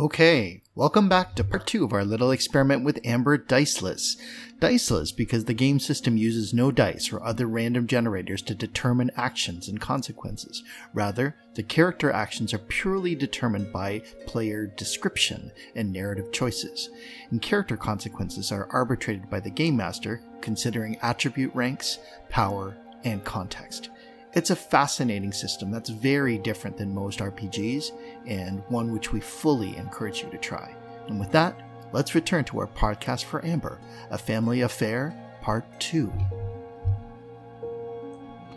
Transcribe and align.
Okay, 0.00 0.62
welcome 0.74 1.10
back 1.10 1.34
to 1.34 1.44
part 1.44 1.66
two 1.66 1.84
of 1.84 1.92
our 1.92 2.06
little 2.06 2.30
experiment 2.30 2.82
with 2.82 3.04
Amber 3.04 3.36
Diceless. 3.36 4.16
Diceless 4.58 5.12
because 5.12 5.44
the 5.44 5.52
game 5.52 5.78
system 5.78 6.16
uses 6.16 6.54
no 6.54 6.72
dice 6.72 7.12
or 7.12 7.22
other 7.22 7.46
random 7.46 7.86
generators 7.86 8.40
to 8.40 8.54
determine 8.54 9.10
actions 9.14 9.68
and 9.68 9.78
consequences. 9.78 10.62
Rather, 10.94 11.36
the 11.54 11.62
character 11.62 12.10
actions 12.10 12.54
are 12.54 12.58
purely 12.60 13.14
determined 13.14 13.74
by 13.74 14.00
player 14.26 14.66
description 14.66 15.52
and 15.76 15.92
narrative 15.92 16.32
choices, 16.32 16.88
and 17.30 17.42
character 17.42 17.76
consequences 17.76 18.50
are 18.50 18.68
arbitrated 18.70 19.28
by 19.28 19.38
the 19.38 19.50
game 19.50 19.76
master 19.76 20.22
considering 20.40 20.96
attribute 21.02 21.54
ranks, 21.54 21.98
power, 22.30 22.74
and 23.04 23.22
context. 23.26 23.90
It's 24.32 24.50
a 24.50 24.56
fascinating 24.56 25.32
system 25.32 25.72
that's 25.72 25.90
very 25.90 26.38
different 26.38 26.76
than 26.76 26.94
most 26.94 27.18
RPGs, 27.18 27.90
and 28.28 28.62
one 28.68 28.92
which 28.92 29.12
we 29.12 29.18
fully 29.18 29.76
encourage 29.76 30.22
you 30.22 30.30
to 30.30 30.38
try. 30.38 30.72
And 31.08 31.18
with 31.18 31.32
that, 31.32 31.60
let's 31.92 32.14
return 32.14 32.44
to 32.44 32.60
our 32.60 32.68
podcast 32.68 33.24
for 33.24 33.44
Amber, 33.44 33.80
A 34.10 34.18
Family 34.18 34.60
Affair, 34.60 35.12
Part 35.42 35.64
2. 35.80 36.12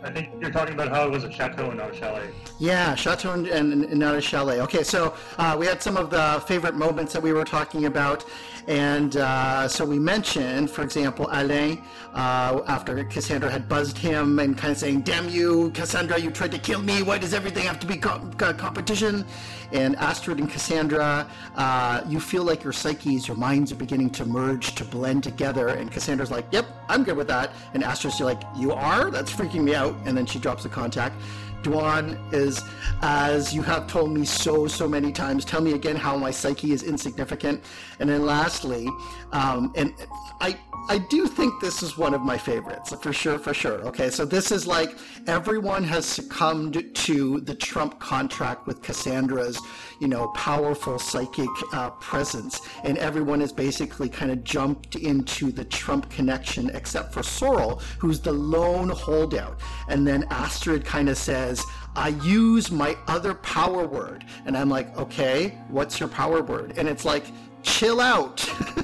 I 0.04 0.10
think 0.10 0.30
you're 0.38 0.50
talking 0.50 0.74
about 0.74 0.90
how 0.90 1.06
it 1.06 1.10
was 1.10 1.24
a 1.24 1.32
chateau 1.32 1.70
and 1.70 1.78
not 1.78 1.90
a 1.92 1.96
chalet. 1.96 2.28
Yeah, 2.60 2.94
chateau 2.94 3.32
and, 3.32 3.46
and, 3.48 3.84
and 3.84 3.98
not 3.98 4.14
a 4.14 4.20
chalet. 4.20 4.60
Okay, 4.60 4.82
so 4.82 5.16
uh, 5.38 5.56
we 5.58 5.66
had 5.66 5.82
some 5.82 5.96
of 5.96 6.10
the 6.10 6.44
favorite 6.46 6.74
moments 6.74 7.12
that 7.14 7.22
we 7.22 7.32
were 7.32 7.44
talking 7.44 7.86
about, 7.86 8.24
and 8.66 9.16
uh, 9.16 9.68
so 9.68 9.84
we 9.84 9.98
mentioned, 9.98 10.70
for 10.70 10.82
example, 10.82 11.28
Alain, 11.32 11.82
uh, 12.14 12.62
after 12.66 13.04
Cassandra 13.04 13.50
had 13.50 13.68
buzzed 13.68 13.98
him 13.98 14.38
and 14.38 14.56
kind 14.56 14.72
of 14.72 14.78
saying, 14.78 15.02
"Damn 15.02 15.28
you, 15.28 15.70
Cassandra! 15.74 16.18
You 16.18 16.30
tried 16.30 16.52
to 16.52 16.58
kill 16.58 16.80
me. 16.80 17.02
Why 17.02 17.18
does 17.18 17.34
everything 17.34 17.64
have 17.64 17.78
to 17.80 17.86
be 17.86 17.96
co- 17.96 18.30
competition?" 18.36 19.26
And 19.72 19.96
Astrid 19.96 20.38
and 20.38 20.50
Cassandra, 20.50 21.28
uh, 21.56 22.02
you 22.08 22.20
feel 22.20 22.44
like 22.44 22.62
your 22.62 22.72
psyches, 22.72 23.28
your 23.28 23.36
minds 23.36 23.72
are 23.72 23.76
beginning 23.76 24.10
to 24.10 24.24
merge, 24.24 24.74
to 24.76 24.84
blend 24.84 25.24
together. 25.24 25.68
And 25.68 25.90
Cassandra's 25.90 26.30
like, 26.30 26.46
"Yep, 26.50 26.66
I'm 26.88 27.04
good 27.04 27.16
with 27.16 27.28
that." 27.28 27.52
And 27.74 27.84
Astrid's 27.84 28.20
like, 28.20 28.42
"You 28.56 28.72
are? 28.72 29.10
That's 29.10 29.32
freaking 29.32 29.64
me 29.64 29.74
out." 29.74 29.94
And 30.06 30.16
then 30.16 30.24
she 30.24 30.38
drops 30.38 30.62
the 30.62 30.70
contact. 30.70 31.16
Dwan 31.64 32.16
is, 32.32 32.62
as 33.02 33.52
you 33.54 33.62
have 33.62 33.86
told 33.86 34.12
me 34.12 34.24
so, 34.24 34.66
so 34.68 34.86
many 34.86 35.10
times, 35.10 35.44
tell 35.44 35.60
me 35.60 35.72
again 35.72 35.96
how 35.96 36.16
my 36.16 36.30
psyche 36.30 36.72
is 36.72 36.82
insignificant. 36.82 37.64
And 37.98 38.08
then 38.08 38.24
lastly, 38.24 38.88
um, 39.32 39.72
and 39.74 39.92
I, 40.40 40.56
I 40.88 40.98
do 40.98 41.26
think 41.26 41.62
this 41.62 41.82
is 41.82 41.96
one 41.96 42.12
of 42.12 42.20
my 42.20 42.36
favorites, 42.36 42.94
for 43.00 43.12
sure, 43.12 43.38
for 43.38 43.54
sure. 43.54 43.80
Okay, 43.88 44.10
so 44.10 44.26
this 44.26 44.52
is 44.52 44.66
like 44.66 44.98
everyone 45.26 45.82
has 45.84 46.04
succumbed 46.04 46.94
to 46.94 47.40
the 47.40 47.54
Trump 47.54 47.98
contract 48.00 48.66
with 48.66 48.82
Cassandra's, 48.82 49.58
you 50.00 50.08
know, 50.08 50.28
powerful 50.28 50.98
psychic 50.98 51.48
uh, 51.72 51.88
presence, 51.90 52.60
and 52.84 52.98
everyone 52.98 53.40
has 53.40 53.52
basically 53.52 54.10
kind 54.10 54.30
of 54.30 54.44
jumped 54.44 54.96
into 54.96 55.50
the 55.50 55.64
Trump 55.64 56.10
connection, 56.10 56.68
except 56.74 57.14
for 57.14 57.22
Sorrel, 57.22 57.80
who's 57.98 58.20
the 58.20 58.32
lone 58.32 58.90
holdout. 58.90 59.60
And 59.88 60.06
then 60.06 60.24
Astrid 60.30 60.84
kind 60.84 61.08
of 61.08 61.16
says, 61.16 61.53
I 61.96 62.08
use 62.08 62.70
my 62.70 62.96
other 63.06 63.34
power 63.34 63.86
word. 63.86 64.24
And 64.46 64.56
I'm 64.56 64.70
like, 64.70 64.96
okay, 64.96 65.58
what's 65.68 66.00
your 66.00 66.08
power 66.08 66.42
word? 66.42 66.78
And 66.78 66.88
it's 66.88 67.04
like, 67.04 67.24
chill 67.62 68.00
out. 68.00 68.48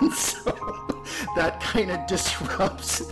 and 0.00 0.12
so 0.12 0.52
that 1.36 1.60
kind 1.60 1.90
of 1.90 2.06
disrupts 2.06 3.02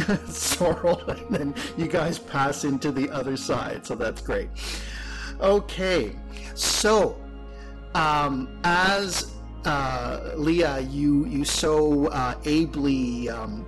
Sorrel, 0.28 1.00
and 1.08 1.36
then 1.36 1.54
you 1.76 1.86
guys 1.86 2.18
pass 2.18 2.64
into 2.64 2.92
the 2.92 3.10
other 3.10 3.36
side. 3.36 3.86
So 3.86 3.94
that's 3.94 4.20
great. 4.20 4.48
Okay, 5.40 6.16
so 6.54 7.16
um, 7.94 8.60
as 8.64 9.32
uh, 9.64 10.32
Leah, 10.36 10.80
you 10.80 11.26
you 11.26 11.44
so 11.44 12.06
uh, 12.08 12.34
ably 12.44 13.28
um, 13.28 13.66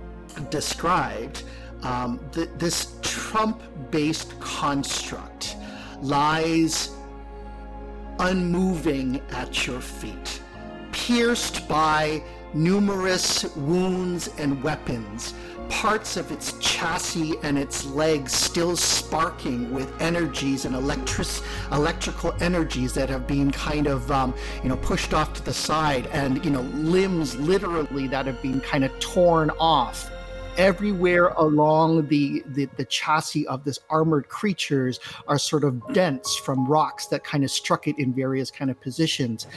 described, 0.49 1.43
um, 1.85 2.19
th- 2.31 2.49
this 2.57 2.97
Trump-based 3.01 4.39
construct 4.39 5.55
lies 6.01 6.89
unmoving 8.19 9.21
at 9.31 9.67
your 9.67 9.79
feet, 9.79 10.41
pierced 10.91 11.67
by 11.67 12.23
numerous 12.53 13.43
wounds 13.55 14.29
and 14.39 14.61
weapons, 14.63 15.33
parts 15.69 16.15
of 16.15 16.31
its 16.31 16.53
chassis 16.59 17.33
and 17.43 17.57
its 17.57 17.85
legs 17.85 18.31
still 18.31 18.75
sparking 18.75 19.73
with 19.73 20.01
energies 20.01 20.65
and 20.65 20.73
electric, 20.75 21.27
electrical 21.71 22.33
energies 22.39 22.93
that 22.93 23.09
have 23.09 23.27
been 23.27 23.51
kind 23.51 23.87
of, 23.87 24.09
um, 24.11 24.33
you 24.63 24.69
know, 24.69 24.77
pushed 24.77 25.13
off 25.13 25.33
to 25.33 25.43
the 25.43 25.53
side, 25.53 26.07
and, 26.07 26.43
you 26.45 26.51
know, 26.51 26.61
limbs 26.61 27.35
literally 27.35 28.07
that 28.07 28.25
have 28.25 28.41
been 28.41 28.61
kind 28.61 28.83
of 28.83 28.99
torn 28.99 29.51
off 29.59 30.09
everywhere 30.57 31.27
along 31.37 32.07
the, 32.07 32.43
the, 32.47 32.67
the 32.77 32.85
chassis 32.85 33.47
of 33.47 33.63
this 33.63 33.79
armored 33.89 34.27
creatures 34.29 34.99
are 35.27 35.37
sort 35.37 35.63
of 35.63 35.81
dents 35.93 36.35
from 36.37 36.67
rocks 36.67 37.07
that 37.07 37.23
kind 37.23 37.43
of 37.43 37.51
struck 37.51 37.87
it 37.87 37.97
in 37.99 38.13
various 38.13 38.51
kind 38.51 38.71
of 38.71 38.79
positions. 38.81 39.47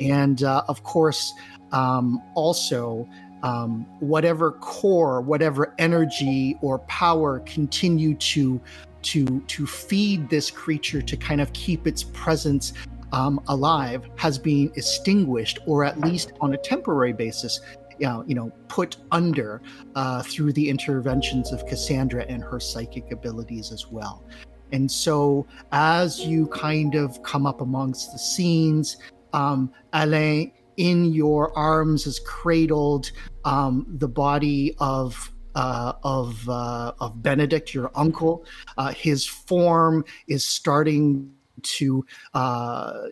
And 0.00 0.42
uh, 0.42 0.64
of 0.68 0.82
course 0.82 1.32
um, 1.72 2.22
also 2.34 3.08
um, 3.42 3.86
whatever 4.00 4.52
core 4.52 5.20
whatever 5.20 5.74
energy 5.78 6.58
or 6.60 6.80
power 6.80 7.40
continue 7.40 8.14
to 8.16 8.60
to 9.02 9.40
to 9.42 9.66
feed 9.66 10.28
this 10.28 10.50
creature 10.50 11.00
to 11.00 11.16
kind 11.16 11.40
of 11.40 11.52
keep 11.52 11.86
its 11.86 12.02
presence 12.02 12.72
um, 13.12 13.40
alive 13.48 14.08
has 14.16 14.38
been 14.38 14.72
extinguished 14.74 15.60
or 15.66 15.84
at 15.84 16.00
least 16.00 16.32
on 16.40 16.54
a 16.54 16.58
temporary 16.58 17.12
basis 17.12 17.60
know, 18.06 18.24
you 18.26 18.34
know 18.34 18.52
put 18.68 18.96
under 19.10 19.62
uh, 19.94 20.22
through 20.22 20.52
the 20.52 20.68
interventions 20.68 21.52
of 21.52 21.66
Cassandra 21.66 22.24
and 22.28 22.42
her 22.42 22.60
psychic 22.60 23.10
abilities 23.10 23.72
as 23.72 23.88
well. 23.88 24.24
And 24.72 24.90
so, 24.90 25.46
as 25.72 26.20
you 26.20 26.46
kind 26.48 26.94
of 26.94 27.22
come 27.22 27.46
up 27.46 27.60
amongst 27.60 28.12
the 28.12 28.18
scenes, 28.18 28.98
um, 29.32 29.72
Alain 29.92 30.52
in 30.76 31.06
your 31.06 31.56
arms 31.58 32.06
is 32.06 32.20
cradled 32.20 33.10
um, 33.44 33.86
the 33.98 34.08
body 34.08 34.74
of 34.78 35.32
uh, 35.54 35.92
of 36.04 36.48
uh, 36.48 36.92
of 37.00 37.22
Benedict, 37.22 37.74
your 37.74 37.90
uncle. 37.94 38.44
Uh, 38.76 38.92
his 38.92 39.26
form 39.26 40.04
is 40.28 40.44
starting 40.44 41.32
to 41.62 42.06
uh, 42.34 43.06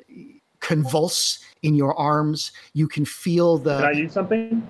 convulse 0.61 1.39
in 1.63 1.75
your 1.75 1.99
arms. 1.99 2.53
You 2.73 2.89
can 2.89 3.05
feel 3.05 3.59
the. 3.59 3.77
Can 3.77 3.85
I 3.85 3.93
use 3.93 4.13
something? 4.13 4.67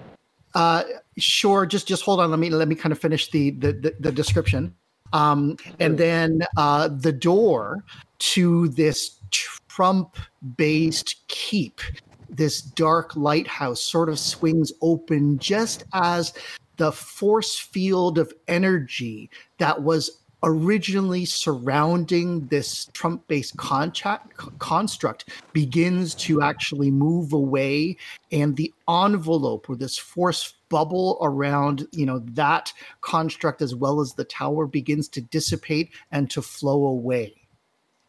Uh, 0.55 0.83
sure. 1.19 1.67
Just 1.67 1.87
just 1.87 2.03
hold 2.03 2.21
on. 2.21 2.31
Let 2.31 2.39
me 2.39 2.51
let 2.51 2.69
me 2.69 2.75
kind 2.75 2.93
of 2.93 2.99
finish 2.99 3.31
the 3.31 3.51
the, 3.51 3.73
the, 3.73 3.97
the 4.01 4.13
description. 4.13 4.75
Um, 5.13 5.57
and 5.79 5.97
then 5.99 6.43
uh, 6.57 6.89
the 6.89 7.13
door 7.13 7.85
to 8.19 8.69
this 8.71 9.21
Trump-based 9.31 11.29
keep, 11.29 11.81
this 12.29 12.61
dark 12.61 13.15
lighthouse, 13.15 13.81
sort 13.81 14.09
of 14.09 14.19
swings 14.19 14.73
open 14.83 15.39
just 15.39 15.85
as 15.93 16.33
the 16.77 16.91
force 16.91 17.59
field 17.59 18.19
of 18.19 18.33
energy 18.49 19.31
that 19.59 19.83
was 19.83 20.23
originally 20.47 21.25
surrounding 21.25 22.47
this 22.47 22.89
Trump 22.93 23.27
based 23.27 23.57
construct 23.57 25.29
begins 25.53 26.15
to 26.15 26.41
actually 26.41 26.91
move 26.91 27.33
away 27.33 27.97
and 28.31 28.57
the 28.57 28.73
envelope 28.89 29.69
or 29.69 29.75
this 29.75 29.99
force 29.99 30.55
bubble 30.69 31.19
around 31.21 31.87
you 31.93 32.07
know 32.07 32.21
that 32.21 32.73
construct 33.01 33.61
as 33.61 33.75
well 33.75 34.01
as 34.01 34.15
the 34.15 34.25
tower 34.25 34.67
begins 34.67 35.09
to 35.09 35.21
dissipate 35.21 35.91
and 36.13 36.31
to 36.31 36.41
flow 36.41 36.87
away. 36.87 37.35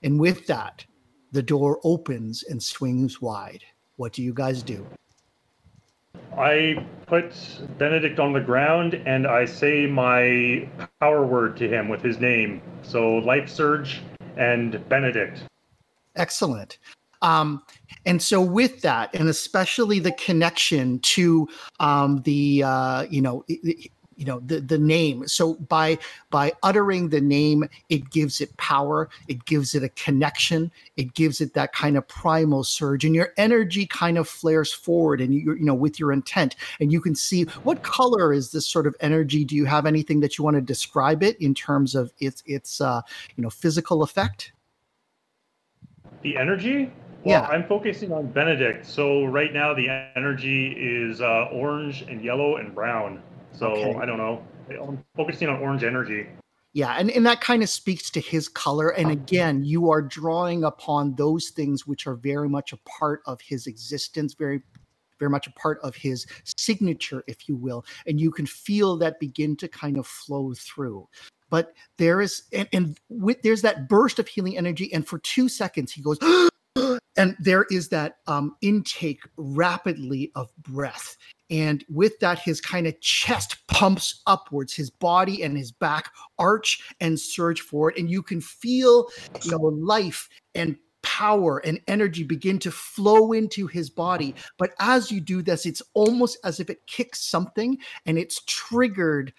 And 0.04 0.19
with 0.19 0.45
that 0.48 0.86
the 1.31 1.44
door 1.44 1.80
opens 1.84 2.44
and 2.44 2.62
swings 2.62 3.19
wide. 3.19 3.63
What 3.98 4.13
do 4.13 4.22
you 4.22 4.34
guys 4.34 4.62
do 4.62 4.86
I 6.38 6.86
put 7.08 7.34
Benedict 7.78 8.19
on 8.19 8.34
the 8.34 8.40
ground 8.40 8.94
and 9.06 9.25
I 9.25 9.46
say 9.46 9.88
my 9.88 10.68
power 11.00 11.25
word 11.25 11.58
to 11.58 11.68
him 11.68 11.90
with 11.90 12.02
his 12.02 12.19
name. 12.19 12.62
So 12.84 13.16
Life 13.16 13.50
Surge 13.50 14.02
and 14.36 14.88
Benedict. 14.90 15.44
Excellent. 16.16 16.78
Um, 17.22 17.64
and 18.06 18.22
so 18.22 18.42
with 18.42 18.81
that, 18.81 19.14
and 19.16 19.28
especially 19.28 20.00
the 20.00 20.12
connection 20.14 21.00
to 21.00 21.48
um, 21.80 22.22
the 22.24 22.63
uh, 22.63 23.04
you 23.10 23.22
know 23.22 23.44
you 24.18 24.25
know 24.25 24.40
the 24.42 24.60
the 24.60 24.78
name 24.78 25.28
so 25.28 25.54
by 25.56 25.98
by 26.30 26.52
uttering 26.64 27.08
the 27.10 27.22
name 27.22 27.64
it 27.90 28.10
gives 28.10 28.42
it 28.42 28.56
power 28.58 29.10
it 29.28 29.46
gives 29.46 29.75
it 29.75 29.84
a 29.84 29.90
connection 29.90 30.72
it 30.98 31.14
gives 31.14 31.40
it 31.40 31.54
that 31.54 31.72
kind 31.72 31.96
of 31.96 32.08
primal 32.08 32.64
surge 32.64 33.06
and 33.06 33.16
your 33.16 33.34
energy 33.38 33.86
kind 33.86 34.18
of 34.18 34.28
flares 34.28 34.74
forward 34.74 35.22
and 35.22 35.34
you 35.34 35.54
you 35.54 35.64
know 35.64 35.75
with 35.75 36.00
your 36.00 36.12
intent 36.12 36.56
and 36.80 36.92
you 36.92 37.00
can 37.00 37.16
see 37.16 37.44
what 37.64 37.84
color 37.84 38.34
is 38.34 38.52
this 38.52 38.66
sort 38.66 38.88
of 38.88 38.96
energy 39.00 39.46
do 39.46 39.56
you 39.56 39.66
have 39.66 39.86
anything 39.86 40.20
that 40.20 40.38
you 40.38 40.44
want 40.44 40.56
to 40.56 40.62
describe 40.62 41.24
it 41.24 41.40
in 41.40 41.54
terms 41.54 41.96
of 41.96 42.12
its 42.20 42.44
its 42.46 42.81
uh 42.81 43.02
you 43.36 43.44
know 43.44 43.50
physical 43.50 44.04
effect 44.04 44.52
the 46.24 46.36
energy 46.38 46.92
Well, 47.24 47.42
Yeah. 47.42 47.48
I'm 47.48 47.66
focusing 47.68 48.12
on 48.13 48.28
Benedict. 48.28 48.86
So 48.86 49.25
right 49.25 49.52
now 49.52 49.74
the 49.74 49.90
energy 50.16 50.74
is 50.78 51.20
uh, 51.20 51.50
orange 51.52 52.04
and 52.04 52.24
yellow 52.24 52.58
and 52.58 52.74
brown. 52.74 53.22
So 53.57 53.74
Okay. 53.74 53.95
I 53.95 54.06
don't 54.06 54.18
know. 54.18 54.44
I'm 54.69 55.04
focusing 55.15 55.48
on 55.50 55.59
orange 55.59 55.83
energy. 55.83 56.27
Yeah, 56.74 56.94
and, 56.94 57.09
and 57.09 57.25
that 57.25 57.42
kind 57.42 57.63
of 57.63 57.69
speaks 57.69 58.12
to 58.12 58.19
his 58.19 58.48
color. 58.48 58.89
And 58.89 59.09
again, 59.09 59.63
you 59.63 59.89
are 59.89 60.01
drawing 60.01 60.63
upon 60.63 61.15
those 61.15 61.50
things 61.50 61.88
which 61.88 62.06
are 62.06 62.15
very 62.15 62.48
much 62.48 62.71
a 62.71 62.77
part 62.77 63.21
of 63.25 63.42
his 63.42 63.65
existence, 63.65 64.33
very 64.33 64.62
very 65.19 65.31
much 65.31 65.48
a 65.48 65.51
part 65.54 65.80
of 65.81 65.95
his 65.95 66.27
signature, 66.44 67.24
if 67.25 67.50
you 67.50 67.56
will. 67.56 67.83
And 68.06 68.19
you 68.19 68.30
can 68.30 68.45
feel 68.45 68.98
that 68.98 69.19
begin 69.19 69.56
to 69.57 69.68
kind 69.68 69.98
of 69.98 70.06
flow 70.06 70.53
through. 70.53 71.07
But 71.50 71.74
there 71.98 72.21
is 72.21 72.44
and, 72.53 72.68
and 72.74 72.98
with 73.10 73.42
there's 73.42 73.63
that 73.63 73.89
burst 73.89 74.19
of 74.19 74.27
healing 74.27 74.57
energy, 74.57 74.94
and 74.94 75.07
for 75.07 75.18
two 75.19 75.50
seconds 75.50 75.92
he 75.92 76.01
goes 76.01 76.19
and 77.18 77.36
there 77.39 77.65
is 77.71 77.89
that 77.89 78.18
um, 78.27 78.56
intake 78.62 79.21
rapidly 79.38 80.31
of 80.36 80.56
breath 80.57 81.18
and 81.50 81.86
with 81.90 82.20
that 82.20 82.40
his 82.40 82.60
kind 82.60 82.88
of 82.88 83.00
chest 83.02 83.58
pumps 83.68 84.22
upwards 84.28 84.74
his 84.74 84.90
body 84.90 85.44
and 85.44 85.58
his 85.58 85.72
back 85.72 86.12
arch 86.40 86.82
and 87.00 87.20
surge 87.20 87.62
forward 87.62 87.96
and 87.98 88.10
you 88.10 88.22
can 88.22 88.42
feel 88.42 89.08
you 89.44 89.52
know 89.52 89.58
life 89.58 90.30
and 90.56 90.78
power 91.04 91.60
and 91.60 91.80
energy 91.88 92.24
begin 92.24 92.60
to 92.60 92.70
flow 92.70 93.32
into 93.32 93.66
his 93.66 93.90
body. 93.90 94.36
But 94.58 94.72
as 94.80 95.10
you 95.10 95.22
do 95.22 95.42
this 95.42 95.66
it's 95.66 95.82
almost 95.94 96.38
as 96.44 96.60
if 96.60 96.70
it 96.70 96.86
kicks 96.86 97.22
something 97.22 97.78
and 98.06 98.18
it's 98.18 98.44
triggered 98.46 99.34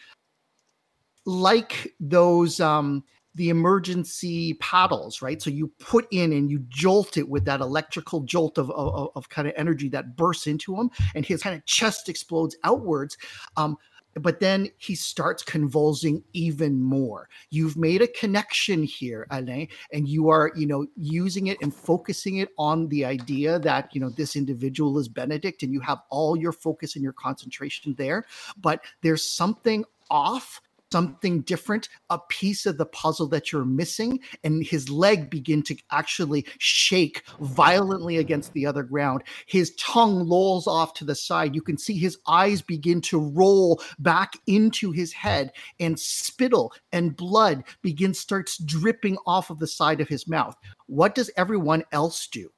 like 1.26 1.94
those 2.00 2.58
um 2.58 3.04
the 3.38 3.48
emergency 3.50 4.54
paddles, 4.54 5.22
right? 5.22 5.40
So 5.40 5.48
you 5.48 5.68
put 5.78 6.08
in 6.10 6.32
and 6.32 6.50
you 6.50 6.58
jolt 6.68 7.16
it 7.16 7.28
with 7.28 7.44
that 7.44 7.60
electrical 7.60 8.20
jolt 8.20 8.58
of, 8.58 8.68
of, 8.72 9.10
of 9.14 9.28
kind 9.28 9.46
of 9.46 9.54
energy 9.56 9.88
that 9.90 10.16
bursts 10.16 10.48
into 10.48 10.74
him, 10.74 10.90
and 11.14 11.24
his 11.24 11.42
kind 11.42 11.56
of 11.56 11.64
chest 11.64 12.08
explodes 12.08 12.56
outwards. 12.64 13.16
Um, 13.56 13.78
but 14.14 14.40
then 14.40 14.68
he 14.78 14.96
starts 14.96 15.44
convulsing 15.44 16.24
even 16.32 16.82
more. 16.82 17.28
You've 17.50 17.76
made 17.76 18.02
a 18.02 18.08
connection 18.08 18.82
here, 18.82 19.28
Alain, 19.30 19.68
and 19.92 20.08
you 20.08 20.28
are, 20.28 20.50
you 20.56 20.66
know, 20.66 20.86
using 20.96 21.46
it 21.46 21.58
and 21.62 21.72
focusing 21.72 22.38
it 22.38 22.48
on 22.58 22.88
the 22.88 23.04
idea 23.04 23.60
that, 23.60 23.94
you 23.94 24.00
know, 24.00 24.10
this 24.10 24.34
individual 24.34 24.98
is 24.98 25.08
Benedict 25.08 25.62
and 25.62 25.72
you 25.72 25.80
have 25.80 25.98
all 26.10 26.36
your 26.36 26.50
focus 26.50 26.96
and 26.96 27.04
your 27.04 27.12
concentration 27.12 27.94
there. 27.96 28.24
But 28.60 28.80
there's 29.02 29.22
something 29.22 29.84
off 30.10 30.60
something 30.92 31.42
different, 31.42 31.88
a 32.10 32.18
piece 32.28 32.66
of 32.66 32.78
the 32.78 32.86
puzzle 32.86 33.26
that 33.28 33.52
you're 33.52 33.64
missing, 33.64 34.20
and 34.44 34.64
his 34.64 34.88
leg 34.88 35.30
begin 35.30 35.62
to 35.64 35.76
actually 35.90 36.46
shake 36.58 37.22
violently 37.40 38.16
against 38.16 38.52
the 38.52 38.66
other 38.66 38.82
ground. 38.82 39.22
His 39.46 39.74
tongue 39.74 40.26
lolls 40.26 40.66
off 40.66 40.94
to 40.94 41.04
the 41.04 41.14
side. 41.14 41.54
You 41.54 41.62
can 41.62 41.78
see 41.78 41.98
his 41.98 42.18
eyes 42.26 42.62
begin 42.62 43.00
to 43.02 43.18
roll 43.18 43.82
back 43.98 44.32
into 44.46 44.92
his 44.92 45.12
head, 45.12 45.52
and 45.78 45.98
spittle 45.98 46.72
and 46.92 47.16
blood 47.16 47.64
begins 47.82 48.18
starts 48.18 48.58
dripping 48.58 49.18
off 49.26 49.50
of 49.50 49.58
the 49.58 49.66
side 49.66 50.00
of 50.00 50.08
his 50.08 50.26
mouth. 50.26 50.56
What 50.86 51.14
does 51.14 51.30
everyone 51.36 51.84
else 51.92 52.26
do? 52.26 52.50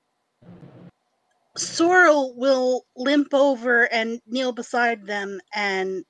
Sorrel 1.57 2.35
will 2.37 2.87
limp 2.97 3.35
over 3.35 3.93
and 3.93 4.21
kneel 4.27 4.53
beside 4.53 5.07
them 5.07 5.41
and 5.53 6.05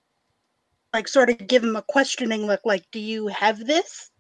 like 0.93 1.09
sort 1.09 1.31
of 1.31 1.47
give 1.47 1.63
him 1.63 1.77
a 1.77 1.83
questioning 1.83 2.47
look 2.47 2.61
like 2.65 2.85
do 2.91 3.01
you 3.01 3.29
have 3.29 3.67
this 3.67 4.11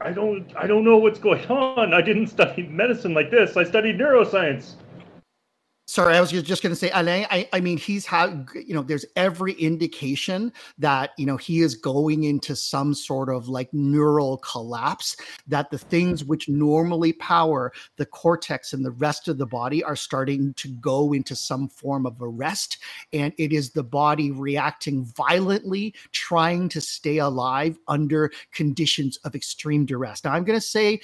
I 0.00 0.12
don't 0.12 0.46
I 0.56 0.66
don't 0.66 0.84
know 0.84 0.96
what's 0.96 1.18
going 1.18 1.44
on. 1.46 1.92
I 1.92 2.00
didn't 2.00 2.28
study 2.28 2.64
medicine 2.64 3.14
like 3.14 3.30
this. 3.30 3.56
I 3.56 3.64
studied 3.64 3.98
neuroscience. 3.98 4.74
Sorry, 5.86 6.16
I 6.16 6.20
was 6.20 6.30
just 6.30 6.62
going 6.62 6.70
to 6.70 6.76
say, 6.76 6.90
Alain. 6.94 7.26
I, 7.28 7.48
I 7.52 7.60
mean, 7.60 7.76
he's 7.76 8.06
had, 8.06 8.46
you 8.54 8.72
know, 8.72 8.82
there's 8.82 9.04
every 9.16 9.52
indication 9.54 10.52
that, 10.78 11.10
you 11.18 11.26
know, 11.26 11.36
he 11.36 11.60
is 11.60 11.74
going 11.74 12.22
into 12.22 12.54
some 12.54 12.94
sort 12.94 13.28
of 13.28 13.48
like 13.48 13.68
neural 13.74 14.38
collapse, 14.38 15.16
that 15.48 15.70
the 15.70 15.78
things 15.78 16.24
which 16.24 16.48
normally 16.48 17.12
power 17.14 17.72
the 17.96 18.06
cortex 18.06 18.72
and 18.72 18.84
the 18.84 18.92
rest 18.92 19.26
of 19.26 19.38
the 19.38 19.46
body 19.46 19.82
are 19.82 19.96
starting 19.96 20.54
to 20.54 20.68
go 20.68 21.12
into 21.12 21.34
some 21.34 21.68
form 21.68 22.06
of 22.06 22.16
arrest. 22.22 22.78
And 23.12 23.34
it 23.36 23.52
is 23.52 23.72
the 23.72 23.84
body 23.84 24.30
reacting 24.30 25.04
violently, 25.04 25.94
trying 26.12 26.68
to 26.70 26.80
stay 26.80 27.18
alive 27.18 27.76
under 27.88 28.30
conditions 28.52 29.16
of 29.24 29.34
extreme 29.34 29.84
duress. 29.84 30.22
Now, 30.24 30.32
I'm 30.32 30.44
going 30.44 30.58
to 30.58 30.66
say 30.66 31.00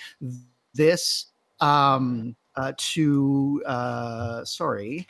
this. 0.72 1.26
Um, 1.60 2.36
uh, 2.58 2.72
to 2.76 3.62
uh, 3.66 4.44
sorry 4.44 5.06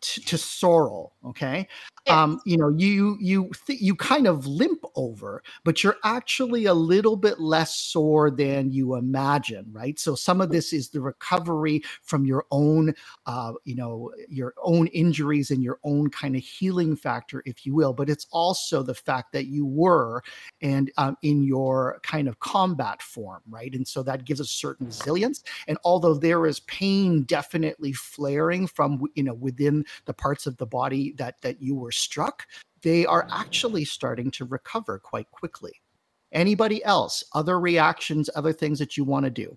to, 0.00 0.20
to 0.22 0.36
sorrel 0.36 1.14
okay 1.24 1.66
um 2.08 2.40
you 2.44 2.56
know 2.56 2.68
you 2.68 3.16
you 3.20 3.50
th- 3.66 3.80
you 3.80 3.94
kind 3.94 4.26
of 4.26 4.46
limp 4.46 4.82
over 4.96 5.42
but 5.64 5.82
you're 5.82 5.96
actually 6.04 6.64
a 6.66 6.74
little 6.74 7.16
bit 7.16 7.38
less 7.40 7.76
sore 7.76 8.30
than 8.30 8.70
you 8.70 8.94
imagine 8.94 9.66
right? 9.72 9.98
So 9.98 10.14
some 10.14 10.40
of 10.40 10.50
this 10.50 10.72
is 10.72 10.88
the 10.88 11.00
recovery 11.00 11.82
from 12.02 12.24
your 12.24 12.44
own 12.50 12.94
uh 13.26 13.52
you 13.64 13.74
know 13.74 14.10
your 14.28 14.54
own 14.62 14.86
injuries 14.88 15.50
and 15.50 15.62
your 15.62 15.78
own 15.84 16.10
kind 16.10 16.36
of 16.36 16.42
healing 16.42 16.96
factor 16.96 17.42
if 17.46 17.66
you 17.66 17.74
will 17.74 17.92
but 17.92 18.08
it's 18.08 18.26
also 18.30 18.82
the 18.82 18.94
fact 18.94 19.32
that 19.32 19.46
you 19.46 19.66
were 19.66 20.22
and 20.62 20.90
um, 20.96 21.16
in 21.22 21.42
your 21.42 22.00
kind 22.02 22.28
of 22.28 22.38
combat 22.40 23.02
form 23.02 23.42
right? 23.48 23.74
And 23.74 23.86
so 23.86 24.02
that 24.04 24.24
gives 24.24 24.40
a 24.40 24.44
certain 24.44 24.86
resilience 24.86 25.42
and 25.68 25.78
although 25.84 26.14
there 26.14 26.46
is 26.46 26.60
pain 26.60 27.22
definitely 27.22 27.92
flaring 27.92 28.66
from 28.66 29.02
you 29.14 29.22
know 29.22 29.34
within 29.34 29.84
the 30.06 30.14
parts 30.14 30.46
of 30.46 30.56
the 30.56 30.66
body 30.66 31.12
that 31.18 31.40
that 31.42 31.60
you 31.62 31.74
were 31.74 31.89
struck 31.90 32.44
they 32.82 33.04
are 33.06 33.26
actually 33.32 33.84
starting 33.84 34.30
to 34.30 34.44
recover 34.46 34.98
quite 34.98 35.30
quickly 35.30 35.72
anybody 36.32 36.82
else 36.84 37.22
other 37.34 37.58
reactions 37.60 38.30
other 38.34 38.52
things 38.52 38.78
that 38.78 38.96
you 38.96 39.04
want 39.04 39.24
to 39.24 39.30
do 39.30 39.56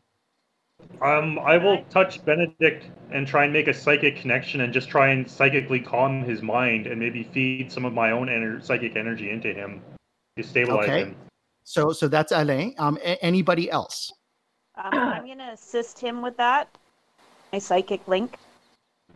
Um, 1.01 1.39
I 1.39 1.57
will 1.57 1.83
touch 1.89 2.23
Benedict 2.25 2.85
and 3.11 3.27
try 3.27 3.43
and 3.43 3.53
make 3.53 3.67
a 3.67 3.73
psychic 3.73 4.15
connection 4.17 4.61
and 4.61 4.73
just 4.73 4.89
try 4.89 5.09
and 5.09 5.29
psychically 5.29 5.79
calm 5.79 6.23
his 6.23 6.41
mind 6.41 6.87
and 6.87 6.99
maybe 6.99 7.23
feed 7.33 7.71
some 7.71 7.85
of 7.85 7.93
my 7.93 8.11
own 8.11 8.27
ener- 8.27 8.63
psychic 8.63 8.95
energy 8.95 9.29
into 9.29 9.53
him 9.53 9.81
to 10.37 10.43
stabilize 10.43 10.87
Okay. 10.89 10.99
him. 11.03 11.15
so 11.63 11.91
so 11.93 12.07
that's 12.07 12.31
alain 12.31 12.73
um 12.79 12.97
a- 13.03 13.21
anybody 13.23 13.69
else 13.71 14.11
Um, 14.75 14.93
I'm 14.93 15.25
going 15.25 15.37
to 15.37 15.51
assist 15.53 15.99
him 15.99 16.21
with 16.21 16.35
that. 16.37 16.67
My 17.53 17.59
psychic 17.59 18.07
link. 18.07 18.37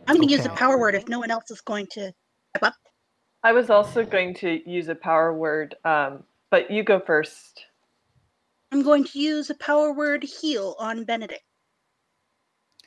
i'm 0.06 0.16
going 0.16 0.28
to 0.28 0.32
use 0.32 0.46
a 0.46 0.50
power 0.50 0.78
word 0.78 0.94
if 0.94 1.08
no 1.08 1.18
one 1.18 1.30
else 1.30 1.50
is 1.50 1.60
going 1.60 1.86
to 1.96 2.12
step 2.50 2.62
up 2.62 2.74
I 3.42 3.52
was 3.52 3.70
also 3.70 4.04
going 4.04 4.34
to 4.34 4.68
use 4.68 4.88
a 4.88 4.94
power 4.94 5.32
word, 5.32 5.76
um, 5.84 6.24
but 6.50 6.70
you 6.70 6.82
go 6.82 6.98
first. 7.00 7.64
i'm 8.72 8.82
going 8.82 9.04
to 9.04 9.18
use 9.18 9.50
a 9.50 9.54
power 9.54 9.92
word 9.92 10.22
heal 10.24 10.74
on 10.78 11.04
benedict 11.04 11.42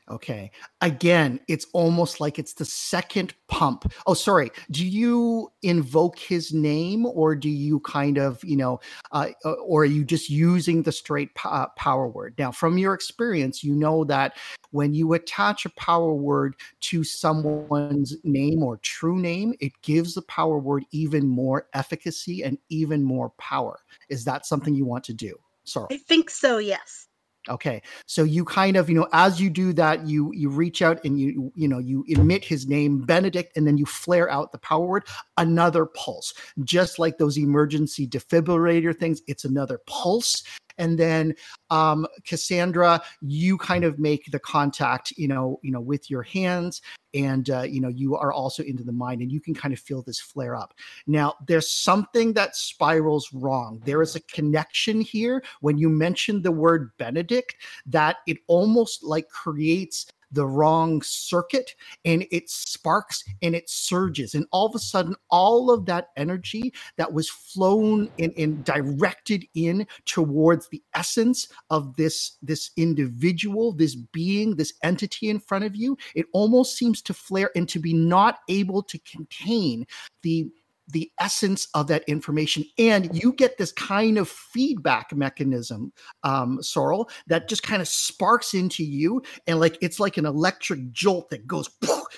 Okay. 0.09 0.51
Again, 0.81 1.39
it's 1.47 1.65
almost 1.73 2.19
like 2.19 2.37
it's 2.37 2.53
the 2.53 2.65
second 2.65 3.33
pump. 3.47 3.91
Oh, 4.07 4.13
sorry. 4.13 4.51
Do 4.69 4.85
you 4.85 5.51
invoke 5.61 6.17
his 6.19 6.53
name 6.53 7.05
or 7.05 7.35
do 7.35 7.49
you 7.49 7.79
kind 7.81 8.17
of, 8.17 8.43
you 8.43 8.57
know, 8.57 8.79
uh, 9.11 9.29
uh, 9.45 9.51
or 9.51 9.83
are 9.83 9.85
you 9.85 10.03
just 10.03 10.29
using 10.29 10.81
the 10.83 10.91
straight 10.91 11.29
uh, 11.45 11.67
power 11.77 12.07
word? 12.07 12.35
Now, 12.37 12.51
from 12.51 12.77
your 12.77 12.93
experience, 12.93 13.63
you 13.63 13.73
know 13.73 14.03
that 14.05 14.35
when 14.71 14.93
you 14.93 15.13
attach 15.13 15.65
a 15.65 15.69
power 15.71 16.13
word 16.13 16.55
to 16.81 17.03
someone's 17.03 18.15
name 18.23 18.63
or 18.63 18.77
true 18.77 19.19
name, 19.19 19.53
it 19.59 19.71
gives 19.81 20.15
the 20.15 20.23
power 20.23 20.57
word 20.57 20.83
even 20.91 21.27
more 21.27 21.67
efficacy 21.73 22.43
and 22.43 22.57
even 22.69 23.03
more 23.03 23.29
power. 23.31 23.79
Is 24.09 24.25
that 24.25 24.45
something 24.45 24.75
you 24.75 24.85
want 24.85 25.03
to 25.05 25.13
do? 25.13 25.37
Sorry. 25.63 25.87
i 25.91 25.97
think 25.97 26.31
so 26.31 26.57
yes 26.57 27.07
Okay. 27.49 27.81
So 28.05 28.23
you 28.23 28.45
kind 28.45 28.77
of, 28.77 28.87
you 28.87 28.95
know, 28.95 29.07
as 29.13 29.41
you 29.41 29.49
do 29.49 29.73
that, 29.73 30.05
you 30.05 30.31
you 30.33 30.49
reach 30.49 30.81
out 30.81 31.03
and 31.03 31.19
you 31.19 31.51
you 31.55 31.67
know, 31.67 31.79
you 31.79 32.05
emit 32.07 32.45
his 32.45 32.67
name 32.67 33.01
Benedict 33.01 33.57
and 33.57 33.65
then 33.65 33.77
you 33.77 33.85
flare 33.85 34.29
out 34.29 34.51
the 34.51 34.59
power 34.59 34.85
word, 34.85 35.07
another 35.37 35.85
pulse. 35.85 36.33
Just 36.63 36.99
like 36.99 37.17
those 37.17 37.37
emergency 37.37 38.07
defibrillator 38.07 38.95
things, 38.95 39.21
it's 39.27 39.43
another 39.43 39.79
pulse. 39.87 40.43
And 40.77 40.97
then 40.97 41.35
um 41.69 42.07
Cassandra, 42.25 43.01
you 43.21 43.57
kind 43.57 43.83
of 43.83 43.99
make 43.99 44.31
the 44.31 44.39
contact, 44.39 45.11
you 45.17 45.27
know, 45.27 45.59
you 45.63 45.71
know, 45.71 45.81
with 45.81 46.09
your 46.09 46.23
hands 46.23 46.81
and 47.13 47.49
uh, 47.49 47.63
you 47.63 47.81
know, 47.81 47.89
you 47.89 48.15
are 48.15 48.31
also 48.31 48.63
into 48.63 48.83
the 48.83 48.91
mind 48.91 49.21
and 49.21 49.31
you 49.31 49.41
can 49.41 49.53
kind 49.53 49.73
of 49.73 49.79
feel 49.79 50.01
this 50.01 50.19
flare 50.19 50.55
up. 50.55 50.73
Now, 51.07 51.35
there's 51.47 51.69
something 51.69 52.33
that 52.33 52.55
spirals 52.55 53.31
wrong. 53.33 53.81
There 53.85 54.01
is 54.01 54.15
a 54.15 54.21
connection 54.21 55.01
here 55.01 55.43
when 55.59 55.77
you 55.77 55.89
mention 55.89 56.41
the 56.41 56.51
word 56.51 56.91
Benedict 56.97 57.55
that 57.85 58.17
it 58.27 58.37
almost 58.47 59.03
like 59.03 59.27
creates 59.29 60.05
the 60.31 60.45
wrong 60.45 61.01
circuit 61.01 61.75
and 62.05 62.25
it 62.31 62.49
sparks 62.49 63.23
and 63.41 63.55
it 63.55 63.69
surges. 63.69 64.35
And 64.35 64.45
all 64.51 64.67
of 64.67 64.75
a 64.75 64.79
sudden, 64.79 65.15
all 65.29 65.71
of 65.71 65.85
that 65.85 66.09
energy 66.17 66.73
that 66.97 67.11
was 67.11 67.29
flown 67.29 68.09
and, 68.19 68.33
and 68.37 68.63
directed 68.63 69.45
in 69.55 69.87
towards 70.05 70.69
the 70.69 70.81
essence 70.95 71.47
of 71.69 71.95
this, 71.95 72.37
this 72.41 72.71
individual, 72.77 73.73
this 73.73 73.95
being, 73.95 74.55
this 74.55 74.73
entity 74.83 75.29
in 75.29 75.39
front 75.39 75.65
of 75.65 75.75
you, 75.75 75.97
it 76.15 76.25
almost 76.33 76.77
seems 76.77 77.01
to 77.01 77.13
flare 77.13 77.51
and 77.55 77.67
to 77.69 77.79
be 77.79 77.93
not 77.93 78.39
able 78.47 78.83
to 78.83 78.99
contain 78.99 79.85
the 80.23 80.49
the 80.91 81.11
essence 81.19 81.67
of 81.73 81.87
that 81.87 82.03
information 82.07 82.63
and 82.77 83.09
you 83.21 83.33
get 83.33 83.57
this 83.57 83.71
kind 83.71 84.17
of 84.17 84.27
feedback 84.29 85.13
mechanism 85.15 85.91
um 86.23 86.61
sorrel 86.61 87.09
that 87.27 87.47
just 87.47 87.63
kind 87.63 87.81
of 87.81 87.87
sparks 87.87 88.53
into 88.53 88.83
you 88.83 89.21
and 89.47 89.59
like 89.59 89.77
it's 89.81 89.99
like 89.99 90.17
an 90.17 90.25
electric 90.25 90.91
jolt 90.91 91.29
that 91.29 91.47
goes 91.47 91.69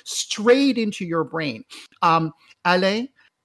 straight 0.06 0.78
into 0.78 1.06
your 1.06 1.24
brain 1.24 1.64
um 2.02 2.32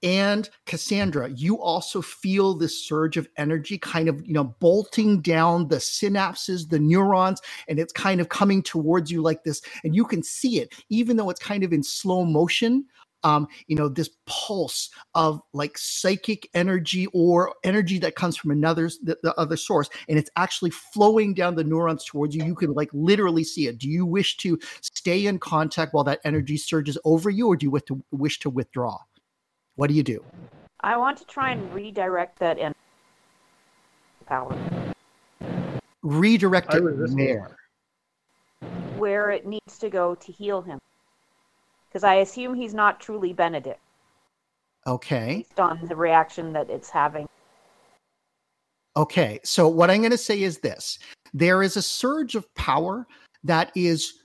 and 0.01 0.49
Cassandra, 0.65 1.29
you 1.29 1.61
also 1.61 2.01
feel 2.01 2.53
this 2.53 2.87
surge 2.87 3.17
of 3.17 3.27
energy 3.37 3.77
kind 3.77 4.07
of, 4.07 4.25
you 4.25 4.33
know, 4.33 4.45
bolting 4.45 5.21
down 5.21 5.67
the 5.67 5.75
synapses, 5.75 6.69
the 6.69 6.79
neurons, 6.79 7.41
and 7.67 7.79
it's 7.79 7.91
kind 7.91 8.21
of 8.21 8.29
coming 8.29 8.63
towards 8.63 9.11
you 9.11 9.21
like 9.21 9.43
this. 9.43 9.61
And 9.83 9.95
you 9.95 10.05
can 10.05 10.23
see 10.23 10.59
it, 10.59 10.73
even 10.89 11.17
though 11.17 11.29
it's 11.29 11.41
kind 11.41 11.63
of 11.63 11.73
in 11.73 11.83
slow 11.83 12.23
motion 12.23 12.85
um, 13.23 13.47
you 13.67 13.75
know, 13.75 13.89
this 13.89 14.09
pulse 14.25 14.89
of 15.15 15.41
like 15.53 15.77
psychic 15.77 16.49
energy 16.53 17.07
or 17.13 17.53
energy 17.63 17.99
that 17.99 18.15
comes 18.15 18.37
from 18.37 18.51
another 18.51 18.89
the, 19.03 19.17
the, 19.23 19.33
other 19.35 19.57
source, 19.57 19.89
and 20.07 20.17
it's 20.17 20.29
actually 20.35 20.71
flowing 20.71 21.33
down 21.33 21.55
the 21.55 21.63
neurons 21.63 22.05
towards 22.05 22.35
you. 22.35 22.43
You 22.43 22.55
can 22.55 22.73
like 22.73 22.89
literally 22.93 23.43
see 23.43 23.67
it. 23.67 23.77
Do 23.77 23.89
you 23.89 24.05
wish 24.05 24.37
to 24.37 24.59
stay 24.81 25.25
in 25.25 25.39
contact 25.39 25.93
while 25.93 26.03
that 26.05 26.19
energy 26.23 26.57
surges 26.57 26.97
over 27.05 27.29
you, 27.29 27.47
or 27.47 27.55
do 27.55 27.65
you 27.65 27.71
wish 27.71 27.83
to 27.83 28.03
wish 28.11 28.39
to 28.39 28.49
withdraw? 28.49 28.97
What 29.75 29.87
do 29.87 29.93
you 29.93 30.03
do? 30.03 30.23
I 30.81 30.97
want 30.97 31.17
to 31.17 31.25
try 31.25 31.51
and 31.51 31.73
redirect 31.73 32.39
that 32.39 32.57
energy 32.57 32.75
power. 34.25 34.55
Redirect 36.03 36.73
it 36.73 36.83
where? 36.83 37.57
Where 38.97 39.31
it 39.31 39.45
needs 39.45 39.77
to 39.79 39.89
go 39.89 40.15
to 40.15 40.31
heal 40.31 40.61
him 40.61 40.79
because 41.89 42.03
I 42.03 42.15
assume 42.15 42.53
he's 42.53 42.73
not 42.73 42.99
truly 42.99 43.33
Benedict. 43.33 43.79
Okay. 44.87 45.45
Based 45.47 45.59
on 45.59 45.85
the 45.87 45.95
reaction 45.95 46.53
that 46.53 46.69
it's 46.69 46.89
having. 46.89 47.27
Okay, 48.95 49.39
so 49.43 49.67
what 49.67 49.89
I'm 49.89 50.01
going 50.01 50.11
to 50.11 50.17
say 50.17 50.41
is 50.41 50.59
this 50.59 50.99
there 51.33 51.63
is 51.63 51.77
a 51.77 51.81
surge 51.81 52.35
of 52.35 52.53
power 52.55 53.07
that 53.43 53.71
is 53.75 54.23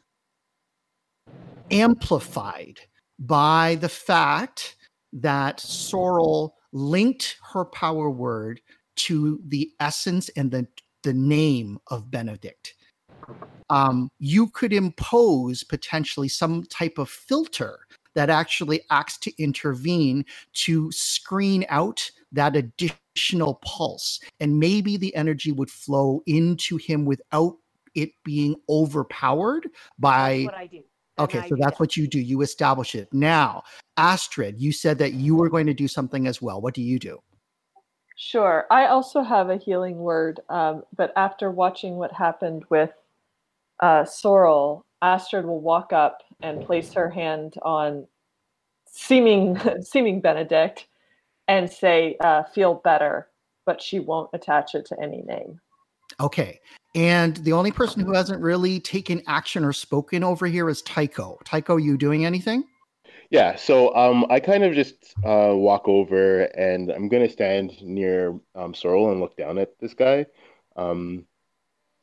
amplified 1.71 2.80
by 3.18 3.76
the 3.76 3.88
fact 3.88 4.76
that 5.12 5.61
Sorrel 5.61 6.56
linked 6.73 7.37
her 7.52 7.64
power 7.66 8.11
word 8.11 8.61
to 8.97 9.40
the 9.47 9.71
essence 9.80 10.28
and 10.30 10.50
the, 10.50 10.66
the 11.02 11.12
name 11.14 11.78
of 11.88 12.11
Benedict 12.11 12.75
um, 13.74 14.08
you 14.20 14.46
could 14.50 14.72
impose 14.72 15.64
potentially 15.64 16.28
some 16.28 16.62
type 16.64 16.96
of 16.96 17.10
filter 17.10 17.80
that 18.14 18.30
actually 18.30 18.82
acts 18.90 19.18
to 19.18 19.42
intervene 19.42 20.24
to 20.52 20.92
screen 20.92 21.66
out 21.68 22.08
that 22.30 22.54
additional 22.54 23.54
pulse. 23.64 24.20
And 24.38 24.60
maybe 24.60 24.96
the 24.96 25.12
energy 25.16 25.50
would 25.50 25.70
flow 25.70 26.22
into 26.26 26.76
him 26.76 27.04
without 27.04 27.56
it 27.96 28.10
being 28.22 28.54
overpowered 28.68 29.68
by. 29.98 30.44
That's 30.44 30.44
what 30.46 30.54
I 30.54 30.66
do. 30.68 30.82
Okay, 31.16 31.48
so 31.48 31.56
that's 31.58 31.80
what 31.80 31.96
you 31.96 32.06
do. 32.06 32.20
You 32.20 32.42
establish 32.42 32.94
it. 32.94 33.08
Now, 33.12 33.62
Astrid, 33.96 34.60
you 34.60 34.72
said 34.72 34.98
that 34.98 35.14
you 35.14 35.34
were 35.34 35.48
going 35.48 35.66
to 35.66 35.74
do 35.74 35.88
something 35.88 36.28
as 36.28 36.40
well. 36.40 36.60
What 36.60 36.74
do 36.74 36.82
you 36.82 36.98
do? 36.98 37.18
Sure. 38.16 38.66
I 38.70 38.86
also 38.86 39.22
have 39.22 39.50
a 39.50 39.56
healing 39.56 39.98
word, 39.98 40.40
um, 40.48 40.84
but 40.96 41.12
after 41.16 41.50
watching 41.50 41.96
what 41.96 42.12
happened 42.12 42.64
with 42.68 42.90
uh, 43.80 44.04
Sorrel, 44.04 44.86
Astrid 45.02 45.44
will 45.44 45.60
walk 45.60 45.92
up 45.92 46.22
and 46.42 46.64
place 46.64 46.92
her 46.92 47.10
hand 47.10 47.54
on 47.62 48.06
seeming 48.86 49.60
seeming 49.82 50.20
Benedict 50.20 50.86
and 51.48 51.70
say, 51.70 52.16
uh, 52.20 52.44
"Feel 52.44 52.74
better," 52.74 53.28
but 53.66 53.82
she 53.82 54.00
won't 54.00 54.30
attach 54.32 54.74
it 54.74 54.86
to 54.86 55.00
any 55.00 55.22
name. 55.22 55.60
Okay. 56.20 56.60
And 56.94 57.36
the 57.38 57.52
only 57.52 57.72
person 57.72 58.04
who 58.04 58.12
hasn't 58.12 58.40
really 58.40 58.78
taken 58.78 59.20
action 59.26 59.64
or 59.64 59.72
spoken 59.72 60.22
over 60.22 60.46
here 60.46 60.68
is 60.68 60.80
Tycho. 60.82 61.38
Tycho, 61.44 61.76
you 61.76 61.96
doing 61.98 62.24
anything? 62.24 62.64
Yeah, 63.30 63.56
so 63.56 63.94
um, 63.96 64.26
I 64.30 64.38
kind 64.38 64.62
of 64.62 64.74
just 64.74 65.14
uh, 65.24 65.50
walk 65.54 65.88
over 65.88 66.42
and 66.42 66.90
I'm 66.90 67.08
going 67.08 67.26
to 67.26 67.32
stand 67.32 67.72
near 67.82 68.38
um, 68.54 68.74
Sorrel 68.74 69.10
and 69.10 69.20
look 69.20 69.36
down 69.36 69.58
at 69.58 69.76
this 69.80 69.92
guy. 69.92 70.26
Um, 70.76 71.24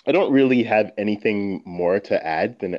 I 0.07 0.11
don't 0.11 0.31
really 0.31 0.63
have 0.63 0.91
anything 0.97 1.61
more 1.65 1.99
to 1.99 2.25
add 2.25 2.59
than 2.59 2.77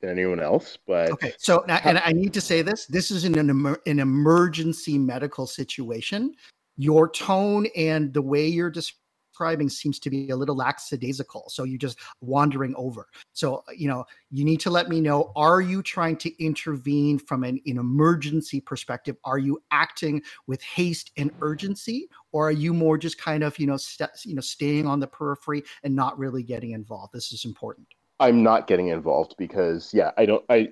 than 0.00 0.10
anyone 0.10 0.40
else. 0.40 0.78
But 0.86 1.10
okay, 1.10 1.32
so 1.38 1.64
and 1.68 1.98
I 1.98 2.12
need 2.12 2.32
to 2.34 2.40
say 2.40 2.62
this: 2.62 2.86
this 2.86 3.10
is 3.10 3.24
an 3.24 3.36
an 3.38 3.98
emergency 3.98 4.98
medical 4.98 5.46
situation. 5.46 6.34
Your 6.76 7.10
tone 7.10 7.66
and 7.76 8.12
the 8.14 8.22
way 8.22 8.46
you're 8.46 8.70
describing 8.70 9.01
describing 9.32 9.68
seems 9.68 9.98
to 9.98 10.10
be 10.10 10.28
a 10.30 10.36
little 10.36 10.54
lackadaisical. 10.54 11.48
So 11.48 11.64
you're 11.64 11.78
just 11.78 11.98
wandering 12.20 12.74
over. 12.76 13.08
So, 13.32 13.64
uh, 13.68 13.72
you 13.74 13.88
know, 13.88 14.04
you 14.30 14.44
need 14.44 14.60
to 14.60 14.70
let 14.70 14.88
me 14.88 15.00
know 15.00 15.32
are 15.36 15.60
you 15.62 15.82
trying 15.82 16.16
to 16.18 16.44
intervene 16.44 17.18
from 17.18 17.42
an, 17.42 17.58
an 17.66 17.78
emergency 17.78 18.60
perspective? 18.60 19.16
Are 19.24 19.38
you 19.38 19.62
acting 19.70 20.22
with 20.46 20.62
haste 20.62 21.12
and 21.16 21.30
urgency? 21.40 22.08
Or 22.32 22.48
are 22.48 22.52
you 22.52 22.74
more 22.74 22.98
just 22.98 23.18
kind 23.18 23.42
of, 23.42 23.58
you 23.58 23.66
know, 23.66 23.78
st- 23.78 24.10
you 24.24 24.34
know, 24.34 24.42
staying 24.42 24.86
on 24.86 25.00
the 25.00 25.06
periphery 25.06 25.64
and 25.82 25.96
not 25.96 26.18
really 26.18 26.42
getting 26.42 26.72
involved? 26.72 27.14
This 27.14 27.32
is 27.32 27.44
important. 27.44 27.86
I'm 28.20 28.42
not 28.42 28.66
getting 28.66 28.88
involved 28.88 29.34
because, 29.38 29.92
yeah, 29.94 30.12
I 30.18 30.26
don't, 30.26 30.44
I, 30.48 30.70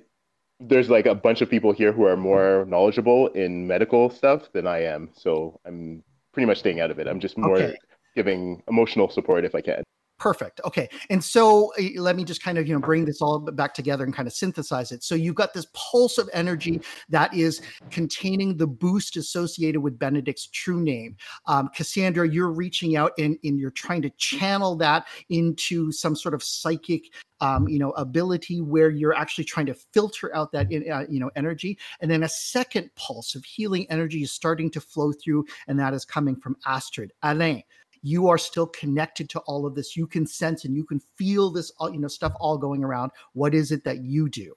there's 0.61 0.91
like 0.91 1.07
a 1.07 1.15
bunch 1.15 1.41
of 1.41 1.49
people 1.49 1.73
here 1.73 1.93
who 1.93 2.05
are 2.05 2.17
more 2.17 2.67
knowledgeable 2.69 3.29
in 3.29 3.67
medical 3.67 4.11
stuff 4.11 4.53
than 4.53 4.67
I 4.67 4.85
am. 4.85 5.09
So 5.15 5.59
I'm 5.65 6.05
pretty 6.33 6.47
much 6.47 6.59
staying 6.59 6.81
out 6.81 6.91
of 6.91 6.99
it. 6.99 7.09
I'm 7.09 7.19
just 7.19 7.39
more 7.39 7.57
okay 7.57 7.77
giving 8.15 8.63
emotional 8.69 9.09
support 9.09 9.45
if 9.45 9.55
I 9.55 9.61
can. 9.61 9.83
Perfect. 10.21 10.61
Okay. 10.67 10.87
And 11.09 11.25
so 11.25 11.73
uh, 11.81 11.99
let 11.99 12.15
me 12.15 12.25
just 12.25 12.43
kind 12.43 12.59
of, 12.59 12.69
you 12.69 12.75
know, 12.75 12.81
bring 12.81 13.07
this 13.07 13.23
all 13.23 13.39
back 13.39 13.73
together 13.73 14.05
and 14.05 14.15
kind 14.15 14.29
of 14.29 14.35
synthesize 14.35 14.93
it. 14.93 15.03
So 15.03 15.15
you've 15.15 15.35
got 15.35 15.55
this 15.55 15.67
pulse 15.73 16.19
of 16.19 16.29
energy 16.35 16.83
that 17.09 17.33
is 17.33 17.63
containing 17.91 18.59
the 18.59 18.67
boost 18.67 19.17
associated 19.17 19.81
with 19.81 19.99
Benedict's 19.99 20.49
true 20.49 20.83
name. 20.83 21.17
Um, 21.47 21.71
Cassandra, 21.75 22.29
you're 22.29 22.53
reaching 22.53 22.97
out 22.97 23.13
and, 23.17 23.39
and 23.45 23.59
you're 23.59 23.71
trying 23.71 24.03
to 24.03 24.11
channel 24.11 24.77
that 24.77 25.07
into 25.31 25.91
some 25.91 26.15
sort 26.15 26.35
of 26.35 26.43
psychic 26.43 27.15
um, 27.41 27.67
you 27.69 27.79
know 27.79 27.93
ability 27.93 28.61
where 28.61 28.91
you're 28.91 29.15
actually 29.15 29.45
trying 29.45 29.65
to 29.67 29.75
filter 29.75 30.35
out 30.35 30.53
that 30.53 30.67
uh, 30.67 31.05
you 31.09 31.19
know 31.19 31.31
energy 31.37 31.79
and 32.01 32.11
then 32.11 32.23
a 32.23 32.29
second 32.29 32.91
pulse 32.97 33.35
of 33.35 33.45
healing 33.45 33.87
energy 33.91 34.23
is 34.23 34.31
starting 34.31 34.71
to 34.71 34.81
flow 34.81 35.13
through 35.13 35.47
and 35.67 35.79
that 35.79 35.95
is 35.95 36.05
coming 36.05 36.37
from 36.37 36.55
astrid 36.67 37.13
alain 37.23 37.63
you 38.03 38.29
are 38.29 38.39
still 38.39 38.67
connected 38.67 39.29
to 39.29 39.39
all 39.41 39.67
of 39.67 39.75
this 39.75 39.97
you 39.97 40.07
can 40.07 40.27
sense 40.27 40.65
and 40.65 40.77
you 40.77 40.85
can 40.85 41.01
feel 41.17 41.51
this 41.51 41.73
you 41.93 41.99
know 41.99 42.09
stuff 42.09 42.33
all 42.41 42.57
going 42.59 42.83
around 42.83 43.11
what 43.33 43.55
is 43.55 43.73
it 43.73 43.85
that 43.85 44.03
you 44.03 44.29
do 44.29 44.55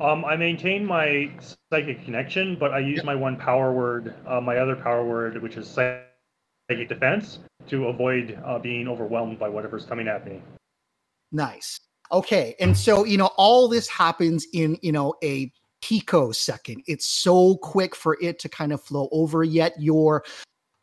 um, 0.00 0.24
I 0.24 0.36
maintain 0.36 0.84
my 0.84 1.30
psychic 1.70 2.04
connection, 2.04 2.56
but 2.58 2.72
I 2.72 2.78
use 2.78 2.98
yep. 2.98 3.04
my 3.04 3.14
one 3.14 3.36
power 3.36 3.72
word, 3.72 4.14
uh, 4.26 4.40
my 4.40 4.58
other 4.58 4.76
power 4.76 5.04
word, 5.04 5.40
which 5.42 5.56
is 5.56 5.68
psychic 5.68 6.88
defense, 6.88 7.40
to 7.68 7.88
avoid 7.88 8.40
uh, 8.44 8.58
being 8.58 8.88
overwhelmed 8.88 9.38
by 9.38 9.48
whatever's 9.48 9.84
coming 9.84 10.08
at 10.08 10.26
me. 10.26 10.40
Nice. 11.30 11.80
Okay, 12.10 12.54
and 12.60 12.76
so 12.76 13.04
you 13.04 13.16
know 13.16 13.30
all 13.36 13.68
this 13.68 13.88
happens 13.88 14.46
in 14.52 14.76
you 14.82 14.92
know 14.92 15.14
a 15.22 15.50
picosecond. 15.80 16.82
It's 16.86 17.06
so 17.06 17.56
quick 17.56 17.94
for 17.94 18.18
it 18.20 18.38
to 18.40 18.48
kind 18.48 18.72
of 18.72 18.82
flow 18.82 19.08
over. 19.12 19.42
Yet 19.44 19.74
your 19.80 20.24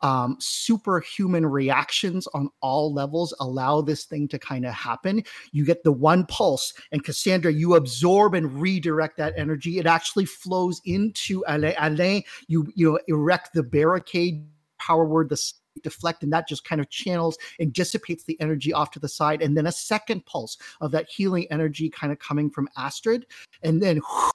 um, 0.02 0.36
superhuman 0.40 1.46
reactions 1.46 2.26
on 2.28 2.48
all 2.60 2.92
levels 2.92 3.34
allow 3.40 3.80
this 3.80 4.04
thing 4.04 4.28
to 4.28 4.38
kind 4.38 4.64
of 4.64 4.72
happen. 4.72 5.22
You 5.52 5.64
get 5.64 5.84
the 5.84 5.92
one 5.92 6.26
pulse, 6.26 6.72
and 6.92 7.04
Cassandra, 7.04 7.52
you 7.52 7.74
absorb 7.74 8.34
and 8.34 8.60
redirect 8.60 9.16
that 9.18 9.34
energy. 9.36 9.78
It 9.78 9.86
actually 9.86 10.24
flows 10.24 10.80
into 10.84 11.44
Alain. 11.46 11.74
Alain 11.78 12.22
you 12.48 12.66
you 12.74 12.92
know, 12.92 12.98
erect 13.08 13.50
the 13.54 13.62
barricade 13.62 14.46
power 14.78 15.04
word, 15.04 15.28
the 15.28 15.40
deflect, 15.82 16.22
and 16.22 16.32
that 16.32 16.48
just 16.48 16.64
kind 16.64 16.80
of 16.80 16.90
channels 16.90 17.38
and 17.58 17.72
dissipates 17.72 18.24
the 18.24 18.40
energy 18.40 18.72
off 18.72 18.90
to 18.92 18.98
the 18.98 19.08
side. 19.08 19.42
And 19.42 19.56
then 19.56 19.66
a 19.66 19.72
second 19.72 20.24
pulse 20.26 20.56
of 20.80 20.90
that 20.92 21.08
healing 21.08 21.46
energy 21.50 21.88
kind 21.90 22.12
of 22.12 22.18
coming 22.18 22.50
from 22.50 22.68
Astrid. 22.76 23.26
And 23.62 23.82
then 23.82 23.96
whew, 23.98 24.30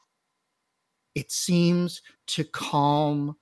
it 1.16 1.32
seems 1.32 2.02
to 2.28 2.44
calm 2.44 3.36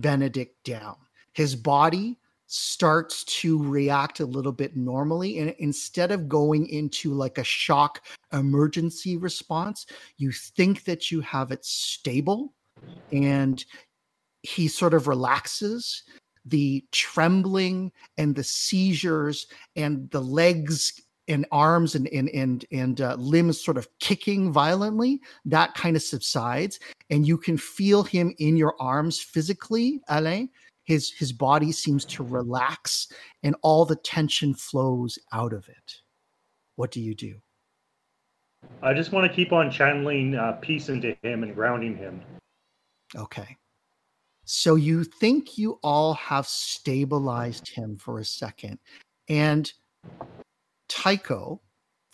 Benedict 0.00 0.62
down. 0.64 0.96
His 1.32 1.54
body 1.54 2.18
starts 2.46 3.24
to 3.24 3.62
react 3.62 4.20
a 4.20 4.26
little 4.26 4.52
bit 4.52 4.76
normally 4.76 5.38
and 5.40 5.54
instead 5.58 6.12
of 6.12 6.28
going 6.28 6.68
into 6.68 7.12
like 7.12 7.38
a 7.38 7.44
shock 7.44 8.04
emergency 8.32 9.16
response 9.16 9.84
you 10.16 10.30
think 10.30 10.84
that 10.84 11.10
you 11.10 11.20
have 11.20 11.50
it 11.50 11.64
stable 11.64 12.54
and 13.10 13.64
he 14.42 14.68
sort 14.68 14.94
of 14.94 15.08
relaxes 15.08 16.04
the 16.44 16.84
trembling 16.92 17.90
and 18.16 18.36
the 18.36 18.44
seizures 18.44 19.48
and 19.74 20.08
the 20.10 20.20
legs 20.20 21.00
and 21.28 21.46
arms 21.50 21.94
and 21.94 22.08
and 22.08 22.28
and, 22.30 22.64
and 22.72 23.00
uh, 23.00 23.14
limbs 23.16 23.62
sort 23.62 23.76
of 23.76 23.88
kicking 23.98 24.52
violently 24.52 25.20
that 25.44 25.74
kind 25.74 25.96
of 25.96 26.02
subsides 26.02 26.78
and 27.10 27.26
you 27.26 27.36
can 27.36 27.56
feel 27.56 28.02
him 28.02 28.34
in 28.38 28.56
your 28.56 28.74
arms 28.80 29.20
physically 29.20 30.00
alain. 30.08 30.48
His 30.84 31.10
his 31.10 31.32
body 31.32 31.72
seems 31.72 32.04
to 32.06 32.22
relax 32.22 33.08
and 33.42 33.56
all 33.62 33.84
the 33.84 33.96
tension 33.96 34.54
flows 34.54 35.18
out 35.32 35.52
of 35.52 35.68
it. 35.68 35.94
What 36.76 36.90
do 36.90 37.00
you 37.00 37.14
do? 37.14 37.40
I 38.82 38.94
just 38.94 39.12
want 39.12 39.30
to 39.30 39.34
keep 39.34 39.52
on 39.52 39.70
channeling 39.70 40.34
uh, 40.34 40.52
peace 40.60 40.88
into 40.88 41.16
him 41.22 41.42
and 41.42 41.54
grounding 41.54 41.96
him. 41.96 42.20
okay. 43.16 43.56
So 44.48 44.76
you 44.76 45.02
think 45.02 45.58
you 45.58 45.80
all 45.82 46.14
have 46.14 46.46
stabilized 46.46 47.68
him 47.68 47.96
for 47.96 48.20
a 48.20 48.24
second 48.24 48.78
and 49.28 49.72
tycho 50.88 51.60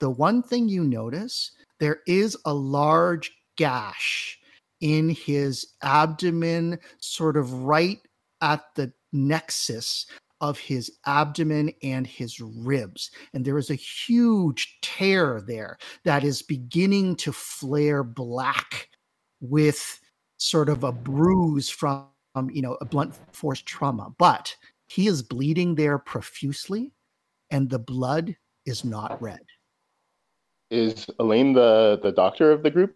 the 0.02 0.10
one 0.10 0.42
thing 0.42 0.68
you 0.68 0.82
notice 0.82 1.52
there 1.78 2.00
is 2.08 2.36
a 2.44 2.52
large 2.52 3.30
gash 3.56 4.38
in 4.80 5.10
his 5.10 5.74
abdomen 5.82 6.78
sort 6.98 7.36
of 7.36 7.52
right 7.52 8.00
at 8.40 8.64
the 8.74 8.92
nexus 9.12 10.06
of 10.40 10.58
his 10.58 10.90
abdomen 11.06 11.72
and 11.84 12.04
his 12.04 12.40
ribs. 12.40 13.12
And 13.32 13.44
there 13.44 13.58
is 13.58 13.70
a 13.70 13.76
huge 13.76 14.76
tear 14.82 15.40
there 15.46 15.78
that 16.02 16.24
is 16.24 16.42
beginning 16.42 17.14
to 17.16 17.32
flare 17.32 18.02
black 18.02 18.88
with 19.40 20.00
sort 20.38 20.68
of 20.68 20.82
a 20.82 20.90
bruise 20.90 21.70
from, 21.70 22.06
um, 22.34 22.50
you 22.50 22.60
know, 22.60 22.76
a 22.80 22.84
blunt 22.84 23.14
force 23.32 23.62
trauma. 23.62 24.12
But 24.18 24.54
he 24.88 25.06
is 25.06 25.22
bleeding 25.22 25.76
there 25.76 25.98
profusely, 25.98 26.92
and 27.52 27.70
the 27.70 27.78
blood 27.78 28.36
is 28.66 28.84
not 28.84 29.20
red. 29.20 29.40
Is 30.70 31.06
Alain 31.18 31.52
the 31.52 32.00
the 32.02 32.12
doctor 32.12 32.50
of 32.50 32.62
the 32.62 32.70
group? 32.70 32.94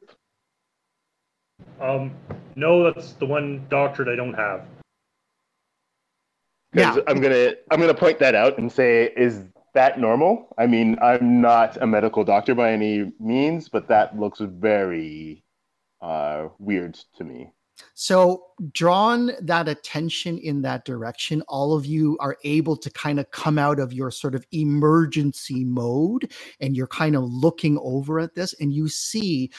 Um, 1.80 2.14
no, 2.54 2.84
that's 2.84 3.12
the 3.12 3.26
one 3.26 3.66
doctorate 3.68 4.08
I 4.08 4.16
don't 4.16 4.34
have. 4.34 4.66
Yeah. 6.72 6.96
I'm 7.06 7.20
gonna 7.20 7.54
I'm 7.70 7.80
gonna 7.80 7.94
point 7.94 8.18
that 8.18 8.34
out 8.34 8.58
and 8.58 8.70
say, 8.70 9.12
is 9.16 9.44
that 9.74 9.98
normal? 10.00 10.54
I 10.58 10.66
mean, 10.66 10.98
I'm 11.02 11.40
not 11.40 11.76
a 11.80 11.86
medical 11.86 12.24
doctor 12.24 12.54
by 12.54 12.72
any 12.72 13.12
means, 13.20 13.68
but 13.68 13.88
that 13.88 14.18
looks 14.18 14.40
very 14.40 15.44
uh, 16.00 16.48
weird 16.58 16.98
to 17.16 17.24
me. 17.24 17.50
So, 17.94 18.44
drawn 18.72 19.32
that 19.40 19.68
attention 19.68 20.38
in 20.38 20.62
that 20.62 20.84
direction, 20.84 21.42
all 21.48 21.74
of 21.74 21.86
you 21.86 22.16
are 22.20 22.36
able 22.44 22.76
to 22.76 22.90
kind 22.90 23.18
of 23.18 23.30
come 23.30 23.58
out 23.58 23.78
of 23.78 23.92
your 23.92 24.10
sort 24.10 24.34
of 24.34 24.46
emergency 24.52 25.64
mode 25.64 26.32
and 26.60 26.76
you're 26.76 26.86
kind 26.86 27.16
of 27.16 27.24
looking 27.24 27.78
over 27.82 28.20
at 28.20 28.34
this 28.34 28.54
and 28.60 28.72
you 28.72 28.88
see 28.88 29.50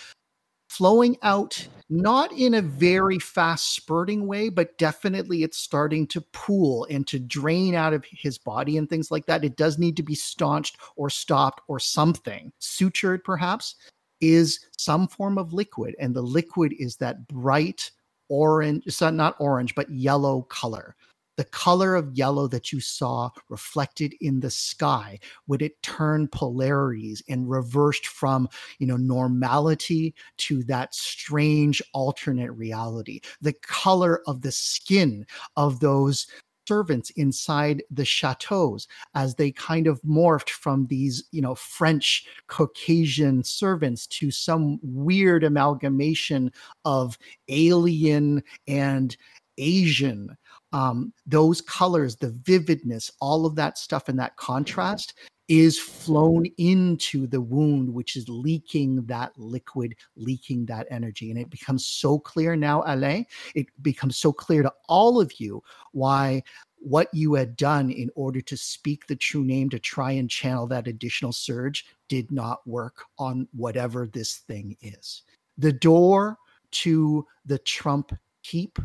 flowing 0.69 1.17
out, 1.23 1.67
not 1.89 2.31
in 2.33 2.55
a 2.55 2.61
very 2.61 3.19
fast 3.19 3.73
spurting 3.73 4.27
way, 4.27 4.49
but 4.49 4.77
definitely 4.77 5.43
it's 5.43 5.57
starting 5.57 6.05
to 6.07 6.21
pool 6.33 6.85
and 6.89 7.07
to 7.07 7.19
drain 7.19 7.73
out 7.73 7.93
of 7.93 8.05
his 8.05 8.37
body 8.37 8.77
and 8.77 8.89
things 8.89 9.09
like 9.09 9.25
that. 9.25 9.43
It 9.43 9.55
does 9.55 9.77
need 9.77 9.95
to 9.97 10.03
be 10.03 10.15
staunched 10.15 10.77
or 10.95 11.09
stopped 11.09 11.61
or 11.67 11.79
something, 11.79 12.51
sutured 12.59 13.23
perhaps, 13.23 13.75
is 14.21 14.59
some 14.77 15.07
form 15.07 15.37
of 15.37 15.53
liquid. 15.53 15.95
And 15.99 16.15
the 16.15 16.21
liquid 16.21 16.73
is 16.77 16.97
that 16.97 17.27
bright 17.27 17.91
orange, 18.29 18.83
not 19.01 19.35
orange, 19.39 19.75
but 19.75 19.89
yellow 19.89 20.43
color. 20.43 20.95
The 21.37 21.43
color 21.43 21.93
of 21.93 22.17
yellow 22.17 22.47
that 22.47 22.71
you 22.71 22.79
saw 22.79 23.29
reflected 23.49 24.15
in 24.21 24.39
the 24.39 24.49
sky, 24.49 25.19
would 25.45 25.61
it 25.61 25.79
turn 25.83 26.27
polarities 26.29 27.21
and 27.29 27.47
reversed 27.47 28.07
from, 28.07 28.49
you 28.79 28.87
know, 28.87 28.97
normality 28.97 30.15
to 30.37 30.63
that 30.63 30.95
strange 30.95 31.79
alternate 31.93 32.51
reality. 32.53 33.19
The 33.39 33.53
color 33.53 34.21
of 34.25 34.41
the 34.41 34.51
skin 34.51 35.27
of 35.55 35.79
those 35.79 36.25
servants 36.67 37.09
inside 37.11 37.81
the 37.89 38.05
chateaus 38.05 38.87
as 39.15 39.35
they 39.35 39.51
kind 39.51 39.87
of 39.87 40.01
morphed 40.01 40.49
from 40.49 40.87
these, 40.87 41.23
you 41.31 41.41
know, 41.41 41.55
French 41.55 42.25
Caucasian 42.47 43.43
servants 43.43 44.05
to 44.07 44.29
some 44.31 44.79
weird 44.81 45.43
amalgamation 45.43 46.51
of 46.85 47.17
alien 47.47 48.43
and 48.67 49.15
Asian. 49.57 50.37
Um, 50.73 51.13
those 51.25 51.61
colors, 51.61 52.17
the 52.17 52.29
vividness, 52.29 53.11
all 53.21 53.45
of 53.45 53.55
that 53.55 53.77
stuff 53.77 54.09
and 54.09 54.19
that 54.19 54.35
contrast 54.37 55.13
is 55.47 55.79
flown 55.79 56.45
into 56.57 57.25
the 57.27 57.39
wound, 57.39 57.93
which 57.93 58.15
is 58.15 58.27
leaking 58.27 59.05
that 59.05 59.31
liquid, 59.37 59.95
leaking 60.15 60.65
that 60.65 60.87
energy. 60.89 61.31
And 61.31 61.39
it 61.39 61.49
becomes 61.49 61.85
so 61.85 62.19
clear 62.19 62.55
now, 62.55 62.83
Alain, 62.85 63.25
it 63.55 63.67
becomes 63.81 64.17
so 64.17 64.33
clear 64.33 64.61
to 64.61 64.73
all 64.89 65.21
of 65.21 65.39
you 65.39 65.63
why 65.93 66.43
what 66.79 67.07
you 67.13 67.33
had 67.33 67.55
done 67.55 67.89
in 67.89 68.09
order 68.15 68.41
to 68.41 68.57
speak 68.57 69.07
the 69.07 69.15
true 69.15 69.43
name 69.43 69.69
to 69.69 69.79
try 69.79 70.11
and 70.11 70.29
channel 70.29 70.67
that 70.67 70.87
additional 70.87 71.31
surge 71.31 71.85
did 72.07 72.31
not 72.31 72.65
work 72.67 73.05
on 73.17 73.47
whatever 73.53 74.07
this 74.07 74.37
thing 74.37 74.77
is. 74.81 75.23
The 75.57 75.73
door 75.73 76.37
to 76.71 77.25
the 77.45 77.57
Trump 77.59 78.15
keep 78.43 78.79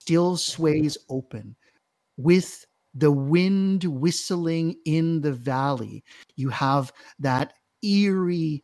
still 0.00 0.36
sways 0.36 0.98
open 1.08 1.54
with 2.16 2.66
the 2.94 3.12
wind 3.12 3.84
whistling 3.84 4.76
in 4.84 5.20
the 5.20 5.32
valley. 5.32 6.04
You 6.36 6.48
have 6.50 6.92
that 7.18 7.54
eerie 7.82 8.62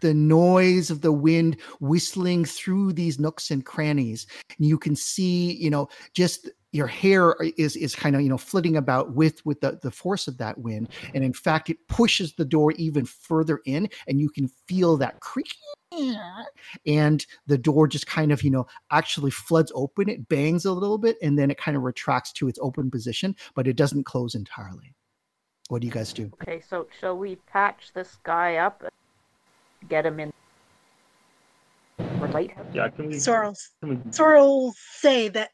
the 0.00 0.14
noise 0.14 0.90
of 0.90 1.00
the 1.02 1.12
wind 1.12 1.56
whistling 1.80 2.44
through 2.44 2.92
these 2.92 3.20
nooks 3.20 3.50
and 3.52 3.64
crannies 3.64 4.26
and 4.56 4.66
you 4.66 4.76
can 4.76 4.96
see 4.96 5.52
you 5.52 5.70
know 5.70 5.88
just 6.14 6.50
your 6.74 6.88
hair 6.88 7.36
is 7.56 7.76
is 7.76 7.94
kind 7.94 8.16
of 8.16 8.22
you 8.22 8.28
know 8.28 8.36
flitting 8.36 8.76
about 8.76 9.14
with 9.14 9.44
with 9.46 9.60
the, 9.60 9.78
the 9.82 9.90
force 9.90 10.26
of 10.26 10.36
that 10.38 10.58
wind. 10.58 10.88
Mm-hmm. 10.90 11.10
And 11.14 11.24
in 11.24 11.32
fact 11.32 11.70
it 11.70 11.78
pushes 11.88 12.34
the 12.34 12.44
door 12.44 12.72
even 12.72 13.04
further 13.06 13.60
in 13.64 13.88
and 14.08 14.20
you 14.20 14.28
can 14.28 14.48
feel 14.66 14.96
that 14.96 15.20
creaking 15.20 16.18
and 16.86 17.24
the 17.46 17.56
door 17.56 17.86
just 17.86 18.08
kind 18.08 18.32
of 18.32 18.42
you 18.42 18.50
know 18.50 18.66
actually 18.90 19.30
floods 19.30 19.70
open. 19.74 20.08
It 20.08 20.28
bangs 20.28 20.64
a 20.64 20.72
little 20.72 20.98
bit 20.98 21.16
and 21.22 21.38
then 21.38 21.50
it 21.50 21.58
kind 21.58 21.76
of 21.76 21.84
retracts 21.84 22.32
to 22.32 22.48
its 22.48 22.58
open 22.60 22.90
position 22.90 23.36
but 23.54 23.68
it 23.68 23.76
doesn't 23.76 24.04
close 24.04 24.34
entirely. 24.34 24.94
What 25.68 25.80
do 25.80 25.86
you 25.86 25.92
guys 25.92 26.12
do? 26.12 26.30
Okay, 26.42 26.60
so 26.68 26.88
shall 27.00 27.16
we 27.16 27.36
patch 27.36 27.92
this 27.94 28.18
guy 28.22 28.56
up, 28.56 28.82
and 28.82 29.88
get 29.88 30.04
him 30.04 30.20
in, 30.20 30.30
or 32.20 32.28
light 32.28 32.50
him? 32.50 32.66
Yeah, 32.74 32.88
can 32.90 33.06
we? 33.06 33.18
Sorrel, 33.18 33.56
Can 33.80 33.88
we 33.88 34.12
Sorrel 34.12 34.74
say 34.76 35.28
that 35.28 35.52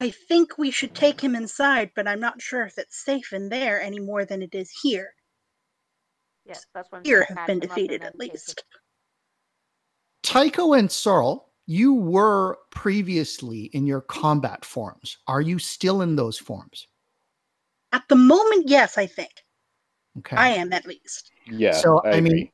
I 0.00 0.10
think 0.10 0.58
we 0.58 0.70
should 0.70 0.94
take 0.94 1.20
him 1.20 1.34
inside, 1.34 1.90
but 1.96 2.06
I'm 2.06 2.20
not 2.20 2.40
sure 2.40 2.64
if 2.64 2.78
it's 2.78 3.04
safe 3.04 3.32
in 3.32 3.48
there 3.48 3.80
any 3.80 3.98
more 3.98 4.24
than 4.24 4.42
it 4.42 4.54
is 4.54 4.70
here. 4.82 5.12
Yes, 6.44 6.64
that's 6.74 6.90
what 6.90 6.98
I'm 6.98 7.04
Here 7.04 7.26
have 7.28 7.28
been 7.28 7.36
him 7.36 7.42
up 7.42 7.48
and 7.48 7.60
defeated 7.62 8.02
at 8.04 8.18
least. 8.18 8.64
Tycho 10.22 10.72
and 10.74 10.90
Sorrel, 10.90 11.50
you 11.66 11.94
were 11.94 12.58
previously 12.70 13.64
in 13.72 13.86
your 13.86 14.00
combat 14.00 14.64
forms. 14.64 15.18
Are 15.26 15.40
you 15.40 15.58
still 15.58 16.02
in 16.02 16.16
those 16.16 16.38
forms? 16.38 16.86
At 17.92 18.04
the 18.08 18.16
moment, 18.16 18.68
yes, 18.68 18.98
I 18.98 19.06
think. 19.06 19.30
Okay. 20.18 20.36
I 20.36 20.48
am 20.50 20.72
at 20.72 20.86
least. 20.86 21.30
Yeah. 21.46 21.72
So, 21.72 22.02
I 22.04 22.20
mean, 22.20 22.32
agree. 22.32 22.52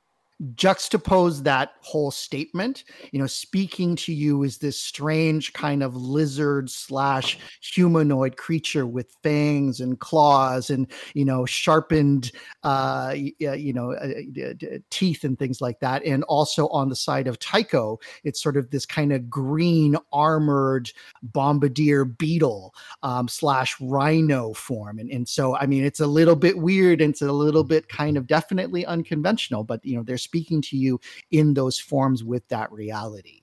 Juxtapose 0.55 1.42
that 1.44 1.73
whole 1.81 2.11
statement. 2.11 2.85
You 3.12 3.20
know 3.20 3.27
speaking 3.27 3.97
to 3.97 4.12
you 4.12 4.42
is 4.42 4.59
this 4.59 4.79
strange 4.79 5.53
kind 5.53 5.83
of 5.83 5.97
lizard 5.97 6.70
slash 6.70 7.38
humanoid 7.61 8.37
creature 8.37 8.87
with 8.87 9.16
fangs 9.23 9.81
and 9.81 9.99
claws 9.99 10.70
and 10.70 10.87
you 11.14 11.25
know 11.25 11.47
sharpened 11.47 12.33
uh 12.62 13.14
uh, 13.47 13.53
you 13.53 13.73
know 13.73 13.92
uh, 13.92 14.79
teeth 14.90 15.25
and 15.25 15.38
things 15.38 15.61
like 15.61 15.79
that. 15.81 16.05
And 16.05 16.25
also 16.25 16.68
on 16.68 16.88
the 16.88 16.97
side 16.97 17.29
of 17.29 17.38
tycho 17.38 17.99
it's 18.25 18.42
sort 18.42 18.57
of 18.57 18.70
this 18.70 18.87
kind 18.87 19.12
of 19.12 19.31
green 19.31 19.97
armored 20.12 20.90
bombardier 21.23 22.05
beetle 22.05 22.75
um, 23.03 23.29
slash 23.29 23.77
rhino 23.81 24.53
form. 24.53 24.99
And, 24.99 25.11
and 25.11 25.29
so 25.29 25.57
i 25.57 25.66
mean 25.66 25.85
it's 25.85 26.01
a 26.01 26.07
little 26.07 26.37
bit 26.37 26.59
weird 26.59 27.01
and 27.01 27.11
it's 27.11 27.23
a 27.23 27.33
little 27.33 27.64
bit 27.64 27.88
kind 27.88 28.16
of 28.16 28.27
definitely 28.27 28.85
unconventional 28.87 29.64
but 29.64 29.85
you 29.85 29.97
know 29.97 30.03
they're 30.03 30.18
speaking 30.25 30.61
to 30.61 30.77
you 30.77 31.01
in 31.31 31.55
those 31.55 31.79
forms 31.79 32.25
with 32.25 32.47
that 32.49 32.71
reality 32.73 33.43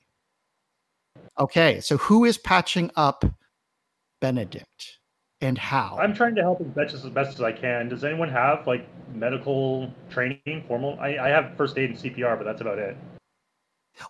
okay 1.40 1.80
so 1.80 1.98
who 1.98 2.26
is 2.26 2.38
patching 2.38 2.92
up 2.96 3.24
benedict 4.20 5.00
and 5.42 5.58
how? 5.58 5.98
I'm 6.00 6.14
trying 6.14 6.36
to 6.36 6.42
help 6.42 6.62
as 6.62 6.68
best 6.68 6.94
as, 6.94 7.02
best 7.10 7.34
as 7.34 7.42
I 7.42 7.52
can. 7.52 7.90
Does 7.90 8.04
anyone 8.04 8.30
have 8.30 8.66
like 8.68 8.88
medical 9.14 9.92
training, 10.10 10.64
formal? 10.68 10.98
I, 11.02 11.18
I 11.18 11.30
have 11.30 11.58
first 11.58 11.78
aid 11.78 11.90
and 11.90 12.00
CPR, 12.00 12.38
but 12.38 12.46
that's 12.46 12.62
about 12.62 12.78
it. 12.78 12.96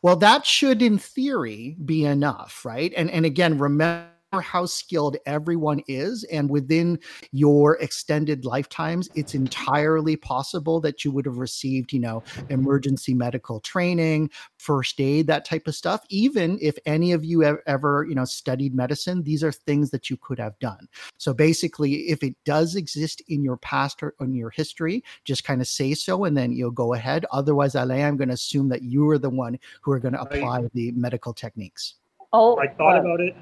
Well, 0.04 0.16
that 0.18 0.46
should, 0.46 0.82
in 0.82 0.98
theory, 0.98 1.76
be 1.84 2.06
enough, 2.06 2.64
right? 2.66 2.94
And 2.96 3.10
and 3.10 3.26
again, 3.26 3.58
remember 3.58 4.10
how 4.40 4.66
skilled 4.66 5.18
everyone 5.26 5.82
is 5.88 6.24
and 6.26 6.50
within 6.50 6.98
your 7.32 7.76
extended 7.82 8.46
lifetimes 8.46 9.10
it's 9.16 9.36
entirely 9.36 10.16
possible 10.16 10.80
that 10.80 11.04
you 11.04 11.12
would 11.12 11.26
have 11.26 11.38
received 11.38 11.92
you 11.92 12.00
know 12.00 12.24
emergency 12.50 13.14
medical 13.14 13.60
training 13.60 14.30
first 14.58 15.02
aid 15.02 15.28
that 15.28 15.44
type 15.44 15.68
of 15.68 15.76
stuff 15.76 16.06
even 16.10 16.58
if 16.62 16.78
any 16.86 17.12
of 17.12 17.26
you 17.26 17.42
have 17.42 17.58
ever 17.66 18.06
you 18.08 18.16
know 18.16 18.24
studied 18.24 18.74
medicine 18.74 19.22
these 19.24 19.44
are 19.44 19.52
things 19.52 19.90
that 19.92 20.10
you 20.10 20.18
could 20.18 20.40
have 20.40 20.58
done. 20.60 20.88
So 21.18 21.34
basically 21.34 22.10
if 22.10 22.24
it 22.24 22.36
does 22.46 22.76
exist 22.76 23.22
in 23.28 23.44
your 23.44 23.58
past 23.58 24.04
or 24.04 24.14
in 24.20 24.34
your 24.34 24.50
history 24.50 25.04
just 25.26 25.44
kind 25.44 25.62
of 25.62 25.68
say 25.68 25.94
so 25.94 26.26
and 26.26 26.38
then 26.38 26.52
you'll 26.52 26.72
go 26.72 26.94
ahead. 26.94 27.26
Otherwise 27.32 27.76
alain 27.76 28.06
i'm 28.06 28.18
going 28.18 28.30
to 28.30 28.34
assume 28.34 28.70
that 28.70 28.84
you 28.84 29.10
are 29.10 29.18
the 29.18 29.30
one 29.30 29.58
who 29.82 29.92
are 29.92 30.00
going 30.00 30.14
to 30.14 30.22
apply 30.22 30.64
the 30.74 30.92
medical 30.92 31.34
techniques. 31.34 31.96
Oh, 32.34 32.58
I 32.60 32.68
thought 32.68 32.98
uh, 32.98 33.02
about 33.02 33.20
it. 33.20 33.36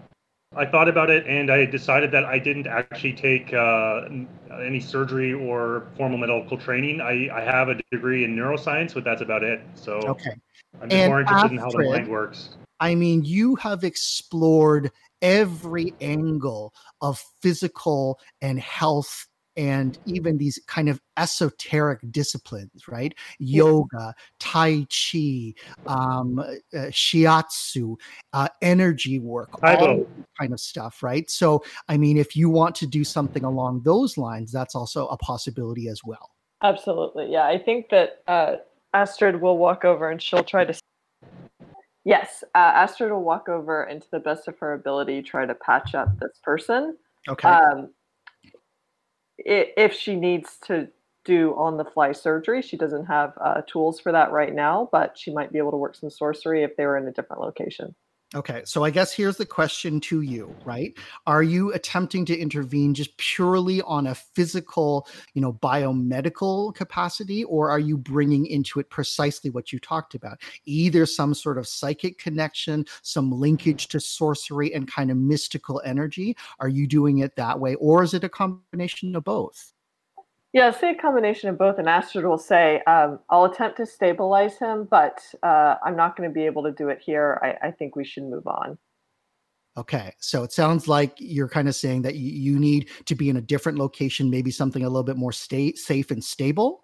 I 0.55 0.65
thought 0.65 0.89
about 0.89 1.09
it, 1.09 1.27
and 1.27 1.51
I 1.51 1.65
decided 1.65 2.11
that 2.11 2.25
I 2.25 2.39
didn't 2.39 2.65
actually 2.65 3.13
take 3.13 3.53
uh, 3.53 4.09
any 4.59 4.79
surgery 4.79 5.31
or 5.33 5.87
formal 5.95 6.17
medical 6.17 6.57
training. 6.57 7.01
I, 7.01 7.29
I 7.31 7.41
have 7.41 7.69
a 7.69 7.75
degree 7.91 8.23
in 8.23 8.35
neuroscience, 8.35 8.95
but 8.95 9.03
that's 9.03 9.21
about 9.21 9.43
it. 9.43 9.61
So 9.75 9.93
okay 9.99 10.31
I'm 10.81 10.89
just 10.89 11.01
And 11.01 11.09
more 11.09 11.21
interested 11.21 11.51
in 11.51 11.57
how 11.57 11.69
the 11.69 11.83
mind 11.83 12.07
works. 12.07 12.49
I 12.79 12.95
mean, 12.95 13.23
you 13.25 13.55
have 13.57 13.83
explored 13.83 14.91
every 15.21 15.93
angle 15.99 16.73
of 17.01 17.21
physical 17.41 18.19
and 18.41 18.59
health 18.59 19.27
and 19.59 19.99
even 20.05 20.37
these 20.37 20.57
kind 20.67 20.87
of 20.87 21.01
esoteric 21.17 21.99
disciplines, 22.11 22.87
right? 22.87 23.13
Yoga, 23.39 24.15
Tai 24.39 24.87
Chi, 24.89 25.53
um, 25.85 26.39
uh, 26.39 26.45
Shiatsu, 26.73 27.97
uh, 28.31 28.47
energy 28.61 29.19
work, 29.19 29.49
Tae 29.59 29.75
Bo. 29.75 29.85
all 29.85 29.97
this 29.97 30.25
kind 30.39 30.53
of 30.53 30.61
stuff, 30.61 31.03
right? 31.03 31.29
So, 31.29 31.61
I 31.89 31.97
mean, 31.97 32.15
if 32.15 32.37
you 32.37 32.49
want 32.49 32.73
to 32.75 32.87
do 32.87 33.03
something 33.03 33.43
along 33.43 33.81
those 33.83 34.17
lines, 34.17 34.49
that's 34.53 34.75
also 34.75 35.07
a 35.07 35.17
possibility 35.17 35.89
as 35.89 36.05
well. 36.05 36.29
Absolutely. 36.63 37.29
Yeah. 37.29 37.45
I 37.45 37.57
think 37.57 37.89
that 37.89 38.21
uh, 38.29 38.55
Astrid 38.93 39.41
will 39.41 39.57
walk 39.57 39.83
over 39.83 40.09
and 40.09 40.21
she'll 40.21 40.43
try 40.45 40.63
to. 40.63 40.73
Yes. 42.05 42.45
Uh, 42.55 42.59
Astrid 42.59 43.11
will 43.11 43.23
walk 43.23 43.49
over 43.49 43.83
and 43.83 44.01
to 44.01 44.07
the 44.09 44.19
best 44.19 44.47
of 44.47 44.57
her 44.59 44.71
ability 44.71 45.21
try 45.21 45.45
to 45.45 45.55
patch 45.55 45.95
up 45.95 46.17
this 46.19 46.39
person. 46.43 46.97
Okay. 47.27 47.49
Um, 47.49 47.89
i- 47.89 47.98
if 49.45 49.93
she 49.93 50.15
needs 50.15 50.57
to 50.65 50.89
do 51.25 51.55
on 51.55 51.77
the 51.77 51.85
fly 51.85 52.11
surgery, 52.11 52.61
she 52.61 52.77
doesn't 52.77 53.05
have 53.05 53.33
uh, 53.39 53.61
tools 53.67 53.99
for 53.99 54.11
that 54.11 54.31
right 54.31 54.53
now, 54.53 54.89
but 54.91 55.17
she 55.17 55.31
might 55.31 55.51
be 55.51 55.59
able 55.59 55.71
to 55.71 55.77
work 55.77 55.95
some 55.95 56.09
sorcery 56.09 56.63
if 56.63 56.75
they 56.75 56.85
were 56.85 56.97
in 56.97 57.07
a 57.07 57.11
different 57.11 57.41
location. 57.41 57.95
Okay, 58.35 58.61
so 58.63 58.83
I 58.83 58.91
guess 58.91 59.11
here's 59.11 59.37
the 59.37 59.45
question 59.45 59.99
to 60.01 60.21
you, 60.21 60.55
right? 60.63 60.95
Are 61.25 61.41
you 61.41 61.73
attempting 61.73 62.25
to 62.25 62.37
intervene 62.37 62.93
just 62.93 63.17
purely 63.17 63.81
on 63.81 64.05
a 64.05 64.13
physical, 64.13 65.07
you 65.33 65.41
know, 65.41 65.53
biomedical 65.53 66.75
capacity, 66.75 67.43
or 67.45 67.71
are 67.71 67.79
you 67.79 67.97
bringing 67.97 68.45
into 68.45 68.79
it 68.79 68.91
precisely 68.91 69.49
what 69.49 69.73
you 69.73 69.79
talked 69.79 70.13
about? 70.13 70.39
Either 70.65 71.07
some 71.07 71.33
sort 71.33 71.57
of 71.57 71.67
psychic 71.67 72.19
connection, 72.19 72.85
some 73.01 73.31
linkage 73.31 73.87
to 73.87 73.99
sorcery 73.99 74.75
and 74.75 74.91
kind 74.91 75.09
of 75.09 75.17
mystical 75.17 75.81
energy? 75.83 76.37
Are 76.59 76.69
you 76.69 76.85
doing 76.85 77.19
it 77.19 77.35
that 77.35 77.59
way, 77.59 77.73
or 77.75 78.03
is 78.03 78.13
it 78.13 78.23
a 78.23 78.29
combination 78.29 79.15
of 79.15 79.23
both? 79.23 79.73
Yeah, 80.51 80.71
say 80.71 80.91
a 80.91 80.95
combination 80.95 81.49
of 81.49 81.57
both. 81.57 81.77
And 81.77 81.87
Astrid 81.87 82.25
will 82.25 82.39
say, 82.39 82.81
um, 82.87 83.19
I'll 83.29 83.45
attempt 83.45 83.77
to 83.77 83.85
stabilize 83.85 84.57
him, 84.57 84.87
but 84.89 85.21
uh, 85.43 85.75
I'm 85.83 85.95
not 85.95 86.17
going 86.17 86.27
to 86.27 86.33
be 86.33 86.45
able 86.45 86.63
to 86.63 86.71
do 86.71 86.89
it 86.89 86.99
here. 86.99 87.39
I, 87.43 87.67
I 87.67 87.71
think 87.71 87.95
we 87.95 88.03
should 88.03 88.23
move 88.23 88.47
on. 88.47 88.77
Okay, 89.77 90.13
so 90.19 90.43
it 90.43 90.51
sounds 90.51 90.87
like 90.87 91.13
you're 91.17 91.47
kind 91.47 91.67
of 91.67 91.75
saying 91.75 92.01
that 92.01 92.15
you, 92.15 92.31
you 92.31 92.59
need 92.59 92.89
to 93.05 93.15
be 93.15 93.29
in 93.29 93.37
a 93.37 93.41
different 93.41 93.77
location, 93.77 94.29
maybe 94.29 94.51
something 94.51 94.83
a 94.83 94.89
little 94.89 95.03
bit 95.03 95.15
more 95.15 95.31
sta- 95.31 95.75
safe 95.75 96.11
and 96.11 96.23
stable. 96.23 96.83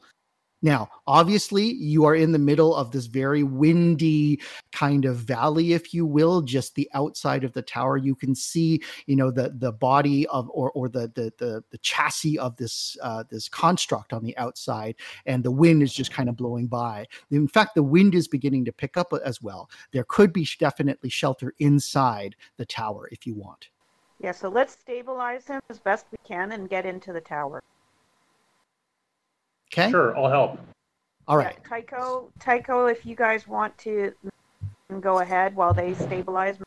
Now, 0.62 0.90
obviously, 1.06 1.74
you 1.74 2.06
are 2.06 2.16
in 2.16 2.32
the 2.32 2.40
middle 2.40 2.76
of 2.76 2.92
this 2.92 3.06
very 3.06 3.44
windy 3.44 4.40
kind 4.72 5.06
of 5.06 5.18
valley, 5.18 5.74
if 5.74 5.94
you 5.94 6.06
will, 6.06 6.42
just 6.42 6.76
the 6.76 6.90
outside 6.94 7.44
of 7.44 7.54
the 7.54 7.62
tower. 7.62 7.98
You 7.98 8.16
can 8.16 8.34
see, 8.34 8.82
you 9.06 9.16
know, 9.16 9.32
the 9.32 9.54
the 9.58 9.72
body 9.72 10.26
of 10.28 10.50
or 10.50 10.72
or 10.72 10.90
the 10.90 11.12
the 11.14 11.32
the, 11.38 11.64
the 11.70 11.78
chassis 11.80 12.40
of 12.40 12.56
this 12.58 12.98
uh, 13.04 13.24
this 13.30 13.48
construct 13.48 14.14
on 14.14 14.24
the 14.24 14.36
outside, 14.38 14.96
and 15.26 15.44
the 15.44 15.52
wind 15.52 15.84
is 15.84 15.94
just 15.94 16.12
kind 16.12 16.30
of 16.30 16.36
blowing 16.36 16.68
by. 16.68 17.06
In 17.32 17.48
fact, 17.48 17.76
the 17.76 17.84
wind 17.84 18.16
is 18.16 18.28
beginning 18.28 18.66
to 18.66 18.72
pick 18.72 18.98
up 18.98 19.14
as 19.24 19.42
well. 19.42 19.70
There 19.92 20.06
could 20.08 20.34
be 20.34 20.48
definitely 20.58 21.10
shelter 21.10 21.54
inside 21.60 22.36
the 22.58 22.66
tower 22.66 23.08
if 23.12 23.28
you 23.28 23.36
want. 23.36 23.70
Yeah, 24.20 24.32
so 24.32 24.50
let's 24.50 24.74
stabilize 24.74 25.48
him 25.48 25.62
as 25.70 25.80
best 25.80 26.06
we 26.12 26.18
can 26.26 26.54
and 26.54 26.70
get 26.70 26.86
into 26.86 27.12
the 27.12 27.22
tower. 27.22 27.62
Okay. 29.74 29.92
Sure, 29.92 30.16
I'll 30.18 30.30
help. 30.30 30.60
All 31.28 31.38
right. 31.38 31.56
Yeah, 31.64 31.70
right. 31.76 31.88
Tycho, 31.88 32.32
Tycho, 32.40 32.86
if 32.88 33.06
you 33.06 33.16
guys 33.16 33.48
want 33.48 33.78
to 33.80 34.14
go 35.00 35.20
ahead 35.20 35.56
while 35.56 35.74
they 35.74 35.94
stabilize, 35.96 36.58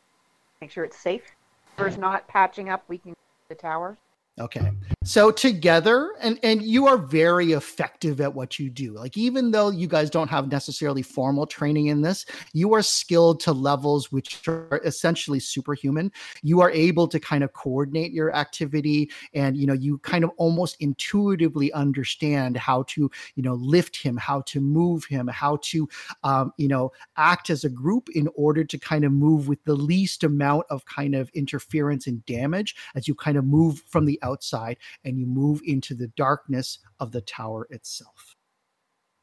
make 0.61 0.71
sure 0.71 0.85
it's 0.85 0.99
safe. 0.99 1.23
If 1.25 1.77
there's 1.77 1.99
not 1.99 2.27
patching 2.29 2.69
up, 2.69 2.85
we 2.89 2.99
can 2.99 3.15
the 3.49 3.55
tower. 3.55 3.97
Okay. 4.39 4.71
So 5.09 5.31
together 5.31 6.13
and 6.21 6.39
and 6.43 6.61
you 6.61 6.87
are 6.87 6.99
very 6.99 7.53
effective 7.53 8.21
at 8.21 8.35
what 8.35 8.59
you 8.59 8.69
do. 8.69 8.93
Like 8.93 9.17
even 9.17 9.51
though 9.51 9.71
you 9.71 9.87
guys 9.87 10.11
don't 10.11 10.29
have 10.29 10.53
necessarily 10.53 11.01
formal 11.01 11.47
training 11.47 11.87
in 11.87 12.03
this, 12.03 12.27
you 12.53 12.75
are 12.75 12.83
skilled 12.83 13.41
to 13.41 13.53
levels 13.53 14.13
which 14.13 14.47
are 14.47 14.83
essentially 14.85 15.41
superhuman. 15.41 16.13
You 16.43 16.61
are 16.61 16.71
able 16.71 17.09
to 17.09 17.19
kind 17.19 17.43
of 17.43 17.55
coordinate 17.55 18.13
your 18.13 18.37
activity 18.37 19.11
and 19.33 19.57
you 19.57 19.67
know 19.67 19.73
you 19.73 19.97
kind 20.01 20.25
of 20.25 20.31
almost 20.37 20.77
intuitively 20.81 21.73
understand 21.73 22.59
how 22.59 22.83
to, 22.89 23.11
you 23.35 23.43
know, 23.43 23.55
lift 23.55 23.97
him, 23.97 24.15
how 24.19 24.43
to 24.43 24.61
move 24.61 25.07
him, 25.07 25.27
how 25.27 25.59
to 25.63 25.89
um, 26.23 26.53
you 26.59 26.69
know, 26.69 26.93
act 27.17 27.49
as 27.49 27.65
a 27.65 27.71
group 27.71 28.11
in 28.11 28.29
order 28.35 28.63
to 28.63 28.77
kind 28.77 29.07
of 29.07 29.13
move 29.13 29.49
with 29.49 29.65
the 29.65 29.75
least 29.75 30.23
amount 30.23 30.67
of 30.69 30.85
kind 30.85 31.15
of 31.15 31.31
interference 31.31 32.07
and 32.07 32.23
damage 32.27 32.77
as 32.95 33.09
you 33.09 33.15
kind 33.15 33.39
of 33.39 33.47
move 33.47 33.83
from 33.87 34.05
the 34.05 34.19
outside 34.23 34.77
and 35.05 35.19
you 35.19 35.27
move 35.27 35.61
into 35.65 35.95
the 35.95 36.09
darkness 36.17 36.79
of 37.01 37.13
the 37.13 37.21
tower 37.23 37.67
itself. 37.71 38.37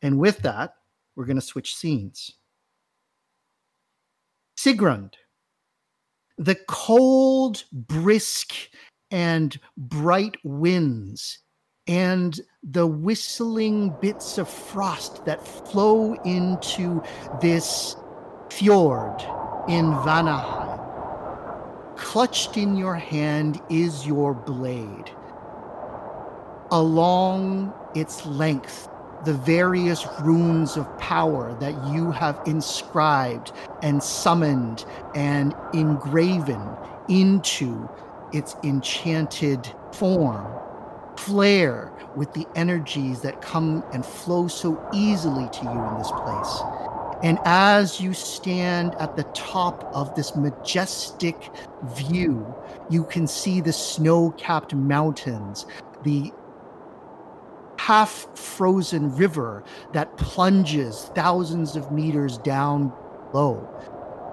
And 0.01 0.19
with 0.19 0.39
that, 0.39 0.75
we're 1.15 1.25
going 1.25 1.35
to 1.35 1.41
switch 1.41 1.75
scenes. 1.75 2.31
Sigrun, 4.57 5.11
the 6.37 6.55
cold, 6.67 7.63
brisk, 7.71 8.53
and 9.11 9.59
bright 9.77 10.37
winds 10.43 11.39
and 11.87 12.41
the 12.63 12.87
whistling 12.87 13.93
bits 14.01 14.37
of 14.37 14.49
frost 14.49 15.23
that 15.25 15.45
flow 15.45 16.13
into 16.25 17.03
this 17.41 17.95
fjord 18.49 19.21
in 19.67 19.91
Vanaheim. 20.03 20.81
Clutched 21.95 22.57
in 22.57 22.75
your 22.75 22.95
hand 22.95 23.61
is 23.69 24.05
your 24.05 24.33
blade. 24.33 25.11
Along 26.71 27.73
its 27.93 28.25
length, 28.25 28.89
the 29.23 29.33
various 29.33 30.05
runes 30.21 30.77
of 30.77 30.97
power 30.97 31.55
that 31.59 31.73
you 31.93 32.11
have 32.11 32.41
inscribed 32.45 33.51
and 33.81 34.01
summoned 34.01 34.85
and 35.15 35.55
engraven 35.73 36.61
into 37.07 37.89
its 38.33 38.55
enchanted 38.63 39.71
form 39.91 40.45
flare 41.17 41.91
with 42.15 42.33
the 42.33 42.47
energies 42.55 43.21
that 43.21 43.41
come 43.41 43.83
and 43.93 44.05
flow 44.05 44.47
so 44.47 44.83
easily 44.93 45.47
to 45.49 45.63
you 45.63 45.69
in 45.71 45.97
this 45.97 46.11
place. 46.11 46.61
And 47.23 47.39
as 47.45 48.01
you 48.01 48.13
stand 48.13 48.93
at 48.95 49.15
the 49.15 49.23
top 49.33 49.89
of 49.93 50.13
this 50.15 50.35
majestic 50.35 51.49
view, 51.83 52.53
you 52.89 53.05
can 53.05 53.25
see 53.27 53.61
the 53.61 53.73
snow 53.73 54.31
capped 54.37 54.75
mountains, 54.75 55.65
the 56.03 56.31
half 57.77 58.27
frozen 58.37 59.15
river 59.15 59.63
that 59.93 60.15
plunges 60.17 61.11
thousands 61.15 61.75
of 61.75 61.91
meters 61.91 62.37
down 62.39 62.93
below. 63.31 63.67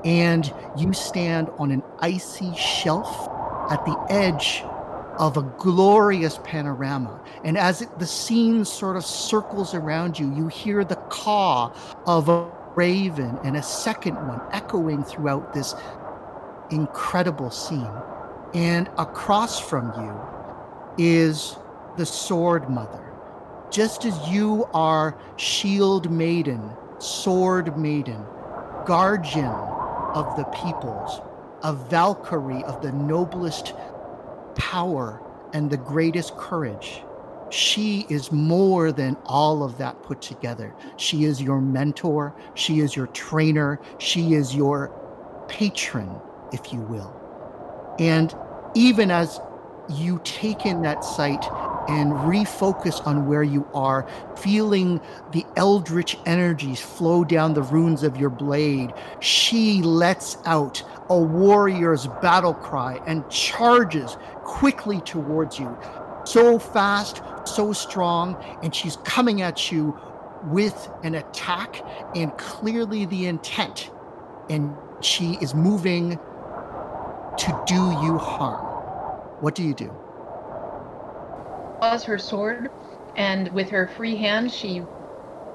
And 0.05 0.53
you 0.77 0.93
stand 0.93 1.49
on 1.59 1.71
an 1.71 1.83
icy 2.01 2.55
shelf 2.57 3.29
at 3.71 3.85
the 3.85 3.97
edge 4.11 4.65
of 5.19 5.37
a 5.37 5.43
glorious 5.59 6.39
panorama. 6.43 7.21
And 7.45 7.57
as 7.57 7.83
it, 7.83 7.99
the 7.99 8.07
scene 8.07 8.65
sort 8.65 8.97
of 8.97 9.05
circles 9.05 9.75
around 9.75 10.19
you, 10.19 10.35
you 10.35 10.49
hear 10.49 10.85
the 10.85 10.97
caw 10.97 11.73
of 12.07 12.29
a 12.29 12.51
raven 12.75 13.39
and 13.45 13.57
a 13.57 13.63
second 13.63 14.15
one 14.27 14.41
echoing 14.53 15.05
throughout 15.05 15.53
this 15.53 15.75
incredible 16.71 17.51
scene. 17.51 17.93
And 18.55 18.89
across 18.99 19.61
from 19.61 19.93
you, 19.97 20.33
is 20.99 21.57
the 21.97 22.07
Sword 22.07 22.69
Mother. 22.69 23.12
Just 23.73 24.05
as 24.05 24.29
you 24.29 24.69
are 24.75 25.17
Shield 25.39 26.11
Maiden, 26.11 26.61
Sword 26.99 27.79
Maiden, 27.79 28.23
Guardian 28.85 29.47
of 29.47 30.37
the 30.37 30.45
peoples, 30.55 31.23
a 31.63 31.73
Valkyrie 31.73 32.63
of 32.65 32.83
the 32.83 32.93
noblest 32.93 33.73
power 34.57 35.23
and 35.55 35.71
the 35.71 35.79
greatest 35.79 36.37
courage. 36.37 37.03
She 37.49 38.05
is 38.11 38.31
more 38.31 38.93
than 38.93 39.17
all 39.25 39.63
of 39.63 39.79
that 39.79 40.03
put 40.03 40.21
together. 40.21 40.75
She 40.99 41.25
is 41.25 41.41
your 41.41 41.63
mentor, 41.63 42.35
she 42.53 42.81
is 42.81 42.95
your 42.95 43.07
trainer, 43.09 43.81
she 43.97 44.35
is 44.35 44.55
your 44.55 44.93
patron, 45.49 46.21
if 46.53 46.75
you 46.75 46.81
will. 46.81 47.15
And 47.99 48.35
even 48.75 49.11
as 49.11 49.41
you 49.89 50.21
take 50.25 50.67
in 50.67 50.83
that 50.83 51.05
sight 51.05 51.43
and 51.89 52.13
refocus 52.13 53.05
on 53.07 53.27
where 53.27 53.43
you 53.43 53.67
are, 53.75 54.07
feeling 54.37 55.01
the 55.33 55.45
eldritch 55.57 56.17
energies 56.27 56.81
flow 56.81 57.25
down 57.25 57.55
the 57.55 57.63
runes 57.63 58.03
of 58.03 58.17
your 58.17 58.31
blade, 58.31 58.93
she 59.21 59.83
lets 59.83 60.37
out 60.45 60.83
a 61.09 61.19
warrior's 61.19 62.07
battle 62.21 62.55
cry 62.55 63.01
and 63.07 63.29
charges 63.31 64.17
quickly 64.45 65.01
towards 65.01 65.59
you. 65.59 65.77
So 66.25 66.59
fast, 66.59 67.21
so 67.45 67.73
strong, 67.73 68.37
and 68.63 68.75
she's 68.75 68.97
coming 68.99 69.43
at 69.43 69.73
you 69.73 69.99
with 70.45 70.91
an 71.03 71.15
attack 71.15 71.83
and 72.15 72.37
clearly 72.39 73.07
the 73.07 73.27
intent. 73.27 73.91
And 74.49 74.75
she 75.01 75.39
is 75.41 75.55
moving 75.55 76.19
to 77.39 77.65
do 77.67 77.75
you 78.05 78.19
harm. 78.19 78.65
What 79.41 79.55
do 79.55 79.63
you 79.63 79.75
do? 79.75 79.93
Draws 81.83 82.05
her 82.05 82.19
sword, 82.19 82.71
and 83.17 83.49
with 83.53 83.71
her 83.71 83.89
free 83.89 84.17
hand, 84.17 84.53
she 84.53 84.89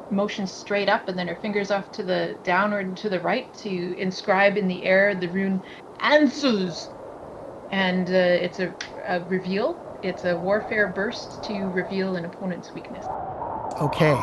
motions 0.09 0.53
straight 0.53 0.89
up, 0.89 1.07
and 1.07 1.17
then 1.19 1.27
her 1.29 1.37
fingers 1.37 1.71
off 1.71 1.91
to 1.91 2.03
the 2.03 2.39
downward 2.43 2.97
to 2.97 3.09
the 3.09 3.21
right 3.21 3.53
to 3.59 3.95
inscribe 3.97 4.57
in 4.57 4.67
the 4.67 4.83
air 4.85 5.15
the 5.15 5.29
rune 5.29 5.63
"Ansuz," 6.01 6.89
and 7.71 8.09
uh, 8.09 8.13
it's 8.13 8.59
a, 8.59 8.75
a 9.05 9.21
reveal. 9.25 9.81
It's 10.03 10.25
a 10.25 10.37
warfare 10.37 10.89
burst 10.93 11.43
to 11.45 11.71
reveal 11.71 12.15
an 12.17 12.25
opponent's 12.25 12.73
weakness. 12.73 13.09
Okay. 13.79 14.17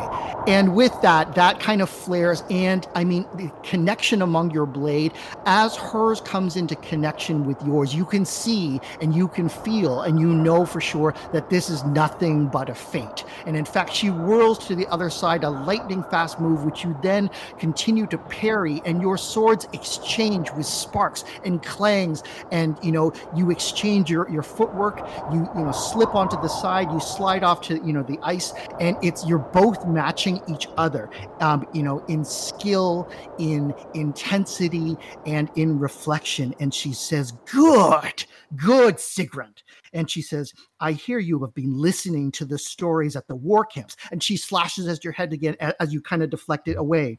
And 0.47 0.75
with 0.75 0.93
that, 1.01 1.33
that 1.35 1.59
kind 1.59 1.81
of 1.81 1.89
flares. 1.89 2.43
And 2.49 2.87
I 2.93 3.03
mean, 3.03 3.25
the 3.35 3.51
connection 3.63 4.21
among 4.21 4.51
your 4.51 4.65
blade, 4.65 5.13
as 5.45 5.75
hers 5.75 6.21
comes 6.21 6.55
into 6.55 6.75
connection 6.75 7.45
with 7.45 7.61
yours, 7.65 7.95
you 7.95 8.05
can 8.05 8.25
see 8.25 8.79
and 9.01 9.15
you 9.15 9.27
can 9.27 9.49
feel 9.49 10.01
and 10.01 10.19
you 10.19 10.27
know 10.27 10.65
for 10.65 10.79
sure 10.81 11.15
that 11.31 11.49
this 11.49 11.69
is 11.69 11.83
nothing 11.85 12.47
but 12.47 12.69
a 12.69 12.75
feint. 12.75 13.23
And 13.47 13.57
in 13.57 13.65
fact, 13.65 13.93
she 13.93 14.07
whirls 14.07 14.67
to 14.67 14.75
the 14.75 14.87
other 14.87 15.09
side, 15.09 15.43
a 15.43 15.49
lightning 15.49 16.03
fast 16.11 16.39
move, 16.39 16.63
which 16.63 16.83
you 16.83 16.95
then 17.01 17.31
continue 17.57 18.05
to 18.07 18.17
parry, 18.17 18.81
and 18.85 19.01
your 19.01 19.17
swords 19.17 19.67
exchange 19.73 20.51
with 20.51 20.65
sparks 20.65 21.23
and 21.43 21.63
clangs. 21.63 22.23
And, 22.51 22.77
you 22.83 22.91
know, 22.91 23.13
you 23.35 23.49
exchange 23.49 24.11
your, 24.11 24.29
your 24.29 24.43
footwork, 24.43 24.99
you, 25.31 25.49
you 25.55 25.63
know, 25.63 25.71
slip 25.71 26.13
onto 26.13 26.39
the 26.41 26.49
side, 26.49 26.91
you 26.91 26.99
slide 26.99 27.43
off 27.43 27.61
to, 27.61 27.77
you 27.83 27.93
know, 27.93 28.03
the 28.03 28.19
ice, 28.21 28.53
and 28.79 28.95
it's 29.01 29.25
you're 29.25 29.44
both 29.51 29.85
matching 29.87 30.41
each 30.47 30.67
other, 30.77 31.09
um, 31.39 31.65
you 31.73 31.83
know, 31.83 32.03
in 32.07 32.23
skill, 32.23 33.09
in 33.39 33.73
intensity, 33.93 34.97
and 35.25 35.49
in 35.55 35.79
reflection. 35.79 36.53
And 36.59 36.73
she 36.73 36.93
says, 36.93 37.31
Good, 37.51 38.25
good, 38.55 38.95
Sigrun. 38.95 39.53
And 39.93 40.09
she 40.09 40.21
says, 40.21 40.53
I 40.79 40.91
hear 40.91 41.19
you 41.19 41.39
have 41.39 41.53
been 41.53 41.77
listening 41.77 42.31
to 42.33 42.45
the 42.45 42.57
stories 42.57 43.15
at 43.15 43.27
the 43.27 43.35
war 43.35 43.65
camps. 43.65 43.95
And 44.11 44.21
she 44.21 44.37
slashes 44.37 44.87
at 44.87 45.03
your 45.03 45.13
head 45.13 45.33
again 45.33 45.55
as 45.59 45.93
you 45.93 46.01
kind 46.01 46.23
of 46.23 46.29
deflect 46.29 46.67
it 46.67 46.77
away, 46.77 47.17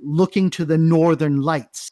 looking 0.00 0.50
to 0.50 0.64
the 0.64 0.78
northern 0.78 1.40
lights 1.40 1.90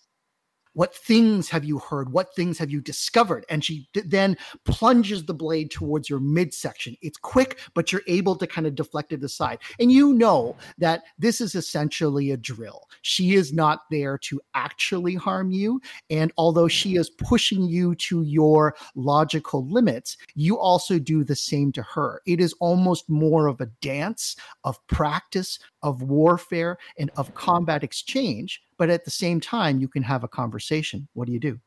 what 0.75 0.95
things 0.95 1.49
have 1.49 1.65
you 1.65 1.79
heard? 1.79 2.13
What 2.13 2.35
things 2.35 2.59
have 2.59 2.71
you 2.71 2.81
discovered? 2.81 3.45
And 3.49 3.65
she 3.65 3.89
d- 3.93 4.03
then 4.05 4.37
plunges 4.65 5.25
the 5.25 5.35
blade 5.35 5.71
towards 5.71 6.11
your 6.11 6.21
midsection. 6.21 6.97
It's 7.01 7.17
quick, 7.17 7.61
but 7.75 7.93
you're 7.93 8.03
able 8.07 8.37
to 8.37 8.47
kind 8.47 8.67
of 8.67 8.75
deflect 8.75 9.13
it 9.13 9.25
aside. 9.25 9.59
And 9.81 9.91
you 9.91 10.13
know 10.13 10.57
that 10.79 11.05
this 11.19 11.41
is 11.41 11.55
essentially 11.55 12.33
a 12.33 12.37
drill. 12.37 12.89
She 13.03 13.35
is 13.35 13.53
not 13.53 13.83
there 13.91 14.19
to 14.19 14.41
actually 14.55 15.15
harm 15.15 15.51
you. 15.51 15.81
And 16.11 16.33
although 16.37 16.69
she 16.69 16.97
is 16.97 17.11
pushing 17.11 17.63
you 17.63 17.95
to 17.97 18.23
your 18.23 18.75
logical 18.95 19.67
limits, 19.67 20.17
you 20.35 20.59
also 20.59 20.99
do 20.99 21.25
the 21.25 21.37
same 21.37 21.73
to 21.73 21.83
her. 21.83 22.21
It 22.27 22.41
is 22.41 22.55
almost 22.61 23.09
more 23.09 23.47
of 23.47 23.61
a 23.61 23.67
dance 23.81 24.37
of 24.65 24.85
practice, 24.89 25.59
of 25.83 26.03
warfare, 26.03 26.79
and 26.99 27.11
of 27.17 27.35
combat 27.35 27.85
exchange 27.85 28.63
but 28.79 28.91
at 28.91 29.05
the 29.05 29.11
same 29.11 29.41
time 29.41 29.81
you 29.81 29.89
can 29.89 30.03
have 30.03 30.25
a 30.25 30.29
conversation. 30.29 31.09
What 31.15 31.27
do 31.27 31.33
you 31.33 31.41
do? 31.41 31.59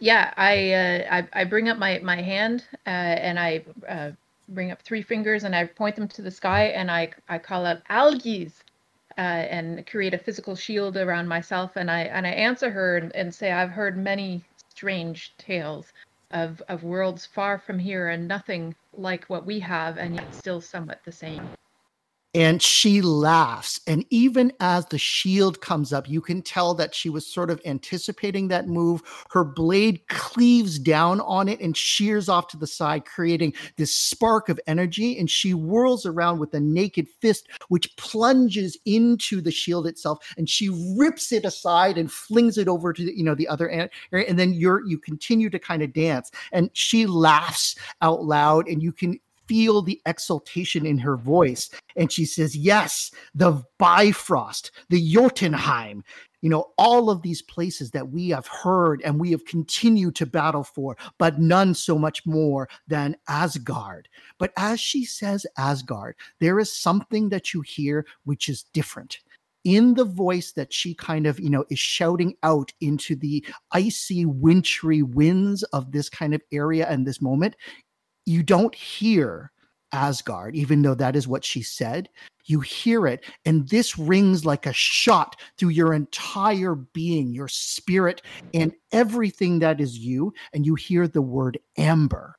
Yeah 0.00 0.32
i 0.36 0.72
uh, 0.72 1.06
I, 1.10 1.40
I, 1.40 1.44
bring 1.44 1.68
up 1.68 1.78
my 1.78 1.98
my 2.02 2.22
hand 2.22 2.64
uh, 2.86 2.90
and 2.90 3.38
i 3.38 3.64
uh, 3.88 4.10
bring 4.48 4.70
up 4.70 4.82
three 4.82 5.02
fingers 5.02 5.44
and 5.44 5.54
i 5.54 5.64
point 5.64 5.96
them 5.96 6.08
to 6.08 6.22
the 6.22 6.30
sky 6.30 6.66
and 6.66 6.90
i 6.90 7.10
i 7.28 7.38
call 7.38 7.66
out 7.66 7.82
Algiz 7.90 8.52
uh, 9.16 9.20
and 9.20 9.86
create 9.86 10.14
a 10.14 10.18
physical 10.18 10.54
shield 10.54 10.96
around 10.96 11.26
myself 11.28 11.76
and 11.76 11.90
i 11.90 12.02
and 12.02 12.26
i 12.26 12.30
answer 12.30 12.70
her 12.70 12.98
and, 12.98 13.14
and 13.14 13.34
say 13.34 13.52
i've 13.52 13.70
heard 13.70 13.96
many 13.96 14.42
strange 14.68 15.34
tales 15.36 15.92
of 16.30 16.62
of 16.68 16.84
worlds 16.84 17.26
far 17.26 17.58
from 17.58 17.78
here 17.78 18.08
and 18.08 18.28
nothing 18.28 18.74
like 18.96 19.24
what 19.24 19.44
we 19.44 19.58
have 19.58 19.98
and 19.98 20.14
yet 20.14 20.34
still 20.34 20.60
somewhat 20.60 21.00
the 21.04 21.12
same 21.12 21.48
and 22.34 22.62
she 22.62 23.00
laughs. 23.00 23.80
And 23.86 24.04
even 24.10 24.52
as 24.60 24.86
the 24.86 24.98
shield 24.98 25.60
comes 25.60 25.92
up, 25.92 26.08
you 26.08 26.20
can 26.20 26.42
tell 26.42 26.74
that 26.74 26.94
she 26.94 27.08
was 27.08 27.26
sort 27.26 27.50
of 27.50 27.60
anticipating 27.64 28.48
that 28.48 28.68
move. 28.68 29.02
Her 29.30 29.44
blade 29.44 30.06
cleaves 30.08 30.78
down 30.78 31.20
on 31.22 31.48
it 31.48 31.60
and 31.60 31.76
shears 31.76 32.28
off 32.28 32.48
to 32.48 32.58
the 32.58 32.66
side, 32.66 33.06
creating 33.06 33.54
this 33.76 33.94
spark 33.94 34.48
of 34.48 34.60
energy. 34.66 35.18
And 35.18 35.30
she 35.30 35.52
whirls 35.52 36.04
around 36.04 36.38
with 36.38 36.52
a 36.54 36.60
naked 36.60 37.08
fist, 37.20 37.48
which 37.68 37.96
plunges 37.96 38.76
into 38.84 39.40
the 39.40 39.50
shield 39.50 39.86
itself. 39.86 40.18
And 40.36 40.48
she 40.48 40.68
rips 40.98 41.32
it 41.32 41.44
aside 41.44 41.96
and 41.96 42.12
flings 42.12 42.58
it 42.58 42.68
over 42.68 42.92
to 42.92 43.04
the, 43.04 43.16
you 43.16 43.24
know 43.24 43.34
the 43.34 43.48
other 43.48 43.70
area. 43.70 43.88
And 44.12 44.38
then 44.38 44.52
you're 44.52 44.84
you 44.86 44.98
continue 44.98 45.48
to 45.50 45.58
kind 45.58 45.82
of 45.82 45.92
dance. 45.92 46.30
And 46.52 46.70
she 46.74 47.06
laughs 47.06 47.74
out 48.02 48.24
loud, 48.24 48.68
and 48.68 48.82
you 48.82 48.92
can 48.92 49.18
feel 49.48 49.82
the 49.82 50.00
exultation 50.06 50.86
in 50.86 50.98
her 50.98 51.16
voice. 51.16 51.70
And 51.96 52.12
she 52.12 52.24
says, 52.24 52.54
Yes, 52.54 53.10
the 53.34 53.62
Bifrost, 53.78 54.70
the 54.90 55.00
Jotunheim, 55.00 56.04
you 56.42 56.50
know, 56.50 56.66
all 56.78 57.10
of 57.10 57.22
these 57.22 57.42
places 57.42 57.90
that 57.92 58.10
we 58.10 58.28
have 58.28 58.46
heard 58.46 59.02
and 59.02 59.18
we 59.18 59.30
have 59.32 59.44
continued 59.44 60.14
to 60.16 60.26
battle 60.26 60.62
for, 60.62 60.96
but 61.18 61.40
none 61.40 61.74
so 61.74 61.98
much 61.98 62.24
more 62.26 62.68
than 62.86 63.16
Asgard. 63.28 64.08
But 64.38 64.52
as 64.56 64.78
she 64.78 65.04
says 65.04 65.46
Asgard, 65.56 66.14
there 66.38 66.60
is 66.60 66.72
something 66.72 67.30
that 67.30 67.52
you 67.52 67.62
hear 67.62 68.06
which 68.24 68.48
is 68.48 68.62
different 68.72 69.18
in 69.64 69.94
the 69.94 70.04
voice 70.04 70.52
that 70.52 70.72
she 70.72 70.94
kind 70.94 71.26
of 71.26 71.40
you 71.40 71.50
know 71.50 71.64
is 71.68 71.78
shouting 71.80 72.34
out 72.44 72.72
into 72.80 73.16
the 73.16 73.44
icy 73.72 74.24
wintry 74.24 75.02
winds 75.02 75.64
of 75.64 75.90
this 75.90 76.08
kind 76.08 76.32
of 76.32 76.40
area 76.52 76.86
and 76.88 77.04
this 77.04 77.20
moment 77.20 77.56
you 78.28 78.42
don't 78.42 78.74
hear 78.74 79.50
Asgard, 79.92 80.54
even 80.54 80.82
though 80.82 80.94
that 80.94 81.16
is 81.16 81.26
what 81.26 81.44
she 81.44 81.62
said. 81.62 82.08
You 82.44 82.60
hear 82.60 83.06
it, 83.06 83.24
and 83.44 83.68
this 83.68 83.98
rings 83.98 84.44
like 84.44 84.66
a 84.66 84.72
shot 84.72 85.36
through 85.58 85.70
your 85.70 85.92
entire 85.92 86.74
being, 86.74 87.32
your 87.32 87.48
spirit, 87.48 88.22
and 88.54 88.72
everything 88.92 89.58
that 89.58 89.80
is 89.80 89.98
you. 89.98 90.32
And 90.52 90.64
you 90.64 90.74
hear 90.74 91.08
the 91.08 91.22
word 91.22 91.58
amber. 91.76 92.36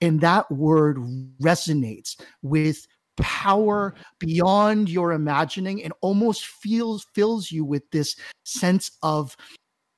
And 0.00 0.20
that 0.20 0.50
word 0.50 0.98
resonates 1.40 2.20
with 2.42 2.86
power 3.16 3.94
beyond 4.20 4.88
your 4.88 5.12
imagining 5.12 5.82
and 5.82 5.92
almost 6.02 6.46
feels 6.46 7.04
fills 7.14 7.50
you 7.50 7.64
with 7.64 7.82
this 7.90 8.14
sense 8.44 8.92
of 9.02 9.36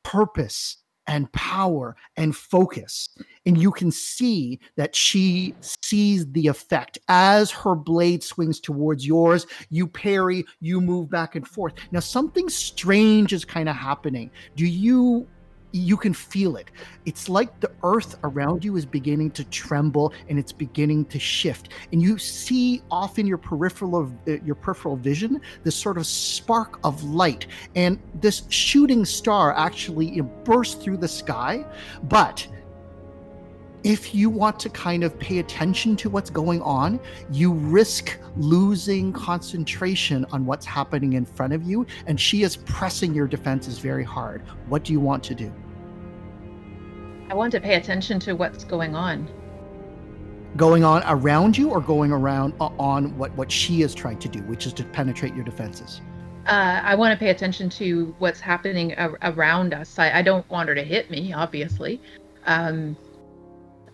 purpose 0.05 0.79
and 1.11 1.31
power 1.33 1.97
and 2.17 2.35
focus. 2.35 3.09
And 3.45 3.59
you 3.59 3.73
can 3.73 3.91
see 3.91 4.61
that 4.77 4.95
she 4.95 5.55
sees 5.61 6.31
the 6.31 6.47
effect 6.47 6.99
as 7.09 7.51
her 7.51 7.75
blade 7.75 8.23
swings 8.23 8.61
towards 8.61 9.05
yours. 9.05 9.47
You 9.71 9.89
parry, 9.89 10.45
you 10.61 10.81
move 10.81 11.11
back 11.11 11.35
and 11.35 11.47
forth. 11.47 11.75
Now, 11.91 11.99
something 11.99 12.49
strange 12.49 13.33
is 13.33 13.45
kind 13.45 13.69
of 13.69 13.75
happening. 13.75 14.31
Do 14.55 14.65
you 14.65 15.27
you 15.73 15.97
can 15.97 16.13
feel 16.13 16.57
it. 16.57 16.71
It's 17.05 17.29
like 17.29 17.61
the 17.61 17.71
earth 17.83 18.17
around 18.25 18.65
you 18.65 18.77
is 18.77 18.85
beginning 18.85 19.31
to 19.33 19.45
tremble 19.45 20.13
and 20.29 20.39
it's 20.39 20.53
beginning 20.53 21.05
to 21.07 21.19
shift. 21.19 21.71
And 21.93 22.03
you 22.03 22.19
see 22.19 22.83
off 22.91 23.19
in 23.19 23.27
your 23.27 23.39
peripheral 23.39 23.97
of, 23.97 24.13
uh, 24.29 24.33
your 24.45 24.55
peripheral 24.55 24.97
vision 24.97 25.41
this 25.63 25.77
sort 25.77 25.99
of 25.99 26.07
spark 26.07 26.81
of 26.85 27.03
light, 27.05 27.47
and 27.75 27.99
this 28.15 28.43
shooting 28.49 29.05
star 29.05 29.53
actually 29.57 30.21
bursts 30.45 30.83
through 30.83 30.97
the 30.97 31.09
sky, 31.09 31.65
but 32.05 32.47
if 33.83 34.15
you 34.15 34.29
want 34.29 34.61
to 34.61 34.69
kind 34.69 35.05
of 35.05 35.19
pay 35.19 35.39
attention 35.39 35.97
to 35.97 36.11
what's 36.11 36.31
going 36.31 36.61
on, 36.63 37.01
you 37.31 37.53
risk 37.53 38.19
losing 38.37 39.13
concentration 39.13 40.27
on 40.33 40.45
what's 40.45 40.67
happening 40.67 41.15
in 41.15 41.25
front 41.25 41.53
of 41.53 41.63
you, 41.63 41.87
and 42.07 42.21
she 42.21 42.43
is 42.43 42.57
pressing 42.57 43.15
your 43.15 43.27
defenses 43.27 43.79
very 43.79 44.05
hard. 44.05 44.43
What 44.69 44.85
do 44.85 44.93
you 44.93 45.01
want 45.01 45.25
to 45.25 45.35
do? 45.35 45.53
I 47.31 47.35
want 47.35 47.53
to 47.53 47.61
pay 47.61 47.77
attention 47.77 48.19
to 48.21 48.35
what's 48.35 48.65
going 48.65 48.95
on. 48.95 49.29
Going 50.57 50.83
on 50.83 51.03
around 51.07 51.57
you, 51.57 51.71
or 51.71 51.81
going 51.81 52.11
around 52.11 52.55
uh, 52.61 52.71
on 52.79 53.17
what 53.17 53.35
what 53.37 53.53
she 53.53 53.83
is 53.83 53.95
trying 53.95 54.19
to 54.19 54.29
do, 54.29 54.41
which 54.41 54.67
is 54.67 54.73
to 54.75 54.85
penetrate 54.85 55.35
your 55.35 55.45
defenses. 55.45 56.01
Uh, 56.47 56.81
I 56.83 56.97
want 56.97 57.13
to 57.13 57.19
pay 57.19 57.31
attention 57.31 57.71
to 57.71 58.15
what's 58.19 58.41
happening 58.41 58.95
around 59.23 59.73
us. 59.73 59.99
I, 59.99 60.19
I 60.19 60.23
don't 60.23 60.49
want 60.51 60.69
her 60.69 60.75
to 60.75 60.83
hit 60.83 61.09
me, 61.09 61.33
obviously. 61.33 62.01
Um, 62.47 62.97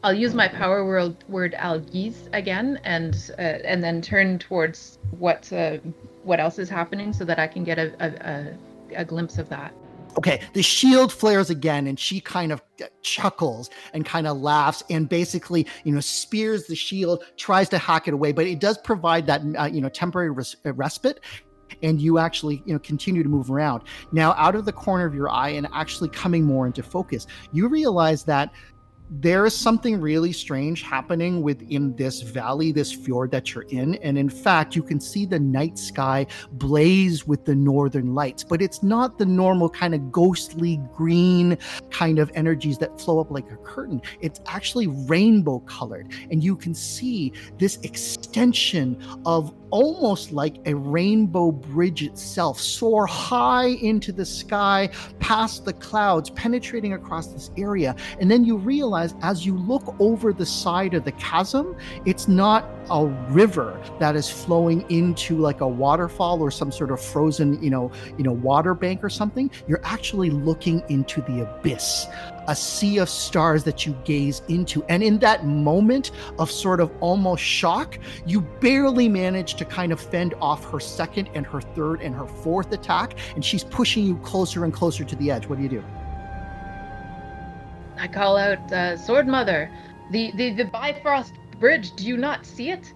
I'll 0.02 0.14
use 0.14 0.34
my 0.34 0.48
power 0.48 0.86
word, 0.86 1.16
word 1.28 1.54
Algiz 1.58 2.28
again, 2.32 2.80
and 2.84 3.30
uh, 3.38 3.42
and 3.64 3.82
then 3.82 4.00
turn 4.00 4.38
towards 4.38 4.98
what 5.18 5.52
uh, 5.52 5.78
what 6.22 6.40
else 6.40 6.58
is 6.58 6.68
happening, 6.68 7.12
so 7.12 7.24
that 7.24 7.38
I 7.38 7.46
can 7.46 7.64
get 7.64 7.78
a, 7.78 7.92
a, 8.00 8.08
a, 8.30 9.00
a 9.00 9.04
glimpse 9.04 9.38
of 9.38 9.48
that. 9.48 9.74
Okay, 10.18 10.40
the 10.54 10.62
shield 10.62 11.12
flares 11.12 11.50
again, 11.50 11.88
and 11.88 12.00
she 12.00 12.20
kind 12.20 12.50
of 12.50 12.62
chuckles 13.02 13.68
and 13.92 14.04
kind 14.04 14.26
of 14.26 14.38
laughs, 14.38 14.82
and 14.88 15.08
basically, 15.08 15.66
you 15.84 15.92
know, 15.92 16.00
spears 16.00 16.66
the 16.66 16.74
shield, 16.74 17.22
tries 17.36 17.68
to 17.68 17.78
hack 17.78 18.08
it 18.08 18.14
away, 18.14 18.32
but 18.32 18.46
it 18.46 18.58
does 18.58 18.78
provide 18.78 19.26
that, 19.26 19.42
uh, 19.58 19.64
you 19.64 19.82
know, 19.82 19.90
temporary 19.90 20.30
res- 20.30 20.56
uh, 20.64 20.72
respite, 20.72 21.20
and 21.82 22.00
you 22.00 22.18
actually, 22.18 22.62
you 22.64 22.72
know, 22.72 22.78
continue 22.78 23.22
to 23.22 23.28
move 23.28 23.50
around. 23.50 23.82
Now, 24.10 24.32
out 24.38 24.54
of 24.54 24.64
the 24.64 24.72
corner 24.72 25.04
of 25.04 25.14
your 25.14 25.28
eye, 25.28 25.50
and 25.50 25.68
actually 25.74 26.08
coming 26.08 26.44
more 26.44 26.66
into 26.66 26.82
focus, 26.82 27.26
you 27.52 27.68
realize 27.68 28.24
that 28.24 28.52
there 29.08 29.46
is 29.46 29.54
something 29.54 30.00
really 30.00 30.32
strange 30.32 30.82
happening 30.82 31.42
within 31.42 31.94
this 31.96 32.22
valley, 32.22 32.72
this 32.72 32.92
fjord 32.92 33.30
that 33.30 33.54
you're 33.54 33.64
in. 33.64 33.94
And 33.96 34.18
in 34.18 34.28
fact, 34.28 34.74
you 34.74 34.82
can 34.82 35.00
see 35.00 35.26
the 35.26 35.38
night 35.38 35.78
sky 35.78 36.26
blaze 36.52 37.26
with 37.26 37.44
the 37.44 37.54
northern 37.54 38.14
lights, 38.14 38.42
but 38.42 38.60
it's 38.60 38.82
not 38.82 39.18
the 39.18 39.26
normal 39.26 39.68
kind 39.68 39.94
of 39.94 40.10
ghostly 40.10 40.80
green 40.94 41.56
kind 41.90 42.18
of 42.18 42.30
energies 42.34 42.78
that 42.78 43.00
flow 43.00 43.20
up 43.20 43.30
like 43.30 43.50
a 43.50 43.56
curtain. 43.56 44.02
It's 44.20 44.40
actually 44.46 44.88
rainbow 44.88 45.60
colored. 45.60 46.12
And 46.30 46.42
you 46.42 46.56
can 46.56 46.74
see 46.74 47.32
this 47.58 47.78
extension 47.82 49.00
of 49.24 49.54
almost 49.70 50.32
like 50.32 50.56
a 50.66 50.74
rainbow 50.74 51.50
bridge 51.50 52.02
itself 52.02 52.60
soar 52.60 53.06
high 53.06 53.66
into 53.66 54.12
the 54.12 54.24
sky, 54.24 54.88
past 55.20 55.64
the 55.64 55.72
clouds, 55.72 56.30
penetrating 56.30 56.92
across 56.92 57.28
this 57.28 57.50
area. 57.56 57.94
And 58.20 58.30
then 58.30 58.44
you 58.44 58.56
realize 58.56 59.14
as 59.22 59.44
you 59.44 59.56
look 59.56 59.94
over 59.98 60.32
the 60.32 60.46
side 60.46 60.94
of 60.94 61.04
the 61.04 61.12
chasm, 61.12 61.76
it's 62.04 62.28
not 62.28 62.68
a 62.90 63.06
river 63.30 63.80
that 63.98 64.14
is 64.16 64.30
flowing 64.30 64.88
into 64.90 65.36
like 65.38 65.60
a 65.60 65.68
waterfall 65.68 66.40
or 66.40 66.50
some 66.50 66.70
sort 66.70 66.90
of 66.90 67.00
frozen, 67.00 67.62
you 67.62 67.70
know, 67.70 67.90
you 68.16 68.24
know, 68.24 68.32
water 68.32 68.74
bank 68.74 69.02
or 69.02 69.10
something. 69.10 69.50
You're 69.66 69.84
actually 69.84 70.30
looking 70.30 70.82
into 70.88 71.20
the 71.22 71.42
abyss 71.42 72.06
a 72.48 72.56
sea 72.56 72.98
of 72.98 73.08
stars 73.08 73.64
that 73.64 73.86
you 73.86 73.96
gaze 74.04 74.42
into. 74.48 74.82
And 74.84 75.02
in 75.02 75.18
that 75.18 75.44
moment 75.44 76.10
of 76.38 76.50
sort 76.50 76.80
of 76.80 76.90
almost 77.00 77.42
shock, 77.42 77.98
you 78.26 78.40
barely 78.40 79.08
manage 79.08 79.54
to 79.54 79.64
kind 79.64 79.92
of 79.92 80.00
fend 80.00 80.34
off 80.40 80.70
her 80.70 80.80
second 80.80 81.28
and 81.34 81.46
her 81.46 81.60
third 81.60 82.00
and 82.00 82.14
her 82.14 82.26
fourth 82.26 82.72
attack. 82.72 83.16
And 83.34 83.44
she's 83.44 83.64
pushing 83.64 84.04
you 84.04 84.16
closer 84.18 84.64
and 84.64 84.72
closer 84.72 85.04
to 85.04 85.16
the 85.16 85.30
edge. 85.30 85.46
What 85.46 85.56
do 85.58 85.62
you 85.62 85.68
do? 85.68 85.84
I 87.98 88.08
call 88.08 88.36
out, 88.36 88.72
uh, 88.72 88.96
Sword 88.96 89.26
Mother, 89.26 89.70
the, 90.10 90.30
the, 90.36 90.52
the 90.52 90.64
Bifrost 90.64 91.32
Bridge, 91.58 91.94
do 91.96 92.06
you 92.06 92.16
not 92.16 92.44
see 92.44 92.70
it? 92.70 92.92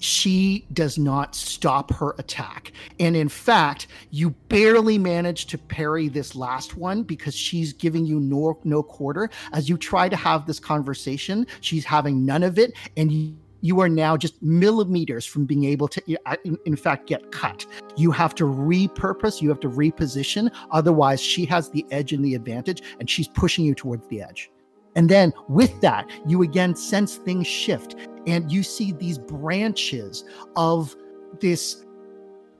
She 0.00 0.66
does 0.72 0.98
not 0.98 1.34
stop 1.34 1.92
her 1.92 2.14
attack. 2.18 2.72
And 2.98 3.14
in 3.14 3.28
fact, 3.28 3.86
you 4.10 4.30
barely 4.48 4.98
manage 4.98 5.46
to 5.46 5.58
parry 5.58 6.08
this 6.08 6.34
last 6.34 6.76
one 6.76 7.02
because 7.04 7.34
she's 7.34 7.72
giving 7.72 8.04
you 8.04 8.18
no, 8.18 8.58
no 8.64 8.82
quarter. 8.82 9.30
As 9.52 9.68
you 9.68 9.76
try 9.76 10.08
to 10.08 10.16
have 10.16 10.46
this 10.46 10.58
conversation, 10.58 11.46
she's 11.60 11.84
having 11.84 12.24
none 12.24 12.42
of 12.42 12.58
it. 12.58 12.72
And 12.96 13.12
you, 13.12 13.36
you 13.60 13.80
are 13.80 13.90
now 13.90 14.16
just 14.16 14.42
millimeters 14.42 15.26
from 15.26 15.44
being 15.44 15.64
able 15.64 15.86
to, 15.88 16.02
in, 16.44 16.58
in 16.64 16.76
fact, 16.76 17.06
get 17.06 17.30
cut. 17.30 17.66
You 17.96 18.10
have 18.10 18.34
to 18.36 18.44
repurpose, 18.44 19.42
you 19.42 19.50
have 19.50 19.60
to 19.60 19.68
reposition. 19.68 20.50
Otherwise, 20.70 21.20
she 21.20 21.44
has 21.44 21.68
the 21.68 21.84
edge 21.90 22.14
and 22.14 22.24
the 22.24 22.34
advantage, 22.34 22.82
and 22.98 23.08
she's 23.08 23.28
pushing 23.28 23.66
you 23.66 23.74
towards 23.74 24.08
the 24.08 24.22
edge. 24.22 24.50
And 24.96 25.08
then 25.08 25.32
with 25.48 25.80
that, 25.80 26.10
you 26.26 26.42
again 26.42 26.74
sense 26.74 27.16
things 27.16 27.46
shift 27.46 27.96
and 28.26 28.50
you 28.50 28.62
see 28.62 28.92
these 28.92 29.18
branches 29.18 30.24
of 30.56 30.96
this 31.40 31.84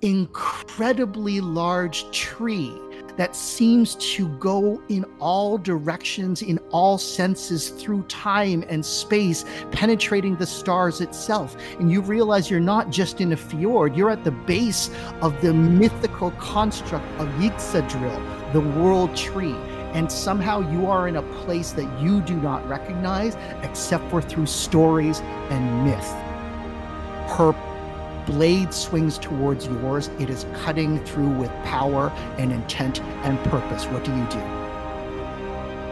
incredibly 0.03 1.41
large 1.41 2.11
tree 2.11 2.75
that 3.17 3.37
seems 3.37 3.97
to 3.97 4.29
go 4.39 4.83
in 4.89 5.05
all 5.19 5.59
directions, 5.59 6.41
in 6.41 6.59
all 6.71 6.97
senses, 6.97 7.69
through 7.71 8.03
time 8.05 8.65
and 8.69 8.85
space, 8.85 9.45
penetrating 9.73 10.37
the 10.37 10.47
stars 10.47 11.01
itself. 11.03 11.57
And 11.79 11.93
you 11.93 12.01
realize 12.01 12.51
you're 12.51 12.61
not 12.61 12.91
just 12.91 13.21
in 13.21 13.33
a 13.33 13.37
fjord, 13.37 13.95
you're 13.97 14.11
at 14.11 14.25
the 14.25 14.31
base 14.31 14.91
of 15.21 15.39
the 15.43 15.53
mythical 15.53 16.31
construct 16.33 17.05
of 17.21 17.29
Yggdrasil, 17.43 18.23
the 18.53 18.61
world 18.61 19.15
tree 19.15 19.57
and 19.93 20.11
somehow 20.11 20.61
you 20.71 20.87
are 20.87 21.09
in 21.09 21.17
a 21.17 21.23
place 21.43 21.73
that 21.73 22.01
you 22.01 22.21
do 22.23 22.37
not 22.37 22.67
recognize 22.69 23.37
except 23.63 24.09
for 24.11 24.23
through 24.23 24.47
stories 24.47 25.21
and 25.51 25.85
myth. 25.85 26.11
Her 27.37 27.55
blade 28.27 28.73
swings 28.73 29.19
towards 29.19 29.67
yours. 29.67 30.09
It 30.19 30.31
is 30.31 30.47
cutting 30.55 31.05
through 31.05 31.31
with 31.31 31.51
power 31.65 32.11
and 32.39 32.53
intent 32.53 33.01
and 33.25 33.39
purpose. 33.51 33.85
What 33.87 34.05
do 34.05 34.15
you 34.15 34.25
do? 34.27 34.41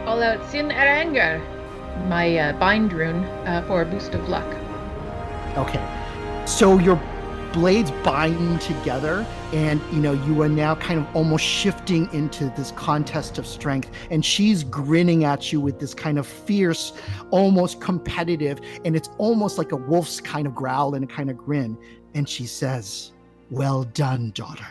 All 0.05 0.23
out 0.23 0.49
Sin 0.49 0.71
Eranger, 0.71 1.41
my 2.07 2.37
uh, 2.37 2.53
bind 2.53 2.93
rune 2.93 3.23
uh, 3.45 3.63
for 3.67 3.81
a 3.81 3.85
boost 3.85 4.13
of 4.13 4.29
luck. 4.29 4.47
Okay. 5.57 5.83
So 6.45 6.79
your 6.79 6.99
blades 7.53 7.91
binding 8.03 8.59
together 8.59 9.25
and 9.53 9.81
you 9.91 9.99
know 9.99 10.13
you 10.13 10.41
are 10.41 10.49
now 10.49 10.75
kind 10.75 10.99
of 10.99 11.15
almost 11.15 11.43
shifting 11.43 12.11
into 12.13 12.45
this 12.55 12.71
contest 12.71 13.37
of 13.37 13.47
strength. 13.47 13.89
And 14.11 14.23
she's 14.23 14.63
grinning 14.63 15.23
at 15.23 15.51
you 15.51 15.59
with 15.59 15.79
this 15.79 15.93
kind 15.93 16.19
of 16.19 16.27
fierce 16.27 16.93
almost 17.31 17.81
competitive 17.81 18.59
and 18.85 18.95
it's 18.95 19.09
almost 19.17 19.57
like 19.57 19.71
a 19.71 19.75
wolf's 19.75 20.21
kind 20.21 20.47
of 20.47 20.55
growl 20.55 20.95
and 20.95 21.03
a 21.03 21.07
kind 21.07 21.29
of 21.29 21.37
grin. 21.37 21.77
And 22.13 22.27
she 22.27 22.45
says 22.45 23.11
well 23.49 23.83
done 23.83 24.31
daughter. 24.31 24.67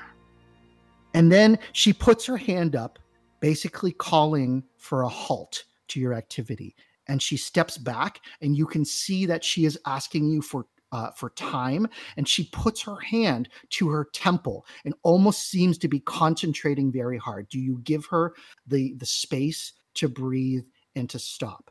And 1.15 1.33
then 1.33 1.59
she 1.73 1.93
puts 1.93 2.27
her 2.27 2.37
hand 2.37 2.77
up 2.77 2.99
basically 3.41 3.93
calling 3.93 4.63
for 4.77 5.03
a 5.03 5.09
halt 5.09 5.65
to 5.89 6.01
your 6.01 6.15
activity. 6.15 6.77
And 7.09 7.23
she 7.23 7.37
steps 7.37 7.79
back 7.79 8.21
and 8.41 8.57
you 8.57 8.67
can 8.67 8.85
see 8.85 9.27
that 9.27 9.43
she 9.43 9.65
is 9.65 9.79
asking 9.87 10.29
you 10.29 10.43
for 10.43 10.67
uh, 10.93 11.11
for 11.11 11.31
time, 11.31 11.89
and 12.17 12.29
she 12.29 12.45
puts 12.53 12.83
her 12.83 12.97
hand 12.97 13.49
to 13.71 13.89
her 13.89 14.09
temple 14.13 14.67
and 14.85 14.95
almost 15.03 15.51
seems 15.51 15.79
to 15.79 15.89
be 15.89 16.01
concentrating 16.01 16.91
very 16.93 17.19
hard. 17.19 17.49
Do 17.49 17.59
you 17.59 17.81
give 17.85 18.07
her 18.07 18.35
the 18.67 18.95
the 18.95 19.07
space 19.07 19.73
to 19.95 20.09
breathe 20.09 20.65
and 20.95 21.09
to 21.11 21.19
stop? 21.19 21.71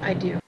I 0.00 0.14
do. 0.14 0.40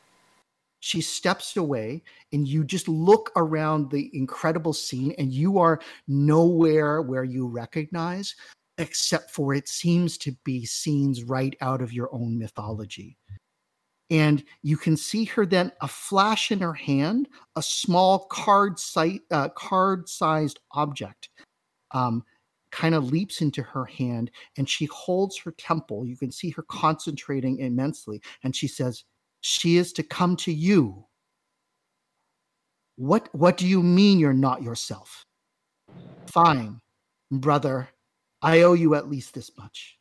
She 0.81 1.01
steps 1.01 1.57
away, 1.57 2.03
and 2.33 2.47
you 2.47 2.65
just 2.65 2.89
look 2.89 3.31
around 3.37 3.91
the 3.91 4.11
incredible 4.13 4.73
scene, 4.73 5.15
and 5.17 5.33
you 5.33 5.59
are 5.59 5.81
nowhere 6.09 7.03
where 7.03 7.23
you 7.23 7.47
recognize, 7.47 8.35
except 8.79 9.31
for 9.31 9.55
it 9.55 9.69
seems 9.69 10.19
to 10.19 10.33
be 10.45 10.67
scenes 10.67 11.23
right 11.23 11.55
out 11.61 11.83
of 11.83 11.93
your 11.93 12.13
own 12.13 12.37
mythology 12.37 13.17
and 14.13 14.45
you 14.63 14.77
can 14.77 14.95
see 14.95 15.25
her 15.25 15.47
then 15.47 15.73
a 15.81 15.89
flash 15.89 16.53
in 16.53 16.61
her 16.61 16.75
hand, 16.75 17.29
a 17.57 17.63
small 17.63 18.27
card 18.27 18.79
sight, 18.79 19.23
uh, 19.31 19.49
card 19.49 20.07
sized 20.07 20.61
object. 20.73 21.31
Um, 21.93 22.23
kind 22.71 22.95
of 22.95 23.11
leaps 23.11 23.43
into 23.43 23.63
her 23.63 23.85
hand 23.85 24.31
and 24.57 24.69
she 24.69 24.87
holds 24.87 25.39
her 25.39 25.53
temple. 25.53 26.07
You 26.07 26.17
can 26.17 26.31
see 26.31 26.51
her 26.51 26.63
concentrating 26.63 27.59
immensely. 27.59 28.21
And 28.45 28.55
she 28.55 28.67
says, 28.67 29.05
She 29.41 29.77
is 29.77 29.93
to 29.95 30.03
come 30.03 30.37
to 30.37 30.53
you. 30.53 31.07
What, 32.97 33.29
what 33.33 33.57
do 33.57 33.67
you 33.67 33.83
mean 33.83 34.19
you're 34.19 34.33
not 34.35 34.63
yourself? 34.63 35.25
Fine, 36.27 36.81
brother, 37.31 37.89
I 38.43 38.63
owe 38.63 38.75
you 38.75 38.95
at 38.95 39.09
least 39.09 39.35
this 39.35 39.51
much. 39.57 39.99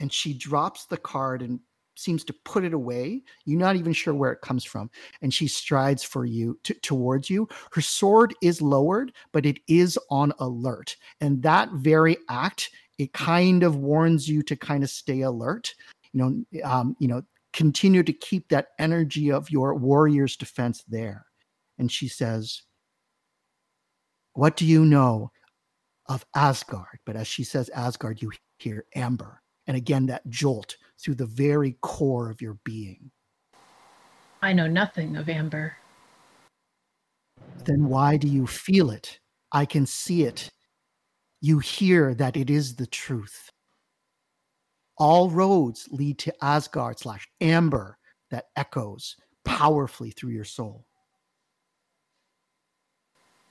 And 0.00 0.12
she 0.12 0.34
drops 0.34 0.84
the 0.84 0.98
card 0.98 1.40
and 1.40 1.60
seems 1.96 2.24
to 2.24 2.32
put 2.44 2.64
it 2.64 2.74
away. 2.74 3.22
You're 3.44 3.58
not 3.58 3.76
even 3.76 3.92
sure 3.92 4.14
where 4.14 4.32
it 4.32 4.42
comes 4.42 4.64
from. 4.64 4.90
And 5.22 5.32
she 5.32 5.48
strides 5.48 6.04
for 6.04 6.24
you 6.24 6.58
t- 6.62 6.74
towards 6.74 7.28
you. 7.28 7.48
Her 7.72 7.80
sword 7.80 8.34
is 8.42 8.62
lowered, 8.62 9.12
but 9.32 9.46
it 9.46 9.58
is 9.66 9.98
on 10.10 10.32
alert. 10.38 10.96
And 11.20 11.42
that 11.42 11.70
very 11.72 12.16
act, 12.28 12.70
it 12.98 13.12
kind 13.12 13.62
of 13.62 13.76
warns 13.76 14.28
you 14.28 14.42
to 14.44 14.56
kind 14.56 14.84
of 14.84 14.90
stay 14.90 15.22
alert. 15.22 15.74
You 16.12 16.20
know, 16.52 16.62
um, 16.64 16.96
you 16.98 17.08
know, 17.08 17.22
continue 17.52 18.02
to 18.02 18.12
keep 18.12 18.48
that 18.48 18.68
energy 18.78 19.32
of 19.32 19.50
your 19.50 19.74
warrior's 19.74 20.36
defense 20.36 20.84
there. 20.88 21.26
And 21.78 21.90
she 21.90 22.08
says, 22.08 22.62
What 24.34 24.56
do 24.56 24.66
you 24.66 24.84
know 24.84 25.30
of 26.06 26.24
Asgard? 26.34 26.98
But 27.04 27.16
as 27.16 27.26
she 27.26 27.44
says 27.44 27.68
Asgard, 27.70 28.22
you 28.22 28.30
hear 28.58 28.84
amber. 28.94 29.42
And 29.66 29.76
again, 29.76 30.06
that 30.06 30.28
jolt 30.28 30.76
through 30.98 31.16
the 31.16 31.26
very 31.26 31.76
core 31.82 32.30
of 32.30 32.40
your 32.40 32.58
being. 32.64 33.10
I 34.42 34.52
know 34.52 34.66
nothing 34.66 35.16
of 35.16 35.28
amber. 35.28 35.76
Then 37.64 37.88
why 37.88 38.16
do 38.16 38.28
you 38.28 38.46
feel 38.46 38.90
it? 38.90 39.18
I 39.52 39.64
can 39.64 39.86
see 39.86 40.24
it. 40.24 40.50
You 41.40 41.58
hear 41.58 42.14
that 42.14 42.36
it 42.36 42.50
is 42.50 42.76
the 42.76 42.86
truth. 42.86 43.50
All 44.98 45.30
roads 45.30 45.88
lead 45.90 46.18
to 46.20 46.34
Asgard 46.42 46.98
slash 46.98 47.28
amber 47.40 47.98
that 48.30 48.46
echoes 48.56 49.16
powerfully 49.44 50.10
through 50.10 50.30
your 50.30 50.44
soul. 50.44 50.86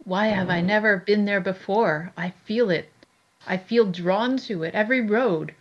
Why 0.03 0.27
have 0.27 0.49
I 0.49 0.61
never 0.61 0.97
been 0.97 1.25
there 1.25 1.41
before? 1.41 2.11
I 2.15 2.31
feel 2.45 2.69
it. 2.69 2.89
I 3.47 3.57
feel 3.57 3.85
drawn 3.85 4.37
to 4.37 4.63
it 4.63 4.75
every 4.75 5.01
road. 5.01 5.53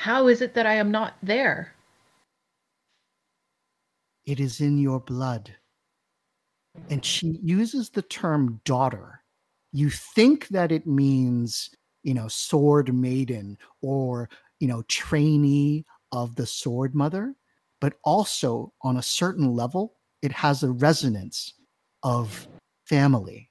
How 0.00 0.28
is 0.28 0.40
it 0.40 0.54
that 0.54 0.64
I 0.64 0.76
am 0.76 0.90
not 0.90 1.16
there? 1.22 1.74
It 4.24 4.40
is 4.40 4.62
in 4.62 4.78
your 4.78 4.98
blood. 4.98 5.54
And 6.88 7.04
she 7.04 7.38
uses 7.42 7.90
the 7.90 8.00
term 8.00 8.62
daughter. 8.64 9.22
You 9.72 9.90
think 9.90 10.48
that 10.48 10.72
it 10.72 10.86
means, 10.86 11.68
you 12.02 12.14
know, 12.14 12.28
sword 12.28 12.94
maiden 12.94 13.58
or, 13.82 14.30
you 14.58 14.68
know, 14.68 14.80
trainee 14.88 15.84
of 16.12 16.34
the 16.34 16.46
sword 16.46 16.94
mother, 16.94 17.34
but 17.78 17.98
also 18.02 18.72
on 18.80 18.96
a 18.96 19.02
certain 19.02 19.52
level, 19.52 19.96
it 20.22 20.32
has 20.32 20.62
a 20.62 20.70
resonance 20.70 21.52
of 22.02 22.48
family. 22.86 23.50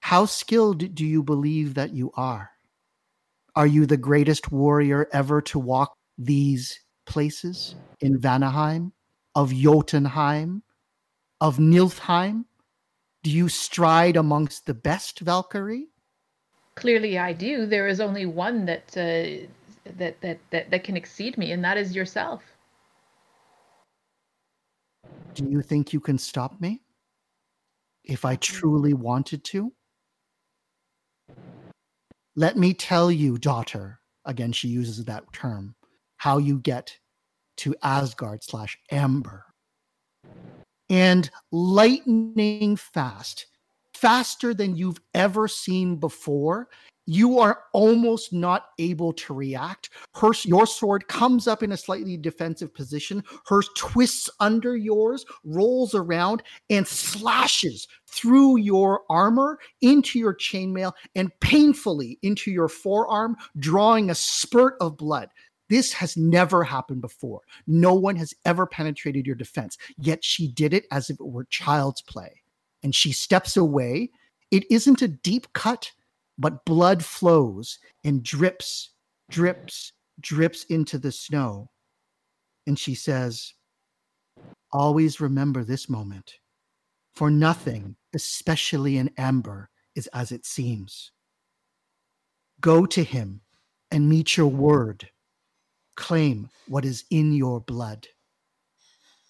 How 0.00 0.26
skilled 0.26 0.94
do 0.94 1.06
you 1.06 1.22
believe 1.22 1.72
that 1.72 1.94
you 1.94 2.12
are? 2.16 2.53
Are 3.56 3.66
you 3.66 3.86
the 3.86 3.96
greatest 3.96 4.50
warrior 4.50 5.08
ever 5.12 5.40
to 5.42 5.58
walk 5.60 5.94
these 6.18 6.80
places 7.06 7.76
in 8.00 8.18
Vanaheim, 8.18 8.92
of 9.34 9.52
Jotunheim, 9.52 10.62
of 11.40 11.58
Niflheim? 11.58 12.46
Do 13.22 13.30
you 13.30 13.48
stride 13.48 14.16
amongst 14.16 14.66
the 14.66 14.74
best, 14.74 15.20
Valkyrie? 15.20 15.88
Clearly, 16.74 17.16
I 17.16 17.32
do. 17.32 17.66
There 17.66 17.86
is 17.86 18.00
only 18.00 18.26
one 18.26 18.66
that 18.66 18.88
uh, 18.96 19.46
that, 19.98 20.20
that 20.20 20.40
that 20.50 20.70
that 20.70 20.84
can 20.84 20.96
exceed 20.96 21.38
me, 21.38 21.52
and 21.52 21.64
that 21.64 21.76
is 21.76 21.94
yourself. 21.94 22.42
Do 25.34 25.48
you 25.48 25.62
think 25.62 25.92
you 25.92 26.00
can 26.00 26.18
stop 26.18 26.60
me? 26.60 26.82
If 28.02 28.24
I 28.24 28.36
truly 28.36 28.94
wanted 28.94 29.44
to? 29.44 29.72
Let 32.36 32.56
me 32.56 32.74
tell 32.74 33.12
you, 33.12 33.38
daughter, 33.38 34.00
again, 34.24 34.50
she 34.50 34.66
uses 34.66 35.04
that 35.04 35.32
term, 35.32 35.76
how 36.16 36.38
you 36.38 36.58
get 36.58 36.98
to 37.58 37.76
Asgard 37.82 38.42
slash 38.42 38.76
Amber. 38.90 39.44
And 40.90 41.30
lightning 41.52 42.74
fast, 42.76 43.46
faster 43.94 44.52
than 44.52 44.76
you've 44.76 45.00
ever 45.14 45.46
seen 45.46 45.96
before, 45.96 46.68
you 47.06 47.38
are 47.38 47.64
almost 47.72 48.32
not 48.32 48.66
able 48.78 49.12
to 49.12 49.34
react. 49.34 49.90
Her, 50.14 50.30
your 50.44 50.66
sword 50.66 51.06
comes 51.08 51.46
up 51.46 51.62
in 51.62 51.72
a 51.72 51.76
slightly 51.76 52.16
defensive 52.16 52.72
position. 52.74 53.22
Hers 53.46 53.68
twists 53.76 54.30
under 54.40 54.76
yours, 54.76 55.24
rolls 55.44 55.94
around, 55.94 56.42
and 56.70 56.86
slashes 56.86 57.86
through 58.06 58.58
your 58.58 59.02
armor 59.10 59.58
into 59.80 60.18
your 60.18 60.34
chainmail 60.34 60.92
and 61.14 61.30
painfully 61.40 62.18
into 62.22 62.50
your 62.50 62.68
forearm, 62.68 63.36
drawing 63.58 64.10
a 64.10 64.14
spurt 64.14 64.74
of 64.80 64.96
blood. 64.96 65.28
This 65.68 65.92
has 65.94 66.16
never 66.16 66.62
happened 66.62 67.00
before. 67.00 67.40
No 67.66 67.94
one 67.94 68.16
has 68.16 68.34
ever 68.44 68.66
penetrated 68.66 69.26
your 69.26 69.34
defense, 69.34 69.78
yet 69.96 70.22
she 70.22 70.48
did 70.48 70.74
it 70.74 70.86
as 70.90 71.10
if 71.10 71.18
it 71.18 71.26
were 71.26 71.44
child's 71.44 72.02
play. 72.02 72.42
And 72.82 72.94
she 72.94 73.12
steps 73.12 73.56
away. 73.56 74.10
It 74.50 74.70
isn't 74.70 75.02
a 75.02 75.08
deep 75.08 75.52
cut 75.54 75.90
but 76.38 76.64
blood 76.64 77.04
flows 77.04 77.78
and 78.02 78.22
drips, 78.22 78.90
drips, 79.30 79.92
drips 80.20 80.64
into 80.64 80.98
the 80.98 81.12
snow. 81.12 81.70
And 82.66 82.78
she 82.78 82.94
says, 82.94 83.54
Always 84.72 85.20
remember 85.20 85.62
this 85.62 85.88
moment, 85.88 86.34
for 87.14 87.30
nothing, 87.30 87.96
especially 88.14 88.96
in 88.96 89.10
amber, 89.16 89.70
is 89.94 90.08
as 90.08 90.32
it 90.32 90.44
seems. 90.44 91.12
Go 92.60 92.86
to 92.86 93.04
him 93.04 93.42
and 93.90 94.08
meet 94.08 94.36
your 94.36 94.48
word. 94.48 95.08
Claim 95.96 96.50
what 96.66 96.84
is 96.84 97.04
in 97.10 97.32
your 97.32 97.60
blood. 97.60 98.08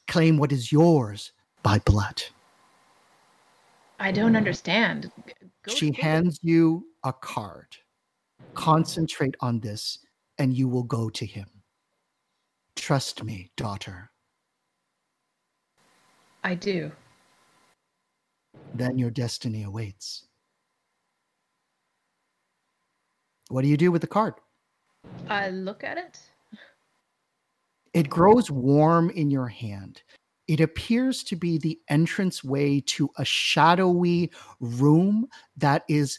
Claim 0.08 0.38
what 0.38 0.52
is 0.52 0.72
yours 0.72 1.32
by 1.62 1.78
blood. 1.80 2.22
I 3.98 4.12
don't 4.12 4.36
understand. 4.36 5.10
Go 5.62 5.72
she 5.72 5.92
hands 5.92 6.38
you 6.42 6.86
a 7.04 7.12
card. 7.12 7.76
Concentrate 8.54 9.34
on 9.40 9.60
this, 9.60 9.98
and 10.38 10.52
you 10.52 10.68
will 10.68 10.82
go 10.82 11.08
to 11.10 11.24
him. 11.24 11.46
Trust 12.76 13.22
me, 13.22 13.50
daughter. 13.56 14.10
I 16.42 16.54
do. 16.54 16.92
Then 18.74 18.98
your 18.98 19.10
destiny 19.10 19.62
awaits. 19.62 20.26
What 23.48 23.62
do 23.62 23.68
you 23.68 23.76
do 23.76 23.92
with 23.92 24.02
the 24.02 24.08
card? 24.08 24.34
I 25.28 25.50
look 25.50 25.84
at 25.84 25.96
it. 25.96 26.18
It 27.92 28.10
grows 28.10 28.50
warm 28.50 29.10
in 29.10 29.30
your 29.30 29.46
hand. 29.46 30.02
It 30.46 30.60
appears 30.60 31.22
to 31.24 31.36
be 31.36 31.58
the 31.58 31.78
entrance 31.88 32.44
way 32.44 32.80
to 32.86 33.10
a 33.16 33.24
shadowy 33.24 34.30
room 34.60 35.26
that 35.56 35.84
is 35.88 36.18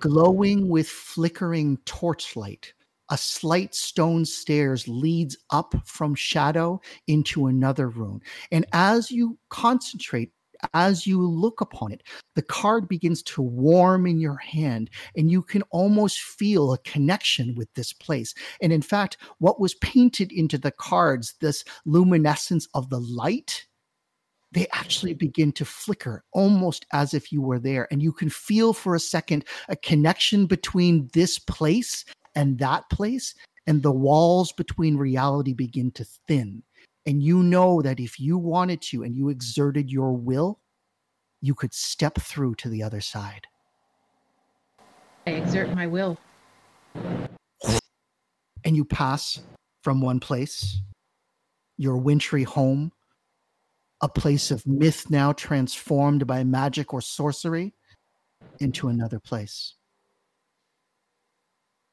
glowing 0.00 0.68
with 0.68 0.88
flickering 0.88 1.78
torchlight. 1.84 2.72
A 3.10 3.16
slight 3.16 3.74
stone 3.74 4.24
stairs 4.24 4.88
leads 4.88 5.36
up 5.50 5.74
from 5.84 6.14
shadow 6.14 6.80
into 7.06 7.46
another 7.46 7.88
room. 7.88 8.20
And 8.50 8.66
as 8.72 9.10
you 9.10 9.38
concentrate, 9.48 10.32
as 10.74 11.06
you 11.06 11.20
look 11.20 11.60
upon 11.60 11.92
it, 11.92 12.02
the 12.34 12.42
card 12.42 12.88
begins 12.88 13.22
to 13.24 13.42
warm 13.42 14.06
in 14.06 14.18
your 14.18 14.36
hand, 14.36 14.90
and 15.16 15.30
you 15.30 15.42
can 15.42 15.62
almost 15.70 16.20
feel 16.20 16.72
a 16.72 16.78
connection 16.78 17.54
with 17.54 17.72
this 17.74 17.92
place. 17.92 18.34
And 18.60 18.72
in 18.72 18.82
fact, 18.82 19.16
what 19.38 19.60
was 19.60 19.74
painted 19.74 20.32
into 20.32 20.58
the 20.58 20.72
cards, 20.72 21.34
this 21.40 21.64
luminescence 21.84 22.68
of 22.74 22.90
the 22.90 23.00
light, 23.00 23.66
they 24.52 24.66
actually 24.72 25.14
begin 25.14 25.52
to 25.52 25.64
flicker 25.64 26.24
almost 26.32 26.86
as 26.92 27.12
if 27.12 27.30
you 27.32 27.42
were 27.42 27.58
there. 27.58 27.88
And 27.90 28.02
you 28.02 28.12
can 28.12 28.30
feel 28.30 28.72
for 28.72 28.94
a 28.94 29.00
second 29.00 29.44
a 29.68 29.76
connection 29.76 30.46
between 30.46 31.10
this 31.12 31.38
place 31.38 32.04
and 32.34 32.58
that 32.58 32.88
place. 32.90 33.34
And 33.66 33.82
the 33.82 33.92
walls 33.92 34.52
between 34.52 34.96
reality 34.96 35.52
begin 35.52 35.90
to 35.92 36.04
thin. 36.04 36.62
And 37.06 37.22
you 37.22 37.42
know 37.42 37.80
that 37.82 38.00
if 38.00 38.18
you 38.18 38.36
wanted 38.36 38.82
to 38.82 39.04
and 39.04 39.16
you 39.16 39.28
exerted 39.28 39.90
your 39.90 40.12
will, 40.12 40.58
you 41.40 41.54
could 41.54 41.72
step 41.72 42.16
through 42.20 42.56
to 42.56 42.68
the 42.68 42.82
other 42.82 43.00
side. 43.00 43.46
I 45.26 45.30
exert 45.30 45.72
my 45.74 45.86
will. 45.86 46.18
And 48.64 48.76
you 48.76 48.84
pass 48.84 49.40
from 49.82 50.00
one 50.00 50.18
place, 50.18 50.80
your 51.76 51.96
wintry 51.96 52.42
home, 52.42 52.90
a 54.00 54.08
place 54.08 54.50
of 54.50 54.66
myth 54.66 55.08
now 55.08 55.32
transformed 55.32 56.26
by 56.26 56.42
magic 56.42 56.92
or 56.92 57.00
sorcery 57.00 57.74
into 58.58 58.88
another 58.88 59.20
place. 59.20 59.74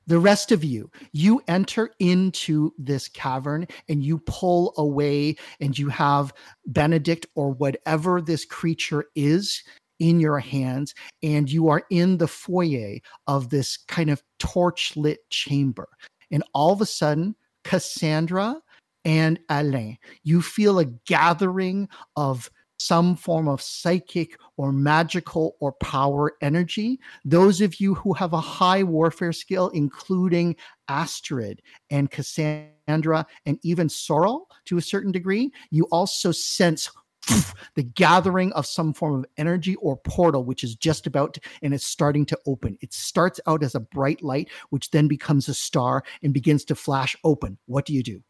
The 0.08 0.20
rest 0.20 0.52
of 0.52 0.64
you, 0.64 0.92
you 1.12 1.42
enter 1.48 1.92
into 2.00 2.74
this 2.78 3.08
cavern 3.08 3.68
and 3.88 4.04
you 4.04 4.20
pull 4.20 4.74
away, 4.78 5.38
and 5.60 5.78
you 5.78 5.90
have 5.90 6.34
Benedict 6.66 7.26
or 7.36 7.52
whatever 7.52 8.22
this 8.22 8.46
creature 8.46 9.06
is 9.16 9.64
in 10.00 10.20
your 10.20 10.40
hands, 10.40 10.94
and 11.22 11.50
you 11.50 11.70
are 11.70 11.84
in 11.90 12.18
the 12.18 12.28
foyer 12.28 12.98
of 13.28 13.50
this 13.50 13.78
kind 13.78 14.10
of 14.10 14.22
torch 14.40 14.98
lit 14.98 15.30
chamber. 15.30 15.88
And 16.32 16.44
all 16.54 16.74
of 16.74 16.82
a 16.82 16.86
sudden, 16.86 17.36
Cassandra 17.64 18.62
and 19.06 19.40
Alain. 19.50 19.98
You 20.24 20.42
feel 20.42 20.80
a 20.80 20.86
gathering 20.86 21.90
of 22.16 22.50
some 22.84 23.16
form 23.16 23.48
of 23.48 23.62
psychic 23.62 24.38
or 24.58 24.72
magical 24.72 25.56
or 25.60 25.72
power 25.74 26.34
energy. 26.42 27.00
Those 27.24 27.62
of 27.62 27.80
you 27.80 27.96
who 27.96 28.14
have 28.14 28.34
a 28.34 28.42
high 28.42 28.84
warfare 28.84 29.32
skill, 29.32 29.70
including 29.70 30.56
Astrid 30.90 31.62
and 31.90 32.12
Cassandra 32.12 33.26
and 33.46 33.58
even 33.64 33.88
Sorrel 33.88 34.50
to 34.66 34.78
a 34.78 34.82
certain 34.82 35.12
degree, 35.12 35.52
you 35.72 35.86
also 35.92 36.32
sense 36.32 36.90
the 37.76 37.84
gathering 37.84 38.52
of 38.52 38.66
some 38.66 38.94
form 38.94 39.20
of 39.20 39.26
energy 39.38 39.76
or 39.76 39.96
portal, 39.96 40.44
which 40.44 40.66
is 40.66 40.76
just 40.76 41.08
about 41.08 41.36
to, 41.36 41.42
and 41.62 41.74
it's 41.74 41.86
starting 41.86 42.26
to 42.26 42.38
open. 42.46 42.78
It 42.82 42.94
starts 42.94 43.40
out 43.48 43.64
as 43.64 43.76
a 43.76 43.80
bright 43.80 44.22
light, 44.22 44.50
which 44.72 44.92
then 44.92 45.08
becomes 45.08 45.48
a 45.48 45.54
star 45.54 46.04
and 46.22 46.34
begins 46.34 46.66
to 46.66 46.76
flash 46.76 47.16
open. 47.24 47.58
What 47.66 47.86
do 47.86 47.94
you 47.94 48.04
do? 48.04 48.22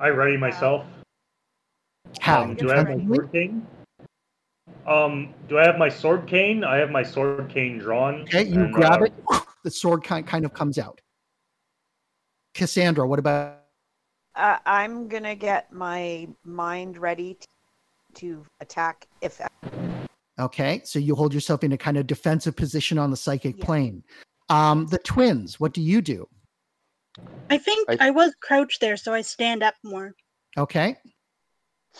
I 0.00 0.08
ready 0.08 0.36
myself. 0.36 0.84
How? 2.20 2.42
Um, 2.42 2.54
do 2.54 2.70
I 2.70 2.76
have 2.76 2.88
my 2.88 3.04
sword 3.06 3.32
cane? 3.32 3.66
Um, 4.86 5.34
do 5.48 5.58
I 5.58 5.64
have 5.64 5.78
my 5.78 5.88
sword 5.88 6.26
cane? 6.26 6.64
I 6.64 6.76
have 6.76 6.90
my 6.90 7.02
sword 7.02 7.48
cane 7.50 7.78
drawn. 7.78 8.22
Okay, 8.22 8.44
you 8.44 8.64
and, 8.64 8.72
grab 8.72 9.02
uh, 9.02 9.06
it. 9.06 9.14
The 9.64 9.70
sword 9.72 10.04
kind 10.04 10.26
kind 10.26 10.44
of 10.44 10.54
comes 10.54 10.78
out. 10.78 11.00
Cassandra, 12.54 13.06
what 13.06 13.18
about? 13.18 13.58
Uh, 14.34 14.58
I'm 14.64 15.08
gonna 15.08 15.34
get 15.34 15.72
my 15.72 16.28
mind 16.44 16.96
ready 16.96 17.34
to, 17.34 17.46
to 18.14 18.44
attack 18.60 19.06
if 19.20 19.40
Okay, 20.38 20.80
so 20.84 21.00
you 21.00 21.16
hold 21.16 21.34
yourself 21.34 21.64
in 21.64 21.72
a 21.72 21.76
kind 21.76 21.96
of 21.96 22.06
defensive 22.06 22.54
position 22.54 22.98
on 22.98 23.10
the 23.10 23.16
psychic 23.16 23.58
Yeah. 23.58 23.64
plane. 23.64 24.04
Um, 24.48 24.86
the 24.86 24.98
twins, 24.98 25.58
what 25.58 25.74
do 25.74 25.82
you 25.82 26.00
do? 26.00 26.28
I 27.50 27.58
think 27.58 27.88
I- 27.90 28.08
I 28.08 28.10
was 28.10 28.32
crouched 28.40 28.80
there, 28.80 28.96
so 28.96 29.12
I 29.12 29.22
stand 29.22 29.62
up 29.64 29.74
more. 29.82 30.14
Okay, 30.56 30.96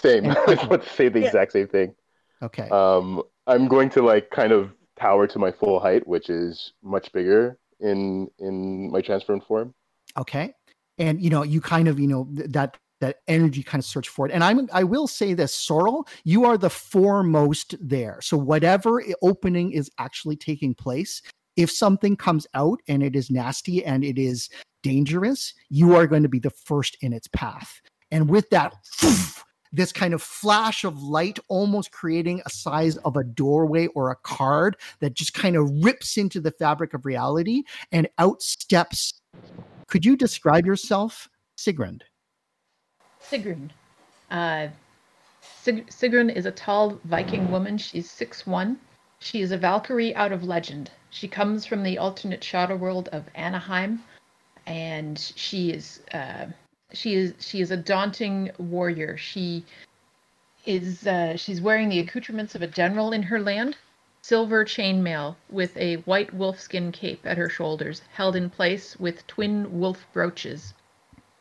Same. 0.00 0.30
I 0.46 0.54
to 0.54 0.82
say 0.94 1.08
the 1.08 1.20
Yeah. 1.20 1.26
exact 1.26 1.52
same 1.52 1.68
thing. 1.68 1.94
okay, 2.42 2.68
Um, 2.70 3.22
I'm 3.46 3.68
going 3.68 3.90
to 3.90 4.02
like 4.02 4.30
kind 4.30 4.52
of 4.52 4.72
tower 4.98 5.26
to 5.26 5.38
my 5.38 5.52
full 5.52 5.80
height, 5.80 6.06
which 6.06 6.28
is 6.30 6.72
much 6.82 7.12
bigger 7.12 7.58
in 7.80 8.28
in 8.38 8.90
my 8.90 9.00
transformed 9.00 9.44
form. 9.44 9.74
okay, 10.16 10.52
and 10.98 11.20
you 11.22 11.30
know 11.30 11.42
you 11.44 11.60
kind 11.60 11.88
of 11.88 11.98
you 12.00 12.06
know 12.08 12.28
th- 12.36 12.50
that 12.50 12.76
that 13.00 13.16
energy 13.28 13.62
kind 13.62 13.80
of 13.80 13.84
search 13.86 14.08
for 14.08 14.26
it. 14.26 14.32
And 14.32 14.42
I'm 14.42 14.68
I 14.72 14.82
will 14.84 15.06
say 15.06 15.32
this, 15.34 15.54
Sorrel, 15.54 16.06
you 16.24 16.44
are 16.44 16.58
the 16.58 16.70
foremost 16.70 17.76
there. 17.80 18.18
So 18.20 18.36
whatever 18.36 19.02
opening 19.22 19.70
is 19.70 19.88
actually 19.98 20.34
taking 20.36 20.74
place, 20.74 21.22
if 21.56 21.70
something 21.70 22.16
comes 22.16 22.46
out 22.54 22.80
and 22.88 23.02
it 23.02 23.14
is 23.14 23.30
nasty 23.30 23.84
and 23.84 24.02
it 24.04 24.18
is 24.18 24.48
dangerous, 24.82 25.54
you 25.70 25.94
are 25.94 26.06
going 26.08 26.24
to 26.24 26.28
be 26.28 26.40
the 26.40 26.50
first 26.50 26.96
in 27.00 27.12
its 27.12 27.28
path. 27.28 27.80
And 28.10 28.28
with 28.28 28.50
that, 28.50 28.74
this 29.72 29.92
kind 29.92 30.14
of 30.14 30.22
flash 30.22 30.84
of 30.84 31.02
light, 31.02 31.38
almost 31.48 31.92
creating 31.92 32.42
a 32.46 32.50
size 32.50 32.96
of 32.98 33.16
a 33.16 33.24
doorway 33.24 33.86
or 33.88 34.10
a 34.10 34.16
card 34.16 34.76
that 35.00 35.14
just 35.14 35.34
kind 35.34 35.56
of 35.56 35.70
rips 35.82 36.16
into 36.16 36.40
the 36.40 36.50
fabric 36.52 36.94
of 36.94 37.04
reality 37.04 37.62
and 37.92 38.08
out 38.18 38.42
steps. 38.42 39.20
Could 39.86 40.04
you 40.04 40.16
describe 40.16 40.66
yourself, 40.66 41.28
Sigrun? 41.56 42.00
Sigrun. 43.22 43.70
Uh, 44.30 44.68
Sig- 45.40 45.88
Sigrun 45.88 46.34
is 46.34 46.46
a 46.46 46.50
tall 46.50 46.98
Viking 47.04 47.50
woman. 47.50 47.78
She's 47.78 48.10
6'1. 48.10 48.76
She 49.20 49.40
is 49.40 49.50
a 49.50 49.58
Valkyrie 49.58 50.14
out 50.14 50.32
of 50.32 50.44
legend. 50.44 50.90
She 51.10 51.26
comes 51.26 51.66
from 51.66 51.82
the 51.82 51.98
alternate 51.98 52.44
shadow 52.44 52.76
world 52.76 53.08
of 53.08 53.24
Anaheim, 53.34 54.02
and 54.66 55.18
she 55.18 55.70
is 55.70 56.02
uh, 56.12 56.46
she 56.92 57.14
is 57.14 57.34
she 57.38 57.60
is 57.60 57.70
a 57.70 57.76
daunting 57.76 58.50
warrior. 58.56 59.16
She 59.16 59.64
is 60.64 61.06
uh, 61.06 61.36
she's 61.36 61.60
wearing 61.60 61.90
the 61.90 61.98
accoutrements 61.98 62.54
of 62.54 62.62
a 62.62 62.66
general 62.66 63.12
in 63.12 63.22
her 63.24 63.40
land, 63.40 63.76
silver 64.22 64.64
chainmail 64.64 65.36
with 65.50 65.76
a 65.76 65.96
white 65.96 66.34
wolfskin 66.34 66.92
cape 66.92 67.26
at 67.26 67.36
her 67.36 67.50
shoulders, 67.50 68.00
held 68.12 68.36
in 68.36 68.48
place 68.48 68.98
with 68.98 69.26
twin 69.26 69.78
wolf 69.78 70.06
brooches. 70.14 70.72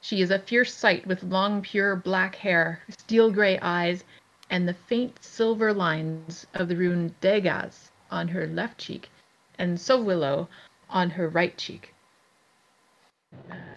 She 0.02 0.22
is 0.22 0.32
a 0.32 0.40
fierce 0.40 0.74
sight 0.74 1.08
with 1.08 1.24
long, 1.24 1.62
pure 1.62 1.96
black 1.96 2.36
hair, 2.36 2.82
steel 2.90 3.32
gray 3.32 3.58
eyes, 3.60 4.04
and 4.50 4.68
the 4.68 4.74
faint 4.74 5.24
silver 5.24 5.74
lines 5.74 6.46
of 6.54 6.68
the 6.68 6.76
rune 6.76 7.16
Dagaz 7.22 7.90
on 8.12 8.28
her 8.28 8.48
left 8.48 8.78
cheek, 8.78 9.10
and 9.58 9.78
Sowilo 9.78 10.50
on 10.90 11.10
her 11.12 11.30
right 11.30 11.58
cheek. 11.58 11.94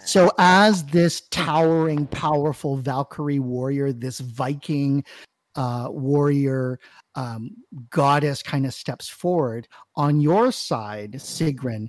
So, 0.05 0.31
as 0.39 0.85
this 0.87 1.23
towering, 1.31 2.07
powerful 2.07 2.77
Valkyrie 2.77 3.39
warrior, 3.39 3.93
this 3.93 4.21
Viking 4.21 5.05
uh, 5.55 5.89
warrior 5.91 6.79
um, 7.15 7.57
goddess 7.91 8.43
kind 8.43 8.67
of 8.67 8.75
steps 8.75 9.09
forward, 9.09 9.69
on 9.97 10.21
your 10.21 10.53
side, 10.53 11.13
Sigrun, 11.13 11.89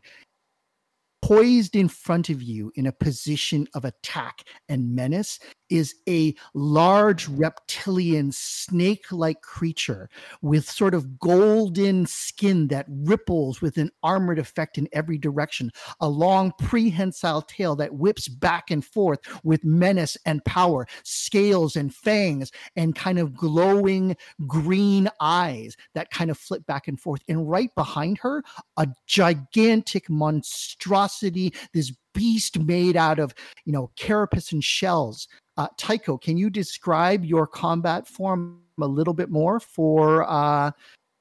poised 1.22 1.76
in 1.76 1.88
front 1.88 2.30
of 2.30 2.42
you 2.42 2.72
in 2.76 2.88
a 2.88 2.92
position 2.92 3.68
of 3.74 3.86
attack 3.86 4.44
and 4.70 4.94
menace, 4.94 5.40
is 5.72 5.96
a 6.08 6.36
large 6.54 7.28
reptilian 7.30 8.32
snake 8.32 9.12
like 9.12 9.42
creature 9.42 10.10
with 10.44 10.70
sort 10.70 10.94
of 10.94 11.18
golden 11.20 12.06
skin 12.06 12.68
that 12.68 12.86
ripples 12.90 13.62
with 13.62 13.78
an 13.78 13.90
armored 14.04 14.38
effect 14.38 14.78
in 14.78 14.88
every 14.94 15.18
direction 15.18 15.72
a 16.00 16.10
long 16.10 16.52
prehensile 16.60 17.42
tail 17.42 17.76
that 17.76 17.96
whips 17.96 18.28
back 18.28 18.72
and 18.72 18.84
forth 18.86 19.20
with 19.44 19.64
menace 19.64 20.18
and 20.26 20.44
power, 20.46 20.88
scales 21.04 21.76
and 21.76 21.94
fangs, 21.94 22.52
and 22.76 22.96
kind 22.96 23.20
of 23.20 23.36
glowing 23.36 24.16
green 24.48 25.10
eyes 25.20 25.76
that 25.94 26.10
kind 26.12 26.30
of 26.30 26.38
flip 26.38 26.66
back 26.66 26.88
and 26.88 27.00
forth. 27.00 27.22
And 27.28 27.50
right 27.50 27.74
behind 27.76 28.18
her, 28.20 28.44
a 28.78 28.88
gigantic 29.08 30.10
monstrosity, 30.10 31.54
this 31.74 31.94
beast 32.14 32.59
made 32.59 32.97
out 32.97 33.20
of, 33.20 33.34
you 33.66 33.74
know, 33.74 33.91
carapace 33.95 34.51
and 34.51 34.64
shells. 34.64 35.28
Uh, 35.57 35.68
Tycho, 35.78 36.18
can 36.18 36.38
you 36.38 36.49
describe 36.49 37.24
your 37.26 37.45
combat 37.45 38.07
form 38.07 38.62
a 38.82 38.88
little 38.88 39.14
bit 39.14 39.30
more 39.30 39.59
for 39.59 40.30
uh, 40.30 40.72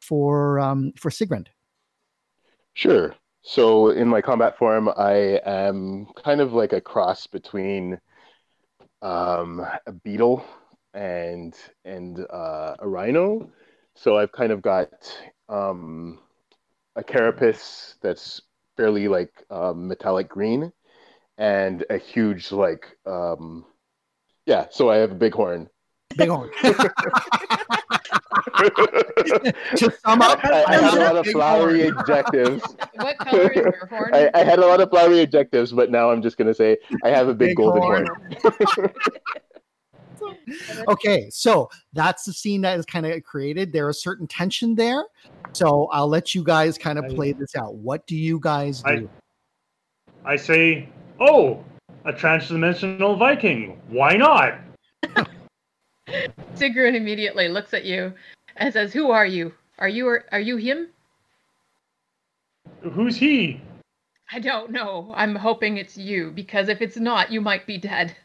for 0.00 0.58
um, 0.60 0.92
for 0.96 1.10
Sigrund? 1.10 1.48
Sure. 2.74 3.14
So 3.42 3.90
in 3.90 4.08
my 4.08 4.20
combat 4.20 4.56
form, 4.58 4.88
I 4.96 5.40
am 5.44 6.06
kind 6.22 6.40
of 6.40 6.52
like 6.52 6.72
a 6.72 6.80
cross 6.80 7.26
between 7.26 7.98
um, 9.02 9.66
a 9.86 9.92
beetle 9.92 10.44
and 10.94 11.54
and 11.84 12.20
uh, 12.30 12.76
a 12.78 12.88
rhino. 12.88 13.50
So 13.94 14.18
I've 14.18 14.32
kind 14.32 14.52
of 14.52 14.62
got 14.62 14.90
um, 15.48 16.20
a 16.96 17.02
carapace 17.02 17.96
that's 18.02 18.40
fairly 18.76 19.08
like 19.08 19.32
um, 19.50 19.88
metallic 19.88 20.28
green, 20.28 20.72
and 21.40 21.84
a 21.90 21.96
huge 21.96 22.52
like 22.52 22.86
um, 23.06 23.64
yeah. 24.46 24.66
So 24.70 24.90
I 24.90 24.96
have 24.98 25.10
a 25.10 25.14
big 25.16 25.34
horn. 25.34 25.68
Big 26.16 26.28
horn. 26.28 26.50
I, 26.62 26.72
to 29.76 29.90
sum 30.04 30.22
up, 30.22 30.44
I 30.44 30.76
had 30.76 30.94
a 30.94 30.98
lot 31.04 31.16
of 31.16 31.26
flowery 31.26 31.82
horn. 31.88 31.98
adjectives. 31.98 32.62
What 32.94 33.16
color 33.18 33.50
is 33.50 33.56
your 33.56 33.86
horn? 33.88 34.10
I, 34.14 34.30
I 34.34 34.44
had 34.44 34.58
a 34.58 34.66
lot 34.66 34.80
of 34.80 34.90
flowery 34.90 35.20
adjectives, 35.20 35.72
but 35.72 35.90
now 35.90 36.10
I'm 36.10 36.20
just 36.20 36.36
gonna 36.36 36.52
say 36.54 36.76
I 37.04 37.08
have 37.08 37.28
a 37.28 37.34
big, 37.34 37.50
Big 37.50 37.56
golden 37.56 37.80
horn. 37.82 38.06
horn. 38.42 38.92
okay, 40.88 41.30
so 41.30 41.70
that's 41.94 42.24
the 42.24 42.32
scene 42.34 42.60
that 42.62 42.78
is 42.78 42.84
kind 42.84 43.06
of 43.06 43.22
created. 43.22 43.72
There 43.72 43.88
is 43.88 44.02
certain 44.02 44.26
tension 44.26 44.74
there. 44.74 45.04
So 45.52 45.88
I'll 45.92 46.08
let 46.08 46.34
you 46.34 46.44
guys 46.44 46.76
kind 46.76 46.98
of 46.98 47.06
play 47.14 47.32
this 47.32 47.56
out. 47.56 47.74
What 47.76 48.06
do 48.06 48.16
you 48.16 48.38
guys 48.40 48.82
I- 48.84 48.96
do? 48.96 49.08
I 50.22 50.36
say, 50.36 50.88
oh, 51.20 51.64
a 52.04 52.12
transdimensional 52.12 53.18
Viking. 53.18 53.80
Why 53.88 54.16
not? 54.16 54.54
Sigrun 56.56 56.96
immediately 56.96 57.48
looks 57.48 57.72
at 57.74 57.84
you 57.84 58.12
and 58.56 58.72
says, 58.72 58.92
"Who 58.92 59.10
are 59.10 59.26
you? 59.26 59.54
Are 59.78 59.88
you 59.88 60.20
are 60.32 60.40
you 60.40 60.56
him?" 60.56 60.88
Who's 62.82 63.16
he? 63.16 63.60
I 64.32 64.38
don't 64.38 64.70
know. 64.70 65.12
I'm 65.14 65.34
hoping 65.34 65.76
it's 65.76 65.96
you 65.96 66.30
because 66.30 66.68
if 66.68 66.80
it's 66.80 66.96
not, 66.96 67.32
you 67.32 67.40
might 67.40 67.66
be 67.66 67.78
dead. 67.78 68.16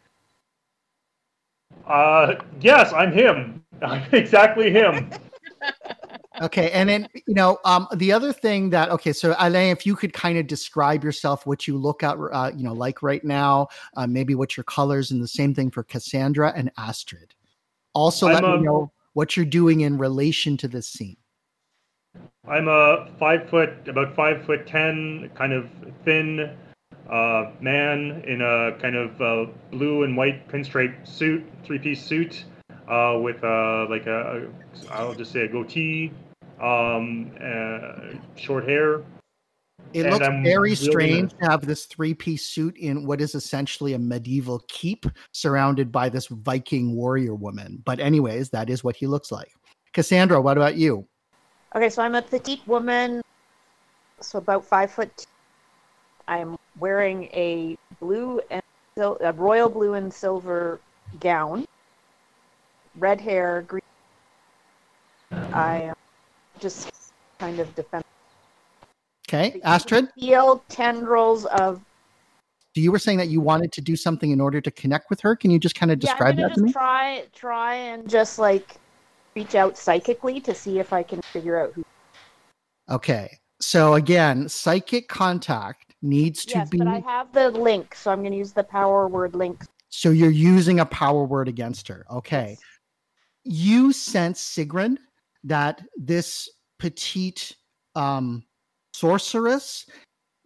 Uh, 1.87 2.35
yes, 2.61 2.93
I'm 2.93 3.11
him. 3.11 3.63
I'm 3.81 4.03
exactly 4.11 4.71
him. 4.71 5.09
Okay, 6.41 6.71
and 6.71 6.89
then 6.89 7.07
you 7.13 7.33
know 7.33 7.59
um, 7.63 7.87
the 7.95 8.11
other 8.11 8.33
thing 8.33 8.69
that 8.71 8.89
okay, 8.89 9.13
so 9.13 9.35
Alain, 9.39 9.71
if 9.71 9.85
you 9.85 9.95
could 9.95 10.13
kind 10.13 10.37
of 10.37 10.47
describe 10.47 11.03
yourself, 11.03 11.45
what 11.45 11.67
you 11.67 11.77
look 11.77 12.03
at, 12.03 12.17
uh, 12.17 12.51
you 12.55 12.63
know, 12.63 12.73
like 12.73 13.01
right 13.01 13.23
now, 13.23 13.67
uh, 13.95 14.05
maybe 14.07 14.35
what 14.35 14.57
your 14.57 14.63
colors, 14.65 15.11
and 15.11 15.21
the 15.21 15.27
same 15.27 15.53
thing 15.53 15.71
for 15.71 15.83
Cassandra 15.83 16.51
and 16.55 16.71
Astrid. 16.77 17.33
Also, 17.93 18.27
let 18.27 18.43
I'm 18.43 18.59
me 18.59 18.65
a- 18.65 18.69
know 18.69 18.91
what 19.13 19.37
you're 19.37 19.45
doing 19.45 19.81
in 19.81 19.97
relation 19.97 20.57
to 20.57 20.67
this 20.67 20.87
scene. 20.87 21.17
I'm 22.47 22.67
a 22.67 23.07
five 23.17 23.49
foot, 23.49 23.87
about 23.87 24.15
five 24.15 24.45
foot 24.45 24.67
ten, 24.67 25.31
kind 25.35 25.53
of 25.53 25.69
thin 26.03 26.51
uh, 27.09 27.51
man 27.61 28.23
in 28.27 28.41
a 28.41 28.77
kind 28.81 28.95
of 28.95 29.21
uh, 29.21 29.51
blue 29.71 30.03
and 30.03 30.17
white 30.17 30.47
pinstripe 30.49 31.07
suit, 31.07 31.43
three 31.63 31.79
piece 31.79 32.03
suit. 32.03 32.45
uh, 32.87 33.17
with 33.21 33.43
uh, 33.43 33.87
like 33.89 34.05
a, 34.05 34.47
a, 34.87 34.93
I'll 34.93 35.13
just 35.15 35.31
say 35.31 35.41
a 35.41 35.47
goatee, 35.47 36.11
um, 36.61 37.31
uh, 37.41 38.17
short 38.35 38.67
hair. 38.67 39.01
It 39.93 40.05
And 40.05 40.11
looks 40.11 40.27
I'm 40.27 40.43
very 40.43 40.59
really 40.59 40.75
strange 40.75 41.31
to 41.39 41.49
have 41.49 41.65
this 41.65 41.85
three-piece 41.85 42.45
suit 42.45 42.77
in 42.77 43.05
what 43.05 43.21
is 43.21 43.35
essentially 43.35 43.93
a 43.93 43.99
medieval 43.99 44.63
keep, 44.67 45.05
surrounded 45.31 45.91
by 45.91 46.09
this 46.09 46.27
Viking 46.27 46.95
warrior 46.95 47.35
woman. 47.35 47.81
But 47.85 47.99
anyways, 47.99 48.49
that 48.49 48.69
is 48.69 48.83
what 48.83 48.95
he 48.95 49.07
looks 49.07 49.31
like. 49.31 49.51
Cassandra, 49.93 50.41
what 50.41 50.57
about 50.57 50.75
you? 50.75 51.07
Okay, 51.75 51.89
so 51.89 52.01
I'm 52.01 52.15
a 52.15 52.21
petite 52.21 52.65
woman, 52.67 53.21
so 54.21 54.39
about 54.39 54.65
five 54.65 54.91
foot. 54.91 55.25
I'm 56.27 56.57
wearing 56.79 57.25
a 57.25 57.77
blue 57.99 58.41
and 58.49 58.63
sil- 58.97 59.19
a 59.21 59.31
royal 59.33 59.69
blue 59.69 59.93
and 59.93 60.13
silver 60.13 60.79
gown, 61.19 61.65
red 62.97 63.21
hair, 63.21 63.63
green. 63.67 63.81
I 65.31 65.83
am 65.83 65.95
just 66.59 66.89
kind 67.39 67.59
of 67.59 67.73
defend. 67.75 68.03
Okay, 69.27 69.59
Astrid, 69.63 70.09
Feel 70.19 70.63
tendrils 70.69 71.45
of. 71.45 71.81
you 72.75 72.91
were 72.91 72.99
saying 72.99 73.17
that 73.17 73.29
you 73.29 73.41
wanted 73.41 73.71
to 73.73 73.81
do 73.81 73.95
something 73.95 74.31
in 74.31 74.39
order 74.39 74.61
to 74.61 74.71
connect 74.71 75.09
with 75.09 75.19
her. 75.21 75.35
Can 75.35 75.49
you 75.51 75.59
just 75.59 75.75
kind 75.75 75.91
of 75.91 75.99
Yeah, 75.99 76.11
describe 76.11 76.35
I'm 76.37 76.41
gonna 76.43 76.49
that 76.49 76.55
to 76.55 76.61
me? 76.61 76.71
try 76.71 77.23
try 77.33 77.75
and 77.75 78.09
just 78.09 78.37
like 78.37 78.75
reach 79.35 79.55
out 79.55 79.77
psychically 79.77 80.39
to 80.41 80.53
see 80.53 80.79
if 80.79 80.93
I 80.93 81.03
can 81.03 81.21
figure 81.33 81.59
out 81.59 81.73
who. 81.73 81.83
Okay. 82.89 83.29
So 83.61 83.95
again, 83.95 84.47
psychic 84.49 85.07
contact 85.07 85.95
needs 86.01 86.45
to 86.45 86.59
Yes, 86.59 86.69
be 86.69 86.77
but 86.77 86.87
I 86.87 86.99
have 86.99 87.31
the 87.31 87.49
link, 87.49 87.95
so 87.95 88.11
I'm 88.11 88.19
going 88.19 88.31
to 88.31 88.37
use 88.37 88.51
the 88.53 88.63
power 88.63 89.07
word 89.07 89.33
link. 89.35 89.63
so 89.89 90.09
you're 90.11 90.29
using 90.29 90.79
a 90.81 90.85
power 90.85 91.23
word 91.23 91.47
against 91.47 91.87
her. 91.87 92.05
Okay. 92.11 92.57
You 93.43 93.93
sense 93.93 94.43
Sigrun 94.43 94.97
that 95.45 95.81
this 95.95 96.49
petite 96.79 97.55
um 97.95 98.43
sorceress 98.93 99.85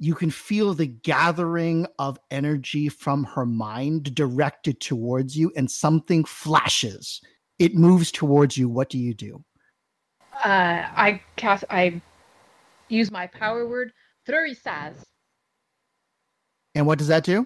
you 0.01 0.15
can 0.15 0.31
feel 0.31 0.73
the 0.73 0.85
gathering 0.87 1.85
of 1.99 2.17
energy 2.31 2.87
from 2.87 3.25
her 3.25 3.45
mind 3.45 4.15
directed 4.15 4.79
towards 4.79 5.35
you 5.35 5.51
and 5.57 5.69
something 5.69 6.23
flashes. 6.23 7.19
It 7.59 7.75
moves 7.75 8.09
towards 8.09 8.57
you. 8.57 8.69
What 8.69 8.89
do 8.89 8.97
you 8.97 9.13
do? 9.13 9.43
Uh, 10.33 10.87
I 10.95 11.21
cast. 11.35 11.65
I 11.69 12.01
use 12.87 13.11
my 13.11 13.27
power 13.27 13.67
word, 13.67 13.91
Thurisaz, 14.25 15.03
And 16.75 16.87
what 16.87 16.97
does 16.97 17.09
that 17.09 17.25
do? 17.25 17.45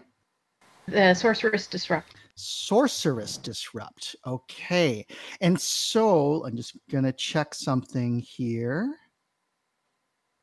the 0.88 1.14
sorceress 1.16 1.66
disrupt. 1.66 2.14
Sorceress 2.36 3.38
disrupt 3.38 4.16
okay. 4.26 5.06
And 5.42 5.60
so 5.60 6.46
i'm 6.46 6.56
just 6.56 6.78
gonna 6.90 7.14
check 7.14 7.54
something 7.54 8.20
here. 8.20 8.96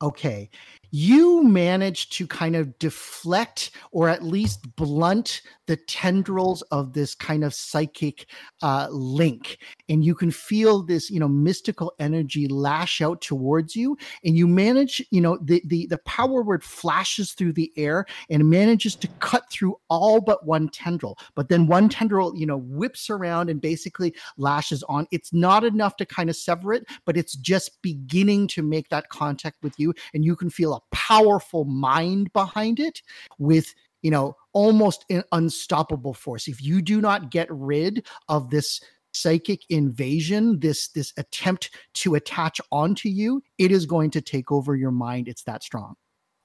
Okay 0.01 0.49
you 0.91 1.43
managed 1.43 2.13
to 2.13 2.27
kind 2.27 2.55
of 2.55 2.77
deflect 2.79 3.71
or 3.91 4.09
at 4.09 4.23
least 4.23 4.75
blunt 4.75 5.41
the 5.67 5.77
tendrils 5.77 6.61
of 6.63 6.93
this 6.93 7.15
kind 7.15 7.43
of 7.43 7.53
psychic 7.53 8.27
uh, 8.61 8.87
link. 8.91 9.57
And 9.87 10.03
you 10.03 10.13
can 10.13 10.29
feel 10.29 10.83
this 10.83 11.09
you 11.09 11.19
know 11.19 11.27
mystical 11.27 11.93
energy 11.99 12.47
lash 12.47 13.01
out 13.01 13.21
towards 13.21 13.75
you. 13.75 13.97
And 14.23 14.35
you 14.35 14.47
manage 14.47 15.01
you 15.11 15.21
know 15.21 15.37
the 15.41 15.61
the, 15.65 15.87
the 15.87 15.99
power 15.99 16.43
word 16.43 16.63
flashes 16.63 17.31
through 17.31 17.53
the 17.53 17.71
air 17.77 18.05
and 18.29 18.49
manages 18.49 18.95
to 18.97 19.07
cut 19.19 19.49
through 19.49 19.77
all 19.89 20.19
but 20.19 20.45
one 20.45 20.69
tendril. 20.69 21.17
But 21.35 21.49
then 21.49 21.67
one 21.67 21.89
tendril 21.89 22.35
you 22.35 22.45
know 22.45 22.57
whips 22.57 23.09
around 23.09 23.49
and 23.49 23.61
basically 23.61 24.13
lashes 24.37 24.83
on. 24.83 25.07
It's 25.11 25.33
not 25.33 25.63
enough 25.63 25.95
to 25.97 26.05
kind 26.05 26.29
of 26.29 26.35
sever 26.35 26.73
it 26.73 26.85
but 27.05 27.17
it's 27.17 27.35
just 27.35 27.81
beginning 27.81 28.47
to 28.47 28.61
make 28.61 28.89
that 28.89 29.09
contact 29.09 29.57
with 29.63 29.79
you. 29.79 29.93
And 30.13 30.25
you 30.25 30.35
can 30.35 30.49
feel 30.49 30.73
a 30.73 30.80
powerful 30.91 31.65
mind 31.65 32.31
behind 32.33 32.79
it 32.79 33.01
with 33.37 33.73
you 34.01 34.11
know 34.11 34.35
almost 34.53 35.05
an 35.09 35.23
unstoppable 35.31 36.13
force. 36.13 36.47
If 36.47 36.61
you 36.61 36.81
do 36.81 37.01
not 37.01 37.31
get 37.31 37.47
rid 37.49 38.05
of 38.27 38.49
this 38.49 38.81
psychic 39.13 39.61
invasion 39.69 40.57
this 40.59 40.87
this 40.89 41.11
attempt 41.17 41.71
to 41.93 42.15
attach 42.15 42.61
onto 42.71 43.09
you 43.09 43.43
it 43.57 43.69
is 43.69 43.85
going 43.85 44.09
to 44.11 44.21
take 44.21 44.51
over 44.51 44.75
your 44.75 44.91
mind. 44.91 45.27
It's 45.27 45.43
that 45.43 45.63
strong. 45.63 45.95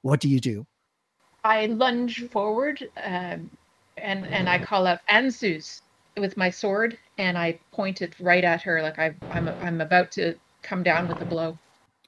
What 0.03 0.21
do 0.21 0.29
you 0.29 0.41
do? 0.41 0.67
I 1.45 1.67
lunge 1.67 2.29
forward, 2.31 2.89
um, 3.05 3.51
and 3.97 4.27
and 4.27 4.49
I 4.49 4.59
call 4.59 4.87
out 4.87 4.99
Ansuz 5.09 5.81
with 6.17 6.37
my 6.37 6.51
sword, 6.51 6.99
and 7.19 7.39
I 7.39 7.59
point 7.73 8.03
it 8.03 8.15
right 8.19 8.43
at 8.43 8.63
her, 8.63 8.83
like 8.83 8.99
I, 8.99 9.15
I'm 9.31 9.49
I'm 9.49 9.81
about 9.81 10.11
to 10.13 10.35
come 10.63 10.83
down 10.83 11.07
with 11.07 11.21
a 11.21 11.25
blow. 11.25 11.57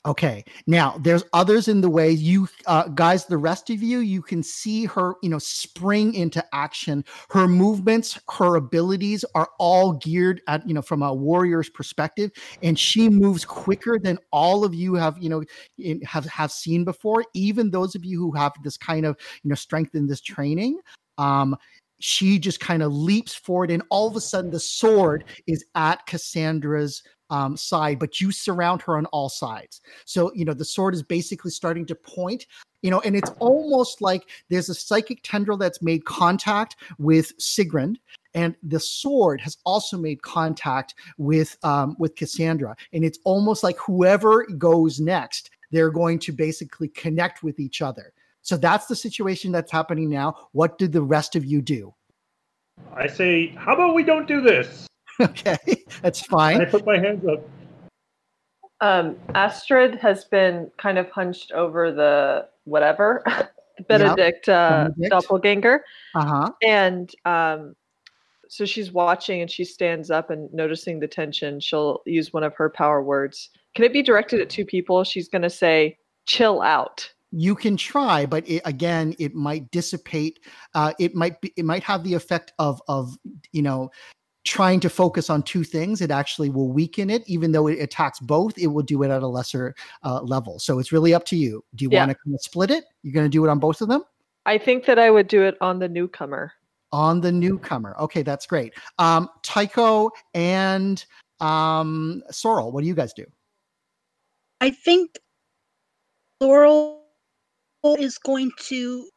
Okay. 0.07 0.45
Now 0.67 0.97
there's 1.01 1.25
others 1.33 1.69
in 1.69 1.81
the 1.81 1.91
way. 1.91 2.11
You 2.11 2.49
uh, 2.67 2.89
guys, 2.89 3.27
the 3.27 3.37
rest 3.37 3.69
of 3.71 3.83
you, 3.83 3.99
you 3.99 4.23
can 4.23 4.43
see 4.43 4.85
her, 4.87 5.17
you 5.23 5.29
know, 5.29 5.39
spring 5.39 6.15
into 6.15 6.45
action. 6.53 7.05
Her 7.31 7.49
movements, 7.49 8.19
her 8.31 8.57
abilities 8.57 9.25
are 9.35 9.51
all 9.59 9.95
geared 9.95 10.41
at, 10.47 10.67
you 10.67 10.75
know, 10.75 10.83
from 10.83 11.03
a 11.03 11.13
warrior's 11.13 11.69
perspective, 11.69 12.31
and 12.63 12.79
she 12.79 13.09
moves 13.09 13.45
quicker 13.45 13.99
than 13.99 14.19
all 14.33 14.65
of 14.65 14.75
you 14.75 14.95
have, 14.95 15.19
you 15.19 15.29
know, 15.29 15.43
in, 15.79 16.01
have 16.03 16.25
have 16.27 16.53
seen 16.53 16.85
before. 16.85 17.25
Even 17.35 17.71
those 17.71 17.95
of 17.95 18.05
you 18.05 18.19
who 18.19 18.33
have 18.33 18.53
this 18.63 18.77
kind 18.77 19.05
of, 19.05 19.17
you 19.43 19.49
know, 19.49 19.57
strength 19.57 19.95
in 19.95 20.07
this 20.07 20.21
training. 20.21 20.79
Um, 21.19 21.57
she 22.01 22.39
just 22.39 22.61
kind 22.61 22.83
of 22.83 22.93
leaps 22.93 23.35
forward, 23.35 23.73
and 23.73 23.83
all 23.91 24.07
of 24.07 24.15
a 24.15 24.21
sudden, 24.21 24.53
the 24.53 24.61
sword 24.61 25.25
is 25.49 25.65
at 25.75 26.07
Cassandra's 26.07 27.03
um, 27.31 27.57
side, 27.57 27.99
but 27.99 28.21
you 28.21 28.33
surround 28.33 28.83
her 28.83 28.97
on 28.97 29.07
all 29.07 29.29
sides. 29.29 29.81
So, 30.05 30.33
you 30.35 30.45
know, 30.45 30.55
the 30.55 30.65
sword 30.65 30.95
is 30.95 31.03
basically 31.03 31.51
starting 31.51 31.87
to 31.87 31.95
point, 31.95 32.47
you 32.83 32.91
know, 32.91 33.01
and 33.01 33.17
it's 33.17 33.31
almost 33.39 34.01
like 34.01 34.29
there's 34.49 34.69
a 34.69 34.75
psychic 34.75 35.21
tendril 35.23 35.57
that's 35.57 35.83
made 35.83 36.05
contact 36.05 36.77
with 36.99 37.37
Sigrun, 37.39 37.97
and 38.35 38.55
the 38.63 38.81
sword 38.81 39.41
has 39.41 39.57
also 39.65 39.97
made 39.99 40.23
contact 40.23 40.95
with 41.17 41.57
um, 41.65 41.97
with 41.99 42.15
Cassandra, 42.15 42.77
and 42.93 43.05
it's 43.05 43.19
almost 43.25 43.63
like 43.63 43.79
whoever 43.79 44.47
goes 44.59 45.01
next, 45.01 45.51
they're 45.73 45.91
going 45.91 46.19
to 46.21 46.33
basically 46.33 46.89
connect 46.89 47.43
with 47.43 47.59
each 47.59 47.83
other. 47.83 48.13
So 48.43 48.57
that's 48.57 48.87
the 48.87 48.97
situation 48.97 49.53
that's 49.53 49.73
happening 49.73 50.09
now. 50.09 50.49
What 50.53 50.79
did 50.79 50.93
the 50.93 51.03
rest 51.03 51.37
of 51.37 51.45
you 51.45 51.61
do? 51.61 51.95
I 52.95 53.09
say, 53.09 53.49
how 53.49 53.75
about 53.75 53.95
we 53.95 54.05
don't 54.05 54.29
do 54.29 54.41
this? 54.41 54.87
Okay, 55.21 55.57
that's 56.01 56.25
And 56.31 56.63
I 56.63 56.65
put 56.65 56.87
my 56.87 56.97
hands 56.99 57.25
up. 57.27 57.41
Um, 58.81 59.17
Astrid 59.35 59.97
has 59.97 60.25
been 60.27 60.71
kind 60.79 60.97
of 60.99 61.11
hunched 61.11 61.51
over 61.51 61.91
the 61.91 62.47
whatever 62.65 63.25
Benedict, 63.89 64.49
uh, 64.49 64.91
Benedict. 64.97 65.11
doppelganger, 65.11 65.85
Uh 66.15 66.25
huh. 66.25 66.53
and 66.63 67.13
um, 67.25 67.75
so 68.49 68.65
she's 68.65 68.93
watching 68.93 69.41
and 69.41 69.51
she 69.51 69.65
stands 69.65 70.11
up 70.11 70.31
and 70.31 70.53
noticing 70.55 71.01
the 71.01 71.09
tension. 71.09 71.59
She'll 71.59 72.01
use 72.07 72.33
one 72.33 72.45
of 72.45 72.55
her 72.55 72.71
power 72.71 73.03
words. 73.03 73.51
Can 73.75 73.85
it 73.85 73.93
be 73.93 74.03
directed 74.03 74.41
at 74.41 74.49
two 74.49 74.65
people? 74.65 75.03
She's 75.03 75.29
going 75.29 75.43
to 75.43 75.51
say, 75.51 75.99
"Chill 76.27 76.63
out." 76.63 77.13
you 77.31 77.55
can 77.55 77.77
try 77.77 78.25
but 78.25 78.49
it, 78.49 78.63
again 78.65 79.15
it 79.19 79.35
might 79.35 79.71
dissipate 79.71 80.41
uh, 80.75 80.95
it 80.99 81.15
might 81.15 81.39
be 81.43 81.53
it 81.59 81.65
might 81.67 81.83
have 81.83 82.03
the 82.03 82.15
effect 82.15 82.53
of 82.59 82.81
of 82.89 83.19
you 83.53 83.61
know 83.61 83.91
trying 84.45 84.81
to 84.81 84.89
focus 84.89 85.29
on 85.31 85.43
two 85.43 85.63
things 85.65 86.01
it 86.01 86.11
actually 86.11 86.49
will 86.49 86.71
weaken 86.71 87.11
it 87.11 87.23
even 87.27 87.53
though 87.53 87.67
it 87.67 87.79
attacks 87.81 88.19
both 88.21 88.57
it 88.57 88.69
will 88.69 88.83
do 88.83 89.03
it 89.03 89.11
at 89.11 89.23
a 89.23 89.27
lesser 89.27 89.75
uh, 90.05 90.21
level. 90.23 90.59
So 90.59 90.79
it's 90.79 90.91
really 90.93 91.13
up 91.13 91.25
to 91.27 91.37
you. 91.37 91.63
Do 91.75 91.85
you 91.85 91.91
Yeah. 91.91 92.01
want 92.01 92.11
to 92.13 92.17
kind 92.25 92.35
of 92.35 92.41
split 92.43 92.71
it? 92.71 92.85
You're 93.03 93.13
going 93.13 93.27
to 93.27 93.31
do 93.31 93.45
it 93.45 93.51
on 93.51 93.59
both 93.59 93.81
of 93.83 93.89
them? 93.89 94.05
I 94.47 94.57
think 94.57 94.87
that 94.87 94.99
I 94.99 95.11
would 95.11 95.29
do 95.29 95.43
it 95.43 95.57
on 95.61 95.79
the 95.79 95.89
newcomer. 95.89 96.53
on 96.93 97.21
the 97.21 97.31
newcomer. 97.31 97.95
Okay 98.01 98.23
that's 98.23 98.47
great. 98.47 98.73
Um 98.99 99.29
tycho 99.43 100.11
and 100.35 101.05
um 101.41 102.23
sorrel 102.31 102.73
what 102.73 102.81
do 102.81 102.87
you 102.87 102.95
guys 102.95 103.13
do? 103.13 103.27
I 104.61 104.71
think 104.71 105.19
Sorrel 106.41 107.03
is 107.99 108.19
going 108.19 108.53
to 108.69 109.09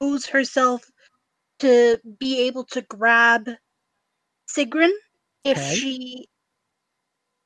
pose 0.00 0.26
herself 0.26 0.88
to 1.60 1.98
be 2.18 2.40
able 2.46 2.64
to 2.64 2.82
grab 2.82 3.48
Sigrun 4.56 4.90
if 5.44 5.56
Okay. 5.58 5.74
she 5.74 6.28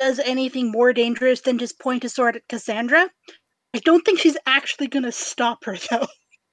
does 0.00 0.18
anything 0.18 0.70
more 0.70 0.92
dangerous 0.92 1.40
than 1.40 1.58
just 1.58 1.78
point 1.78 2.04
a 2.04 2.08
sword 2.08 2.36
at 2.36 2.48
Cassandra. 2.48 3.08
I 3.74 3.78
don't 3.80 4.04
think 4.04 4.18
she's 4.18 4.36
actually 4.46 4.88
going 4.88 5.04
to 5.04 5.12
stop 5.12 5.64
her 5.64 5.76
though. 5.90 6.06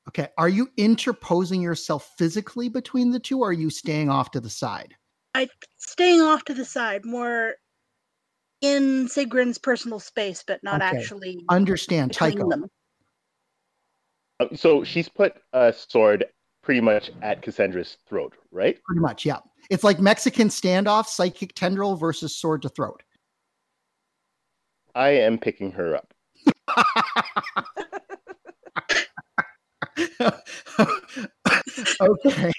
okay 0.08 0.28
are 0.38 0.50
you 0.50 0.68
interposing 0.78 1.62
yourself 1.62 2.12
physically 2.18 2.70
between 2.70 3.12
the 3.12 3.20
two 3.20 3.40
or 3.40 3.50
are 3.50 3.54
you 3.54 3.70
staying 3.70 4.10
off 4.10 4.32
to 4.32 4.40
the 4.40 4.50
side 4.50 4.96
I 5.34 5.48
staying 5.78 6.22
off 6.22 6.44
to 6.46 6.54
the 6.54 6.66
side, 6.66 7.06
more 7.06 7.54
in 8.60 9.08
Sigrun's 9.08 9.58
personal 9.58 10.00
space, 10.00 10.44
but 10.46 10.62
not 10.62 10.82
Okay. 10.82 10.98
actually 10.98 11.46
understand 11.50 12.12
tycho 12.14 12.50
them. 12.50 12.68
Uh, 14.42 14.48
So 14.54 14.84
she's 14.84 15.08
put 15.08 15.34
a 15.54 15.72
sword 15.72 16.26
pretty 16.64 16.82
much 16.82 17.12
at 17.22 17.42
Cassandra's 17.42 17.98
throat, 18.10 18.34
right? 18.52 18.78
pretty 18.84 19.00
much 19.02 19.26
yeah 19.26 19.40
It's 19.72 19.84
like 19.86 20.02
Mexican 20.02 20.50
standoff, 20.50 21.06
psychic 21.06 21.56
tendril 21.56 21.96
versus 21.96 22.36
sword 22.36 22.62
to 22.64 22.70
throat. 22.70 23.04
I 24.94 25.12
am 25.12 25.38
picking 25.38 25.72
her 25.72 25.96
up. 25.96 26.14
okay. 32.02 32.52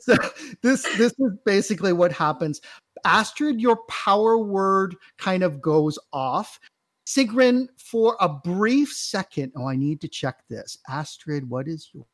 So 0.00 0.16
this 0.62 0.84
this 0.96 1.12
is 1.18 1.32
basically 1.44 1.92
what 1.92 2.12
happens. 2.12 2.62
Astrid, 3.04 3.60
your 3.60 3.84
power 3.84 4.38
word 4.38 4.96
kind 5.18 5.42
of 5.42 5.60
goes 5.60 5.98
off. 6.14 6.58
Sigrun, 7.06 7.68
for 7.76 8.16
a 8.20 8.28
brief 8.30 8.90
second, 8.90 9.52
oh, 9.54 9.68
I 9.68 9.76
need 9.76 10.00
to 10.00 10.08
check 10.08 10.38
this. 10.48 10.78
Astrid, 10.88 11.50
what 11.50 11.68
is 11.68 11.90
your 11.92 12.06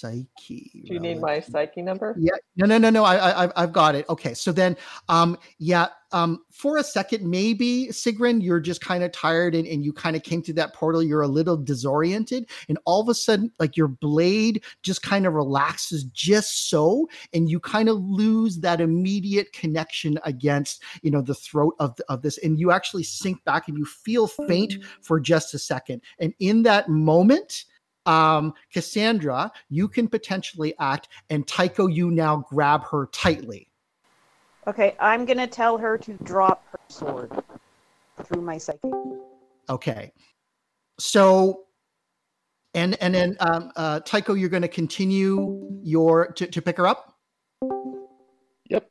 psyche? 0.00 0.70
Do 0.86 0.94
you 0.94 1.00
need 1.00 1.20
my 1.20 1.40
psyche 1.40 1.82
number? 1.82 2.14
Yeah, 2.18 2.34
no, 2.56 2.66
no, 2.66 2.78
no, 2.78 2.90
no. 2.90 3.04
I, 3.04 3.44
I, 3.46 3.62
I've- 3.62 3.72
got 3.72 3.94
it. 3.94 4.08
Okay, 4.08 4.32
so 4.32 4.52
then, 4.52 4.76
um, 5.08 5.36
yeah, 5.58 5.88
um, 6.12 6.44
for 6.50 6.78
a 6.78 6.84
second, 6.84 7.28
maybe 7.28 7.88
Sigrun, 7.90 8.42
you're 8.42 8.60
just 8.60 8.80
kind 8.80 9.02
of 9.02 9.12
tired, 9.12 9.54
and, 9.54 9.66
and 9.66 9.84
you 9.84 9.92
kind 9.92 10.14
of 10.16 10.22
came 10.22 10.40
through 10.40 10.54
that 10.54 10.72
portal. 10.72 11.02
You're 11.02 11.22
a 11.22 11.28
little 11.28 11.56
disoriented, 11.56 12.48
and 12.68 12.78
all 12.84 13.00
of 13.02 13.08
a 13.08 13.14
sudden, 13.14 13.50
like 13.58 13.76
your 13.76 13.88
blade 13.88 14.64
just 14.82 15.02
kind 15.02 15.26
of 15.26 15.34
relaxes 15.34 16.04
just 16.04 16.70
so, 16.70 17.08
and 17.34 17.50
you 17.50 17.58
kind 17.60 17.88
of 17.88 17.98
lose 17.98 18.58
that 18.60 18.80
immediate 18.80 19.52
connection 19.52 20.18
against, 20.24 20.82
you 21.02 21.10
know, 21.10 21.20
the 21.22 21.34
throat 21.34 21.74
of 21.80 21.96
the, 21.96 22.04
of 22.08 22.22
this, 22.22 22.38
and 22.38 22.58
you 22.58 22.70
actually 22.70 23.02
sink 23.02 23.42
back, 23.44 23.68
and 23.68 23.76
you 23.76 23.84
feel 23.84 24.26
faint 24.26 24.76
for 25.02 25.18
just 25.18 25.54
a 25.54 25.58
second, 25.58 26.00
and 26.18 26.32
in 26.38 26.62
that 26.62 26.88
moment 26.88 27.64
um, 28.06 28.54
Cassandra, 28.72 29.50
you 29.68 29.88
can 29.88 30.08
potentially 30.08 30.74
act, 30.78 31.08
and 31.30 31.46
Tycho, 31.46 31.86
you 31.86 32.10
now 32.10 32.44
grab 32.48 32.84
her 32.84 33.06
tightly. 33.12 33.68
Okay, 34.66 34.96
I'm 34.98 35.24
gonna 35.24 35.46
tell 35.46 35.78
her 35.78 35.96
to 35.98 36.14
drop 36.24 36.64
her 36.72 36.78
sword 36.88 37.32
through 38.24 38.42
my 38.42 38.58
psychic. 38.58 38.90
Okay. 39.68 40.12
So, 40.98 41.64
and 42.74 43.00
and 43.00 43.14
then 43.14 43.36
um, 43.40 43.72
uh, 43.76 44.00
Tycho, 44.00 44.34
you're 44.34 44.48
going 44.48 44.62
to 44.62 44.68
continue 44.68 45.80
your 45.82 46.32
to, 46.32 46.46
to 46.46 46.62
pick 46.62 46.76
her 46.78 46.86
up. 46.86 47.14
Yep. 48.70 48.88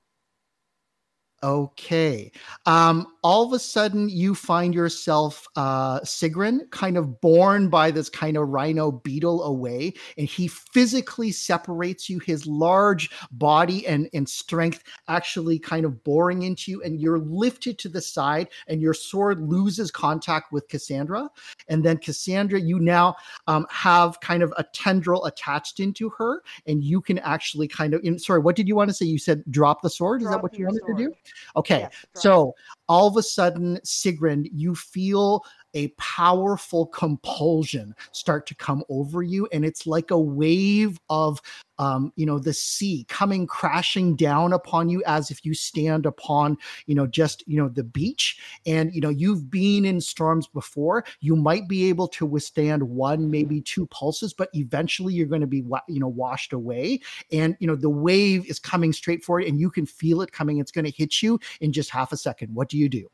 Okay. 1.43 2.31
Um, 2.65 3.07
all 3.25 3.43
of 3.43 3.53
a 3.53 3.59
sudden, 3.59 4.07
you 4.07 4.35
find 4.35 4.75
yourself, 4.75 5.47
uh, 5.55 5.99
Sigrun, 6.01 6.69
kind 6.69 6.95
of 6.95 7.19
borne 7.21 7.69
by 7.69 7.89
this 7.89 8.07
kind 8.07 8.37
of 8.37 8.49
rhino 8.49 8.91
beetle 8.91 9.41
away, 9.41 9.95
and 10.15 10.27
he 10.27 10.47
physically 10.47 11.31
separates 11.31 12.07
you. 12.07 12.19
His 12.19 12.45
large 12.45 13.09
body 13.31 13.87
and, 13.87 14.07
and 14.13 14.29
strength 14.29 14.83
actually 15.07 15.57
kind 15.57 15.85
of 15.85 16.03
boring 16.03 16.43
into 16.43 16.69
you, 16.69 16.83
and 16.83 17.01
you're 17.01 17.17
lifted 17.17 17.79
to 17.79 17.89
the 17.89 17.99
side, 17.99 18.49
and 18.67 18.79
your 18.79 18.93
sword 18.93 19.39
loses 19.39 19.89
contact 19.89 20.51
with 20.51 20.67
Cassandra. 20.67 21.27
And 21.67 21.83
then, 21.83 21.97
Cassandra, 21.97 22.59
you 22.59 22.79
now 22.79 23.15
um, 23.47 23.65
have 23.71 24.19
kind 24.19 24.43
of 24.43 24.53
a 24.59 24.63
tendril 24.65 25.25
attached 25.25 25.79
into 25.79 26.11
her, 26.11 26.43
and 26.67 26.83
you 26.83 27.01
can 27.01 27.17
actually 27.17 27.67
kind 27.67 27.95
of. 27.95 28.01
In, 28.03 28.19
sorry, 28.19 28.41
what 28.41 28.55
did 28.55 28.67
you 28.67 28.75
want 28.75 28.91
to 28.91 28.93
say? 28.93 29.07
You 29.07 29.17
said 29.17 29.43
drop 29.49 29.81
the 29.81 29.89
sword. 29.89 30.21
Is 30.21 30.29
that 30.29 30.43
what 30.43 30.59
you 30.59 30.67
wanted 30.67 30.83
to 30.85 30.95
do? 30.95 31.11
Okay. 31.55 31.79
Drop. 31.79 31.93
So 32.13 32.55
all 32.87 33.14
of 33.15 33.19
a 33.19 33.23
sudden, 33.23 33.79
Sigrun, 33.85 34.47
you 34.51 34.75
feel 34.75 35.43
a 35.75 35.89
powerful 35.89 36.87
compulsion 36.87 37.93
start 38.11 38.47
to 38.47 38.55
come 38.55 38.83
over 38.89 39.21
you, 39.21 39.47
and 39.51 39.63
it's 39.63 39.85
like 39.85 40.09
a 40.09 40.19
wave 40.19 40.99
of, 41.09 41.41
um, 41.77 42.11
you 42.15 42.25
know, 42.25 42.39
the 42.39 42.53
sea 42.53 43.05
coming 43.09 43.45
crashing 43.45 44.15
down 44.15 44.53
upon 44.53 44.89
you 44.89 45.03
as 45.05 45.29
if 45.29 45.45
you 45.45 45.53
stand 45.53 46.05
upon, 46.05 46.57
you 46.87 46.95
know, 46.95 47.05
just 47.05 47.43
you 47.47 47.57
know 47.57 47.67
the 47.67 47.83
beach. 47.83 48.39
And 48.65 48.93
you 48.93 49.01
know, 49.01 49.09
you've 49.09 49.51
been 49.51 49.85
in 49.85 50.01
storms 50.01 50.47
before. 50.47 51.03
You 51.19 51.35
might 51.35 51.67
be 51.67 51.89
able 51.89 52.07
to 52.09 52.25
withstand 52.25 52.81
one, 52.81 53.29
maybe 53.29 53.61
two 53.61 53.85
pulses, 53.87 54.33
but 54.33 54.49
eventually 54.53 55.13
you're 55.13 55.27
going 55.27 55.41
to 55.41 55.47
be, 55.47 55.63
you 55.87 55.99
know, 55.99 56.07
washed 56.07 56.53
away. 56.53 57.01
And 57.31 57.57
you 57.59 57.67
know, 57.67 57.75
the 57.75 57.89
wave 57.89 58.49
is 58.49 58.57
coming 58.57 58.93
straight 58.93 59.23
for 59.23 59.39
you, 59.39 59.47
and 59.47 59.59
you 59.59 59.69
can 59.69 59.85
feel 59.85 60.21
it 60.21 60.31
coming. 60.31 60.59
It's 60.59 60.71
going 60.71 60.85
to 60.85 60.91
hit 60.91 61.21
you 61.21 61.39
in 61.59 61.73
just 61.73 61.89
half 61.89 62.11
a 62.13 62.17
second. 62.17 62.55
What 62.55 62.69
do 62.69 62.77
you 62.77 62.87
do? 62.87 63.09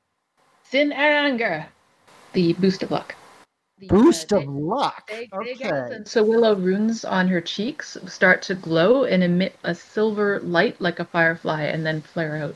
Sin 0.63 0.91
anger. 0.93 1.67
The 2.33 2.53
boost 2.53 2.83
of 2.83 2.91
luck. 2.91 3.15
The, 3.77 3.87
uh, 3.89 3.93
Boost 3.95 4.31
of 4.31 4.41
big- 4.41 4.49
luck. 4.49 5.07
big- 5.07 5.29
big 5.43 5.61
Okay. 5.65 5.95
and 5.95 6.05
Sowilo 6.05 6.55
runes 6.55 7.03
on 7.03 7.27
her 7.27 7.41
cheeks 7.41 7.97
start 8.07 8.41
to 8.43 8.55
glow 8.55 9.05
and 9.05 9.23
emit 9.23 9.55
a 9.63 9.73
silver 9.73 10.39
light 10.41 10.79
like 10.79 10.99
a 10.99 11.05
firefly 11.05 11.63
and 11.63 11.85
then 11.85 12.01
flare 12.01 12.37
out. 12.37 12.55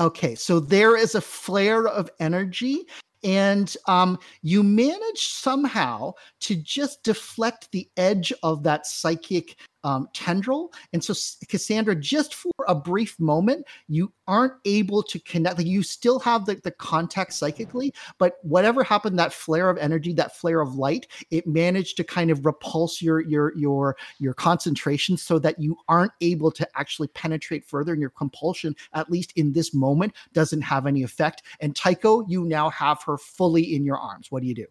Okay, 0.00 0.34
so 0.34 0.58
there 0.58 0.96
is 0.96 1.14
a 1.14 1.20
flare 1.20 1.86
of 1.86 2.10
energy, 2.20 2.86
and 3.22 3.76
um, 3.86 4.18
you 4.40 4.62
manage 4.62 5.26
somehow 5.28 6.12
to 6.40 6.56
just 6.56 7.02
deflect 7.02 7.70
the 7.70 7.86
edge 7.98 8.32
of 8.42 8.62
that 8.62 8.86
psychic 8.86 9.56
um, 9.84 10.08
tendril. 10.12 10.72
And 10.92 11.02
so, 11.02 11.14
Cassandra, 11.48 11.94
just 11.94 12.34
for 12.34 12.52
a 12.68 12.74
brief 12.74 13.18
moment, 13.18 13.66
you 13.88 14.12
aren't 14.26 14.54
able 14.64 15.02
to 15.02 15.18
connect. 15.20 15.58
Like 15.58 15.66
you 15.66 15.82
still 15.82 16.18
have 16.20 16.46
the, 16.46 16.56
the 16.56 16.70
contact 16.70 17.32
psychically, 17.32 17.92
but 18.18 18.34
whatever 18.42 18.84
happened, 18.84 19.18
that 19.18 19.32
flare 19.32 19.70
of 19.70 19.78
energy, 19.78 20.12
that 20.14 20.36
flare 20.36 20.60
of 20.60 20.74
light, 20.74 21.06
it 21.30 21.46
managed 21.46 21.96
to 21.96 22.04
kind 22.04 22.30
of 22.30 22.44
repulse 22.46 23.02
your 23.02 23.20
your 23.20 23.56
your 23.56 23.96
your 24.18 24.34
concentration 24.34 25.16
so 25.16 25.38
that 25.38 25.58
you 25.58 25.76
aren't 25.88 26.12
able 26.20 26.50
to 26.52 26.68
actually 26.76 27.08
penetrate 27.08 27.64
further 27.64 27.92
and 27.92 28.00
your 28.00 28.10
compulsion 28.10 28.74
at 28.94 29.10
least 29.10 29.32
in 29.36 29.52
this 29.52 29.74
moment 29.74 30.14
doesn't 30.32 30.62
have 30.62 30.86
any 30.86 31.02
effect 31.02 31.42
and 31.60 31.74
tycho 31.76 32.24
you 32.28 32.44
now 32.44 32.70
have 32.70 33.02
her 33.02 33.18
fully 33.18 33.74
in 33.74 33.84
your 33.84 33.98
arms 33.98 34.30
what 34.30 34.42
do 34.42 34.48
you 34.48 34.54
do 34.54 34.66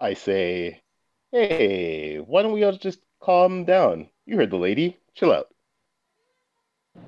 I 0.00 0.12
say, 0.12 0.82
hey, 1.34 2.18
why 2.18 2.42
don't 2.42 2.52
we 2.52 2.62
all 2.64 2.72
just 2.72 3.00
calm 3.20 3.64
down? 3.64 4.08
You 4.24 4.36
heard 4.36 4.50
the 4.50 4.56
lady. 4.56 4.98
Chill 5.14 5.32
out. 5.32 5.48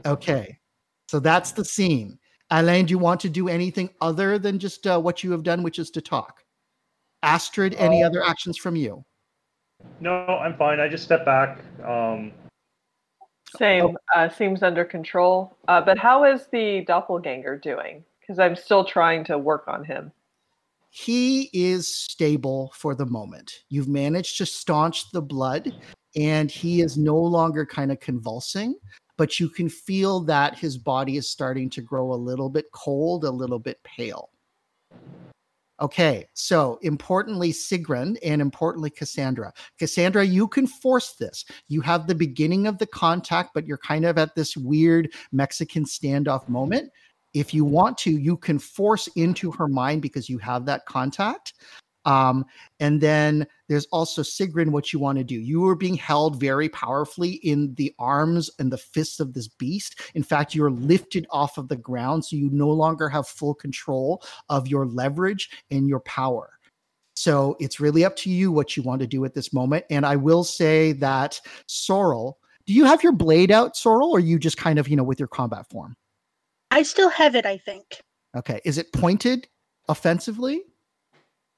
okay 0.04 0.58
so 1.08 1.20
that's 1.20 1.52
the 1.52 1.64
scene 1.64 2.18
alain 2.50 2.84
do 2.86 2.90
you 2.90 2.98
want 2.98 3.20
to 3.20 3.28
do 3.28 3.48
anything 3.48 3.88
other 4.00 4.36
than 4.36 4.58
just 4.58 4.84
uh, 4.86 4.98
what 4.98 5.22
you 5.22 5.30
have 5.30 5.44
done 5.44 5.62
which 5.62 5.78
is 5.78 5.90
to 5.90 6.00
talk 6.00 6.42
astrid 7.22 7.72
any 7.74 8.02
Uh, 8.02 8.06
other 8.08 8.24
actions 8.24 8.56
from 8.58 8.74
you 8.74 9.04
No, 10.00 10.26
I'm 10.26 10.56
fine. 10.56 10.80
I 10.80 10.88
just 10.88 11.04
step 11.04 11.24
back. 11.24 11.60
Um, 11.84 12.32
Same. 13.56 13.96
Uh, 14.14 14.28
seems 14.28 14.62
under 14.62 14.84
control. 14.84 15.56
Uh, 15.68 15.80
but 15.80 15.98
how 15.98 16.24
is 16.24 16.48
the 16.50 16.84
doppelganger 16.86 17.58
doing? 17.58 18.02
Because 18.20 18.38
I'm 18.38 18.56
still 18.56 18.84
trying 18.84 19.22
to 19.24 19.38
work 19.38 19.68
on 19.68 19.84
him. 19.84 20.10
He 20.90 21.50
is 21.52 21.86
stable 21.88 22.72
for 22.74 22.94
the 22.94 23.06
moment. 23.06 23.52
You've 23.68 23.88
managed 23.88 24.38
to 24.38 24.46
staunch 24.46 25.10
the 25.10 25.22
blood, 25.22 25.74
and 26.16 26.50
he 26.50 26.80
is 26.80 26.96
no 26.96 27.16
longer 27.16 27.66
kind 27.66 27.92
of 27.92 28.00
convulsing, 28.00 28.76
but 29.16 29.38
you 29.38 29.48
can 29.48 29.68
feel 29.68 30.20
that 30.20 30.58
his 30.58 30.78
body 30.78 31.16
is 31.16 31.28
starting 31.28 31.68
to 31.70 31.82
grow 31.82 32.12
a 32.12 32.14
little 32.14 32.48
bit 32.48 32.66
cold, 32.72 33.24
a 33.24 33.30
little 33.30 33.58
bit 33.58 33.82
pale. 33.84 34.30
Okay, 35.78 36.26
so 36.32 36.78
importantly, 36.80 37.52
Sigrun, 37.52 38.16
and 38.24 38.40
importantly, 38.40 38.88
Cassandra. 38.88 39.52
Cassandra, 39.78 40.24
you 40.24 40.48
can 40.48 40.66
force 40.66 41.12
this. 41.16 41.44
You 41.68 41.82
have 41.82 42.06
the 42.06 42.14
beginning 42.14 42.66
of 42.66 42.78
the 42.78 42.86
contact, 42.86 43.50
but 43.52 43.66
you're 43.66 43.76
kind 43.76 44.06
of 44.06 44.16
at 44.16 44.34
this 44.34 44.56
weird 44.56 45.12
Mexican 45.32 45.84
standoff 45.84 46.48
moment 46.48 46.90
if 47.36 47.52
you 47.52 47.66
want 47.66 47.98
to, 47.98 48.10
you 48.10 48.34
can 48.38 48.58
force 48.58 49.08
into 49.08 49.52
her 49.52 49.68
mind 49.68 50.00
because 50.00 50.26
you 50.26 50.38
have 50.38 50.64
that 50.64 50.86
contact. 50.86 51.52
Um, 52.06 52.46
and 52.80 52.98
then 52.98 53.46
there's 53.68 53.84
also 53.92 54.22
Sigrun, 54.22 54.70
what 54.70 54.90
you 54.90 54.98
want 54.98 55.18
to 55.18 55.24
do. 55.24 55.34
You 55.34 55.68
are 55.68 55.74
being 55.74 55.96
held 55.96 56.40
very 56.40 56.70
powerfully 56.70 57.32
in 57.42 57.74
the 57.74 57.92
arms 57.98 58.48
and 58.58 58.72
the 58.72 58.78
fists 58.78 59.20
of 59.20 59.34
this 59.34 59.48
beast. 59.48 60.00
In 60.14 60.22
fact, 60.22 60.54
you're 60.54 60.70
lifted 60.70 61.26
off 61.30 61.58
of 61.58 61.68
the 61.68 61.76
ground, 61.76 62.24
so 62.24 62.36
you 62.36 62.48
no 62.52 62.70
longer 62.70 63.06
have 63.06 63.28
full 63.28 63.54
control 63.54 64.22
of 64.48 64.66
your 64.66 64.86
leverage 64.86 65.50
and 65.70 65.86
your 65.86 66.00
power. 66.00 66.58
So 67.16 67.54
it's 67.60 67.80
really 67.80 68.04
up 68.04 68.16
to 68.16 68.30
you 68.30 68.50
what 68.50 68.78
you 68.78 68.82
want 68.82 69.00
to 69.00 69.06
do 69.06 69.26
at 69.26 69.34
this 69.34 69.52
moment. 69.52 69.84
And 69.90 70.06
I 70.06 70.16
will 70.16 70.44
say 70.44 70.92
that 70.92 71.38
Sorrel, 71.66 72.38
do 72.64 72.72
you 72.72 72.86
have 72.86 73.02
your 73.02 73.12
blade 73.12 73.50
out, 73.50 73.76
Sorrel, 73.76 74.10
or 74.10 74.20
you 74.20 74.38
just 74.38 74.56
kind 74.56 74.78
of, 74.78 74.88
you 74.88 74.96
know, 74.96 75.04
with 75.04 75.18
your 75.18 75.28
combat 75.28 75.68
form? 75.68 75.96
I 76.76 76.82
still 76.82 77.08
have 77.08 77.34
it, 77.34 77.46
I 77.46 77.56
think. 77.56 78.02
Okay. 78.36 78.60
Is 78.66 78.76
it 78.76 78.92
pointed 78.92 79.48
offensively? 79.88 80.60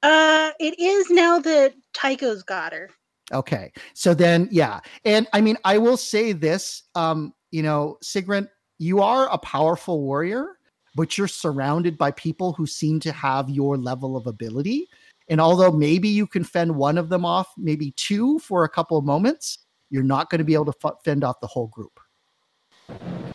Uh, 0.01 0.51
it 0.61 0.79
is 0.79 1.09
now 1.09 1.39
that 1.39 1.73
Tycho's 1.93 2.41
got 2.41 2.71
her. 2.71 2.89
Okay. 3.33 3.69
So 3.93 4.13
then, 4.13 4.47
yeah. 4.49 4.79
And 5.03 5.27
I 5.33 5.41
mean, 5.41 5.57
I 5.65 5.77
will 5.77 5.97
say 5.97 6.31
this, 6.31 6.83
um, 6.95 7.33
you 7.51 7.61
know, 7.61 7.97
Sigrun, 8.01 8.47
you 8.77 9.01
are 9.01 9.27
a 9.29 9.37
powerful 9.37 10.01
warrior, 10.01 10.57
but 10.95 11.17
you're 11.17 11.27
surrounded 11.27 11.97
by 11.97 12.11
people 12.11 12.53
who 12.53 12.65
seem 12.65 13.01
to 13.01 13.11
have 13.11 13.49
your 13.49 13.75
level 13.75 14.15
of 14.15 14.25
ability. 14.25 14.87
And 15.27 15.41
although 15.41 15.69
maybe 15.69 16.07
you 16.07 16.27
can 16.27 16.45
fend 16.45 16.73
one 16.73 16.97
of 16.97 17.09
them 17.09 17.25
off, 17.25 17.49
maybe 17.57 17.91
two 17.97 18.39
for 18.39 18.63
a 18.63 18.69
couple 18.69 18.97
of 18.97 19.03
moments, 19.03 19.65
you're 19.89 20.01
not 20.01 20.29
going 20.29 20.39
to 20.39 20.45
be 20.45 20.53
able 20.53 20.71
to 20.71 20.77
f- 20.81 21.03
fend 21.03 21.25
off 21.25 21.41
the 21.41 21.47
whole 21.47 21.67
group. 21.67 21.99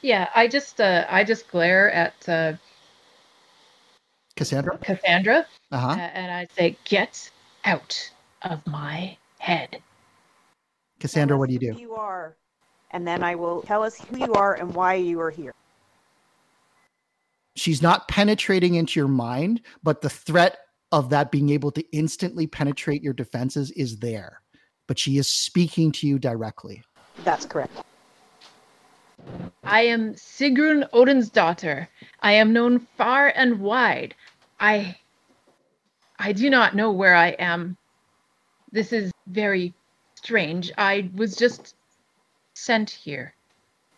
Yeah, 0.04 0.28
I 0.34 0.48
just 0.48 0.82
uh, 0.82 1.06
I 1.08 1.24
just 1.24 1.48
glare 1.48 1.90
at 1.90 2.28
uh, 2.28 2.52
Cassandra? 4.36 4.76
Cassandra 4.76 5.46
Uh 5.72 5.76
uh, 5.76 5.96
and 5.96 6.30
I 6.30 6.46
say, 6.54 6.76
"Get 6.84 7.30
out 7.64 8.12
of 8.42 8.66
my 8.66 9.16
head." 9.38 9.80
Cassandra, 11.00 11.38
what 11.38 11.48
do 11.48 11.54
you 11.54 11.58
do? 11.58 11.80
You 11.80 11.94
are, 11.94 12.36
and 12.90 13.08
then 13.08 13.22
I 13.22 13.34
will 13.34 13.62
tell 13.62 13.82
us 13.82 13.98
who 13.98 14.18
you 14.18 14.34
are 14.34 14.52
and 14.52 14.74
why 14.74 14.92
you 14.92 15.18
are 15.22 15.30
here. 15.30 15.54
She's 17.56 17.80
not 17.80 18.06
penetrating 18.06 18.74
into 18.74 19.00
your 19.00 19.08
mind, 19.08 19.62
but 19.82 20.02
the 20.02 20.10
threat 20.10 20.58
of 20.92 21.08
that 21.10 21.30
being 21.30 21.48
able 21.48 21.70
to 21.70 21.96
instantly 21.96 22.46
penetrate 22.46 23.02
your 23.02 23.14
defenses 23.14 23.70
is 23.70 24.00
there. 24.00 24.42
But 24.86 24.98
she 24.98 25.16
is 25.16 25.30
speaking 25.30 25.92
to 25.92 26.06
you 26.06 26.18
directly. 26.18 26.82
That's 27.24 27.46
correct. 27.46 27.72
I 29.62 29.82
am 29.82 30.14
Sigrun 30.14 30.88
Odin's 30.92 31.30
daughter. 31.30 31.88
I 32.20 32.32
am 32.32 32.52
known 32.52 32.80
far 32.96 33.32
and 33.34 33.60
wide. 33.60 34.14
I 34.60 34.96
I 36.18 36.32
do 36.32 36.48
not 36.50 36.74
know 36.74 36.92
where 36.92 37.14
I 37.14 37.28
am. 37.30 37.76
This 38.72 38.92
is 38.92 39.10
very 39.26 39.74
strange. 40.14 40.72
I 40.78 41.10
was 41.14 41.36
just 41.36 41.74
sent 42.54 42.90
here. 42.90 43.34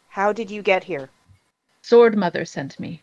How 0.09 0.33
did 0.33 0.51
you 0.51 0.63
get 0.63 0.85
here? 0.85 1.11
Sword 1.83 2.17
Mother 2.17 2.45
sent 2.45 2.81
me. 2.81 3.03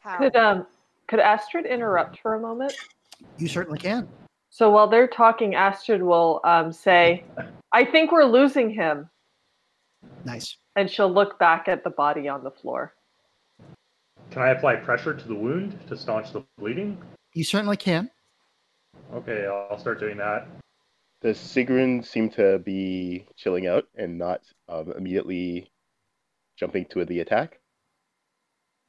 How? 0.00 0.18
Could 0.18 0.36
um 0.36 0.66
could 1.06 1.20
Astrid 1.20 1.66
interrupt 1.66 2.20
for 2.20 2.34
a 2.34 2.40
moment? 2.40 2.74
You 3.38 3.48
certainly 3.48 3.78
can. 3.78 4.08
So 4.50 4.70
while 4.70 4.86
they're 4.86 5.08
talking, 5.08 5.54
Astrid 5.54 6.02
will 6.02 6.40
um, 6.44 6.72
say, 6.72 7.24
"I 7.72 7.84
think 7.84 8.12
we're 8.12 8.24
losing 8.24 8.70
him," 8.70 9.10
Nice. 10.24 10.56
and 10.76 10.90
she'll 10.90 11.12
look 11.12 11.38
back 11.38 11.68
at 11.68 11.84
the 11.84 11.90
body 11.90 12.28
on 12.28 12.42
the 12.42 12.50
floor. 12.50 12.94
Can 14.30 14.42
I 14.42 14.48
apply 14.48 14.76
pressure 14.76 15.14
to 15.14 15.28
the 15.28 15.34
wound 15.34 15.78
to 15.88 15.96
staunch 15.96 16.32
the 16.32 16.44
bleeding? 16.58 16.98
You 17.34 17.44
certainly 17.44 17.76
can. 17.76 18.10
Okay, 19.12 19.46
I'll 19.46 19.78
start 19.78 20.00
doing 20.00 20.16
that. 20.16 20.46
Does 21.20 21.38
Sigrun 21.38 22.04
seem 22.04 22.30
to 22.30 22.58
be 22.58 23.26
chilling 23.36 23.66
out 23.66 23.86
and 23.96 24.18
not 24.18 24.42
um, 24.68 24.92
immediately 24.96 25.70
jumping 26.56 26.84
to 26.86 27.04
the 27.04 27.20
attack? 27.20 27.60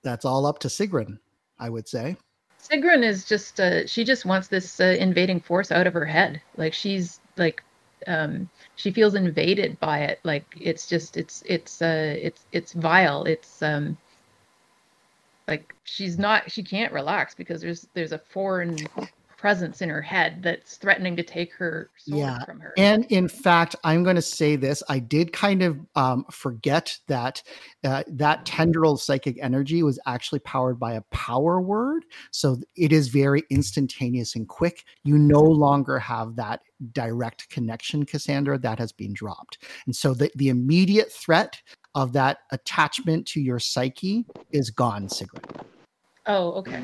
That's 0.04 0.26
all 0.26 0.46
up 0.46 0.60
to 0.60 0.68
Sigrun, 0.68 1.20
I 1.60 1.70
would 1.70 1.88
say. 1.88 2.18
Sigrun 2.62 3.04
is 3.04 3.26
just 3.26 3.60
uh, 3.60 3.86
she 3.86 4.04
just 4.04 4.26
wants 4.26 4.48
this 4.48 4.80
uh, 4.80 4.96
invading 5.00 5.40
force 5.40 5.72
out 5.72 5.88
of 5.88 5.94
her 5.94 6.06
head. 6.06 6.42
Like 6.58 6.74
she's 6.74 7.20
like 7.38 7.64
um 8.08 8.50
she 8.76 8.92
feels 8.92 9.16
invaded 9.16 9.80
by 9.80 10.00
it. 10.00 10.20
Like 10.24 10.46
it's 10.60 10.88
just 10.88 11.18
it's 11.18 11.44
it's 11.46 11.82
uh 11.82 12.16
it's 12.22 12.46
it's 12.52 12.74
vile. 12.74 13.24
It's 13.24 13.62
um 13.62 13.98
like 15.48 15.76
she's 15.84 16.18
not 16.18 16.52
she 16.52 16.64
can't 16.64 16.94
relax 16.94 17.36
because 17.36 17.62
there's 17.62 17.88
there's 17.94 18.12
a 18.12 18.20
foreign 18.20 18.78
presence 19.46 19.84
in 19.84 19.90
her 19.90 20.02
head 20.02 20.42
that's 20.42 20.78
threatening 20.78 21.16
to 21.16 21.22
take 21.22 21.54
her 21.54 21.92
sword 21.98 22.20
Yeah, 22.20 22.44
from 22.46 22.60
her. 22.62 22.74
And 22.78 23.06
in 23.12 23.28
fact, 23.28 23.76
I'm 23.84 24.04
going 24.04 24.16
to 24.16 24.22
say 24.22 24.56
this: 24.56 24.82
I 24.90 24.98
did 24.98 25.34
kind 25.34 25.62
of 25.62 25.78
um, 25.94 26.26
forget 26.32 26.98
that 27.10 27.44
uh, 27.84 28.02
that 28.08 28.44
tendril 28.48 28.98
psychic 28.98 29.38
energy 29.40 29.84
was 29.84 30.00
actually 30.08 30.40
powered 30.40 30.80
by 30.80 30.94
a 30.94 31.02
power 31.12 31.62
word, 31.62 32.06
so 32.32 32.58
it 32.76 32.92
is 32.92 33.10
very 33.10 33.44
instantaneous 33.52 34.36
and 34.36 34.48
quick. 34.48 34.84
You 35.04 35.20
no 35.20 35.44
longer 35.44 36.00
have 36.00 36.36
that 36.38 36.62
direct 36.92 37.48
connection, 37.50 38.04
Cassandra. 38.04 38.58
That 38.58 38.80
has 38.80 38.92
been 38.94 39.14
dropped, 39.14 39.60
and 39.86 39.96
so 39.96 40.16
the 40.16 40.32
the 40.34 40.50
immediate 40.50 41.12
threat 41.12 41.62
of 41.94 42.14
that 42.14 42.40
attachment 42.50 43.28
to 43.28 43.42
your 43.42 43.60
psyche 43.60 44.26
is 44.52 44.72
gone, 44.72 45.08
Sigrid. 45.08 45.46
Oh, 46.26 46.54
okay. 46.54 46.82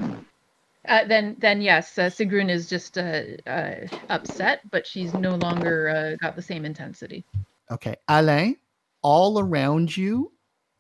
Uh, 0.88 1.06
then, 1.06 1.36
then 1.40 1.62
yes, 1.62 1.98
uh, 1.98 2.04
Sigrun 2.04 2.50
is 2.50 2.68
just 2.68 2.98
uh, 2.98 3.24
uh, 3.46 3.88
upset, 4.10 4.62
but 4.72 4.86
she's 4.88 5.14
no 5.14 5.36
longer 5.36 5.90
uh, 5.90 6.16
got 6.18 6.36
the 6.36 6.42
same 6.42 6.66
intensity. 6.66 7.24
Okay. 7.70 7.96
Alain, 8.08 8.58
all 9.04 9.40
around 9.40 9.96
you, 9.96 10.32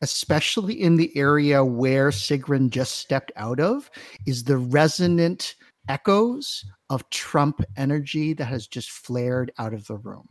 especially 0.01 0.81
in 0.81 0.97
the 0.97 1.15
area 1.15 1.63
where 1.63 2.09
Sigrun 2.09 2.69
just 2.69 2.97
stepped 2.97 3.31
out 3.35 3.59
of, 3.59 3.91
is 4.25 4.43
the 4.43 4.57
resonant 4.57 5.55
echoes 5.87 6.65
of 6.89 7.07
Trump 7.11 7.61
energy 7.77 8.33
that 8.33 8.45
has 8.45 8.67
just 8.67 8.89
flared 8.89 9.51
out 9.59 9.73
of 9.73 9.85
the 9.85 9.97
room. 9.97 10.27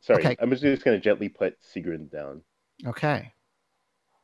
Sorry, 0.00 0.24
Okay. 0.24 0.36
I'm 0.40 0.50
just 0.50 0.62
going 0.62 0.96
to 0.96 1.00
gently 1.00 1.28
put 1.28 1.56
Sigrun 1.60 2.10
down. 2.10 2.42
Okay. 2.86 3.32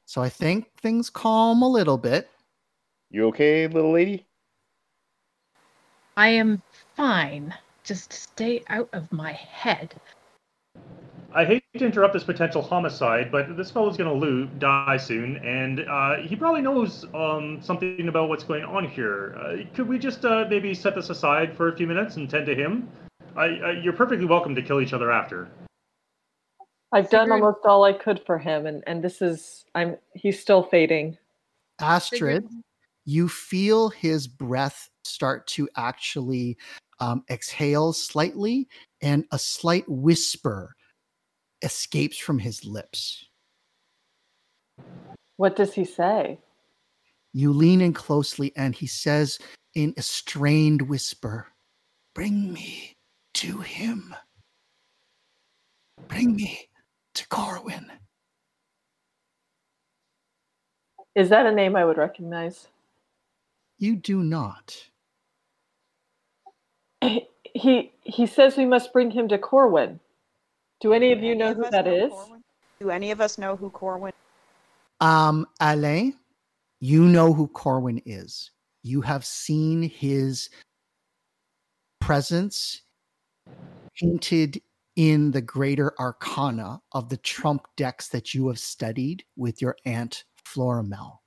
So 0.07 0.23
I 0.23 0.29
think 0.29 0.71
things 0.81 1.11
calm 1.11 1.63
a 1.63 1.69
little 1.69 1.99
bit. 1.99 2.29
You 3.11 3.27
okay, 3.29 3.67
little 3.67 3.93
lady? 3.93 4.27
I 6.17 6.29
am 6.29 6.63
fine. 6.97 7.55
Just 7.83 8.13
stay 8.13 8.63
out 8.69 8.89
of 8.93 9.11
my 9.13 9.33
head. 9.33 9.95
I 11.33 11.45
hate 11.45 11.65
to 11.77 11.85
interrupt 11.85 12.15
this 12.15 12.23
potential 12.23 12.63
homicide, 12.63 13.33
but 13.33 13.57
this 13.57 13.71
fellow's 13.71 13.97
gonna 13.97 14.13
lo- 14.13 14.47
die 14.59 14.97
soon, 14.97 15.39
and 15.39 15.81
uh, 15.81 16.17
he 16.19 16.37
probably 16.37 16.63
knows 16.63 17.05
um, 17.13 17.61
something 17.61 18.07
about 18.07 18.29
what's 18.29 18.45
going 18.45 18.63
on 18.63 18.89
here. 18.89 19.35
Uh, 19.37 19.57
could 19.75 19.89
we 19.89 19.99
just 19.99 20.25
uh, 20.25 20.47
maybe 20.49 20.73
set 20.75 20.95
this 20.95 21.11
aside 21.11 21.57
for 21.57 21.69
a 21.69 21.77
few 21.77 21.89
minutes 21.89 22.17
and 22.17 22.31
tend 22.31 22.47
to 22.47 22.55
him? 22.55 22.89
I, 23.37 23.47
I, 23.47 23.71
you're 23.83 23.93
perfectly 23.93 24.27
welcome 24.27 24.55
to 24.55 24.63
kill 24.63 24.81
each 24.81 24.93
other 24.93 25.11
after. 25.11 25.49
I've 26.93 27.11
done 27.11 27.27
Sigrid- 27.27 27.43
almost 27.43 27.67
all 27.67 27.83
I 27.83 27.93
could 27.93 28.23
for 28.25 28.39
him, 28.39 28.67
and 28.67 28.85
and 28.87 29.03
this 29.03 29.21
is 29.21 29.65
I'm 29.75 29.97
he's 30.15 30.39
still 30.39 30.63
fading. 30.63 31.19
Astrid, 31.81 32.45
Sigrun- 32.45 32.63
you 33.05 33.29
feel 33.29 33.89
his 33.89 34.29
breath 34.29 34.89
start 35.05 35.47
to 35.49 35.69
actually 35.77 36.57
um, 37.01 37.25
exhale 37.31 37.93
slightly, 37.93 38.69
and 39.03 39.25
a 39.33 39.39
slight 39.39 39.85
whisper 39.89 40.75
escapes 41.63 42.19
from 42.19 42.39
his 42.39 42.65
lips. 42.65 43.27
What 45.37 45.57
does 45.57 45.73
he 45.75 45.85
say? 45.85 46.39
You 47.33 47.53
lean 47.53 47.81
in 47.81 47.93
closely, 47.93 48.53
and 48.57 48.75
he 48.75 48.87
says 48.87 49.39
in 49.75 49.93
a 49.97 50.03
strained 50.03 50.83
whisper, 50.83 51.49
Bring 52.15 52.53
me 52.53 52.93
to 53.35 53.59
him. 53.59 54.15
Bring 56.07 56.37
me 56.37 56.69
to 57.15 57.29
Corwin. 57.29 57.91
Is 61.17 61.29
that 61.31 61.47
a 61.47 61.53
name 61.53 61.75
I 61.75 61.85
would 61.85 61.97
recognize? 61.97 62.69
You 63.79 63.97
do 63.97 64.23
not. 64.23 64.77
He 67.55 67.93
he 68.03 68.27
says 68.27 68.57
we 68.57 68.67
must 68.67 68.93
bring 68.93 69.11
him 69.11 69.29
to 69.29 69.39
Corwin. 69.39 70.01
Do 70.81 70.93
any 70.93 71.13
of 71.13 71.23
you 71.23 71.31
Any 71.31 71.39
know 71.39 71.51
of 71.53 71.57
who 71.57 71.65
us 71.65 71.71
that 71.71 71.87
is? 71.87 72.11
Corwin? 72.11 72.43
Do 72.81 72.91
any 72.91 73.11
of 73.11 73.21
us 73.21 73.39
know 73.39 73.57
who 73.57 73.71
Corwin? 73.71 74.13
Um, 75.01 75.47
Alain, 75.61 76.15
you 76.81 77.05
know 77.05 77.33
who 77.33 77.47
Corwin 77.49 78.03
is. 78.05 78.51
You 78.83 79.01
have 79.01 79.25
seen 79.25 79.83
his 79.83 80.51
presence 82.01 82.83
hinted 83.95 84.61
in 84.97 85.31
the 85.31 85.41
greater 85.41 85.95
arcana 85.99 86.81
of 86.93 87.09
the 87.09 87.17
trump 87.17 87.67
decks 87.77 88.09
that 88.09 88.35
you 88.35 88.49
have 88.49 88.59
studied 88.59 89.25
with 89.37 89.63
your 89.63 89.77
aunt 89.85 90.25
Florimel. 90.45 91.19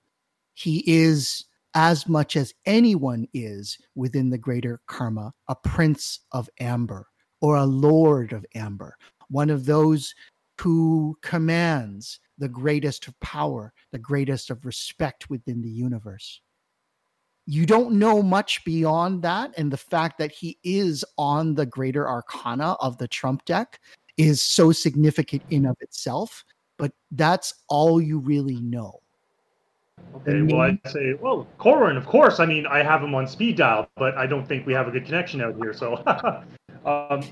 He 0.54 0.84
is, 0.86 1.46
as 1.80 2.10
much 2.10 2.36
as 2.36 2.56
anyone 2.66 3.28
is 3.36 3.78
within 3.94 4.32
the 4.32 4.38
greater 4.38 4.82
karma, 4.88 5.32
a 5.48 5.54
prince 5.54 6.22
of 6.32 6.50
amber 6.60 7.06
or 7.40 7.56
a 7.56 7.66
lord 7.66 8.34
of 8.34 8.44
amber, 8.56 8.98
one 9.30 9.52
of 9.52 9.64
those 9.64 10.16
who 10.60 11.16
commands 11.22 12.20
the 12.40 12.50
greatest 12.50 13.08
of 13.08 13.20
power, 13.20 13.72
the 13.92 14.00
greatest 14.00 14.50
of 14.50 14.66
respect 14.66 15.30
within 15.30 15.62
the 15.62 15.70
universe. 15.70 16.42
You 17.46 17.68
don't 17.68 18.00
know 18.00 18.24
much 18.24 18.66
beyond 18.66 19.22
that, 19.22 19.54
and 19.56 19.72
the 19.72 19.78
fact 19.78 20.18
that 20.18 20.32
he 20.32 20.58
is 20.64 21.06
on 21.16 21.54
the 21.54 21.68
greater 21.68 22.10
arcana 22.10 22.72
of 22.80 22.98
the 22.98 23.08
Trump 23.08 23.46
deck 23.46 23.80
is 24.18 24.42
so 24.42 24.72
significant 24.72 25.44
in 25.52 25.68
of 25.68 25.78
itself, 25.82 26.44
but 26.80 26.92
that's 27.12 27.54
all 27.70 28.02
you 28.02 28.18
really 28.18 28.60
know. 28.62 29.00
Okay, 30.28 30.42
well, 30.42 30.62
I'd 30.62 30.80
say, 30.88 31.14
well, 31.14 31.48
Corwin, 31.58 31.96
of 31.96 32.06
course. 32.06 32.40
I 32.40 32.46
mean, 32.46 32.66
I 32.66 32.84
have 32.84 33.02
him 33.02 33.16
on 33.16 33.28
speed 33.28 33.58
dial, 33.58 33.90
but 33.96 34.18
I 34.18 34.26
don't 34.28 34.48
think 34.48 34.66
we 34.66 34.74
have 34.74 34.88
a 34.88 34.92
good 34.92 35.06
connection 35.06 35.42
out 35.42 35.56
here. 35.56 35.74
So, 35.74 35.96
um, 36.86 37.24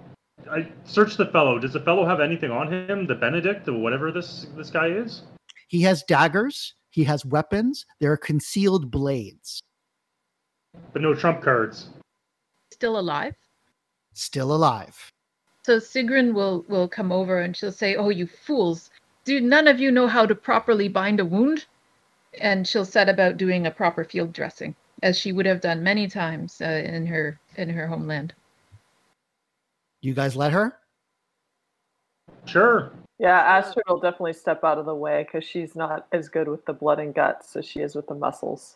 I 0.50 0.68
searched 0.84 1.18
the 1.18 1.26
fellow. 1.28 1.60
Does 1.60 1.74
the 1.74 1.80
fellow 1.80 2.06
have 2.06 2.20
anything 2.20 2.52
on 2.52 2.72
him? 2.72 3.08
The 3.08 3.16
Benedict, 3.16 3.68
or 3.68 3.80
whatever 3.80 4.12
this 4.12 4.48
this 4.56 4.70
guy 4.70 4.88
is? 4.88 5.24
He 5.68 5.82
has 5.82 6.04
daggers, 6.04 6.76
he 6.90 7.04
has 7.06 7.26
weapons, 7.26 7.86
there 8.00 8.12
are 8.12 8.18
concealed 8.18 8.92
blades. 8.92 9.62
But 10.94 11.02
no 11.02 11.14
trump 11.14 11.42
cards. 11.42 11.90
Still 12.72 13.00
alive? 13.00 13.36
Still 14.14 14.54
alive. 14.54 15.12
So 15.64 15.80
Sigrun 15.80 16.34
will 16.34 16.64
will 16.70 16.88
come 16.88 17.12
over 17.12 17.42
and 17.42 17.58
she'll 17.58 17.72
say, 17.72 17.96
"Oh, 17.96 18.10
you 18.10 18.28
fools! 18.28 18.92
Do 19.24 19.42
none 19.42 19.68
of 19.68 19.80
you 19.80 19.92
know 19.92 20.08
how 20.08 20.26
to 20.26 20.36
properly 20.36 20.88
bind 20.88 21.20
a 21.20 21.26
wound?" 21.26 21.66
And 22.40 22.68
she'll 22.68 22.86
set 22.86 23.10
about 23.10 23.38
doing 23.38 23.66
a 23.66 23.72
proper 23.72 24.04
field 24.04 24.34
dressing, 24.34 24.76
as 25.04 25.18
she 25.18 25.32
would 25.32 25.46
have 25.46 25.62
done 25.62 25.84
many 25.84 26.08
times 26.08 26.62
uh, 26.62 26.84
in 26.86 27.06
her 27.06 27.40
in 27.58 27.70
her 27.70 27.88
homeland. 27.88 28.34
You 30.02 30.14
guys 30.14 30.36
let 30.36 30.52
her? 30.52 30.78
Sure. 32.46 32.92
Yeah, 33.18 33.40
Astrid 33.40 33.86
will 33.88 34.00
definitely 34.00 34.34
step 34.34 34.64
out 34.64 34.78
of 34.78 34.86
the 34.86 34.96
way 34.96 35.24
because 35.24 35.48
she's 35.48 35.76
not 35.76 36.06
as 36.12 36.28
good 36.28 36.48
with 36.48 36.66
the 36.66 36.74
blood 36.74 37.00
and 37.00 37.14
guts 37.14 37.56
as 37.56 37.66
she 37.66 37.80
is 37.80 37.96
with 37.96 38.08
the 38.08 38.16
muscles. 38.16 38.76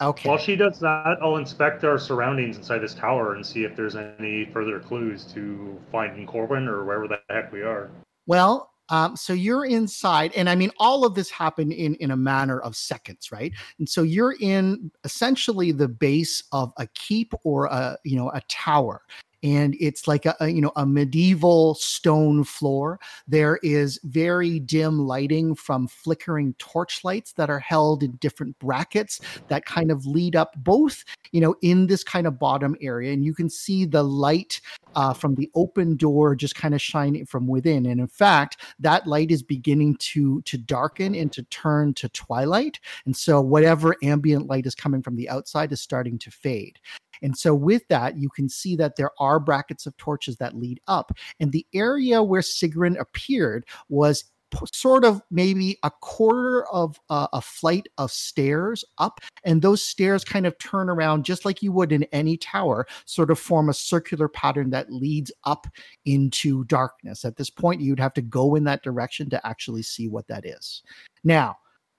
Okay. 0.00 0.28
While 0.28 0.38
she 0.38 0.56
does 0.56 0.78
that, 0.80 1.16
I'll 1.22 1.36
inspect 1.36 1.82
our 1.84 1.98
surroundings 1.98 2.58
inside 2.58 2.80
this 2.80 2.94
tower 2.94 3.34
and 3.34 3.46
see 3.46 3.64
if 3.64 3.74
there's 3.74 3.96
any 3.96 4.44
further 4.52 4.80
clues 4.80 5.24
to 5.32 5.80
finding 5.90 6.26
Corwin 6.26 6.68
or 6.68 6.84
wherever 6.84 7.08
the 7.08 7.18
heck 7.30 7.50
we 7.52 7.62
are. 7.62 7.90
Well, 8.26 8.70
um, 8.88 9.16
so 9.16 9.32
you're 9.32 9.66
inside, 9.66 10.32
and 10.36 10.48
I 10.48 10.54
mean, 10.54 10.70
all 10.78 11.04
of 11.04 11.14
this 11.14 11.30
happened 11.30 11.72
in 11.72 11.94
in 11.96 12.12
a 12.12 12.16
matter 12.16 12.62
of 12.62 12.76
seconds, 12.76 13.32
right? 13.32 13.52
And 13.78 13.88
so 13.88 14.02
you're 14.02 14.36
in 14.40 14.90
essentially 15.04 15.72
the 15.72 15.88
base 15.88 16.42
of 16.52 16.72
a 16.76 16.86
keep 16.94 17.32
or 17.42 17.66
a 17.66 17.98
you 18.04 18.16
know 18.16 18.30
a 18.30 18.40
tower, 18.48 19.02
and 19.46 19.76
it's 19.78 20.08
like 20.08 20.26
a, 20.26 20.34
a, 20.40 20.48
you 20.48 20.60
know 20.60 20.72
a 20.76 20.84
medieval 20.84 21.74
stone 21.76 22.42
floor. 22.42 22.98
There 23.28 23.58
is 23.62 24.00
very 24.02 24.58
dim 24.58 25.06
lighting 25.06 25.54
from 25.54 25.86
flickering 25.86 26.54
torchlights 26.58 27.32
that 27.34 27.48
are 27.48 27.60
held 27.60 28.02
in 28.02 28.12
different 28.16 28.58
brackets 28.58 29.20
that 29.48 29.64
kind 29.64 29.92
of 29.92 30.04
lead 30.04 30.34
up 30.34 30.52
both 30.56 31.04
you 31.30 31.40
know 31.40 31.54
in 31.62 31.86
this 31.86 32.02
kind 32.02 32.26
of 32.26 32.38
bottom 32.38 32.76
area 32.80 33.12
and 33.12 33.24
you 33.24 33.34
can 33.34 33.48
see 33.48 33.84
the 33.84 34.02
light 34.02 34.60
uh, 34.96 35.12
from 35.12 35.34
the 35.34 35.50
open 35.54 35.96
door 35.96 36.34
just 36.34 36.54
kind 36.54 36.74
of 36.74 36.80
shining 36.80 37.26
from 37.26 37.46
within. 37.46 37.86
And 37.86 38.00
in 38.00 38.08
fact 38.08 38.62
that 38.80 39.06
light 39.06 39.30
is 39.30 39.42
beginning 39.42 39.96
to 39.98 40.42
to 40.42 40.58
darken 40.58 41.14
and 41.14 41.30
to 41.32 41.42
turn 41.44 41.94
to 41.94 42.08
twilight. 42.08 42.80
And 43.04 43.16
so 43.16 43.40
whatever 43.40 43.94
ambient 44.02 44.48
light 44.48 44.66
is 44.66 44.74
coming 44.74 45.02
from 45.02 45.14
the 45.14 45.28
outside 45.28 45.70
is 45.70 45.80
starting 45.80 46.18
to 46.18 46.30
fade 46.30 46.80
and 47.22 47.36
so, 47.36 47.54
with 47.54 47.86
that, 47.88 48.16
you 48.16 48.28
can 48.28 48.48
see 48.48 48.76
that 48.76 48.96
there 48.96 49.10
are 49.18 49.40
brackets 49.40 49.86
of 49.86 49.96
torches 49.96 50.36
that 50.36 50.56
lead 50.56 50.80
up. 50.86 51.12
And 51.40 51.52
the 51.52 51.66
area 51.74 52.22
where 52.22 52.42
Sigrun 52.42 52.98
appeared 52.98 53.66
was 53.88 54.24
sort 54.72 55.04
of 55.04 55.20
maybe 55.30 55.78
a 55.82 55.90
quarter 56.00 56.64
of 56.72 56.98
uh, 57.10 57.26
a 57.32 57.40
flight 57.40 57.88
of 57.98 58.10
stairs 58.10 58.84
up. 58.98 59.20
And 59.44 59.62
those 59.62 59.82
stairs 59.82 60.24
kind 60.24 60.46
of 60.46 60.56
turn 60.58 60.88
around 60.88 61.24
just 61.24 61.44
like 61.44 61.62
you 61.62 61.72
would 61.72 61.92
in 61.92 62.04
any 62.04 62.36
tower 62.36 62.86
sort 63.04 63.30
of 63.30 63.38
form 63.38 63.68
a 63.68 63.74
circular 63.74 64.28
pattern 64.28 64.70
that 64.70 64.92
leads 64.92 65.32
up 65.44 65.66
into 66.04 66.64
darkness. 66.64 67.24
At 67.24 67.36
this 67.36 67.50
point 67.50 67.80
you'd 67.80 68.00
have 68.00 68.14
to 68.14 68.22
go 68.22 68.54
in 68.54 68.64
that 68.64 68.82
direction 68.82 69.28
to 69.30 69.46
actually 69.46 69.82
see 69.82 70.08
what 70.08 70.28
that 70.28 70.46
is. 70.46 70.82
Now 71.24 71.56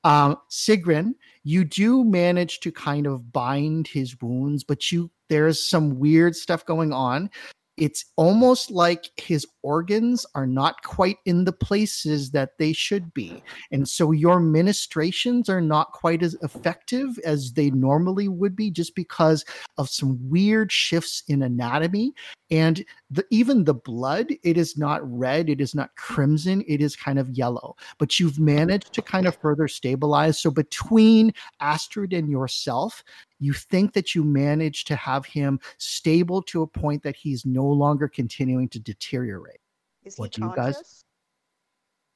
um, 0.08 0.38
Sigrun, 0.50 1.16
you 1.44 1.66
do 1.66 2.06
manage 2.06 2.62
to 2.62 2.72
kind 2.72 3.06
of 3.06 3.34
bind 3.34 3.90
his 3.90 4.16
wounds, 4.22 4.64
but 4.64 4.90
you 4.90 5.12
there's 5.28 5.62
some 5.62 6.00
weird 6.00 6.34
stuff 6.34 6.66
going 6.66 6.94
on. 6.94 7.30
It's 7.76 8.06
almost 8.16 8.72
like 8.72 9.12
his 9.18 9.46
organs 9.64 10.26
are 10.34 10.48
not 10.48 10.82
quite 10.84 11.18
in 11.26 11.44
the 11.44 11.52
places 11.52 12.32
that 12.32 12.58
they 12.58 12.72
should 12.72 13.14
be. 13.14 13.44
And 13.70 13.88
so 13.88 14.14
your 14.14 14.40
ministrations 14.40 15.50
are 15.50 15.62
not 15.62 15.92
quite 15.92 16.24
as 16.24 16.36
effective 16.42 17.20
as 17.26 17.52
they 17.52 17.70
normally 17.70 18.30
would 18.30 18.56
be 18.56 18.72
just 18.72 18.96
because 18.96 19.44
of 19.78 19.90
some 19.90 20.18
weird 20.30 20.72
shifts 20.72 21.22
in 21.28 21.44
anatomy 21.44 22.14
and 22.50 22.84
the, 23.10 23.26
even 23.30 23.64
the 23.64 23.74
blood 23.74 24.28
it 24.44 24.58
is 24.58 24.78
not 24.78 25.02
red 25.04 25.50
it 25.50 25.60
is 25.60 25.76
not 25.76 25.96
crimson 25.96 26.64
it 26.68 26.82
is 26.82 26.96
kind 26.96 27.20
of 27.20 27.30
yellow. 27.32 27.76
But 27.98 28.20
you've 28.20 28.40
managed 28.40 28.94
to 28.94 29.02
kind 29.02 29.28
of 29.28 29.36
further 29.36 29.68
stabilize. 29.68 30.40
So 30.40 30.52
between 30.52 31.34
astrid 31.60 32.14
and 32.14 32.30
yourself 32.30 33.04
you 33.40 33.54
think 33.54 33.94
that 33.94 34.16
you 34.16 34.24
managed 34.24 34.88
to 34.88 34.96
have 34.96 35.26
him 35.26 35.60
stable 35.78 36.42
to 36.44 36.62
a 36.62 36.68
point 36.68 37.04
that 37.04 37.16
he's 37.16 37.46
no 37.46 37.66
longer 37.66 38.08
continuing 38.08 38.70
to 38.70 38.80
deteriorate. 38.80 39.60
Is 40.04 40.16
he 40.16 40.22
What 40.22 40.32
do 40.32 40.42
you 40.44 40.54
guys- 40.56 41.04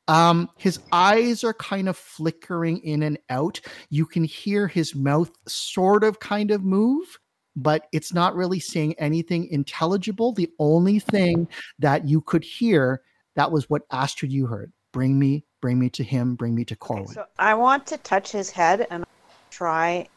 um, 0.07 0.49
his 0.57 0.79
eyes 0.91 1.43
are 1.43 1.53
kind 1.53 1.87
of 1.87 1.95
flickering 1.95 2.79
in 2.79 3.03
and 3.03 3.17
out. 3.29 3.61
You 3.89 4.05
can 4.05 4.23
hear 4.23 4.67
his 4.67 4.93
mouth 4.95 5.31
sort 5.47 6.03
of 6.03 6.19
kind 6.19 6.51
of 6.51 6.63
move, 6.63 7.17
but 7.55 7.87
it's 7.91 8.13
not 8.13 8.35
really 8.35 8.59
saying 8.59 8.95
anything 8.97 9.47
intelligible. 9.47 10.33
The 10.33 10.49
only 10.59 10.99
thing 10.99 11.47
that 11.79 12.07
you 12.07 12.21
could 12.21 12.43
hear 12.43 13.01
that 13.35 13.51
was 13.51 13.69
what 13.69 13.83
Astrid 13.91 14.31
you 14.31 14.45
heard. 14.45 14.71
Bring 14.93 15.17
me, 15.17 15.45
bring 15.61 15.79
me 15.79 15.89
to 15.91 16.03
him, 16.03 16.35
bring 16.35 16.53
me 16.53 16.65
to 16.65 16.75
Corwin. 16.75 17.07
So 17.07 17.25
I 17.37 17.53
want 17.53 17.87
to 17.87 17.97
touch 17.97 18.31
his 18.31 18.49
head 18.49 18.87
and 18.89 19.03
try 19.51 20.07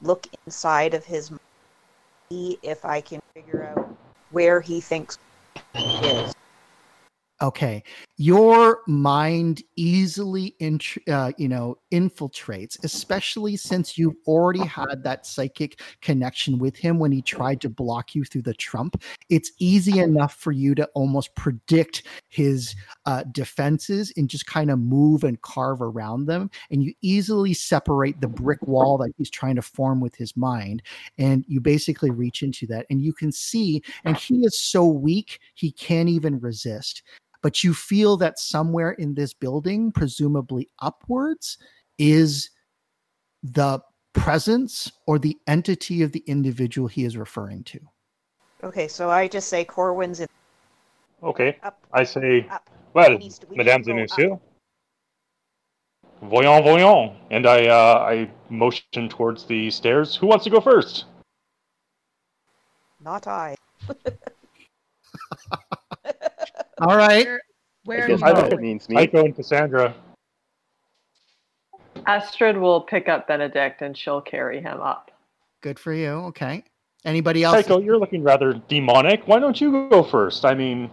look 0.00 0.26
inside 0.46 0.94
of 0.94 1.04
his 1.04 1.30
mind, 1.30 1.40
see 2.30 2.58
if 2.62 2.84
I 2.84 3.00
can 3.00 3.20
figure 3.34 3.64
out 3.64 3.96
where 4.30 4.60
he 4.60 4.80
thinks 4.80 5.16
he 5.74 6.06
is. 6.06 6.32
Okay. 7.44 7.82
Your 8.16 8.80
mind 8.86 9.62
easily 9.76 10.54
uh, 11.10 11.32
you 11.36 11.48
know 11.48 11.78
infiltrates 11.92 12.82
especially 12.84 13.56
since 13.56 13.98
you've 13.98 14.16
already 14.26 14.64
had 14.64 15.02
that 15.02 15.26
psychic 15.26 15.80
connection 16.00 16.58
with 16.58 16.76
him 16.76 16.98
when 16.98 17.12
he 17.12 17.22
tried 17.22 17.60
to 17.60 17.68
block 17.68 18.14
you 18.14 18.24
through 18.24 18.42
the 18.42 18.54
trump. 18.54 19.02
It's 19.30 19.52
easy 19.58 19.98
enough 19.98 20.34
for 20.34 20.52
you 20.52 20.74
to 20.76 20.86
almost 20.94 21.34
predict 21.34 22.04
his 22.28 22.74
uh, 23.06 23.24
defenses 23.32 24.12
and 24.16 24.28
just 24.28 24.46
kind 24.46 24.70
of 24.70 24.78
move 24.78 25.24
and 25.24 25.40
carve 25.42 25.82
around 25.82 26.26
them 26.26 26.50
and 26.70 26.82
you 26.82 26.92
easily 27.02 27.52
separate 27.52 28.20
the 28.20 28.28
brick 28.28 28.62
wall 28.62 28.98
that 28.98 29.12
he's 29.16 29.30
trying 29.30 29.56
to 29.56 29.62
form 29.62 30.00
with 30.00 30.14
his 30.14 30.36
mind 30.36 30.82
and 31.18 31.44
you 31.46 31.60
basically 31.60 32.10
reach 32.10 32.42
into 32.42 32.66
that 32.66 32.86
and 32.90 33.02
you 33.02 33.12
can 33.12 33.30
see 33.30 33.82
and 34.04 34.16
he 34.16 34.40
is 34.44 34.58
so 34.58 34.84
weak 34.84 35.40
he 35.54 35.70
can't 35.70 36.08
even 36.08 36.38
resist 36.40 37.02
but 37.44 37.62
you 37.62 37.74
feel 37.74 38.16
that 38.16 38.38
somewhere 38.38 38.92
in 38.92 39.12
this 39.12 39.34
building, 39.34 39.92
presumably 39.92 40.70
upwards, 40.80 41.58
is 41.98 42.48
the 43.42 43.78
presence 44.14 44.90
or 45.06 45.18
the 45.18 45.36
entity 45.46 46.00
of 46.00 46.10
the 46.12 46.24
individual 46.26 46.88
he 46.88 47.04
is 47.04 47.18
referring 47.18 47.62
to. 47.62 47.78
Okay, 48.62 48.88
so 48.88 49.10
I 49.10 49.28
just 49.28 49.48
say 49.48 49.62
Corwin's 49.62 50.20
in 50.20 50.26
Okay. 51.22 51.58
up. 51.62 51.86
I 51.92 52.02
say, 52.04 52.46
Up. 52.48 52.70
well, 52.94 53.10
We 53.10 53.18
need 53.18 53.32
to- 53.32 53.46
we 53.48 53.50
need 53.50 53.56
mesdames 53.58 53.88
et 53.88 53.94
messieurs, 53.94 54.38
voyons, 56.22 56.64
voyons. 56.64 57.12
And 57.30 57.46
I, 57.46 57.66
uh, 57.66 58.06
I 58.08 58.30
motion 58.48 59.10
towards 59.10 59.44
the 59.44 59.70
stairs. 59.70 60.16
Who 60.16 60.28
wants 60.28 60.44
to 60.44 60.50
go 60.50 60.62
first? 60.62 61.04
Not 63.00 63.26
I. 63.26 63.54
All 66.80 66.96
right. 66.96 67.26
Where, 67.26 67.36
I 67.36 67.40
where 67.84 68.04
are 68.04 68.08
guess 68.08 68.20
you 68.20 68.26
I 68.26 68.32
that 68.32 68.40
look 68.42 68.50
going? 68.50 68.62
means 68.62 68.88
me. 68.88 68.96
Tycho 68.96 69.24
and 69.24 69.34
Cassandra. 69.36 69.94
Astrid 72.06 72.56
will 72.56 72.80
pick 72.82 73.08
up 73.08 73.26
Benedict 73.28 73.82
and 73.82 73.96
she'll 73.96 74.20
carry 74.20 74.60
him 74.60 74.80
up. 74.80 75.10
Good 75.62 75.78
for 75.78 75.92
you. 75.92 76.08
Okay. 76.08 76.62
Anybody 77.04 77.44
else? 77.44 77.56
Tycho, 77.56 77.80
you're 77.80 77.98
looking 77.98 78.22
rather 78.22 78.54
demonic. 78.68 79.26
Why 79.26 79.38
don't 79.38 79.60
you 79.60 79.88
go 79.90 80.02
first? 80.02 80.44
I 80.44 80.54
mean, 80.54 80.90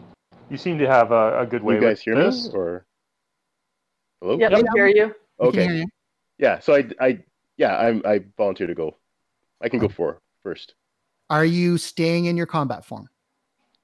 you 0.50 0.58
seem 0.58 0.78
to 0.80 0.88
have 0.88 1.12
a, 1.12 1.40
a 1.40 1.46
good 1.46 1.64
way 1.64 1.76
you 1.76 1.82
guys 1.82 1.98
with 2.06 2.16
hear 2.16 2.16
this. 2.16 2.48
me 2.48 2.54
or 2.54 2.86
hello? 4.22 4.38
Yep, 4.38 4.52
Yep. 4.52 4.62
we 4.62 4.70
hear 4.76 4.88
you. 4.88 5.16
Okay. 5.40 5.64
hear 5.64 5.74
you. 5.74 5.86
Yeah. 6.38 6.60
So 6.60 6.76
I, 6.76 6.86
I, 7.00 7.20
yeah, 7.58 7.78
I'm, 7.78 8.02
I 8.06 8.22
volunteer 8.38 8.68
to 8.68 8.76
go. 8.76 8.96
I 9.62 9.70
can 9.70 9.80
go 9.80 9.88
for 9.88 10.20
first. 10.44 10.76
Are 11.30 11.46
you 11.46 11.78
staying 11.78 12.26
in 12.26 12.36
your 12.36 12.46
combat 12.48 12.84
form? 12.86 13.08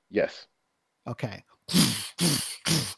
Yes. 0.10 0.48
Okay. 1.08 1.44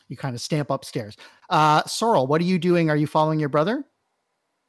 You 0.09 0.17
kind 0.17 0.35
of 0.35 0.41
stamp 0.41 0.71
upstairs. 0.71 1.15
Uh, 1.49 1.83
Sorrel, 1.83 2.27
what 2.27 2.41
are 2.41 2.45
you 2.45 2.57
doing? 2.57 2.89
Are 2.89 2.97
you 2.97 3.07
following 3.07 3.39
your 3.39 3.49
brother? 3.49 3.85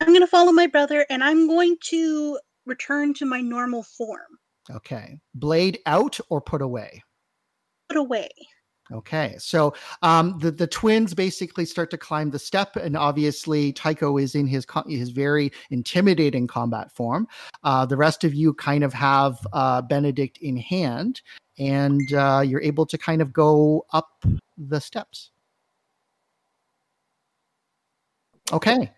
I'm 0.01 0.09
going 0.09 0.21
to 0.21 0.27
follow 0.27 0.53
my 0.53 0.67
brother 0.67 1.07
and 1.11 1.25
I'm 1.25 1.47
going 1.47 1.77
to 1.85 2.39
return 2.67 3.15
to 3.15 3.27
my 3.27 3.41
normal 3.41 3.83
form. 3.83 4.39
Okay. 4.71 5.19
Blade 5.35 5.79
out 5.87 6.19
or 6.29 6.41
put 6.41 6.63
away? 6.63 7.03
Put 7.89 7.97
away. 7.97 8.29
Okay, 8.93 9.37
so 9.39 9.73
um, 10.03 10.37
the 10.41 10.51
the 10.51 10.67
twins 10.67 11.15
basically 11.15 11.65
start 11.65 11.91
to 11.91 11.99
climb 11.99 12.31
the 12.31 12.41
step, 12.41 12.75
and 12.75 12.97
obviously 12.97 13.73
Tycho 13.73 14.17
is 14.17 14.35
in 14.35 14.49
his 14.49 14.67
his 14.89 15.11
very 15.11 15.53
intimidating 15.71 16.49
combat 16.49 16.91
form. 16.91 17.29
Uh, 17.63 17.87
the 17.87 17.97
rest 17.97 18.25
of 18.25 18.35
you 18.35 18.53
kind 18.53 18.83
of 18.83 18.93
have 18.93 19.47
uh, 19.53 19.81
Benedict 19.83 20.39
in 20.39 20.57
hand, 20.57 21.23
and 21.61 22.13
uh, 22.15 22.43
you're 22.45 22.63
able 22.63 22.87
to 22.87 22.99
kind 22.99 23.23
of 23.23 23.33
go 23.33 23.85
up 23.93 24.25
the 24.57 24.81
steps. 24.81 25.31
Okay. 28.53 28.91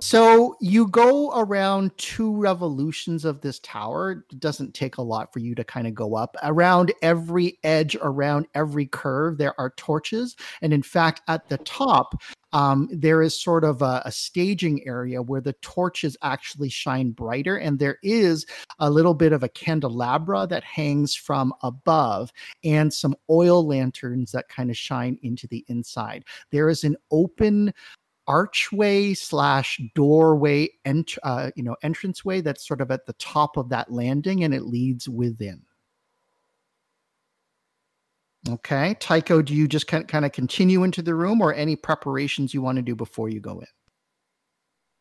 So 0.00 0.56
you 0.60 0.86
go 0.86 1.32
around 1.32 1.96
two 1.98 2.34
revolutions 2.36 3.24
of 3.24 3.40
this 3.40 3.58
tower. 3.58 4.24
It 4.30 4.40
doesn't 4.40 4.72
take 4.72 4.96
a 4.96 5.02
lot 5.02 5.32
for 5.32 5.40
you 5.40 5.54
to 5.56 5.64
kind 5.64 5.86
of 5.86 5.94
go 5.94 6.14
up. 6.14 6.36
Around 6.42 6.92
every 7.02 7.58
edge, 7.64 7.96
around 8.00 8.46
every 8.54 8.86
curve, 8.86 9.36
there 9.36 9.58
are 9.60 9.70
torches. 9.76 10.36
And 10.62 10.72
in 10.72 10.82
fact, 10.82 11.22
at 11.28 11.48
the 11.48 11.58
top, 11.58 12.22
um, 12.52 12.88
there 12.92 13.22
is 13.22 13.40
sort 13.40 13.64
of 13.64 13.82
a, 13.82 14.02
a 14.04 14.12
staging 14.12 14.86
area 14.86 15.22
where 15.22 15.40
the 15.40 15.52
torches 15.54 16.16
actually 16.22 16.68
shine 16.68 17.10
brighter. 17.10 17.56
And 17.56 17.78
there 17.78 17.98
is 18.02 18.46
a 18.78 18.90
little 18.90 19.14
bit 19.14 19.32
of 19.32 19.42
a 19.42 19.48
candelabra 19.48 20.46
that 20.48 20.64
hangs 20.64 21.14
from 21.14 21.52
above 21.62 22.32
and 22.64 22.92
some 22.92 23.14
oil 23.28 23.66
lanterns 23.66 24.32
that 24.32 24.48
kind 24.48 24.70
of 24.70 24.76
shine 24.76 25.18
into 25.22 25.46
the 25.48 25.64
inside. 25.68 26.24
There 26.50 26.68
is 26.68 26.84
an 26.84 26.96
open 27.10 27.72
archway 28.30 29.12
slash 29.12 29.80
doorway 29.96 30.68
ent- 30.84 31.18
uh, 31.24 31.50
you 31.56 31.64
know 31.64 31.74
entranceway 31.82 32.40
that's 32.40 32.66
sort 32.66 32.80
of 32.80 32.92
at 32.92 33.04
the 33.04 33.12
top 33.14 33.56
of 33.56 33.68
that 33.70 33.90
landing 33.90 34.44
and 34.44 34.54
it 34.54 34.62
leads 34.62 35.08
within. 35.08 35.60
Okay 38.48 38.94
tycho 39.00 39.42
do 39.42 39.52
you 39.52 39.66
just 39.66 39.88
kind 39.88 40.06
kind 40.06 40.24
of 40.24 40.30
continue 40.30 40.84
into 40.84 41.02
the 41.02 41.12
room 41.12 41.40
or 41.42 41.52
any 41.52 41.74
preparations 41.74 42.54
you 42.54 42.62
want 42.62 42.76
to 42.76 42.82
do 42.82 42.94
before 42.94 43.28
you 43.28 43.40
go 43.40 43.58
in? 43.58 43.66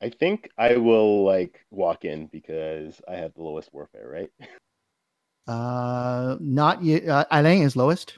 I 0.02 0.10
think 0.10 0.50
I 0.58 0.78
will 0.78 1.24
like 1.24 1.64
walk 1.70 2.06
in 2.06 2.28
because 2.28 3.00
I 3.08 3.18
have 3.18 3.36
the 3.36 3.44
lowest 3.44 3.72
warfare, 3.72 4.10
right? 4.10 4.32
uh 5.48 6.36
not 6.40 6.84
yet 6.84 7.08
uh, 7.08 7.26
alain 7.30 7.62
is 7.62 7.76
lowest. 7.76 8.18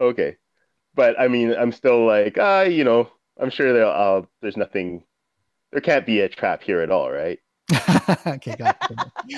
Okay, 0.00 0.38
but 0.96 1.18
I 1.20 1.28
mean, 1.28 1.54
I'm 1.54 1.70
still 1.70 2.04
like, 2.04 2.36
uh, 2.36 2.66
you 2.68 2.82
know, 2.82 3.10
I'm 3.40 3.50
sure 3.50 3.72
there, 3.72 3.86
uh, 3.86 4.22
there's 4.40 4.56
nothing, 4.56 5.02
there 5.72 5.80
can't 5.80 6.06
be 6.06 6.20
a 6.20 6.28
trap 6.28 6.62
here 6.62 6.80
at 6.80 6.90
all, 6.90 7.10
right? 7.10 7.38
okay, 8.26 8.56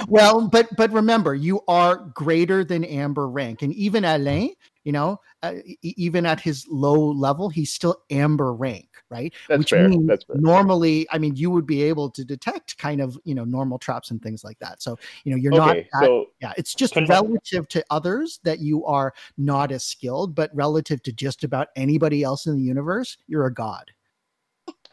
well, 0.09 0.49
but 0.49 0.69
but 0.77 0.91
remember, 0.93 1.35
you 1.35 1.61
are 1.69 1.97
greater 2.13 2.65
than 2.65 2.85
Amber 2.85 3.29
rank, 3.29 3.63
and 3.63 3.73
even 3.75 4.05
Alain, 4.05 4.53
you 4.83 4.91
know, 4.91 5.21
uh, 5.45 5.55
even 5.83 6.27
at 6.27 6.41
his 6.41 6.67
low 6.69 7.13
level, 7.13 7.49
he's 7.49 7.73
still 7.73 8.03
Amber 8.11 8.53
rank, 8.53 8.89
right? 9.11 9.33
That's 9.49 9.59
Which 9.59 9.71
fair. 9.71 9.89
means 9.89 10.07
That's 10.07 10.25
fair. 10.25 10.37
normally, 10.37 11.07
I 11.11 11.19
mean, 11.19 11.37
you 11.37 11.51
would 11.51 11.67
be 11.67 11.83
able 11.83 12.11
to 12.11 12.25
detect 12.25 12.79
kind 12.79 13.01
of 13.01 13.19
you 13.25 13.35
know 13.35 13.45
normal 13.45 13.79
traps 13.79 14.11
and 14.11 14.21
things 14.23 14.45
like 14.45 14.59
that. 14.59 14.83
So 14.83 14.99
you 15.25 15.31
know, 15.33 15.37
you're 15.37 15.53
not. 15.53 15.71
Okay, 15.77 15.89
That, 15.93 16.05
so 16.05 16.27
yeah, 16.41 16.53
it's 16.57 16.75
just 16.75 16.95
Can- 16.95 17.07
relative 17.07 17.69
to 17.69 17.85
others 17.91 18.41
that 18.45 18.59
you 18.61 18.85
are 18.85 19.13
not 19.39 19.73
as 19.73 19.85
skilled, 19.85 20.35
but 20.35 20.51
relative 20.55 21.03
to 21.05 21.13
just 21.13 21.45
about 21.45 21.69
anybody 21.77 22.23
else 22.23 22.47
in 22.47 22.57
the 22.57 22.63
universe, 22.63 23.17
you're 23.27 23.47
a 23.47 23.53
god. 23.55 23.91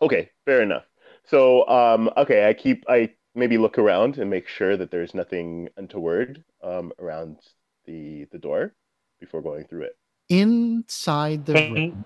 okay, 0.02 0.30
fair 0.46 0.62
enough. 0.62 0.84
So, 1.26 1.68
um, 1.70 2.10
okay, 2.18 2.48
I 2.50 2.54
keep, 2.54 2.84
I 2.90 3.14
maybe 3.34 3.58
look 3.58 3.78
around 3.78 4.18
and 4.18 4.30
make 4.30 4.48
sure 4.48 4.76
that 4.76 4.92
there's 4.92 5.14
nothing 5.14 5.70
untoward, 5.78 6.44
um, 6.62 6.92
around 7.00 7.38
the 7.86 8.26
the 8.32 8.38
door 8.38 8.74
before 9.20 9.42
going 9.42 9.66
through 9.66 9.84
it. 9.84 9.98
Inside 10.30 11.46
the 11.46 11.54
room. 11.54 12.06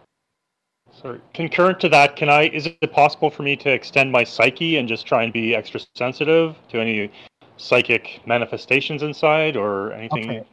Sorry. 0.93 1.21
Concurrent 1.33 1.79
to 1.81 1.89
that, 1.89 2.15
can 2.15 2.29
I? 2.29 2.49
Is 2.49 2.65
it 2.65 2.91
possible 2.91 3.29
for 3.29 3.43
me 3.43 3.55
to 3.57 3.69
extend 3.69 4.11
my 4.11 4.23
psyche 4.23 4.77
and 4.77 4.87
just 4.87 5.05
try 5.05 5.23
and 5.23 5.31
be 5.31 5.55
extra 5.55 5.79
sensitive 5.95 6.55
to 6.69 6.79
any 6.79 7.11
psychic 7.57 8.21
manifestations 8.25 9.03
inside 9.03 9.55
or 9.55 9.91
anything 9.93 10.29
Okay. 10.29 10.43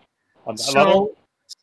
on 0.46 0.56
that 0.56 0.74
level? 0.74 1.14
So 1.14 1.16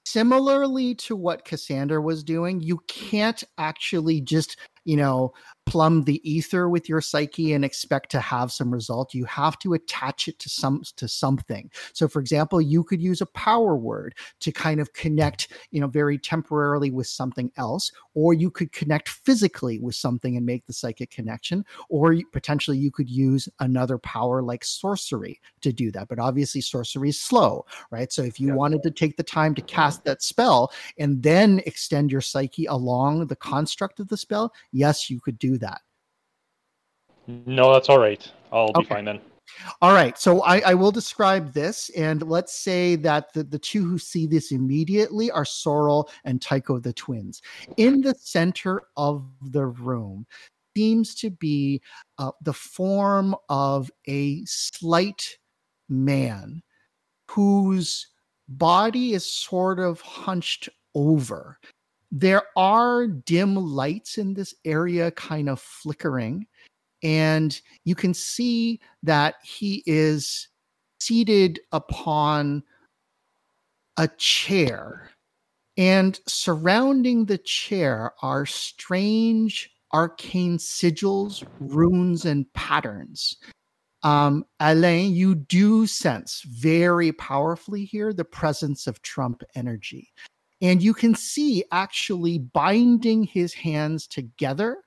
similarly 0.05 0.95
to 0.95 1.15
what 1.15 1.45
Cassandra 1.45 2.01
was 2.01 2.23
doing, 2.23 2.59
you 2.59 2.81
can't 2.87 3.43
actually 3.57 4.21
just, 4.21 4.57
you 4.83 4.97
know, 4.97 5.33
plumb 5.65 6.03
the 6.03 6.19
ether 6.29 6.67
with 6.67 6.89
your 6.89 7.01
psyche 7.01 7.53
and 7.53 7.63
expect 7.63 8.09
to 8.11 8.19
have 8.19 8.51
some 8.51 8.73
result. 8.73 9.13
You 9.13 9.25
have 9.25 9.57
to 9.59 9.73
attach 9.73 10.27
it 10.27 10.37
to 10.39 10.49
some 10.49 10.83
to 10.97 11.07
something. 11.07 11.69
So 11.93 12.07
for 12.07 12.19
example, 12.19 12.59
you 12.59 12.83
could 12.83 13.01
use 13.01 13.21
a 13.21 13.25
power 13.27 13.75
word 13.75 14.15
to 14.41 14.51
kind 14.51 14.79
of 14.81 14.91
connect, 14.93 15.49
you 15.71 15.79
know, 15.79 15.87
very 15.87 16.17
temporarily 16.17 16.91
with 16.91 17.07
something 17.07 17.51
else, 17.57 17.91
or 18.15 18.33
you 18.33 18.51
could 18.51 18.71
connect 18.71 19.09
physically 19.09 19.79
with 19.79 19.95
something 19.95 20.35
and 20.35 20.45
make 20.45 20.65
the 20.65 20.73
psychic 20.73 21.11
connection, 21.11 21.63
or 21.89 22.15
potentially 22.31 22.77
you 22.77 22.91
could 22.91 23.09
use 23.09 23.47
another 23.59 23.97
power 23.97 24.41
like 24.41 24.65
sorcery 24.65 25.39
to 25.61 25.71
do 25.71 25.91
that. 25.91 26.07
But 26.07 26.19
obviously 26.19 26.61
sorcery 26.61 27.09
is 27.09 27.21
slow, 27.21 27.65
right? 27.91 28.11
So 28.11 28.23
if 28.23 28.39
you 28.39 28.49
Yeah. 28.49 28.55
wanted 28.55 28.83
to 28.83 28.91
take 28.91 29.15
the 29.15 29.23
time 29.23 29.55
to 29.55 29.61
cast 29.61 30.03
that 30.03 30.21
spell 30.21 30.71
and 30.97 31.21
then 31.23 31.61
extend 31.65 32.11
your 32.11 32.21
psyche 32.21 32.65
along 32.65 33.27
the 33.27 33.35
construct 33.35 33.99
of 33.99 34.07
the 34.07 34.17
spell, 34.17 34.53
yes, 34.71 35.09
you 35.09 35.19
could 35.19 35.39
do 35.39 35.50
that. 35.59 35.81
No, 37.27 37.71
that's 37.73 37.89
all 37.89 37.99
right. 37.99 38.29
I'll 38.51 38.73
be 38.73 38.83
fine 38.83 39.05
then. 39.05 39.21
All 39.81 39.93
right, 39.93 40.17
so 40.17 40.41
I, 40.43 40.59
I 40.59 40.73
will 40.73 40.91
describe 40.91 41.53
this, 41.53 41.89
and 41.95 42.21
let's 42.23 42.53
say 42.53 42.95
that 42.97 43.33
the, 43.33 43.43
the 43.43 43.59
two 43.59 43.83
who 43.83 43.97
see 43.97 44.25
this 44.25 44.51
immediately 44.51 45.29
are 45.29 45.45
Sorrel 45.45 46.09
and 46.23 46.41
Tycho 46.41 46.79
the 46.79 46.93
twins. 46.93 47.41
In 47.77 48.01
the 48.01 48.15
center 48.15 48.83
of 48.95 49.25
the 49.41 49.65
room 49.65 50.25
seems 50.75 51.15
to 51.15 51.29
be 51.29 51.81
uh, 52.17 52.31
the 52.41 52.53
form 52.53 53.35
of 53.49 53.91
a 54.07 54.43
slight 54.45 55.37
man 55.89 56.61
whose 57.29 58.07
body 58.47 59.13
is 59.13 59.25
sort 59.25 59.79
of 59.79 60.01
hunched 60.01 60.69
over. 60.95 61.57
There 62.11 62.43
are 62.57 63.07
dim 63.07 63.55
lights 63.55 64.17
in 64.17 64.33
this 64.33 64.53
area, 64.65 65.11
kind 65.11 65.49
of 65.49 65.61
flickering 65.61 66.47
and 67.03 67.59
you 67.83 67.95
can 67.95 68.13
see 68.13 68.79
that 69.03 69.35
he 69.43 69.83
is 69.85 70.49
seated 70.99 71.59
upon 71.71 72.63
a 73.97 74.07
chair 74.17 75.11
and 75.77 76.19
surrounding 76.27 77.25
the 77.25 77.39
chair 77.39 78.13
are 78.21 78.45
strange 78.45 79.71
arcane 79.93 80.57
sigils 80.57 81.45
runes 81.59 82.25
and 82.25 82.51
patterns. 82.53 83.37
Um, 84.03 84.45
alain 84.59 85.13
you 85.13 85.35
do 85.35 85.85
sense 85.85 86.43
very 86.47 87.11
powerfully 87.11 87.85
here 87.85 88.13
the 88.13 88.25
presence 88.25 88.87
of 88.87 88.99
trump 89.03 89.43
energy 89.53 90.09
and 90.61 90.81
you 90.81 90.93
can 90.93 91.15
see 91.15 91.63
actually 91.71 92.37
binding 92.37 93.23
his 93.23 93.53
hands 93.53 94.07
together 94.07 94.77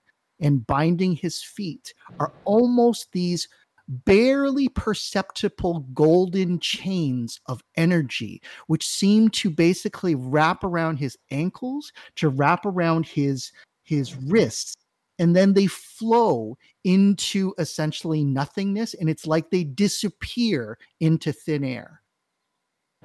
and 0.40 0.66
binding 0.66 1.14
his 1.14 1.42
feet 1.42 1.94
are 2.20 2.32
almost 2.44 3.10
these 3.12 3.48
barely 3.88 4.68
perceptible 4.68 5.80
golden 5.92 6.58
chains 6.58 7.40
of 7.46 7.62
energy, 7.76 8.40
which 8.66 8.86
seem 8.86 9.28
to 9.28 9.50
basically 9.50 10.14
wrap 10.14 10.64
around 10.64 10.96
his 10.96 11.18
ankles, 11.30 11.92
to 12.16 12.28
wrap 12.28 12.64
around 12.64 13.06
his 13.06 13.52
his 13.82 14.16
wrists, 14.16 14.74
and 15.18 15.36
then 15.36 15.52
they 15.52 15.66
flow 15.66 16.56
into 16.84 17.52
essentially 17.58 18.24
nothingness, 18.24 18.94
and 18.94 19.10
it's 19.10 19.26
like 19.26 19.50
they 19.50 19.64
disappear 19.64 20.78
into 21.00 21.32
thin 21.32 21.62
air. 21.64 22.00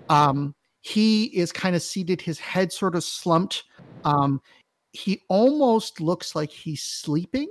Um, 0.08 0.56
he 0.82 1.26
is 1.26 1.52
kind 1.52 1.76
of 1.76 1.82
seated, 1.82 2.22
his 2.22 2.40
head 2.40 2.72
sort 2.72 2.96
of 2.96 3.04
slumped. 3.04 3.64
Um, 4.04 4.42
he 4.92 5.22
almost 5.30 6.02
looks 6.02 6.36
like 6.36 6.52
he's 6.52 6.84
sleeping 6.84 7.50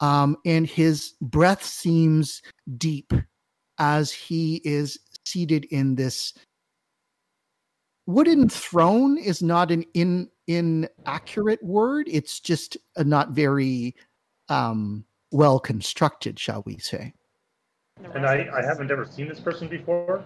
um, 0.00 0.36
and 0.44 0.66
his 0.66 1.14
breath 1.20 1.62
seems 1.62 2.42
deep 2.76 3.12
as 3.78 4.12
he 4.12 4.60
is 4.64 4.98
seated 5.24 5.64
in 5.66 5.94
this 5.94 6.34
wooden 8.06 8.48
throne 8.48 9.18
is 9.18 9.42
not 9.42 9.70
an 9.70 9.84
in 9.94 10.28
inaccurate 10.46 11.62
word 11.62 12.06
it's 12.08 12.38
just 12.38 12.76
not 12.98 13.30
very 13.30 13.94
um 14.48 15.04
well 15.32 15.58
constructed 15.58 16.38
shall 16.38 16.62
we 16.66 16.78
say 16.78 17.12
And 18.14 18.24
I, 18.24 18.48
I 18.54 18.62
haven't 18.62 18.90
ever 18.90 19.04
seen 19.04 19.28
this 19.28 19.40
person 19.40 19.68
before. 19.68 20.24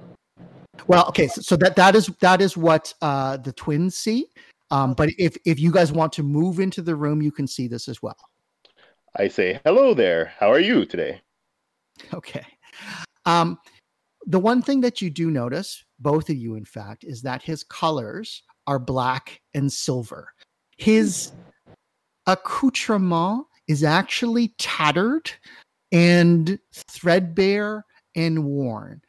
Well 0.87 1.07
okay 1.07 1.29
so, 1.29 1.41
so 1.41 1.57
that 1.57 1.77
that 1.77 1.95
is 1.95 2.07
that 2.21 2.41
is 2.41 2.57
what 2.57 2.93
uh 3.03 3.37
the 3.39 3.53
twins 3.53 3.97
see 3.97 4.27
um 4.71 4.95
but 4.95 5.11
if 5.19 5.37
if 5.45 5.59
you 5.59 5.71
guys 5.71 5.93
want 5.93 6.13
to 6.13 6.23
move 6.23 6.61
into 6.61 6.83
the 6.83 6.95
room 6.95 7.23
you 7.23 7.33
can 7.33 7.47
see 7.47 7.69
this 7.69 7.89
as 7.89 8.03
well 8.03 8.17
I 9.17 9.29
say, 9.29 9.61
hello 9.65 9.93
there. 9.93 10.33
How 10.39 10.53
are 10.53 10.61
you 10.61 10.85
today? 10.85 11.21
Okay. 12.15 12.47
Um, 13.27 13.59
the 14.27 14.39
one 14.39 14.63
thing 14.63 14.81
that 14.83 15.03
you 15.03 15.11
do 15.11 15.31
notice, 15.31 15.85
both 15.99 16.31
of 16.31 16.37
you, 16.37 16.55
in 16.55 16.65
fact, 16.65 17.05
is 17.05 17.21
that 17.23 17.43
his 17.43 17.65
colors 17.65 18.43
are 18.67 18.79
black 18.79 19.41
and 19.53 19.71
silver. 19.71 20.33
His 20.77 21.33
accoutrement 22.27 23.47
is 23.67 23.83
actually 23.83 24.55
tattered 24.59 25.31
and 25.93 26.59
threadbare 26.73 27.85
and 28.15 28.45
worn. 28.45 29.03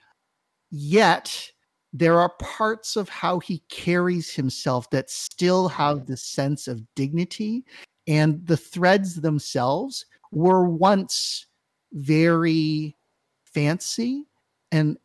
Yet, 0.72 1.52
there 1.94 2.20
are 2.20 2.34
parts 2.40 2.96
of 2.96 3.10
how 3.10 3.40
he 3.40 3.60
carries 3.70 4.34
himself 4.34 4.90
that 4.92 5.10
still 5.10 5.68
have 5.68 6.06
the 6.06 6.18
sense 6.18 6.68
of 6.68 6.82
dignity, 6.96 7.66
and 8.08 8.46
the 8.46 8.58
threads 8.58 9.16
themselves 9.16 10.06
were 10.32 10.68
once 10.68 11.48
very 11.94 12.96
fancy 13.44 14.26
and 14.72 14.98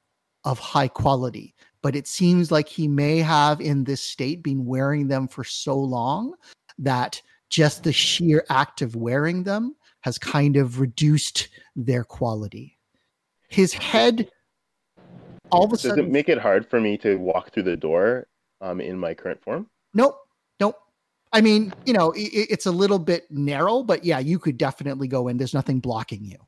of 0.44 0.58
high 0.58 0.88
quality. 0.88 1.54
But 1.82 1.96
it 1.96 2.06
seems 2.06 2.50
like 2.50 2.68
he 2.68 2.88
may 2.88 3.18
have, 3.18 3.60
in 3.60 3.84
this 3.84 4.02
state, 4.02 4.42
been 4.42 4.64
wearing 4.64 5.08
them 5.08 5.28
for 5.28 5.44
so 5.44 5.76
long 5.76 6.34
that 6.78 7.20
just 7.48 7.82
the 7.82 7.92
sheer 7.92 8.44
act 8.48 8.82
of 8.82 8.96
wearing 8.96 9.42
them 9.42 9.74
has 10.00 10.18
kind 10.18 10.56
of 10.56 10.80
reduced 10.80 11.48
their 11.74 12.04
quality. 12.04 12.78
His 13.48 13.72
head, 13.72 14.30
all 15.50 15.64
of 15.64 15.70
a 15.72 15.76
Does 15.76 15.82
sudden, 15.82 16.06
it 16.06 16.10
make 16.10 16.28
it 16.28 16.38
hard 16.38 16.68
for 16.68 16.80
me 16.80 16.96
to 16.98 17.16
walk 17.16 17.52
through 17.52 17.64
the 17.64 17.76
door 17.76 18.26
um, 18.60 18.80
in 18.80 18.98
my 18.98 19.14
current 19.14 19.42
form? 19.42 19.68
Nope. 19.94 20.18
Nope. 20.60 20.76
I 21.32 21.40
mean, 21.40 21.72
you 21.84 21.92
know, 21.92 22.12
i 22.14 22.20
i- 22.20 22.46
it's 22.50 22.66
a 22.66 22.70
little 22.70 22.98
bit 22.98 23.30
narrow, 23.30 23.82
but 23.82 24.04
yeah, 24.04 24.18
you 24.18 24.38
could 24.38 24.56
definitely 24.58 25.08
go 25.08 25.28
in. 25.28 25.36
There's 25.36 25.54
nothing 25.54 25.80
blocking 25.80 26.24
you. 26.24 26.38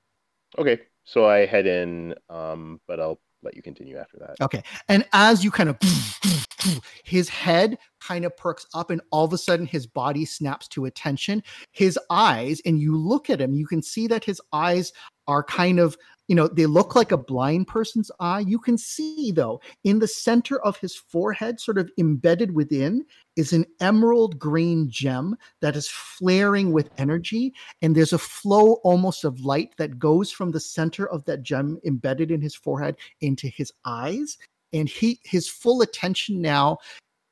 Okay, 0.56 0.80
so 1.04 1.26
I 1.28 1.46
head 1.46 1.66
in, 1.66 2.14
um, 2.30 2.80
but 2.88 2.98
I'll 2.98 3.20
let 3.42 3.54
you 3.54 3.62
continue 3.62 3.96
after 3.98 4.18
that. 4.18 4.36
Okay. 4.40 4.62
And 4.88 5.04
as 5.12 5.44
you 5.44 5.50
kind 5.50 5.68
of, 5.68 5.78
his 7.04 7.28
head 7.28 7.78
kind 8.00 8.24
of 8.24 8.36
perks 8.36 8.66
up, 8.74 8.90
and 8.90 9.00
all 9.12 9.24
of 9.24 9.32
a 9.32 9.38
sudden 9.38 9.66
his 9.66 9.86
body 9.86 10.24
snaps 10.24 10.66
to 10.68 10.86
attention. 10.86 11.42
His 11.72 11.98
eyes, 12.10 12.60
and 12.64 12.80
you 12.80 12.96
look 12.96 13.30
at 13.30 13.40
him, 13.40 13.54
you 13.54 13.66
can 13.66 13.82
see 13.82 14.06
that 14.08 14.24
his 14.24 14.40
eyes 14.52 14.92
are 15.28 15.44
kind 15.44 15.78
of, 15.78 15.96
you 16.26 16.34
know, 16.34 16.48
they 16.48 16.66
look 16.66 16.96
like 16.96 17.12
a 17.12 17.16
blind 17.16 17.68
person's 17.68 18.10
eye. 18.18 18.40
You 18.40 18.59
can 18.59 18.76
see, 18.76 19.30
though, 19.30 19.60
in 19.84 20.00
the 20.00 20.09
center 20.09 20.60
of 20.62 20.76
his 20.78 20.96
forehead, 20.96 21.60
sort 21.60 21.78
of 21.78 21.90
embedded 21.96 22.52
within, 22.55 23.05
is 23.36 23.52
an 23.52 23.64
emerald 23.80 24.38
green 24.38 24.90
gem 24.90 25.36
that 25.60 25.76
is 25.76 25.88
flaring 25.88 26.72
with 26.72 26.90
energy. 26.98 27.55
And 27.80 27.94
there's 27.94 28.12
a 28.12 28.18
flow 28.18 28.74
almost 28.82 29.24
of 29.24 29.40
light 29.40 29.74
that 29.78 30.00
goes 30.00 30.32
from 30.32 30.50
the 30.50 30.60
center 30.60 31.09
of 31.09 31.24
that 31.26 31.44
gem 31.44 31.78
embedded 31.84 32.32
in 32.32 32.40
his 32.40 32.56
forehead 32.56 32.96
into 33.20 33.46
his 33.46 33.72
eyes 33.84 34.36
and 34.72 34.88
he 34.88 35.20
his 35.24 35.48
full 35.48 35.82
attention 35.82 36.40
now 36.40 36.78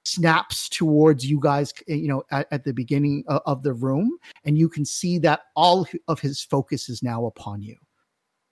snaps 0.04 0.68
towards 0.68 1.28
you 1.28 1.38
guys 1.40 1.72
eh, 1.88 1.94
you 1.94 2.08
know 2.08 2.22
at, 2.30 2.46
at 2.50 2.64
the 2.64 2.72
beginning 2.72 3.24
of 3.28 3.62
the 3.62 3.72
room 3.72 4.16
and 4.44 4.56
you 4.56 4.68
can 4.68 4.84
see 4.84 5.18
that 5.18 5.40
all 5.54 5.86
of 6.08 6.20
his 6.20 6.42
focus 6.42 6.88
is 6.88 7.02
now 7.02 7.26
upon 7.26 7.60
you 7.60 7.76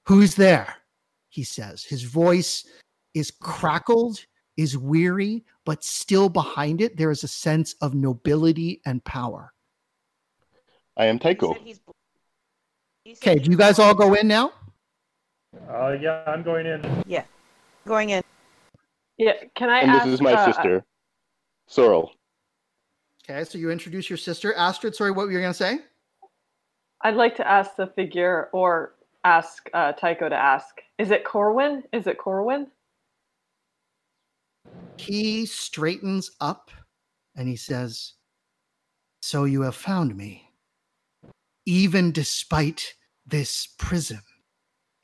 who's 0.07 0.35
there 0.35 0.75
he 1.29 1.43
says 1.43 1.85
his 1.85 2.03
voice 2.03 2.67
is 3.15 3.31
crackled 3.31 4.25
is 4.57 4.77
weary 4.79 5.45
but 5.65 5.83
still 5.83 6.29
behind 6.29 6.81
it 6.81 6.97
there 6.97 7.11
is 7.11 7.25
a 7.25 7.29
sense 7.29 7.75
of 7.81 7.95
nobility 7.95 8.81
and 8.87 9.03
power 9.05 9.53
I 10.97 11.07
am 11.07 11.17
He 11.17 11.21
Tycho. 11.21 11.55
said 11.55 11.63
he's 11.63 11.79
bl- 11.81 11.91
he 13.05 13.15
said 13.15 13.31
okay 13.37 13.43
do 13.43 13.51
you 13.51 13.57
guys 13.57 13.79
all 13.79 13.95
go 13.95 14.15
in 14.15 14.29
now 14.29 14.53
Uh, 15.69 15.97
yeah, 16.01 16.25
I'm 16.27 16.43
going 16.43 16.67
in. 16.67 16.83
Yeah, 17.07 17.23
going 17.87 18.11
in. 18.11 18.23
Yeah, 19.19 19.35
can 19.55 19.71
I 19.71 19.81
And 19.81 19.91
ask? 19.93 20.05
this 20.05 20.15
is 20.15 20.21
my 20.21 20.33
uh, 20.35 20.45
sister, 20.47 20.85
Sorrel. 21.69 22.11
okay 23.23 23.45
so 23.45 23.57
you 23.59 23.71
introduce 23.71 24.11
your 24.11 24.17
sister 24.19 24.53
astrid 24.55 24.95
sorry 24.95 25.11
what 25.13 25.27
were 25.27 25.33
you 25.33 25.39
going 25.41 25.53
to 25.53 25.57
say 25.67 25.79
I'd 27.03 27.15
like 27.15 27.37
to 27.37 27.47
ask 27.47 27.77
the 27.77 27.87
figure 27.87 28.49
or 28.53 28.95
ask 29.25 29.69
uh, 29.75 29.93
Tycho 29.93 30.29
to 30.29 30.37
ask. 30.37 30.81
Is 30.99 31.11
it 31.11 31.25
Corwin? 31.25 31.83
Is 31.93 32.07
it 32.07 32.19
Corwin? 32.19 32.69
he 34.97 35.47
straightens 35.47 36.31
up 36.41 36.71
and 37.37 37.49
he 37.49 37.57
says, 37.57 38.15
So 39.23 39.45
you 39.45 39.63
have 39.63 39.77
found 39.77 40.17
me. 40.17 40.51
Even 41.67 42.13
despite 42.13 42.95
this 43.27 43.69
prison, 43.79 44.21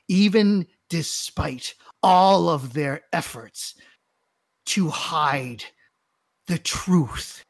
even 0.07 0.67
despite 0.89 1.73
all 2.03 2.49
of 2.49 2.73
their 2.73 3.01
efforts 3.13 3.75
to 4.67 4.89
hide 4.89 5.63
the 6.47 6.59
truth, 6.59 7.43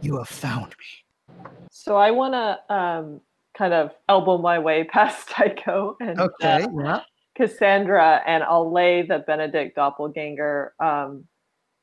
you 0.00 0.16
have 0.18 0.28
found 0.28 0.68
me. 0.68 1.40
So 1.70 1.96
I 1.96 2.12
want 2.12 2.34
to 2.34 2.74
um, 2.74 3.20
kind 3.58 3.74
of 3.74 3.90
elbow 4.08 4.38
my 4.38 4.58
way 4.58 4.84
past 4.84 5.28
Tycho 5.30 5.96
and 6.00 6.20
uh, 6.20 6.28
yeah. 6.40 7.00
Cassandra, 7.36 8.22
and 8.26 8.42
I'll 8.44 8.72
lay 8.72 9.02
the 9.02 9.18
Benedict 9.18 9.76
doppelganger 9.76 10.74
um, 10.80 11.24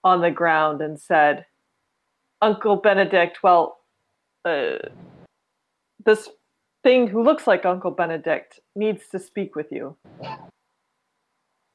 on 0.04 0.22
the 0.22 0.32
ground 0.32 0.82
and 0.82 1.00
said, 1.00 1.46
"Uncle 2.42 2.78
Benedict, 2.78 3.40
well, 3.44 3.78
uh, 4.46 4.78
this 6.06 6.30
thing 6.84 7.08
who 7.08 7.24
looks 7.24 7.48
like 7.48 7.66
Uncle 7.66 7.92
Benedict 7.92 8.60
needs 8.76 9.04
to 9.12 9.20
speak 9.20 9.56
with 9.56 9.68
you." 9.72 9.98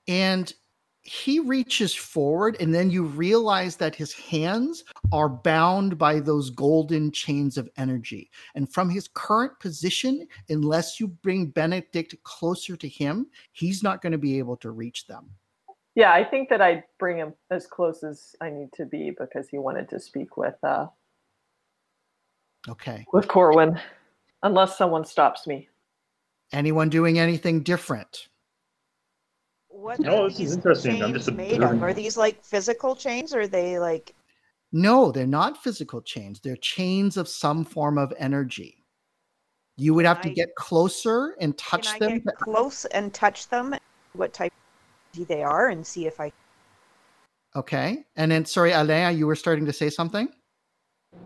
And 0.09 0.53
he 1.11 1.41
reaches 1.41 1.93
forward, 1.93 2.57
and 2.61 2.73
then 2.73 2.89
you 2.89 3.03
realize 3.03 3.75
that 3.75 3.97
his 3.97 4.13
hands 4.13 4.85
are 5.13 5.29
bound 5.29 5.99
by 5.99 6.21
those 6.21 6.51
golden 6.51 7.11
chains 7.11 7.59
of 7.59 7.69
energy. 7.77 8.31
And 8.55 8.73
from 8.73 8.89
his 8.89 9.09
current 9.09 9.59
position, 9.59 10.29
unless 10.51 11.01
you 11.01 11.09
bring 11.09 11.47
Benedict 11.47 12.15
closer 12.23 12.77
to 12.77 12.89
him, 12.89 13.27
he's 13.51 13.83
not 13.83 14.03
going 14.03 14.13
to 14.13 14.19
be 14.19 14.39
able 14.39 14.57
to 14.59 14.71
reach 14.71 15.09
them. 15.09 15.29
Yeah, 15.97 16.13
I 16.13 16.23
think 16.23 16.49
that 16.49 16.63
I'd 16.63 16.85
bring 17.01 17.17
him 17.17 17.35
as 17.51 17.67
close 17.67 18.05
as 18.05 18.37
I 18.41 18.49
need 18.49 18.73
to 18.75 18.87
be 18.87 19.11
because 19.11 19.49
he 19.49 19.59
wanted 19.59 19.89
to 19.89 19.99
speak 19.99 20.37
with 20.37 20.55
uh, 20.63 20.87
Okay. 22.69 23.05
with 23.13 23.27
Corwin, 23.27 23.81
unless 24.45 24.79
someone 24.79 25.05
stops 25.05 25.49
me. 25.49 25.69
Anyone 26.53 26.89
doing 26.89 27.19
anything 27.19 27.65
different? 27.65 28.29
What 29.81 29.99
No, 30.01 30.25
are 30.25 30.29
this 30.29 30.35
is 30.35 30.39
these 30.39 30.53
interesting. 30.57 31.03
I'm 31.03 31.15
just 31.15 31.27
chains 31.29 31.37
made 31.39 31.63
of? 31.63 31.83
Are 31.83 31.95
these 31.95 32.19
like 32.19 32.45
physical 32.45 32.95
chains 32.95 33.35
or 33.35 33.41
are 33.41 33.47
they 33.47 33.79
like 33.79 34.15
No, 34.73 35.11
they're 35.11 35.27
not 35.27 35.63
physical 35.63 36.03
chains. 36.03 36.39
They're 36.41 36.57
chains 36.57 37.17
of 37.17 37.27
some 37.27 37.65
form 37.65 37.97
of 37.97 38.13
energy. 38.19 38.85
You 39.79 39.95
would 39.95 40.05
have 40.05 40.21
to 40.21 40.29
I- 40.31 40.35
get 40.35 40.55
closer 40.55 41.35
and 41.41 41.57
touch 41.57 41.87
can 41.87 41.95
I 41.95 41.99
them. 42.11 42.19
get 42.21 42.37
close 42.37 42.85
and 42.87 43.15
touch 43.15 43.49
them? 43.49 43.75
What 44.13 44.35
type 44.35 44.53
of 44.53 45.19
energy 45.19 45.33
they 45.33 45.43
are 45.43 45.69
and 45.71 45.87
see 45.87 46.07
if 46.07 46.21
I 46.21 46.31
Okay. 47.57 48.05
And 48.17 48.31
then, 48.31 48.45
sorry, 48.45 48.73
Alea, 48.73 49.11
you 49.11 49.27
were 49.27 49.35
starting 49.35 49.65
to 49.67 49.73
say 49.73 49.89
something? 49.91 50.29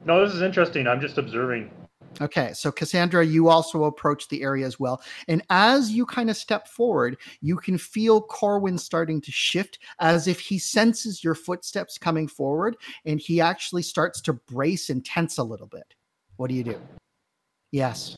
No, 0.07 0.25
this 0.25 0.35
is 0.35 0.43
interesting. 0.43 0.87
I'm 0.87 1.01
just 1.01 1.19
observing. 1.19 1.71
Okay, 2.20 2.53
so 2.53 2.70
Cassandra, 2.70 3.24
you 3.24 3.49
also 3.49 3.85
approach 3.85 4.28
the 4.28 4.43
area 4.43 4.66
as 4.66 4.78
well. 4.78 5.03
And 5.28 5.43
as 5.51 5.91
you 5.91 6.07
kind 6.07 6.31
of 6.31 6.36
step 6.36 6.69
forward, 6.69 7.16
you 7.41 7.57
can 7.57 7.78
feel 7.78 8.20
Corwin 8.20 8.78
starting 8.78 9.20
to 9.23 9.32
shift 9.32 9.78
as 10.01 10.28
if 10.28 10.39
he 10.39 10.59
senses 10.59 11.24
your 11.24 11.35
footsteps 11.35 11.99
coming 11.99 12.28
forward 12.28 12.77
and 13.05 13.19
he 13.19 13.41
actually 13.41 13.82
starts 13.82 14.20
to 14.23 14.32
brace 14.32 14.91
and 14.91 15.05
tense 15.05 15.39
a 15.39 15.43
little 15.43 15.66
bit. 15.66 15.95
What 16.36 16.49
do 16.49 16.55
you 16.55 16.65
do? 16.65 16.81
Yes. 17.73 18.16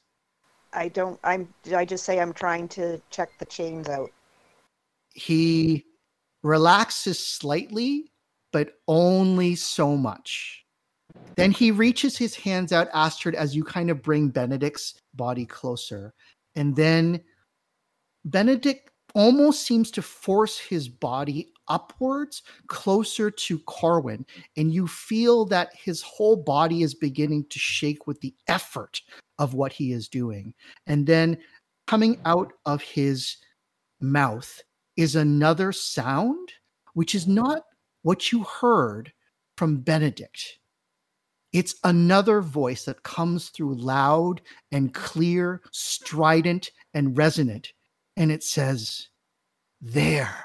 I 0.72 0.88
don't 0.88 1.18
I'm 1.24 1.52
I 1.74 1.86
just 1.86 2.04
say 2.04 2.20
I'm 2.20 2.34
trying 2.34 2.68
to 2.68 3.00
check 3.10 3.30
the 3.38 3.46
chains 3.46 3.88
out? 3.88 4.10
He 5.14 5.84
relaxes 6.42 7.18
slightly, 7.18 8.12
but 8.52 8.74
only 8.86 9.54
so 9.54 9.96
much. 9.96 10.65
Then 11.36 11.50
he 11.50 11.70
reaches 11.70 12.16
his 12.16 12.34
hands 12.34 12.72
out, 12.72 12.88
Astrid, 12.94 13.34
as 13.34 13.54
you 13.54 13.62
kind 13.62 13.90
of 13.90 14.02
bring 14.02 14.28
Benedict's 14.28 14.94
body 15.14 15.44
closer. 15.44 16.14
And 16.54 16.74
then 16.74 17.20
Benedict 18.24 18.90
almost 19.14 19.62
seems 19.62 19.90
to 19.92 20.02
force 20.02 20.58
his 20.58 20.88
body 20.88 21.52
upwards 21.68 22.42
closer 22.68 23.30
to 23.30 23.58
Corwin. 23.60 24.24
And 24.56 24.72
you 24.72 24.86
feel 24.86 25.44
that 25.46 25.70
his 25.74 26.00
whole 26.02 26.36
body 26.36 26.82
is 26.82 26.94
beginning 26.94 27.46
to 27.50 27.58
shake 27.58 28.06
with 28.06 28.20
the 28.20 28.34
effort 28.48 29.00
of 29.38 29.54
what 29.54 29.72
he 29.72 29.92
is 29.92 30.08
doing. 30.08 30.54
And 30.86 31.06
then 31.06 31.38
coming 31.86 32.18
out 32.24 32.52
of 32.64 32.80
his 32.82 33.36
mouth 34.00 34.62
is 34.96 35.16
another 35.16 35.72
sound, 35.72 36.52
which 36.94 37.14
is 37.14 37.26
not 37.26 37.62
what 38.02 38.32
you 38.32 38.44
heard 38.44 39.12
from 39.56 39.78
Benedict. 39.78 40.58
It's 41.56 41.74
another 41.84 42.42
voice 42.42 42.84
that 42.84 43.02
comes 43.02 43.48
through 43.48 43.76
loud 43.76 44.42
and 44.72 44.92
clear, 44.92 45.62
strident 45.72 46.70
and 46.92 47.16
resonant. 47.16 47.72
And 48.14 48.30
it 48.30 48.42
says, 48.42 49.08
There, 49.80 50.44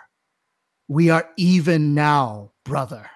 we 0.88 1.10
are 1.10 1.30
even 1.36 1.94
now, 1.94 2.54
brother. 2.64 3.10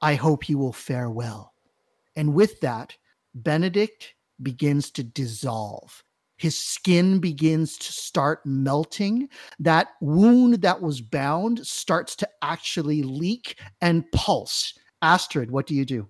I 0.00 0.14
hope 0.14 0.48
you 0.48 0.56
will 0.56 0.72
fare 0.72 1.10
well. 1.10 1.52
And 2.16 2.32
with 2.32 2.58
that, 2.60 2.96
Benedict 3.34 4.14
begins 4.42 4.90
to 4.92 5.02
dissolve. 5.02 6.02
His 6.38 6.56
skin 6.56 7.18
begins 7.18 7.76
to 7.76 7.92
start 7.92 8.40
melting. 8.46 9.28
That 9.58 9.88
wound 10.00 10.62
that 10.62 10.80
was 10.80 11.02
bound 11.02 11.66
starts 11.66 12.16
to 12.16 12.28
actually 12.40 13.02
leak 13.02 13.58
and 13.82 14.10
pulse. 14.12 14.72
Astrid, 15.02 15.50
what 15.50 15.66
do 15.66 15.74
you 15.74 15.84
do? 15.84 16.08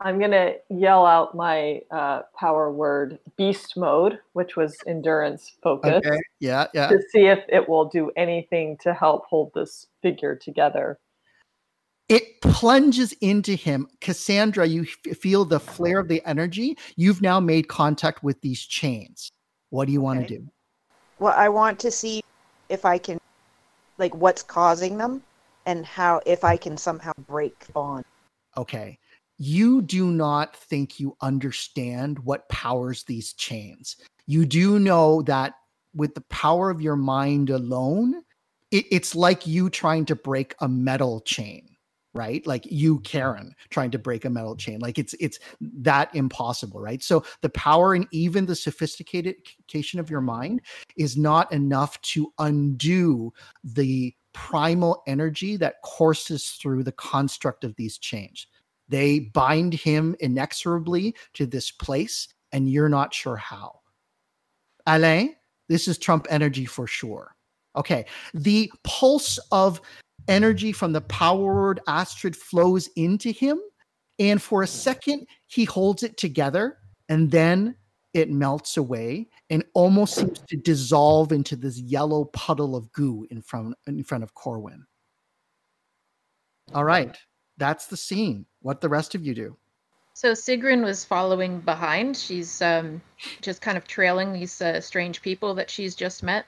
I'm 0.00 0.20
gonna 0.20 0.54
yell 0.70 1.04
out 1.04 1.34
my 1.34 1.82
uh, 1.90 2.22
power 2.38 2.72
word 2.72 3.18
beast 3.36 3.76
mode, 3.76 4.20
which 4.32 4.56
was 4.56 4.76
endurance 4.86 5.56
focus, 5.62 6.04
Okay. 6.04 6.18
Yeah, 6.38 6.66
yeah. 6.72 6.88
to 6.90 7.02
see 7.10 7.26
if 7.26 7.40
it 7.48 7.68
will 7.68 7.86
do 7.86 8.12
anything 8.16 8.76
to 8.82 8.94
help 8.94 9.24
hold 9.26 9.50
this 9.54 9.86
figure 10.00 10.36
together. 10.36 11.00
It 12.08 12.40
plunges 12.40 13.12
into 13.20 13.54
him. 13.54 13.88
Cassandra, 14.00 14.66
you 14.66 14.82
f- 14.82 15.16
feel 15.18 15.44
the 15.44 15.60
flare 15.60 15.98
of 15.98 16.08
the 16.08 16.24
energy. 16.24 16.78
You've 16.96 17.20
now 17.20 17.40
made 17.40 17.68
contact 17.68 18.22
with 18.22 18.40
these 18.40 18.62
chains. 18.62 19.30
What 19.70 19.86
do 19.86 19.92
you 19.92 20.00
want 20.00 20.20
to 20.20 20.24
Okay. 20.24 20.36
do? 20.36 20.48
Well, 21.18 21.34
I 21.36 21.48
want 21.48 21.80
to 21.80 21.90
see 21.90 22.22
if 22.70 22.84
I 22.84 22.98
can, 22.98 23.18
like, 23.98 24.14
what's 24.14 24.42
causing 24.42 24.96
them, 24.96 25.22
and 25.66 25.84
how 25.84 26.20
if 26.24 26.44
I 26.44 26.56
can 26.56 26.76
somehow 26.78 27.12
break 27.26 27.66
on. 27.74 28.02
Okay. 28.56 28.98
You 29.38 29.82
do 29.82 30.10
not 30.10 30.56
think 30.56 30.98
you 30.98 31.16
understand 31.20 32.18
what 32.18 32.48
powers 32.48 33.04
these 33.04 33.32
chains. 33.32 33.96
You 34.26 34.44
do 34.44 34.78
know 34.78 35.22
that 35.22 35.54
with 35.94 36.14
the 36.14 36.22
power 36.22 36.70
of 36.70 36.82
your 36.82 36.96
mind 36.96 37.50
alone, 37.50 38.22
it, 38.70 38.84
it's 38.90 39.14
like 39.14 39.46
you 39.46 39.70
trying 39.70 40.04
to 40.06 40.16
break 40.16 40.54
a 40.60 40.68
metal 40.68 41.20
chain, 41.20 41.68
right? 42.14 42.46
Like 42.46 42.66
you, 42.66 43.00
Karen, 43.00 43.54
trying 43.70 43.90
to 43.92 43.98
break 43.98 44.24
a 44.24 44.30
metal 44.30 44.56
chain. 44.56 44.80
Like 44.80 44.98
it's 44.98 45.14
it's 45.20 45.38
that 45.60 46.14
impossible, 46.14 46.80
right? 46.80 47.02
So 47.02 47.24
the 47.40 47.48
power 47.50 47.94
and 47.94 48.06
even 48.10 48.44
the 48.44 48.56
sophistication 48.56 50.00
of 50.00 50.10
your 50.10 50.20
mind 50.20 50.62
is 50.96 51.16
not 51.16 51.50
enough 51.52 52.00
to 52.02 52.32
undo 52.38 53.32
the 53.64 54.14
primal 54.34 55.02
energy 55.06 55.56
that 55.56 55.80
courses 55.84 56.50
through 56.60 56.84
the 56.84 56.92
construct 56.92 57.64
of 57.64 57.74
these 57.76 57.98
chains. 57.98 58.46
They 58.88 59.20
bind 59.20 59.74
him 59.74 60.16
inexorably 60.20 61.14
to 61.34 61.46
this 61.46 61.70
place, 61.70 62.28
and 62.52 62.70
you're 62.70 62.88
not 62.88 63.12
sure 63.12 63.36
how. 63.36 63.80
Alain, 64.86 65.36
this 65.68 65.86
is 65.86 65.98
Trump 65.98 66.26
energy 66.30 66.64
for 66.64 66.86
sure. 66.86 67.36
Okay. 67.76 68.06
The 68.34 68.72
pulse 68.84 69.38
of 69.52 69.80
energy 70.26 70.72
from 70.72 70.92
the 70.92 71.02
power 71.02 71.54
word 71.54 71.80
Astrid 71.86 72.34
flows 72.34 72.88
into 72.96 73.30
him. 73.30 73.60
And 74.18 74.42
for 74.42 74.62
a 74.62 74.66
second, 74.66 75.26
he 75.46 75.64
holds 75.64 76.02
it 76.02 76.16
together 76.16 76.78
and 77.08 77.30
then 77.30 77.76
it 78.14 78.30
melts 78.30 78.76
away 78.76 79.28
and 79.50 79.64
almost 79.74 80.16
seems 80.16 80.40
to 80.40 80.56
dissolve 80.56 81.30
into 81.30 81.54
this 81.54 81.78
yellow 81.78 82.24
puddle 82.26 82.74
of 82.74 82.90
goo 82.92 83.26
in 83.30 83.42
front, 83.42 83.76
in 83.86 84.02
front 84.02 84.24
of 84.24 84.34
Corwin. 84.34 84.84
All 86.74 86.84
right. 86.84 87.16
That's 87.58 87.86
the 87.86 87.96
scene. 87.96 88.46
What 88.68 88.82
the 88.82 88.90
rest 88.90 89.14
of 89.14 89.24
you 89.24 89.34
do? 89.34 89.56
So 90.12 90.32
Sigrun 90.32 90.84
was 90.84 91.02
following 91.02 91.60
behind. 91.60 92.18
She's 92.18 92.60
um, 92.60 93.00
just 93.40 93.62
kind 93.62 93.78
of 93.78 93.86
trailing 93.86 94.34
these 94.34 94.60
uh, 94.60 94.82
strange 94.82 95.22
people 95.22 95.54
that 95.54 95.70
she's 95.70 95.94
just 95.94 96.22
met, 96.22 96.44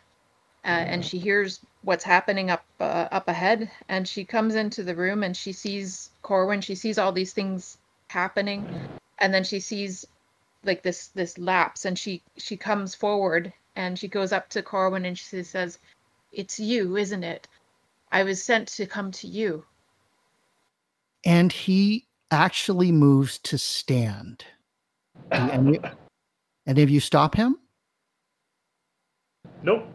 uh, 0.62 0.84
and 0.92 1.02
she 1.02 1.16
hears 1.16 1.60
what's 1.80 2.04
happening 2.04 2.50
up 2.50 2.62
uh, 2.78 3.08
up 3.10 3.26
ahead. 3.26 3.70
And 3.88 4.06
she 4.06 4.26
comes 4.26 4.54
into 4.54 4.82
the 4.82 4.94
room 4.94 5.22
and 5.22 5.34
she 5.34 5.52
sees 5.52 6.10
Corwin. 6.20 6.60
She 6.60 6.74
sees 6.74 6.98
all 6.98 7.10
these 7.10 7.32
things 7.32 7.78
happening, 8.08 8.68
and 9.18 9.32
then 9.32 9.42
she 9.42 9.58
sees 9.58 10.06
like 10.62 10.82
this 10.82 11.06
this 11.06 11.38
lapse, 11.38 11.86
and 11.86 11.98
she 11.98 12.22
she 12.36 12.58
comes 12.58 12.94
forward 12.94 13.50
and 13.76 13.98
she 13.98 14.08
goes 14.08 14.30
up 14.30 14.50
to 14.50 14.62
Corwin 14.62 15.06
and 15.06 15.18
she 15.18 15.42
says, 15.42 15.78
"It's 16.32 16.60
you, 16.60 16.98
isn't 16.98 17.24
it? 17.24 17.48
I 18.12 18.24
was 18.24 18.42
sent 18.42 18.68
to 18.76 18.84
come 18.84 19.10
to 19.12 19.26
you." 19.26 19.64
and 21.24 21.52
he 21.52 22.06
actually 22.30 22.92
moves 22.92 23.38
to 23.38 23.58
stand. 23.58 24.44
Any, 25.30 25.78
any 26.66 26.82
of 26.82 26.90
you 26.90 27.00
stop 27.00 27.34
him? 27.34 27.56
Nope. 29.62 29.86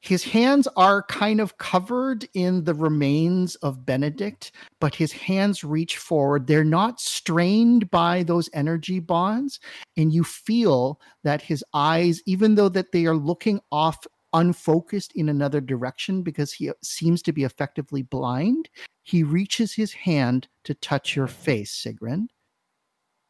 His 0.00 0.22
hands 0.22 0.68
are 0.76 1.02
kind 1.02 1.40
of 1.40 1.58
covered 1.58 2.28
in 2.32 2.64
the 2.64 2.74
remains 2.74 3.56
of 3.56 3.84
Benedict, 3.84 4.52
but 4.80 4.94
his 4.94 5.10
hands 5.12 5.64
reach 5.64 5.98
forward. 5.98 6.46
They're 6.46 6.62
not 6.64 7.00
strained 7.00 7.90
by 7.90 8.22
those 8.22 8.48
energy 8.52 9.00
bonds, 9.00 9.58
and 9.96 10.12
you 10.12 10.22
feel 10.22 11.00
that 11.24 11.42
his 11.42 11.64
eyes, 11.74 12.22
even 12.26 12.54
though 12.54 12.68
that 12.68 12.92
they 12.92 13.06
are 13.06 13.16
looking 13.16 13.60
off 13.72 13.98
unfocused 14.32 15.12
in 15.14 15.28
another 15.28 15.60
direction 15.60 16.22
because 16.22 16.52
he 16.52 16.70
seems 16.82 17.20
to 17.22 17.32
be 17.32 17.44
effectively 17.44 18.02
blind, 18.02 18.68
he 19.08 19.22
reaches 19.22 19.72
his 19.72 19.94
hand 19.94 20.48
to 20.64 20.74
touch 20.74 21.16
your 21.16 21.26
face, 21.28 21.72
Sigrun. 21.74 22.26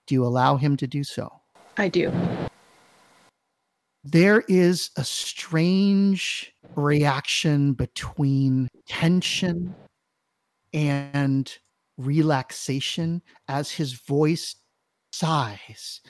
Do 0.08 0.14
you 0.16 0.24
allow 0.26 0.56
him 0.56 0.76
to 0.78 0.88
do 0.88 1.04
so? 1.04 1.30
I 1.76 1.88
do. 1.88 2.10
there 4.02 4.42
is 4.48 4.90
a 4.96 5.04
strange 5.04 6.52
reaction 6.74 7.74
between 7.74 8.66
tension 8.88 9.72
and 10.72 11.56
relaxation 11.96 13.22
as 13.46 13.70
his 13.70 13.92
voice 13.92 14.56
sighs, 15.12 16.00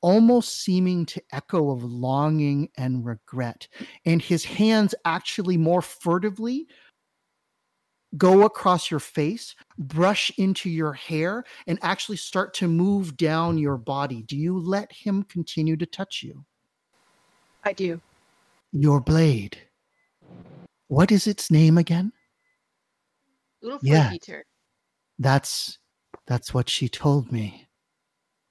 almost 0.00 0.62
seeming 0.62 1.04
to 1.06 1.22
echo 1.32 1.70
of 1.70 1.82
longing 1.82 2.68
and 2.76 3.04
regret. 3.04 3.66
And 4.04 4.22
his 4.22 4.44
hands 4.44 4.94
actually 5.04 5.56
more 5.56 5.82
furtively 5.82 6.68
go 8.16 8.44
across 8.44 8.90
your 8.90 9.00
face, 9.00 9.54
brush 9.78 10.30
into 10.38 10.70
your 10.70 10.92
hair, 10.92 11.44
and 11.66 11.78
actually 11.82 12.16
start 12.16 12.54
to 12.54 12.68
move 12.68 13.16
down 13.16 13.58
your 13.58 13.76
body. 13.76 14.22
Do 14.22 14.36
you 14.36 14.58
let 14.58 14.90
him 14.92 15.24
continue 15.24 15.76
to 15.76 15.86
touch 15.86 16.22
you? 16.22 16.44
I 17.64 17.72
do. 17.72 18.00
Your 18.72 19.00
blade. 19.00 19.58
What 20.88 21.12
is 21.12 21.26
its 21.26 21.50
name 21.50 21.76
again? 21.76 22.12
Ulf 23.62 23.82
Yeah. 23.82 24.12
Eater. 24.12 24.44
That's 25.18 25.78
that's 26.26 26.54
what 26.54 26.68
she 26.68 26.88
told 26.88 27.32
me. 27.32 27.68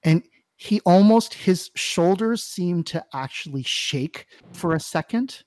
And 0.02 0.22
he 0.56 0.80
almost 0.80 1.34
his 1.34 1.70
shoulders 1.74 2.44
seem 2.44 2.82
to 2.84 3.04
actually 3.14 3.62
shake 3.62 4.26
for 4.52 4.74
a 4.74 4.80
second, 4.80 5.42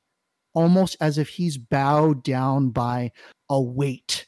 almost 0.53 0.97
as 0.99 1.17
if 1.17 1.29
he's 1.29 1.57
bowed 1.57 2.23
down 2.23 2.69
by 2.69 3.11
a 3.51 3.61
weight 3.61 4.25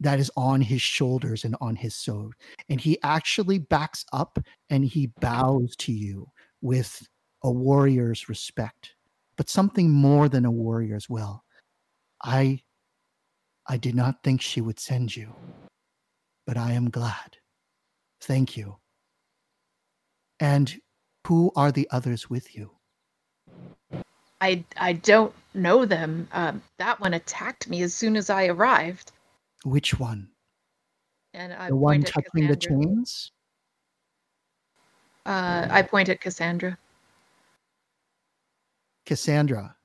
that 0.00 0.18
is 0.18 0.30
on 0.36 0.60
his 0.60 0.82
shoulders 0.82 1.44
and 1.44 1.56
on 1.60 1.76
his 1.76 1.94
soul. 1.94 2.32
And 2.68 2.80
he 2.80 2.98
actually 3.02 3.58
backs 3.58 4.04
up 4.12 4.38
and 4.68 4.84
he 4.84 5.12
bows 5.20 5.74
to 5.76 5.92
you 5.92 6.26
with 6.60 7.06
a 7.42 7.50
warrior's 7.50 8.28
respect, 8.28 8.94
but 9.36 9.48
something 9.48 9.90
more 9.90 10.28
than 10.28 10.44
a 10.44 10.50
warrior's 10.50 11.08
will. 11.08 11.44
I 12.22 12.62
I 13.66 13.76
did 13.76 13.94
not 13.94 14.22
think 14.24 14.40
she 14.40 14.60
would 14.60 14.80
send 14.80 15.14
you, 15.14 15.34
but 16.46 16.56
I 16.56 16.72
am 16.72 16.90
glad. 16.90 17.36
Thank 18.20 18.56
you. 18.56 18.78
And 20.40 20.80
who 21.26 21.52
are 21.54 21.70
the 21.70 21.86
others 21.90 22.30
with 22.30 22.56
you? 22.56 22.70
I 24.40 24.64
I 24.76 24.92
don't 24.94 25.34
know 25.54 25.84
them. 25.84 26.28
Um, 26.32 26.62
that 26.78 27.00
one 27.00 27.14
attacked 27.14 27.68
me 27.68 27.82
as 27.82 27.94
soon 27.94 28.16
as 28.16 28.30
I 28.30 28.46
arrived, 28.46 29.12
Which 29.64 29.98
one? 29.98 30.28
and 31.34 31.52
I 31.52 31.68
the 31.68 31.76
one 31.76 32.02
touching 32.02 32.48
the 32.48 32.56
chains? 32.56 33.32
Uh, 35.26 35.66
I 35.70 35.82
point 35.82 36.08
at 36.08 36.20
Cassandra. 36.20 36.78
Cassandra, 39.04 39.76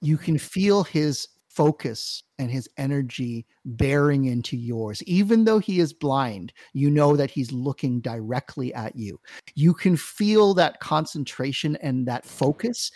you 0.00 0.16
can 0.16 0.38
feel 0.38 0.82
his 0.84 1.28
focus 1.48 2.24
and 2.40 2.50
his 2.50 2.68
energy 2.78 3.46
bearing 3.64 4.24
into 4.24 4.56
yours. 4.56 5.00
Even 5.04 5.44
though 5.44 5.60
he 5.60 5.78
is 5.78 5.92
blind, 5.92 6.52
you 6.72 6.90
know 6.90 7.16
that 7.16 7.30
he's 7.30 7.52
looking 7.52 8.00
directly 8.00 8.74
at 8.74 8.96
you. 8.96 9.20
You 9.54 9.72
can 9.72 9.96
feel 9.96 10.54
that 10.54 10.80
concentration 10.80 11.76
and 11.76 12.06
that 12.08 12.24
focus 12.24 12.90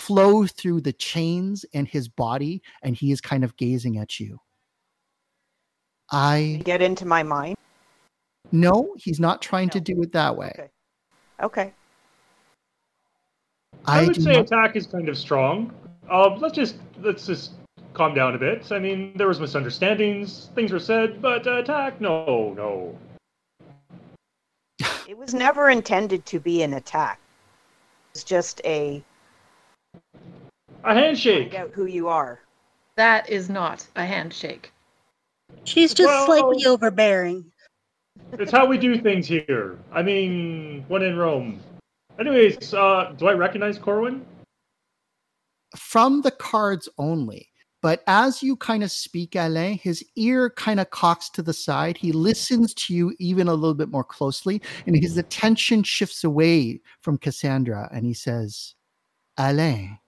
flow 0.00 0.46
through 0.46 0.80
the 0.80 0.92
chains 0.92 1.64
and 1.74 1.86
his 1.86 2.08
body, 2.08 2.62
and 2.82 2.96
he 2.96 3.12
is 3.12 3.20
kind 3.20 3.44
of 3.44 3.56
gazing 3.56 3.98
at 3.98 4.18
you. 4.18 4.38
I 6.10 6.60
Get 6.64 6.82
into 6.82 7.06
my 7.06 7.22
mind. 7.22 7.56
no, 8.50 8.94
he's 8.96 9.20
not 9.20 9.40
trying 9.42 9.68
to 9.70 9.80
do 9.80 10.02
it 10.02 10.12
that 10.12 10.36
way. 10.36 10.52
Okay. 10.58 10.70
Okay. 11.42 11.72
I, 13.86 14.04
would 14.06 14.22
say 14.22 14.32
not- 14.32 14.46
attack 14.46 14.76
is 14.76 14.86
kind 14.86 15.08
of 15.08 15.16
strong. 15.16 15.72
Uh, 16.10 16.34
let's 16.36 16.54
just 16.54 16.76
let's 17.00 17.26
just 17.26 17.52
calm 17.94 18.14
down 18.14 18.34
a 18.34 18.38
bit. 18.38 18.72
I 18.72 18.78
mean, 18.78 19.12
there 19.16 19.28
was 19.28 19.40
misunderstandings, 19.40 20.50
things 20.54 20.72
were 20.72 20.80
said, 20.80 21.22
but 21.22 21.46
uh, 21.46 21.58
attack, 21.58 22.00
no, 22.00 22.52
no. 22.54 22.98
It 25.08 25.16
was 25.16 25.34
never 25.34 25.70
intended 25.70 26.26
to 26.26 26.40
be 26.40 26.62
an 26.62 26.74
attack. 26.74 27.18
It's 28.12 28.24
just 28.24 28.60
a 28.64 29.02
A 30.84 30.94
handshake. 30.94 31.52
find 31.52 31.64
out 31.64 31.70
who 31.72 31.86
you 31.86 32.08
are. 32.08 32.40
That 32.96 33.28
is 33.28 33.48
not 33.48 33.86
a 33.96 34.04
handshake. 34.04 34.72
She's 35.64 35.94
just 35.94 36.08
Well- 36.08 36.26
slightly 36.26 36.66
overbearing. 36.66 37.50
It's 38.32 38.52
how 38.52 38.66
we 38.66 38.78
do 38.78 39.00
things 39.00 39.26
here. 39.26 39.78
I 39.92 40.02
mean, 40.02 40.84
when 40.88 41.02
in 41.02 41.16
Rome. 41.16 41.60
Anyways, 42.18 42.74
uh, 42.74 43.14
do 43.16 43.26
I 43.26 43.32
recognize 43.32 43.78
Corwin? 43.78 44.24
From 45.76 46.20
the 46.22 46.30
cards 46.30 46.88
only. 46.98 47.48
But 47.82 48.02
as 48.06 48.42
you 48.42 48.56
kind 48.56 48.84
of 48.84 48.90
speak, 48.90 49.36
Alain, 49.36 49.78
his 49.78 50.04
ear 50.16 50.50
kind 50.50 50.80
of 50.80 50.90
cocks 50.90 51.30
to 51.30 51.42
the 51.42 51.54
side. 51.54 51.96
He 51.96 52.12
listens 52.12 52.74
to 52.74 52.94
you 52.94 53.14
even 53.18 53.48
a 53.48 53.54
little 53.54 53.74
bit 53.74 53.88
more 53.88 54.04
closely, 54.04 54.60
and 54.86 54.94
his 54.94 55.16
attention 55.16 55.82
shifts 55.82 56.22
away 56.24 56.80
from 57.00 57.16
Cassandra 57.16 57.88
and 57.90 58.04
he 58.04 58.12
says, 58.12 58.74
Alain, 59.38 59.98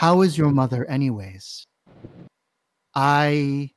how 0.00 0.22
is 0.22 0.38
your 0.38 0.50
mother, 0.50 0.86
anyways? 0.86 1.66
I 2.94 3.68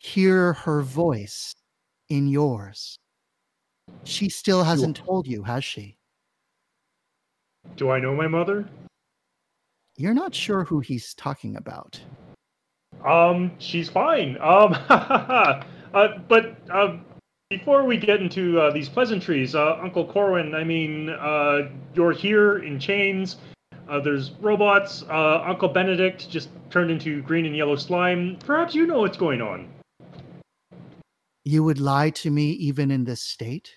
hear 0.00 0.54
her 0.54 0.82
voice 0.82 1.54
in 2.08 2.26
yours. 2.26 2.98
She 4.02 4.30
still 4.30 4.64
hasn't 4.64 4.96
told 4.96 5.28
you, 5.28 5.44
has 5.44 5.62
she? 5.62 5.96
Do 7.76 7.90
I 7.90 8.00
know 8.00 8.16
my 8.16 8.26
mother? 8.26 8.68
You're 9.96 10.12
not 10.12 10.34
sure 10.34 10.64
who 10.64 10.80
he's 10.80 11.14
talking 11.14 11.54
about. 11.54 12.00
Um, 13.06 13.52
she's 13.58 13.88
fine. 13.88 14.38
Um, 14.40 14.74
uh, 14.88 15.62
but 16.26 16.56
uh, 16.68 16.96
before 17.48 17.84
we 17.84 17.96
get 17.96 18.20
into 18.20 18.60
uh, 18.60 18.72
these 18.72 18.88
pleasantries, 18.88 19.54
uh, 19.54 19.78
Uncle 19.80 20.04
Corwin, 20.04 20.52
I 20.52 20.64
mean, 20.64 21.10
uh, 21.10 21.68
you're 21.94 22.10
here 22.10 22.58
in 22.58 22.80
chains. 22.80 23.36
Uh, 23.90 23.98
there's 23.98 24.30
robots. 24.40 25.02
Uh, 25.10 25.42
Uncle 25.44 25.68
Benedict 25.68 26.30
just 26.30 26.48
turned 26.70 26.92
into 26.92 27.22
green 27.22 27.44
and 27.44 27.56
yellow 27.56 27.74
slime. 27.74 28.38
Perhaps 28.46 28.72
you 28.72 28.86
know 28.86 29.00
what's 29.00 29.18
going 29.18 29.42
on. 29.42 29.68
You 31.44 31.64
would 31.64 31.80
lie 31.80 32.10
to 32.10 32.30
me 32.30 32.50
even 32.52 32.92
in 32.92 33.02
this 33.02 33.20
state? 33.20 33.74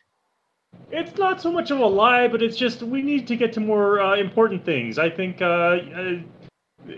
It's 0.91 1.17
not 1.17 1.41
so 1.41 1.51
much 1.51 1.71
of 1.71 1.79
a 1.79 1.85
lie, 1.85 2.27
but 2.27 2.43
it's 2.43 2.55
just 2.55 2.83
we 2.83 3.01
need 3.01 3.25
to 3.27 3.35
get 3.35 3.53
to 3.53 3.59
more 3.59 4.01
uh, 4.01 4.15
important 4.15 4.63
things. 4.63 4.99
I 4.99 5.09
think 5.09 5.41
uh, 5.41 5.45
uh, 5.45 6.19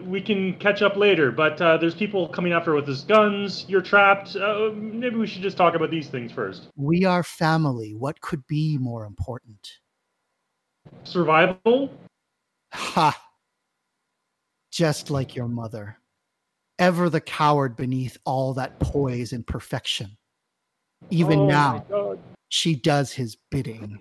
we 0.04 0.20
can 0.20 0.56
catch 0.56 0.82
up 0.82 0.98
later, 0.98 1.32
but 1.32 1.62
uh, 1.62 1.78
there's 1.78 1.96
people 1.96 2.28
coming 2.28 2.52
after 2.52 2.74
with 2.74 2.88
his 2.88 3.04
guns. 3.04 3.66
You're 3.70 3.82
trapped. 3.82 4.36
Uh, 4.36 4.72
maybe 4.74 5.16
we 5.16 5.28
should 5.28 5.42
just 5.42 5.56
talk 5.56 5.76
about 5.76 5.90
these 5.90 6.10
things 6.10 6.34
first. 6.34 6.68
We 6.76 7.06
are 7.06 7.24
family. 7.24 7.94
What 7.94 8.20
could 8.20 8.46
be 8.48 8.78
more 8.78 9.06
important? 9.06 9.70
Survival? 11.06 11.92
Ha! 12.76 13.22
Just 14.72 15.10
like 15.10 15.36
your 15.36 15.48
mother. 15.48 15.98
Ever 16.78 17.10
the 17.10 17.22
coward 17.22 17.76
beneath 17.76 18.18
all 18.26 18.54
that 18.56 18.80
poise 18.80 19.32
and 19.32 19.48
perfection. 19.48 20.18
Even 21.10 21.40
Oh, 21.42 21.46
now, 21.46 22.18
she 22.50 22.76
does 22.76 23.12
his 23.14 23.38
bidding. 23.50 24.00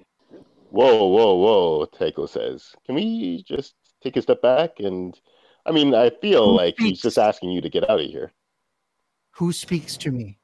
Whoa, 0.70 1.06
whoa, 1.06 1.34
whoa, 1.34 1.86
Tycho 1.86 2.26
says. 2.26 2.72
Can 2.84 2.96
we 2.96 3.44
just 3.46 3.74
take 4.02 4.16
a 4.16 4.22
step 4.22 4.42
back? 4.42 4.80
And 4.80 5.18
I 5.66 5.70
mean, 5.70 5.94
I 5.94 6.10
feel 6.10 6.46
Who 6.46 6.56
like 6.56 6.74
he's 6.78 7.01
just 7.01 7.18
asking 7.18 7.51
you 7.51 7.60
to 7.60 7.68
get 7.70 7.88
out 7.88 8.01
of 8.01 8.06
here. 8.06 8.32
Who 9.36 9.52
speaks 9.52 9.96
to 9.98 10.10
me? 10.10 10.38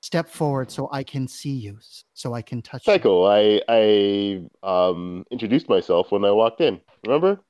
Step 0.00 0.28
forward 0.28 0.70
so 0.70 0.88
I 0.92 1.02
can 1.02 1.26
see 1.26 1.54
you, 1.54 1.78
so 2.12 2.34
I 2.34 2.42
can 2.42 2.60
touch 2.62 2.86
you. 2.86 2.92
Tycho, 2.92 3.24
I 3.24 3.62
I 3.68 4.42
um 4.62 5.24
introduced 5.30 5.68
myself 5.68 6.12
when 6.12 6.24
I 6.24 6.30
walked 6.30 6.60
in. 6.60 6.80
Remember? 7.06 7.40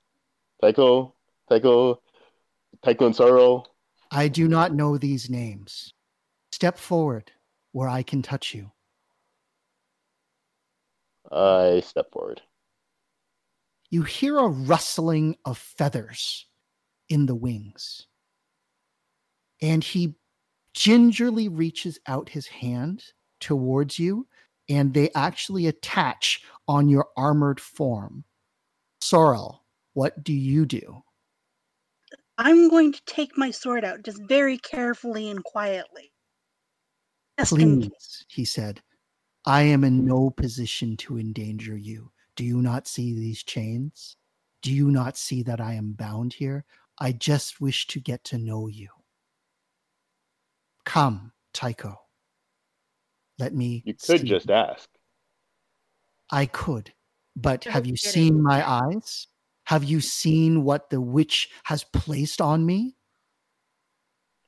Tycho, 0.64 1.12
Tycho, 1.50 2.00
Tycho 2.82 3.04
and 3.04 3.14
Sorrel. 3.14 3.68
I 4.10 4.28
do 4.28 4.48
not 4.48 4.72
know 4.72 4.96
these 4.96 5.28
names. 5.28 5.92
Step 6.52 6.78
forward 6.78 7.30
where 7.72 7.88
I 7.88 8.02
can 8.02 8.22
touch 8.22 8.54
you. 8.54 8.70
I 11.30 11.82
step 11.84 12.10
forward. 12.10 12.40
You 13.90 14.04
hear 14.04 14.38
a 14.38 14.48
rustling 14.48 15.36
of 15.44 15.58
feathers 15.58 16.46
in 17.10 17.26
the 17.26 17.34
wings. 17.34 18.06
And 19.60 19.84
he 19.84 20.14
gingerly 20.72 21.48
reaches 21.48 21.98
out 22.06 22.30
his 22.30 22.46
hand 22.46 23.04
towards 23.38 23.98
you, 23.98 24.26
and 24.70 24.94
they 24.94 25.10
actually 25.14 25.66
attach 25.66 26.42
on 26.66 26.88
your 26.88 27.08
armored 27.18 27.60
form. 27.60 28.24
Sorrel, 29.02 29.63
what 29.94 30.22
do 30.22 30.32
you 30.32 30.66
do? 30.66 31.02
I'm 32.36 32.68
going 32.68 32.92
to 32.92 33.00
take 33.06 33.38
my 33.38 33.50
sword 33.50 33.84
out 33.84 34.02
just 34.02 34.20
very 34.28 34.58
carefully 34.58 35.30
and 35.30 35.42
quietly. 35.42 36.12
Just. 37.38 37.90
Please, 37.90 38.24
he 38.28 38.44
said, 38.44 38.82
I 39.46 39.62
am 39.62 39.84
in 39.84 40.04
no 40.04 40.30
position 40.30 40.96
to 40.98 41.18
endanger 41.18 41.76
you. 41.76 42.10
Do 42.36 42.44
you 42.44 42.60
not 42.60 42.88
see 42.88 43.14
these 43.14 43.42
chains? 43.42 44.16
Do 44.62 44.72
you 44.72 44.90
not 44.90 45.16
see 45.16 45.42
that 45.44 45.60
I 45.60 45.74
am 45.74 45.92
bound 45.92 46.34
here? 46.34 46.64
I 46.98 47.12
just 47.12 47.60
wish 47.60 47.86
to 47.88 48.00
get 48.00 48.24
to 48.24 48.38
know 48.38 48.66
you. 48.66 48.88
Come, 50.84 51.32
Tycho. 51.52 52.00
Let 53.38 53.54
me. 53.54 53.82
You 53.84 53.94
could 53.94 54.02
see 54.02 54.18
just 54.18 54.48
you. 54.48 54.54
ask. 54.54 54.88
I 56.30 56.46
could, 56.46 56.92
but 57.36 57.64
have 57.64 57.86
you 57.86 57.94
kidding. 57.94 58.12
seen 58.12 58.42
my 58.42 58.68
eyes? 58.68 59.28
Have 59.66 59.84
you 59.84 60.00
seen 60.00 60.64
what 60.64 60.90
the 60.90 61.00
witch 61.00 61.48
has 61.64 61.84
placed 61.84 62.40
on 62.40 62.64
me? 62.66 62.96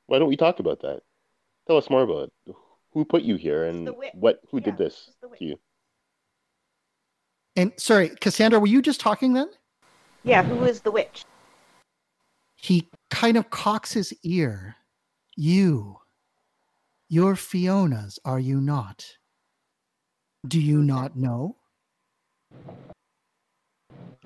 Why 0.06 0.18
don't 0.18 0.28
we 0.28 0.36
talk 0.36 0.58
about 0.60 0.80
that? 0.82 1.00
Tell 1.66 1.76
us 1.76 1.90
more 1.90 2.02
about 2.02 2.30
it. 2.46 2.54
Who 2.92 3.04
put 3.04 3.22
you 3.22 3.36
here 3.36 3.64
and 3.64 3.90
what 4.14 4.40
who 4.50 4.58
Yeah, 4.58 4.64
did 4.64 4.78
this 4.78 5.04
who's 5.06 5.16
the 5.20 5.28
witch? 5.28 5.38
to 5.40 5.44
you? 5.44 5.56
And 7.56 7.72
sorry, 7.78 8.10
Cassandra, 8.20 8.60
were 8.60 8.66
you 8.66 8.82
just 8.82 9.00
talking 9.00 9.32
then? 9.32 9.48
Yeah, 10.24 10.42
who 10.42 10.64
is 10.64 10.80
the 10.80 10.90
witch? 10.90 11.24
he 12.58 12.88
kind 13.10 13.36
of 13.36 13.50
cocks 13.50 13.92
his 13.92 14.12
ear. 14.24 14.76
You, 15.36 15.98
you're 17.08 17.36
Fiona's, 17.36 18.18
are 18.24 18.40
you 18.40 18.60
not? 18.60 19.06
Do 20.48 20.60
you 20.60 20.82
not 20.82 21.16
know? 21.16 21.56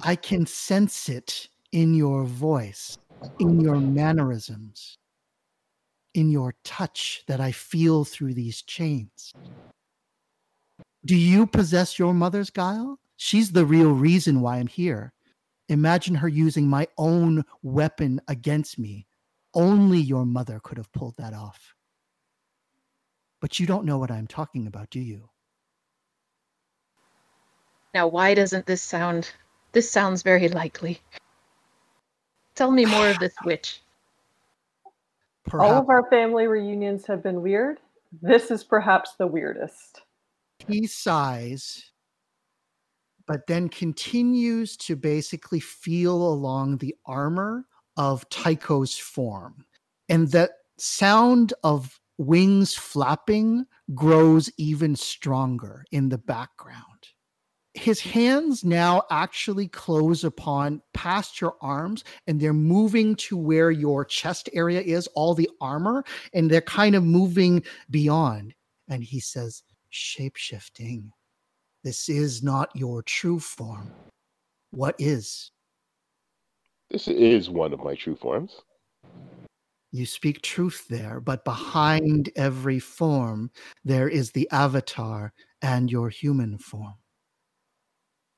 I 0.03 0.17
can 0.17 0.47
sense 0.47 1.09
it 1.09 1.49
in 1.73 1.95
your 1.95 2.25
voice, 2.25 2.97
in 3.39 3.61
your 3.61 3.77
mannerisms, 3.77 4.99
in 6.15 6.31
your 6.31 6.55
touch 6.65 7.23
that 7.27 7.41
I 7.41 7.53
feel 7.53 8.05
through 8.05 8.35
these 8.35 8.63
chains. 8.63 9.33
Do 11.05 11.17
you 11.17 11.47
possess 11.47 11.99
your 11.99 12.15
mother's 12.15 12.51
guile? 12.51 12.99
She's 13.17 13.53
the 13.53 13.67
real 13.67 13.93
reason 13.93 14.41
why 14.41 14.57
I'm 14.57 14.67
here. 14.67 15.13
Imagine 15.69 16.17
her 16.17 16.29
using 16.29 16.67
my 16.67 16.89
own 16.99 17.45
weapon 17.63 18.21
against 18.29 18.79
me. 18.79 19.07
Only 19.55 19.99
your 19.99 20.25
mother 20.25 20.61
could 20.63 20.79
have 20.79 20.93
pulled 20.93 21.17
that 21.19 21.35
off. 21.35 21.75
But 23.41 23.61
you 23.61 23.67
don't 23.67 23.85
know 23.85 23.99
what 23.99 24.11
I'm 24.11 24.27
talking 24.27 24.67
about, 24.67 24.91
do 24.91 25.01
you? 25.01 25.31
Now, 27.95 28.07
why 28.07 28.35
doesn't 28.35 28.67
this 28.67 28.83
sound? 28.83 29.33
This 29.73 29.91
sounds 29.91 30.23
very 30.23 30.49
likely. 30.49 31.01
Tell 32.55 32.71
me 32.71 32.85
more 32.85 33.09
of 33.09 33.19
this 33.19 33.35
witch. 33.45 33.81
All 35.53 35.79
of 35.79 35.89
our 35.89 36.09
family 36.11 36.47
reunions 36.47 37.07
have 37.07 37.23
been 37.23 37.43
weird. 37.43 37.79
This 38.23 38.51
is 38.51 38.65
perhaps 38.65 39.15
the 39.15 39.27
weirdest. 39.27 40.03
he 40.67 40.87
sighs, 40.87 41.93
but 43.27 43.47
then 43.47 43.69
continues 43.69 44.77
to 44.79 44.97
basically 44.97 45.61
feel 45.61 46.17
along 46.17 46.79
the 46.79 46.95
armor 47.07 47.65
of 47.97 48.29
Tycho's 48.29 48.97
form. 48.97 49.65
And 50.09 50.29
that 50.33 50.51
sound 50.79 51.55
of 51.63 52.01
wings 52.19 52.75
flapping 52.75 53.65
grows 53.95 54.51
even 54.57 54.95
stronger 54.97 55.85
in 55.91 56.09
the 56.09 56.19
background. 56.19 56.90
His 57.75 58.01
hands 58.01 58.65
now 58.65 59.03
actually 59.11 59.69
close 59.69 60.25
upon 60.25 60.83
past 60.93 61.41
your 61.41 61.57
arms 61.61 62.03
and 62.27 62.41
they're 62.41 62.53
moving 62.53 63.15
to 63.17 63.37
where 63.37 63.71
your 63.71 64.05
chest 64.05 64.51
area 64.53 64.81
is, 64.81 65.07
all 65.15 65.35
the 65.35 65.49
armor, 65.61 66.05
and 66.35 66.51
they're 66.51 66.61
kind 66.63 66.97
of 66.97 67.05
moving 67.05 67.63
beyond. 67.91 68.55
And 68.89 69.05
he 69.05 69.21
says, 69.21 69.63
shape 69.91 70.37
shifting. 70.37 71.13
This 71.85 72.09
is 72.09 72.43
not 72.43 72.75
your 72.75 73.03
true 73.05 73.39
form. 73.39 73.93
What 74.73 74.97
is? 74.99 75.53
This 76.91 77.07
is 77.07 77.49
one 77.49 77.73
of 77.73 77.85
my 77.85 77.95
true 77.95 78.17
forms. 78.17 78.63
You 79.93 80.07
speak 80.07 80.43
truth 80.43 80.87
there, 80.89 81.21
but 81.21 81.45
behind 81.45 82.31
every 82.37 82.79
form, 82.79 83.51
there 83.85 84.09
is 84.09 84.33
the 84.33 84.49
avatar 84.51 85.33
and 85.63 85.91
your 85.91 86.09
human 86.09 86.59
form. 86.59 86.95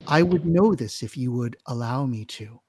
I 0.06 0.22
would 0.22 0.44
know 0.44 0.74
this 0.74 1.02
if 1.02 1.16
you 1.16 1.32
would 1.32 1.56
allow 1.66 2.06
me 2.06 2.24
to. 2.26 2.60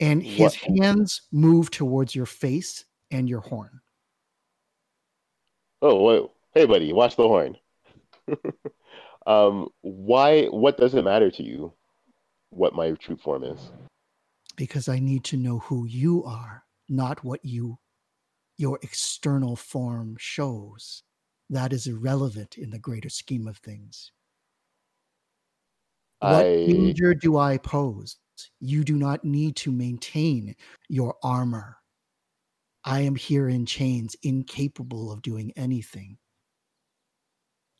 And 0.00 0.22
his 0.22 0.56
What- 0.56 0.78
hands 0.78 1.22
move 1.30 1.70
towards 1.70 2.14
your 2.14 2.26
face 2.26 2.84
and 3.10 3.28
your 3.28 3.40
horn. 3.40 3.80
Oh, 5.80 6.02
wait, 6.02 6.30
Hey, 6.54 6.66
buddy, 6.66 6.92
watch 6.92 7.16
the 7.16 7.26
horn. 7.26 7.56
um, 9.26 9.68
why? 9.80 10.46
What 10.46 10.76
does 10.76 10.94
it 10.94 11.02
matter 11.04 11.28
to 11.32 11.42
you? 11.42 11.72
What 12.50 12.74
my 12.76 12.92
true 12.92 13.16
form 13.16 13.42
is? 13.42 13.72
Because 14.54 14.88
I 14.88 15.00
need 15.00 15.24
to 15.24 15.36
know 15.36 15.58
who 15.58 15.84
you 15.84 16.22
are, 16.22 16.64
not 16.88 17.24
what 17.24 17.44
you, 17.44 17.80
your 18.56 18.78
external 18.82 19.56
form 19.56 20.16
shows. 20.16 21.02
That 21.50 21.72
is 21.72 21.88
irrelevant 21.88 22.56
in 22.56 22.70
the 22.70 22.78
greater 22.78 23.08
scheme 23.08 23.48
of 23.48 23.56
things. 23.58 24.12
What 26.24 26.46
I 26.46 26.66
danger 26.66 27.14
do 27.14 27.36
I 27.38 27.58
pose? 27.58 28.16
You 28.60 28.84
do 28.84 28.96
not 28.96 29.24
need 29.24 29.56
to 29.56 29.70
maintain 29.72 30.56
your 30.88 31.16
armor. 31.22 31.76
I 32.84 33.00
am 33.00 33.16
here 33.16 33.48
in 33.48 33.66
chains, 33.66 34.16
incapable 34.22 35.10
of 35.12 35.22
doing 35.22 35.52
anything. 35.56 36.18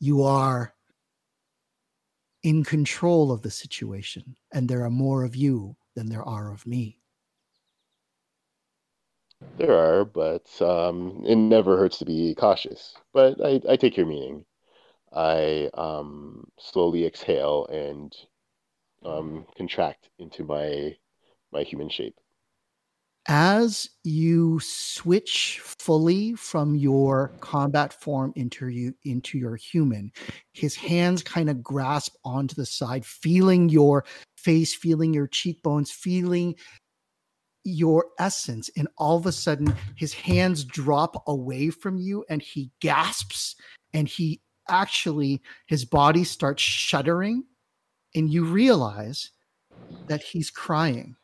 You 0.01 0.23
are 0.23 0.75
in 2.43 2.65
control 2.65 3.33
of 3.33 3.43
the 3.43 3.51
situation, 3.51 4.37
and 4.53 4.69
there 4.69 4.85
are 4.85 4.91
more 4.91 5.25
of 5.25 5.35
you 5.37 5.77
than 5.95 6.09
there 6.09 6.25
are 6.25 6.53
of 6.53 6.67
me. 6.67 7.01
there 9.57 9.77
are, 9.77 10.05
but 10.05 10.61
um, 10.63 11.23
it 11.27 11.37
never 11.37 11.77
hurts 11.77 11.99
to 11.99 12.05
be 12.05 12.35
cautious. 12.35 12.97
But 13.13 13.45
I, 13.45 13.61
I 13.69 13.77
take 13.77 13.97
your 13.97 14.07
meaning. 14.07 14.45
I 15.13 15.71
um, 15.75 16.51
slowly 16.59 17.07
exhale 17.07 17.67
and 17.67 18.15
um, 19.05 19.47
contract 19.57 20.09
into 20.19 20.45
my 20.45 20.97
my 21.53 21.63
human 21.63 21.89
shape. 21.89 22.15
as 23.27 23.89
you 24.03 24.61
switch 24.61 25.61
fully 25.63 26.35
from 26.35 26.75
your 26.75 27.33
combat 27.41 27.93
form 27.93 28.33
into 28.37 28.69
you 28.69 28.93
into 29.05 29.39
your 29.39 29.57
human 29.57 30.13
his 30.53 30.77
hands 30.77 31.23
kind 31.23 31.49
of 31.49 31.63
grasp 31.63 32.15
onto 32.25 32.55
the 32.55 32.67
side 32.67 33.05
feeling 33.07 33.71
your 33.71 34.05
face 34.37 34.75
feeling 34.75 35.15
your 35.15 35.27
cheekbones 35.27 35.91
feeling 35.91 36.55
your 37.65 38.07
essence 38.19 38.69
and 38.77 38.89
all 38.99 39.17
of 39.17 39.25
a 39.25 39.33
sudden 39.33 39.75
his 39.97 40.13
hands 40.13 40.63
drop 40.63 41.23
away 41.27 41.71
from 41.71 41.97
you 41.97 42.23
and 42.29 42.43
he 42.43 42.71
gasps 42.81 43.57
and 43.95 44.07
he 44.07 44.43
actually 44.69 45.41
his 45.67 45.87
body 45.87 46.25
starts 46.25 46.63
shuddering 46.63 47.43
and 48.15 48.31
you 48.31 48.45
realize 48.45 49.31
that 50.07 50.23
he's 50.23 50.51
crying. 50.51 51.17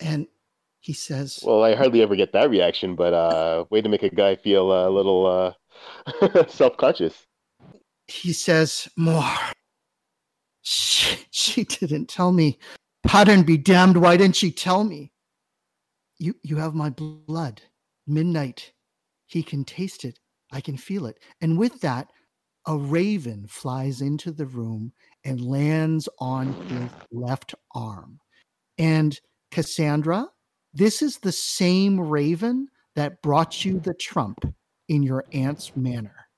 And 0.00 0.26
he 0.80 0.92
says 0.92 1.40
Well, 1.42 1.64
I 1.64 1.74
hardly 1.74 2.02
ever 2.02 2.16
get 2.16 2.32
that 2.32 2.50
reaction, 2.50 2.94
but 2.94 3.12
uh, 3.12 3.64
way 3.70 3.82
to 3.82 3.88
make 3.88 4.02
a 4.02 4.10
guy 4.10 4.36
feel 4.36 4.72
a 4.72 4.90
little 4.90 5.26
uh, 5.26 6.44
self-conscious. 6.48 7.26
he 8.06 8.32
says 8.32 8.88
more. 8.96 9.24
She, 10.62 11.24
she 11.30 11.64
didn't 11.64 12.08
tell 12.08 12.32
me 12.32 12.58
pattern 13.08 13.42
be 13.42 13.56
damned 13.56 13.96
why 13.96 14.16
didn't 14.16 14.36
she 14.36 14.52
tell 14.52 14.84
me? 14.84 15.12
You 16.18 16.34
you 16.42 16.56
have 16.56 16.74
my 16.74 16.90
blood. 16.90 17.62
Midnight. 18.06 18.72
He 19.26 19.42
can 19.42 19.64
taste 19.64 20.04
it. 20.04 20.18
I 20.52 20.60
can 20.60 20.76
feel 20.76 21.06
it. 21.06 21.18
And 21.40 21.58
with 21.58 21.80
that 21.80 22.10
a 22.66 22.76
raven 22.76 23.46
flies 23.46 24.00
into 24.00 24.30
the 24.30 24.46
room 24.46 24.92
and 25.24 25.40
lands 25.40 26.08
on 26.18 26.52
his 26.68 26.90
left 27.10 27.54
arm 27.74 28.18
and 28.76 29.20
cassandra 29.50 30.26
this 30.74 31.02
is 31.02 31.18
the 31.18 31.32
same 31.32 31.98
raven 32.00 32.68
that 32.94 33.22
brought 33.22 33.64
you 33.64 33.80
the 33.80 33.94
trump 33.94 34.38
in 34.88 35.02
your 35.02 35.24
aunt's 35.32 35.76
manor 35.76 36.28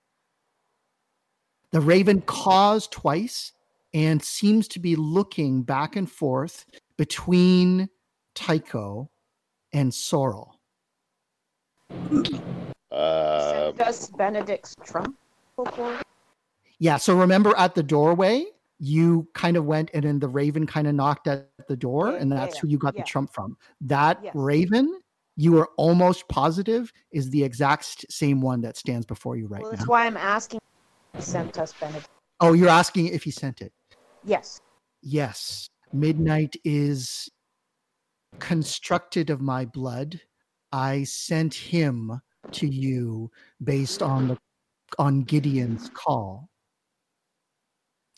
the 1.73 1.81
raven 1.81 2.21
caws 2.23 2.87
twice 2.89 3.53
and 3.93 4.23
seems 4.23 4.69
to 4.69 4.79
be 4.79 4.97
looking 4.97 5.63
back 5.63 5.97
and 5.97 6.11
forth 6.11 6.65
between 6.97 7.89
Tycho 8.35 9.11
and 9.73 9.93
Sorrel. 9.93 10.61
Uh, 12.91 13.51
Sent 13.51 13.81
us 13.81 14.11
Benedict's 14.11 14.75
trump 14.85 15.17
before. 15.57 15.99
Yeah, 16.81 16.97
so 16.97 17.17
remember 17.17 17.55
at 17.57 17.75
the 17.75 17.83
doorway, 17.83 18.47
you 18.79 19.29
kind 19.35 19.57
of 19.59 19.67
went 19.67 19.91
and 19.93 20.05
then 20.05 20.19
the 20.19 20.29
raven 20.29 20.67
kind 20.67 20.89
of 20.89 20.95
knocked 20.95 21.29
at 21.29 21.51
the 21.69 21.77
door, 21.77 22.17
and 22.17 22.33
that's 22.33 22.57
yeah, 22.57 22.61
who 22.63 22.69
you 22.69 22.79
got 22.79 22.95
yeah. 22.97 23.03
the 23.03 23.07
trump 23.07 23.33
from. 23.33 23.57
That 23.83 24.19
Yes. 24.23 24.35
raven, 24.35 25.01
you 25.37 25.59
are 25.59 25.69
almost 25.77 26.27
positive 26.29 26.91
is 27.13 27.29
the 27.31 27.45
exact 27.45 28.07
same 28.11 28.41
one 28.41 28.63
that 28.63 28.77
stands 28.77 29.07
before 29.07 29.37
you 29.37 29.47
right 29.47 29.63
well, 29.63 29.71
now. 29.71 29.77
that's 29.77 29.89
why 29.89 30.07
I'm 30.07 30.17
asking. 30.17 30.61
He 31.15 31.23
sent 31.23 31.59
us 31.59 31.75
Benedict. 31.75 32.09
Oh, 32.41 32.55
you're 32.55 32.69
asking 32.69 33.09
if 33.09 33.23
he 33.23 33.31
sent 33.31 33.61
it. 33.61 33.73
Yes. 34.25 34.61
Yes, 35.03 35.69
midnight 35.93 36.57
is 36.65 37.29
constructed 38.39 39.29
of 39.29 39.41
my 39.41 39.67
blood. 39.67 40.21
I 40.73 41.05
sent 41.05 41.53
him 41.53 42.21
to 42.53 42.67
you 42.67 43.31
based 43.63 44.03
on 44.03 44.29
the 44.29 44.39
on 44.99 45.23
Gideon's 45.23 45.91
call. 45.91 46.50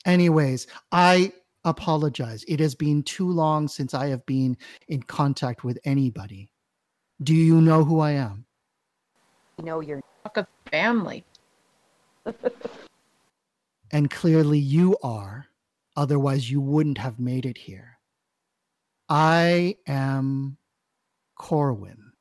Anyways, 0.05 0.67
I 0.91 1.33
apologize. 1.65 2.45
It 2.49 2.61
has 2.61 2.75
been 2.75 3.03
too 3.03 3.31
long 3.31 3.69
since 3.69 3.95
I 3.95 4.09
have 4.09 4.25
been 4.27 4.57
in 4.89 5.03
contact 5.03 5.65
with 5.65 5.79
anybody. 5.85 6.51
Do 7.23 7.35
you 7.35 7.61
know 7.61 7.85
who 7.85 8.01
I 8.01 8.13
am? 8.13 8.45
You 9.59 9.65
know 9.65 9.81
you're. 9.81 10.01
Of 10.35 10.47
family. 10.71 11.25
And 13.93 14.11
clearly 14.11 14.59
you 14.59 14.97
are, 15.03 15.49
otherwise, 15.97 16.51
you 16.51 16.63
wouldn't 16.63 16.97
have 16.97 17.21
made 17.21 17.45
it 17.45 17.59
here. 17.59 17.99
I 19.09 19.77
am 19.87 20.57
Corwin. 21.39 22.13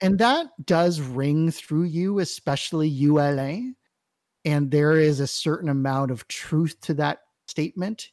And 0.00 0.18
that 0.20 0.46
does 0.64 1.00
ring 1.00 1.50
through 1.50 1.84
you, 1.84 2.20
especially 2.20 2.88
ULA. 2.88 3.72
And 4.44 4.70
there 4.70 4.92
is 4.92 5.20
a 5.20 5.26
certain 5.26 5.68
amount 5.68 6.10
of 6.10 6.26
truth 6.28 6.80
to 6.82 6.94
that 6.94 7.20
statement. 7.46 8.10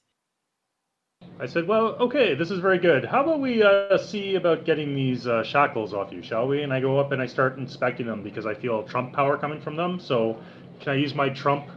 I 1.39 1.45
said, 1.45 1.68
well, 1.68 1.95
okay, 1.99 2.34
this 2.35 2.51
is 2.51 2.60
very 2.60 2.77
good. 2.77 3.06
How 3.06 3.23
about 3.23 3.39
we 3.39 3.64
uh, 3.64 3.97
see 3.97 4.35
about 4.35 4.65
getting 4.65 4.95
these 4.95 5.27
uh, 5.27 5.43
shackles 5.43 5.93
off 5.93 6.11
you, 6.11 6.22
shall 6.22 6.47
we? 6.47 6.64
And 6.64 6.73
I 6.73 6.80
go 6.80 6.99
up 6.99 7.11
and 7.11 7.22
I 7.22 7.26
start 7.26 7.57
inspecting 7.57 8.06
them 8.06 8.23
because 8.23 8.45
I 8.45 8.53
feel 8.53 8.84
trump 8.84 9.14
power 9.14 9.38
coming 9.38 9.61
from 9.61 9.76
them. 9.76 9.99
So 9.99 10.41
can 10.80 10.93
I 10.93 10.95
use 10.95 11.15
my 11.15 11.30
trump, 11.30 11.68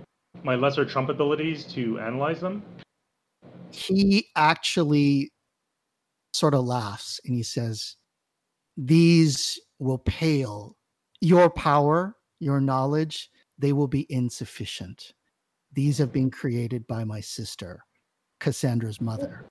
my 0.44 0.54
lesser 0.54 0.84
trump 0.84 1.08
abilities 1.08 1.64
to 1.74 1.98
analyze 1.98 2.40
them? 2.40 2.62
He 3.70 4.28
actually 4.36 5.32
sort 6.32 6.54
of 6.54 6.64
laughs 6.64 7.20
and 7.24 7.34
he 7.34 7.42
says, 7.42 7.96
These 8.76 9.60
will 9.78 9.98
pale. 9.98 10.76
Your 11.20 11.50
power, 11.50 12.16
your 12.40 12.60
knowledge, 12.60 13.30
they 13.62 13.72
will 13.72 13.89
be 13.89 14.06
insufficient. 14.12 15.14
These 15.72 15.97
have 15.98 16.12
been 16.12 16.30
created 16.30 16.86
by 16.89 17.05
my 17.05 17.20
sister, 17.20 17.82
Cassandra's 18.40 19.01
mother. 19.01 19.47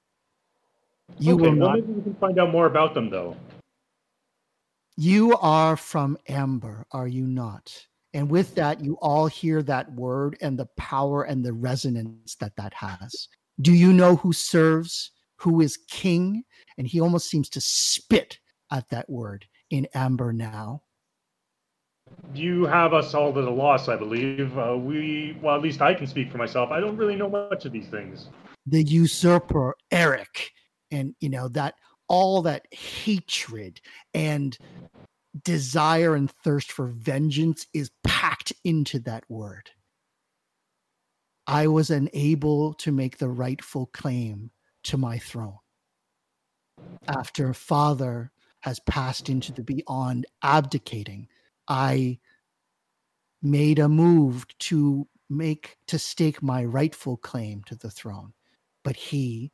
You 1.18 1.36
okay, 1.36 1.42
will 1.42 1.58
well, 1.58 1.70
not 1.70 1.76
maybe 1.76 1.94
we 1.94 2.02
can 2.04 2.16
find 2.16 2.38
out 2.38 2.52
more 2.52 2.66
about 2.66 2.94
them, 2.94 3.10
though. 3.10 3.36
You 4.98 5.38
are 5.38 5.78
from 5.78 6.18
Amber, 6.28 6.86
are 6.92 7.08
you 7.08 7.26
not? 7.26 7.74
And 8.14 8.30
with 8.30 8.54
that, 8.56 8.84
you 8.84 8.96
all 9.02 9.28
hear 9.28 9.64
that 9.64 9.90
word 9.94 10.38
and 10.42 10.60
the 10.60 10.68
power 10.78 11.24
and 11.24 11.44
the 11.44 11.54
resonance 11.54 12.36
that 12.36 12.56
that 12.58 12.74
has. 12.74 13.30
Do 13.62 13.72
you 13.72 13.94
know 13.94 14.18
who 14.18 14.34
serves, 14.34 15.12
who 15.38 15.62
is 15.62 15.80
king? 15.88 16.44
And 16.78 16.86
he 16.86 17.00
almost 17.00 17.30
seems 17.30 17.50
to 17.52 17.62
spit 17.62 18.40
at 18.72 18.90
that 18.90 19.10
word 19.10 19.46
in 19.70 19.88
Amber 19.94 20.34
now. 20.34 20.82
You 22.34 22.66
have 22.66 22.94
us 22.94 23.14
all 23.14 23.30
at 23.38 23.44
a 23.44 23.50
loss, 23.50 23.90
I 23.90 23.96
believe. 23.96 24.58
Uh, 24.58 24.78
we, 24.78 25.38
well, 25.42 25.56
at 25.56 25.62
least 25.62 25.82
I 25.82 25.94
can 25.94 26.08
speak 26.08 26.32
for 26.32 26.38
myself. 26.38 26.72
I 26.72 26.80
don't 26.80 26.98
really 26.98 27.16
know 27.16 27.30
much 27.30 27.66
of 27.66 27.72
these 27.72 27.88
things. 27.88 28.30
The 28.66 28.84
usurper, 28.84 29.76
Eric, 29.92 30.52
and 30.92 31.16
you 31.20 31.30
know, 31.30 31.48
that 31.50 31.76
all 32.08 32.42
that 32.44 32.68
hatred 32.72 33.82
and 34.14 34.58
desire 35.44 36.16
and 36.16 36.30
thirst 36.44 36.72
for 36.72 36.88
vengeance 36.88 37.66
is 37.74 37.92
packed 38.04 38.54
into 38.64 39.00
that 39.00 39.24
word. 39.30 39.70
I 41.48 41.68
was 41.68 41.90
unable 41.90 42.74
to 42.76 42.92
make 42.92 43.18
the 43.18 43.30
rightful 43.30 43.88
claim 43.88 44.52
to 44.84 44.98
my 44.98 45.18
throne. 45.18 45.58
After 47.08 47.54
father 47.54 48.32
has 48.62 48.80
passed 48.82 49.30
into 49.30 49.52
the 49.52 49.64
beyond, 49.64 50.26
abdicating, 50.44 51.28
I 51.68 52.20
made 53.42 53.80
a 53.80 53.90
move 53.90 54.46
to 54.60 55.08
make 55.30 55.78
to 55.88 55.98
stake 55.98 56.44
my 56.44 56.64
rightful 56.64 57.18
claim 57.18 57.64
to 57.64 57.76
the 57.76 57.90
throne. 57.90 58.34
But 58.84 58.96
he, 58.96 59.52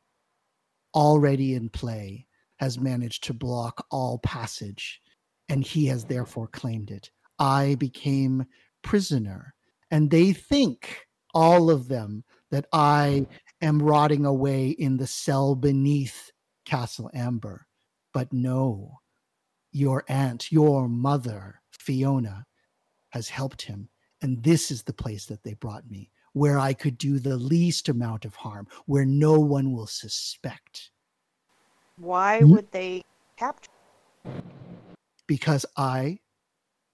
already 0.94 1.54
in 1.54 1.68
play, 1.68 2.26
has 2.56 2.78
managed 2.78 3.24
to 3.24 3.34
block 3.34 3.86
all 3.90 4.18
passage 4.18 5.00
and 5.48 5.64
he 5.64 5.86
has 5.86 6.04
therefore 6.04 6.48
claimed 6.48 6.90
it. 6.90 7.10
I 7.38 7.76
became 7.76 8.46
prisoner, 8.82 9.54
and 9.90 10.10
they 10.10 10.32
think, 10.32 11.06
all 11.34 11.70
of 11.70 11.88
them, 11.88 12.24
that 12.50 12.66
I 12.72 13.26
am 13.60 13.82
rotting 13.82 14.26
away 14.26 14.70
in 14.70 14.96
the 14.96 15.06
cell 15.06 15.54
beneath 15.54 16.32
Castle 16.64 17.10
Amber. 17.14 17.66
But 18.12 18.32
no, 18.32 18.98
your 19.72 20.04
aunt, 20.08 20.50
your 20.50 20.88
mother, 20.88 21.60
Fiona, 21.88 22.44
has 23.12 23.30
helped 23.30 23.62
him. 23.62 23.88
And 24.20 24.42
this 24.42 24.70
is 24.70 24.82
the 24.82 24.92
place 24.92 25.24
that 25.26 25.42
they 25.42 25.54
brought 25.54 25.88
me, 25.88 26.10
where 26.34 26.58
I 26.58 26.74
could 26.74 26.98
do 26.98 27.18
the 27.18 27.38
least 27.38 27.88
amount 27.88 28.26
of 28.26 28.34
harm, 28.34 28.66
where 28.84 29.06
no 29.06 29.40
one 29.40 29.72
will 29.72 29.86
suspect. 29.86 30.90
Why 31.96 32.40
Hmm? 32.40 32.52
would 32.52 32.70
they 32.72 33.00
capture? 33.38 33.70
Because 35.26 35.64
I 35.78 36.18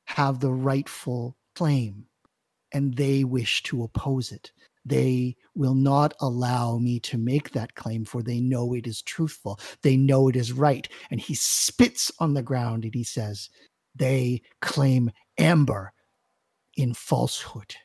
have 0.07 0.39
the 0.39 0.53
rightful 0.53 1.37
claim 1.57 2.07
and 2.73 2.95
they 2.95 3.25
wish 3.25 3.65
to 3.65 3.83
oppose 3.83 4.31
it. 4.31 4.53
They 4.85 5.35
will 5.57 5.75
not 5.75 6.15
allow 6.21 6.79
me 6.79 7.01
to 7.01 7.19
make 7.19 7.51
that 7.51 7.75
claim, 7.75 8.05
for 8.05 8.23
they 8.23 8.39
know 8.39 8.75
it 8.75 8.87
is 8.87 9.03
truthful. 9.03 9.59
They 9.83 9.97
know 9.97 10.29
it 10.29 10.37
is 10.37 10.53
right. 10.53 10.87
And 11.11 11.19
he 11.19 11.35
spits 11.35 12.13
on 12.21 12.35
the 12.35 12.43
ground 12.43 12.85
and 12.85 12.95
he 12.95 13.03
says, 13.05 13.49
They 13.95 14.43
claim 14.61 15.11
Amber 15.39 15.93
in 16.77 16.95
falsehood. 16.95 17.77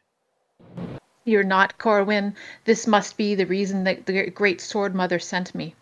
You're 1.25 1.43
not 1.43 1.77
Corwin. 1.77 2.35
This 2.65 2.87
must 2.87 3.17
be 3.17 3.35
the 3.35 3.45
reason 3.45 3.83
that 3.83 4.05
the 4.05 4.29
great 4.31 4.61
sword 4.61 4.95
mother 4.95 5.19
sent 5.19 5.53
me. 5.53 5.75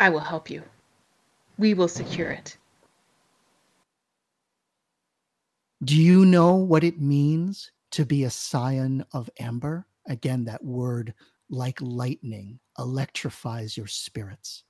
I 0.00 0.08
will 0.08 0.20
help 0.20 0.48
you. 0.48 0.62
We 1.58 1.74
will 1.74 1.88
secure 1.88 2.30
it. 2.30 2.56
Do 5.84 5.96
you 5.96 6.24
know 6.24 6.54
what 6.54 6.84
it 6.84 7.00
means 7.00 7.70
to 7.92 8.06
be 8.06 8.24
a 8.24 8.30
scion 8.30 9.04
of 9.12 9.28
Amber? 9.38 9.86
Again, 10.08 10.44
that 10.44 10.64
word, 10.64 11.12
like 11.50 11.78
lightning, 11.80 12.58
electrifies 12.78 13.76
your 13.76 13.86
spirits. 13.86 14.64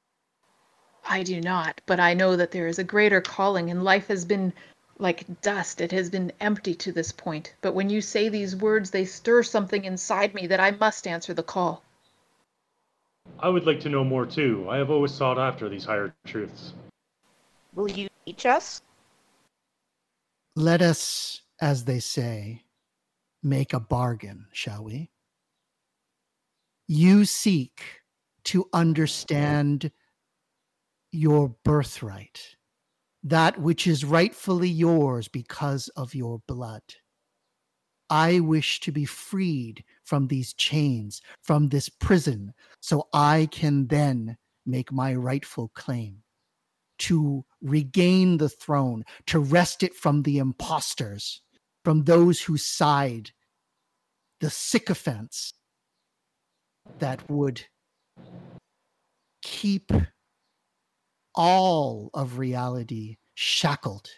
I 1.08 1.22
do 1.22 1.40
not, 1.40 1.80
but 1.86 2.00
I 2.00 2.14
know 2.14 2.36
that 2.36 2.50
there 2.50 2.66
is 2.66 2.78
a 2.78 2.84
greater 2.84 3.20
calling, 3.20 3.70
and 3.70 3.84
life 3.84 4.08
has 4.08 4.24
been 4.24 4.52
like 4.98 5.40
dust. 5.40 5.80
It 5.80 5.92
has 5.92 6.10
been 6.10 6.32
empty 6.40 6.74
to 6.74 6.92
this 6.92 7.12
point. 7.12 7.54
But 7.60 7.74
when 7.74 7.90
you 7.90 8.00
say 8.00 8.28
these 8.28 8.56
words, 8.56 8.90
they 8.90 9.04
stir 9.04 9.42
something 9.42 9.84
inside 9.84 10.34
me 10.34 10.46
that 10.48 10.60
I 10.60 10.72
must 10.72 11.06
answer 11.06 11.34
the 11.34 11.42
call. 11.42 11.82
I 13.38 13.48
would 13.48 13.66
like 13.66 13.80
to 13.80 13.88
know 13.88 14.04
more 14.04 14.26
too. 14.26 14.66
I 14.68 14.78
have 14.78 14.90
always 14.90 15.12
sought 15.12 15.38
after 15.38 15.68
these 15.68 15.84
higher 15.84 16.14
truths. 16.26 16.72
Will 17.74 17.90
you 17.90 18.08
teach 18.24 18.46
us? 18.46 18.80
Let 20.54 20.80
us, 20.80 21.42
as 21.60 21.84
they 21.84 22.00
say, 22.00 22.64
make 23.42 23.74
a 23.74 23.80
bargain, 23.80 24.46
shall 24.52 24.84
we? 24.84 25.10
You 26.88 27.26
seek 27.26 28.00
to 28.44 28.68
understand 28.72 29.90
your 31.16 31.54
birthright, 31.64 32.56
that 33.22 33.60
which 33.60 33.86
is 33.86 34.04
rightfully 34.04 34.68
yours 34.68 35.28
because 35.28 35.88
of 35.96 36.14
your 36.14 36.40
blood. 36.46 36.82
I 38.08 38.40
wish 38.40 38.80
to 38.80 38.92
be 38.92 39.04
freed 39.04 39.82
from 40.04 40.28
these 40.28 40.54
chains, 40.54 41.20
from 41.42 41.68
this 41.68 41.88
prison, 41.88 42.54
so 42.80 43.08
I 43.12 43.48
can 43.50 43.88
then 43.88 44.36
make 44.64 44.92
my 44.92 45.14
rightful 45.14 45.68
claim 45.74 46.22
to 46.98 47.44
regain 47.60 48.38
the 48.38 48.48
throne, 48.48 49.04
to 49.26 49.38
wrest 49.38 49.82
it 49.82 49.94
from 49.94 50.22
the 50.22 50.38
impostors, 50.38 51.42
from 51.84 52.04
those 52.04 52.40
who 52.42 52.56
side, 52.56 53.30
the 54.40 54.50
sycophants 54.50 55.52
that 56.98 57.28
would 57.28 57.66
keep 59.42 59.92
all 61.36 62.10
of 62.14 62.38
reality 62.38 63.16
shackled. 63.34 64.08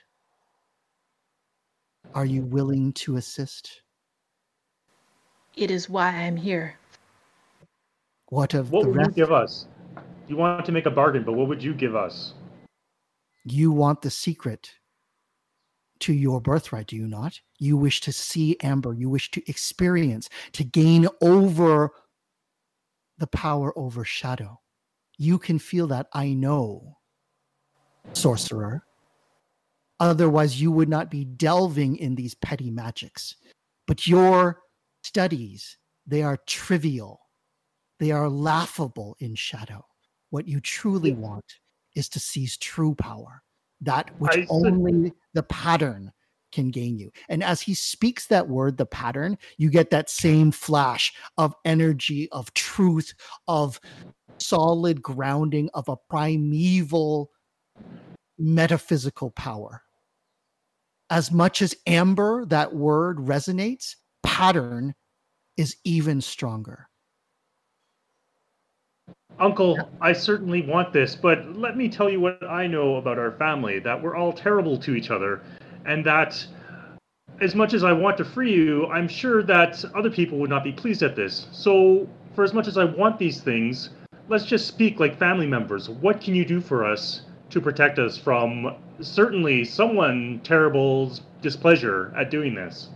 Are 2.15 2.25
you 2.25 2.43
willing 2.43 2.93
to 2.95 3.17
assist? 3.17 3.83
It 5.57 5.71
is 5.71 5.91
why 5.91 6.09
I'm 6.09 6.37
here. 6.37 6.79
What 8.31 8.55
of 8.55 8.71
What 8.71 8.83
the 8.83 8.89
would 8.89 8.95
you 8.95 9.01
rest? 9.01 9.17
give 9.17 9.33
us? 9.33 9.67
You 10.29 10.37
want 10.37 10.65
to 10.67 10.73
make 10.73 10.87
a 10.87 10.91
bargain, 10.91 11.25
but 11.25 11.33
what 11.33 11.49
would 11.49 11.63
you 11.63 11.75
give 11.75 11.97
us? 11.97 12.35
You 13.45 13.73
want 13.73 14.03
the 14.03 14.11
secret 14.11 14.71
to 16.01 16.13
your 16.13 16.41
birthright, 16.41 16.87
do 16.87 16.97
you 16.97 17.09
not? 17.09 17.41
You 17.59 17.77
wish 17.77 18.01
to 18.03 18.13
see 18.13 18.57
Amber, 18.63 18.95
you 18.95 19.09
wish 19.09 19.31
to 19.33 19.51
experience, 19.51 20.29
to 20.53 20.63
gain 20.65 21.09
over 21.21 21.91
the 23.17 23.27
power 23.27 23.77
over 23.77 24.05
shadow. 24.05 24.61
You 25.17 25.39
can 25.39 25.59
feel 25.59 25.89
that, 25.89 26.07
I 26.13 26.35
know, 26.35 26.98
sorcerer. 28.15 28.85
Otherwise, 30.01 30.61
you 30.61 30.71
would 30.71 30.89
not 30.89 31.11
be 31.11 31.25
delving 31.25 31.97
in 31.97 32.15
these 32.15 32.35
petty 32.35 32.71
magics. 32.71 33.37
But 33.87 34.07
your 34.07 34.61
studies, 35.03 35.77
they 36.07 36.23
are 36.23 36.39
trivial, 36.47 37.21
they 37.99 38.11
are 38.13 38.29
laughable 38.29 39.17
in 39.19 39.35
shadow. 39.35 39.85
What 40.31 40.47
you 40.47 40.61
truly 40.61 41.13
want 41.13 41.45
is 41.97 42.09
to 42.11 42.21
seize 42.21 42.57
true 42.57 42.95
power, 42.95 43.43
that 43.81 44.11
which 44.21 44.37
I 44.37 44.47
only 44.51 45.13
the 45.35 45.43
pattern 45.43 46.13
can 46.53 46.71
gain 46.71 46.99
you. 46.99 47.11
And 47.29 47.43
as 47.43 47.61
he 47.61 47.75
speaks 47.75 48.27
that 48.27 48.49
word, 48.49 48.77
the 48.77 48.87
pattern, 48.87 49.37
you 49.57 49.71
get 49.71 49.91
that 49.91 50.11
same 50.11 50.51
flash 50.51 51.13
of 51.37 51.55
energy, 51.65 52.29
of 52.31 52.53
truth, 52.55 53.13
of 53.49 53.81
solid 54.39 55.03
grounding, 55.03 55.69
of 55.75 55.89
a 55.89 55.97
primeval 56.09 57.31
metaphysical 58.39 59.31
power. 59.31 59.83
As 61.11 61.33
much 61.33 61.63
as 61.63 61.75
amber, 61.87 62.45
that 62.47 62.75
word 62.75 63.19
resonates, 63.19 63.97
pattern 64.23 64.95
is 65.57 65.77
even 65.85 66.21
stronger. 66.21 66.89
Uncle, 69.41 69.79
I 70.01 70.13
certainly 70.13 70.63
want 70.63 70.93
this, 70.93 71.15
but 71.15 71.57
let 71.57 71.77
me 71.77 71.89
tell 71.89 72.11
you 72.11 72.21
what 72.21 72.43
I 72.45 72.67
know 72.67 72.97
about 72.97 73.19
our 73.19 73.33
family 73.33 73.79
that 73.81 74.01
we're 74.03 74.17
all 74.17 74.33
terrible 74.33 74.77
to 74.79 74.95
each 74.95 75.11
other, 75.11 75.43
and 75.87 76.05
that 76.05 76.45
as 77.41 77.55
much 77.55 77.73
as 77.73 77.85
I 77.85 77.93
want 77.93 78.17
to 78.19 78.25
free 78.25 78.53
you, 78.53 78.87
I'm 78.89 79.07
sure 79.07 79.43
that 79.45 79.85
other 79.95 80.11
people 80.11 80.39
would 80.39 80.51
not 80.51 80.65
be 80.65 80.73
pleased 80.73 81.03
at 81.03 81.15
this. 81.15 81.47
So, 81.53 82.09
for 82.35 82.43
as 82.43 82.53
much 82.53 82.67
as 82.67 82.77
I 82.77 82.85
want 82.85 83.19
these 83.19 83.41
things, 83.41 83.91
let's 84.29 84.45
just 84.45 84.67
speak 84.67 84.99
like 84.99 85.19
family 85.19 85.47
members. 85.47 85.89
What 85.89 86.21
can 86.21 86.35
you 86.35 86.45
do 86.45 86.61
for 86.61 86.85
us 86.85 87.23
to 87.51 87.61
protect 87.61 87.99
us 87.99 88.19
from 88.19 88.77
certainly 89.01 89.65
someone 89.65 90.41
terrible's 90.45 91.23
displeasure 91.43 92.13
at 92.17 92.31
doing 92.31 92.55
this? 92.55 92.89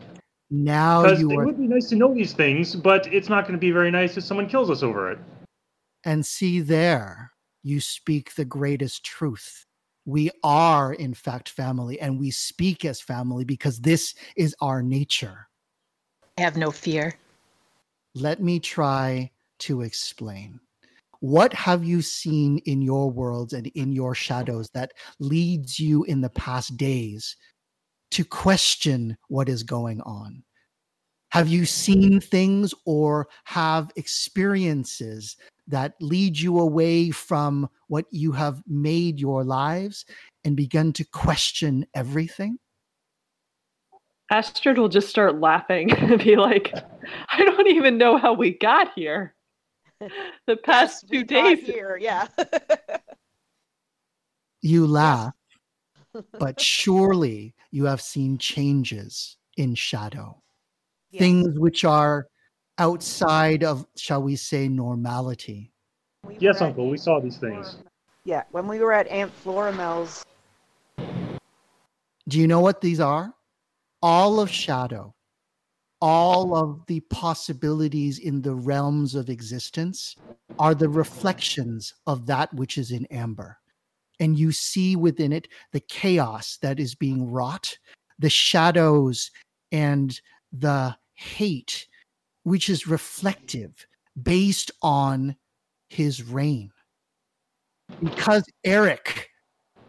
Now 0.51 1.03
Because 1.03 1.21
you 1.21 1.31
it 1.31 1.37
are 1.39 1.45
would 1.47 1.59
be 1.59 1.67
nice 1.67 1.89
to 1.89 1.97
know 1.97 2.13
these 2.15 2.33
things, 2.35 2.75
but 2.75 3.07
it's 3.13 3.29
not 3.29 3.45
going 3.45 3.55
to 3.55 3.59
be 3.61 3.71
very 3.71 3.91
nice 3.91 4.17
if 4.17 4.25
someone 4.25 4.49
kills 4.49 4.71
us 4.71 4.83
over 4.83 5.11
it. 5.11 5.19
and 6.05 6.27
see 6.27 6.61
there 6.61 7.33
you 7.63 7.81
speak 7.81 8.35
the 8.35 8.45
greatest 8.45 9.05
truth. 9.05 9.67
We 10.05 10.31
are, 10.43 10.93
in 10.93 11.15
fact, 11.15 11.49
family, 11.49 12.01
and 12.01 12.19
we 12.19 12.31
speak 12.33 12.85
as 12.85 13.01
family 13.01 13.45
because 13.45 13.81
this 13.81 14.15
is 14.37 14.55
our 14.61 14.83
nature. 14.83 15.49
I 16.39 16.43
have 16.43 16.57
no 16.57 16.71
fear. 16.73 17.15
Let 18.15 18.43
me 18.43 18.59
try 18.59 19.31
to 19.61 19.83
explain. 19.83 20.61
What 21.23 21.55
have 21.55 21.85
you 21.85 22.03
seen 22.03 22.59
in 22.67 22.83
your 22.83 23.09
worlds 23.09 23.53
and 23.53 23.69
in 23.69 23.93
your 23.93 24.13
shadows 24.13 24.69
that 24.71 24.91
leads 25.21 25.79
you 25.79 26.03
in 26.03 26.21
the 26.21 26.31
past 26.31 26.77
days 26.77 27.37
to 28.11 28.25
question 28.25 29.17
what 29.29 29.49
is 29.49 29.63
going 29.63 30.01
on? 30.01 30.43
Have 31.31 31.47
you 31.47 31.65
seen 31.65 32.19
things 32.19 32.75
or 32.87 33.29
have 33.45 33.93
experiences 33.95 35.37
that 35.69 35.95
lead 36.01 36.41
you 36.41 36.59
away 36.59 37.13
from 37.13 37.71
what 37.87 38.07
you 38.11 38.33
have 38.33 38.61
made 38.67 39.21
your 39.21 39.45
lives 39.45 40.05
and 40.43 40.57
begun 40.57 40.93
to 40.95 41.05
question 41.05 41.87
everything? 41.95 42.59
Astrid 44.29 44.77
will 44.77 44.89
just 44.89 45.09
start 45.09 45.39
laughing 45.39 45.93
and 45.97 46.19
be 46.19 46.35
like, 46.35 46.75
I 47.31 47.45
don't 47.45 47.69
even 47.69 47.97
know 47.97 48.17
how 48.17 48.33
we 48.33 48.59
got 48.59 48.93
here. 48.97 49.37
The 50.47 50.57
past 50.57 51.05
Yes, 51.05 51.11
we 51.11 51.19
two 51.19 51.25
days. 51.25 51.61
here, 51.61 51.99
yeah. 52.01 52.27
You 54.65 54.87
laugh, 54.87 55.35
but 56.39 56.61
surely 56.61 57.53
you 57.73 57.85
have 57.87 58.01
seen 58.01 58.39
changes 58.39 59.37
in 59.57 59.75
shadow. 59.75 60.41
Yes. 61.11 61.21
things 61.21 61.59
which 61.59 61.85
are 61.85 62.27
outside 62.79 63.65
of, 63.65 63.87
shall 63.97 64.23
we 64.23 64.35
say, 64.35 64.67
normality. 64.69 65.73
We 66.25 66.37
Yes, 66.39 66.63
Uncle, 66.63 66.89
we 66.89 66.97
saw 66.97 67.21
these 67.21 67.37
things. 67.37 67.77
Yeah, 68.25 68.45
when 68.51 68.67
we 68.67 68.79
were 68.79 68.93
at 68.93 69.09
Aunt 69.09 69.33
Floramel's 69.45 70.23
Do 72.29 72.39
you 72.39 72.47
know 72.47 72.61
what 72.61 72.81
these 72.81 73.01
are? 73.01 73.35
All 74.01 74.41
of 74.41 74.51
shadow, 74.51 75.15
all 76.03 76.57
of 76.57 76.85
the 76.89 76.99
possibilities 77.01 78.19
in 78.19 78.43
the 78.43 78.55
realms 78.55 79.15
of 79.15 79.31
existence 79.31 80.17
are 80.59 80.75
the 80.75 80.89
reflections 80.89 81.95
of 82.09 82.27
that 82.27 82.53
which 82.53 82.77
is 82.77 82.91
in 82.91 83.07
amber. 83.07 83.57
And 84.19 84.37
you 84.37 84.51
see 84.51 84.97
within 84.97 85.33
it 85.33 85.47
the 85.71 85.81
chaos 85.81 86.59
that 86.61 86.81
is 86.81 86.97
being 86.97 87.31
wrought, 87.31 87.79
the 88.19 88.29
shadows 88.29 89.31
and 89.71 90.21
the 90.53 90.97
hate, 91.15 91.87
which 92.43 92.69
is 92.69 92.89
reflective 92.89 93.87
based 94.21 94.73
on 94.83 95.37
his 95.89 96.25
reign. 96.25 96.73
Because 98.03 98.45
Eric, 98.65 99.31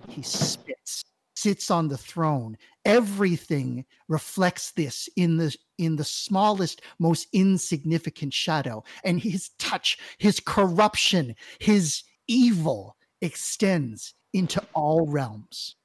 he 0.09 0.21
spits, 0.21 1.05
sits 1.35 1.71
on 1.71 1.87
the 1.87 1.97
throne. 1.97 2.55
Everything 2.85 3.85
reflects 4.07 4.71
this 4.71 5.09
in 5.15 5.37
the 5.37 5.55
in 5.77 5.95
the 5.95 6.03
smallest, 6.03 6.81
most 6.99 7.27
insignificant 7.33 8.33
shadow. 8.33 8.83
And 9.03 9.19
his 9.19 9.49
touch, 9.59 9.97
his 10.17 10.39
corruption, 10.39 11.35
his 11.59 12.03
evil 12.27 12.95
extends 13.21 14.13
into 14.33 14.61
all 14.73 15.05
realms. 15.07 15.75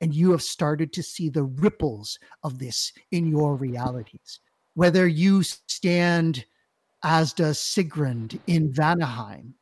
And 0.00 0.14
you 0.14 0.30
have 0.32 0.42
started 0.42 0.92
to 0.92 1.02
see 1.02 1.28
the 1.28 1.44
ripples 1.44 2.18
of 2.42 2.58
this 2.58 2.92
in 3.10 3.26
your 3.26 3.56
realities. 3.56 4.40
Whether 4.74 5.06
you 5.06 5.42
stand 5.42 6.44
as 7.02 7.32
does 7.32 7.58
Sigrun 7.58 8.38
in 8.46 8.72
Vanaheim, 8.72 9.54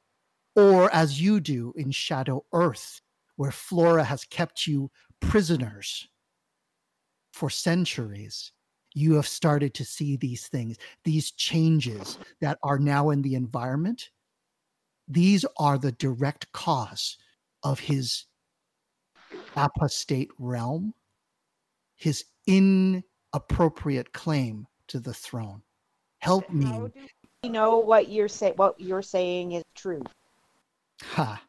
or 0.56 0.92
as 0.94 1.20
you 1.20 1.40
do 1.40 1.72
in 1.76 1.90
Shadow 1.90 2.44
Earth, 2.52 3.00
where 3.36 3.50
Flora 3.52 4.04
has 4.04 4.24
kept 4.24 4.66
you 4.66 4.90
prisoners 5.20 6.08
for 7.32 7.50
centuries, 7.50 8.52
you 8.94 9.14
have 9.14 9.26
started 9.26 9.74
to 9.74 9.84
see 9.84 10.16
these 10.16 10.46
things, 10.46 10.76
these 11.04 11.32
changes 11.32 12.18
that 12.40 12.58
are 12.62 12.78
now 12.78 13.10
in 13.10 13.22
the 13.22 13.34
environment. 13.34 14.10
These 15.08 15.44
are 15.58 15.76
the 15.76 15.92
direct 15.92 16.50
cause 16.52 17.18
of 17.62 17.80
his 17.80 18.24
apostate 19.56 20.30
realm, 20.38 20.94
his 21.96 22.24
inappropriate 22.46 24.12
claim 24.12 24.66
to 24.88 25.00
the 25.00 25.14
throne. 25.14 25.62
Help 26.18 26.48
me. 26.50 26.66
How 26.66 26.86
do 26.86 26.92
we 27.42 27.48
know 27.48 27.78
what 27.78 28.08
you're 28.08 28.28
saying? 28.28 28.54
what 28.56 28.80
you're 28.80 29.02
saying 29.02 29.52
is 29.52 29.64
true? 29.74 30.02
Ha. 31.02 31.42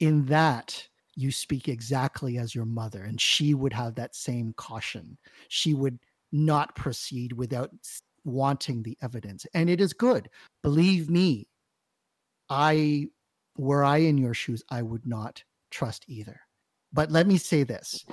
In 0.00 0.24
that, 0.26 0.88
you 1.14 1.30
speak 1.30 1.68
exactly 1.68 2.38
as 2.38 2.54
your 2.54 2.64
mother, 2.64 3.02
and 3.02 3.20
she 3.20 3.52
would 3.52 3.72
have 3.72 3.94
that 3.96 4.14
same 4.14 4.54
caution. 4.56 5.18
She 5.48 5.74
would 5.74 5.98
not 6.32 6.74
proceed 6.74 7.32
without 7.32 7.70
wanting 8.24 8.82
the 8.82 8.96
evidence. 9.02 9.46
And 9.54 9.70
it 9.70 9.80
is 9.80 9.92
good. 9.92 10.28
Believe 10.62 11.10
me, 11.10 11.48
I, 12.50 13.06
were 13.56 13.84
I 13.84 13.98
in 13.98 14.18
your 14.18 14.34
shoes, 14.34 14.62
I 14.70 14.82
would 14.82 15.06
not 15.06 15.42
trust 15.70 16.04
either. 16.08 16.40
But 16.92 17.10
let 17.10 17.26
me 17.26 17.36
say 17.36 17.64
this 17.64 18.04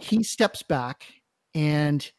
he 0.00 0.22
steps 0.22 0.62
back, 0.62 1.04
and 1.54 2.10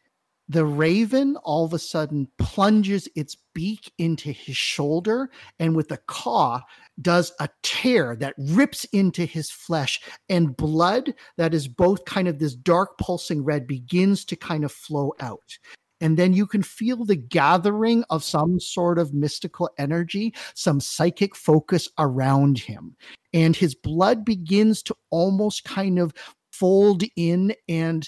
the 0.53 0.65
raven 0.65 1.35
all 1.37 1.65
of 1.65 1.73
a 1.73 1.79
sudden 1.79 2.27
plunges 2.37 3.09
its 3.15 3.35
beak 3.55 3.91
into 3.97 4.31
his 4.31 4.55
shoulder 4.55 5.31
and 5.59 5.75
with 5.75 5.91
a 5.91 5.97
caw 6.07 6.61
does 7.01 7.33
a 7.39 7.49
tear 7.63 8.15
that 8.15 8.35
rips 8.37 8.83
into 8.85 9.25
his 9.25 9.49
flesh 9.49 9.99
and 10.29 10.55
blood 10.55 11.15
that 11.37 11.55
is 11.55 11.67
both 11.67 12.05
kind 12.05 12.27
of 12.27 12.37
this 12.37 12.53
dark 12.53 12.99
pulsing 12.99 13.43
red 13.43 13.65
begins 13.65 14.23
to 14.23 14.35
kind 14.35 14.63
of 14.63 14.71
flow 14.71 15.11
out. 15.19 15.57
And 15.99 16.17
then 16.17 16.33
you 16.33 16.45
can 16.45 16.61
feel 16.61 17.03
the 17.03 17.15
gathering 17.15 18.03
of 18.11 18.23
some 18.23 18.59
sort 18.59 18.99
of 18.99 19.11
mystical 19.13 19.71
energy 19.79 20.35
some 20.53 20.79
psychic 20.79 21.35
focus 21.35 21.89
around 21.97 22.59
him. 22.59 22.95
And 23.33 23.55
his 23.55 23.73
blood 23.73 24.23
begins 24.23 24.83
to 24.83 24.95
almost 25.09 25.63
kind 25.63 25.97
of 25.97 26.13
fold 26.51 27.03
in 27.15 27.55
and 27.67 28.07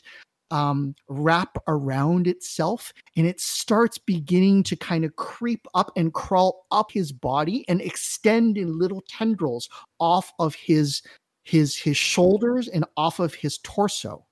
um, 0.56 0.96
wrap 1.10 1.58
around 1.68 2.28
itself 2.28 2.94
and 3.18 3.28
it 3.28 3.42
starts 3.42 3.98
beginning 3.98 4.64
to 4.64 4.78
kind 4.78 5.04
of 5.04 5.14
creep 5.18 5.68
up 5.74 5.92
and 5.98 6.14
crawl 6.14 6.66
up 6.72 6.94
his 6.94 7.12
body 7.12 7.66
and 7.68 7.82
extend 7.82 8.58
in 8.58 8.80
little 8.80 9.04
tendrils 9.10 9.68
off 10.00 10.32
of 10.40 10.56
his 10.56 11.02
his 11.44 11.78
his 11.78 11.98
shoulders 11.98 12.70
and 12.70 12.86
off 12.96 13.20
of 13.20 13.34
his 13.34 13.58
torso 13.64 14.26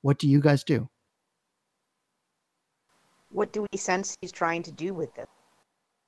what 0.00 0.18
do 0.18 0.26
you 0.26 0.40
guys 0.40 0.64
do 0.64 0.88
What 3.30 3.52
do 3.52 3.66
we 3.70 3.76
sense 3.76 4.16
he's 4.22 4.32
trying 4.32 4.62
to 4.62 4.72
do 4.72 4.94
with 4.94 5.14
this? 5.14 5.26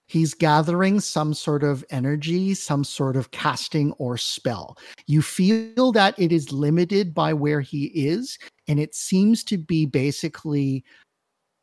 He's 0.09 0.35
gathering 0.35 1.01
some 1.01 1.32
sort 1.32 1.62
of 1.62 1.85
energy, 1.90 2.55
some 2.55 2.82
sort 2.82 3.16
of 3.16 3.30
casting 3.30 3.93
or 3.93 4.16
spell. 4.16 4.76
You 5.06 5.22
feel 5.22 5.93
that 5.93 6.18
it 6.18 6.32
is 6.32 6.52
limited 6.52 7.14
by 7.14 7.32
where 7.32 7.60
he 7.60 7.86
is, 7.86 8.39
and 8.66 8.80
it 8.80 8.94
seems 8.94 9.44
to 9.44 9.59
be 9.59 9.86
basically 9.86 10.85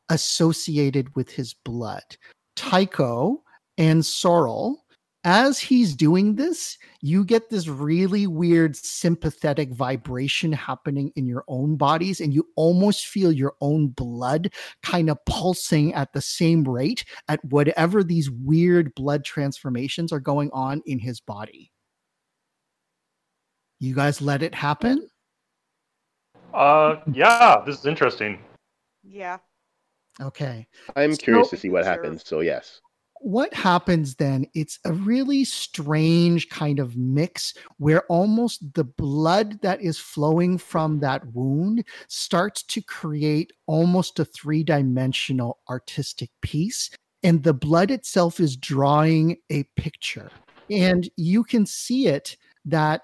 associated 0.09 1.13
with 1.15 1.29
his 1.29 1.53
blood. 1.53 2.03
Tycho 2.55 3.43
and 3.77 4.05
Sorrel, 4.05 4.84
as 5.25 5.59
he's 5.59 5.95
doing 5.95 6.35
this, 6.35 6.77
you 7.01 7.25
get 7.25 7.49
this 7.49 7.67
really 7.67 8.27
weird 8.27 8.75
sympathetic 8.75 9.73
vibration 9.73 10.51
happening 10.53 11.11
in 11.15 11.25
your 11.25 11.43
own 11.47 11.75
bodies, 11.75 12.21
and 12.21 12.33
you 12.33 12.47
almost 12.55 13.07
feel 13.07 13.31
your 13.31 13.55
own 13.59 13.87
blood 13.87 14.53
kind 14.83 15.09
of 15.09 15.17
pulsing 15.25 15.93
at 15.95 16.13
the 16.13 16.21
same 16.21 16.63
rate 16.63 17.03
at 17.27 17.43
whatever 17.45 18.03
these 18.03 18.29
weird 18.29 18.93
blood 18.95 19.25
transformations 19.25 20.13
are 20.13 20.19
going 20.19 20.49
on 20.53 20.81
in 20.85 20.99
his 20.99 21.19
body. 21.19 21.71
You 23.79 23.95
guys 23.95 24.21
let 24.21 24.43
it 24.43 24.53
happen? 24.55 25.09
Uh, 26.53 26.97
yeah, 27.11 27.61
this 27.65 27.79
is 27.79 27.85
interesting. 27.85 28.39
Yeah. 29.03 29.39
Okay. 30.21 30.67
I'm 30.95 31.13
So- 31.13 31.17
curious 31.23 31.49
to 31.49 31.57
see 31.57 31.69
what 31.69 31.79
Observe. 31.81 31.95
happens. 32.03 32.23
So 32.25 32.39
yes. 32.41 32.79
What 33.21 33.53
happens 33.53 34.15
then 34.15 34.45
it's 34.53 34.77
a 34.85 34.93
really 34.93 35.43
strange 35.43 36.47
kind 36.49 36.79
of 36.79 36.95
mix 36.95 37.53
where 37.77 38.03
almost 38.03 38.73
the 38.73 38.83
blood 38.83 39.59
that 39.61 39.81
is 39.81 39.97
flowing 39.97 40.57
from 40.57 40.99
that 40.99 41.25
wound 41.33 41.83
starts 42.07 42.61
to 42.61 42.81
create 42.81 43.51
almost 43.65 44.19
a 44.19 44.25
three-dimensional 44.25 45.57
artistic 45.69 46.29
piece 46.41 46.91
and 47.25 47.41
the 47.41 47.55
blood 47.55 47.89
itself 47.89 48.39
is 48.39 48.55
drawing 48.55 49.37
a 49.49 49.63
picture. 49.75 50.29
And 50.69 51.09
you 51.17 51.43
can 51.43 51.65
see 51.65 52.05
it 52.05 52.37
that 52.65 53.01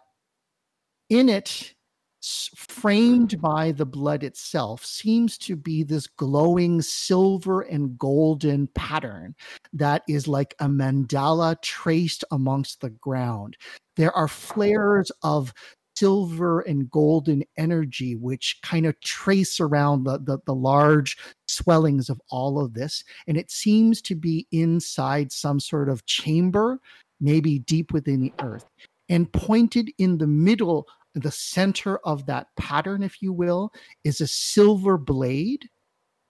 in 1.10 1.28
it 1.28 1.74
framed 2.22 3.42
by 3.42 3.72
the 3.72 3.86
blood 3.86 4.24
itself 4.24 4.86
seems 4.86 5.38
to 5.40 5.56
be 5.56 5.84
this 5.84 6.08
glowing 6.08 6.82
silver 6.82 7.62
and 7.62 7.98
golden 7.98 8.68
pattern 8.68 9.36
that 9.74 10.04
is 10.08 10.28
like 10.28 10.54
a 10.60 10.66
mandala 10.66 11.60
traced 11.62 12.24
amongst 12.32 12.82
the 12.82 12.92
ground. 12.92 13.58
There 13.96 14.16
are 14.16 14.28
flares 14.28 15.12
of 15.24 15.54
silver 15.96 16.62
and 16.62 16.90
golden 16.90 17.44
energy 17.58 18.16
which 18.16 18.60
kind 18.64 18.86
of 18.86 19.00
trace 19.02 19.60
around 19.60 20.04
the, 20.04 20.20
the, 20.20 20.40
the 20.46 20.56
large 20.56 21.18
swellings 21.48 22.10
of 22.10 22.20
all 22.30 22.64
of 22.64 22.74
this. 22.74 23.04
And 23.28 23.38
it 23.38 23.52
seems 23.52 24.02
to 24.04 24.16
be 24.16 24.48
inside 24.52 25.32
some 25.32 25.60
sort 25.60 25.90
of 25.90 26.06
chamber, 26.06 26.80
maybe 27.20 27.60
deep 27.60 27.92
within 27.92 28.22
the 28.22 28.34
earth. 28.42 28.66
And 29.10 29.32
pointed 29.32 29.92
in 29.98 30.18
the 30.18 30.28
middle, 30.28 30.88
the 31.14 31.32
center 31.32 31.98
of 32.00 32.26
that 32.28 32.48
pattern, 32.58 33.04
if 33.04 33.22
you 33.22 33.34
will, 33.34 33.72
is 34.04 34.22
a 34.22 34.28
silver 34.28 34.98
blade 34.98 35.70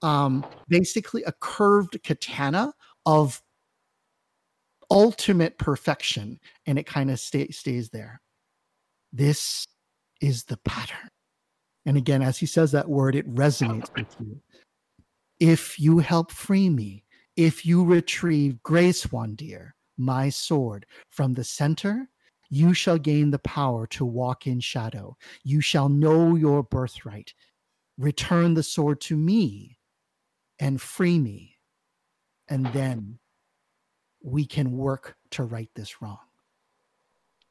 um, 0.02 0.44
basically 0.68 1.22
a 1.24 1.32
curved 1.32 2.02
katana 2.02 2.74
of 3.06 3.40
ultimate 4.90 5.58
perfection, 5.58 6.38
and 6.66 6.78
it 6.78 6.86
kind 6.86 7.10
of 7.10 7.18
stay, 7.18 7.48
stays 7.48 7.88
there. 7.90 8.20
This 9.12 9.66
is 10.20 10.44
the 10.44 10.58
pattern. 10.58 11.08
And 11.86 11.96
again, 11.96 12.22
as 12.22 12.38
he 12.38 12.46
says 12.46 12.72
that 12.72 12.88
word, 12.88 13.14
it 13.16 13.32
resonates 13.34 13.88
with 13.96 14.14
you. 14.20 14.40
If 15.40 15.78
you 15.80 15.98
help 15.98 16.30
free 16.30 16.68
me, 16.68 17.04
if 17.36 17.64
you 17.66 17.84
retrieve 17.84 18.58
Grayswandir, 18.62 19.70
my 19.96 20.28
sword, 20.28 20.86
from 21.10 21.34
the 21.34 21.44
center, 21.44 22.08
you 22.52 22.74
shall 22.74 22.98
gain 22.98 23.30
the 23.30 23.38
power 23.38 23.86
to 23.86 24.04
walk 24.04 24.46
in 24.46 24.60
shadow. 24.60 25.16
You 25.42 25.62
shall 25.62 25.88
know 25.88 26.34
your 26.34 26.62
birthright. 26.62 27.32
Return 27.96 28.52
the 28.52 28.62
sword 28.62 29.00
to 29.02 29.16
me 29.16 29.78
and 30.58 30.78
free 30.78 31.18
me. 31.18 31.56
And 32.48 32.66
then 32.66 33.20
we 34.22 34.44
can 34.44 34.72
work 34.72 35.16
to 35.30 35.44
right 35.44 35.70
this 35.74 36.02
wrong. 36.02 36.18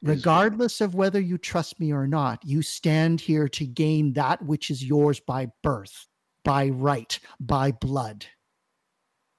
Regardless 0.02 0.80
of 0.80 0.94
whether 0.94 1.20
you 1.20 1.36
trust 1.36 1.80
me 1.80 1.92
or 1.92 2.06
not, 2.06 2.38
you 2.44 2.62
stand 2.62 3.20
here 3.20 3.48
to 3.48 3.66
gain 3.66 4.12
that 4.12 4.40
which 4.44 4.70
is 4.70 4.84
yours 4.84 5.18
by 5.18 5.48
birth, 5.64 6.06
by 6.44 6.68
right, 6.68 7.18
by 7.40 7.72
blood. 7.72 8.24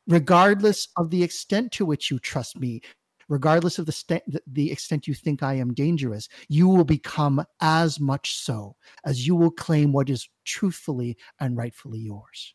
Regardless 0.07 0.90
of 0.98 1.10
the 1.10 1.23
extent 1.23 1.72
to 1.72 1.85
which 1.85 2.11
you 2.11 2.19
trust 2.19 2.60
me, 2.60 2.81
regardless 3.30 3.80
of 3.80 3.86
the, 3.86 3.91
st- 3.91 4.24
the 4.48 4.72
extent 4.72 5.08
you 5.08 5.14
think 5.14 5.44
I 5.44 5.54
am 5.56 5.74
dangerous, 5.74 6.28
you 6.50 6.68
will 6.68 6.84
become 6.84 7.44
as 7.62 8.00
much 8.00 8.36
so 8.36 8.76
as 9.06 9.26
you 9.26 9.36
will 9.36 9.52
claim 9.52 9.91
what 9.91 10.10
is 10.10 10.28
truthfully 10.45 11.18
and 11.40 11.58
rightfully 11.58 12.00
yours. 12.00 12.54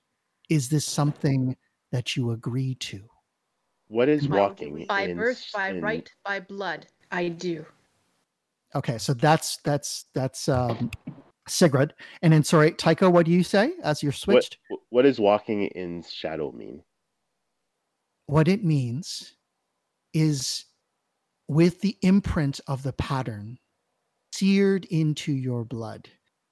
Is 0.49 0.69
this 0.69 0.87
something 0.87 1.57
that 1.93 2.17
you 2.17 2.31
agree 2.31 2.75
to? 2.77 3.01
What 3.89 4.09
is 4.09 4.27
By- 4.27 4.37
walking 4.39 4.85
by 4.87 5.03
in, 5.03 5.17
birth, 5.17 5.45
by 5.55 5.71
in- 5.71 5.81
right, 5.81 6.11
by 6.25 6.41
blood. 6.41 6.87
I 7.11 7.29
do. 7.29 7.65
Okay, 8.75 8.99
so 8.99 9.15
that's 9.15 9.57
that's 9.65 10.05
that's 10.15 10.47
um 10.49 10.91
Sigrid. 11.49 11.95
And 12.21 12.35
then 12.35 12.45
sorry, 12.45 12.73
Tycho, 12.73 13.09
what 13.09 13.25
do 13.25 13.33
you 13.33 13.43
say 13.43 13.73
as 13.83 14.03
you're 14.03 14.13
What, 14.13 14.19
switched? 14.19 14.59
what 14.91 15.03
does 15.03 15.19
walking 15.19 15.63
in 15.69 16.03
shadow 16.03 16.53
mean? 16.53 16.83
what 18.27 18.47
it 18.47 18.63
means 18.63 19.37
is 20.13 20.65
with 21.49 21.81
the 21.81 21.97
imprint 22.03 22.61
of 22.67 22.83
the 22.83 22.93
pattern 22.93 23.59
seared 24.33 24.85
into 24.87 25.33
your 25.33 25.65
blood, 25.65 26.09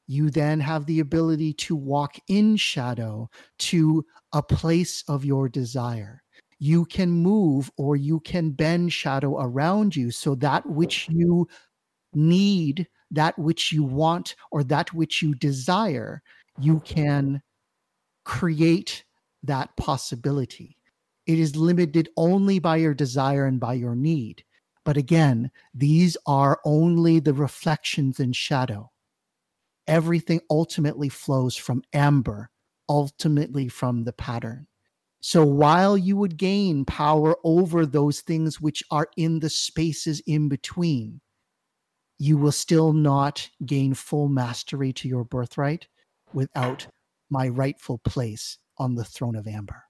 you 0.07 0.31
then 0.31 0.61
have 0.61 0.87
the 0.87 1.01
ability 1.01 1.53
to 1.53 1.77
walk 1.77 2.17
in 2.29 2.57
shadow 2.57 3.29
to 3.59 4.05
a 4.33 4.43
place 4.43 5.05
of 5.09 5.25
your 5.25 5.49
desire. 5.49 6.23
You 6.59 6.85
can 6.87 7.11
move 7.11 7.71
or 7.77 7.97
you 7.97 8.21
can 8.21 8.51
bend 8.51 8.93
shadow 8.93 9.39
around 9.41 9.95
you 9.95 10.11
so 10.11 10.35
that 10.37 10.65
which 10.67 11.09
you 11.11 11.49
need, 12.15 12.89
that 13.11 13.39
which 13.39 13.73
you 13.73 13.85
want, 13.85 14.37
or 14.51 14.65
that 14.65 14.93
which 14.95 15.23
you 15.23 15.35
desire, 15.35 16.23
you 16.59 16.81
can 16.81 17.43
create 18.25 19.05
that 19.43 19.77
possibility. 19.77 20.76
It 21.27 21.39
is 21.39 21.57
limited 21.57 22.09
only 22.17 22.59
by 22.59 22.77
your 22.77 22.95
desire 22.95 23.47
and 23.47 23.59
by 23.59 23.75
your 23.75 23.97
need. 23.97 24.45
But 24.85 24.97
again, 24.97 25.51
these 25.75 26.17
are 26.27 26.61
only 26.65 27.19
the 27.19 27.35
reflections 27.35 28.21
in 28.21 28.33
shadow. 28.33 28.93
Everything 29.89 30.41
ultimately 30.49 31.09
flows 31.09 31.57
from 31.57 31.83
amber, 31.93 32.51
ultimately 32.89 33.69
from 33.69 34.05
the 34.05 34.13
pattern. 34.13 34.69
So 35.21 35.45
while 35.45 35.97
you 35.99 36.17
would 36.17 36.37
gain 36.37 36.85
power 36.85 37.37
over 37.43 37.85
those 37.85 38.21
things 38.21 38.61
which 38.61 38.85
are 38.93 39.09
in 39.17 39.41
the 39.41 39.51
spaces 39.51 40.21
in 40.27 40.49
between, 40.49 41.21
you 42.19 42.39
will 42.39 42.53
still 42.53 42.93
not 42.93 43.49
gain 43.65 43.95
full 43.95 44.29
mastery 44.29 44.93
to 44.93 45.09
your 45.09 45.25
birthright 45.25 45.89
without 46.33 46.87
my 47.29 47.49
rightful 47.49 47.99
place 47.99 48.59
on 48.79 48.95
the 48.95 49.05
throne 49.05 49.35
of 49.35 49.49
amber. 49.49 49.86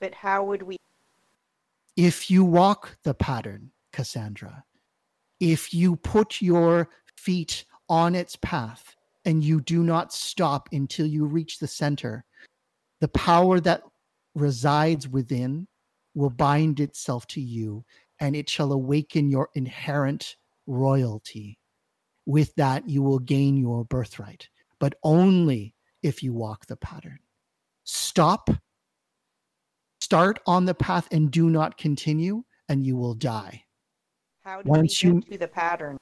But 0.00 0.14
how 0.14 0.44
would 0.44 0.62
we? 0.62 0.76
if 1.96 2.30
you 2.30 2.44
walk 2.44 2.96
the 3.02 3.12
pattern, 3.12 3.70
Cassandra, 3.92 4.64
if 5.38 5.74
you 5.74 5.96
put 5.96 6.40
your 6.40 6.88
feet 7.16 7.66
on 7.90 8.14
its 8.14 8.36
path 8.36 8.96
and 9.26 9.44
you 9.44 9.60
do 9.60 9.82
not 9.82 10.10
stop 10.10 10.68
until 10.72 11.06
you 11.06 11.26
reach 11.26 11.58
the 11.58 11.66
center, 11.66 12.24
the 13.00 13.08
power 13.08 13.60
that 13.60 13.82
resides 14.34 15.08
within 15.08 15.66
will 16.14 16.30
bind 16.30 16.80
itself 16.80 17.26
to 17.26 17.40
you 17.40 17.84
and 18.18 18.34
it 18.34 18.48
shall 18.48 18.72
awaken 18.72 19.30
your 19.30 19.50
inherent 19.54 20.36
royalty. 20.66 21.58
With 22.24 22.54
that, 22.54 22.88
you 22.88 23.02
will 23.02 23.18
gain 23.18 23.58
your 23.58 23.84
birthright, 23.84 24.48
but 24.78 24.94
only 25.02 25.74
if 26.02 26.22
you 26.22 26.32
walk 26.32 26.64
the 26.64 26.76
pattern. 26.76 27.18
Stop 27.84 28.48
start 30.00 30.38
on 30.46 30.64
the 30.64 30.74
path 30.74 31.08
and 31.12 31.30
do 31.30 31.50
not 31.50 31.76
continue, 31.76 32.44
and 32.68 32.84
you 32.84 32.96
will 32.96 33.14
die. 33.14 33.64
How 34.42 34.62
do 34.62 34.70
Once 34.70 35.02
we 35.02 35.08
you- 35.08 35.20
get 35.20 35.32
to 35.32 35.38
the 35.38 35.48
pattern? 35.48 35.98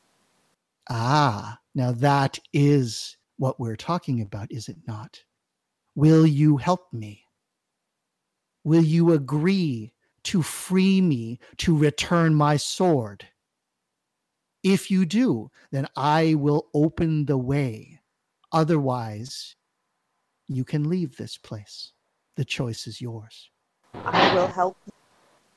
Ah, 0.89 1.59
now 1.75 1.93
that 1.93 2.39
is 2.53 3.17
what 3.37 3.61
we're 3.61 3.77
talking 3.77 4.21
about, 4.21 4.51
is 4.51 4.69
it 4.69 4.79
not? 4.87 5.23
Will 5.95 6.27
you 6.27 6.57
help 6.57 6.93
me? 6.93 7.25
Will 8.65 8.85
you 8.85 9.13
agree 9.13 9.93
to 10.25 10.43
free 10.43 11.01
me 11.01 11.39
to 11.59 11.77
return 11.77 12.35
my 12.35 12.57
sword? 12.57 13.27
If 14.63 14.91
you 14.91 15.07
do, 15.07 15.51
then 15.71 15.87
I 15.97 16.35
will 16.35 16.69
open 16.75 17.27
the 17.27 17.39
way. 17.39 18.01
Otherwise, 18.53 19.57
you 20.49 20.65
can 20.65 20.89
leave 20.89 21.17
this 21.17 21.37
place. 21.37 21.93
The 22.37 22.45
choice 22.45 22.87
is 22.87 23.01
yours. 23.01 23.51
I 23.95 24.35
will 24.35 24.47
help. 24.47 24.77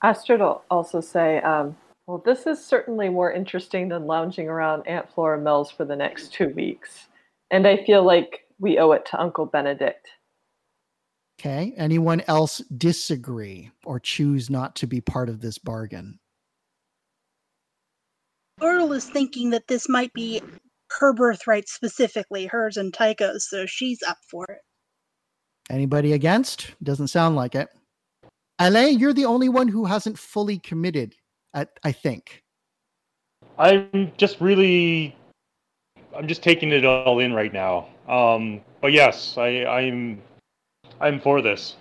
Astrid 0.03 0.39
will 0.39 0.63
also 0.69 1.01
say, 1.01 1.39
um, 1.41 1.75
well, 2.07 2.21
this 2.25 2.47
is 2.47 2.63
certainly 2.63 3.09
more 3.09 3.31
interesting 3.31 3.87
than 3.89 4.07
lounging 4.07 4.47
around 4.47 4.87
Aunt 4.87 5.09
Flora 5.13 5.39
Mills 5.39 5.71
for 5.71 5.85
the 5.85 5.95
next 5.95 6.33
two 6.33 6.49
weeks. 6.49 7.07
And 7.51 7.67
I 7.67 7.83
feel 7.85 8.03
like 8.03 8.47
we 8.59 8.79
owe 8.79 8.91
it 8.91 9.05
to 9.07 9.21
Uncle 9.21 9.45
Benedict. 9.45 10.07
Okay. 11.39 11.73
Anyone 11.77 12.21
else 12.27 12.59
disagree 12.77 13.71
or 13.85 13.99
choose 13.99 14.49
not 14.49 14.75
to 14.77 14.87
be 14.87 15.01
part 15.01 15.29
of 15.29 15.41
this 15.41 15.57
bargain? 15.57 16.19
Laurel 18.59 18.93
is 18.93 19.09
thinking 19.09 19.49
that 19.49 19.67
this 19.67 19.89
might 19.89 20.13
be 20.13 20.41
her 20.99 21.13
birthright 21.13 21.67
specifically, 21.67 22.45
hers 22.45 22.77
and 22.77 22.93
Tycho's, 22.93 23.47
so 23.49 23.65
she's 23.65 24.03
up 24.03 24.17
for 24.29 24.45
it. 24.49 24.59
Anybody 25.69 26.13
against? 26.13 26.75
Doesn't 26.83 27.07
sound 27.07 27.35
like 27.35 27.55
it. 27.55 27.69
Alain, 28.61 28.99
you're 28.99 29.13
the 29.13 29.25
only 29.25 29.49
one 29.49 29.67
who 29.67 29.85
hasn't 29.85 30.19
fully 30.19 30.59
committed, 30.59 31.15
I, 31.55 31.65
I 31.83 31.91
think. 31.91 32.43
I'm 33.57 34.11
just 34.17 34.39
really, 34.39 35.15
I'm 36.15 36.27
just 36.27 36.43
taking 36.43 36.71
it 36.71 36.85
all 36.85 37.19
in 37.19 37.33
right 37.33 37.51
now. 37.51 37.87
Um, 38.07 38.61
but 38.79 38.91
yes, 38.91 39.35
I, 39.37 39.65
I'm, 39.65 40.21
I'm 40.99 41.19
for 41.19 41.41
this. 41.41 41.75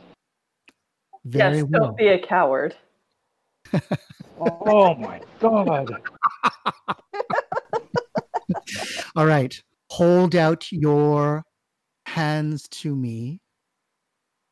Very 1.26 1.58
yes, 1.58 1.66
well. 1.68 1.88
don't 1.88 1.98
be 1.98 2.08
a 2.08 2.18
coward. 2.18 2.74
Oh 4.40 4.94
my 4.94 5.20
god! 5.38 6.00
All 9.16 9.26
right. 9.26 9.62
Hold 9.90 10.34
out 10.34 10.72
your 10.72 11.44
hands 12.06 12.66
to 12.68 12.96
me. 12.96 13.38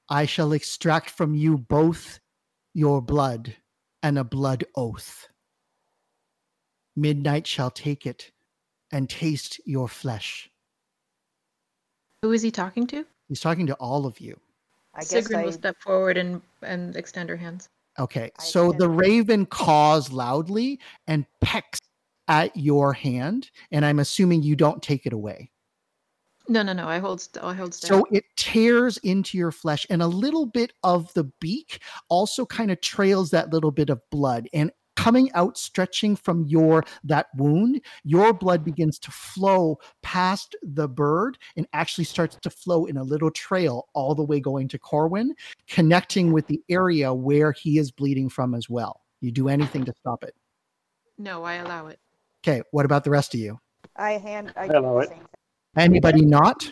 I 0.09 0.27
shall 0.27 0.53
extract 0.53 1.11
from 1.11 1.35
you 1.35 1.59
both 1.59 2.21
your 2.75 3.03
blood 3.03 3.55
and 4.03 4.19
a 4.19 4.25
blood 4.25 4.65
oath. 4.75 5.29
Midnight 6.97 7.47
shall 7.47 7.71
take 7.71 8.07
it 8.07 8.31
and 8.91 9.09
taste 9.09 9.61
your 9.67 9.89
flesh. 9.89 10.51
Who 12.23 12.33
is 12.33 12.43
he 12.43 12.51
talking 12.51 12.87
to? 12.89 13.05
He's 13.29 13.41
talking 13.41 13.67
to 13.67 13.75
all 13.75 14.07
of 14.07 14.19
you. 14.19 14.39
I 14.95 15.01
guess 15.01 15.29
Sigrun 15.29 15.37
I, 15.37 15.45
will 15.45 15.53
step 15.53 15.77
forward 15.81 16.17
and, 16.17 16.41
and 16.63 16.97
extend 16.97 17.29
her 17.29 17.37
hands. 17.37 17.69
Okay, 17.99 18.31
I 18.39 18.43
so 18.43 18.71
can- 18.71 18.79
the 18.79 18.89
raven 18.89 19.47
caws 19.47 20.11
loudly 20.11 20.81
and 21.07 21.27
pecks 21.41 21.79
at 22.27 22.57
your 22.57 22.93
hand, 22.93 23.51
and 23.71 23.85
I'm 23.85 23.99
assuming 23.99 24.43
you 24.43 24.57
don't 24.57 24.83
take 24.83 25.07
it 25.07 25.13
away. 25.13 25.51
No, 26.49 26.63
no, 26.63 26.73
no. 26.73 26.89
I 26.89 26.99
hold. 26.99 27.21
St- 27.21 27.45
I 27.45 27.53
hold. 27.55 27.75
Still. 27.75 27.99
So 28.01 28.07
it 28.11 28.25
tears 28.37 28.97
into 28.99 29.37
your 29.37 29.51
flesh, 29.53 29.87
and 29.91 30.01
a 30.03 30.07
little 30.07 30.47
bit 30.47 30.73
of 30.83 31.13
the 31.15 31.25
beak 31.41 31.81
also 32.09 32.47
kind 32.47 32.71
of 32.71 32.81
trails 32.81 33.31
that 33.31 33.53
little 33.53 33.71
bit 33.71 33.91
of 33.91 34.01
blood. 34.11 34.49
And 34.55 34.71
coming 34.97 35.31
out, 35.35 35.57
stretching 35.59 36.17
from 36.17 36.45
your 36.47 36.85
that 37.05 37.27
wound, 37.37 37.81
your 38.03 38.33
blood 38.33 38.65
begins 38.65 38.99
to 38.99 39.11
flow 39.11 39.79
past 40.03 40.57
the 40.63 40.89
bird 40.89 41.39
and 41.57 41.69
actually 41.73 42.05
starts 42.05 42.37
to 42.43 42.51
flow 42.51 42.87
in 42.87 42.97
a 42.97 43.03
little 43.05 43.31
trail 43.31 43.87
all 43.95 44.15
the 44.15 44.25
way 44.25 44.41
going 44.41 44.67
to 44.69 44.79
Corwin, 44.79 45.35
connecting 45.69 46.33
with 46.33 46.47
the 46.49 46.61
area 46.69 47.13
where 47.15 47.53
he 47.53 47.79
is 47.79 47.93
bleeding 47.93 48.29
from 48.29 48.55
as 48.55 48.69
well. 48.69 49.03
You 49.21 49.31
do 49.31 49.49
anything 49.49 49.85
to 49.85 49.93
stop 50.01 50.25
it. 50.25 50.35
no, 51.19 51.45
I 51.45 51.55
allow 51.57 51.89
it. 51.89 51.99
Okay, 52.43 52.63
what 52.71 52.85
about 52.85 53.05
the 53.05 53.11
rest 53.11 53.35
of 53.35 53.41
you? 53.41 53.59
I 53.97 54.13
hand. 54.13 54.53
I 54.57 54.67
Hello, 54.67 54.81
do 54.81 54.95
the 54.95 54.99
it- 55.01 55.09
same 55.11 55.19
thing. 55.19 55.27
Anybody 55.79 56.25
not? 56.25 56.71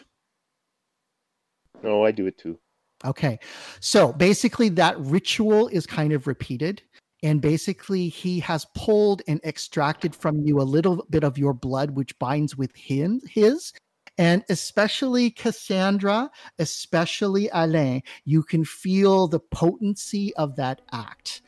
No, 1.82 2.04
I 2.04 2.10
do 2.10 2.26
it 2.26 2.36
too. 2.38 2.58
Okay. 3.04 3.38
So 3.80 4.12
basically, 4.12 4.68
that 4.70 4.98
ritual 4.98 5.68
is 5.68 5.86
kind 5.86 6.12
of 6.12 6.26
repeated. 6.26 6.82
And 7.22 7.40
basically, 7.40 8.08
he 8.08 8.40
has 8.40 8.66
pulled 8.74 9.22
and 9.28 9.40
extracted 9.44 10.14
from 10.14 10.40
you 10.42 10.60
a 10.60 10.62
little 10.62 11.06
bit 11.10 11.24
of 11.24 11.38
your 11.38 11.54
blood, 11.54 11.90
which 11.92 12.18
binds 12.18 12.56
with 12.56 12.74
him, 12.74 13.20
his. 13.28 13.72
And 14.18 14.44
especially 14.48 15.30
Cassandra, 15.30 16.30
especially 16.58 17.48
Alain, 17.52 18.02
you 18.24 18.42
can 18.42 18.64
feel 18.64 19.28
the 19.28 19.40
potency 19.40 20.34
of 20.36 20.56
that 20.56 20.80
act. 20.92 21.42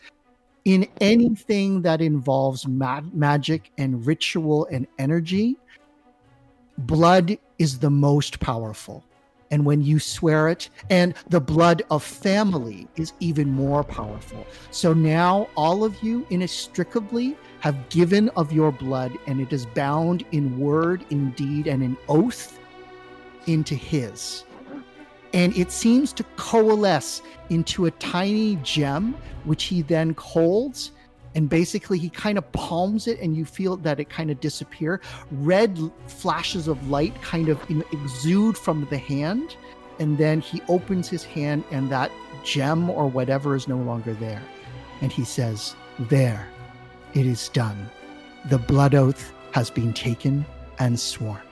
in 0.64 0.86
anything 1.00 1.80
that 1.80 2.02
involves 2.02 2.68
ma- 2.68 3.00
magic 3.14 3.72
and 3.78 4.06
ritual 4.06 4.66
and 4.70 4.86
energy, 4.98 5.56
blood 6.78 7.36
is 7.58 7.78
the 7.78 7.90
most 7.90 8.40
powerful. 8.40 9.04
And 9.50 9.64
when 9.64 9.82
you 9.82 9.98
swear 9.98 10.48
it, 10.48 10.68
and 10.90 11.14
the 11.28 11.40
blood 11.40 11.82
of 11.90 12.02
family 12.02 12.86
is 12.96 13.14
even 13.18 13.48
more 13.48 13.82
powerful. 13.82 14.46
So 14.70 14.92
now 14.92 15.48
all 15.56 15.84
of 15.84 16.02
you 16.02 16.26
inextricably 16.28 17.36
have 17.60 17.88
given 17.88 18.28
of 18.30 18.52
your 18.52 18.70
blood, 18.70 19.12
and 19.26 19.40
it 19.40 19.52
is 19.52 19.64
bound 19.64 20.24
in 20.32 20.58
word, 20.58 21.04
in 21.10 21.30
deed, 21.30 21.66
and 21.66 21.82
in 21.82 21.96
oath 22.08 22.58
into 23.46 23.74
his. 23.74 24.44
And 25.32 25.56
it 25.56 25.72
seems 25.72 26.12
to 26.14 26.24
coalesce 26.36 27.22
into 27.48 27.86
a 27.86 27.90
tiny 27.92 28.56
gem, 28.56 29.14
which 29.44 29.64
he 29.64 29.82
then 29.82 30.14
holds. 30.18 30.92
And 31.38 31.48
basically, 31.48 32.00
he 32.00 32.10
kind 32.10 32.36
of 32.36 32.50
palms 32.50 33.06
it, 33.06 33.20
and 33.20 33.36
you 33.36 33.44
feel 33.44 33.76
that 33.76 34.00
it 34.00 34.10
kind 34.10 34.28
of 34.28 34.40
disappear. 34.40 35.00
Red 35.30 35.78
flashes 36.08 36.66
of 36.66 36.90
light 36.90 37.14
kind 37.22 37.48
of 37.48 37.62
exude 37.92 38.58
from 38.58 38.88
the 38.90 38.98
hand, 38.98 39.56
and 40.00 40.18
then 40.18 40.40
he 40.40 40.60
opens 40.68 41.08
his 41.08 41.22
hand, 41.22 41.62
and 41.70 41.88
that 41.90 42.10
gem 42.42 42.90
or 42.90 43.06
whatever 43.06 43.54
is 43.54 43.68
no 43.68 43.76
longer 43.76 44.14
there. 44.14 44.42
And 45.00 45.12
he 45.12 45.22
says, 45.22 45.76
There, 46.10 46.48
it 47.14 47.24
is 47.24 47.48
done. 47.50 47.88
The 48.46 48.58
blood 48.58 48.96
oath 48.96 49.32
has 49.52 49.70
been 49.70 49.92
taken 49.92 50.44
and 50.80 50.98
sworn. 50.98 51.42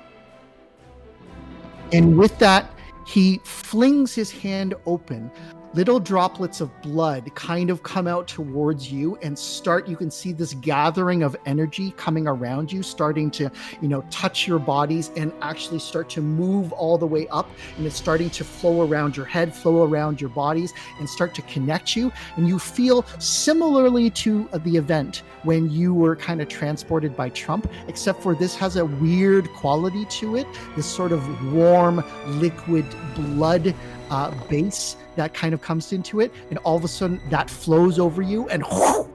And 1.92 2.18
with 2.18 2.36
that, 2.40 2.68
he 3.06 3.40
flings 3.44 4.16
his 4.16 4.32
hand 4.32 4.74
open 4.84 5.30
little 5.76 6.00
droplets 6.00 6.62
of 6.62 6.70
blood 6.80 7.30
kind 7.34 7.68
of 7.68 7.82
come 7.82 8.06
out 8.06 8.26
towards 8.26 8.90
you 8.90 9.18
and 9.22 9.38
start 9.38 9.86
you 9.86 9.94
can 9.94 10.10
see 10.10 10.32
this 10.32 10.54
gathering 10.54 11.22
of 11.22 11.36
energy 11.44 11.90
coming 11.98 12.26
around 12.26 12.72
you 12.72 12.82
starting 12.82 13.30
to 13.30 13.50
you 13.82 13.86
know 13.86 14.00
touch 14.10 14.48
your 14.48 14.58
bodies 14.58 15.10
and 15.16 15.30
actually 15.42 15.78
start 15.78 16.08
to 16.08 16.22
move 16.22 16.72
all 16.72 16.96
the 16.96 17.06
way 17.06 17.28
up. 17.28 17.50
And 17.76 17.86
it's 17.86 17.96
starting 17.96 18.30
to 18.30 18.42
flow 18.42 18.88
around 18.88 19.18
your 19.18 19.26
head 19.26 19.54
flow 19.54 19.84
around 19.84 20.18
your 20.18 20.30
bodies 20.30 20.72
and 20.98 21.06
start 21.08 21.34
to 21.34 21.42
connect 21.42 21.94
you. 21.94 22.10
And 22.36 22.48
you 22.48 22.58
feel 22.58 23.02
similarly 23.18 24.08
to 24.10 24.48
the 24.64 24.76
event 24.76 25.24
when 25.42 25.70
you 25.70 25.92
were 25.92 26.16
kind 26.16 26.40
of 26.40 26.48
transported 26.48 27.14
by 27.14 27.28
Trump 27.28 27.70
except 27.86 28.22
for 28.22 28.34
this 28.34 28.56
has 28.56 28.76
a 28.76 28.86
weird 28.86 29.52
quality 29.52 30.06
to 30.06 30.36
it 30.36 30.46
this 30.74 30.86
sort 30.86 31.12
of 31.12 31.52
warm 31.52 32.02
liquid 32.40 32.86
blood 33.14 33.74
uh, 34.10 34.30
base 34.48 34.96
that 35.16 35.34
kind 35.34 35.52
of 35.52 35.60
comes 35.60 35.92
into 35.92 36.20
it, 36.20 36.32
and 36.50 36.58
all 36.58 36.76
of 36.76 36.84
a 36.84 36.88
sudden 36.88 37.20
that 37.30 37.50
flows 37.50 37.98
over 37.98 38.22
you, 38.22 38.48
and 38.48 38.62
whoosh, 38.64 39.06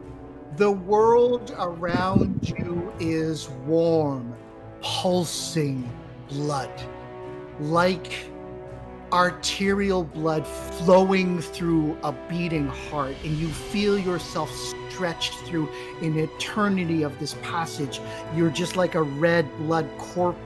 the 0.57 0.71
world 0.71 1.55
around 1.57 2.47
you 2.49 2.91
is 2.99 3.49
warm, 3.65 4.35
pulsing 4.81 5.89
blood, 6.29 6.71
like 7.59 8.25
arterial 9.13 10.03
blood 10.03 10.47
flowing 10.47 11.41
through 11.41 11.97
a 12.03 12.13
beating 12.29 12.67
heart, 12.67 13.15
and 13.23 13.37
you 13.37 13.47
feel 13.47 13.97
yourself 13.97 14.49
stretched 14.89 15.33
through 15.39 15.67
an 16.01 16.17
eternity 16.17 17.03
of 17.03 17.17
this 17.19 17.35
passage. 17.41 17.99
You're 18.35 18.49
just 18.49 18.75
like 18.75 18.95
a 18.95 19.03
red 19.03 19.45
blood 19.57 19.89
corpse 19.97 20.39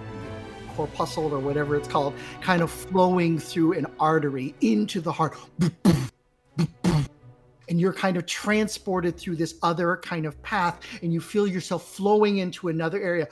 corpuscle 0.76 1.32
or 1.32 1.40
whatever 1.40 1.76
it's 1.76 1.88
called, 1.88 2.14
kind 2.42 2.62
of 2.62 2.70
flowing 2.72 3.40
through 3.40 3.74
an 3.74 3.88
artery 4.00 4.54
into 4.62 5.02
the 5.02 5.12
heart. 5.12 5.38
And 7.68 7.82
you're 7.82 7.94
kind 7.94 8.16
of 8.16 8.26
transported 8.28 9.18
through 9.18 9.38
this 9.38 9.56
other 9.64 9.98
kind 9.98 10.26
of 10.26 10.42
path, 10.44 10.82
and 11.02 11.12
you 11.12 11.20
feel 11.20 11.48
yourself 11.48 11.88
flowing 11.96 12.38
into 12.38 12.68
another 12.68 13.02
area. 13.02 13.28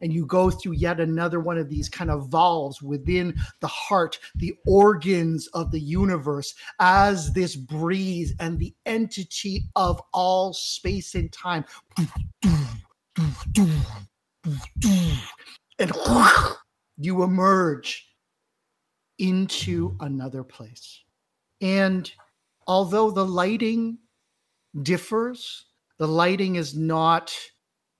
And 0.00 0.12
you 0.12 0.26
go 0.26 0.48
through 0.48 0.74
yet 0.74 1.00
another 1.00 1.40
one 1.40 1.58
of 1.58 1.68
these 1.68 1.88
kind 1.88 2.08
of 2.08 2.28
valves 2.28 2.80
within 2.80 3.34
the 3.60 3.66
heart, 3.66 4.18
the 4.36 4.54
organs 4.64 5.48
of 5.54 5.72
the 5.72 5.80
universe, 5.80 6.54
as 6.78 7.32
this 7.32 7.56
breeze 7.56 8.32
and 8.38 8.60
the 8.60 8.72
entity 8.86 9.64
of 9.74 10.00
all 10.12 10.52
space 10.52 11.16
and 11.16 11.32
time 11.32 11.64
and 15.78 15.92
you 16.96 17.22
emerge 17.22 18.08
into 19.18 19.96
another 20.00 20.42
place. 20.42 21.02
And 21.60 22.10
although 22.66 23.10
the 23.10 23.24
lighting 23.24 23.98
differs, 24.82 25.66
the 25.98 26.06
lighting 26.06 26.56
is 26.56 26.76
not 26.76 27.34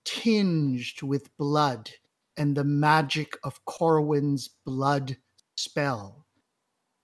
tinged 0.05 1.01
with 1.01 1.35
blood 1.37 1.89
and 2.37 2.55
the 2.55 2.63
magic 2.63 3.37
of 3.43 3.63
Corwin's 3.65 4.49
blood 4.65 5.17
spell. 5.55 6.25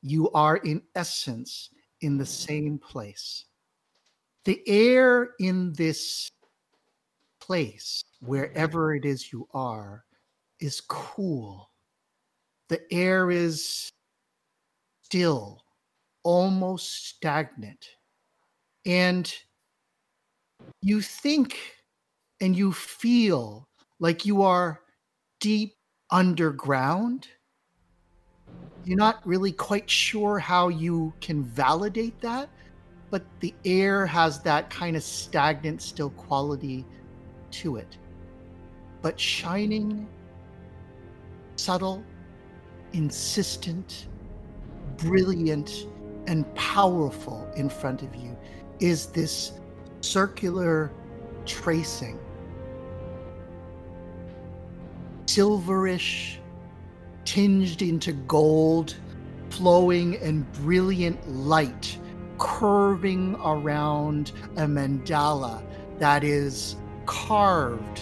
You 0.01 0.31
are, 0.31 0.57
in 0.57 0.81
essence, 0.95 1.69
in 2.01 2.17
the 2.17 2.25
same 2.25 2.77
place. 2.77 3.45
The 4.45 4.61
air 4.67 5.31
in 5.39 5.73
this 5.73 6.29
place, 7.41 8.03
wherever 8.21 8.95
it 8.95 9.03
is 9.03 9.33
you 9.33 9.47
are, 9.53 10.05
is 10.59 10.81
cool. 10.81 11.69
The 12.69 12.81
air 12.91 13.29
is 13.31 13.91
still, 15.03 15.63
almost 16.23 17.07
stagnant. 17.09 17.85
And 18.85 19.33
you 20.81 21.01
think 21.01 21.59
and 22.41 22.55
you 22.55 22.71
feel 22.71 23.67
like 23.99 24.25
you 24.25 24.41
are 24.41 24.81
deep 25.39 25.75
underground. 26.11 27.27
You're 28.83 28.97
not 28.97 29.25
really 29.25 29.51
quite 29.51 29.89
sure 29.89 30.37
how 30.37 30.67
you 30.69 31.13
can 31.21 31.43
validate 31.43 32.19
that, 32.21 32.49
but 33.09 33.23
the 33.39 33.53
air 33.63 34.05
has 34.05 34.41
that 34.41 34.69
kind 34.69 34.95
of 34.95 35.03
stagnant, 35.03 35.81
still 35.81 36.11
quality 36.11 36.85
to 37.51 37.77
it. 37.77 37.97
But 39.01 39.19
shining 39.19 40.07
subtle, 41.65 42.03
insistent, 42.93 44.05
brilliant, 44.97 45.87
and 46.27 46.45
powerful 46.53 47.51
in 47.55 47.67
front 47.67 48.03
of 48.03 48.15
you 48.15 48.37
is 48.79 49.07
this 49.07 49.53
circular 50.01 50.91
tracing. 51.47 52.19
Silverish, 55.25 56.37
tinged 57.25 57.81
into 57.81 58.13
gold, 58.13 58.95
flowing 59.49 60.17
and 60.17 60.49
brilliant 60.53 61.17
light 61.27 61.97
curving 62.37 63.35
around 63.43 64.33
a 64.57 64.67
mandala 64.67 65.63
that 65.97 66.23
is 66.23 66.75
carved 67.07 68.01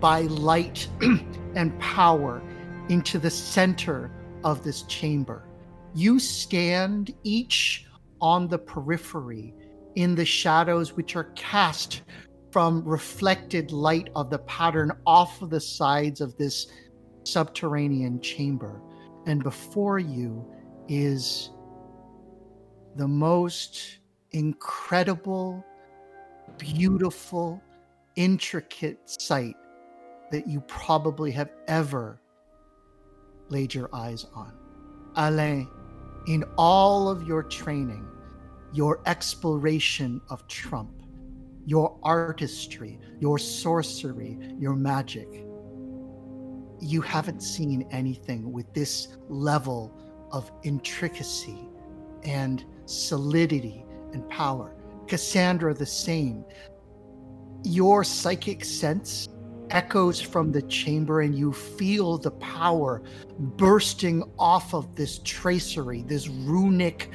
by 0.00 0.22
light 0.22 0.88
and 1.54 1.78
power 1.78 2.42
into 2.88 3.18
the 3.18 3.30
center 3.30 4.10
of 4.44 4.62
this 4.62 4.82
chamber. 4.82 5.48
You 5.94 6.18
stand 6.18 7.14
each 7.22 7.86
on 8.20 8.48
the 8.48 8.58
periphery 8.58 9.54
in 9.94 10.14
the 10.14 10.24
shadows 10.24 10.94
which 10.94 11.16
are 11.16 11.30
cast 11.34 12.02
from 12.50 12.84
reflected 12.84 13.72
light 13.72 14.10
of 14.14 14.30
the 14.30 14.38
pattern 14.40 14.92
off 15.06 15.42
of 15.42 15.50
the 15.50 15.60
sides 15.60 16.20
of 16.20 16.36
this 16.36 16.66
subterranean 17.24 18.20
chamber. 18.20 18.80
And 19.26 19.42
before 19.42 19.98
you 19.98 20.46
is 20.88 21.50
the 22.96 23.08
most 23.08 23.98
incredible, 24.32 25.64
beautiful, 26.58 27.62
intricate 28.16 28.98
sight 29.06 29.56
that 30.30 30.46
you 30.46 30.60
probably 30.62 31.30
have 31.32 31.50
ever 31.66 32.20
laid 33.48 33.74
your 33.74 33.88
eyes 33.92 34.26
on. 34.34 34.52
Alain, 35.16 35.68
in 36.26 36.44
all 36.56 37.08
of 37.08 37.26
your 37.26 37.42
training, 37.42 38.06
your 38.72 39.00
exploration 39.06 40.20
of 40.30 40.46
Trump, 40.48 41.02
your 41.66 41.96
artistry, 42.02 42.98
your 43.20 43.38
sorcery, 43.38 44.38
your 44.58 44.74
magic, 44.74 45.46
you 46.80 47.00
haven't 47.00 47.40
seen 47.40 47.86
anything 47.90 48.52
with 48.52 48.72
this 48.74 49.16
level 49.28 49.96
of 50.32 50.50
intricacy 50.64 51.68
and 52.24 52.64
solidity 52.86 53.84
and 54.12 54.28
power. 54.28 54.74
Cassandra, 55.06 55.72
the 55.72 55.86
same. 55.86 56.44
Your 57.62 58.04
psychic 58.04 58.64
sense 58.64 59.28
echoes 59.70 60.20
from 60.20 60.52
the 60.52 60.62
chamber 60.62 61.22
and 61.22 61.34
you 61.34 61.52
feel 61.52 62.18
the 62.18 62.30
power 62.32 63.02
bursting 63.38 64.22
off 64.38 64.74
of 64.74 64.94
this 64.94 65.20
tracery, 65.20 66.02
this 66.02 66.28
runic 66.28 67.10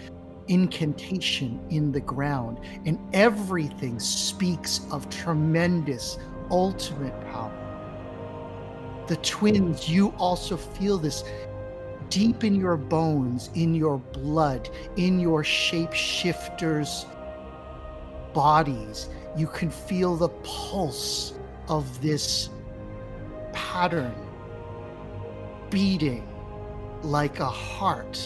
incantation 0.48 1.60
in 1.70 1.92
the 1.92 2.02
ground, 2.02 2.60
and 2.86 3.00
everything 3.14 4.00
speaks 4.00 4.82
of 4.92 5.10
tremendous 5.10 6.18
ultimate 6.50 7.20
power. 7.32 7.54
The 9.08 9.18
twins, 9.18 9.88
you 9.90 10.10
also 10.18 10.58
feel 10.58 10.98
this 10.98 11.24
deep 12.10 12.44
in 12.44 12.56
your 12.56 12.78
bones, 12.78 13.50
in 13.54 13.74
your 13.74 13.98
blood, 13.98 14.70
in 14.98 15.20
your 15.20 15.44
shapeshifters' 15.44 17.06
bodies. 18.34 19.10
You 19.38 19.48
can 19.48 19.70
feel 19.70 20.16
the 20.16 20.30
pulse 20.30 21.34
of 21.70 22.02
this 22.02 22.50
pattern 23.54 24.16
beating 25.70 26.28
like 27.04 27.40
a 27.40 27.46
heart 27.46 28.20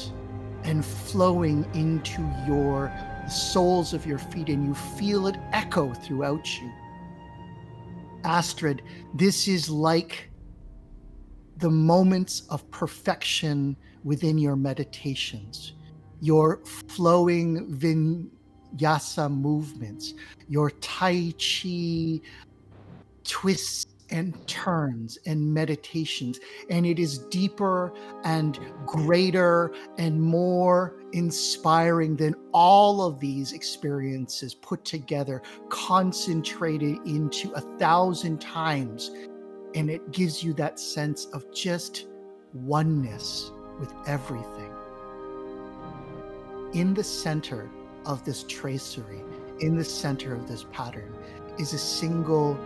and 0.63 0.83
flowing 0.83 1.65
into 1.73 2.21
your 2.47 2.91
soles 3.29 3.93
of 3.93 4.05
your 4.05 4.17
feet, 4.17 4.49
and 4.49 4.65
you 4.65 4.73
feel 4.73 5.27
it 5.27 5.35
echo 5.51 5.93
throughout 5.93 6.61
you. 6.61 6.71
Astrid, 8.23 8.81
this 9.13 9.47
is 9.47 9.69
like 9.69 10.29
the 11.57 11.69
moments 11.69 12.43
of 12.49 12.69
perfection 12.71 13.75
within 14.03 14.37
your 14.37 14.55
meditations, 14.55 15.73
your 16.21 16.61
flowing 16.87 17.77
vinyasa 17.77 19.29
movements, 19.29 20.13
your 20.47 20.71
Tai 20.71 21.33
Chi 21.37 22.19
twists 23.23 23.87
and 24.09 24.47
turns 24.47 25.17
and 25.25 25.53
meditations. 25.53 26.39
And 26.69 26.85
it 26.85 26.99
is 26.99 27.17
deeper 27.17 27.93
and 28.23 28.59
greater 28.85 29.73
and 29.97 30.21
more 30.21 30.95
inspiring 31.13 32.15
than 32.15 32.35
all 32.53 33.01
of 33.01 33.19
these 33.19 33.53
experiences 33.53 34.53
put 34.53 34.85
together, 34.85 35.41
concentrated 35.69 36.99
into 37.07 37.51
a 37.53 37.61
thousand 37.79 38.39
times. 38.39 39.11
And 39.73 39.89
it 39.89 40.11
gives 40.11 40.43
you 40.43 40.53
that 40.53 40.79
sense 40.79 41.25
of 41.33 41.51
just 41.51 42.07
oneness 42.53 43.51
with 43.79 43.91
everything. 44.05 44.71
In 46.73 46.93
the 46.93 47.03
center 47.03 47.69
of 48.05 48.23
this 48.25 48.43
tracery, 48.43 49.21
in 49.59 49.75
the 49.75 49.83
center 49.83 50.35
of 50.35 50.47
this 50.47 50.65
pattern, 50.71 51.15
is 51.57 51.73
a 51.73 51.79
single 51.79 52.57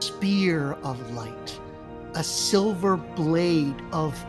spear 0.00 0.72
of 0.82 1.10
light, 1.12 1.60
a 2.14 2.24
silver 2.24 2.96
blade 2.96 3.76
of 3.92 4.22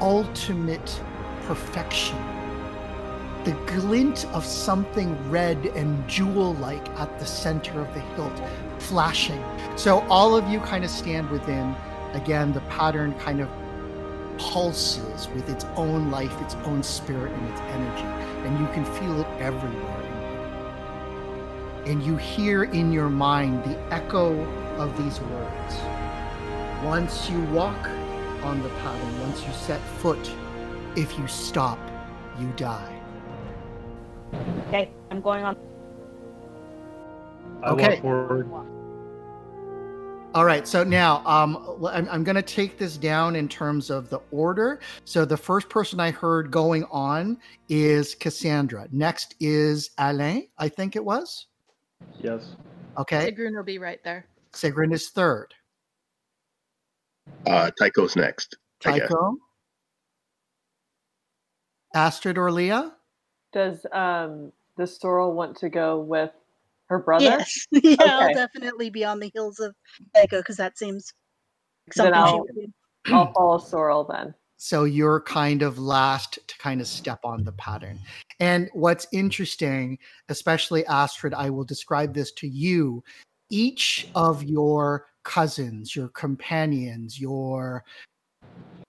ultimate 0.00 1.00
perfection. 1.42 2.18
The 3.44 3.52
glint 3.66 4.26
of 4.26 4.44
something 4.44 5.16
red 5.30 5.66
and 5.66 6.06
jewel 6.08 6.54
like 6.54 6.88
at 6.90 7.18
the 7.18 7.26
center 7.26 7.80
of 7.80 7.92
the 7.94 8.00
hilt, 8.00 8.42
flashing. 8.78 9.42
So, 9.76 10.00
all 10.08 10.36
of 10.36 10.48
you 10.48 10.60
kind 10.60 10.84
of 10.84 10.90
stand 10.90 11.28
within. 11.30 11.74
Again, 12.12 12.52
the 12.52 12.60
pattern 12.62 13.14
kind 13.18 13.40
of 13.40 13.48
pulses 14.38 15.28
with 15.34 15.48
its 15.48 15.64
own 15.76 16.10
life, 16.10 16.40
its 16.40 16.54
own 16.64 16.82
spirit, 16.82 17.32
and 17.32 17.48
its 17.48 17.60
energy. 17.60 18.04
And 18.46 18.60
you 18.60 18.66
can 18.72 18.84
feel 18.84 19.20
it 19.20 19.26
everywhere 19.40 20.12
and 21.86 22.02
you 22.02 22.16
hear 22.16 22.64
in 22.64 22.92
your 22.92 23.08
mind 23.08 23.64
the 23.64 23.76
echo 23.92 24.46
of 24.78 24.96
these 25.02 25.20
words. 25.20 25.76
Once 26.84 27.30
you 27.30 27.40
walk 27.44 27.88
on 28.42 28.62
the 28.62 28.68
pattern, 28.68 29.20
once 29.20 29.46
you 29.46 29.52
set 29.52 29.80
foot, 29.98 30.30
if 30.96 31.18
you 31.18 31.26
stop, 31.26 31.78
you 32.38 32.48
die. 32.56 33.00
Okay, 34.68 34.90
I'm 35.10 35.20
going 35.20 35.44
on. 35.44 35.56
I 37.62 37.70
Okay. 37.70 38.00
walk 38.00 38.02
forward. 38.02 38.50
All 40.34 40.46
right, 40.46 40.66
so 40.66 40.82
now 40.82 41.22
um, 41.26 41.56
l- 41.56 41.88
I'm, 41.88 42.08
I'm 42.08 42.24
going 42.24 42.36
to 42.36 42.42
take 42.42 42.78
this 42.78 42.96
down 42.96 43.36
in 43.36 43.48
terms 43.48 43.90
of 43.90 44.08
the 44.08 44.18
order. 44.30 44.80
So 45.04 45.26
the 45.26 45.36
first 45.36 45.68
person 45.68 46.00
I 46.00 46.10
heard 46.10 46.50
going 46.50 46.84
on 46.90 47.36
is 47.68 48.14
Cassandra. 48.14 48.88
Next 48.90 49.34
is 49.40 49.90
Alain, 49.98 50.48
I 50.56 50.70
think 50.70 50.96
it 50.96 51.04
was. 51.04 51.48
Yes. 52.18 52.56
Okay, 52.98 53.30
Sigrun 53.30 53.54
will 53.54 53.62
be 53.62 53.78
right 53.78 54.02
there. 54.04 54.26
Sigrun 54.54 54.92
is 54.92 55.10
third. 55.10 55.54
Uh, 57.46 57.70
Tycho's 57.78 58.16
next. 58.16 58.56
Tycho. 58.80 59.36
Astrid 61.94 62.38
or 62.38 62.50
Leah? 62.50 62.92
Does 63.52 63.84
um 63.92 64.52
the 64.76 64.86
Sorrel 64.86 65.34
want 65.34 65.56
to 65.58 65.68
go 65.68 66.00
with 66.00 66.30
her 66.88 66.98
brother? 66.98 67.24
Yes. 67.24 67.66
yeah, 67.70 67.96
I'll 68.00 68.34
definitely 68.34 68.90
be 68.90 69.04
on 69.04 69.20
the 69.20 69.30
heels 69.34 69.60
of 69.60 69.74
Tycho 70.14 70.38
because 70.38 70.56
that 70.56 70.78
seems 70.78 71.12
like 71.88 71.94
Then 71.94 72.14
something 72.14 72.34
I'll- 72.34 72.40
would 72.40 72.54
do. 72.54 72.72
I'll 73.14 73.32
follow 73.32 73.58
Sorrel 73.58 74.04
then. 74.04 74.34
So 74.56 74.84
you're 74.84 75.20
kind 75.22 75.62
of 75.62 75.76
last 75.80 76.38
to 76.46 76.56
kind 76.58 76.80
of 76.80 76.86
step 76.86 77.18
on 77.24 77.42
the 77.42 77.50
pattern. 77.52 77.98
And 78.38 78.70
what's 78.74 79.08
interesting, 79.12 79.98
especially 80.28 80.86
Astrid, 80.86 81.34
I 81.34 81.50
will 81.50 81.64
describe 81.64 82.14
this 82.14 82.30
to 82.34 82.46
you. 82.46 83.02
Each 83.52 84.08
of 84.14 84.42
your 84.42 85.04
cousins, 85.24 85.94
your 85.94 86.08
companions, 86.08 87.20
your 87.20 87.84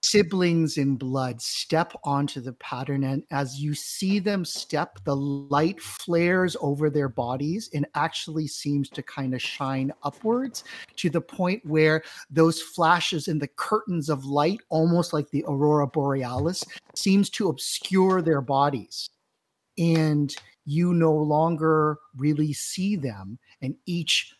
siblings 0.02 0.77
in 0.77 0.95
blood 0.95 1.41
step 1.41 1.94
onto 2.06 2.40
the 2.40 2.53
pattern. 2.53 3.03
And 3.03 3.23
as 3.30 3.60
you 3.60 3.73
see 3.73 4.19
them 4.19 4.45
step, 4.45 4.99
the 5.03 5.15
light 5.18 5.81
flares 5.81 6.56
over 6.61 6.90
their 6.90 7.10
bodies 7.10 7.69
and 7.73 7.85
actually 7.95 8.48
seems 8.48 8.88
to 8.91 9.03
kind 9.03 9.34
of 9.34 9.41
shine 9.41 9.91
upwards 10.03 10.64
to 10.95 11.10
the 11.10 11.19
point 11.19 11.65
where 11.65 12.02
those 12.30 12.61
flashes 12.61 13.27
and 13.27 13.41
the 13.41 13.49
curtains 13.49 14.07
of 14.07 14.23
light, 14.23 14.61
almost 14.69 15.11
like 15.11 15.30
the 15.31 15.44
aurora 15.45 15.88
borealis, 15.88 16.64
seems 16.95 17.30
to 17.31 17.49
obscure 17.49 18.22
their 18.22 18.41
bodies. 18.41 19.10
And 19.77 20.34
you 20.64 20.94
no 20.94 21.14
longer 21.14 21.98
really 22.15 22.53
see 22.53 22.95
them, 22.95 23.40
and 23.61 23.76
each 23.85 24.34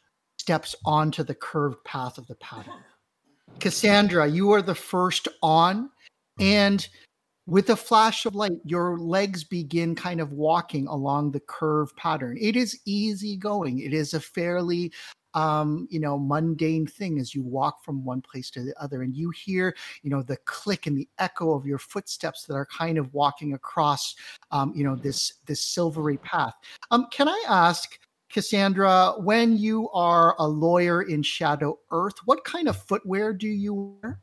steps 0.44 0.76
onto 0.84 1.24
the 1.24 1.34
curved 1.34 1.82
path 1.86 2.18
of 2.18 2.28
the 2.28 2.36
pattern. 2.36 2.84
Cassandra, 3.62 4.28
you 4.28 4.52
are 4.52 4.62
the 4.62 4.76
first 4.76 5.30
on, 5.42 5.90
and 6.38 6.86
with 7.48 7.70
a 7.70 7.78
flash 7.78 8.26
of 8.26 8.36
light, 8.36 8.60
your 8.66 8.98
legs 8.98 9.46
begin 9.46 9.96
kind 9.96 10.20
of 10.20 10.34
walking 10.34 10.86
along 10.88 11.32
the 11.32 11.40
curved 11.40 11.96
pattern. 11.96 12.38
It 12.42 12.58
is 12.58 12.78
easy 12.84 13.38
going. 13.38 13.80
It 13.80 13.94
is 13.94 14.14
a 14.14 14.20
fairly 14.20 14.92
um, 15.34 15.88
you 15.90 16.00
know, 16.00 16.20
mundane 16.20 16.86
thing 16.86 17.20
as 17.20 17.34
you 17.34 17.42
walk 17.42 17.84
from 17.84 18.04
one 18.06 18.22
place 18.22 18.52
to 18.52 18.62
the 18.62 18.74
other, 18.84 19.02
and 19.02 19.16
you 19.16 19.32
hear, 19.32 19.74
you 20.04 20.10
know, 20.10 20.22
the 20.22 20.38
click 20.46 20.88
and 20.88 20.98
the 20.98 21.08
echo 21.20 21.54
of 21.54 21.66
your 21.66 21.80
footsteps 21.80 22.44
that 22.46 22.54
are 22.54 22.68
kind 22.68 22.98
of 22.98 23.14
walking 23.14 23.54
across, 23.54 24.14
um, 24.52 24.74
you 24.76 24.84
know, 24.84 24.96
this 24.96 25.34
this 25.46 25.62
silvery 25.62 26.18
path. 26.18 26.54
Um, 26.92 27.08
can 27.12 27.30
I 27.30 27.44
ask, 27.48 27.98
Cassandra, 28.34 29.14
when 29.20 29.56
you 29.58 29.90
are 29.92 30.36
a 30.40 30.48
lawyer 30.48 31.04
in 31.04 31.22
Shadow 31.22 31.78
Earth, 31.92 32.16
what 32.26 32.44
kind 32.44 32.68
of 32.68 32.76
footwear 32.76 33.32
do 33.32 33.48
you 33.48 33.98
wear? 34.02 34.20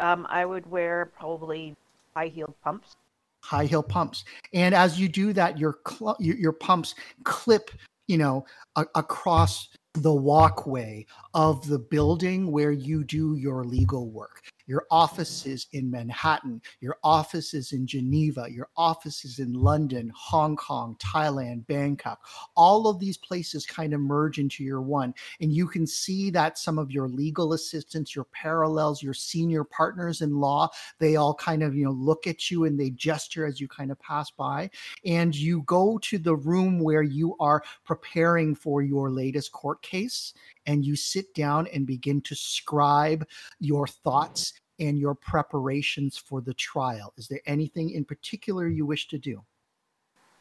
Um, 0.00 0.26
I 0.28 0.44
would 0.44 0.68
wear 0.70 1.06
probably 1.18 1.76
high 2.14 2.26
heeled 2.26 2.54
pumps. 2.62 2.96
high 3.42 3.64
heel 3.64 3.82
pumps 3.82 4.24
and 4.52 4.74
as 4.74 4.98
you 4.98 5.08
do 5.08 5.32
that 5.32 5.56
your 5.58 5.78
cl- 5.88 6.16
your, 6.18 6.36
your 6.36 6.52
pumps 6.52 6.96
clip 7.22 7.70
you 8.08 8.18
know 8.18 8.44
a- 8.76 8.86
across 8.96 9.68
the 9.94 10.12
walkway 10.12 11.06
of 11.34 11.64
the 11.68 11.78
building 11.78 12.50
where 12.50 12.72
you 12.72 13.04
do 13.04 13.36
your 13.36 13.64
legal 13.64 14.10
work 14.10 14.42
your 14.68 14.84
offices 14.90 15.66
in 15.72 15.90
manhattan. 15.90 16.62
Your 16.80 16.98
offices 17.02 17.72
in 17.72 17.86
geneva. 17.86 18.46
Your 18.48 18.68
offices 18.76 19.40
in 19.40 19.52
london 19.52 20.12
hong 20.14 20.54
kong 20.56 20.96
thailand 21.00 21.66
bangkok. 21.66 22.20
All 22.54 22.86
of 22.86 23.00
these 23.00 23.16
places 23.16 23.66
kind 23.66 23.92
of 23.92 24.00
merge 24.00 24.38
into 24.38 24.62
your 24.62 24.82
one 24.82 25.14
and 25.40 25.52
you 25.52 25.66
can 25.66 25.86
see 25.86 26.30
that 26.30 26.58
some 26.58 26.78
of 26.78 26.90
your 26.90 27.08
legal 27.08 27.54
assistants 27.54 28.14
your 28.14 28.26
parallels 28.26 29.02
your 29.02 29.14
senior 29.14 29.64
partners 29.64 30.20
in 30.20 30.36
law 30.36 30.68
they 30.98 31.16
all 31.16 31.34
kind 31.34 31.62
of 31.62 31.74
you 31.74 31.84
know 31.84 31.90
look 31.90 32.26
at 32.26 32.50
you 32.50 32.64
and 32.64 32.78
they 32.78 32.90
gesture 32.90 33.46
as 33.46 33.60
you 33.60 33.66
kind 33.66 33.90
of 33.90 33.98
pass 34.00 34.30
by 34.30 34.70
and 35.04 35.34
you 35.34 35.62
go 35.62 35.98
to 35.98 36.18
the 36.18 36.36
room 36.36 36.78
where 36.78 37.02
you 37.02 37.34
are 37.40 37.62
preparing 37.84 38.54
for 38.54 38.82
your 38.82 39.10
latest 39.10 39.52
court 39.52 39.80
case 39.82 40.34
and 40.68 40.84
you 40.84 40.94
sit 40.94 41.34
down 41.34 41.66
and 41.68 41.86
begin 41.86 42.20
to 42.20 42.36
scribe 42.36 43.26
your 43.58 43.88
thoughts 43.88 44.52
and 44.78 44.98
your 44.98 45.14
preparations 45.16 46.16
for 46.16 46.40
the 46.40 46.54
trial 46.54 47.12
is 47.16 47.26
there 47.26 47.40
anything 47.46 47.90
in 47.90 48.04
particular 48.04 48.68
you 48.68 48.86
wish 48.86 49.08
to 49.08 49.18
do 49.18 49.42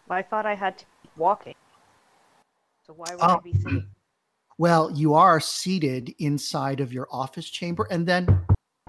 I 0.10 0.22
thought 0.22 0.46
I 0.46 0.56
had 0.56 0.78
to 0.78 0.86
keep 1.02 1.12
walking. 1.18 1.56
So 2.86 2.94
why 2.94 3.14
would 3.16 3.24
I 3.24 3.36
Oh. 3.36 3.42
be 3.44 3.54
sitting? 3.54 3.84
well 4.58 4.92
you 4.92 5.14
are 5.14 5.40
seated 5.40 6.14
inside 6.20 6.80
of 6.80 6.94
your 6.94 7.08
office 7.12 7.50
chamber 7.50 7.88
and 7.92 8.08
then 8.08 8.46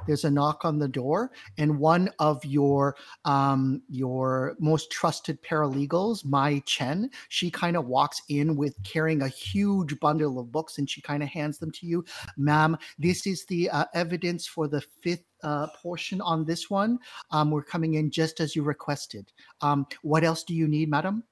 there's 0.09 0.25
a 0.25 0.31
knock 0.31 0.65
on 0.65 0.79
the 0.79 0.89
door, 0.89 1.31
and 1.59 1.79
one 1.79 2.11
of 2.19 2.45
your 2.45 2.97
um, 3.27 3.83
your 3.89 4.57
most 4.59 4.91
trusted 4.91 5.41
paralegals, 5.43 6.25
Mai 6.25 6.63
Chen, 6.67 7.11
she 7.29 7.51
kind 7.51 7.77
of 7.77 7.87
walks 7.87 8.23
in 8.29 8.57
with 8.57 8.75
carrying 8.83 9.23
a 9.23 9.29
huge 9.29 10.01
bundle 10.01 10.41
of 10.41 10.51
books, 10.51 10.79
and 10.79 10.89
she 10.89 11.03
kind 11.03 11.23
of 11.23 11.29
hands 11.29 11.59
them 11.59 11.71
to 11.73 11.87
you, 11.87 12.05
ma'am. 12.39 12.77
This 12.99 13.27
is 13.27 13.45
the 13.47 13.69
uh, 13.71 13.85
evidence 13.95 14.47
for 14.47 14.67
the 14.67 14.81
fifth 14.81 15.25
uh, 15.43 15.67
portion 15.81 16.21
on 16.23 16.45
this 16.45 16.71
one. 16.71 16.99
Um, 17.31 17.51
we're 17.51 17.63
coming 17.63 17.95
in 17.95 18.11
just 18.11 18.41
as 18.41 18.57
you 18.57 18.63
requested. 18.63 19.31
Um, 19.61 19.87
what 20.03 20.25
else 20.25 20.43
do 20.43 20.55
you 20.55 20.67
need, 20.67 20.89
madam? 20.89 21.23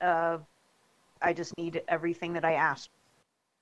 Uh, 0.00 0.38
I 1.22 1.32
just 1.32 1.56
need 1.56 1.82
everything 1.88 2.34
that 2.34 2.44
I 2.44 2.52
asked. 2.52 2.90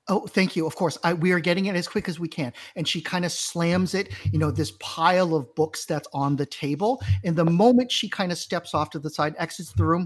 Oh, 0.09 0.27
thank 0.27 0.55
you. 0.55 0.67
Of 0.67 0.77
course, 0.77 0.99
I, 1.03 1.15
we 1.15 1.33
are 1.33 1.41
getting 1.41 1.67
it 1.67 1.77
as 1.77 1.89
quick 1.89 2.09
as 2.09 2.21
we 2.21 2.29
can. 2.29 2.53
And 2.77 2.87
she 2.87 3.01
kind 3.01 3.25
of 3.25 3.33
slams 3.33 3.95
it, 3.95 4.13
you 4.33 4.39
know, 4.39 4.51
this 4.51 4.73
pile 4.81 5.35
of 5.35 5.55
books 5.55 5.87
that's 5.87 6.09
on 6.13 6.37
the 6.37 6.45
table. 6.45 7.03
And 7.25 7.35
the 7.35 7.45
moment 7.45 7.91
she 7.91 8.09
kind 8.09 8.31
of 8.31 8.37
steps 8.37 8.75
off 8.75 8.91
to 8.91 8.99
the 8.99 9.09
side, 9.09 9.35
exits 9.39 9.73
the 9.73 9.85
room, 9.85 10.05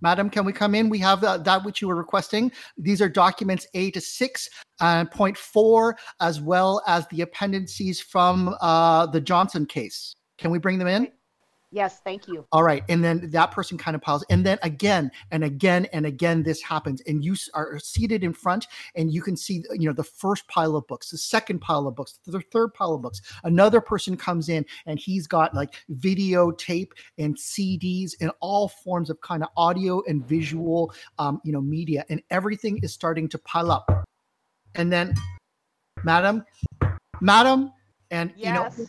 Madam, 0.00 0.28
can 0.28 0.44
we 0.44 0.52
come 0.52 0.74
in? 0.74 0.90
We 0.90 0.98
have 0.98 1.22
uh, 1.24 1.38
that 1.38 1.64
which 1.64 1.80
you 1.80 1.88
were 1.88 1.94
requesting. 1.94 2.52
These 2.76 3.00
are 3.00 3.08
documents 3.08 3.66
A 3.74 3.90
to 3.92 4.00
6, 4.00 4.50
uh, 4.80 5.04
point 5.06 5.36
4, 5.36 5.96
as 6.20 6.40
well 6.40 6.82
as 6.86 7.06
the 7.08 7.22
appendices 7.22 8.00
from 8.00 8.54
uh, 8.60 9.06
the 9.06 9.20
Johnson 9.20 9.64
case. 9.64 10.14
Can 10.36 10.50
we 10.50 10.58
bring 10.58 10.78
them 10.78 10.88
in? 10.88 11.08
Yes, 11.74 11.98
thank 12.04 12.28
you. 12.28 12.46
All 12.52 12.62
right. 12.62 12.84
And 12.88 13.02
then 13.02 13.30
that 13.30 13.50
person 13.50 13.76
kind 13.76 13.96
of 13.96 14.00
piles. 14.00 14.24
And 14.30 14.46
then 14.46 14.60
again 14.62 15.10
and 15.32 15.42
again 15.42 15.86
and 15.92 16.06
again, 16.06 16.44
this 16.44 16.62
happens. 16.62 17.02
And 17.08 17.24
you 17.24 17.34
are 17.52 17.80
seated 17.80 18.22
in 18.22 18.32
front 18.32 18.68
and 18.94 19.12
you 19.12 19.20
can 19.20 19.36
see, 19.36 19.64
you 19.72 19.88
know, 19.88 19.92
the 19.92 20.04
first 20.04 20.46
pile 20.46 20.76
of 20.76 20.86
books, 20.86 21.10
the 21.10 21.18
second 21.18 21.58
pile 21.58 21.88
of 21.88 21.96
books, 21.96 22.20
the 22.26 22.40
third 22.52 22.74
pile 22.74 22.94
of 22.94 23.02
books. 23.02 23.20
Another 23.42 23.80
person 23.80 24.16
comes 24.16 24.48
in 24.48 24.64
and 24.86 25.00
he's 25.00 25.26
got 25.26 25.52
like 25.52 25.74
videotape 25.94 26.92
and 27.18 27.36
CDs 27.36 28.12
and 28.20 28.30
all 28.38 28.68
forms 28.68 29.10
of 29.10 29.20
kind 29.20 29.42
of 29.42 29.48
audio 29.56 30.00
and 30.06 30.24
visual, 30.24 30.94
um, 31.18 31.40
you 31.42 31.50
know, 31.50 31.60
media. 31.60 32.04
And 32.08 32.22
everything 32.30 32.78
is 32.84 32.92
starting 32.92 33.28
to 33.30 33.38
pile 33.38 33.72
up. 33.72 34.06
And 34.76 34.92
then, 34.92 35.14
madam, 36.04 36.44
madam, 37.20 37.72
and, 38.12 38.32
Yes. 38.36 38.76
you 38.78 38.84
know, 38.84 38.88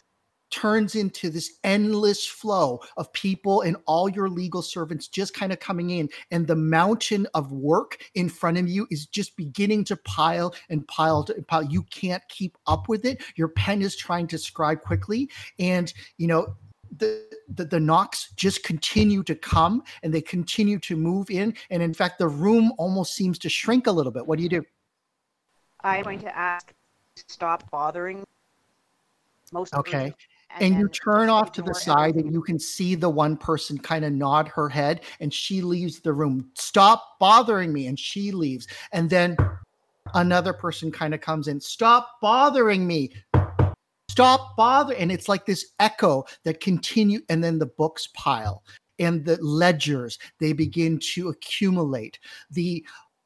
turns 0.56 0.95
into 0.95 1.30
this 1.30 1.60
endless 1.65 2.26
flow 2.26 2.80
of 2.95 3.11
people 3.11 3.61
and 3.61 3.76
all 3.86 4.07
your 4.07 4.30
legal 4.30 4.61
servants 4.61 5.10
just 5.10 5.34
kind 5.34 5.52
of 5.52 5.60
coming 5.60 5.90
in 5.90 6.07
and 6.32 6.48
the 6.48 6.56
mountain 6.56 7.27
of 7.34 7.52
work 7.52 7.98
in 8.14 8.30
front 8.30 8.57
of 8.57 8.65
you 8.65 8.88
is 8.90 9.06
just 9.06 9.36
beginning 9.36 9.84
to 9.84 9.98
pile 9.98 10.56
and 10.69 10.88
pile 10.88 11.26
to 11.26 11.34
pile 11.49 11.64
you 11.64 11.84
can't 11.84 12.23
keep 12.30 12.57
up 12.68 12.88
with 12.88 13.03
it 13.03 13.22
your 13.36 13.49
pen 13.49 13.82
is 13.82 13.98
trying 13.98 14.27
to 14.27 14.38
scribe 14.38 14.82
quickly 14.82 15.30
and 15.60 15.94
you 16.18 16.27
know 16.27 16.56
the, 16.99 17.27
the 17.49 17.65
the 17.65 17.80
knocks 17.80 18.32
just 18.38 18.64
continue 18.64 19.23
to 19.23 19.36
come 19.36 19.84
and 20.03 20.14
they 20.14 20.22
continue 20.22 20.80
to 20.80 20.95
move 20.95 21.30
in 21.30 21.53
and 21.69 21.84
in 21.84 21.94
fact 21.94 22.18
the 22.18 22.27
room 22.27 22.72
almost 22.77 23.14
seems 23.14 23.38
to 23.38 23.49
shrink 23.49 23.88
a 23.88 23.91
little 23.91 24.11
bit 24.11 24.26
what 24.26 24.38
do 24.38 24.44
you 24.44 24.49
do 24.49 24.64
I'm 25.84 26.03
going 26.03 26.19
to 26.19 26.36
ask 26.36 26.73
to 27.15 27.23
stop 27.27 27.69
bothering. 27.69 28.23
Most 29.52 29.73
Okay. 29.76 30.14
Urgent, 30.52 30.72
and 30.72 30.80
you 30.80 30.88
turn 30.88 31.30
off 31.30 31.52
to 31.54 31.62
the 31.62 31.74
side 31.74 32.16
and 32.16 32.32
you 32.32 32.42
can 32.42 32.60
see 32.60 32.96
the 32.96 33.10
one 33.10 33.38
person 33.38 33.78
kind 33.78 34.06
of 34.06 34.14
nod 34.14 34.48
her 34.48 34.70
head 34.70 35.02
and 35.20 35.34
she 35.34 35.62
leaves 35.62 36.00
the 36.00 36.14
room. 36.14 36.50
Stop 36.56 37.20
bothering 37.20 37.74
me 37.74 37.88
and 37.88 38.00
she 38.00 38.32
leaves. 38.32 38.68
And 38.92 39.10
then 39.10 39.38
another 40.14 40.54
person 40.54 40.92
kind 40.92 41.14
of 41.14 41.22
comes 41.22 41.48
in. 41.48 41.60
Stop 41.60 42.20
bothering 42.22 42.86
me. 42.86 43.12
Stop 44.10 44.56
bother 44.56 44.96
and 44.96 45.12
it's 45.12 45.28
like 45.28 45.46
this 45.46 45.74
echo 45.80 46.24
that 46.44 46.62
continue 46.62 47.20
and 47.28 47.44
then 47.44 47.60
the 47.60 47.66
books 47.66 48.08
pile 48.14 48.64
and 48.98 49.26
the 49.26 49.36
ledgers 49.44 50.18
they 50.40 50.54
begin 50.54 51.00
to 51.00 51.30
accumulate. 51.30 52.20
The 52.52 52.86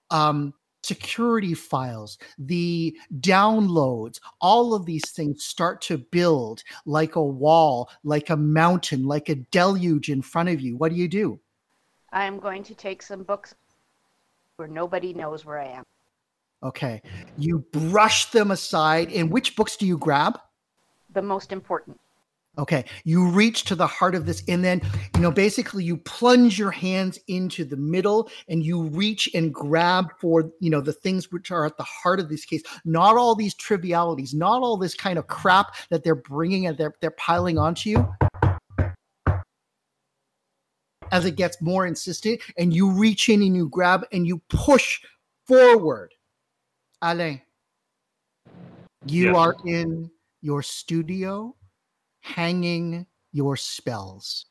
um 0.10 0.54
security 0.84 1.54
files 1.54 2.18
the 2.38 2.96
downloads 3.20 4.20
all 4.40 4.74
of 4.74 4.86
these 4.86 5.12
things 5.12 5.44
start 5.44 5.82
to 5.82 5.98
build 5.98 6.64
like 6.86 7.16
a 7.16 7.24
wall 7.24 7.90
like 8.04 8.30
a 8.30 8.38
mountain 8.38 9.04
like 9.04 9.30
a 9.30 9.36
deluge 9.36 10.10
in 10.10 10.22
front 10.22 10.50
of 10.50 10.62
you 10.62 10.78
what 10.78 10.92
do 10.92 10.98
you 10.98 11.08
do 11.08 11.40
I'm 12.12 12.40
going 12.40 12.64
to 12.64 12.74
take 12.74 13.04
some 13.04 13.24
books 13.24 13.54
where 14.56 14.68
nobody 14.68 15.14
knows 15.14 15.46
where 15.46 15.60
I 15.60 15.68
am. 15.68 15.84
okay 16.64 17.02
you 17.38 17.60
brush 17.72 18.32
them 18.32 18.52
aside 18.52 19.12
and 19.12 19.30
which 19.32 19.56
books 19.56 19.76
do 19.76 19.86
you 19.86 19.98
grab 19.98 20.40
The 21.12 21.22
most 21.22 21.52
important. 21.52 22.00
Okay, 22.60 22.84
you 23.06 23.26
reach 23.30 23.64
to 23.66 23.76
the 23.76 23.88
heart 23.88 24.16
of 24.16 24.26
this, 24.26 24.44
and 24.50 24.66
then 24.66 24.82
you 25.16 25.22
know 25.22 25.32
basically 25.32 25.86
you 25.86 25.96
plunge 25.96 26.60
your 26.60 26.72
hands 26.72 27.18
into 27.30 27.64
the 27.64 27.78
middle, 27.78 28.30
and 28.50 28.62
you 28.66 28.84
reach 28.84 29.30
and 29.34 29.54
grab 29.54 30.08
for 30.20 30.52
you 30.60 30.70
know 30.70 30.82
the 30.82 30.92
things 30.92 31.32
which 31.32 31.52
are 31.52 31.66
at 31.66 31.78
the 31.78 31.84
heart 31.84 32.20
of 32.20 32.28
this 32.28 32.44
case. 32.44 32.62
Not 32.84 33.16
all 33.16 33.34
these 33.34 33.54
trivialities, 33.56 34.34
not 34.34 34.62
all 34.62 34.76
this 34.76 34.94
kind 34.94 35.18
of 35.18 35.28
crap 35.28 35.74
that 35.90 36.04
they're 36.04 36.16
bringing 36.16 36.68
and 36.68 36.78
they're 36.78 36.94
they're 37.00 37.12
piling 37.12 37.58
onto 37.58 37.92
you. 37.92 38.14
As 41.14 41.26
it 41.26 41.38
gets 41.38 41.62
more 41.62 41.88
insistent, 41.88 42.42
and 42.58 42.74
you 42.74 42.92
reach 42.92 43.30
in 43.30 43.42
and 43.42 43.56
you 43.56 43.70
grab 43.70 44.06
and 44.12 44.28
you 44.28 44.42
push 44.50 45.00
forward. 45.48 46.14
Alain, 47.02 47.42
you 49.06 49.28
Yes. 49.28 49.38
are 49.38 49.56
in 49.66 50.12
your 50.42 50.62
studio 50.62 51.56
hanging 52.36 53.06
your 53.32 53.56
spells. 53.56 54.46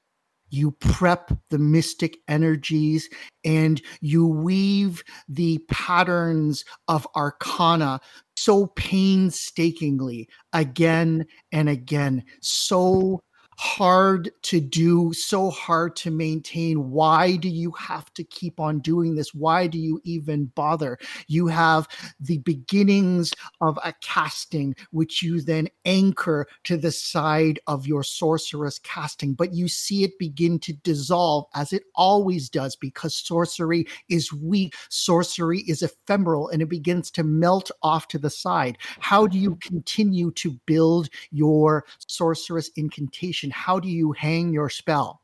You 0.51 0.73
prep 0.73 1.31
the 1.51 1.59
mystic 1.59 2.19
energies 2.27 3.09
and 3.45 3.83
you 4.01 4.27
weave 4.27 5.03
the 5.29 5.59
patterns 5.71 6.65
of 6.89 7.07
arcana 7.15 8.01
so 8.37 8.67
painstakingly 8.69 10.29
again 10.53 11.27
and 11.53 11.69
again, 11.69 12.25
so 12.41 13.21
hard 13.59 14.31
to 14.43 14.61
do, 14.61 15.13
so 15.13 15.51
hard 15.51 15.97
to 15.97 16.13
maintain. 16.13 16.91
Why 16.91 17.35
do 17.35 17.49
you 17.49 17.73
have 17.73 18.15
to 18.15 18.23
keep 18.23 18.61
on 18.61 18.79
doing 18.79 19.17
this? 19.17 19.35
Why 19.35 19.67
do 19.67 19.79
you 19.79 20.01
even 20.05 20.47
bother? 20.55 20.97
You 21.27 21.49
have 21.49 21.89
the 22.21 22.39
beginnings 22.39 23.33
of 23.61 23.77
a 23.85 23.93
casting, 24.01 24.77
which 24.93 25.25
you 25.25 25.41
then 25.41 25.69
anchor 25.85 26.47
to 26.65 26.77
the 26.77 26.93
side 26.93 27.59
of 27.67 27.85
your 27.85 28.05
sorceress 28.05 28.79
casting, 28.79 29.35
but 29.35 29.53
you 29.53 29.67
see 29.67 30.05
it 30.05 30.17
begin 30.21 30.61
to 30.61 30.73
dissolve 30.73 31.47
as 31.57 31.73
it 31.73 31.83
always 31.97 32.49
does 32.49 32.77
because 32.77 33.17
sorcery 33.17 33.87
is 34.09 34.33
weak, 34.33 34.75
sorcery 34.89 35.61
is 35.67 35.83
ephemeral, 35.83 36.49
and 36.51 36.63
it 36.63 36.69
begins 36.69 37.11
to 37.11 37.25
melt 37.25 37.73
off 37.83 38.07
to 38.07 38.19
the 38.19 38.31
side. 38.31 38.79
How 39.01 39.27
do 39.27 39.37
you 39.37 39.57
continue 39.57 40.31
to 40.33 40.53
build 40.67 41.09
your 41.33 41.85
sorceress 42.07 42.71
incantation? 42.77 43.48
How 43.51 43.79
do 43.79 43.89
you 43.89 44.13
hang 44.13 44.53
your 44.53 44.71
spell? 44.71 45.21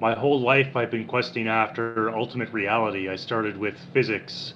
My 0.00 0.14
whole 0.14 0.40
life, 0.40 0.76
I've 0.76 0.90
been 0.90 1.06
questing 1.06 1.48
after 1.48 2.10
ultimate 2.16 2.52
reality. 2.52 3.08
I 3.08 3.16
started 3.16 3.56
with 3.56 3.76
physics, 3.92 4.54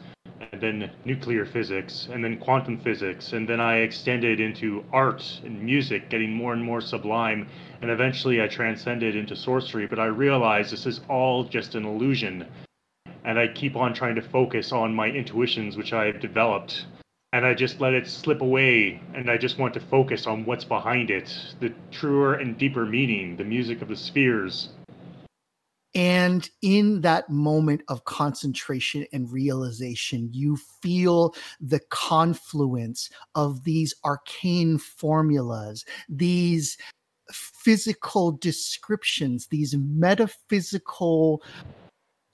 and 0.52 0.60
then 0.60 0.90
nuclear 1.04 1.46
physics, 1.46 2.08
and 2.12 2.22
then 2.22 2.38
quantum 2.38 2.78
physics, 2.78 3.32
and 3.32 3.48
then 3.48 3.60
I 3.60 3.78
extended 3.78 4.40
into 4.40 4.84
art 4.92 5.40
and 5.44 5.62
music, 5.62 6.10
getting 6.10 6.32
more 6.32 6.52
and 6.52 6.62
more 6.62 6.80
sublime, 6.80 7.48
and 7.80 7.90
eventually 7.90 8.42
I 8.42 8.48
transcended 8.48 9.16
into 9.16 9.34
sorcery. 9.34 9.86
But 9.86 9.98
I 9.98 10.06
realized 10.06 10.72
this 10.72 10.86
is 10.86 11.00
all 11.08 11.44
just 11.44 11.74
an 11.74 11.84
illusion, 11.84 12.46
and 13.24 13.38
I 13.38 13.48
keep 13.48 13.76
on 13.76 13.94
trying 13.94 14.14
to 14.16 14.22
focus 14.22 14.72
on 14.72 14.94
my 14.94 15.08
intuitions, 15.08 15.76
which 15.76 15.92
I've 15.92 16.20
developed. 16.20 16.86
And 17.34 17.46
I 17.46 17.54
just 17.54 17.80
let 17.80 17.94
it 17.94 18.06
slip 18.06 18.42
away, 18.42 19.00
and 19.14 19.30
I 19.30 19.38
just 19.38 19.58
want 19.58 19.72
to 19.74 19.80
focus 19.80 20.26
on 20.26 20.44
what's 20.44 20.64
behind 20.64 21.10
it 21.10 21.34
the 21.60 21.72
truer 21.90 22.34
and 22.34 22.58
deeper 22.58 22.84
meaning, 22.84 23.36
the 23.36 23.44
music 23.44 23.80
of 23.80 23.88
the 23.88 23.96
spheres. 23.96 24.68
And 25.94 26.48
in 26.62 27.00
that 27.02 27.28
moment 27.30 27.82
of 27.88 28.04
concentration 28.04 29.06
and 29.12 29.30
realization, 29.30 30.28
you 30.32 30.58
feel 30.82 31.34
the 31.60 31.80
confluence 31.90 33.10
of 33.34 33.64
these 33.64 33.94
arcane 34.04 34.78
formulas, 34.78 35.84
these 36.08 36.76
physical 37.30 38.32
descriptions, 38.32 39.46
these 39.46 39.74
metaphysical 39.76 41.42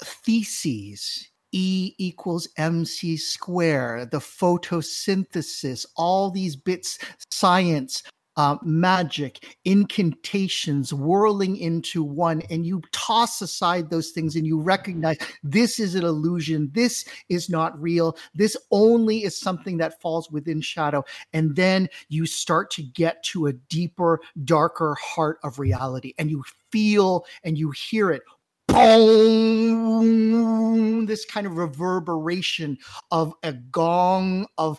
theses. 0.03 1.29
E 1.53 1.95
equals 1.99 2.49
MC 2.57 3.17
square, 3.17 4.07
the 4.07 4.19
photosynthesis, 4.19 5.87
all 5.97 6.31
these 6.31 6.57
bits, 6.57 6.99
science, 7.31 8.03
uh, 8.39 8.57
magic, 8.63 9.45
incantations 9.65 10.95
whirling 10.95 11.57
into 11.57 12.05
one, 12.05 12.41
and 12.51 12.65
you 12.65 12.81
toss 12.93 13.43
aside 13.43 13.91
those 13.91 14.11
things 14.11 14.37
and 14.37 14.47
you 14.47 14.61
recognize 14.61 15.19
this 15.43 15.81
is 15.81 15.97
an 15.97 16.05
illusion. 16.05 16.71
This 16.73 17.05
is 17.29 17.51
not 17.51 17.79
real. 17.83 18.17
This 18.37 18.57
only 18.71 19.25
is 19.25 19.37
something 19.37 19.77
that 19.79 20.01
falls 20.01 20.31
within 20.31 20.61
shadow. 20.61 21.05
And 21.33 21.57
then 21.57 21.89
you 22.09 22.27
start 22.27 22.71
to 22.73 22.83
get 22.83 23.25
to 23.25 23.47
a 23.47 23.53
deeper, 23.53 24.21
darker 24.45 24.97
heart 25.03 25.41
of 25.43 25.59
reality, 25.59 26.15
and 26.17 26.31
you 26.31 26.45
feel 26.71 27.27
and 27.43 27.59
you 27.59 27.73
hear 27.73 28.13
it 28.13 28.23
boom, 30.01 31.07
this 31.07 31.25
kind 31.25 31.47
of 31.47 31.57
reverberation 31.57 32.79
of 33.11 33.35
a 33.43 33.53
gong 33.53 34.47
of 34.57 34.79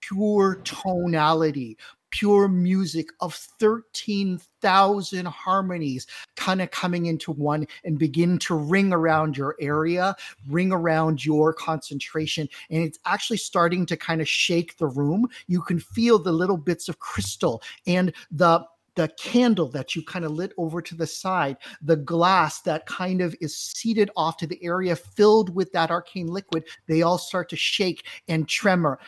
pure 0.00 0.60
tonality, 0.64 1.78
pure 2.10 2.48
music 2.48 3.08
of 3.20 3.34
13,000 3.34 5.26
harmonies 5.26 6.06
kind 6.36 6.62
of 6.62 6.70
coming 6.70 7.06
into 7.06 7.32
one 7.32 7.66
and 7.84 7.98
begin 7.98 8.38
to 8.38 8.54
ring 8.54 8.92
around 8.92 9.36
your 9.36 9.54
area, 9.60 10.16
ring 10.48 10.72
around 10.72 11.24
your 11.24 11.52
concentration. 11.52 12.48
And 12.70 12.82
it's 12.82 12.98
actually 13.04 13.38
starting 13.38 13.86
to 13.86 13.96
kind 13.96 14.20
of 14.20 14.28
shake 14.28 14.76
the 14.78 14.86
room. 14.86 15.28
You 15.46 15.62
can 15.62 15.78
feel 15.78 16.18
the 16.18 16.32
little 16.32 16.56
bits 16.56 16.88
of 16.88 16.98
crystal 16.98 17.62
and 17.86 18.12
the 18.30 18.64
the 18.96 19.08
candle 19.18 19.68
that 19.68 19.94
you 19.94 20.02
kind 20.02 20.24
of 20.24 20.32
lit 20.32 20.52
over 20.58 20.82
to 20.82 20.94
the 20.94 21.06
side, 21.06 21.56
the 21.82 21.96
glass 21.96 22.62
that 22.62 22.86
kind 22.86 23.20
of 23.20 23.34
is 23.40 23.56
seated 23.56 24.10
off 24.16 24.36
to 24.38 24.46
the 24.46 24.62
area 24.64 24.96
filled 24.96 25.54
with 25.54 25.70
that 25.72 25.90
arcane 25.90 26.26
liquid, 26.26 26.64
they 26.88 27.02
all 27.02 27.18
start 27.18 27.48
to 27.50 27.56
shake 27.56 28.06
and 28.26 28.48
tremor. 28.48 28.98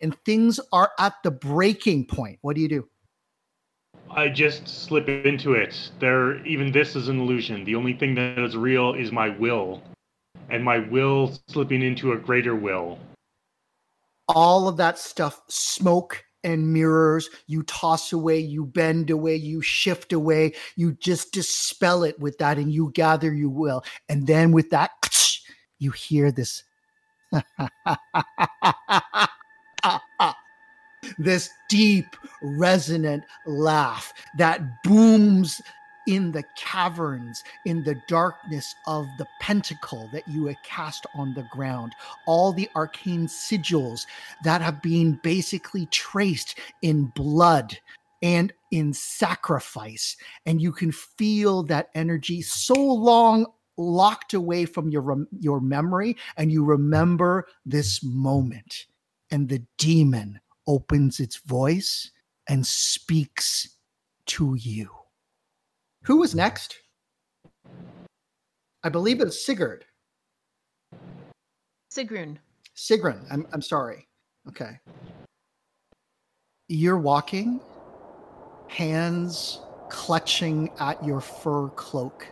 And 0.00 0.16
things 0.24 0.60
are 0.72 0.92
at 0.98 1.14
the 1.22 1.30
breaking 1.30 2.06
point. 2.06 2.38
What 2.42 2.56
do 2.56 2.62
you 2.62 2.68
do? 2.68 2.88
I 4.10 4.28
just 4.28 4.68
slip 4.68 5.08
into 5.08 5.54
it. 5.54 5.90
There, 5.98 6.44
even 6.46 6.70
this 6.70 6.96
is 6.96 7.08
an 7.08 7.18
illusion. 7.18 7.64
The 7.64 7.74
only 7.74 7.94
thing 7.94 8.14
that 8.16 8.38
is 8.38 8.56
real 8.56 8.92
is 8.92 9.10
my 9.10 9.30
will, 9.30 9.82
and 10.50 10.62
my 10.62 10.78
will 10.78 11.38
slipping 11.48 11.82
into 11.82 12.12
a 12.12 12.18
greater 12.18 12.54
will. 12.54 12.98
All 14.28 14.68
of 14.68 14.76
that 14.76 14.98
stuff, 14.98 15.40
smoke 15.48 16.24
and 16.44 16.72
mirrors. 16.72 17.30
You 17.46 17.62
toss 17.64 18.12
away, 18.12 18.38
you 18.38 18.64
bend 18.64 19.10
away, 19.10 19.36
you 19.36 19.62
shift 19.62 20.12
away, 20.12 20.54
you 20.76 20.92
just 20.92 21.32
dispel 21.32 22.04
it 22.04 22.18
with 22.20 22.38
that, 22.38 22.58
and 22.58 22.72
you 22.72 22.90
gather 22.94 23.32
you 23.32 23.50
will. 23.50 23.84
And 24.08 24.26
then 24.26 24.52
with 24.52 24.70
that, 24.70 24.90
you 25.78 25.90
hear 25.90 26.30
this. 26.30 26.64
this 31.18 31.50
deep, 31.68 32.16
resonant 32.42 33.24
laugh 33.46 34.12
that 34.38 34.60
booms 34.84 35.60
in 36.06 36.32
the 36.32 36.44
caverns, 36.56 37.42
in 37.64 37.82
the 37.84 38.00
darkness 38.08 38.74
of 38.86 39.06
the 39.18 39.26
pentacle 39.40 40.08
that 40.12 40.26
you 40.28 40.46
had 40.46 40.62
cast 40.64 41.06
on 41.14 41.34
the 41.34 41.46
ground, 41.52 41.92
all 42.26 42.52
the 42.52 42.68
arcane 42.74 43.26
sigils 43.26 44.06
that 44.44 44.60
have 44.60 44.82
been 44.82 45.18
basically 45.22 45.86
traced 45.86 46.58
in 46.82 47.06
blood 47.14 47.78
and 48.22 48.52
in 48.70 48.92
sacrifice. 48.92 50.16
And 50.46 50.60
you 50.60 50.72
can 50.72 50.92
feel 50.92 51.62
that 51.64 51.90
energy 51.94 52.42
so 52.42 52.74
long 52.74 53.46
locked 53.76 54.34
away 54.34 54.64
from 54.64 54.90
your, 54.90 55.26
your 55.40 55.60
memory, 55.60 56.16
and 56.36 56.52
you 56.52 56.64
remember 56.64 57.46
this 57.66 58.02
moment. 58.02 58.86
And 59.30 59.48
the 59.48 59.62
demon 59.78 60.40
opens 60.66 61.20
its 61.20 61.38
voice 61.38 62.10
and 62.48 62.66
speaks 62.66 63.76
to 64.26 64.54
you. 64.54 64.90
Who 66.04 66.16
was 66.16 66.34
next? 66.34 66.78
I 68.82 68.88
believe 68.88 69.20
it 69.20 69.24
was 69.24 69.44
Sigurd. 69.44 69.84
Sigrun. 71.92 72.38
Sigrun. 72.76 73.24
I'm, 73.30 73.46
I'm 73.52 73.62
sorry. 73.62 74.08
Okay. 74.48 74.80
You're 76.68 76.98
walking, 76.98 77.60
hands 78.66 79.60
clutching 79.90 80.70
at 80.80 81.04
your 81.04 81.20
fur 81.20 81.68
cloak, 81.68 82.26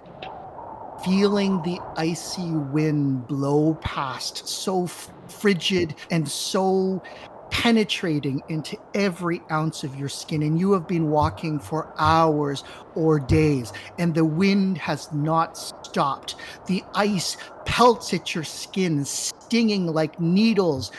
feeling 1.05 1.62
the 1.62 1.78
icy 1.97 2.51
wind 2.51 3.28
blow 3.28 3.74
past, 3.82 4.48
so 4.48 4.86
frigid 4.86 5.94
and 6.10 6.26
so 6.28 7.02
penetrating 7.51 8.43
into 8.48 8.77
every 8.94 9.40
ounce 9.51 9.85
of 9.85 9.97
your 9.97 10.09
skin. 10.09 10.43
And 10.43 10.59
you 10.59 10.72
have 10.72 10.89
been 10.89 11.10
walking 11.10 11.59
for 11.59 11.93
hours 11.98 12.64
or 12.94 13.20
days, 13.20 13.72
and 13.98 14.14
the 14.14 14.24
wind 14.24 14.78
has 14.78 15.12
not 15.12 15.56
stopped. 15.56 16.36
The 16.66 16.82
ice 16.94 17.36
pelts 17.64 18.14
at 18.14 18.35
your 18.35 18.44
skin, 18.44 19.05
stinging 19.05 19.86
like 19.86 20.20
needles, 20.20 20.93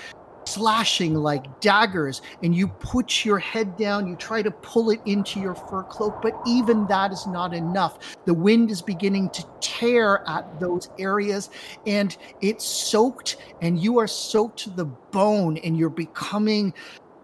slashing 0.45 1.13
like 1.13 1.61
daggers, 1.61 2.21
and 2.43 2.55
you 2.55 2.67
put 2.67 3.23
your 3.23 3.39
head 3.39 3.77
down, 3.77 4.07
you 4.07 4.15
try 4.15 4.41
to 4.41 4.51
pull 4.51 4.89
it 4.89 4.99
into 5.05 5.39
your 5.39 5.55
fur 5.55 5.83
cloak, 5.83 6.21
but 6.21 6.33
even 6.45 6.87
that 6.87 7.11
is 7.11 7.27
not 7.27 7.53
enough. 7.53 8.17
The 8.25 8.33
wind 8.33 8.71
is 8.71 8.81
beginning 8.81 9.29
to 9.31 9.45
tear 9.61 10.23
at 10.27 10.59
those 10.59 10.89
areas, 10.99 11.49
and 11.85 12.15
it's 12.41 12.65
soaked, 12.65 13.37
and 13.61 13.79
you 13.81 13.99
are 13.99 14.07
soaked 14.07 14.59
to 14.59 14.69
the 14.71 14.85
bone, 14.85 15.57
and 15.57 15.77
you're 15.77 15.89
becoming 15.89 16.73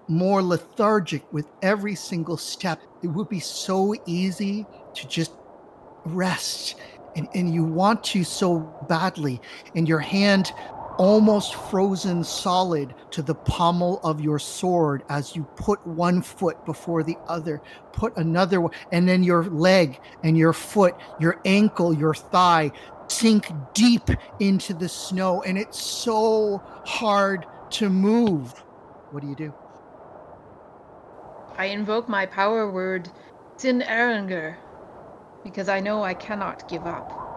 more 0.08 0.42
lethargic 0.42 1.22
with 1.34 1.48
every 1.62 1.96
single 1.96 2.38
step. 2.38 2.80
It 3.04 3.08
would 3.08 3.30
be 3.30 3.42
so 3.42 3.94
easy 4.06 4.66
to 4.96 5.08
just 5.08 5.34
rest. 6.06 6.76
And, 7.16 7.28
and 7.34 7.52
you 7.52 7.64
want 7.64 8.04
to 8.06 8.24
so 8.24 8.60
badly, 8.88 9.42
and 9.76 9.90
your 9.90 10.00
hand 10.00 10.54
almost 10.98 11.56
frozen 11.56 12.24
solid 12.24 12.94
to 13.12 13.22
the 13.22 13.36
pommel 13.36 14.00
of 14.04 14.20
your 14.22 14.40
sword 14.40 15.04
as 15.10 15.36
you 15.36 15.44
put 15.56 15.86
one 15.86 16.22
foot 16.22 16.64
before 16.66 17.04
the 17.04 17.18
other, 17.28 17.62
put 17.94 18.16
another 18.18 18.62
one, 18.62 18.72
and 18.92 19.08
then 19.08 19.24
your 19.24 19.46
leg 19.46 20.00
and 20.24 20.38
your 20.38 20.54
foot, 20.54 20.96
your 21.20 21.40
ankle, 21.46 21.94
your 21.94 22.14
thigh 22.14 22.72
sink 23.10 23.52
deep 23.74 24.10
into 24.40 24.74
the 24.74 24.90
snow, 24.90 25.42
and 25.44 25.58
it's 25.58 25.82
so 25.82 26.62
hard 26.86 27.46
to 27.70 27.90
move. 27.90 28.52
What 29.12 29.22
do 29.22 29.30
you 29.30 29.36
do? 29.36 29.54
I 31.58 31.66
invoke 31.66 32.08
my 32.08 32.26
power 32.26 32.70
word, 32.70 33.10
Sin 33.58 33.82
Eringer, 33.82 34.56
because 35.44 35.70
I 35.70 35.80
know 35.80 36.04
I 36.04 36.14
cannot 36.14 36.70
give 36.70 36.86
up. 36.86 37.37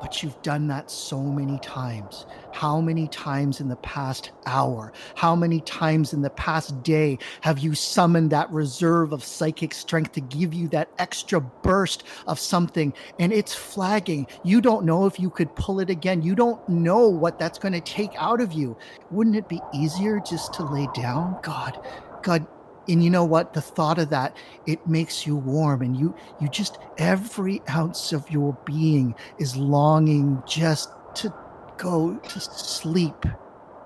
But 0.00 0.22
you've 0.22 0.40
done 0.42 0.66
that 0.68 0.90
so 0.90 1.20
many 1.20 1.58
times. 1.60 2.26
How 2.52 2.80
many 2.80 3.08
times 3.08 3.60
in 3.60 3.68
the 3.68 3.76
past 3.76 4.30
hour? 4.46 4.92
How 5.14 5.34
many 5.34 5.60
times 5.60 6.12
in 6.12 6.22
the 6.22 6.30
past 6.30 6.82
day 6.82 7.18
have 7.40 7.58
you 7.58 7.74
summoned 7.74 8.30
that 8.30 8.50
reserve 8.50 9.12
of 9.12 9.24
psychic 9.24 9.74
strength 9.74 10.12
to 10.12 10.20
give 10.20 10.54
you 10.54 10.68
that 10.68 10.90
extra 10.98 11.40
burst 11.40 12.04
of 12.26 12.38
something? 12.38 12.92
And 13.18 13.32
it's 13.32 13.54
flagging. 13.54 14.26
You 14.44 14.60
don't 14.60 14.84
know 14.84 15.06
if 15.06 15.18
you 15.18 15.30
could 15.30 15.54
pull 15.56 15.80
it 15.80 15.90
again. 15.90 16.22
You 16.22 16.34
don't 16.34 16.66
know 16.68 17.08
what 17.08 17.38
that's 17.38 17.58
going 17.58 17.74
to 17.74 17.80
take 17.80 18.12
out 18.16 18.40
of 18.40 18.52
you. 18.52 18.76
Wouldn't 19.10 19.36
it 19.36 19.48
be 19.48 19.60
easier 19.74 20.20
just 20.20 20.52
to 20.54 20.64
lay 20.64 20.88
down? 20.94 21.38
God, 21.42 21.80
God, 22.22 22.46
and 22.88 23.02
you 23.02 23.10
know 23.10 23.24
what? 23.24 23.52
The 23.52 23.62
thought 23.62 23.98
of 23.98 24.10
that 24.10 24.36
it 24.64 24.86
makes 24.86 25.26
you 25.26 25.36
warm 25.36 25.82
and 25.82 25.96
you 25.96 26.14
you 26.38 26.48
just 26.48 26.78
every 26.98 27.62
ounce 27.70 28.12
of 28.12 28.30
your 28.30 28.58
being 28.64 29.14
is 29.38 29.56
longing 29.56 30.42
just 30.46 30.92
to 31.14 31.34
go 31.76 32.18
to 32.18 32.40
sleep. 32.40 33.24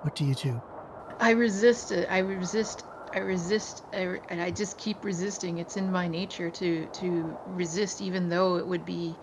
What 0.02 0.14
do 0.14 0.24
you 0.24 0.34
do? 0.34 0.62
I 1.20 1.30
resist 1.30 1.90
it. 1.90 2.08
I 2.10 2.18
resist 2.18 2.84
i 3.12 3.18
resist 3.18 3.82
I, 3.92 4.20
and 4.28 4.40
i 4.40 4.50
just 4.50 4.78
keep 4.78 5.04
resisting. 5.04 5.58
It's 5.58 5.76
in 5.76 5.90
my 5.90 6.06
nature 6.08 6.50
to 6.50 6.88
to 6.88 7.38
resist 7.44 8.00
even 8.00 8.28
though 8.28 8.56
it 8.56 8.66
would 8.66 8.84
be 8.84 9.18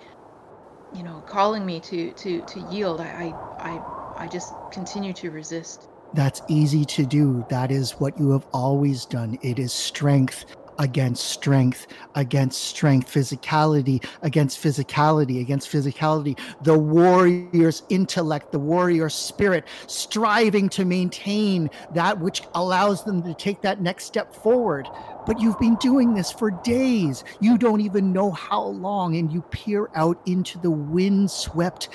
you 0.92 1.04
know 1.04 1.22
calling 1.22 1.66
me 1.66 1.80
to 1.82 2.14
to 2.14 2.42
to 2.44 2.60
yield. 2.60 3.02
I 3.02 3.38
i 3.60 3.72
i, 3.72 3.84
I 4.18 4.28
just 4.28 4.56
continue 4.72 5.14
to 5.16 5.32
resist 5.32 5.88
that's 6.18 6.42
easy 6.48 6.84
to 6.84 7.06
do. 7.06 7.46
That 7.48 7.72
is 7.72 7.92
what 7.92 8.20
you 8.20 8.32
have 8.32 8.48
always 8.52 9.06
done. 9.06 9.38
It 9.44 9.60
is 9.60 9.72
strength 9.72 10.46
against 10.80 11.30
strength, 11.30 11.86
against 12.16 12.60
strength, 12.60 13.14
physicality 13.14 14.04
against 14.24 14.62
physicality, 14.62 15.42
against 15.42 15.72
physicality. 15.72 16.40
The 16.64 16.78
warrior's 16.78 17.84
intellect, 17.90 18.52
the 18.52 18.60
warrior 18.60 19.10
spirit, 19.10 19.66
striving 19.86 20.70
to 20.70 20.86
maintain 20.86 21.70
that 21.94 22.20
which 22.20 22.42
allows 22.56 23.04
them 23.04 23.22
to 23.22 23.36
take 23.36 23.62
that 23.62 23.82
next 23.82 24.06
step 24.06 24.34
forward. 24.34 24.88
But 25.28 25.42
you've 25.42 25.60
been 25.60 25.76
doing 25.76 26.14
this 26.14 26.32
for 26.32 26.52
days. 26.52 27.26
You 27.42 27.58
don't 27.58 27.82
even 27.82 28.14
know 28.14 28.32
how 28.32 28.64
long. 28.64 29.18
And 29.18 29.32
you 29.32 29.42
peer 29.42 29.90
out 29.94 30.18
into 30.26 30.58
the 30.58 30.72
windswept 30.72 31.90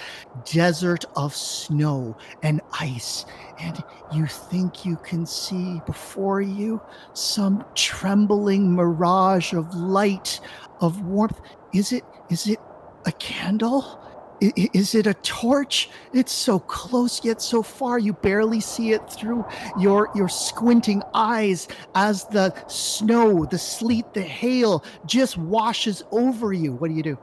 desert 0.44 1.06
of 1.16 1.34
snow 1.34 2.16
and 2.42 2.60
ice. 2.78 3.24
And 3.58 3.82
you 4.12 4.26
think 4.26 4.84
you 4.84 4.96
can 4.96 5.24
see 5.24 5.80
before 5.86 6.42
you 6.42 6.80
some 7.14 7.64
trembling 7.74 8.74
mirage 8.74 9.54
of 9.54 9.74
light, 9.74 10.38
of 10.82 11.00
warmth. 11.00 11.40
Is 11.72 11.92
it, 11.92 12.04
is 12.28 12.46
it 12.46 12.58
a 13.06 13.12
candle? 13.12 14.01
Is 14.42 14.96
it 14.96 15.06
a 15.06 15.14
torch? 15.14 15.88
It's 16.12 16.32
so 16.32 16.58
close 16.58 17.24
yet 17.24 17.40
so 17.40 17.62
far. 17.62 18.00
You 18.00 18.12
barely 18.12 18.60
see 18.60 18.92
it 18.92 19.08
through 19.08 19.44
your 19.78 20.10
your 20.16 20.28
squinting 20.28 21.02
eyes 21.14 21.68
as 21.94 22.24
the 22.26 22.52
snow, 22.66 23.44
the 23.44 23.58
sleet, 23.58 24.12
the 24.14 24.22
hail 24.22 24.84
just 25.06 25.38
washes 25.38 26.02
over 26.10 26.52
you. 26.52 26.72
What 26.72 26.88
do 26.88 26.94
you 26.94 27.04
do? 27.04 27.18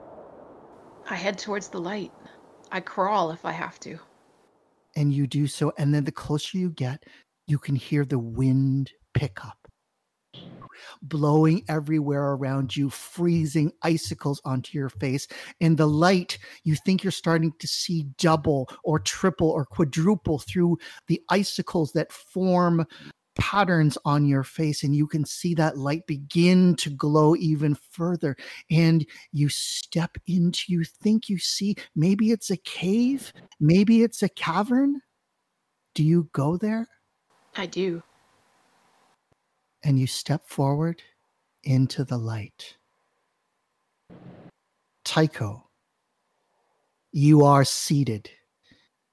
I 1.09 1.15
head 1.15 1.37
towards 1.37 1.67
the 1.67 1.79
light. 1.79 2.13
I 2.71 2.79
crawl 2.79 3.31
if 3.31 3.43
I 3.43 3.51
have 3.51 3.79
to. 3.81 3.99
And 4.95 5.13
you 5.13 5.27
do 5.27 5.47
so, 5.47 5.73
and 5.77 5.93
then 5.93 6.05
the 6.05 6.11
closer 6.11 6.57
you 6.57 6.69
get, 6.69 7.03
you 7.47 7.57
can 7.57 7.75
hear 7.75 8.05
the 8.05 8.19
wind 8.19 8.91
pick 9.13 9.43
up. 9.45 9.58
Blowing 11.01 11.63
everywhere 11.67 12.31
around 12.33 12.75
you, 12.75 12.89
freezing 12.89 13.71
icicles 13.81 14.41
onto 14.45 14.77
your 14.77 14.89
face. 14.89 15.27
And 15.59 15.77
the 15.77 15.87
light, 15.87 16.37
you 16.63 16.75
think 16.75 17.03
you're 17.03 17.11
starting 17.11 17.53
to 17.59 17.67
see 17.67 18.03
double 18.17 18.69
or 18.83 18.99
triple 18.99 19.49
or 19.49 19.65
quadruple 19.65 20.39
through 20.39 20.77
the 21.07 21.21
icicles 21.29 21.91
that 21.93 22.11
form 22.11 22.85
patterns 23.35 23.97
on 24.05 24.25
your 24.25 24.43
face. 24.43 24.83
And 24.83 24.95
you 24.95 25.07
can 25.07 25.25
see 25.25 25.53
that 25.55 25.77
light 25.77 26.05
begin 26.07 26.75
to 26.75 26.89
glow 26.89 27.35
even 27.35 27.75
further. 27.91 28.35
And 28.69 29.05
you 29.31 29.49
step 29.49 30.17
into, 30.27 30.63
you 30.67 30.83
think 30.83 31.29
you 31.29 31.39
see 31.39 31.75
maybe 31.95 32.31
it's 32.31 32.51
a 32.51 32.57
cave, 32.57 33.33
maybe 33.59 34.03
it's 34.03 34.21
a 34.21 34.29
cavern. 34.29 35.01
Do 35.95 36.03
you 36.03 36.29
go 36.33 36.57
there? 36.57 36.87
I 37.55 37.65
do. 37.65 38.03
And 39.83 39.99
you 39.99 40.07
step 40.07 40.45
forward 40.45 41.01
into 41.63 42.03
the 42.03 42.17
light. 42.17 42.75
Tycho, 45.05 45.67
you 47.11 47.43
are 47.43 47.63
seated 47.63 48.29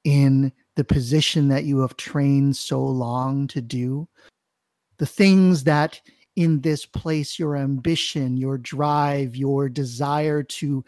in 0.04 0.52
the 0.76 0.84
position 0.84 1.48
that 1.48 1.64
you 1.64 1.80
have 1.80 1.96
trained 1.96 2.56
so 2.56 2.82
long 2.82 3.46
to 3.48 3.60
do. 3.60 4.08
The 4.98 5.06
things 5.06 5.64
that 5.64 6.00
in 6.36 6.60
this 6.60 6.84
place, 6.84 7.38
your 7.38 7.56
ambition, 7.56 8.36
your 8.36 8.58
drive, 8.58 9.34
your 9.34 9.68
desire 9.68 10.42
to 10.42 10.84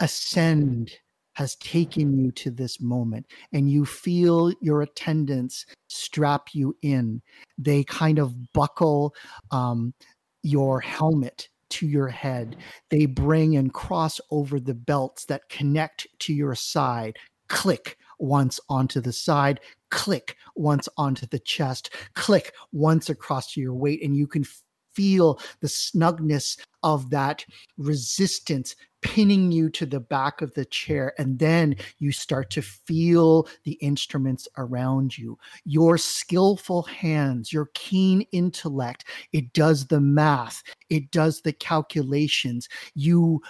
ascend 0.00 0.92
has 1.40 1.56
taken 1.56 2.18
you 2.18 2.30
to 2.32 2.50
this 2.50 2.82
moment, 2.82 3.24
and 3.54 3.70
you 3.70 3.86
feel 3.86 4.52
your 4.60 4.82
attendants 4.82 5.64
strap 5.88 6.48
you 6.52 6.76
in 6.82 7.22
they 7.56 7.82
kind 7.84 8.18
of 8.18 8.52
buckle 8.52 9.14
um, 9.50 9.94
your 10.42 10.80
helmet 10.80 11.48
to 11.70 11.86
your 11.86 12.08
head. 12.08 12.56
They 12.90 13.06
bring 13.06 13.56
and 13.56 13.72
cross 13.72 14.20
over 14.30 14.60
the 14.60 14.74
belts 14.74 15.24
that 15.26 15.48
connect 15.48 16.06
to 16.20 16.34
your 16.34 16.54
side. 16.54 17.16
Click 17.48 17.96
once 18.18 18.60
onto 18.68 19.00
the 19.00 19.12
side, 19.12 19.60
click 19.90 20.36
once 20.56 20.90
onto 20.98 21.26
the 21.26 21.38
chest, 21.38 21.88
click 22.12 22.52
once 22.70 23.08
across 23.08 23.54
to 23.54 23.62
your 23.62 23.74
weight, 23.74 24.02
and 24.02 24.14
you 24.14 24.26
can 24.26 24.44
feel 24.92 25.40
the 25.60 25.68
snugness 25.68 26.58
of 26.82 27.10
that 27.10 27.44
resistance 27.78 28.74
pinning 29.02 29.50
you 29.50 29.70
to 29.70 29.86
the 29.86 30.00
back 30.00 30.42
of 30.42 30.52
the 30.54 30.64
chair. 30.64 31.14
And 31.18 31.38
then 31.38 31.76
you 31.98 32.12
start 32.12 32.50
to 32.50 32.62
feel 32.62 33.48
the 33.64 33.72
instruments 33.74 34.46
around 34.58 35.16
you. 35.16 35.38
Your 35.64 35.96
skillful 35.98 36.82
hands, 36.82 37.52
your 37.52 37.70
keen 37.74 38.22
intellect, 38.32 39.04
it 39.32 39.52
does 39.52 39.86
the 39.86 40.00
math, 40.00 40.62
it 40.90 41.10
does 41.10 41.40
the 41.40 41.52
calculations. 41.52 42.68
You 42.94 43.40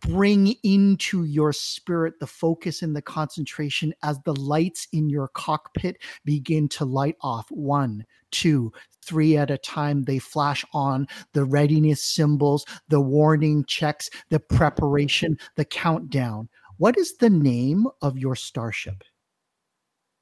bring 0.00 0.56
into 0.64 1.24
your 1.24 1.52
spirit 1.52 2.18
the 2.18 2.26
focus 2.26 2.82
and 2.82 2.96
the 2.96 3.02
concentration 3.02 3.94
as 4.02 4.18
the 4.24 4.34
lights 4.34 4.88
in 4.92 5.08
your 5.08 5.28
cockpit 5.28 5.98
begin 6.24 6.68
to 6.68 6.84
light 6.84 7.16
off. 7.20 7.48
One, 7.50 8.04
two, 8.32 8.72
three 9.04 9.36
at 9.36 9.50
a 9.50 9.58
time. 9.58 10.04
They 10.04 10.18
flash 10.18 10.64
on 10.72 11.06
the 11.34 11.44
readiness 11.44 12.02
the 12.88 13.00
warning 13.00 13.64
checks, 13.66 14.10
the 14.30 14.40
preparation, 14.40 15.38
the 15.56 15.64
countdown. 15.64 16.48
What 16.78 16.98
is 16.98 17.16
the 17.18 17.30
name 17.30 17.86
of 18.00 18.18
your 18.18 18.34
starship? 18.34 19.02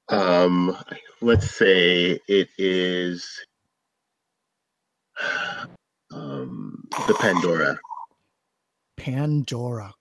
Um, 0.08 0.76
let's 1.20 1.50
say 1.50 2.18
it 2.28 2.48
is 2.58 3.28
um, 6.12 6.84
the 7.06 7.14
Pandora. 7.14 7.78
Pandora. 8.96 9.92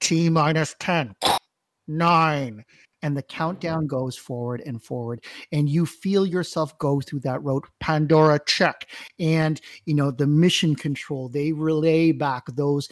T 0.00 0.28
minus 0.28 0.74
10, 0.80 1.14
9. 1.86 2.64
And 3.02 3.16
the 3.16 3.22
countdown 3.22 3.86
goes 3.86 4.16
forward 4.16 4.62
and 4.64 4.82
forward. 4.82 5.24
And 5.50 5.68
you 5.68 5.86
feel 5.86 6.24
yourself 6.24 6.76
go 6.78 7.00
through 7.00 7.20
that 7.20 7.42
road. 7.42 7.64
Pandora, 7.80 8.40
check. 8.46 8.88
And, 9.18 9.60
you 9.86 9.94
know, 9.94 10.10
the 10.10 10.26
mission 10.26 10.76
control, 10.76 11.28
they 11.28 11.52
relay 11.52 12.12
back 12.12 12.44
those 12.46 12.88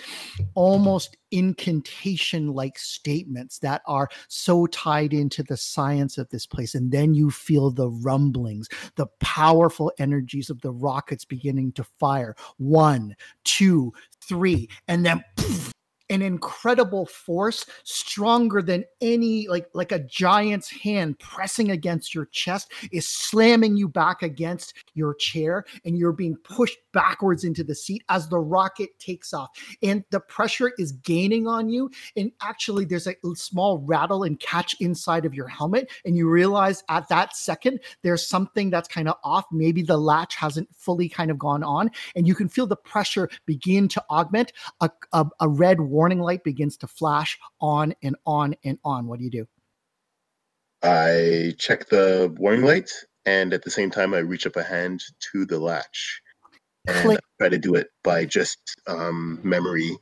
almost 0.54 1.16
incantation 1.30 2.48
like 2.48 2.78
statements 2.78 3.60
that 3.60 3.82
are 3.86 4.08
so 4.28 4.66
tied 4.66 5.12
into 5.12 5.42
the 5.42 5.56
science 5.56 6.18
of 6.18 6.28
this 6.30 6.46
place. 6.46 6.74
And 6.74 6.90
then 6.90 7.14
you 7.14 7.30
feel 7.30 7.70
the 7.70 7.90
rumblings, 7.90 8.68
the 8.96 9.06
powerful 9.20 9.92
energies 9.98 10.50
of 10.50 10.60
the 10.60 10.72
rockets 10.72 11.24
beginning 11.24 11.72
to 11.72 11.84
fire. 11.84 12.34
One, 12.58 13.14
two, 13.44 13.92
three, 14.20 14.68
and 14.88 15.06
then 15.06 15.24
poof, 15.36 15.72
an 16.10 16.22
incredible 16.22 17.06
force 17.06 17.64
stronger 17.84 18.60
than 18.60 18.84
any 19.00 19.46
like 19.48 19.66
like 19.72 19.92
a 19.92 20.00
giant's 20.00 20.68
hand 20.68 21.18
pressing 21.20 21.70
against 21.70 22.14
your 22.14 22.26
chest 22.26 22.72
is 22.92 23.08
slamming 23.08 23.76
you 23.76 23.88
back 23.88 24.22
against 24.22 24.74
your 24.94 25.14
chair 25.14 25.64
and 25.84 25.96
you're 25.96 26.12
being 26.12 26.36
pushed 26.42 26.78
backwards 26.92 27.44
into 27.44 27.62
the 27.62 27.74
seat 27.74 28.02
as 28.08 28.28
the 28.28 28.38
rocket 28.38 28.90
takes 28.98 29.32
off. 29.32 29.50
And 29.82 30.04
the 30.10 30.18
pressure 30.18 30.72
is 30.78 30.92
gaining 30.92 31.46
on 31.46 31.68
you 31.68 31.90
and 32.16 32.32
actually 32.42 32.84
there's 32.84 33.06
a 33.06 33.14
small 33.34 33.78
rattle 33.78 34.24
and 34.24 34.38
catch 34.40 34.74
inside 34.80 35.24
of 35.24 35.34
your 35.34 35.46
helmet 35.46 35.90
and 36.04 36.16
you 36.16 36.28
realize 36.28 36.82
at 36.88 37.08
that 37.08 37.36
second 37.36 37.78
there's 38.02 38.26
something 38.26 38.68
that's 38.68 38.88
kind 38.88 39.08
of 39.08 39.14
off. 39.22 39.44
Maybe 39.52 39.82
the 39.82 39.96
latch 39.96 40.34
hasn't 40.34 40.68
fully 40.74 41.08
kind 41.08 41.30
of 41.30 41.38
gone 41.38 41.62
on 41.62 41.90
and 42.16 42.26
you 42.26 42.34
can 42.34 42.48
feel 42.48 42.66
the 42.66 42.74
pressure 42.74 43.30
begin 43.46 43.86
to 43.88 44.02
augment 44.10 44.52
a, 44.80 44.90
a, 45.12 45.26
a 45.38 45.48
red 45.48 45.80
warning 45.80 45.99
light 46.08 46.42
begins 46.44 46.76
to 46.78 46.86
flash 46.86 47.38
on 47.60 47.94
and 48.02 48.16
on 48.26 48.54
and 48.64 48.78
on. 48.84 49.06
What 49.06 49.18
do 49.18 49.24
you 49.24 49.30
do? 49.30 49.46
I 50.82 51.54
check 51.58 51.88
the 51.88 52.34
warning 52.38 52.64
lights, 52.64 53.04
and 53.26 53.52
at 53.52 53.62
the 53.62 53.70
same 53.70 53.90
time, 53.90 54.14
I 54.14 54.18
reach 54.18 54.46
up 54.46 54.56
a 54.56 54.62
hand 54.62 55.02
to 55.32 55.44
the 55.44 55.58
latch. 55.58 56.22
And 56.88 57.02
Click. 57.02 57.20
try 57.38 57.50
to 57.50 57.58
do 57.58 57.74
it 57.74 57.88
by 58.02 58.24
just 58.24 58.58
um, 58.86 59.40
memory 59.42 59.96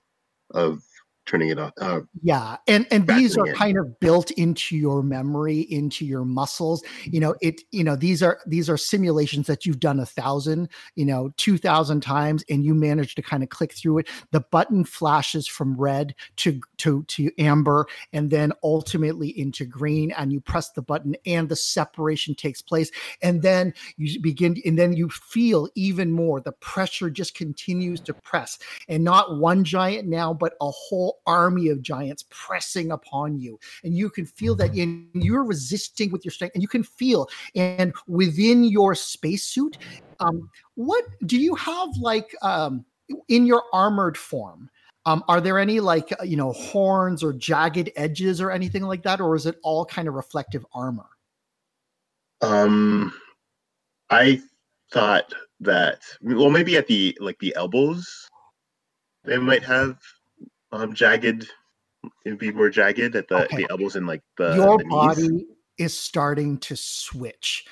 of 0.52 0.82
turning 1.28 1.50
it 1.50 1.58
off. 1.58 1.72
Uh, 1.80 2.00
Yeah, 2.22 2.56
and 2.66 2.86
and 2.90 3.06
these 3.06 3.36
are 3.36 3.46
it. 3.46 3.54
kind 3.54 3.78
of 3.78 4.00
built 4.00 4.30
into 4.32 4.76
your 4.76 5.02
memory, 5.02 5.60
into 5.70 6.06
your 6.06 6.24
muscles. 6.24 6.82
You 7.04 7.20
know, 7.20 7.34
it. 7.40 7.60
You 7.70 7.84
know, 7.84 7.96
these 7.96 8.22
are 8.22 8.40
these 8.46 8.70
are 8.70 8.76
simulations 8.76 9.46
that 9.46 9.66
you've 9.66 9.80
done 9.80 10.00
a 10.00 10.06
thousand, 10.06 10.68
you 10.96 11.04
know, 11.04 11.30
two 11.36 11.58
thousand 11.58 12.00
times, 12.00 12.44
and 12.48 12.64
you 12.64 12.74
manage 12.74 13.14
to 13.16 13.22
kind 13.22 13.42
of 13.42 13.50
click 13.50 13.72
through 13.74 13.98
it. 13.98 14.08
The 14.32 14.40
button 14.40 14.84
flashes 14.84 15.46
from 15.46 15.76
red 15.76 16.14
to 16.36 16.60
to 16.78 17.04
to 17.04 17.30
amber, 17.38 17.86
and 18.12 18.30
then 18.30 18.52
ultimately 18.62 19.38
into 19.38 19.64
green. 19.66 20.12
And 20.12 20.32
you 20.32 20.40
press 20.40 20.70
the 20.70 20.82
button, 20.82 21.14
and 21.26 21.48
the 21.48 21.56
separation 21.56 22.34
takes 22.34 22.62
place. 22.62 22.90
And 23.20 23.42
then 23.42 23.74
you 23.96 24.20
begin, 24.20 24.56
and 24.64 24.78
then 24.78 24.94
you 24.94 25.10
feel 25.10 25.68
even 25.74 26.10
more. 26.10 26.40
The 26.40 26.52
pressure 26.52 27.10
just 27.10 27.34
continues 27.34 28.00
to 28.00 28.14
press, 28.14 28.58
and 28.88 29.04
not 29.04 29.38
one 29.38 29.64
giant 29.64 30.08
now, 30.08 30.32
but 30.32 30.54
a 30.60 30.70
whole 30.70 31.17
army 31.26 31.68
of 31.68 31.82
giants 31.82 32.24
pressing 32.30 32.92
upon 32.92 33.38
you. 33.38 33.58
And 33.84 33.96
you 33.96 34.10
can 34.10 34.26
feel 34.26 34.54
that 34.56 34.74
in 34.76 35.08
you're 35.14 35.44
resisting 35.44 36.10
with 36.10 36.24
your 36.24 36.32
strength, 36.32 36.54
and 36.54 36.62
you 36.62 36.68
can 36.68 36.82
feel 36.82 37.28
and 37.54 37.92
within 38.06 38.64
your 38.64 38.94
spacesuit. 38.94 39.78
Um, 40.20 40.50
what 40.74 41.04
do 41.26 41.38
you 41.38 41.54
have 41.54 41.90
like 41.98 42.34
um, 42.42 42.84
in 43.28 43.46
your 43.46 43.62
armored 43.72 44.16
form? 44.16 44.70
Um, 45.06 45.24
are 45.28 45.40
there 45.40 45.58
any 45.58 45.80
like 45.80 46.12
uh, 46.20 46.24
you 46.24 46.36
know 46.36 46.52
horns 46.52 47.22
or 47.22 47.32
jagged 47.32 47.90
edges 47.96 48.40
or 48.40 48.50
anything 48.50 48.82
like 48.82 49.02
that, 49.04 49.20
or 49.20 49.36
is 49.36 49.46
it 49.46 49.56
all 49.62 49.84
kind 49.84 50.08
of 50.08 50.14
reflective 50.14 50.66
armor? 50.72 51.06
um, 52.40 53.12
I 54.10 54.40
thought 54.92 55.32
that 55.60 56.02
well 56.22 56.50
maybe 56.50 56.76
at 56.76 56.86
the 56.86 57.16
like 57.20 57.38
the 57.40 57.54
elbows 57.56 58.28
they 59.24 59.36
might 59.36 59.62
have 59.64 59.98
um 60.72 60.94
jagged 60.94 61.48
it'd 62.24 62.38
be 62.38 62.52
more 62.52 62.70
jagged 62.70 63.16
at 63.16 63.28
the, 63.28 63.44
Okay. 63.44 63.56
the 63.58 63.66
elbows 63.70 63.96
and 63.96 64.06
like 64.06 64.22
the, 64.36 64.54
your 64.54 64.78
the 64.78 64.84
body 64.84 65.46
is 65.78 65.96
starting 65.96 66.58
to 66.58 66.76
switch. 66.76 67.64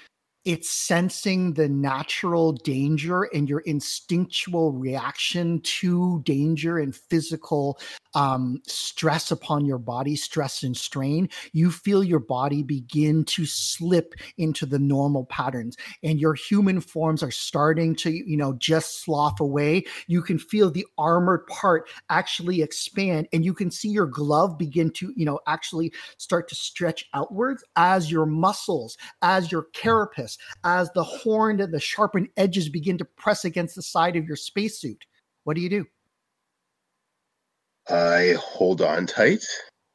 It's 0.45 0.71
sensing 0.71 1.55
the 1.55 1.69
natural 1.69 2.53
danger 2.53 3.25
and 3.35 3.49
your 3.49 3.61
instinctual 3.61 4.73
reaction 4.73 5.61
to 5.63 6.23
danger 6.25 6.79
and 6.79 6.95
physical 6.95 7.81
um, 8.17 8.63
stress 8.67 9.31
upon 9.31 9.67
your 9.67 9.79
body, 9.79 10.17
stress 10.17 10.63
and 10.63 10.75
strain. 10.75 11.29
You 11.53 11.71
feel 11.71 12.03
your 12.03 12.19
body 12.19 12.63
begin 12.63 13.25
to 13.27 13.45
slip 13.45 14.15
into 14.39 14.65
the 14.65 14.79
normal 14.79 15.27
patterns, 15.27 15.77
and 16.03 16.19
your 16.19 16.33
human 16.33 16.81
forms 16.81 17.23
are 17.23 17.31
starting 17.31 17.95
to, 17.97 18.11
you 18.11 18.39
know, 18.39 18.55
just 18.55 19.05
slough 19.05 19.39
away. 19.39 19.85
You 20.07 20.23
can 20.23 20.39
feel 20.39 20.71
the 20.71 20.87
armored 20.97 21.47
part 21.47 21.91
actually 22.09 22.63
expand, 22.63 23.29
and 23.35 23.45
you 23.45 23.53
can 23.53 23.71
see 23.71 23.91
your 23.91 24.07
glove 24.07 24.57
begin 24.57 24.91
to, 24.93 25.13
you 25.15 25.27
know, 25.27 25.39
actually 25.47 25.93
start 26.17 26.49
to 26.49 26.55
stretch 26.55 27.05
outwards 27.13 27.63
as 27.77 28.11
your 28.11 28.25
muscles, 28.25 28.97
as 29.21 29.53
your 29.53 29.67
carapace, 29.75 30.39
as 30.65 30.91
the 30.95 31.05
horn 31.05 31.61
and 31.61 31.75
the 31.75 31.81
sharpened 31.81 32.29
edges 32.39 32.71
begin 32.71 32.97
to 32.97 33.05
press 33.05 33.45
against 33.45 33.77
the 33.77 33.83
side 33.83 34.17
of 34.17 34.25
your 34.25 34.37
spacesuit. 34.37 35.05
What 35.45 35.55
do 35.55 35.61
you 35.61 35.69
do? 35.69 35.85
I 37.89 38.35
hold 38.39 38.83
on 38.83 39.07
tight 39.07 39.45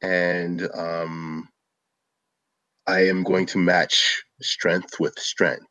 and 0.00 0.68
um 0.74 1.48
I 2.86 3.06
am 3.06 3.22
going 3.22 3.46
to 3.46 3.58
match 3.58 4.22
strength 4.40 4.98
with 4.98 5.18
strength. 5.18 5.66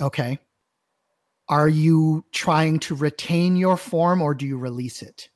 Okay. 0.00 0.38
Are 1.48 1.68
you 1.68 2.24
trying 2.32 2.78
to 2.80 2.94
retain 2.94 3.56
your 3.56 3.76
form 3.76 4.22
or 4.22 4.34
do 4.34 4.46
you 4.46 4.56
release 4.56 5.02
it? 5.02 5.28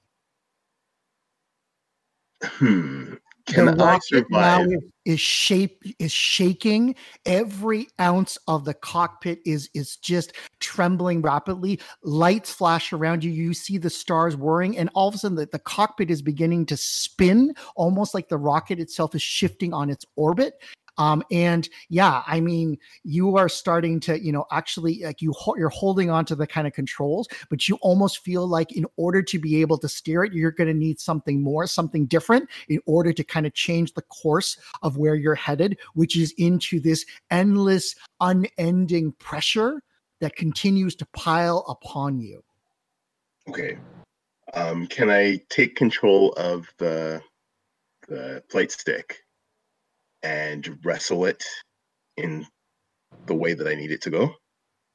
Hmm. 2.42 3.14
Can 3.46 3.76
the 3.76 3.84
I 3.84 3.98
survive? 4.02 4.68
is, 4.68 4.82
is 5.04 5.20
shape 5.20 5.82
is 5.98 6.12
shaking. 6.12 6.94
Every 7.26 7.88
ounce 8.00 8.38
of 8.48 8.64
the 8.64 8.74
cockpit 8.74 9.40
is 9.44 9.68
is 9.74 9.96
just 9.96 10.32
trembling 10.60 11.20
rapidly. 11.20 11.80
Lights 12.02 12.50
flash 12.52 12.92
around 12.92 13.22
you. 13.22 13.30
You 13.30 13.52
see 13.52 13.76
the 13.76 13.90
stars 13.90 14.36
whirring, 14.36 14.78
and 14.78 14.88
all 14.94 15.08
of 15.08 15.14
a 15.14 15.18
sudden 15.18 15.36
the, 15.36 15.46
the 15.46 15.58
cockpit 15.58 16.10
is 16.10 16.22
beginning 16.22 16.66
to 16.66 16.76
spin, 16.76 17.52
almost 17.76 18.14
like 18.14 18.28
the 18.28 18.38
rocket 18.38 18.80
itself 18.80 19.14
is 19.14 19.22
shifting 19.22 19.74
on 19.74 19.90
its 19.90 20.06
orbit. 20.16 20.54
Um, 20.98 21.22
and 21.30 21.68
yeah, 21.88 22.22
I 22.26 22.40
mean, 22.40 22.78
you 23.02 23.36
are 23.36 23.48
starting 23.48 24.00
to, 24.00 24.22
you 24.22 24.32
know, 24.32 24.44
actually 24.50 25.02
like 25.04 25.20
you 25.20 25.32
ho- 25.32 25.56
you're 25.56 25.68
holding 25.68 26.10
on 26.10 26.24
to 26.26 26.34
the 26.34 26.46
kind 26.46 26.66
of 26.66 26.72
controls, 26.72 27.28
but 27.50 27.68
you 27.68 27.76
almost 27.82 28.18
feel 28.18 28.46
like 28.46 28.72
in 28.72 28.86
order 28.96 29.22
to 29.22 29.38
be 29.38 29.60
able 29.60 29.78
to 29.78 29.88
steer 29.88 30.24
it, 30.24 30.32
you're 30.32 30.50
going 30.50 30.68
to 30.68 30.74
need 30.74 31.00
something 31.00 31.42
more, 31.42 31.66
something 31.66 32.06
different 32.06 32.48
in 32.68 32.80
order 32.86 33.12
to 33.12 33.24
kind 33.24 33.46
of 33.46 33.54
change 33.54 33.94
the 33.94 34.02
course 34.02 34.56
of 34.82 34.96
where 34.96 35.14
you're 35.14 35.34
headed, 35.34 35.78
which 35.94 36.16
is 36.16 36.32
into 36.38 36.80
this 36.80 37.04
endless, 37.30 37.94
unending 38.20 39.12
pressure 39.12 39.82
that 40.20 40.36
continues 40.36 40.94
to 40.96 41.06
pile 41.06 41.64
upon 41.68 42.18
you. 42.18 42.42
Okay. 43.48 43.76
Um, 44.54 44.86
can 44.86 45.10
I 45.10 45.40
take 45.50 45.74
control 45.74 46.32
of 46.34 46.72
the 46.78 47.20
the 48.08 48.42
flight 48.50 48.70
stick 48.70 49.24
and 50.24 50.78
wrestle 50.84 51.26
it 51.26 51.44
in 52.16 52.44
the 53.26 53.34
way 53.34 53.54
that 53.54 53.68
I 53.68 53.74
need 53.74 53.92
it 53.92 54.02
to 54.02 54.10
go? 54.10 54.34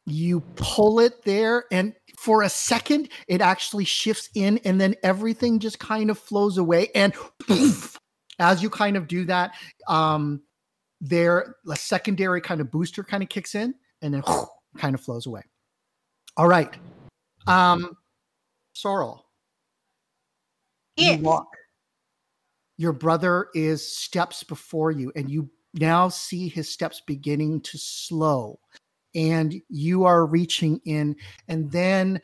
you 0.06 0.42
pull 0.56 1.00
it 1.00 1.24
there 1.24 1.66
and 1.72 1.94
for 2.18 2.42
a 2.42 2.50
second 2.50 3.10
it 3.28 3.42
actually 3.42 3.86
shifts 3.86 4.30
in 4.34 4.58
and 4.66 4.80
then 4.80 4.96
everything 5.04 5.60
just 5.60 5.80
kind 5.80 6.10
of 6.10 6.18
flows 6.18 6.58
away 6.58 6.90
and 6.96 7.14
poof, 7.40 7.98
as 8.40 8.64
you 8.64 8.70
kind 8.70 8.98
of 8.98 9.08
do 9.08 9.26
that 9.26 9.52
um 9.88 10.42
there 11.02 11.56
a 11.70 11.76
secondary 11.76 12.42
kind 12.42 12.60
of 12.60 12.72
booster 12.72 13.04
kind 13.04 13.24
of 13.24 13.30
kicks 13.30 13.56
in 13.56 13.74
and 14.02 14.14
then 14.14 14.24
kind 14.78 14.96
of 14.96 15.02
flows 15.02 15.26
away. 15.26 15.42
All 16.36 16.48
right. 16.48 16.74
Um 17.48 17.96
sorrel. 18.74 19.26
Yes. 20.98 21.20
you 21.20 21.24
walk 21.24 21.48
your 22.80 22.94
brother 22.94 23.50
is 23.54 23.86
steps 23.86 24.42
before 24.42 24.90
you 24.90 25.12
and 25.14 25.30
you 25.30 25.50
now 25.74 26.08
see 26.08 26.48
his 26.48 26.70
steps 26.70 27.02
beginning 27.06 27.60
to 27.60 27.78
slow 27.78 28.58
and 29.14 29.62
you 29.68 30.06
are 30.06 30.26
reaching 30.26 30.80
in 30.86 31.14
and 31.50 31.70
then 31.72 32.22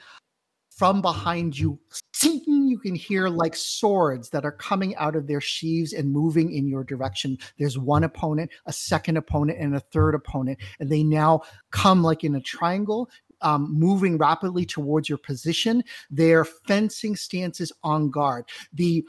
from 0.70 1.02
behind 1.02 1.60
you 1.60 1.78
you 2.24 2.80
can 2.80 2.96
hear 2.96 3.28
like 3.28 3.56
swords 3.56 4.30
that 4.30 4.46
are 4.46 4.52
coming 4.52 4.96
out 4.96 5.16
of 5.16 5.28
their 5.28 5.42
sheaves 5.42 5.94
and 5.94 6.12
moving 6.12 6.52
in 6.52 6.68
your 6.68 6.84
direction. 6.84 7.38
There's 7.58 7.78
one 7.78 8.04
opponent 8.04 8.52
a 8.66 8.74
second 8.74 9.18
opponent 9.18 9.60
and 9.60 9.76
a 9.76 9.80
third 9.80 10.16
opponent 10.16 10.60
and 10.80 10.90
they 10.90 11.04
now 11.04 11.42
come 11.72 12.02
like 12.02 12.24
in 12.24 12.36
a 12.36 12.42
triangle 12.42 13.10
um, 13.42 13.68
moving 13.78 14.18
rapidly 14.18 14.66
towards 14.66 15.10
your 15.10 15.18
position. 15.18 15.84
Their 16.10 16.46
fencing 16.46 17.16
stances 17.16 17.72
on 17.84 18.10
guard. 18.10 18.46
The 18.74 19.06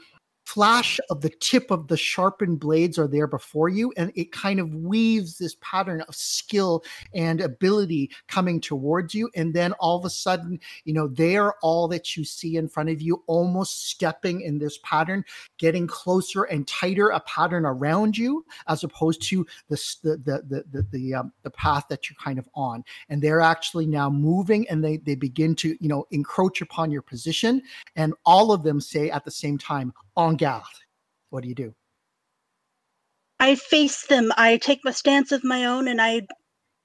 flash 0.47 0.97
of 1.09 1.19
the 1.19 1.29
tip 1.41 1.69
of 1.71 1.89
the 1.89 1.97
sharpened 1.97 2.57
blades 2.57 2.97
are 2.97 3.07
there 3.07 3.27
before 3.27 3.67
you 3.67 3.91
and 3.97 4.13
it 4.15 4.31
kind 4.31 4.61
of 4.61 4.73
weaves 4.73 5.37
this 5.37 5.57
pattern 5.59 5.99
of 6.07 6.15
skill 6.15 6.81
and 7.13 7.41
ability 7.41 8.09
coming 8.29 8.61
towards 8.61 9.13
you. 9.13 9.29
And 9.35 9.53
then 9.53 9.73
all 9.73 9.97
of 9.97 10.05
a 10.05 10.09
sudden 10.09 10.57
you 10.85 10.93
know 10.93 11.09
they 11.09 11.35
are 11.35 11.55
all 11.61 11.89
that 11.89 12.15
you 12.15 12.23
see 12.23 12.55
in 12.55 12.69
front 12.69 12.87
of 12.89 13.01
you 13.01 13.21
almost 13.27 13.89
stepping 13.89 14.39
in 14.39 14.57
this 14.57 14.79
pattern 14.83 15.25
getting 15.57 15.85
closer 15.85 16.43
and 16.45 16.65
tighter 16.65 17.09
a 17.09 17.19
pattern 17.21 17.65
around 17.65 18.17
you 18.17 18.45
as 18.69 18.85
opposed 18.85 19.21
to 19.23 19.45
the 19.67 19.75
the 20.03 20.17
the 20.17 20.43
the 20.47 20.63
the, 20.71 20.87
the, 20.91 21.13
um, 21.13 21.33
the 21.43 21.51
path 21.51 21.87
that 21.89 22.09
you're 22.09 22.17
kind 22.23 22.39
of 22.39 22.47
on. 22.55 22.85
And 23.09 23.21
they're 23.21 23.41
actually 23.41 23.85
now 23.85 24.09
moving 24.09 24.65
and 24.69 24.81
they 24.81 24.95
they 24.95 25.15
begin 25.15 25.55
to 25.55 25.75
you 25.81 25.89
know 25.89 26.05
encroach 26.11 26.61
upon 26.61 26.89
your 26.89 27.01
position. 27.01 27.61
And 27.97 28.13
all 28.25 28.53
of 28.53 28.63
them 28.63 28.79
say 28.79 29.09
at 29.09 29.25
the 29.25 29.31
same 29.31 29.57
time 29.57 29.93
en 30.17 30.37
garde 30.37 30.79
what 31.31 31.43
do 31.43 31.49
you 31.49 31.55
do 31.55 31.73
I 33.39 33.55
face 33.55 34.07
them. 34.07 34.33
I 34.37 34.57
take 34.57 34.81
my 34.85 34.91
stance 34.91 35.31
of 35.33 35.43
my 35.43 35.65
own 35.65 35.87
and 35.89 36.01
I 36.01 36.23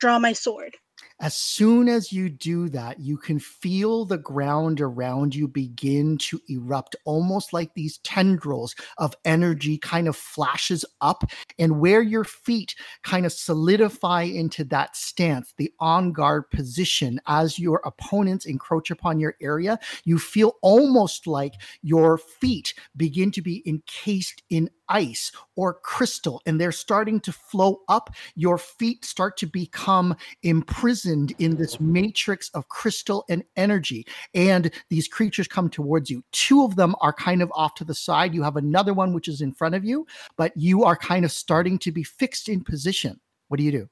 draw 0.01 0.19
my 0.21 0.35
sword. 0.35 0.77
As 1.23 1.37
soon 1.37 1.89
as 1.89 2.13
you 2.13 2.29
do 2.29 2.69
that, 2.71 2.99
you 2.99 3.17
can 3.17 3.39
feel 3.39 4.05
the 4.05 4.19
ground 4.19 4.81
around 4.81 5.37
you 5.37 5.47
begin 5.47 6.19
to 6.19 6.41
erupt, 6.49 6.97
almost 7.05 7.53
like 7.53 7.73
these 7.75 7.99
tendrils 7.99 8.75
of 8.99 9.15
energy 9.25 9.79
kind 9.79 10.09
of 10.09 10.17
flashes 10.17 10.85
up. 11.01 11.31
And 11.61 11.79
where 11.79 12.03
your 12.03 12.25
feet 12.25 12.75
kind 13.05 13.25
of 13.25 13.33
solidify 13.33 14.23
into 14.23 14.65
that 14.65 14.97
stance, 14.97 15.55
the 15.57 15.73
on 15.79 16.13
guard 16.13 16.51
position, 16.51 17.21
as 17.29 17.57
your 17.57 17.81
opponents 17.85 18.45
encroach 18.45 18.91
upon 18.91 19.21
your 19.21 19.37
area, 19.41 19.79
you 20.05 20.19
feel 20.19 20.55
almost 20.61 21.29
like 21.29 21.55
your 21.83 22.19
feet 22.19 22.75
begin 22.97 23.31
to 23.31 23.43
be 23.43 23.63
encased 23.65 24.43
in 24.51 24.69
ice 24.89 25.33
or 25.57 25.75
crystal, 25.75 26.41
and 26.47 26.61
they're 26.61 26.73
starting 26.73 27.21
to 27.21 27.33
flow 27.33 27.81
up. 27.89 28.11
Your 28.35 28.59
feet 28.59 29.05
start 29.05 29.37
to 29.39 29.47
become 29.47 30.17
imprisoned 30.43 31.35
in 31.39 31.57
this 31.57 31.81
matrix 31.81 32.51
of 32.51 32.69
crystal 32.69 33.25
and 33.29 33.43
energy. 33.57 34.07
And 34.35 34.71
these 34.91 35.09
creatures 35.09 35.49
come 35.49 35.69
towards 35.71 36.11
you. 36.11 36.23
Two 36.33 36.65
of 36.65 36.77
them 36.77 36.95
are 37.01 37.13
kind 37.13 37.43
of 37.43 37.53
off 37.55 37.75
to 37.77 37.85
the 37.85 37.95
side. 37.95 38.35
You 38.35 38.43
have 38.43 38.57
another 38.57 38.95
one 38.95 39.13
which 39.13 39.29
is 39.29 39.41
in 39.41 39.53
front 39.53 39.75
of 39.75 39.85
you, 39.85 40.07
but 40.37 40.53
you 40.57 40.85
are 40.85 40.97
kind 40.97 41.25
of 41.25 41.33
starting 41.33 41.79
to 41.81 41.93
be 41.93 42.03
fixed 42.03 42.49
in 42.49 42.63
position. 42.63 43.21
What 43.49 43.59
do 43.59 43.65
you 43.65 43.73
do? 43.73 43.89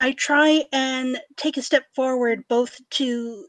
I 0.00 0.12
try 0.12 0.64
and 0.72 1.20
take 1.36 1.58
a 1.58 1.62
step 1.62 1.84
forward, 1.94 2.44
both 2.48 2.80
to 2.92 3.46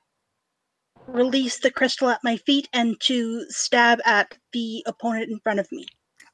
release 1.08 1.60
the 1.60 1.72
crystal 1.72 2.10
at 2.10 2.22
my 2.24 2.38
feet 2.38 2.70
and 2.74 3.00
to 3.02 3.46
stab 3.50 4.00
at 4.06 4.38
the 4.54 4.84
opponent 4.88 5.32
in 5.32 5.40
front 5.40 5.60
of 5.60 5.68
me. 5.72 5.86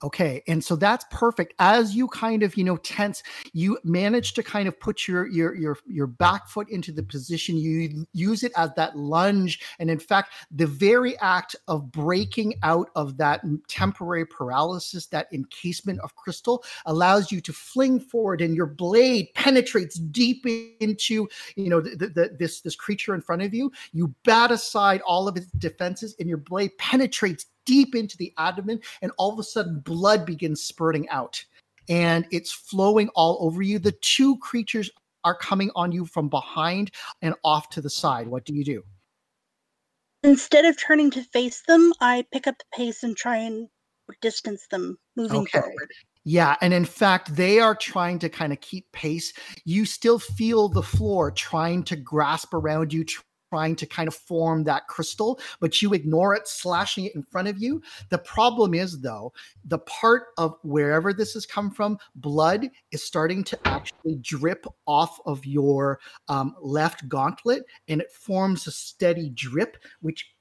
Okay, 0.03 0.43
and 0.47 0.63
so 0.63 0.75
that's 0.75 1.05
perfect. 1.09 1.55
As 1.57 1.95
you 1.95 2.07
kind 2.09 2.43
of, 2.43 2.55
you 2.55 2.63
know, 2.63 2.77
tense, 2.77 3.23
you 3.53 3.79
manage 3.83 4.33
to 4.33 4.43
kind 4.43 4.67
of 4.67 4.79
put 4.79 5.07
your 5.07 5.25
your 5.25 5.55
your 5.55 5.75
your 5.87 6.05
back 6.05 6.47
foot 6.47 6.69
into 6.69 6.91
the 6.91 7.01
position. 7.01 7.57
You 7.57 8.05
use 8.13 8.43
it 8.43 8.51
as 8.55 8.69
that 8.75 8.95
lunge, 8.95 9.59
and 9.79 9.89
in 9.89 9.97
fact, 9.97 10.33
the 10.51 10.67
very 10.67 11.17
act 11.17 11.55
of 11.67 11.91
breaking 11.91 12.59
out 12.61 12.91
of 12.95 13.17
that 13.17 13.41
temporary 13.67 14.25
paralysis, 14.27 15.07
that 15.07 15.33
encasement 15.33 15.99
of 16.01 16.15
crystal, 16.15 16.63
allows 16.85 17.31
you 17.31 17.41
to 17.41 17.51
fling 17.51 17.99
forward, 17.99 18.39
and 18.39 18.55
your 18.55 18.67
blade 18.67 19.29
penetrates 19.33 19.95
deep 19.95 20.45
into, 20.79 21.27
you 21.55 21.69
know, 21.69 21.81
the, 21.81 21.95
the, 21.95 22.35
this 22.37 22.61
this 22.61 22.75
creature 22.75 23.15
in 23.15 23.21
front 23.21 23.41
of 23.41 23.51
you. 23.51 23.71
You 23.93 24.13
bat 24.25 24.51
aside 24.51 25.01
all 25.07 25.27
of 25.27 25.37
its 25.37 25.47
defenses, 25.53 26.15
and 26.19 26.29
your 26.29 26.37
blade 26.37 26.77
penetrates 26.77 27.47
deep 27.67 27.93
into 27.93 28.17
the 28.17 28.33
abdomen, 28.39 28.79
and 29.03 29.11
all 29.19 29.31
of 29.31 29.37
a 29.37 29.43
sudden, 29.43 29.81
blood 29.81 30.25
begins 30.25 30.63
spurting 30.63 31.07
out 31.09 31.45
and 31.89 32.25
it's 32.31 32.51
flowing 32.51 33.09
all 33.09 33.37
over 33.41 33.61
you. 33.61 33.79
The 33.79 33.93
two 34.01 34.37
creatures 34.39 34.89
are 35.23 35.35
coming 35.35 35.71
on 35.75 35.91
you 35.91 36.05
from 36.05 36.29
behind 36.29 36.91
and 37.21 37.35
off 37.43 37.69
to 37.69 37.81
the 37.81 37.89
side. 37.89 38.27
What 38.27 38.45
do 38.45 38.53
you 38.53 38.63
do? 38.63 38.83
Instead 40.23 40.65
of 40.65 40.77
turning 40.77 41.11
to 41.11 41.23
face 41.23 41.61
them, 41.67 41.93
I 42.01 42.25
pick 42.33 42.47
up 42.47 42.55
the 42.57 42.65
pace 42.75 43.03
and 43.03 43.15
try 43.15 43.37
and 43.37 43.69
distance 44.21 44.67
them 44.71 44.97
moving 45.15 45.41
Okay. 45.41 45.59
forward. 45.59 45.91
Yeah, 46.23 46.57
and 46.59 46.73
in 46.73 46.83
fact, 46.83 47.35
they 47.35 47.59
are 47.59 47.75
trying 47.75 48.19
to 48.19 48.27
kind 48.27 48.51
of 48.51 48.59
keep 48.59 48.91
pace. 48.91 49.31
You 49.63 49.85
still 49.85 50.19
feel 50.19 50.67
the 50.67 50.83
floor 50.83 51.31
trying 51.31 51.83
to 51.83 51.95
grasp 51.95 52.53
around 52.53 52.91
you, 52.91 53.05
trying 53.49 53.75
to 53.75 53.85
kind 53.85 54.07
of 54.07 54.15
form 54.15 54.63
that 54.65 54.87
crystal, 54.87 55.39
but 55.59 55.81
you 55.81 55.93
ignore 55.93 56.33
it, 56.33 56.47
slashing 56.47 57.05
it 57.05 57.15
in 57.15 57.23
front 57.23 57.47
of 57.47 57.57
you. 57.57 57.81
The 58.09 58.17
problem 58.17 58.73
is, 58.73 58.99
though, 59.01 59.33
the 59.65 59.79
part 59.79 60.27
of 60.37 60.57
wherever 60.63 61.13
this 61.13 61.33
has 61.33 61.45
come 61.45 61.71
from, 61.71 61.97
blood 62.15 62.69
is 62.91 63.03
starting 63.03 63.43
to 63.45 63.59
actually 63.67 64.15
drip 64.21 64.65
off 64.85 65.19
of 65.25 65.45
your 65.45 65.99
um, 66.27 66.55
left 66.61 67.07
gauntlet, 67.07 67.63
and 67.87 68.01
it 68.01 68.11
forms 68.11 68.67
a 68.67 68.71
steady 68.71 69.29
drip, 69.29 69.77
which 70.01 70.33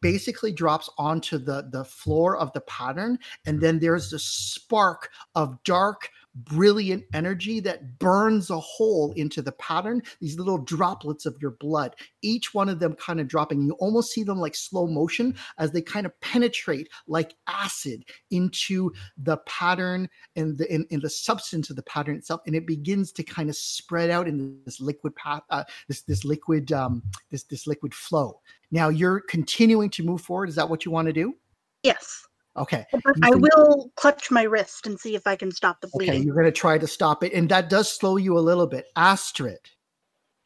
basically 0.00 0.50
drops 0.50 0.88
onto 0.98 1.38
the 1.38 1.68
the 1.72 1.84
floor 1.84 2.36
of 2.36 2.50
the 2.54 2.60
pattern 2.62 3.18
and 3.44 3.60
then 3.60 3.78
there's 3.78 4.10
this 4.10 4.24
spark 4.24 5.10
of 5.34 5.62
dark 5.62 6.08
brilliant 6.34 7.04
energy 7.12 7.60
that 7.60 7.98
burns 7.98 8.50
a 8.50 8.58
hole 8.58 9.12
into 9.16 9.42
the 9.42 9.52
pattern 9.52 10.00
these 10.20 10.38
little 10.38 10.58
droplets 10.58 11.26
of 11.26 11.36
your 11.40 11.50
blood 11.52 11.94
each 12.22 12.54
one 12.54 12.68
of 12.68 12.78
them 12.78 12.94
kind 12.94 13.20
of 13.20 13.28
dropping. 13.28 13.62
You 13.62 13.72
almost 13.74 14.12
see 14.12 14.22
them 14.22 14.38
like 14.38 14.54
slow 14.54 14.86
motion 14.86 15.34
as 15.58 15.72
they 15.72 15.82
kind 15.82 16.06
of 16.06 16.18
penetrate 16.20 16.88
like 17.06 17.34
acid 17.46 18.04
into 18.30 18.92
the 19.16 19.38
pattern 19.38 20.08
and 20.36 20.56
the 20.58 20.72
in, 20.72 20.86
in 20.90 21.00
the 21.00 21.10
substance 21.10 21.70
of 21.70 21.76
the 21.76 21.82
pattern 21.82 22.16
itself 22.16 22.40
and 22.46 22.54
it 22.54 22.66
begins 22.66 23.12
to 23.12 23.22
kind 23.22 23.48
of 23.48 23.56
spread 23.56 24.10
out 24.10 24.28
in 24.28 24.58
this 24.64 24.80
liquid 24.80 25.14
path 25.16 25.42
uh, 25.50 25.64
this 25.88 26.02
this 26.02 26.24
liquid 26.24 26.72
um 26.72 27.02
this 27.30 27.44
this 27.44 27.66
liquid 27.66 27.94
flow. 27.94 28.40
Now 28.70 28.88
you're 28.88 29.20
continuing 29.20 29.90
to 29.90 30.04
move 30.04 30.20
forward? 30.20 30.48
Is 30.48 30.54
that 30.56 30.68
what 30.68 30.84
you 30.84 30.90
want 30.90 31.06
to 31.06 31.12
do? 31.12 31.34
Yes. 31.82 32.26
Okay 32.56 32.84
But 32.92 33.14
I 33.22 33.30
will 33.34 33.90
clutch 33.96 34.30
my 34.30 34.42
wrist 34.42 34.86
and 34.86 34.98
see 34.98 35.14
if 35.14 35.26
I 35.26 35.36
can 35.36 35.52
stop 35.52 35.80
the 35.80 35.88
bleeding. 35.88 36.08
Okay, 36.08 36.18
bleeding. 36.18 36.26
you're 36.26 36.34
going 36.34 36.46
to 36.46 36.52
try 36.52 36.78
to 36.78 36.86
stop 36.86 37.22
it, 37.24 37.32
and 37.32 37.48
that 37.48 37.68
does 37.70 37.90
slow 37.90 38.16
you 38.16 38.36
a 38.38 38.40
little 38.40 38.66
bit. 38.66 38.86
Astrid, 38.96 39.58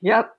Yep. 0.03 0.31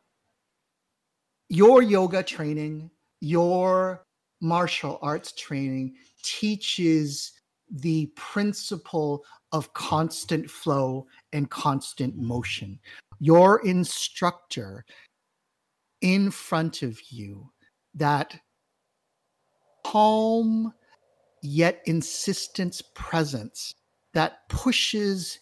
your 1.49 1.81
yoga 1.81 2.21
training, 2.23 2.91
your 3.21 4.05
martial 4.41 4.99
arts 5.01 5.31
training 5.31 5.95
teaches 6.23 7.31
the 7.69 8.05
principle 8.15 9.23
of 9.51 9.73
constant 9.73 10.49
flow 10.49 11.07
and 11.33 11.49
constant 11.49 12.15
motion. 12.15 12.79
Your 13.19 13.65
instructor 13.65 14.85
in 16.01 16.29
front 16.29 16.83
of 16.83 16.99
you, 17.09 17.49
that 17.95 18.39
calm 19.83 20.73
yet 21.45 21.81
insistent 21.85 22.81
presence 22.93 23.75
that 24.13 24.47
pushes 24.49 25.39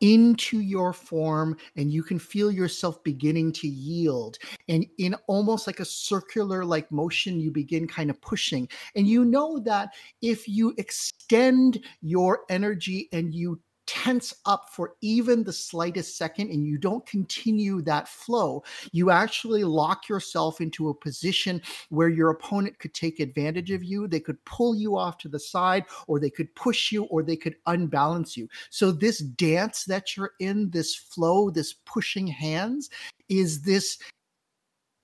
into 0.00 0.60
your 0.60 0.92
form 0.92 1.56
and 1.76 1.90
you 1.90 2.02
can 2.02 2.18
feel 2.18 2.50
yourself 2.50 3.02
beginning 3.02 3.52
to 3.52 3.68
yield. 3.68 4.38
And 4.68 4.86
in 4.98 5.14
almost 5.26 5.66
like 5.66 5.80
a 5.80 5.84
circular 5.84 6.64
like 6.64 6.90
motion 6.92 7.40
you 7.40 7.50
begin 7.50 7.86
kind 7.86 8.10
of 8.10 8.20
pushing. 8.20 8.68
And 8.94 9.06
you 9.06 9.24
know 9.24 9.58
that 9.60 9.90
if 10.20 10.48
you 10.48 10.74
extend 10.76 11.82
your 12.02 12.40
energy 12.50 13.08
and 13.12 13.34
you 13.34 13.60
tense 13.86 14.34
up 14.46 14.68
for 14.70 14.94
even 15.00 15.44
the 15.44 15.52
slightest 15.52 16.16
second 16.16 16.50
and 16.50 16.66
you 16.66 16.78
don't 16.78 17.06
continue 17.06 17.80
that 17.82 18.08
flow 18.08 18.62
you 18.92 19.10
actually 19.10 19.64
lock 19.64 20.08
yourself 20.08 20.60
into 20.60 20.88
a 20.88 20.94
position 20.94 21.60
where 21.90 22.08
your 22.08 22.30
opponent 22.30 22.78
could 22.78 22.94
take 22.94 23.20
advantage 23.20 23.70
of 23.70 23.84
you 23.84 24.06
they 24.08 24.20
could 24.20 24.42
pull 24.44 24.74
you 24.74 24.96
off 24.96 25.18
to 25.18 25.28
the 25.28 25.38
side 25.38 25.84
or 26.06 26.18
they 26.18 26.30
could 26.30 26.54
push 26.54 26.92
you 26.92 27.04
or 27.04 27.22
they 27.22 27.36
could 27.36 27.56
unbalance 27.66 28.36
you. 28.36 28.48
So 28.70 28.90
this 28.90 29.18
dance 29.18 29.84
that 29.84 30.16
you're 30.16 30.32
in, 30.40 30.70
this 30.70 30.94
flow, 30.94 31.50
this 31.50 31.72
pushing 31.72 32.26
hands, 32.26 32.90
is 33.28 33.62
this 33.62 33.98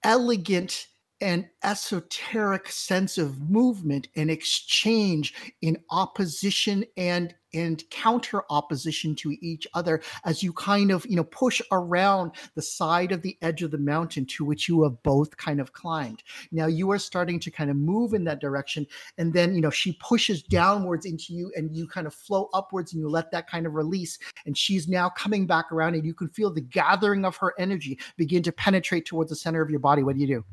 elegant 0.05 0.89
and 1.21 1.49
esoteric 1.63 2.69
sense 2.69 3.17
of 3.17 3.49
movement 3.49 4.09
and 4.17 4.31
exchange 4.31 5.55
in 5.63 5.79
opposition 5.91 6.85
and 6.97 7.35
and 7.55 7.83
counter 7.91 8.43
opposition 8.51 9.15
to 9.16 9.37
each 9.41 9.66
other 9.74 10.01
as 10.24 10.43
you 10.43 10.53
kind 10.53 10.91
of 10.91 11.05
you 11.07 11.16
know 11.16 11.24
push 11.24 11.61
around 11.70 12.33
the 12.55 12.62
side 12.62 13.12
of 13.12 13.23
the 13.23 13.37
edge 13.43 13.62
of 13.62 13.70
the 13.70 13.79
mountain 13.79 14.24
to 14.27 14.45
which 14.45 14.69
you 14.69 14.83
have 14.83 15.03
both 15.03 15.37
kind 15.37 15.61
of 15.61 15.73
climbed. 15.73 16.23
Now 16.51 16.66
you 16.66 16.91
are 16.91 16.99
starting 16.99 17.41
to 17.41 17.51
kind 17.51 17.70
of 17.70 17.77
move 17.77 18.15
in 18.15 18.24
that 18.24 18.41
direction 18.41 18.87
and 19.19 19.33
then 19.33 19.55
you 19.55 19.61
know 19.61 19.70
she 19.70 19.93
pushes 19.95 20.43
downwards 20.43 21.07
into 21.07 21.33
you 21.33 21.53
and 21.57 21.74
you 21.74 21.87
kind 21.87 22.07
of 22.07 22.15
flow 22.15 22.49
upwards 22.55 22.93
and 22.93 23.01
you 23.01 23.09
let 23.09 23.31
that 23.33 23.49
kind 23.49 23.66
of 23.66 23.74
release 23.74 24.19
and 24.47 24.57
she's 24.57 24.89
now 24.89 25.09
coming 25.09 25.47
back 25.47 25.70
around 25.73 25.95
and 25.95 26.05
you 26.05 26.15
can 26.15 26.29
feel 26.29 26.51
the 26.51 26.61
gathering 26.61 27.24
of 27.24 27.37
her 27.37 27.55
energy 27.59 27.99
begin 28.16 28.43
to 28.43 28.53
penetrate 28.53 29.07
towards 29.07 29.31
the 29.31 29.37
center 29.37 29.62
of 29.62 29.70
your 29.70 29.81
body. 29.81 30.03
What 30.03 30.15
do 30.15 30.20
you 30.20 30.27
do? 30.27 30.45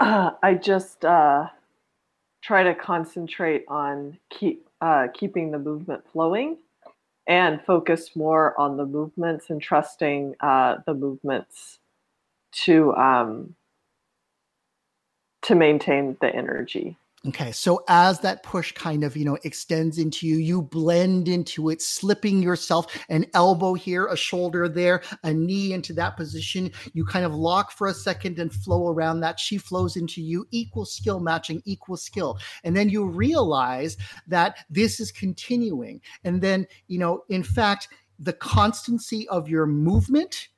Uh, 0.00 0.32
I 0.42 0.54
just 0.54 1.04
uh, 1.04 1.46
try 2.42 2.64
to 2.64 2.74
concentrate 2.74 3.64
on 3.68 4.18
keep 4.30 4.68
uh, 4.82 5.06
keeping 5.14 5.52
the 5.52 5.58
movement 5.58 6.02
flowing 6.12 6.58
and 7.28 7.62
focus 7.64 8.16
more 8.16 8.58
on 8.60 8.76
the 8.76 8.84
movements 8.84 9.48
and 9.48 9.62
trusting 9.62 10.34
uh, 10.40 10.78
the 10.86 10.92
movements 10.92 11.78
to 12.50 12.92
um, 12.96 13.54
to 15.42 15.54
maintain 15.54 16.16
the 16.20 16.34
energy. 16.34 16.96
Okay, 17.24 17.52
so 17.52 17.84
as 17.88 18.18
that 18.20 18.42
push 18.42 18.72
kind 18.72 19.04
of, 19.04 19.16
you 19.16 19.24
know, 19.24 19.38
extends 19.44 19.98
into 19.98 20.26
you, 20.26 20.38
you 20.38 20.60
blend 20.60 21.28
into 21.28 21.70
it, 21.70 21.80
slipping 21.80 22.42
yourself 22.42 22.98
an 23.10 23.26
elbow 23.32 23.74
here, 23.74 24.08
a 24.08 24.16
shoulder 24.16 24.68
there, 24.68 25.02
a 25.22 25.32
knee 25.32 25.72
into 25.72 25.92
that 25.92 26.16
position. 26.16 26.72
You 26.94 27.04
kind 27.04 27.24
of 27.24 27.32
lock 27.32 27.70
for 27.70 27.86
a 27.86 27.94
second 27.94 28.40
and 28.40 28.52
flow 28.52 28.88
around 28.88 29.20
that. 29.20 29.38
She 29.38 29.56
flows 29.56 29.94
into 29.94 30.20
you, 30.20 30.48
equal 30.50 30.84
skill 30.84 31.20
matching, 31.20 31.62
equal 31.64 31.96
skill. 31.96 32.40
And 32.64 32.76
then 32.76 32.88
you 32.88 33.06
realize 33.06 33.96
that 34.26 34.58
this 34.68 34.98
is 34.98 35.12
continuing. 35.12 36.00
And 36.24 36.42
then, 36.42 36.66
you 36.88 36.98
know, 36.98 37.22
in 37.28 37.44
fact, 37.44 37.86
the 38.18 38.32
constancy 38.32 39.28
of 39.28 39.48
your 39.48 39.66
movement 39.66 40.48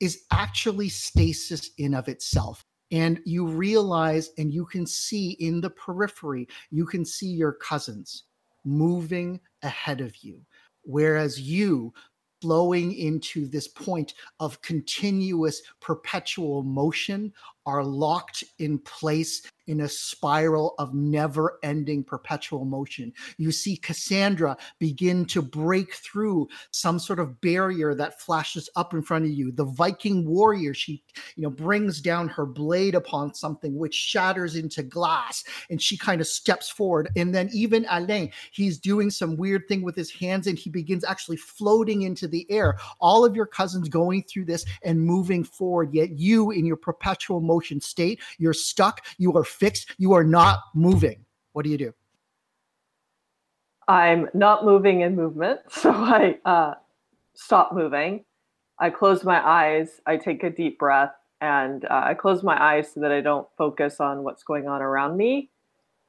is 0.00 0.24
actually 0.32 0.88
stasis 0.88 1.70
in 1.78 1.94
of 1.94 2.08
itself 2.08 2.64
and 2.90 3.20
you 3.24 3.46
realize 3.46 4.30
and 4.38 4.52
you 4.52 4.64
can 4.64 4.86
see 4.86 5.32
in 5.40 5.60
the 5.60 5.70
periphery 5.70 6.48
you 6.70 6.86
can 6.86 7.04
see 7.04 7.28
your 7.28 7.52
cousins 7.52 8.24
moving 8.64 9.40
ahead 9.62 10.00
of 10.00 10.16
you. 10.22 10.40
Whereas 10.82 11.40
you 11.40 11.92
flowing 12.40 12.94
into 12.94 13.46
this 13.48 13.66
point 13.66 14.14
of 14.38 14.60
continuous 14.62 15.62
perpetual 15.80 16.62
motion 16.62 17.32
are 17.68 17.84
locked 17.84 18.42
in 18.58 18.78
place 18.78 19.42
in 19.66 19.82
a 19.82 19.88
spiral 19.88 20.74
of 20.78 20.94
never 20.94 21.58
ending 21.62 22.02
perpetual 22.02 22.64
motion. 22.64 23.12
You 23.36 23.52
see 23.52 23.76
Cassandra 23.76 24.56
begin 24.78 25.26
to 25.26 25.42
break 25.42 25.92
through 25.92 26.48
some 26.70 26.98
sort 26.98 27.20
of 27.20 27.38
barrier 27.42 27.94
that 27.94 28.18
flashes 28.22 28.70
up 28.76 28.94
in 28.94 29.02
front 29.02 29.26
of 29.26 29.30
you. 29.32 29.52
The 29.52 29.66
Viking 29.66 30.26
warrior, 30.26 30.72
she, 30.72 31.04
you 31.36 31.42
know, 31.42 31.50
brings 31.50 32.00
down 32.00 32.28
her 32.28 32.46
blade 32.46 32.94
upon 32.94 33.34
something 33.34 33.76
which 33.76 33.94
shatters 33.94 34.56
into 34.56 34.82
glass 34.82 35.44
and 35.68 35.82
she 35.82 35.98
kind 35.98 36.22
of 36.22 36.26
steps 36.26 36.70
forward. 36.70 37.10
And 37.16 37.34
then 37.34 37.50
even 37.52 37.84
Alain, 37.90 38.32
he's 38.50 38.78
doing 38.78 39.10
some 39.10 39.36
weird 39.36 39.68
thing 39.68 39.82
with 39.82 39.94
his 39.94 40.10
hands 40.10 40.46
and 40.46 40.58
he 40.58 40.70
begins 40.70 41.04
actually 41.04 41.36
floating 41.36 42.02
into 42.02 42.26
the 42.26 42.50
air. 42.50 42.78
All 43.00 43.22
of 43.22 43.36
your 43.36 43.46
cousins 43.46 43.90
going 43.90 44.22
through 44.22 44.46
this 44.46 44.64
and 44.82 44.98
moving 44.98 45.44
forward, 45.44 45.92
yet 45.92 46.18
you 46.18 46.50
in 46.50 46.64
your 46.64 46.76
perpetual 46.76 47.42
motion 47.42 47.57
state, 47.80 48.20
you're 48.38 48.52
stuck, 48.52 49.04
you 49.18 49.36
are 49.36 49.44
fixed, 49.44 49.94
you 49.98 50.12
are 50.12 50.24
not 50.24 50.60
moving. 50.74 51.24
What 51.52 51.64
do 51.64 51.70
you 51.70 51.78
do? 51.78 51.92
I'm 53.88 54.28
not 54.34 54.64
moving 54.64 55.00
in 55.00 55.16
movement, 55.16 55.60
so 55.70 55.90
I 55.90 56.38
uh, 56.44 56.74
stop 57.34 57.72
moving. 57.72 58.24
I 58.78 58.90
close 58.90 59.24
my 59.24 59.44
eyes. 59.44 60.00
I 60.06 60.16
take 60.16 60.44
a 60.44 60.50
deep 60.50 60.78
breath, 60.78 61.14
and 61.40 61.84
uh, 61.86 62.02
I 62.04 62.14
close 62.14 62.42
my 62.42 62.62
eyes 62.62 62.92
so 62.92 63.00
that 63.00 63.10
I 63.10 63.20
don't 63.20 63.48
focus 63.56 63.98
on 63.98 64.22
what's 64.22 64.42
going 64.42 64.68
on 64.68 64.82
around 64.82 65.16
me. 65.16 65.50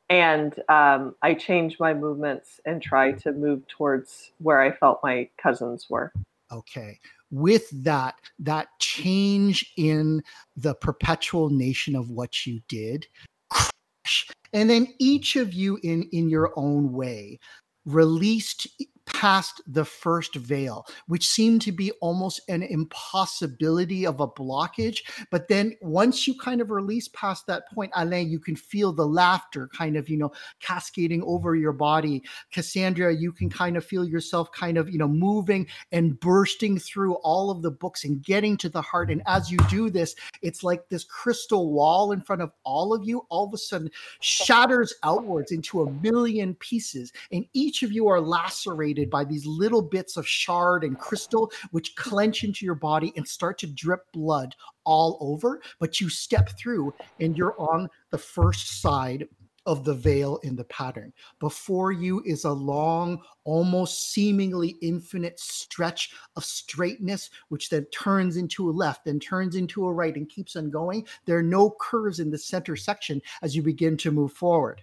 And 0.10 0.56
um, 0.70 1.16
I 1.22 1.36
change 1.36 1.80
my 1.80 1.94
movements 1.94 2.60
and 2.66 2.82
try 2.82 3.12
to 3.12 3.32
move 3.32 3.68
towards 3.68 4.32
where 4.40 4.60
I 4.60 4.72
felt 4.72 5.02
my 5.04 5.30
cousins 5.42 5.88
were. 5.88 6.12
Okay. 6.52 7.00
With 7.32 7.70
that, 7.84 8.16
that 8.40 8.68
change 8.80 9.72
in 9.78 10.24
the 10.56 10.74
perpetual 10.74 11.50
nation 11.50 11.96
of 11.96 12.10
what 12.10 12.46
you 12.46 12.62
did, 12.68 13.06
crash. 13.50 14.30
and 14.54 14.70
then 14.70 14.88
each 14.98 15.36
of 15.36 15.54
you 15.54 15.80
in 15.84 16.04
in 16.12 16.30
your 16.30 16.52
own 16.56 16.92
way 16.92 17.40
released 17.86 18.68
past 19.14 19.62
the 19.68 19.86
first 19.86 20.36
veil, 20.36 20.86
which 21.08 21.28
seemed 21.28 21.62
to 21.62 21.72
be 21.72 21.92
almost 22.02 22.42
an 22.48 22.64
impossibility 22.64 24.06
of 24.06 24.20
a 24.20 24.28
blockage. 24.28 25.00
But 25.32 25.48
then 25.48 25.76
once 25.82 26.28
you 26.28 26.38
kind 26.38 26.62
of 26.62 26.72
release 26.72 27.08
past 27.10 27.48
that 27.48 27.70
point, 27.72 27.92
Alain, 27.96 28.30
you 28.30 28.40
can 28.40 28.56
feel 28.56 28.92
the 28.92 29.06
laughter 29.06 29.70
kind 29.76 29.98
of, 29.98 30.10
you 30.10 30.18
know, 30.18 30.32
cascading 30.60 31.24
over 31.24 31.56
your 31.56 31.72
body. 31.72 32.24
Cassandra, 32.52 33.14
you 33.14 33.32
can 33.32 33.50
kind 33.50 33.78
of 33.78 33.86
feel 33.86 34.06
yourself 34.06 34.52
kind 34.52 34.78
of, 34.78 34.90
you 34.90 34.98
know, 34.98 35.08
moving 35.08 35.68
and 35.92 36.20
bursting 36.20 36.78
through 36.78 37.16
all 37.16 37.52
of 37.52 37.62
the 37.62 37.72
books 37.72 38.04
and 38.06 38.24
getting 38.24 38.58
to 38.58 38.70
the 38.70 38.82
heart. 38.82 39.12
And 39.12 39.22
as 39.28 39.52
you 39.52 39.58
do 39.70 39.90
this, 39.90 40.16
it's 40.42 40.64
like 40.64 40.88
this 40.90 41.04
crystal 41.04 41.72
wall 41.72 42.12
in 42.12 42.22
front 42.22 42.42
of 42.42 42.52
all 42.64 42.94
of 42.94 43.04
you 43.04 43.26
all 43.30 43.48
of 43.48 43.54
a 43.54 43.58
sudden 43.58 43.90
shatters 44.20 44.94
outwards 45.04 45.52
into 45.52 45.82
a 45.82 45.92
million 45.92 46.56
pieces. 46.56 47.12
And 47.32 47.46
each 47.54 47.84
of 47.84 47.92
you 47.92 48.08
are 48.08 48.22
lacerated 48.22 48.99
by 49.06 49.24
these 49.24 49.46
little 49.46 49.82
bits 49.82 50.18
of 50.18 50.28
shard 50.28 50.84
and 50.84 50.98
crystal, 50.98 51.52
which 51.72 51.96
clench 51.96 52.44
into 52.44 52.66
your 52.66 52.76
body 52.76 53.14
and 53.16 53.28
start 53.28 53.58
to 53.60 53.68
drip 53.68 54.12
blood 54.12 54.56
all 54.84 55.18
over. 55.22 55.62
But 55.80 56.02
you 56.02 56.10
step 56.10 56.50
through 56.58 56.94
and 57.20 57.38
you're 57.38 57.60
on 57.60 57.90
the 58.12 58.18
first 58.18 58.82
side 58.82 59.28
of 59.66 59.84
the 59.84 59.94
veil 59.94 60.38
in 60.38 60.56
the 60.56 60.64
pattern. 60.64 61.14
Before 61.40 61.92
you 61.92 62.24
is 62.26 62.44
a 62.44 62.52
long, 62.52 63.22
almost 63.44 64.12
seemingly 64.12 64.78
infinite 64.82 65.40
stretch 65.40 66.12
of 66.36 66.44
straightness, 66.44 67.30
which 67.50 67.70
then 67.70 67.86
turns 67.86 68.38
into 68.38 68.70
a 68.70 68.72
left, 68.72 69.06
then 69.06 69.20
turns 69.20 69.56
into 69.56 69.86
a 69.86 69.94
right, 69.94 70.16
and 70.16 70.28
keeps 70.28 70.56
on 70.56 70.72
going. 70.72 71.06
There 71.26 71.38
are 71.38 71.44
no 71.44 71.76
curves 71.80 72.20
in 72.20 72.32
the 72.32 72.38
center 72.38 72.76
section 72.76 73.22
as 73.42 73.56
you 73.56 73.62
begin 73.62 73.96
to 73.98 74.12
move 74.12 74.34
forward. 74.34 74.82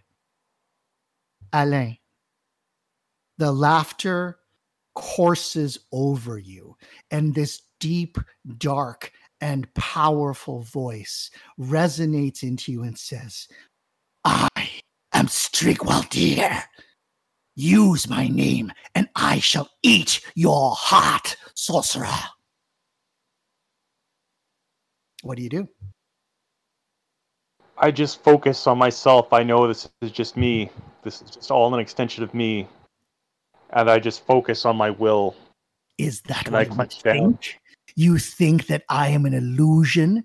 Alain, 1.52 1.98
the 3.39 3.52
laughter 3.52 4.39
courses 4.94 5.78
over 5.92 6.39
you, 6.39 6.76
and 7.10 7.34
this 7.34 7.62
deep, 7.81 8.18
dark, 8.58 9.12
and 9.40 9.73
powerful 9.74 10.62
voice 10.62 11.31
resonates 11.60 12.42
into 12.42 12.73
you 12.73 12.82
and 12.82 12.97
says, 12.97 13.48
I 14.24 14.48
am 15.12 15.26
Strygalldwir. 15.26 16.62
Use 17.55 18.08
my 18.08 18.28
name, 18.28 18.73
and 18.94 19.08
I 19.15 19.39
shall 19.39 19.68
eat 19.82 20.20
your 20.34 20.74
heart, 20.74 21.36
sorcerer. 21.55 22.08
What 25.23 25.36
do 25.36 25.42
you 25.42 25.48
do? 25.48 25.68
I 27.78 27.90
just 27.90 28.23
focus 28.23 28.66
on 28.66 28.78
myself. 28.78 29.32
I 29.32 29.42
know 29.42 29.66
this 29.68 29.89
is 30.00 30.10
just 30.10 30.36
me. 30.36 30.70
This 31.02 31.20
is 31.20 31.31
just 31.31 31.50
all 31.50 31.73
an 31.74 31.81
extension 31.81 32.24
of 32.24 32.32
me. 32.32 32.66
And 33.76 33.90
I 33.90 33.98
just 33.98 34.24
focus 34.24 34.64
on 34.64 34.76
my 34.76 34.88
will. 34.88 35.36
Is 35.98 36.22
that 36.22 36.46
And 36.46 36.56
I 36.56 36.60
what 36.60 36.68
you 36.68 36.74
clench 36.74 37.02
down. 37.02 37.38
You 37.94 38.16
think 38.16 38.68
that 38.68 38.84
I 38.88 39.08
am 39.08 39.26
an 39.26 39.34
illusion, 39.34 40.24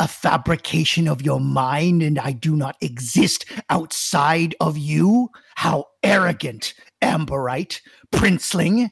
a 0.00 0.08
fabrication 0.08 1.06
of 1.06 1.22
your 1.22 1.38
mind, 1.38 2.02
and 2.02 2.18
I 2.18 2.32
do 2.32 2.56
not 2.56 2.76
exist 2.80 3.46
outside 3.70 4.56
of 4.60 4.76
you? 4.76 5.28
How 5.54 5.84
arrogant, 6.02 6.74
Amberite, 7.02 7.80
Princeling! 8.12 8.90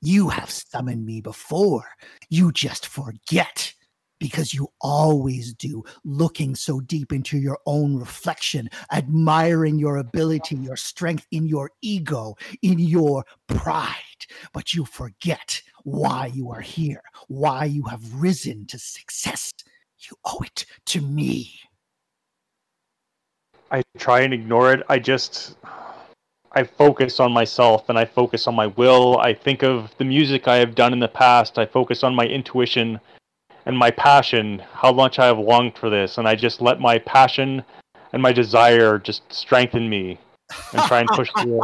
You 0.00 0.30
have 0.30 0.50
summoned 0.50 1.06
me 1.06 1.20
before. 1.20 1.84
You 2.30 2.50
just 2.50 2.88
forget. 2.88 3.74
Because 4.22 4.54
you 4.54 4.68
always 4.80 5.52
do, 5.52 5.82
looking 6.04 6.54
so 6.54 6.78
deep 6.78 7.12
into 7.12 7.38
your 7.38 7.58
own 7.66 7.96
reflection, 7.96 8.70
admiring 8.92 9.80
your 9.80 9.96
ability, 9.96 10.54
your 10.54 10.76
strength 10.76 11.26
in 11.32 11.44
your 11.44 11.72
ego, 11.82 12.36
in 12.62 12.78
your 12.78 13.24
pride. 13.48 14.22
But 14.52 14.74
you 14.74 14.84
forget 14.84 15.60
why 15.82 16.26
you 16.26 16.52
are 16.52 16.60
here, 16.60 17.02
why 17.26 17.64
you 17.64 17.82
have 17.82 18.22
risen 18.22 18.64
to 18.66 18.78
success. 18.78 19.52
You 19.98 20.16
owe 20.24 20.42
it 20.44 20.66
to 20.86 21.00
me. 21.00 21.58
I 23.72 23.82
try 23.98 24.20
and 24.20 24.32
ignore 24.32 24.72
it. 24.72 24.84
I 24.88 25.00
just 25.00 25.56
I 26.52 26.62
focus 26.62 27.18
on 27.18 27.32
myself 27.32 27.88
and 27.88 27.98
I 27.98 28.04
focus 28.04 28.46
on 28.46 28.54
my 28.54 28.68
will. 28.68 29.18
I 29.18 29.34
think 29.34 29.64
of 29.64 29.90
the 29.98 30.04
music 30.04 30.46
I 30.46 30.58
have 30.58 30.76
done 30.76 30.92
in 30.92 31.00
the 31.00 31.08
past. 31.08 31.58
I 31.58 31.66
focus 31.66 32.04
on 32.04 32.14
my 32.14 32.26
intuition 32.26 33.00
and 33.66 33.76
my 33.76 33.90
passion, 33.90 34.62
how 34.72 34.92
much 34.92 35.18
I 35.18 35.26
have 35.26 35.38
longed 35.38 35.76
for 35.78 35.90
this, 35.90 36.18
and 36.18 36.26
I 36.26 36.34
just 36.34 36.60
let 36.60 36.80
my 36.80 36.98
passion 36.98 37.62
and 38.12 38.22
my 38.22 38.32
desire 38.32 38.98
just 38.98 39.22
strengthen 39.32 39.88
me 39.88 40.18
and 40.72 40.82
try 40.82 41.00
and 41.00 41.08
push 41.08 41.30
through. 41.40 41.60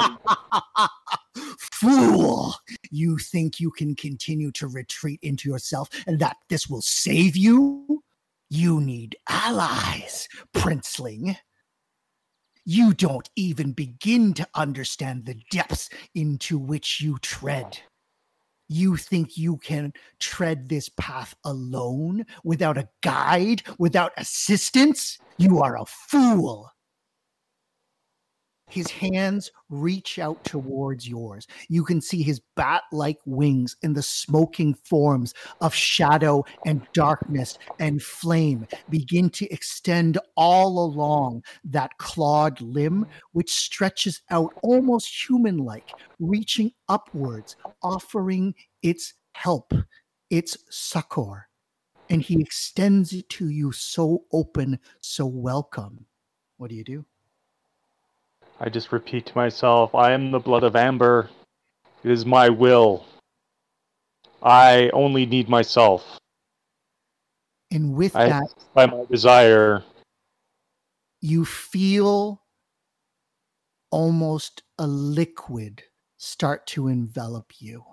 Fool! 1.72 2.54
You 2.90 3.18
think 3.18 3.60
you 3.60 3.70
can 3.70 3.94
continue 3.94 4.50
to 4.52 4.66
retreat 4.66 5.20
into 5.22 5.48
yourself 5.48 5.88
and 6.06 6.18
that 6.20 6.36
this 6.48 6.68
will 6.68 6.82
save 6.82 7.36
you? 7.36 8.02
You 8.50 8.80
need 8.80 9.16
allies, 9.28 10.28
Princeling. 10.54 11.36
You 12.64 12.94
don't 12.94 13.28
even 13.36 13.72
begin 13.72 14.34
to 14.34 14.48
understand 14.54 15.24
the 15.24 15.36
depths 15.50 15.88
into 16.14 16.58
which 16.58 17.00
you 17.00 17.18
tread. 17.18 17.78
You 18.68 18.96
think 18.96 19.36
you 19.38 19.56
can 19.56 19.92
tread 20.20 20.68
this 20.68 20.90
path 20.90 21.34
alone 21.44 22.26
without 22.44 22.76
a 22.76 22.88
guide, 23.02 23.62
without 23.78 24.12
assistance? 24.18 25.18
You 25.38 25.62
are 25.62 25.78
a 25.78 25.86
fool. 25.86 26.70
His 28.68 28.90
hands 28.90 29.50
reach 29.70 30.18
out 30.18 30.42
towards 30.44 31.08
yours. 31.08 31.46
You 31.68 31.84
can 31.84 32.00
see 32.00 32.22
his 32.22 32.40
bat 32.54 32.82
like 32.92 33.18
wings 33.24 33.76
in 33.82 33.94
the 33.94 34.02
smoking 34.02 34.74
forms 34.74 35.34
of 35.60 35.74
shadow 35.74 36.44
and 36.66 36.86
darkness 36.92 37.58
and 37.78 38.02
flame 38.02 38.66
begin 38.90 39.30
to 39.30 39.50
extend 39.52 40.18
all 40.36 40.84
along 40.84 41.44
that 41.64 41.96
clawed 41.98 42.60
limb, 42.60 43.06
which 43.32 43.52
stretches 43.52 44.22
out 44.30 44.52
almost 44.62 45.28
human 45.28 45.58
like, 45.58 45.90
reaching 46.20 46.72
upwards, 46.88 47.56
offering 47.82 48.54
its 48.82 49.14
help, 49.32 49.72
its 50.30 50.58
succor. 50.70 51.48
And 52.10 52.22
he 52.22 52.40
extends 52.40 53.12
it 53.12 53.28
to 53.30 53.48
you 53.48 53.72
so 53.72 54.24
open, 54.32 54.78
so 55.00 55.26
welcome. 55.26 56.06
What 56.56 56.70
do 56.70 56.76
you 56.76 56.84
do? 56.84 57.04
I 58.60 58.68
just 58.68 58.90
repeat 58.90 59.26
to 59.26 59.36
myself, 59.36 59.94
I 59.94 60.12
am 60.12 60.30
the 60.30 60.40
blood 60.40 60.64
of 60.64 60.74
Amber. 60.74 61.30
It 62.02 62.10
is 62.10 62.26
my 62.26 62.48
will. 62.48 63.06
I 64.42 64.90
only 64.92 65.26
need 65.26 65.48
myself. 65.48 66.18
And 67.70 67.94
with 67.94 68.16
I- 68.16 68.28
that, 68.28 68.48
By 68.74 68.86
my 68.86 69.04
desire, 69.04 69.84
you 71.20 71.44
feel 71.44 72.42
almost 73.90 74.62
a 74.78 74.86
liquid 74.86 75.82
start 76.16 76.66
to 76.68 76.88
envelop 76.88 77.60
you. 77.60 77.84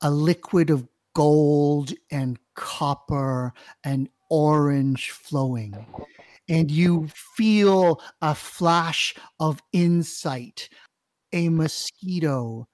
A 0.00 0.10
liquid 0.10 0.70
of 0.70 0.88
gold 1.14 1.92
and 2.10 2.38
copper 2.54 3.52
and 3.84 4.08
orange 4.28 5.10
flowing. 5.10 5.86
And 6.50 6.68
you 6.68 7.06
feel 7.36 8.02
a 8.20 8.34
flash 8.34 9.14
of 9.38 9.62
insight, 9.72 10.68
a 11.32 11.48
mosquito 11.48 12.66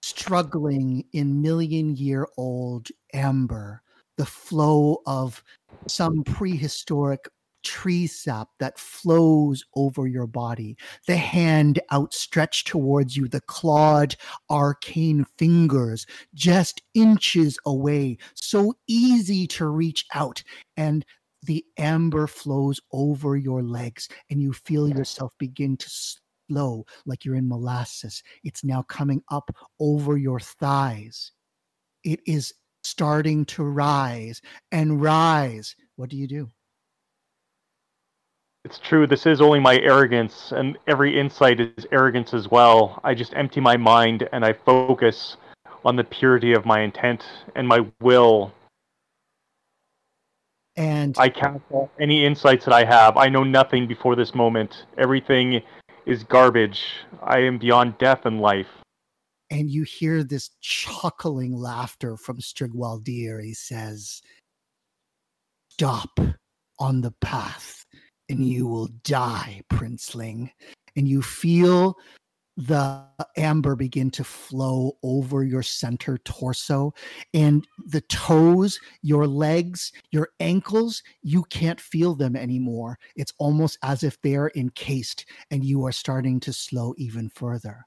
struggling 0.00 1.04
in 1.12 1.42
million 1.42 1.96
year 1.96 2.28
old 2.36 2.88
amber, 3.12 3.82
the 4.16 4.24
flow 4.24 4.98
of 5.06 5.42
some 5.88 6.22
prehistoric 6.22 7.28
tree 7.64 8.06
sap 8.06 8.48
that 8.60 8.78
flows 8.78 9.64
over 9.74 10.06
your 10.06 10.28
body, 10.28 10.76
the 11.08 11.16
hand 11.16 11.80
outstretched 11.92 12.68
towards 12.68 13.16
you, 13.16 13.26
the 13.26 13.40
clawed 13.40 14.14
arcane 14.50 15.24
fingers 15.36 16.06
just 16.32 16.80
inches 16.94 17.58
away, 17.66 18.18
so 18.34 18.74
easy 18.86 19.48
to 19.48 19.66
reach 19.66 20.06
out. 20.14 20.44
And 20.76 21.04
the 21.44 21.64
amber 21.78 22.26
flows 22.26 22.80
over 22.92 23.36
your 23.36 23.62
legs, 23.62 24.08
and 24.30 24.40
you 24.40 24.52
feel 24.52 24.88
yourself 24.88 25.32
begin 25.38 25.76
to 25.76 25.90
slow 25.90 26.84
like 27.06 27.24
you're 27.24 27.36
in 27.36 27.48
molasses. 27.48 28.22
It's 28.42 28.64
now 28.64 28.82
coming 28.82 29.22
up 29.30 29.50
over 29.80 30.16
your 30.16 30.40
thighs. 30.40 31.32
It 32.04 32.20
is 32.26 32.52
starting 32.82 33.44
to 33.46 33.64
rise 33.64 34.40
and 34.72 35.00
rise. 35.00 35.74
What 35.96 36.10
do 36.10 36.16
you 36.16 36.28
do? 36.28 36.50
it's 38.64 38.78
true, 38.78 39.06
this 39.06 39.26
is 39.26 39.42
only 39.42 39.60
my 39.60 39.78
arrogance, 39.80 40.50
and 40.52 40.78
every 40.86 41.18
insight 41.18 41.60
is 41.60 41.86
arrogance 41.92 42.32
as 42.32 42.50
well. 42.50 42.98
I 43.04 43.14
just 43.14 43.34
empty 43.34 43.60
my 43.60 43.76
mind 43.76 44.26
and 44.32 44.44
I 44.44 44.54
focus 44.54 45.36
on 45.84 45.96
the 45.96 46.04
purity 46.04 46.54
of 46.54 46.64
my 46.64 46.80
intent 46.80 47.22
and 47.54 47.68
my 47.68 47.86
will. 48.00 48.52
And 50.76 51.16
I 51.18 51.28
cancel 51.28 51.90
any 52.00 52.24
insights 52.24 52.64
that 52.64 52.74
I 52.74 52.84
have. 52.84 53.16
I 53.16 53.28
know 53.28 53.44
nothing 53.44 53.86
before 53.86 54.16
this 54.16 54.34
moment. 54.34 54.86
Everything 54.98 55.62
is 56.06 56.24
garbage. 56.24 56.82
I 57.22 57.38
am 57.38 57.58
beyond 57.58 57.96
death 57.98 58.26
and 58.26 58.40
life. 58.40 58.66
and 59.50 59.70
you 59.70 59.84
hear 59.84 60.24
this 60.24 60.50
chuckling 60.60 61.54
laughter 61.54 62.16
from 62.16 62.38
Strygalldwir. 62.38 63.42
He 63.42 63.54
says, 63.54 64.20
Stop 65.70 66.18
on 66.80 67.00
the 67.00 67.12
path, 67.20 67.84
and 68.28 68.46
you 68.46 68.66
will 68.66 68.88
die, 69.04 69.62
Princeling. 69.70 70.50
And 70.96 71.06
you 71.08 71.22
feel 71.22 71.96
the 72.56 73.02
amber 73.36 73.74
begin 73.74 74.10
to 74.12 74.22
flow 74.22 74.96
over 75.02 75.42
your 75.42 75.62
center 75.62 76.18
torso 76.18 76.94
and 77.32 77.66
the 77.86 78.00
toes, 78.02 78.78
your 79.02 79.26
legs, 79.26 79.92
your 80.10 80.28
ankles, 80.38 81.02
you 81.22 81.42
can't 81.44 81.80
feel 81.80 82.14
them 82.14 82.36
anymore. 82.36 82.98
It's 83.16 83.32
almost 83.38 83.78
as 83.82 84.02
if 84.04 84.20
they're 84.22 84.52
encased 84.54 85.26
and 85.50 85.64
you 85.64 85.84
are 85.84 85.92
starting 85.92 86.38
to 86.40 86.52
slow 86.52 86.94
even 86.96 87.28
further. 87.28 87.84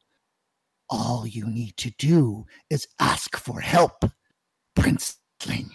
All 0.89 1.25
you 1.25 1.47
need 1.47 1.77
to 1.77 1.91
do 1.97 2.45
is 2.69 2.87
ask 2.99 3.37
for 3.37 3.59
help, 3.59 4.05
Princeling. 4.77 5.69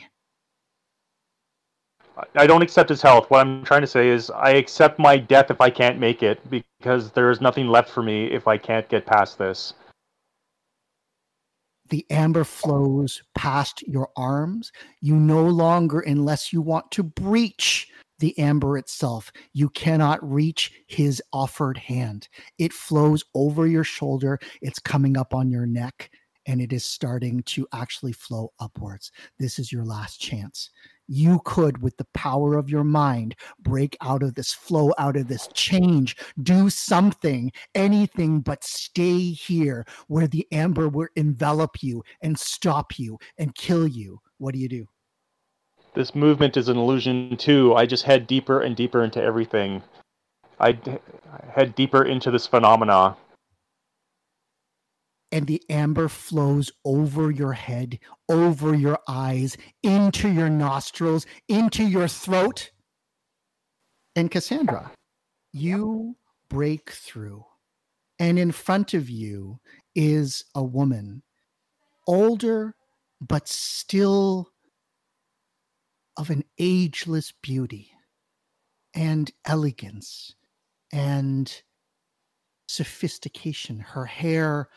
I 2.34 2.46
don't 2.46 2.62
accept 2.62 2.88
his 2.88 3.02
health. 3.02 3.30
What 3.30 3.40
I'm 3.40 3.64
trying 3.64 3.80
to 3.80 3.86
say 3.86 4.08
is, 4.08 4.30
I 4.30 4.50
accept 4.50 4.98
my 4.98 5.16
death 5.16 5.50
if 5.50 5.60
I 5.60 5.70
can't 5.70 5.98
make 5.98 6.22
it, 6.22 6.40
because 6.50 7.10
there 7.12 7.30
is 7.30 7.40
nothing 7.40 7.68
left 7.68 7.90
for 7.90 8.02
me 8.02 8.26
if 8.26 8.46
I 8.46 8.58
can't 8.58 8.88
get 8.88 9.06
past 9.06 9.38
this. 9.38 9.74
The 11.88 12.06
amber 12.10 12.44
flows 12.44 13.22
past 13.34 13.82
your 13.86 14.08
arms. 14.16 14.72
You 15.00 15.16
no 15.16 15.44
longer, 15.44 16.00
unless 16.00 16.52
you 16.52 16.62
want 16.62 16.90
to 16.92 17.02
breach 17.02 17.88
the 18.18 18.38
amber 18.38 18.78
itself, 18.78 19.32
you 19.52 19.68
cannot 19.70 20.22
reach 20.22 20.72
his 20.86 21.22
offered 21.32 21.76
hand. 21.76 22.28
It 22.58 22.72
flows 22.72 23.24
over 23.34 23.66
your 23.66 23.84
shoulder, 23.84 24.38
it's 24.60 24.78
coming 24.78 25.16
up 25.16 25.34
on 25.34 25.50
your 25.50 25.66
neck, 25.66 26.10
and 26.46 26.60
it 26.60 26.72
is 26.72 26.84
starting 26.84 27.42
to 27.44 27.66
actually 27.72 28.12
flow 28.12 28.52
upwards. 28.60 29.10
This 29.38 29.58
is 29.58 29.72
your 29.72 29.84
last 29.84 30.20
chance 30.20 30.70
you 31.08 31.40
could, 31.44 31.82
with 31.82 31.96
the 31.96 32.06
power 32.14 32.56
of 32.56 32.70
your 32.70 32.84
mind, 32.84 33.34
break 33.60 33.96
out 34.00 34.22
of 34.22 34.34
this, 34.34 34.52
flow 34.52 34.92
out 34.98 35.16
of 35.16 35.28
this, 35.28 35.48
change, 35.54 36.16
do 36.42 36.70
something, 36.70 37.52
anything 37.74 38.40
but 38.40 38.64
stay 38.64 39.30
here 39.30 39.84
where 40.08 40.26
the 40.26 40.46
amber 40.52 40.88
will 40.88 41.08
envelop 41.16 41.82
you 41.82 42.02
and 42.22 42.38
stop 42.38 42.98
you 42.98 43.18
and 43.38 43.54
kill 43.54 43.86
you. 43.86 44.20
What 44.38 44.54
do 44.54 44.60
you 44.60 44.68
do? 44.68 44.86
This 45.94 46.14
movement 46.14 46.56
is 46.56 46.68
an 46.68 46.78
illusion 46.78 47.36
too. 47.36 47.74
I 47.74 47.84
just 47.84 48.04
head 48.04 48.26
deeper 48.26 48.62
and 48.62 48.74
deeper 48.74 49.04
into 49.04 49.22
everything. 49.22 49.82
I 50.58 50.78
head 51.54 51.74
deeper 51.74 52.04
into 52.04 52.30
this 52.30 52.46
phenomena 52.46 53.16
and 55.32 55.46
the 55.46 55.62
amber 55.70 56.08
flows 56.08 56.70
over 56.84 57.30
your 57.30 57.54
head, 57.54 57.98
over 58.28 58.74
your 58.74 58.98
eyes, 59.08 59.56
into 59.82 60.28
your 60.30 60.50
nostrils, 60.50 61.26
into 61.48 61.82
your 61.82 62.06
throat. 62.06 62.70
And 64.14 64.30
Cassandra, 64.30 64.92
you 65.52 66.16
break 66.50 66.90
through, 66.90 67.46
and 68.18 68.38
in 68.38 68.52
front 68.52 68.92
of 68.92 69.08
you 69.08 69.58
is 69.94 70.44
a 70.54 70.62
woman, 70.62 71.22
older, 72.06 72.74
but 73.20 73.48
still 73.48 74.50
of 76.18 76.28
an 76.28 76.44
ageless 76.58 77.32
beauty 77.42 77.90
and 78.94 79.30
elegance 79.46 80.34
and 80.92 81.62
sophistication. 82.68 83.80
Her 83.80 84.04
hair 84.04 84.68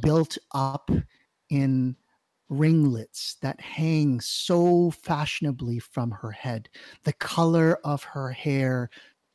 built 0.00 0.38
up 0.52 0.90
in 1.50 1.96
ringlets 2.48 3.36
that 3.42 3.60
hang 3.60 4.20
so 4.20 4.90
fashionably 4.90 5.78
from 5.78 6.10
her 6.10 6.30
head. 6.30 6.68
The 7.04 7.12
color 7.14 7.78
of 7.84 8.02
her 8.04 8.30
hair, 8.30 8.90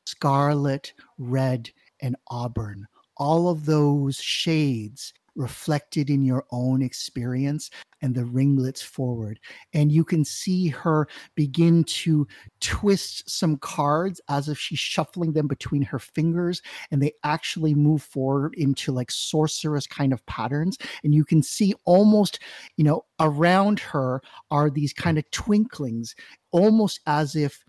scarlet, 0.06 0.94
red, 1.18 1.70
and 2.02 2.16
auburn. 2.28 2.88
All 3.18 3.50
of 3.50 3.66
those 3.66 4.18
shades 4.18 5.14
reflected 5.40 6.10
in 6.10 6.24
your 6.24 6.46
own 6.52 6.82
experience 6.82 7.72
and 8.02 8.14
the 8.14 8.26
ringlets 8.26 8.82
forward. 8.82 9.40
And 9.74 9.92
you 9.92 10.04
can 10.04 10.24
see 10.24 10.68
her 10.68 11.08
begin 11.36 11.84
to 11.86 12.28
twist 12.60 13.30
some 13.30 13.58
cards 13.58 14.22
as 14.30 14.50
if 14.50 14.60
she's 14.60 14.80
shuffling 14.80 15.34
them 15.34 15.48
between 15.48 15.82
her 15.84 16.00
fingers, 16.00 16.62
and 16.92 17.02
they 17.02 17.14
actually 17.24 17.74
move 17.74 18.04
forward 18.04 18.54
into 18.56 18.92
like 18.92 19.12
sorceress 19.12 19.88
kind 19.88 20.14
of 20.14 20.26
patterns. 20.28 20.78
And 21.04 21.16
you 21.16 21.26
can 21.26 21.42
see 21.42 21.74
almost, 21.86 22.40
you 22.78 22.84
know, 22.84 23.06
around 23.20 23.80
her 23.80 24.22
are 24.52 24.70
these 24.70 24.94
kind 24.94 25.18
of 25.18 25.30
twinklings, 25.32 26.14
almost 26.52 27.00
as 27.08 27.36
if 27.36 27.64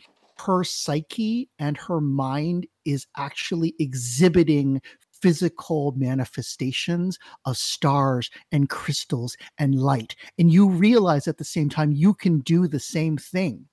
her 0.46 0.64
psyche 0.64 1.50
and 1.58 1.76
her 1.76 2.00
mind 2.00 2.66
is 2.86 3.06
actually 3.16 3.74
exhibiting 3.78 4.80
physical 5.22 5.92
manifestations 5.96 7.18
of 7.44 7.56
stars 7.56 8.30
and 8.52 8.68
crystals 8.68 9.36
and 9.58 9.74
light. 9.74 10.14
And 10.38 10.52
you 10.52 10.68
realize 10.68 11.28
at 11.28 11.38
the 11.38 11.44
same 11.44 11.68
time 11.68 11.92
you 11.92 12.14
can 12.14 12.40
do 12.40 12.66
the 12.66 12.80
same 12.80 13.16
thing. 13.16 13.66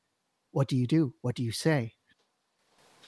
What 0.51 0.67
do 0.67 0.75
you 0.75 0.87
do? 0.87 1.13
What 1.21 1.35
do 1.35 1.43
you 1.43 1.51
say? 1.51 1.93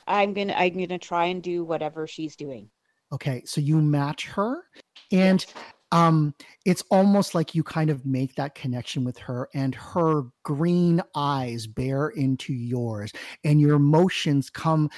I'm 0.08 0.34
gonna 0.34 0.54
I'm 0.54 0.78
gonna 0.78 0.98
try 0.98 1.26
and 1.26 1.42
do 1.42 1.64
whatever 1.64 2.08
she's 2.08 2.36
doing. 2.36 2.70
Okay, 3.12 3.44
so 3.46 3.62
you 3.62 3.82
match 3.82 4.28
her 4.28 4.64
and 5.12 5.46
um 5.92 6.36
it's 6.66 6.84
almost 6.92 7.34
like 7.34 7.56
you 7.56 7.64
kind 7.64 7.90
of 7.90 8.06
make 8.06 8.36
that 8.36 8.54
connection 8.54 9.04
with 9.04 9.18
her 9.18 9.50
and 9.56 9.74
her 9.74 10.24
green 10.44 11.02
eyes 11.16 11.66
bear 11.66 12.10
into 12.10 12.54
yours 12.54 13.12
and 13.44 13.60
your 13.60 13.76
emotions 13.76 14.52
come 14.52 14.90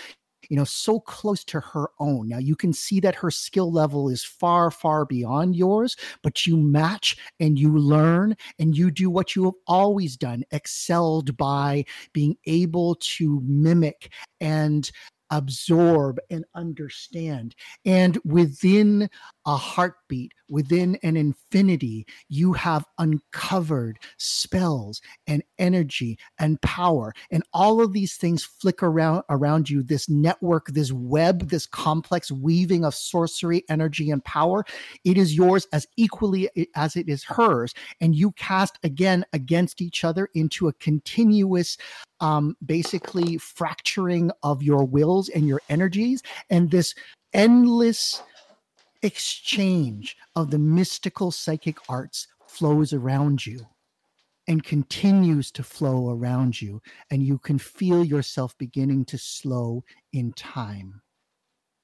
you 0.49 0.55
know, 0.57 0.63
so 0.63 0.99
close 0.99 1.43
to 1.45 1.59
her 1.59 1.89
own. 1.99 2.29
Now 2.29 2.37
you 2.37 2.55
can 2.55 2.73
see 2.73 2.99
that 3.01 3.15
her 3.15 3.31
skill 3.31 3.71
level 3.71 4.09
is 4.09 4.23
far, 4.23 4.71
far 4.71 5.05
beyond 5.05 5.55
yours, 5.55 5.95
but 6.21 6.45
you 6.45 6.57
match 6.57 7.17
and 7.39 7.57
you 7.57 7.77
learn 7.77 8.35
and 8.59 8.77
you 8.77 8.91
do 8.91 9.09
what 9.09 9.35
you 9.35 9.45
have 9.45 9.53
always 9.67 10.17
done, 10.17 10.43
excelled 10.51 11.37
by 11.37 11.85
being 12.13 12.37
able 12.45 12.95
to 12.95 13.41
mimic 13.45 14.11
and 14.39 14.91
absorb 15.31 16.19
and 16.29 16.45
understand. 16.55 17.55
And 17.85 18.19
within 18.25 19.09
a 19.45 19.55
heartbeat, 19.55 20.33
within 20.51 20.99
an 21.01 21.17
infinity, 21.17 22.05
you 22.27 22.53
have 22.53 22.85
uncovered 22.99 23.97
spells 24.17 25.01
and 25.25 25.41
energy 25.57 26.19
and 26.37 26.61
power. 26.61 27.13
And 27.31 27.43
all 27.53 27.81
of 27.81 27.93
these 27.93 28.15
things 28.15 28.43
flicker 28.43 28.87
around 28.87 29.23
around 29.29 29.69
you, 29.69 29.81
this 29.81 30.09
network, 30.09 30.67
this 30.67 30.91
web, 30.91 31.49
this 31.49 31.65
complex 31.65 32.31
weaving 32.31 32.83
of 32.83 32.93
sorcery, 32.93 33.63
energy, 33.69 34.11
and 34.11 34.23
power. 34.23 34.65
It 35.05 35.17
is 35.17 35.35
yours 35.35 35.67
as 35.71 35.87
equally 35.97 36.49
as 36.75 36.95
it 36.95 37.07
is 37.07 37.23
hers. 37.23 37.73
And 37.99 38.15
you 38.15 38.31
cast 38.33 38.77
again 38.83 39.25
against 39.33 39.81
each 39.81 40.03
other 40.03 40.29
into 40.35 40.67
a 40.67 40.73
continuous 40.73 41.77
um, 42.19 42.55
basically 42.63 43.37
fracturing 43.37 44.31
of 44.43 44.61
your 44.61 44.83
wills 44.83 45.29
and 45.29 45.47
your 45.47 45.61
energies 45.69 46.21
and 46.49 46.69
this 46.69 46.93
endless 47.33 48.21
exchange 49.03 50.15
of 50.35 50.51
the 50.51 50.59
mystical 50.59 51.31
psychic 51.31 51.77
arts 51.89 52.27
flows 52.47 52.93
around 52.93 53.45
you 53.45 53.65
and 54.47 54.63
continues 54.63 55.51
to 55.51 55.63
flow 55.63 56.09
around 56.09 56.61
you 56.61 56.81
and 57.09 57.23
you 57.23 57.37
can 57.37 57.57
feel 57.57 58.03
yourself 58.03 58.57
beginning 58.57 59.05
to 59.05 59.17
slow 59.17 59.83
in 60.13 60.33
time. 60.33 61.01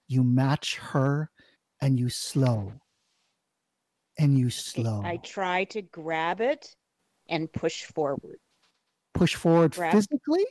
You 0.08 0.24
match 0.24 0.78
her 0.78 1.30
and 1.82 2.00
you 2.00 2.10
slow. 2.10 2.74
And 4.20 4.38
you 4.38 4.50
slow. 4.50 5.02
I 5.04 5.18
try 5.18 5.66
to 5.66 5.84
grab 5.84 6.42
it 6.42 6.76
and 7.30 7.52
push 7.54 7.84
forward. 7.84 8.40
Push 9.14 9.36
forward 9.36 9.74
Grab. 9.74 9.94
physically? 9.94 10.46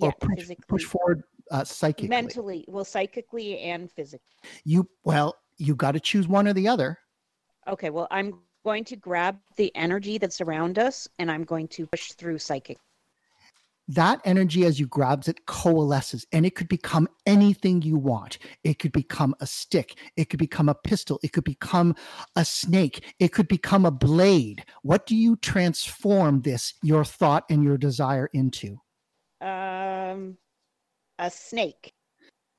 Or 0.00 0.08
yeah, 0.08 0.10
push, 0.20 0.38
physically. 0.38 0.64
push 0.68 0.84
forward 0.84 1.22
uh, 1.52 1.62
psychically? 1.62 2.08
Mentally 2.08 2.64
well 2.66 2.84
psychically 2.84 3.60
and 3.60 3.90
physically. 3.92 4.34
You 4.64 4.88
well 5.04 5.36
you 5.58 5.74
got 5.74 5.92
to 5.92 6.00
choose 6.00 6.28
one 6.28 6.46
or 6.48 6.52
the 6.52 6.68
other. 6.68 6.98
Okay 7.68 7.90
well 7.90 8.06
i'm 8.10 8.34
going 8.64 8.84
to 8.84 8.96
grab 8.96 9.38
the 9.56 9.74
energy 9.76 10.18
that's 10.18 10.40
around 10.40 10.78
us 10.78 11.06
and 11.18 11.30
i'm 11.30 11.44
going 11.44 11.68
to 11.68 11.86
push 11.86 12.12
through 12.12 12.38
psychic. 12.38 12.78
That 13.88 14.20
energy 14.24 14.64
as 14.64 14.80
you 14.80 14.88
grabs 14.88 15.28
it 15.28 15.46
coalesces 15.46 16.26
and 16.32 16.44
it 16.44 16.56
could 16.56 16.68
become 16.68 17.08
anything 17.24 17.82
you 17.82 17.96
want. 17.96 18.38
It 18.64 18.80
could 18.80 18.90
become 18.90 19.36
a 19.38 19.46
stick. 19.46 19.96
It 20.16 20.28
could 20.28 20.40
become 20.40 20.68
a 20.68 20.74
pistol. 20.74 21.20
It 21.22 21.32
could 21.32 21.44
become 21.44 21.94
a 22.34 22.44
snake. 22.44 23.14
It 23.20 23.28
could 23.28 23.46
become 23.46 23.86
a 23.86 23.92
blade. 23.92 24.64
What 24.82 25.06
do 25.06 25.14
you 25.14 25.36
transform 25.36 26.42
this 26.42 26.74
your 26.82 27.04
thought 27.04 27.44
and 27.48 27.62
your 27.62 27.78
desire 27.78 28.28
into? 28.32 28.80
Um 29.40 30.36
a 31.20 31.30
snake 31.30 31.94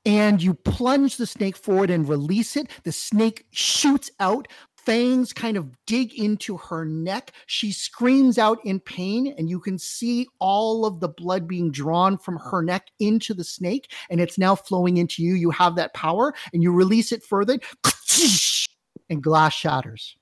and 0.08 0.42
you 0.42 0.54
plunge 0.54 1.18
the 1.18 1.26
snake 1.26 1.56
forward 1.56 1.90
and 1.90 2.08
release 2.08 2.56
it 2.56 2.70
the 2.82 2.92
snake 2.92 3.44
shoots 3.50 4.10
out 4.18 4.48
fangs 4.88 5.34
kind 5.34 5.58
of 5.58 5.68
dig 5.84 6.18
into 6.18 6.56
her 6.56 6.86
neck. 6.86 7.32
She 7.44 7.72
screams 7.72 8.38
out 8.38 8.58
in 8.64 8.80
pain, 8.80 9.34
and 9.36 9.50
you 9.50 9.60
can 9.60 9.78
see 9.78 10.26
all 10.38 10.86
of 10.86 11.00
the 11.00 11.10
blood 11.10 11.46
being 11.46 11.70
drawn 11.70 12.16
from 12.16 12.38
her 12.38 12.62
neck 12.62 12.86
into 12.98 13.34
the 13.34 13.44
snake, 13.44 13.92
and 14.08 14.18
it's 14.18 14.38
now 14.38 14.54
flowing 14.54 14.96
into 14.96 15.22
you. 15.22 15.34
You 15.34 15.50
have 15.50 15.76
that 15.76 15.92
power, 15.92 16.32
and 16.54 16.62
you 16.62 16.72
release 16.72 17.12
it 17.12 17.22
further, 17.22 17.58
and 19.10 19.22
glass 19.22 19.52
shatters. 19.52 20.16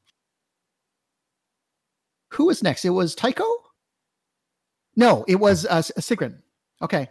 Who 2.32 2.46
was 2.46 2.60
next? 2.60 2.84
It 2.84 2.90
was 2.90 3.14
Tycho? 3.14 3.44
No, 4.96 5.24
it 5.28 5.36
was 5.36 5.64
uh, 5.66 5.82
Sigrun. 6.00 6.38
Okay. 6.82 7.08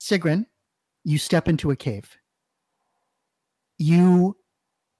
Sigrun, 0.00 0.46
you 1.04 1.18
step 1.18 1.48
into 1.48 1.70
a 1.70 1.76
cave. 1.76 2.16
You 3.78 4.36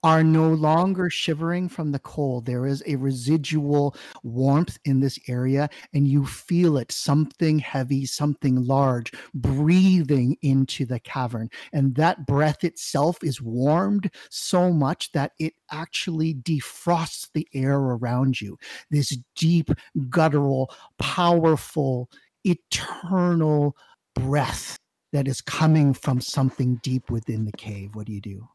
are 0.05 0.23
no 0.23 0.49
longer 0.49 1.09
shivering 1.09 1.67
from 1.67 1.91
the 1.91 1.97
cold. 1.97 2.45
There 2.45 2.67
is 2.67 2.83
a 2.85 2.95
residual 2.95 3.95
warmth 4.21 4.77
in 4.85 4.99
this 4.99 5.17
area, 5.27 5.67
and 5.95 6.07
you 6.07 6.27
feel 6.27 6.77
it 6.77 6.91
something 6.91 7.57
heavy, 7.57 8.05
something 8.05 8.63
large 8.63 9.11
breathing 9.33 10.37
into 10.43 10.85
the 10.85 10.99
cavern. 10.99 11.49
And 11.73 11.95
that 11.95 12.27
breath 12.27 12.63
itself 12.63 13.23
is 13.23 13.41
warmed 13.41 14.11
so 14.29 14.71
much 14.71 15.11
that 15.13 15.31
it 15.39 15.53
actually 15.71 16.35
defrosts 16.35 17.29
the 17.33 17.47
air 17.55 17.79
around 17.79 18.39
you. 18.39 18.59
This 18.91 19.17
deep, 19.35 19.71
guttural, 20.09 20.71
powerful, 20.99 22.11
eternal 22.43 23.75
breath 24.13 24.77
that 25.15 25.29
is 25.29 25.39
coming 25.39 25.93
from 25.93 26.19
something 26.19 26.75
deep 26.83 27.09
within 27.09 27.45
the 27.45 27.51
cave. 27.53 27.95
What 27.95 28.05
do 28.05 28.11
you 28.11 28.19
do? 28.19 28.49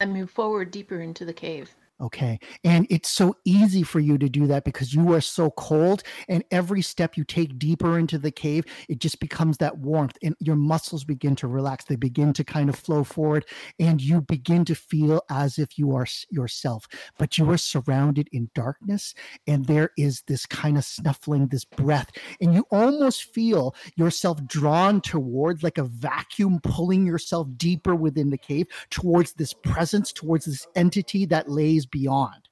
I 0.00 0.06
move 0.06 0.30
forward 0.30 0.70
deeper 0.70 0.98
into 0.98 1.26
the 1.26 1.34
cave. 1.34 1.74
Okay. 2.00 2.38
And 2.62 2.86
it's 2.90 3.08
so 3.08 3.34
easy 3.44 3.82
for 3.82 3.98
you 3.98 4.18
to 4.18 4.28
do 4.28 4.46
that 4.46 4.64
because 4.64 4.94
you 4.94 5.12
are 5.14 5.20
so 5.20 5.50
cold. 5.50 6.04
And 6.28 6.44
every 6.52 6.80
step 6.80 7.16
you 7.16 7.24
take 7.24 7.58
deeper 7.58 7.98
into 7.98 8.18
the 8.18 8.30
cave, 8.30 8.64
it 8.88 9.00
just 9.00 9.18
becomes 9.18 9.58
that 9.58 9.78
warmth 9.78 10.16
and 10.22 10.36
your 10.38 10.54
muscles 10.54 11.02
begin 11.02 11.34
to 11.36 11.48
relax. 11.48 11.84
They 11.84 11.96
begin 11.96 12.32
to 12.34 12.44
kind 12.44 12.68
of 12.68 12.76
flow 12.76 13.02
forward 13.02 13.46
and 13.80 14.00
you 14.00 14.20
begin 14.20 14.64
to 14.66 14.76
feel 14.76 15.22
as 15.28 15.58
if 15.58 15.76
you 15.76 15.96
are 15.96 16.06
yourself. 16.30 16.86
But 17.18 17.36
you 17.36 17.50
are 17.50 17.58
surrounded 17.58 18.28
in 18.30 18.48
darkness 18.54 19.12
and 19.48 19.66
there 19.66 19.90
is 19.98 20.22
this 20.28 20.46
kind 20.46 20.78
of 20.78 20.84
snuffling, 20.84 21.48
this 21.48 21.64
breath. 21.64 22.12
And 22.40 22.54
you 22.54 22.64
almost 22.70 23.34
feel 23.34 23.74
yourself 23.96 24.44
drawn 24.46 25.00
towards 25.00 25.64
like 25.64 25.78
a 25.78 25.84
vacuum 25.84 26.60
pulling 26.62 27.04
yourself 27.04 27.48
deeper 27.56 27.96
within 27.96 28.30
the 28.30 28.38
cave 28.38 28.68
towards 28.90 29.32
this 29.32 29.52
presence, 29.52 30.12
towards 30.12 30.44
this 30.44 30.64
entity 30.76 31.26
that 31.26 31.50
lays 31.50 31.87
beyond. 31.90 32.48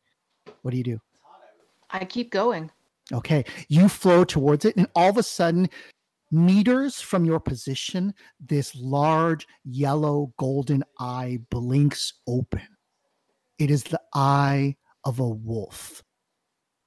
What 0.62 0.70
do 0.72 0.76
you 0.76 0.84
do? 0.84 1.00
I 1.90 2.04
keep 2.04 2.30
going. 2.30 2.70
Okay. 3.12 3.44
You 3.68 3.88
flow 3.88 4.24
towards 4.24 4.64
it, 4.64 4.76
and 4.76 4.88
all 4.94 5.10
of 5.10 5.16
a 5.16 5.22
sudden, 5.22 5.68
meters 6.30 7.00
from 7.00 7.24
your 7.24 7.40
position, 7.40 8.14
this 8.40 8.74
large 8.74 9.46
yellow 9.64 10.32
golden 10.38 10.84
eye 10.98 11.38
blinks 11.50 12.14
open. 12.26 12.66
It 13.58 13.70
is 13.70 13.84
the 13.84 14.00
eye 14.14 14.76
of 15.04 15.20
a 15.20 15.28
wolf. 15.28 16.02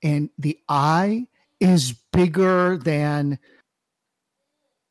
And 0.03 0.29
the 0.37 0.57
eye 0.67 1.27
is 1.59 1.93
bigger 2.11 2.77
than 2.77 3.39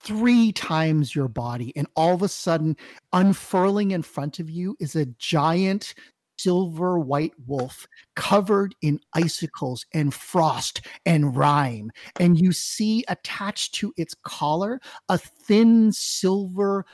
three 0.00 0.52
times 0.52 1.14
your 1.14 1.28
body. 1.28 1.72
And 1.76 1.86
all 1.96 2.14
of 2.14 2.22
a 2.22 2.28
sudden, 2.28 2.76
unfurling 3.12 3.90
in 3.90 4.02
front 4.02 4.38
of 4.38 4.50
you 4.50 4.76
is 4.80 4.96
a 4.96 5.06
giant 5.06 5.94
silver 6.38 6.98
white 6.98 7.32
wolf 7.46 7.86
covered 8.16 8.74
in 8.82 9.00
icicles 9.14 9.84
and 9.92 10.14
frost 10.14 10.80
and 11.04 11.36
rime. 11.36 11.90
And 12.20 12.38
you 12.38 12.52
see 12.52 13.04
attached 13.08 13.74
to 13.76 13.92
its 13.96 14.14
collar 14.24 14.80
a 15.08 15.18
thin 15.18 15.92
silver 15.92 16.84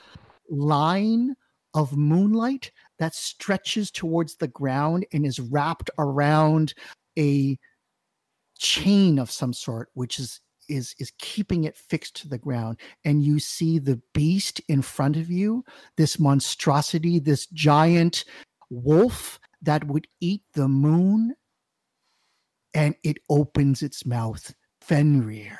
line 0.49 1.35
of 1.73 1.95
moonlight 1.95 2.71
that 2.99 3.13
stretches 3.13 3.91
towards 3.91 4.35
the 4.37 4.47
ground 4.47 5.05
and 5.13 5.25
is 5.25 5.39
wrapped 5.39 5.89
around 5.99 6.73
a 7.17 7.57
chain 8.57 9.19
of 9.19 9.29
some 9.29 9.53
sort, 9.53 9.89
which 9.93 10.19
is 10.19 10.41
is 10.67 10.95
is 10.99 11.11
keeping 11.19 11.65
it 11.65 11.77
fixed 11.77 12.15
to 12.15 12.27
the 12.27 12.39
ground 12.39 12.79
and 13.03 13.23
you 13.23 13.37
see 13.37 13.77
the 13.77 14.01
beast 14.15 14.59
in 14.67 14.81
front 14.81 15.15
of 15.15 15.29
you 15.29 15.63
this 15.95 16.17
monstrosity 16.17 17.19
this 17.19 17.45
giant 17.47 18.25
wolf 18.69 19.39
that 19.61 19.85
would 19.85 20.07
eat 20.19 20.43
the 20.53 20.67
moon, 20.67 21.35
and 22.73 22.95
it 23.03 23.17
opens 23.29 23.81
its 23.81 24.05
mouth. 24.05 24.53
Fenrir, 24.81 25.57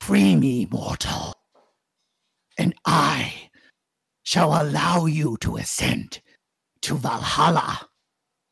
free 0.00 0.36
me, 0.36 0.66
mortal, 0.70 1.34
and 2.58 2.74
I 2.84 3.50
shall 4.22 4.60
allow 4.60 5.06
you 5.06 5.36
to 5.40 5.56
ascend 5.56 6.20
to 6.82 6.96
Valhalla. 6.96 7.88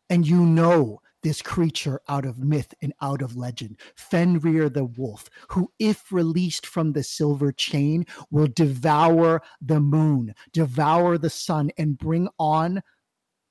And 0.09 0.27
you 0.27 0.47
know 0.47 1.01
this 1.23 1.43
creature 1.43 2.01
out 2.09 2.27
of 2.27 2.39
myth 2.39 2.75
and 2.83 2.93
out 3.01 3.23
of 3.23 3.37
legend, 3.37 3.79
Fenrir 3.97 4.69
the 4.69 4.85
wolf, 4.85 5.29
who, 5.49 5.73
if 5.79 6.13
released 6.13 6.67
from 6.67 6.93
the 6.93 7.03
silver 7.03 7.51
chain, 7.51 8.07
will 8.31 8.47
devour 8.47 9.43
the 9.61 9.81
moon, 9.81 10.35
devour 10.53 11.19
the 11.19 11.31
sun, 11.31 11.71
and 11.79 11.99
bring 11.99 12.29
on 12.39 12.83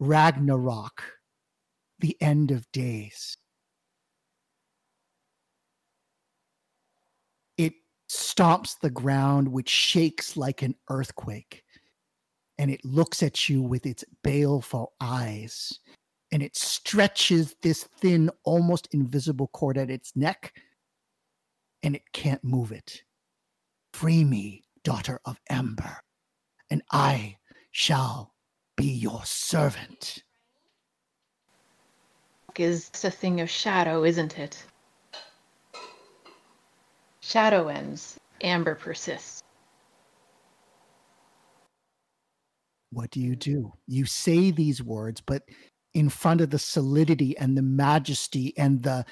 Ragnarok, 0.04 1.02
the 2.00 2.18
end 2.22 2.52
of 2.52 2.70
days. 2.74 3.38
It 7.58 7.74
stomps 8.10 8.78
the 8.82 8.90
ground, 8.90 9.48
which 9.48 9.70
shakes 9.70 10.36
like 10.36 10.62
an 10.62 10.76
earthquake, 10.90 11.64
and 12.58 12.70
it 12.70 12.84
looks 12.84 13.24
at 13.24 13.48
you 13.48 13.62
with 13.62 13.86
its 13.86 14.04
baleful 14.24 14.92
eyes, 15.00 15.80
and 16.34 16.44
it 16.44 16.58
stretches 16.58 17.56
this 17.62 17.86
thin, 18.02 18.30
almost 18.44 18.90
invisible 18.92 19.48
cord 19.54 19.78
at 19.78 19.90
its 19.90 20.18
neck, 20.18 20.54
and 21.82 21.96
it 21.96 22.04
can't 22.12 22.44
move 22.44 22.74
it. 22.74 23.04
Free 23.94 24.26
me, 24.26 24.66
daughter 24.84 25.22
of 25.24 25.40
Amber, 25.50 26.00
and 26.70 26.82
I 26.92 27.38
shall 27.72 28.33
be 28.84 28.92
your 28.92 29.22
servant. 29.24 30.24
Is 32.58 32.92
a 33.04 33.10
thing 33.10 33.40
of 33.40 33.50
shadow, 33.50 34.04
isn't 34.04 34.38
it? 34.38 34.64
Shadow 37.22 37.70
ends, 37.70 38.20
amber 38.42 38.76
persists. 38.76 39.42
What 42.92 43.10
do 43.10 43.22
you 43.22 43.36
do? 43.36 43.74
You 43.88 44.06
say 44.06 44.52
these 44.52 44.84
words, 44.84 45.22
but 45.22 45.44
in 45.94 46.10
front 46.10 46.42
of 46.42 46.50
the 46.50 46.60
solidity 46.60 47.38
and 47.38 47.58
the 47.58 47.64
majesty 47.64 48.54
and 48.58 48.84
the 48.84 49.06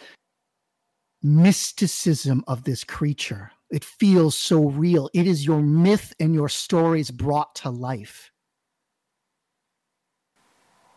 mysticism 1.23 2.43
of 2.47 2.65
this 2.65 2.83
creature. 2.83 3.51
It 3.71 3.85
feels 3.85 4.37
so 4.37 4.69
real. 4.69 5.09
It 5.13 5.27
is 5.27 5.45
your 5.45 5.61
myth 5.61 6.13
and 6.19 6.33
your 6.35 6.49
stories 6.49 7.09
brought 7.09 7.55
to 7.55 7.69
life. 7.69 8.30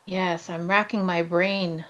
Yes, 0.06 0.50
I'm 0.50 0.68
racking 0.68 1.04
my 1.04 1.22
brain. 1.22 1.84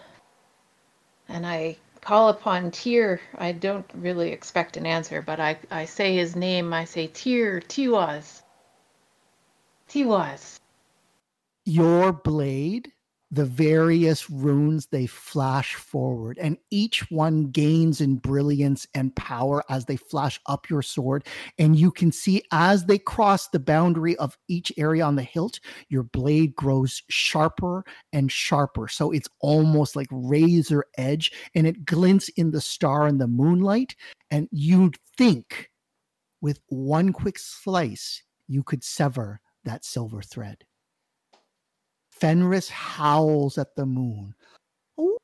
And 1.29 1.47
I 1.47 1.77
call 2.01 2.29
upon 2.29 2.71
Tyr. 2.71 3.21
I 3.37 3.53
don't 3.53 3.91
really 3.95 4.31
expect 4.31 4.77
an 4.77 4.87
answer, 4.87 5.23
but 5.23 5.41
I, 5.41 5.59
I 5.71 5.87
say 5.87 6.17
his 6.17 6.37
name. 6.37 6.73
I 6.73 6.85
say 6.85 7.09
Tyr, 7.09 7.61
Tiwaz. 7.61 8.43
Tiwaz. 9.89 10.59
Your 11.65 12.13
blade 12.13 12.93
the 13.35 13.45
various 13.45 14.31
runes 14.31 14.87
they 14.87 15.07
flash 15.07 15.75
forward 15.75 16.39
and 16.41 16.57
each 16.71 17.11
one 17.11 17.51
gains 17.51 18.01
in 18.01 18.15
brilliance 18.15 18.87
and 18.95 19.15
power 19.17 19.65
as 19.69 19.87
they 19.87 19.97
flash 19.97 20.41
up 20.47 20.71
your 20.71 20.83
sword. 20.83 21.27
And 21.59 21.77
you 21.77 21.91
can 21.91 22.13
see 22.13 22.45
as 22.53 22.85
they 22.85 22.97
cross 22.97 23.49
the 23.49 23.59
boundary 23.59 24.17
of 24.19 24.39
each 24.47 24.73
area 24.77 25.05
on 25.05 25.17
the 25.17 25.25
hilt 25.25 25.59
your 25.89 26.05
blade 26.05 26.55
grows 26.55 27.03
sharper 27.11 27.85
and 28.13 28.31
sharper. 28.31 28.87
So 28.87 29.11
it's 29.11 29.29
almost 29.41 29.97
like 29.97 30.09
razor 30.13 30.85
edge 30.97 31.33
and 31.57 31.67
it 31.67 31.85
glints 31.85 32.29
in 32.31 32.53
the 32.53 32.61
star 32.61 33.09
and 33.09 33.21
the 33.21 33.27
moonlight. 33.27 33.97
And 34.31 34.49
you'd 34.53 34.97
think 35.19 35.71
with 36.41 36.61
one 36.69 37.13
quick 37.13 37.41
slice 37.41 38.23
you 38.47 38.63
could 38.63 38.85
sever 38.85 39.41
that 39.65 39.85
silver 39.85 40.23
thread 40.23 40.65
Fenris 42.25 42.71
howls 42.71 43.59
at 43.59 43.77
the 43.77 43.85
moon. 43.85 44.35
Ooh. 44.99 45.19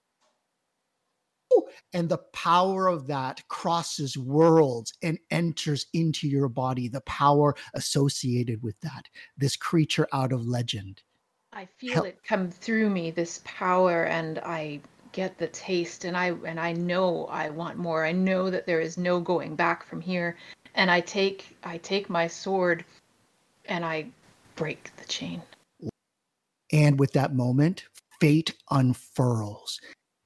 And 1.95 2.11
the 2.11 2.19
power 2.35 2.89
of 2.89 3.07
that 3.07 3.43
crosses 3.49 4.19
worlds 4.19 4.93
and 5.03 5.19
enters 5.31 5.87
into 5.95 6.29
your 6.29 6.51
body, 6.51 6.89
the 6.89 7.01
power 7.01 7.57
associated 7.73 8.62
with 8.62 8.79
that, 8.83 9.07
this 9.39 9.57
creature 9.57 10.09
out 10.12 10.31
of 10.31 10.45
legend. 10.47 11.03
I 11.55 11.65
feel 11.79 11.95
Help. 11.95 12.07
it 12.07 12.23
come 12.23 12.51
through 12.51 12.91
me, 12.91 13.11
this 13.11 13.41
power, 13.45 14.05
and 14.05 14.39
I 14.41 14.81
get 15.12 15.39
the 15.39 15.49
taste 15.49 16.05
and 16.05 16.15
I 16.15 16.33
and 16.47 16.61
I 16.61 16.73
know 16.75 17.25
I 17.29 17.49
want 17.49 17.79
more. 17.79 18.05
I 18.05 18.12
know 18.12 18.51
that 18.51 18.67
there 18.67 18.83
is 18.83 18.99
no 18.99 19.20
going 19.20 19.57
back 19.57 19.87
from 19.87 20.03
here. 20.03 20.37
And 20.75 20.91
I 20.91 21.01
take 21.01 21.57
I 21.65 21.79
take 21.79 22.11
my 22.11 22.27
sword 22.27 22.85
and 23.65 23.87
I 23.87 24.05
break 24.55 24.95
the 24.99 25.07
chain. 25.07 25.41
And 26.73 26.99
with 26.99 27.12
that 27.12 27.34
moment, 27.34 27.84
fate 28.20 28.55
unfurls. 28.70 29.81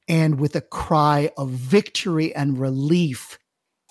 And 0.08 0.38
with 0.38 0.54
a 0.54 0.60
cry 0.60 1.30
of 1.38 1.50
victory 1.50 2.34
and 2.34 2.58
relief, 2.58 3.38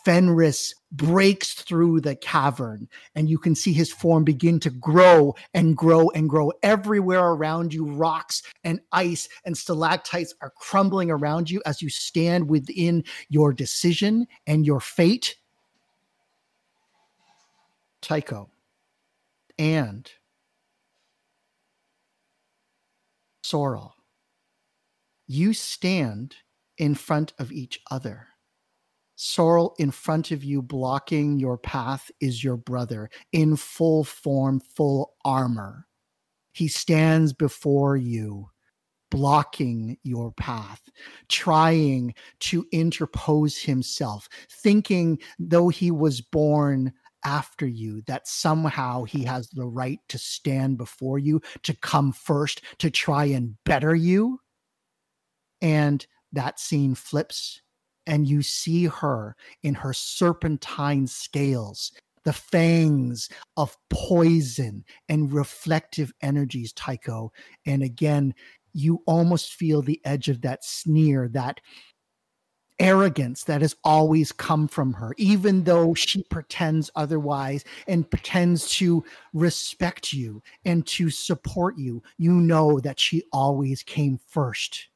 Fenris 0.06 0.75
breaks 0.91 1.53
through 1.53 2.01
the 2.01 2.15
cavern, 2.15 2.90
and 3.15 3.30
you 3.30 3.38
can 3.38 3.56
see 3.56 3.72
his 3.72 3.91
form 3.91 4.23
begin 4.25 4.59
to 4.59 4.69
grow 4.69 5.33
and 5.53 5.77
grow 5.77 6.09
and 6.09 6.30
grow. 6.30 6.51
Everywhere 6.61 7.25
around 7.25 7.73
you, 7.73 7.85
rocks 7.85 8.43
and 8.64 8.82
ice 8.91 9.30
and 9.45 9.57
stalactites 9.57 10.33
are 10.41 10.51
crumbling 10.59 11.09
around 11.09 11.49
you 11.49 11.61
as 11.65 11.82
you 11.82 11.90
stand 11.90 12.49
within 12.49 13.03
your 13.30 13.53
decision 13.53 14.27
and 14.45 14.65
your 14.65 14.82
fate. 14.82 15.35
Tycho 18.01 18.49
and 19.57 20.11
Sorrel, 23.43 23.93
you 25.27 25.53
stand 25.53 26.35
in 26.77 26.95
front 26.95 27.33
of 27.39 27.51
each 27.51 27.81
other. 27.91 28.27
Sorrel 29.15 29.75
in 29.77 29.91
front 29.91 30.31
of 30.31 30.43
you, 30.43 30.61
blocking 30.61 31.39
your 31.39 31.57
path, 31.57 32.09
is 32.19 32.43
your 32.43 32.57
brother 32.57 33.09
in 33.31 33.55
full 33.55 34.03
form, 34.03 34.59
full 34.59 35.13
armor. 35.23 35.88
He 36.53 36.67
stands 36.67 37.33
before 37.33 37.97
you, 37.97 38.49
blocking 39.11 39.97
your 40.03 40.31
path, 40.31 40.81
trying 41.30 42.15
to 42.39 42.65
interpose 42.72 43.57
himself, 43.57 44.30
thinking 44.49 45.19
though 45.38 45.69
he 45.69 45.91
was 45.91 46.22
born 46.22 46.93
after 47.26 47.68
you 47.68 48.02
that 48.08 48.27
somehow 48.27 49.03
he 49.03 49.24
has 49.24 49.50
the 49.50 49.66
right 49.66 50.00
to 50.10 50.18
stand 50.18 50.77
before 50.77 51.19
you, 51.19 51.42
to 51.64 51.76
come 51.76 52.11
first, 52.11 52.61
to 52.80 52.90
try 52.90 53.26
and 53.26 53.56
better 53.66 53.95
you. 53.95 54.40
And 55.61 56.06
that 56.32 56.60
scene 56.60 56.95
flips, 56.95 57.61
and 58.06 58.27
you 58.27 58.42
see 58.42 58.85
her 58.85 59.35
in 59.61 59.76
her 59.76 59.93
serpentine 59.93 61.08
scales, 61.08 61.92
the 62.26 62.34
fangs 62.34 63.30
of 63.58 63.77
poison 63.90 64.84
and 65.10 65.32
reflective 65.32 66.11
energies, 66.22 66.74
Tycho. 66.74 67.32
And 67.66 67.84
again, 67.84 68.34
you 68.74 69.03
almost 69.06 69.53
feel 69.53 69.82
the 69.82 70.02
edge 70.03 70.30
of 70.30 70.42
that 70.42 70.64
sneer, 70.64 71.30
that 71.30 71.61
arrogance 72.80 73.43
that 73.43 73.61
has 73.61 73.76
always 73.84 74.32
come 74.32 74.68
from 74.68 74.93
her, 74.93 75.14
even 75.18 75.64
though 75.64 75.93
she 75.93 76.24
pretends 76.24 76.90
otherwise 76.95 77.64
and 77.88 78.10
pretends 78.10 78.69
to 78.72 79.03
respect 79.34 80.14
you 80.14 80.42
and 80.66 80.85
to 80.88 81.10
support 81.10 81.77
you. 81.77 82.02
You 82.18 82.34
know 82.34 82.80
that 82.80 83.00
she 83.00 83.24
always 83.32 83.84
came 83.84 84.19
first 84.27 84.90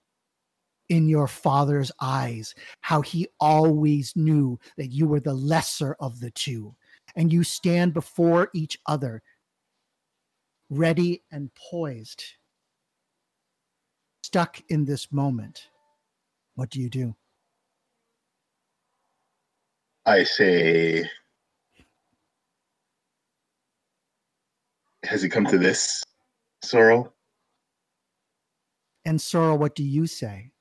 in 0.89 1.09
your 1.09 1.27
father's 1.27 1.91
eyes, 2.01 2.55
how 2.81 3.01
he 3.01 3.27
always 3.39 4.15
knew 4.15 4.59
that 4.77 4.87
you 4.87 5.07
were 5.07 5.19
the 5.19 5.33
lesser 5.33 5.95
of 5.99 6.19
the 6.19 6.31
two. 6.31 6.75
And 7.15 7.31
you 7.31 7.43
stand 7.43 7.93
before 7.93 8.49
each 8.53 8.77
other, 8.85 9.21
ready 10.69 11.23
and 11.31 11.49
poised, 11.55 12.23
stuck 14.23 14.61
in 14.69 14.85
this 14.85 15.11
moment. 15.11 15.67
What 16.55 16.69
do 16.69 16.81
you 16.81 16.89
do? 16.89 17.15
I 20.07 20.23
say, 20.23 21.09
has 25.03 25.23
it 25.25 25.29
come 25.29 25.45
to 25.47 25.57
this, 25.57 26.03
Sorrel? 26.63 27.13
And 29.05 29.21
Sorrel, 29.21 29.57
what 29.57 29.75
do 29.75 29.83
you 29.83 30.07
say? 30.07 30.51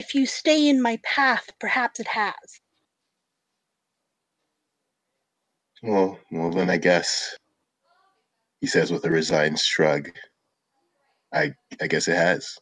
If 0.00 0.14
you 0.16 0.26
stay 0.26 0.68
in 0.68 0.82
my 0.82 0.98
path, 1.04 1.48
perhaps 1.60 2.00
it 2.00 2.08
has. 2.08 2.34
Well, 5.82 6.18
well, 6.32 6.50
then 6.50 6.70
I 6.70 6.76
guess 6.78 7.36
he 8.60 8.66
says 8.66 8.92
with 8.92 9.04
a 9.04 9.10
resigned 9.10 9.60
shrug. 9.60 10.10
I 11.32 11.54
I 11.80 11.86
guess 11.86 12.08
it 12.08 12.16
has. 12.16 12.58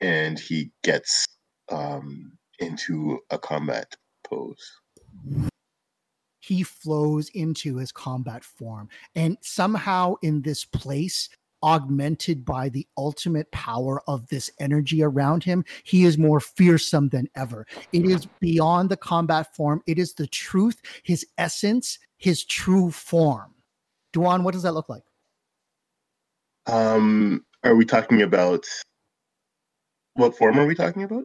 And 0.00 0.38
he 0.38 0.72
gets 0.82 1.26
um, 1.72 2.32
into 2.58 3.18
a 3.30 3.38
combat 3.38 3.96
pose. 4.24 4.72
He 6.40 6.62
flows 6.62 7.28
into 7.30 7.76
his 7.76 7.92
combat 7.92 8.44
form, 8.44 8.88
and 9.14 9.38
somehow 9.40 10.16
in 10.22 10.42
this 10.42 10.64
place, 10.64 11.28
augmented 11.62 12.44
by 12.44 12.68
the 12.68 12.86
ultimate 12.96 13.50
power 13.52 14.02
of 14.08 14.26
this 14.28 14.50
energy 14.58 15.02
around 15.02 15.44
him, 15.44 15.64
he 15.84 16.04
is 16.04 16.18
more 16.18 16.40
fearsome 16.40 17.08
than 17.10 17.28
ever. 17.36 17.64
It 17.92 18.04
is 18.04 18.26
beyond 18.40 18.90
the 18.90 18.96
combat 18.96 19.54
form, 19.54 19.82
it 19.86 19.98
is 19.98 20.14
the 20.14 20.26
truth, 20.26 20.80
his 21.04 21.24
essence, 21.38 21.98
his 22.18 22.44
true 22.44 22.90
form. 22.90 23.54
Duan, 24.12 24.42
what 24.42 24.52
does 24.52 24.64
that 24.64 24.74
look 24.74 24.88
like? 24.88 25.04
Um, 26.66 27.44
are 27.62 27.76
we 27.76 27.84
talking 27.84 28.22
about 28.22 28.66
what 30.14 30.36
form 30.36 30.58
are 30.58 30.66
we 30.66 30.74
talking 30.74 31.04
about? 31.04 31.24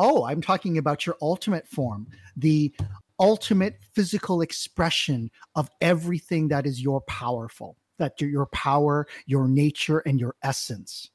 Oh, 0.00 0.24
I'm 0.24 0.40
talking 0.40 0.78
about 0.78 1.06
your 1.06 1.16
ultimate 1.20 1.66
form, 1.66 2.06
the 2.36 2.72
ultimate 3.18 3.80
physical 3.96 4.42
expression 4.42 5.28
of 5.56 5.68
everything 5.80 6.46
that 6.48 6.66
is 6.66 6.80
your 6.80 7.00
powerful, 7.00 7.76
that 7.98 8.20
your, 8.20 8.46
power, 8.46 9.08
your 9.26 9.48
nature, 9.48 9.98
and 10.06 10.20
your 10.20 10.36
essence. 10.44 11.10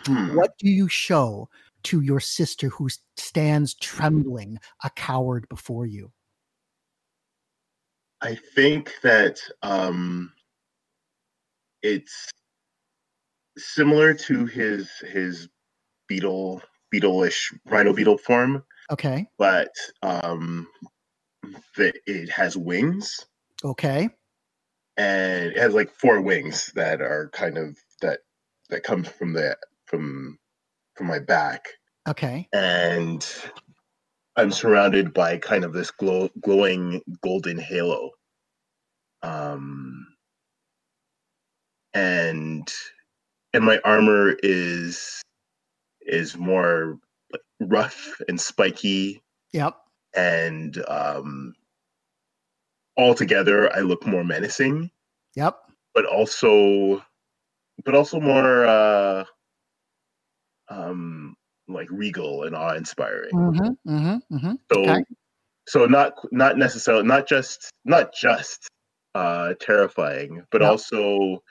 Hmm. 0.00 0.34
What 0.34 0.58
do 0.58 0.68
you 0.68 0.88
show 0.88 1.48
to 1.84 2.00
your 2.00 2.18
sister 2.18 2.70
who 2.70 2.88
stands 3.16 3.74
trembling, 3.74 4.58
a 4.82 4.90
coward 4.90 5.48
before 5.48 5.86
you? 5.86 6.10
I 8.20 8.36
think 8.56 8.94
that 9.04 9.38
um, 9.62 10.32
it's 11.82 12.30
similar 13.56 14.12
to 14.14 14.46
his 14.46 14.90
his 15.12 15.48
beetle 16.08 16.62
beetle-ish 16.92 17.52
rhino 17.66 17.92
beetle 17.92 18.18
form, 18.18 18.62
Okay. 18.92 19.26
but 19.38 19.74
um, 20.02 20.68
that 21.76 21.96
it 22.06 22.30
has 22.30 22.56
wings 22.56 23.26
Okay. 23.64 24.08
and 24.96 25.46
it 25.52 25.56
has 25.56 25.74
like 25.74 25.90
four 25.90 26.20
wings 26.20 26.70
that 26.76 27.00
are 27.00 27.30
kind 27.32 27.56
of 27.58 27.76
that 28.02 28.20
that 28.68 28.82
come 28.84 29.02
from 29.02 29.32
the 29.32 29.56
from 29.86 30.38
from 30.94 31.06
my 31.08 31.18
back 31.18 31.66
Okay. 32.08 32.46
and 32.52 33.26
I'm 34.36 34.50
surrounded 34.50 35.12
by 35.12 35.36
kind 35.38 35.62
of 35.64 35.72
this 35.74 35.90
glow, 35.90 36.30
glowing 36.40 37.02
golden 37.22 37.58
halo. 37.58 38.10
Um, 39.22 40.06
and 41.92 42.66
and 43.52 43.62
my 43.62 43.78
armor 43.84 44.34
is 44.42 45.20
is 46.06 46.36
more 46.36 46.98
rough 47.60 48.20
and 48.28 48.40
spiky, 48.40 49.22
Yep. 49.52 49.76
and 50.14 50.82
um, 50.88 51.54
altogether 52.96 53.74
I 53.74 53.80
look 53.80 54.06
more 54.06 54.24
menacing, 54.24 54.90
Yep. 55.36 55.56
but 55.94 56.04
also 56.06 57.04
but 57.84 57.94
also 57.94 58.20
more 58.20 58.66
uh, 58.66 59.24
um, 60.68 61.36
like 61.68 61.88
regal 61.90 62.44
and 62.44 62.54
awe-inspiring. 62.54 63.32
Mm-hmm. 63.32 63.90
Mm-hmm. 63.90 64.36
Mm-hmm. 64.36 64.52
So 64.72 64.80
Okay. 64.80 65.04
so 65.68 65.86
not 65.86 66.14
not 66.32 66.58
necessarily 66.58 67.04
not 67.04 67.28
just 67.28 67.70
not 67.84 68.14
just 68.14 68.68
uh 69.14 69.54
terrifying, 69.60 70.44
but 70.50 70.60
No. 70.60 70.70
also 70.70 71.42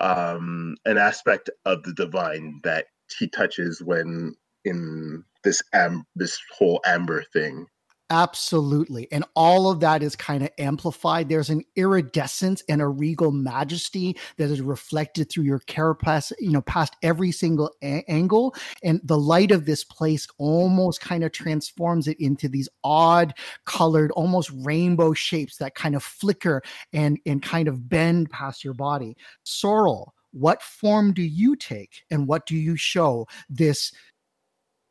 um 0.00 0.76
an 0.84 0.96
aspect 0.98 1.50
of 1.64 1.82
the 1.82 1.92
divine 1.94 2.60
that 2.64 2.86
he 3.18 3.28
touches 3.28 3.82
when 3.82 4.34
in 4.64 5.24
this 5.44 5.62
am 5.72 6.04
this 6.14 6.38
whole 6.56 6.80
amber 6.84 7.24
thing. 7.32 7.66
Absolutely. 8.10 9.06
And 9.12 9.22
all 9.36 9.70
of 9.70 9.80
that 9.80 10.02
is 10.02 10.16
kind 10.16 10.42
of 10.42 10.48
amplified. 10.58 11.28
There's 11.28 11.50
an 11.50 11.62
iridescence 11.76 12.62
and 12.66 12.80
a 12.80 12.88
regal 12.88 13.32
majesty 13.32 14.16
that 14.38 14.50
is 14.50 14.62
reflected 14.62 15.30
through 15.30 15.44
your 15.44 15.58
carapace, 15.60 16.32
you 16.38 16.50
know, 16.50 16.62
past 16.62 16.96
every 17.02 17.32
single 17.32 17.70
a- 17.82 18.04
angle. 18.08 18.54
And 18.82 19.02
the 19.04 19.18
light 19.18 19.50
of 19.50 19.66
this 19.66 19.84
place 19.84 20.26
almost 20.38 21.02
kind 21.02 21.22
of 21.22 21.32
transforms 21.32 22.08
it 22.08 22.18
into 22.18 22.48
these 22.48 22.68
odd 22.82 23.34
colored, 23.66 24.10
almost 24.12 24.50
rainbow 24.64 25.12
shapes 25.12 25.58
that 25.58 25.74
kind 25.74 25.94
of 25.94 26.02
flicker 26.02 26.62
and, 26.94 27.18
and 27.26 27.42
kind 27.42 27.68
of 27.68 27.90
bend 27.90 28.30
past 28.30 28.64
your 28.64 28.74
body. 28.74 29.18
Sorrel, 29.42 30.14
what 30.32 30.62
form 30.62 31.12
do 31.12 31.22
you 31.22 31.56
take 31.56 32.04
and 32.10 32.26
what 32.26 32.46
do 32.46 32.56
you 32.56 32.76
show 32.76 33.26
this 33.48 33.92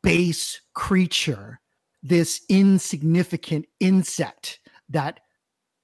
base 0.02 0.60
creature, 0.74 1.60
this 2.02 2.42
insignificant 2.48 3.66
insect 3.80 4.60
that 4.88 5.20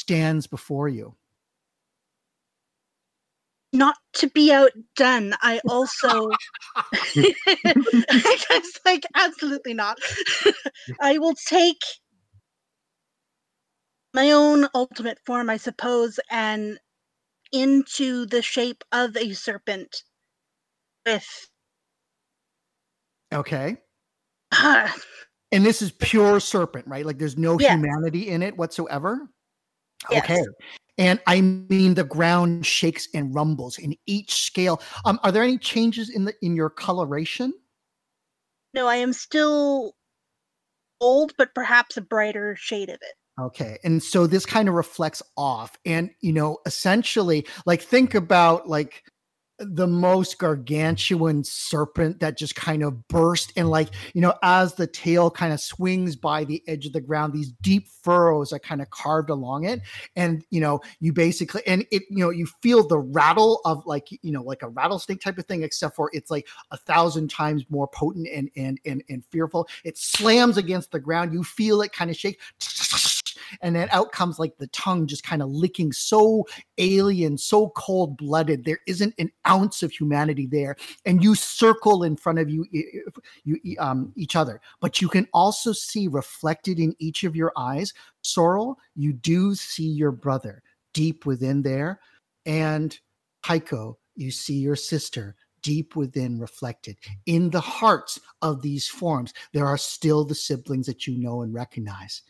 stands 0.01 0.47
before 0.47 0.89
you? 0.89 1.15
Not 3.73 3.97
to 4.15 4.29
be 4.29 4.53
outdone, 4.53 5.35
I 5.43 5.61
also 5.69 6.31
I 6.77 8.39
was 8.51 8.81
like 8.85 9.05
absolutely 9.17 9.75
not. 9.75 9.99
I 11.01 11.19
will 11.19 11.35
take 11.35 11.83
my 14.15 14.31
own 14.31 14.69
ultimate 14.75 15.19
form, 15.27 15.51
I 15.51 15.57
suppose, 15.57 16.21
and 16.31 16.79
into 17.55 18.27
the 18.27 18.43
shape 18.43 18.85
of 18.93 19.17
a 19.17 19.33
serpent 19.35 20.03
with 21.07 21.49
Okay. 23.33 23.77
ah, 24.53 24.95
And 25.53 25.65
this 25.65 25.83
is 25.83 25.93
pure 25.93 26.41
serpent, 26.41 26.87
right? 26.87 27.07
Like 27.07 27.19
there's 27.19 27.39
no 27.39 27.59
Yes. 27.59 27.71
humanity 27.71 28.29
in 28.29 28.43
it 28.43 28.57
whatsoever. 28.57 29.29
Yes. 30.11 30.25
Okay. 30.25 30.43
And 30.99 31.21
I 31.27 31.41
mean 31.41 31.95
the 31.95 32.05
ground 32.05 32.67
shakes 32.67 33.09
and 33.15 33.35
rumbles 33.35 33.79
in 33.79 33.97
each 34.07 34.43
scale. 34.43 34.81
Um, 35.05 35.19
are 35.23 35.33
there 35.33 35.43
any 35.43 35.59
changes 35.59 36.11
in 36.11 36.25
the 36.25 36.35
in 36.43 36.57
your 36.57 36.71
coloration? 36.71 37.53
no, 38.75 38.87
I 38.89 38.97
am 38.97 39.13
still 39.15 39.95
old, 41.01 41.37
but 41.37 41.55
perhaps 41.55 41.97
a 41.97 42.01
brighter 42.01 42.57
shade 42.57 42.89
of 42.89 42.97
it. 43.01 43.15
Okay. 43.41 43.79
And 43.83 44.01
so 44.03 44.27
this 44.27 44.47
kind 44.47 44.69
of 44.69 44.75
reflects 44.75 45.23
off. 45.37 45.77
And, 45.85 46.11
you 46.21 46.33
know, 46.33 46.59
essentially, 46.67 47.47
like, 47.67 47.83
think 47.83 48.15
about 48.15 48.69
like 48.69 49.03
the 49.61 49.87
most 49.87 50.39
gargantuan 50.39 51.45
serpent 51.45 52.19
that 52.19 52.37
just 52.37 52.55
kind 52.57 52.83
of 52.85 53.07
burst. 53.09 53.53
And, 53.57 53.71
like, 53.71 53.89
you 54.13 54.21
know, 54.21 54.35
as 54.43 54.75
the 54.75 54.87
tail 54.87 55.33
kind 55.33 55.53
of 55.53 55.61
swings 55.61 56.15
by 56.15 56.45
the 56.45 56.63
edge 56.69 56.87
of 56.87 56.93
the 56.93 57.01
ground, 57.01 57.33
these 57.33 57.53
deep 57.61 57.89
furrows 58.03 58.53
are 58.53 58.59
kind 58.61 58.81
of 58.81 58.91
carved 58.91 59.31
along 59.31 59.65
it. 59.65 59.81
And, 60.15 60.45
you 60.51 60.61
know, 60.61 60.81
you 61.01 61.13
basically, 61.13 61.63
and 61.67 61.85
it, 61.91 62.03
you 62.11 62.19
know, 62.19 62.31
you 62.31 62.47
feel 62.63 62.87
the 62.87 62.99
rattle 62.99 63.61
of 63.65 63.85
like, 63.85 64.07
you 64.11 64.31
know, 64.31 64.43
like 64.43 64.63
a 64.63 64.69
rattlesnake 64.69 65.21
type 65.21 65.39
of 65.39 65.47
thing, 65.47 65.65
except 65.65 65.97
for 65.97 66.09
it's 66.13 66.31
like 66.31 66.47
a 66.71 66.77
thousand 66.77 67.31
times 67.31 67.65
more 67.69 67.89
potent 67.89 68.29
and, 68.33 68.49
and, 68.57 68.81
and, 68.85 69.03
and 69.09 69.25
fearful. 69.33 69.69
It 69.85 69.99
slams 69.99 70.57
against 70.57 70.93
the 70.93 71.01
ground. 71.01 71.33
You 71.33 71.43
feel 71.43 71.81
it 71.83 71.93
kind 71.93 72.11
of 72.11 72.17
shake 72.17 72.41
and 73.63 73.75
then 73.75 73.89
out 73.91 74.13
comes 74.13 74.39
like 74.39 74.57
the 74.59 74.67
tongue 74.69 75.07
just 75.07 75.25
kind 75.25 75.43
of 75.43 75.49
licking 75.51 75.93
so 75.93 76.45
alien 76.79 77.37
so 77.39 77.71
cold 77.71 78.17
blooded 78.17 78.65
there 78.65 78.81
isn't 78.87 79.15
an 79.19 79.31
ounce 79.49 79.83
of 79.83 79.93
humanity 79.93 80.47
there 80.47 80.77
and 81.05 81.23
you 81.23 81.35
circle 81.35 82.03
in 82.03 82.17
front 82.17 82.39
of 82.39 82.51
you 82.51 82.65
you 83.45 83.77
um 83.79 84.13
each 84.17 84.37
other. 84.37 84.61
But 84.81 85.01
you 85.01 85.09
can 85.09 85.29
also 85.33 85.73
see 85.73 86.09
reflected 86.09 86.79
in 86.79 86.95
each 86.99 87.25
of 87.25 87.37
your 87.37 87.53
eyes 87.57 87.93
sorrel 88.23 88.79
you 88.95 89.13
do 89.13 89.55
see 89.55 89.89
your 89.89 90.13
brother 90.13 90.63
deep 90.93 91.27
within 91.27 91.63
there 91.63 92.01
and 92.47 92.99
Tycho, 93.45 93.99
you 94.17 94.31
see 94.31 94.55
your 94.55 94.77
sister 94.77 95.37
deep 95.63 95.97
within 95.97 96.39
reflected 96.39 96.97
in 97.27 97.51
the 97.51 97.61
hearts 97.61 98.21
of 98.43 98.63
these 98.63 98.87
forms. 98.87 99.33
There 99.53 99.67
are 99.67 99.79
still 99.79 100.25
the 100.25 100.35
siblings 100.35 100.87
that 100.87 101.07
you 101.07 101.19
know 101.19 101.43
and 101.43 101.53
recognize 101.53 102.23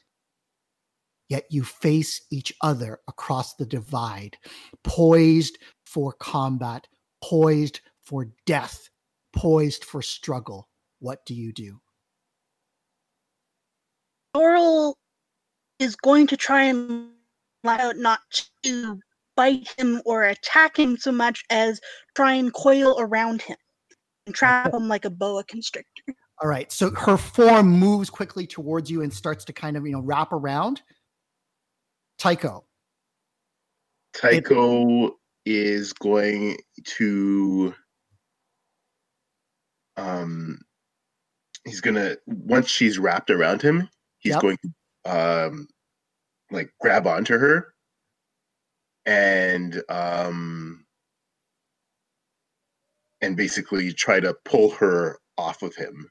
yet 1.28 1.44
you 1.50 1.64
face 1.64 2.22
each 2.30 2.52
other 2.60 3.00
across 3.08 3.54
the 3.54 3.66
divide, 3.66 4.36
poised 4.82 5.58
for 5.84 6.12
combat, 6.12 6.86
poised 7.22 7.80
for 8.02 8.28
death, 8.46 8.88
poised 9.34 9.84
for 9.84 10.02
struggle. 10.02 10.68
What 11.00 11.24
do 11.26 11.34
you 11.34 11.52
do? 11.52 11.80
Sorrel 14.34 14.98
is 15.78 15.96
going 15.96 16.26
to 16.28 16.36
try 16.36 16.64
and 16.64 17.10
out 17.66 17.96
not 17.96 18.20
to 18.62 19.00
bite 19.36 19.74
him 19.78 20.02
or 20.04 20.24
attack 20.24 20.78
him 20.78 20.96
so 20.96 21.10
much 21.10 21.44
as 21.50 21.80
try 22.14 22.34
and 22.34 22.52
coil 22.52 22.96
around 22.98 23.42
him 23.42 23.56
and 24.26 24.34
trap 24.34 24.72
him 24.72 24.88
like 24.88 25.04
a 25.04 25.10
boa 25.10 25.44
constrictor. 25.44 26.02
All 26.42 26.48
right, 26.48 26.70
so 26.70 26.90
her 26.90 27.16
form 27.16 27.68
moves 27.68 28.10
quickly 28.10 28.46
towards 28.46 28.90
you 28.90 29.02
and 29.02 29.12
starts 29.12 29.44
to 29.46 29.52
kind 29.52 29.76
of, 29.76 29.86
you 29.86 29.92
know, 29.92 30.00
wrap 30.00 30.32
around. 30.32 30.82
Tycho. 32.18 32.64
Tycho 34.14 35.16
is 35.44 35.92
going 35.92 36.56
to 36.84 37.74
um 39.96 40.58
he's 41.64 41.80
gonna 41.80 42.16
once 42.26 42.68
she's 42.68 42.98
wrapped 42.98 43.30
around 43.30 43.60
him, 43.62 43.88
he's 44.18 44.32
Yep. 44.34 44.42
going 44.42 44.58
to 44.62 45.10
um 45.10 45.68
like 46.50 46.72
grab 46.80 47.06
onto 47.06 47.36
her 47.36 47.74
and 49.06 49.82
um 49.88 50.84
and 53.20 53.36
basically 53.36 53.92
try 53.92 54.20
to 54.20 54.34
pull 54.44 54.70
her 54.70 55.18
off 55.36 55.62
of 55.62 55.74
him. 55.74 56.08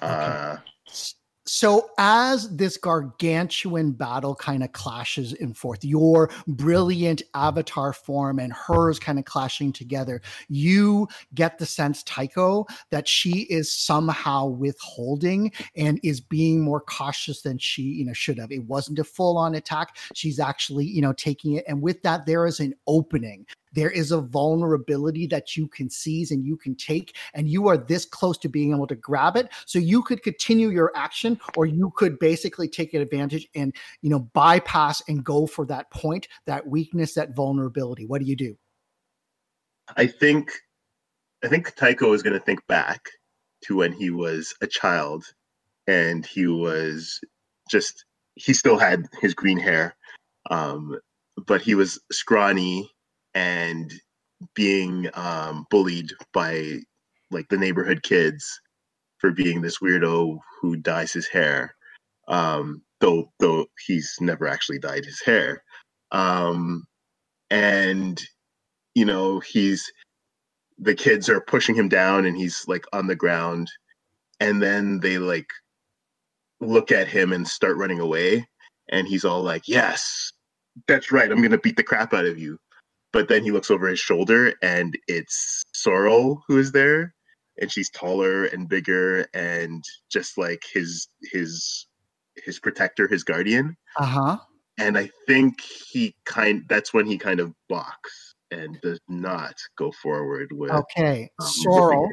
Uh 0.00 0.56
S- 0.88 1.14
So 1.44 1.90
as 1.98 2.48
this 2.56 2.76
gargantuan 2.76 3.92
battle 3.92 4.34
kind 4.36 4.62
of 4.62 4.72
clashes 4.72 5.32
in 5.32 5.54
forth, 5.54 5.84
your 5.84 6.30
brilliant 6.46 7.20
avatar 7.34 7.92
form 7.92 8.38
and 8.38 8.52
hers 8.52 9.00
kind 9.00 9.18
of 9.18 9.24
clashing 9.24 9.72
together, 9.72 10.22
you 10.48 11.08
get 11.34 11.58
the 11.58 11.66
sense, 11.66 12.04
Tycho, 12.04 12.66
that 12.90 13.08
she 13.08 13.40
is 13.50 13.72
somehow 13.72 14.46
withholding 14.46 15.50
and 15.74 15.98
is 16.04 16.20
being 16.20 16.60
more 16.60 16.80
cautious 16.80 17.42
than 17.42 17.58
she, 17.58 17.82
you 17.82 18.04
know, 18.04 18.12
should 18.12 18.38
have. 18.38 18.52
It 18.52 18.64
wasn't 18.64 19.00
a 19.00 19.04
full-on 19.04 19.56
attack. 19.56 19.96
She's 20.14 20.38
actually, 20.38 20.84
you 20.84 21.02
know, 21.02 21.12
taking 21.12 21.54
it. 21.54 21.64
And 21.66 21.82
with 21.82 22.02
that, 22.02 22.24
there 22.24 22.46
is 22.46 22.60
an 22.60 22.74
opening. 22.86 23.46
There 23.72 23.90
is 23.90 24.12
a 24.12 24.20
vulnerability 24.20 25.26
that 25.28 25.56
you 25.56 25.68
can 25.68 25.88
seize 25.90 26.30
and 26.30 26.44
you 26.44 26.56
can 26.56 26.74
take, 26.74 27.16
and 27.34 27.48
you 27.48 27.68
are 27.68 27.76
this 27.76 28.04
close 28.04 28.38
to 28.38 28.48
being 28.48 28.72
able 28.72 28.86
to 28.86 28.96
grab 28.96 29.36
it. 29.36 29.48
So 29.66 29.78
you 29.78 30.02
could 30.02 30.22
continue 30.22 30.70
your 30.70 30.92
action, 30.94 31.40
or 31.56 31.66
you 31.66 31.92
could 31.96 32.18
basically 32.18 32.68
take 32.68 32.94
advantage 32.94 33.48
and 33.54 33.74
you 34.00 34.10
know 34.10 34.20
bypass 34.20 35.02
and 35.08 35.24
go 35.24 35.46
for 35.46 35.66
that 35.66 35.90
point, 35.90 36.28
that 36.46 36.66
weakness, 36.66 37.14
that 37.14 37.34
vulnerability. 37.34 38.06
What 38.06 38.20
do 38.20 38.26
you 38.26 38.36
do? 38.36 38.56
I 39.96 40.06
think 40.06 40.50
I 41.44 41.48
think 41.48 41.74
Tycho 41.74 42.12
is 42.12 42.22
going 42.22 42.38
to 42.38 42.44
think 42.44 42.64
back 42.66 43.08
to 43.64 43.76
when 43.76 43.92
he 43.92 44.10
was 44.10 44.54
a 44.60 44.66
child 44.66 45.24
and 45.86 46.24
he 46.26 46.46
was 46.46 47.20
just 47.70 48.04
he 48.36 48.52
still 48.52 48.78
had 48.78 49.06
his 49.20 49.34
green 49.34 49.58
hair 49.58 49.96
um 50.50 50.98
but 51.46 51.60
he 51.60 51.74
was 51.74 52.00
scrawny 52.10 52.90
and 53.34 53.92
being 54.54 55.08
um 55.14 55.66
bullied 55.70 56.12
by 56.32 56.78
like 57.30 57.48
the 57.48 57.56
neighborhood 57.58 58.02
kids 58.02 58.60
for 59.18 59.30
being 59.30 59.62
this 59.62 59.78
weirdo 59.78 60.38
who 60.60 60.76
dyes 60.76 61.12
his 61.12 61.28
hair 61.28 61.74
um 62.28 62.82
though 63.00 63.30
though 63.40 63.66
he's 63.86 64.16
never 64.20 64.46
actually 64.48 64.78
dyed 64.78 65.04
his 65.04 65.20
hair. 65.22 65.62
Um 66.12 66.84
and 67.50 68.20
you 68.94 69.04
know 69.04 69.40
he's 69.40 69.90
the 70.78 70.94
kids 70.94 71.28
are 71.28 71.40
pushing 71.42 71.74
him 71.74 71.88
down 71.88 72.26
and 72.26 72.36
he's 72.36 72.64
like 72.68 72.84
on 72.92 73.06
the 73.06 73.16
ground 73.16 73.68
and 74.40 74.62
then 74.62 75.00
they 75.00 75.18
like 75.18 75.48
look 76.60 76.92
at 76.92 77.08
him 77.08 77.32
and 77.32 77.46
start 77.46 77.76
running 77.76 78.00
away 78.00 78.46
and 78.90 79.06
he's 79.06 79.24
all 79.24 79.42
like 79.42 79.68
yes 79.68 80.32
that's 80.88 81.12
right 81.12 81.30
i'm 81.30 81.42
gonna 81.42 81.58
beat 81.58 81.76
the 81.76 81.82
crap 81.82 82.14
out 82.14 82.24
of 82.26 82.38
you 82.38 82.58
but 83.12 83.28
then 83.28 83.42
he 83.42 83.50
looks 83.50 83.70
over 83.70 83.88
his 83.88 84.00
shoulder 84.00 84.54
and 84.62 84.98
it's 85.08 85.62
sorrel 85.74 86.42
who 86.48 86.58
is 86.58 86.72
there 86.72 87.14
and 87.60 87.70
she's 87.70 87.90
taller 87.90 88.44
and 88.46 88.68
bigger 88.68 89.26
and 89.34 89.84
just 90.10 90.38
like 90.38 90.62
his 90.72 91.08
his 91.32 91.86
his 92.44 92.58
protector 92.58 93.06
his 93.08 93.24
guardian 93.24 93.76
Uh 93.98 94.04
huh. 94.06 94.36
and 94.78 94.96
I 94.96 95.10
think 95.26 95.60
he 95.90 96.14
kind 96.24 96.64
that's 96.68 96.94
when 96.94 97.06
he 97.06 97.18
kind 97.18 97.40
of 97.40 97.52
balks 97.68 98.34
and 98.50 98.80
does 98.80 99.00
not 99.08 99.54
go 99.76 99.92
forward 100.02 100.48
with 100.52 100.70
Okay, 100.70 101.30
um, 101.38 101.46
Sorrel. 101.46 102.08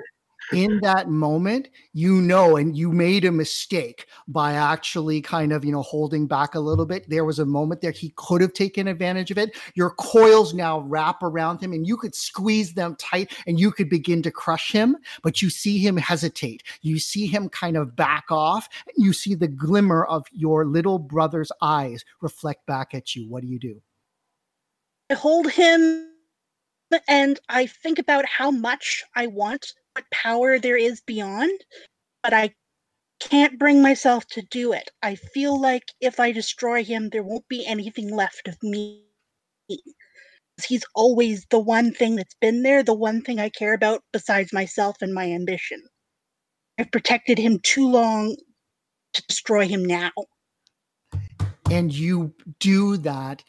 In 0.54 0.80
that 0.82 1.10
moment, 1.10 1.70
you 1.94 2.22
know, 2.22 2.58
and 2.58 2.76
you 2.78 2.92
made 2.92 3.26
a 3.26 3.32
mistake 3.32 4.08
by 4.28 4.54
actually 4.54 5.22
kind 5.22 5.54
of, 5.54 5.64
you 5.64 5.72
know, 5.72 5.82
holding 5.82 6.28
back 6.28 6.56
a 6.56 6.60
little 6.60 6.86
bit. 6.86 7.10
There 7.10 7.26
was 7.26 7.40
a 7.40 7.46
moment 7.46 7.82
there 7.82 7.92
he 7.92 8.14
could 8.16 8.42
have 8.42 8.54
taken 8.54 8.88
advantage 8.88 9.32
of 9.32 9.38
it. 9.38 9.56
Your 9.76 9.92
coils 9.92 10.54
now 10.54 10.80
wrap 10.82 11.22
around 11.22 11.62
him 11.62 11.74
and 11.74 11.86
you 11.86 11.98
could 11.98 12.16
squeeze 12.16 12.74
them 12.74 12.96
tight 12.98 13.32
and 13.48 13.60
you 13.60 13.72
could 13.72 13.90
begin 13.90 14.22
to 14.24 14.32
crush 14.32 14.72
him, 14.72 14.98
but 15.24 15.42
you 15.42 15.50
see 15.50 15.78
him 15.78 15.98
hesitate. 15.98 16.64
You 16.82 17.00
see 17.00 17.28
him 17.28 17.50
kind 17.50 17.78
of 17.78 17.96
back 17.96 18.26
off. 18.30 18.70
You 18.98 19.14
see 19.14 19.36
the 19.36 19.48
glimmer 19.48 20.06
of 20.06 20.26
your 20.32 20.66
little 20.66 21.00
brother's 21.00 21.52
eyes 21.62 22.04
reflect 22.22 22.66
back 22.66 22.94
at 22.94 23.16
you. 23.16 23.28
What 23.28 23.42
do 23.42 23.48
you 23.48 23.60
do? 23.60 23.82
I 25.12 25.16
hold 25.16 25.50
him 25.52 26.10
and 27.08 27.40
I 27.50 27.68
think 27.68 28.00
about 28.00 28.26
how 28.26 28.52
much 28.52 29.04
I 29.16 29.28
want, 29.28 29.74
what 30.00 30.12
power 30.12 30.58
there 30.58 30.78
is 30.78 31.02
beyond, 31.02 31.60
but 32.24 32.34
I 32.34 32.54
can't 33.20 33.60
bring 33.60 33.82
myself 33.82 34.26
to 34.28 34.42
do 34.50 34.72
it. 34.72 34.90
I 35.04 35.16
feel 35.16 35.60
like 35.60 35.84
if 36.00 36.22
I 36.22 36.32
destroy 36.32 36.86
him, 36.86 37.10
there 37.10 37.24
won't 37.24 37.48
be 37.50 37.66
anything 37.66 38.16
left 38.16 38.48
of 38.48 38.56
me. 38.64 39.04
He's 40.66 40.86
always 40.96 41.46
the 41.50 41.60
one 41.60 41.94
thing 41.94 42.16
that's 42.16 42.36
been 42.40 42.64
there, 42.64 42.82
the 42.82 42.94
one 42.94 43.22
thing 43.22 43.40
I 43.40 43.50
care 43.50 43.74
about 43.74 44.02
besides 44.14 44.54
myself 44.54 44.96
and 45.02 45.14
my 45.14 45.30
ambition. 45.32 45.82
I've 46.80 46.92
protected 46.92 47.38
him 47.38 47.60
too 47.62 47.90
long 47.90 48.38
to 49.14 49.24
destroy 49.28 49.68
him 49.68 49.84
now. 49.84 50.12
And 51.70 51.94
you 51.94 52.34
do 52.60 52.96
that 52.98 53.44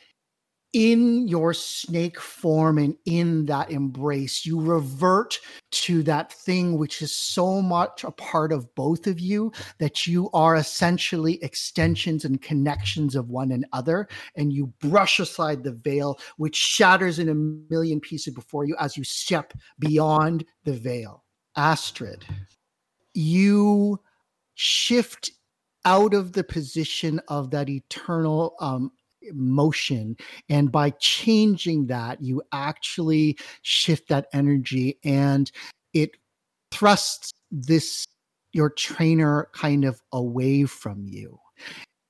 in 0.73 1.27
your 1.27 1.53
snake 1.53 2.21
form 2.21 2.79
and 2.79 2.97
in 3.05 3.47
that 3.47 3.71
embrace, 3.71 4.47
you 4.47 4.61
revert 4.61 5.39
to 5.73 6.03
that 6.05 6.33
thing 6.33 6.79
which 6.79 7.03
is 7.03 7.15
so 7.15 7.61
much 7.61 8.05
a 8.05 8.11
part 8.13 8.53
of 8.53 8.73
both 8.75 9.07
of 9.07 9.19
you 9.19 9.53
that 9.79 10.07
you 10.07 10.31
are 10.33 10.57
essentially 10.57 11.43
extensions 11.43 12.25
and 12.25 12.41
connections 12.41 13.17
of 13.17 13.31
one 13.31 13.51
another. 13.51 14.09
And 14.37 14.53
you 14.53 14.69
brush 14.81 15.19
aside 15.19 15.65
the 15.65 15.73
veil, 15.73 16.19
which 16.37 16.57
shatters 16.57 17.19
in 17.19 17.29
a 17.29 17.35
million 17.35 18.01
pieces 18.01 18.33
before 18.33 18.65
you 18.65 18.77
as 18.79 18.97
you 18.97 19.03
step 19.03 19.53
beyond 19.79 20.45
the 20.65 20.75
veil. 20.75 21.25
Astrid, 21.57 22.25
you 23.13 23.99
shift 24.55 25.31
out 25.85 26.15
of 26.15 26.33
the 26.33 26.45
position 26.45 27.21
of 27.29 27.51
that 27.51 27.69
eternal 27.69 28.55
um, 28.61 28.93
motion 29.33 30.17
and 30.49 30.73
by 30.73 30.91
changing 30.91 31.87
that 31.87 32.23
you 32.23 32.43
actually 32.53 33.39
shift 33.63 34.09
that 34.09 34.27
energy 34.33 34.99
and 35.05 35.51
it 35.93 36.11
thrusts 36.71 37.33
this 37.51 38.07
your 38.53 38.71
trainer 38.71 39.49
kind 39.53 39.85
of 39.85 40.01
away 40.13 40.65
from 40.65 41.07
you. 41.07 41.39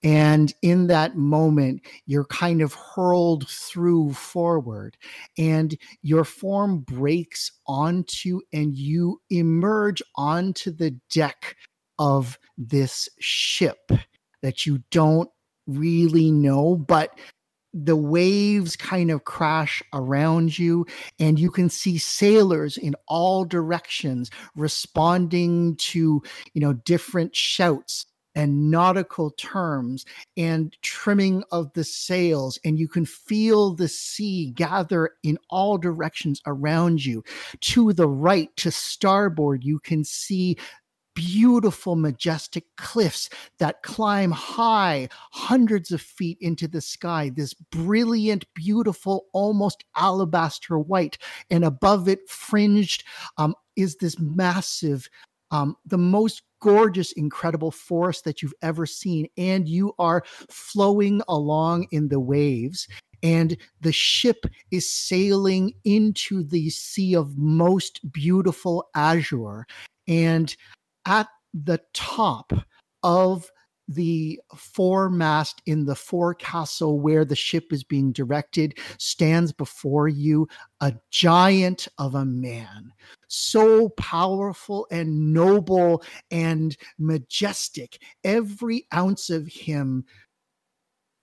And 0.03 0.55
in 0.63 0.87
that 0.87 1.17
moment 1.17 1.83
you're 2.07 2.25
kind 2.25 2.63
of 2.63 2.73
hurled 2.73 3.47
through 3.49 4.15
forward 4.15 4.97
and 5.37 5.77
your 6.03 6.25
form 6.25 6.81
breaks 6.81 7.53
onto 7.67 8.41
and 8.53 8.75
you 8.75 9.21
emerge 9.29 10.03
onto 10.17 10.71
the 10.71 10.93
deck 11.13 11.57
of 11.99 12.39
this 12.57 13.11
ship 13.19 13.93
that 14.41 14.65
you 14.65 14.83
don't 14.91 15.29
really 15.79 16.31
know, 16.31 16.77
but 16.77 17.19
the 17.73 17.97
waves 17.97 18.75
kind 18.77 19.11
of 19.11 19.25
crash 19.25 19.83
around 19.93 20.59
you 20.59 20.85
and 21.21 21.39
you 21.39 21.51
can 21.51 21.69
see 21.69 21.99
sailors 21.99 22.77
in 22.77 22.97
all 23.07 23.45
directions 23.45 24.29
responding 24.57 25.77
to 25.77 26.21
you 26.53 26.61
know 26.61 26.73
different 26.73 27.35
shouts 27.35 28.07
and 28.35 28.71
nautical 28.71 29.31
terms 29.33 30.05
and 30.37 30.77
trimming 30.83 31.43
of 31.51 31.73
the 31.73 31.85
sails 31.85 32.59
and 32.65 32.79
you 32.79 32.89
can 32.89 33.05
feel 33.05 33.75
the 33.75 33.89
sea 33.89 34.53
gather 34.53 35.11
in 35.23 35.37
all 35.49 35.77
directions 35.77 36.41
around 36.47 37.05
you. 37.05 37.25
To 37.61 37.93
the 37.93 38.09
right 38.09 38.55
to 38.57 38.71
starboard 38.71 39.65
you 39.65 39.81
can 39.81 40.05
see 40.05 40.57
beautiful, 41.15 41.97
majestic 41.97 42.65
cliffs 42.77 43.29
that 43.59 43.83
climb 43.83 44.31
high, 44.31 45.09
hundreds 45.33 45.91
of 45.91 46.01
feet 46.01 46.39
into 46.41 46.69
the 46.69 46.81
sky. 46.81 47.31
This 47.35 47.55
brilliant, 47.55 48.45
beautiful, 48.55 49.27
almost 49.33 49.85
alabaster 49.97 50.79
white. 50.79 51.19
And 51.51 51.65
above 51.65 52.09
it, 52.09 52.29
fringed, 52.29 53.05
um, 53.37 53.55
is 53.77 53.97
this 53.97 54.19
massive, 54.19 55.09
um, 55.51 55.77
the 55.85 55.99
most 55.99 56.43
gorgeous, 56.61 57.13
incredible 57.13 57.71
forest 57.71 58.25
that 58.25 58.43
you've 58.43 58.55
ever 58.63 58.87
seen. 58.87 59.27
And 59.37 59.69
you 59.69 59.95
are 59.99 60.23
flowing 60.49 61.23
along 61.29 61.87
in 61.91 62.09
the 62.09 62.21
waves 62.21 62.87
and 63.23 63.57
the 63.81 63.93
ship 63.93 64.47
is 64.71 64.89
sailing 64.89 65.75
into 65.85 66.43
the 66.43 66.71
sea 66.71 67.15
of 67.15 67.37
most 67.37 68.01
beautiful 68.13 68.89
azure 68.95 69.67
and 70.09 70.57
at 71.07 71.29
the 71.55 71.81
top 71.93 72.53
of 73.03 73.51
the 73.91 74.41
foremast 74.55 75.61
in 75.67 75.85
the 75.85 75.97
forecastle 75.97 77.01
where 77.01 77.25
the 77.25 77.35
ship 77.35 77.73
is 77.73 77.83
being 77.83 78.13
directed 78.13 78.79
stands 78.99 79.53
before 79.53 80.07
you 80.07 80.47
a 80.81 80.95
giant 81.11 81.89
of 81.99 82.15
a 82.15 82.25
man, 82.25 82.93
so 83.27 83.89
powerful 83.91 84.87
and 84.93 85.33
noble 85.33 86.05
and 86.31 86.77
majestic. 86.99 88.01
Every 88.23 88.87
ounce 88.95 89.29
of 89.29 89.49
him 89.49 90.05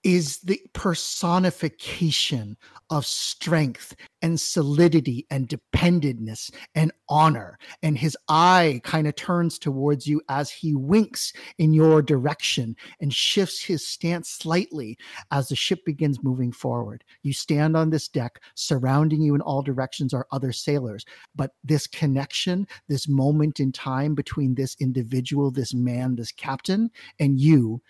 is 0.08 0.40
the 0.40 0.62
personification 0.72 2.56
of 2.90 3.06
strength 3.06 3.94
and 4.22 4.40
solidity 4.40 5.28
and 5.30 5.50
dependedness 5.50 6.50
and 6.76 6.94
honor. 7.10 7.60
And 7.84 7.98
his 7.98 8.16
eye 8.30 8.80
kind 8.86 9.06
of 9.06 9.18
turns 9.18 9.60
towards 9.60 10.08
you 10.08 10.22
as 10.30 10.50
he 10.50 10.74
winks 10.74 11.34
in 11.58 11.74
your 11.74 12.02
direction 12.02 12.78
and 13.02 13.14
shifts 13.14 13.62
his 13.62 13.86
stance 13.86 14.30
slightly 14.30 14.98
as 15.32 15.50
the 15.50 15.58
ship 15.58 15.84
begins 15.84 16.24
moving 16.24 16.54
forward. 16.54 17.04
You 17.24 17.34
stand 17.34 17.76
on 17.76 17.90
this 17.90 18.08
deck, 18.08 18.40
surrounding 18.56 19.22
you 19.22 19.36
in 19.36 19.42
all 19.42 19.62
directions 19.62 20.14
are 20.14 20.26
other 20.32 20.54
sailors. 20.54 21.04
But 21.36 21.52
this 21.66 21.86
connection, 21.86 22.66
this 22.88 23.10
moment 23.10 23.60
in 23.60 23.74
time 23.74 24.16
between 24.16 24.56
this 24.56 24.78
individual, 24.80 25.52
this 25.52 25.74
man, 25.74 26.16
this 26.16 26.32
captain, 26.32 26.92
and 27.20 27.38
you 27.38 27.82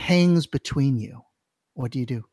hangs 0.00 0.46
between 0.46 0.98
you. 0.98 1.22
What 1.74 1.92
do 1.92 1.98
you 1.98 2.06
do? 2.06 2.24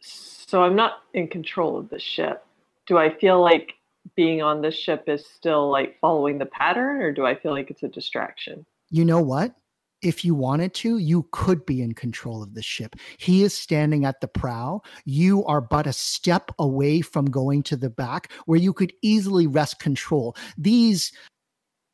So 0.00 0.62
I'm 0.62 0.76
not 0.76 1.02
in 1.14 1.28
control 1.28 1.76
of 1.76 1.88
the 1.88 1.98
ship. 1.98 2.44
Do 2.86 2.98
I 2.98 3.12
feel 3.12 3.42
like 3.42 3.74
being 4.14 4.42
on 4.42 4.62
this 4.62 4.76
ship 4.76 5.08
is 5.08 5.26
still 5.26 5.70
like 5.70 5.98
following 6.00 6.38
the 6.38 6.46
pattern 6.46 7.02
or 7.02 7.12
do 7.12 7.26
I 7.26 7.34
feel 7.34 7.52
like 7.52 7.70
it's 7.70 7.82
a 7.82 7.88
distraction? 7.88 8.64
You 8.90 9.04
know 9.04 9.20
what? 9.20 9.56
If 10.02 10.24
you 10.24 10.34
wanted 10.34 10.74
to, 10.74 10.98
you 10.98 11.26
could 11.32 11.66
be 11.66 11.82
in 11.82 11.94
control 11.94 12.42
of 12.42 12.54
the 12.54 12.62
ship. 12.62 12.94
He 13.18 13.42
is 13.42 13.54
standing 13.54 14.04
at 14.04 14.20
the 14.20 14.28
prow. 14.28 14.82
You 15.04 15.44
are 15.46 15.60
but 15.60 15.86
a 15.86 15.92
step 15.92 16.50
away 16.58 17.00
from 17.00 17.26
going 17.26 17.64
to 17.64 17.76
the 17.76 17.90
back 17.90 18.30
where 18.44 18.58
you 18.58 18.72
could 18.72 18.92
easily 19.02 19.46
wrest 19.46 19.80
control. 19.80 20.36
These 20.56 21.12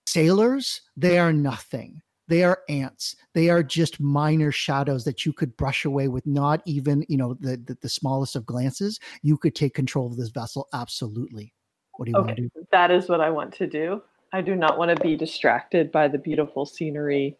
sailors, 0.06 0.82
they 0.96 1.18
are 1.18 1.32
nothing 1.32 2.02
they 2.32 2.44
are 2.44 2.60
ants. 2.70 3.14
They 3.34 3.50
are 3.50 3.62
just 3.62 4.00
minor 4.00 4.50
shadows 4.50 5.04
that 5.04 5.26
you 5.26 5.34
could 5.34 5.54
brush 5.58 5.84
away 5.84 6.08
with 6.08 6.26
not 6.26 6.62
even 6.64 7.04
you 7.06 7.18
know 7.18 7.34
the, 7.34 7.58
the, 7.58 7.76
the 7.82 7.90
smallest 7.90 8.36
of 8.36 8.46
glances. 8.46 8.98
You 9.20 9.36
could 9.36 9.54
take 9.54 9.74
control 9.74 10.06
of 10.06 10.16
this 10.16 10.30
vessel 10.30 10.66
absolutely. 10.72 11.52
What 11.98 12.06
do 12.06 12.12
you 12.12 12.16
okay. 12.16 12.26
want 12.26 12.36
to 12.36 12.42
do? 12.42 12.66
that 12.72 12.90
is 12.90 13.06
what 13.06 13.20
i 13.20 13.28
want 13.28 13.52
to 13.56 13.66
do. 13.66 14.00
I 14.32 14.40
do 14.40 14.54
not 14.54 14.78
want 14.78 14.96
to 14.96 15.02
be 15.02 15.14
distracted 15.14 15.92
by 15.92 16.08
the 16.08 16.16
beautiful 16.16 16.64
scenery 16.64 17.36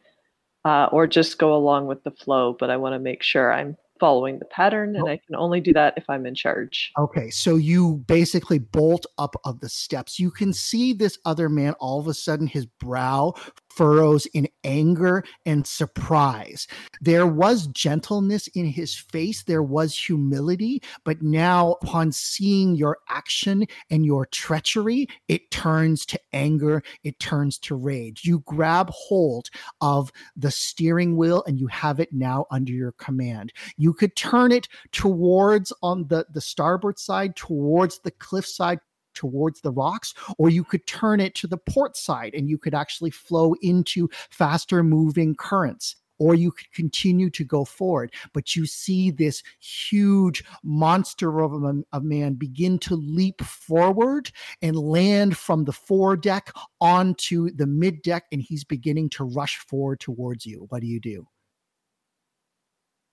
uh, 0.67 0.89
or 0.93 1.07
just 1.07 1.39
go 1.39 1.57
along 1.57 1.87
with 1.87 2.05
the 2.05 2.11
flow 2.11 2.55
but 2.61 2.69
i 2.69 2.77
want 2.77 2.95
to 2.95 2.99
make 2.99 3.23
sure 3.23 3.51
i'm 3.51 3.79
following 3.99 4.41
the 4.41 4.45
pattern 4.47 4.97
and 4.97 5.09
i 5.09 5.17
can 5.17 5.37
only 5.37 5.61
do 5.61 5.73
that 5.73 5.95
if 5.97 6.05
i'm 6.11 6.27
in 6.27 6.35
charge. 6.35 6.93
Okay 6.99 7.31
so 7.31 7.57
you 7.57 8.05
basically 8.09 8.59
bolt 8.59 9.07
up 9.17 9.37
of 9.45 9.61
the 9.61 9.69
steps. 9.69 10.19
You 10.19 10.31
can 10.31 10.53
see 10.53 10.93
this 10.93 11.19
other 11.25 11.49
man 11.49 11.73
all 11.81 11.99
of 11.99 12.09
a 12.09 12.15
sudden 12.15 12.47
his 12.47 12.67
brow 12.67 13.33
furrows 13.77 14.27
in 14.27 14.49
anger 14.65 15.25
and 15.47 15.67
surprise. 15.67 16.67
There 17.01 17.27
was 17.27 17.67
gentleness 17.69 18.47
in 18.49 18.67
his 18.67 18.95
face, 18.95 19.43
there 19.43 19.63
was 19.63 19.97
humility, 19.97 20.83
but 21.05 21.23
now, 21.23 21.77
upon 21.83 22.13
seeing 22.13 22.75
your 22.75 22.99
action 23.09 23.67
and 23.91 24.05
your 24.05 24.27
treachery, 24.27 25.09
it 25.29 25.51
turns 25.51 26.07
to 26.07 26.21
anger, 26.33 26.83
it 27.05 27.19
turns 27.19 27.59
to 27.61 27.75
rage. 27.75 28.25
You 28.25 28.41
grab 28.47 28.91
hold 28.91 29.49
of 29.81 30.13
the 30.37 30.51
steering 30.51 31.17
wheel 31.17 31.45
and 31.47 31.59
you 31.59 31.67
have 31.69 32.01
it 32.01 32.13
now 32.13 32.47
under 32.51 32.73
your 32.73 32.93
command. 32.93 33.53
You 33.77 33.93
could 33.93 34.17
turn 34.17 34.53
it 34.53 34.69
towards 34.93 35.73
on 35.83 36.07
the, 36.09 36.27
the 36.33 36.41
starboard 36.41 36.99
side, 36.99 37.37
towards 37.37 38.01
the 38.01 38.11
cliff 38.11 38.47
side, 38.47 38.81
towards 39.15 39.61
the 39.61 39.73
rocks, 39.73 40.15
or 40.39 40.51
you 40.51 40.65
could 40.65 40.87
turn 40.87 41.21
it 41.21 41.35
to 41.37 41.47
the 41.47 41.59
port 41.59 41.97
side 41.97 42.35
and 42.35 42.49
you 42.49 42.59
could 42.59 42.75
actually 42.75 43.11
flow 43.11 43.55
into 43.63 44.09
faster 44.31 44.83
moving 44.83 45.35
currents 45.35 45.97
or 46.23 46.37
you 46.37 46.53
could 46.53 46.71
continue 46.73 47.29
to 47.31 47.45
go 47.45 47.65
forward. 47.65 48.15
But 48.33 48.55
you 48.55 48.65
see 48.65 49.11
this 49.11 49.43
huge 49.59 50.45
monster 50.63 51.41
of 51.41 51.53
a, 51.93 52.01
man 52.01 52.35
begin 52.35 52.79
to 52.81 52.95
leap 52.95 53.43
forward 53.43 54.31
and 54.61 54.77
land 54.77 55.37
from 55.37 55.65
the 55.65 55.73
foredeck 55.73 56.53
onto 56.81 57.51
the 57.51 57.67
mid 57.67 58.03
deck, 58.03 58.27
and 58.31 58.41
he's 58.41 58.63
beginning 58.63 59.11
to 59.11 59.25
rush 59.25 59.59
forward 59.59 59.99
towards 59.99 60.47
you. 60.47 60.67
What 60.69 60.83
do 60.83 60.87
you 60.87 61.01
do? 61.01 61.27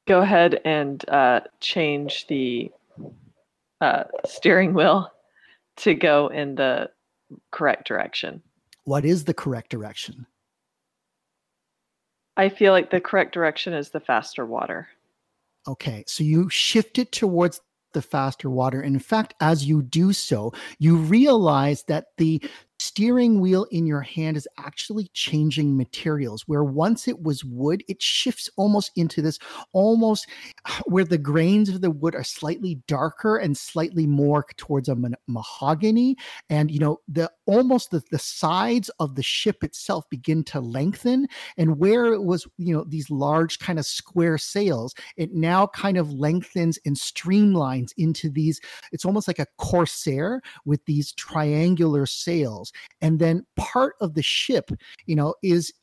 Go 0.08 0.22
ahead 0.22 0.62
and 0.66 1.08
uh, 1.10 1.42
change 1.60 2.28
the 2.28 2.72
uh, 3.82 4.04
steering 4.26 4.74
wheel 4.74 5.12
to 5.80 5.94
go 5.96 6.28
in 6.28 6.56
the 6.56 6.90
correct 7.52 7.88
direction. 7.88 8.42
What 8.86 9.06
is 9.06 9.24
the 9.24 9.34
correct 9.34 9.70
direction? 9.70 10.26
I 12.38 12.50
feel 12.50 12.72
like 12.72 12.90
the 12.90 13.02
correct 13.02 13.34
direction 13.34 13.74
is 13.74 13.90
the 13.90 14.00
faster 14.00 14.46
water. 14.46 14.88
Okay, 15.68 16.04
so 16.08 16.24
you 16.24 16.50
shift 16.50 16.98
it 16.98 17.12
towards 17.12 17.62
the 17.94 18.02
faster 18.02 18.50
water. 18.50 18.82
And 18.82 18.96
in 18.96 19.02
fact, 19.02 19.34
as 19.42 19.66
you 19.66 19.82
do 19.82 20.14
so, 20.14 20.54
you 20.78 20.96
realize 20.96 21.84
that 21.84 22.08
the 22.18 22.42
steering 22.80 23.40
wheel 23.42 23.66
in 23.72 23.86
your 23.86 24.02
hand 24.02 24.38
is 24.38 24.48
actually 24.58 25.10
changing 25.14 25.76
materials 25.76 26.44
where 26.48 26.64
once 26.64 27.08
it 27.08 27.22
was 27.22 27.44
wood 27.44 27.84
it 27.88 28.02
shifts 28.02 28.50
almost 28.56 28.92
into 28.96 29.22
this 29.22 29.38
almost 29.74 30.28
where 30.86 31.04
the 31.04 31.18
grains 31.18 31.70
of 31.70 31.82
the 31.82 31.92
wood 31.92 32.16
are 32.16 32.24
slightly 32.24 32.76
darker 32.88 33.38
and 33.38 33.58
slightly 33.58 34.08
more 34.08 34.46
towards 34.58 34.90
a 34.90 34.98
mahogany. 35.28 36.16
And 36.50 36.72
you 36.72 36.80
know 36.80 37.00
the 37.08 37.32
almost 37.46 37.92
the, 37.92 38.02
the 38.12 38.20
sides 38.20 38.90
of 39.00 39.16
the 39.16 39.24
ship 39.24 39.64
itself 39.64 40.10
begin 40.10 40.44
to 40.46 40.60
lengthen. 40.60 41.28
And 41.58 41.80
where 41.80 42.14
it 42.14 42.24
was 42.24 42.48
you 42.58 42.74
know 42.74 42.84
these 42.88 43.10
large 43.10 43.60
kind 43.60 43.80
of 43.80 43.86
square 43.86 44.38
sails 44.38 44.94
it 45.18 45.34
now 45.34 45.68
kind 45.68 45.98
of 45.98 46.14
lengthens 46.14 46.80
and 46.86 46.96
streamlines 46.96 47.92
into 47.98 48.30
these 48.30 48.60
it's 48.92 49.06
almost 49.06 49.28
like 49.28 49.40
a 49.40 49.48
corsair 49.58 50.42
with 50.66 50.84
these 50.86 51.12
triangular 51.14 52.06
sails 52.06 52.69
and 53.02 53.20
then 53.20 53.46
part 53.56 53.96
of 54.02 54.14
the 54.14 54.22
ship 54.22 54.72
you 55.06 55.16
know 55.16 55.34
is 55.44 55.74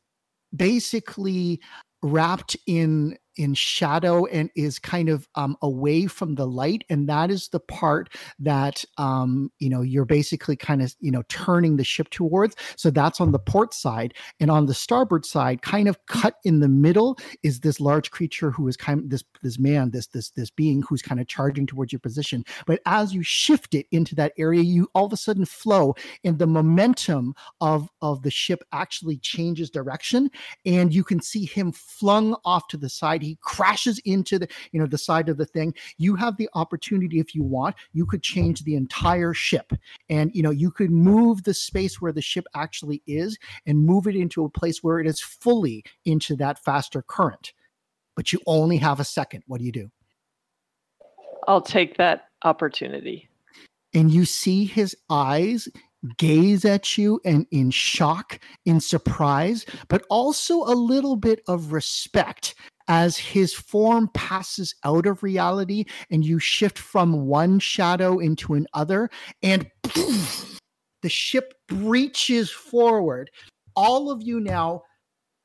basically 0.55 1.59
wrapped 2.03 2.55
in 2.67 3.17
in 3.37 3.53
shadow 3.53 4.25
and 4.25 4.49
is 4.55 4.79
kind 4.79 5.09
of 5.09 5.27
um, 5.35 5.55
away 5.61 6.07
from 6.07 6.35
the 6.35 6.47
light 6.47 6.83
and 6.89 7.07
that 7.09 7.31
is 7.31 7.49
the 7.49 7.59
part 7.59 8.13
that 8.39 8.83
um, 8.97 9.51
you 9.59 9.69
know 9.69 9.81
you're 9.81 10.05
basically 10.05 10.55
kind 10.55 10.81
of 10.81 10.95
you 10.99 11.11
know 11.11 11.23
turning 11.29 11.77
the 11.77 11.83
ship 11.83 12.09
towards. 12.09 12.55
So 12.75 12.89
that's 12.89 13.21
on 13.21 13.31
the 13.31 13.39
port 13.39 13.73
side. 13.73 14.13
And 14.39 14.51
on 14.51 14.65
the 14.65 14.73
starboard 14.73 15.25
side 15.25 15.61
kind 15.61 15.87
of 15.87 16.03
cut 16.05 16.35
in 16.43 16.59
the 16.59 16.67
middle 16.67 17.17
is 17.43 17.59
this 17.59 17.79
large 17.79 18.11
creature 18.11 18.51
who 18.51 18.67
is 18.67 18.77
kind 18.77 18.99
of 18.99 19.09
this 19.09 19.23
this 19.41 19.59
man 19.59 19.91
this 19.91 20.07
this 20.07 20.31
this 20.31 20.49
being 20.49 20.83
who's 20.83 21.01
kind 21.01 21.19
of 21.19 21.27
charging 21.27 21.65
towards 21.65 21.91
your 21.91 21.99
position. 21.99 22.43
But 22.65 22.81
as 22.85 23.13
you 23.13 23.23
shift 23.23 23.73
it 23.73 23.87
into 23.91 24.15
that 24.15 24.33
area 24.37 24.61
you 24.61 24.87
all 24.93 25.05
of 25.05 25.13
a 25.13 25.17
sudden 25.17 25.45
flow 25.45 25.95
and 26.23 26.39
the 26.39 26.47
momentum 26.47 27.33
of 27.61 27.89
of 28.01 28.21
the 28.23 28.31
ship 28.31 28.63
actually 28.71 29.17
changes 29.17 29.69
direction 29.69 30.29
and 30.65 30.93
you 30.93 31.03
can 31.03 31.21
see 31.21 31.45
him 31.45 31.71
flung 31.71 32.35
off 32.45 32.67
to 32.69 32.77
the 32.77 32.89
side 32.89 33.23
he 33.27 33.37
crashes 33.41 33.99
into 33.99 34.39
the 34.39 34.47
you 34.71 34.79
know 34.79 34.87
the 34.87 34.97
side 34.97 35.29
of 35.29 35.37
the 35.37 35.45
thing. 35.45 35.73
You 35.97 36.15
have 36.15 36.37
the 36.37 36.49
opportunity 36.53 37.19
if 37.19 37.35
you 37.35 37.43
want 37.43 37.75
you 37.93 38.05
could 38.05 38.23
change 38.23 38.63
the 38.63 38.75
entire 38.75 39.33
ship. 39.33 39.73
And 40.09 40.31
you 40.33 40.43
know 40.43 40.51
you 40.51 40.71
could 40.71 40.91
move 40.91 41.43
the 41.43 41.53
space 41.53 42.01
where 42.01 42.11
the 42.11 42.21
ship 42.21 42.45
actually 42.55 43.03
is 43.07 43.37
and 43.65 43.85
move 43.85 44.07
it 44.07 44.15
into 44.15 44.45
a 44.45 44.49
place 44.49 44.83
where 44.83 44.99
it 44.99 45.07
is 45.07 45.19
fully 45.19 45.83
into 46.05 46.35
that 46.37 46.63
faster 46.63 47.01
current. 47.01 47.53
But 48.15 48.33
you 48.33 48.39
only 48.47 48.77
have 48.77 48.99
a 48.99 49.03
second. 49.03 49.43
What 49.47 49.59
do 49.59 49.65
you 49.65 49.71
do? 49.71 49.91
I'll 51.47 51.61
take 51.61 51.97
that 51.97 52.25
opportunity. 52.43 53.29
And 53.93 54.11
you 54.11 54.25
see 54.25 54.65
his 54.65 54.95
eyes 55.09 55.69
gaze 56.17 56.65
at 56.65 56.97
you 56.97 57.19
and 57.25 57.45
in 57.51 57.71
shock, 57.71 58.39
in 58.65 58.79
surprise, 58.79 59.65
but 59.87 60.05
also 60.09 60.63
a 60.63 60.75
little 60.75 61.15
bit 61.15 61.41
of 61.47 61.71
respect 61.71 62.55
as 62.87 63.17
his 63.17 63.53
form 63.53 64.09
passes 64.13 64.75
out 64.83 65.05
of 65.05 65.23
reality 65.23 65.85
and 66.09 66.25
you 66.25 66.39
shift 66.39 66.77
from 66.77 67.27
one 67.27 67.59
shadow 67.59 68.19
into 68.19 68.53
another 68.53 69.09
and 69.43 69.69
poof, 69.83 70.59
the 71.01 71.09
ship 71.09 71.53
breaches 71.67 72.49
forward. 72.49 73.29
All 73.75 74.09
of 74.09 74.23
you 74.23 74.39
now 74.39 74.83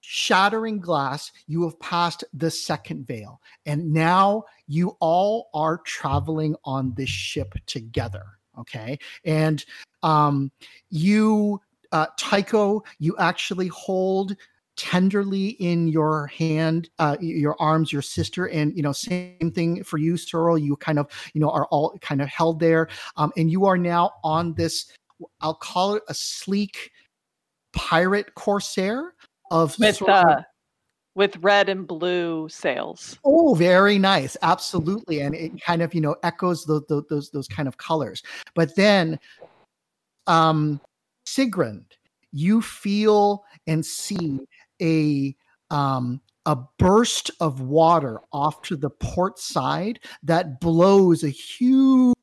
shattering 0.00 0.80
glass 0.80 1.30
you 1.46 1.62
have 1.62 1.78
passed 1.78 2.24
the 2.32 2.50
second 2.50 3.06
veil. 3.06 3.40
And 3.66 3.92
now 3.92 4.44
you 4.66 4.96
all 5.00 5.48
are 5.54 5.78
traveling 5.78 6.56
on 6.64 6.94
this 6.96 7.10
ship 7.10 7.54
together 7.66 8.24
okay? 8.58 8.98
And 9.24 9.64
um 10.02 10.50
you 10.90 11.60
uh 11.92 12.06
tycho 12.18 12.82
you 12.98 13.16
actually 13.18 13.68
hold 13.68 14.36
tenderly 14.76 15.48
in 15.60 15.86
your 15.86 16.28
hand 16.28 16.88
uh 16.98 17.16
your 17.20 17.54
arms 17.60 17.92
your 17.92 18.00
sister 18.00 18.46
and 18.46 18.74
you 18.74 18.82
know 18.82 18.92
same 18.92 19.52
thing 19.54 19.84
for 19.84 19.98
you 19.98 20.16
Sorrel 20.16 20.56
you 20.56 20.76
kind 20.76 20.98
of 20.98 21.10
you 21.34 21.40
know 21.42 21.50
are 21.50 21.66
all 21.66 21.96
kind 22.00 22.22
of 22.22 22.28
held 22.28 22.58
there 22.58 22.88
um 23.16 23.30
and 23.36 23.50
you 23.50 23.66
are 23.66 23.76
now 23.76 24.12
on 24.24 24.54
this 24.54 24.90
I'll 25.40 25.54
call 25.54 25.94
it 25.94 26.02
a 26.08 26.14
sleek 26.14 26.90
pirate 27.74 28.34
corsair 28.34 29.14
of 29.50 29.78
with 29.78 29.96
sort 29.96 30.10
of- 30.10 30.26
uh, 30.26 30.42
with 31.14 31.36
red 31.42 31.68
and 31.68 31.86
blue 31.86 32.48
sails. 32.48 33.18
Oh, 33.22 33.54
very 33.54 33.98
nice. 33.98 34.34
Absolutely. 34.40 35.20
And 35.20 35.34
it 35.34 35.60
kind 35.60 35.82
of, 35.82 35.92
you 35.92 36.00
know, 36.00 36.16
echoes 36.22 36.64
those 36.64 36.84
those 36.88 37.30
those 37.30 37.48
kind 37.48 37.68
of 37.68 37.76
colors. 37.76 38.22
But 38.54 38.74
then 38.76 39.18
um 40.26 40.80
Sigrun, 41.26 41.84
you 42.32 42.62
feel 42.62 43.44
and 43.66 43.84
see 43.84 44.40
a 44.82 45.36
um 45.70 46.20
a 46.46 46.56
burst 46.78 47.30
of 47.40 47.60
water 47.60 48.20
off 48.32 48.62
to 48.62 48.76
the 48.76 48.90
port 48.90 49.38
side 49.38 50.00
that 50.22 50.60
blows 50.60 51.22
a 51.22 51.28
huge 51.28 52.14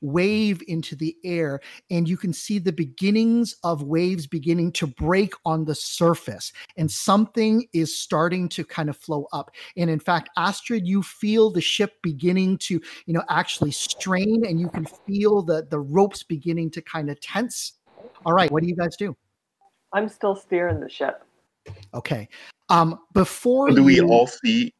wave 0.00 0.60
into 0.66 0.94
the 0.96 1.16
air 1.24 1.60
and 1.90 2.08
you 2.08 2.16
can 2.16 2.32
see 2.32 2.58
the 2.58 2.72
beginnings 2.72 3.56
of 3.64 3.84
waves 3.84 4.26
beginning 4.26 4.72
to 4.72 4.86
break 4.86 5.32
on 5.46 5.64
the 5.64 5.74
surface 5.74 6.52
and 6.76 6.90
something 6.90 7.66
is 7.72 7.96
starting 7.96 8.48
to 8.48 8.64
kind 8.64 8.90
of 8.90 8.96
flow 8.96 9.26
up. 9.32 9.50
And 9.76 9.88
in 9.88 10.00
fact 10.00 10.28
astrid 10.36 10.86
you 10.86 11.02
feel 11.02 11.50
the 11.50 11.60
ship 11.60 11.94
beginning 12.02 12.58
to 12.58 12.80
you 13.06 13.14
know 13.14 13.22
actually 13.30 13.70
strain 13.70 14.44
and 14.46 14.60
you 14.60 14.68
can 14.68 14.84
feel 15.06 15.42
the 15.42 15.66
the 15.70 15.80
ropes 15.80 16.22
beginning 16.22 16.70
to 16.72 16.82
kind 16.82 17.08
of 17.08 17.20
tense. 17.20 17.74
All 18.26 18.32
right 18.32 18.50
what 18.50 18.62
do 18.62 18.68
you 18.68 18.76
guys 18.76 18.96
do? 18.96 19.16
I'm 19.94 20.08
still 20.08 20.34
steering 20.34 20.80
the 20.80 20.88
ship. 20.88 21.24
Okay 21.94 22.28
um 22.68 22.98
before 23.14 23.70
Do 23.70 23.84
we 23.84 23.96
you- 23.96 24.08
all 24.08 24.26
see? 24.26 24.72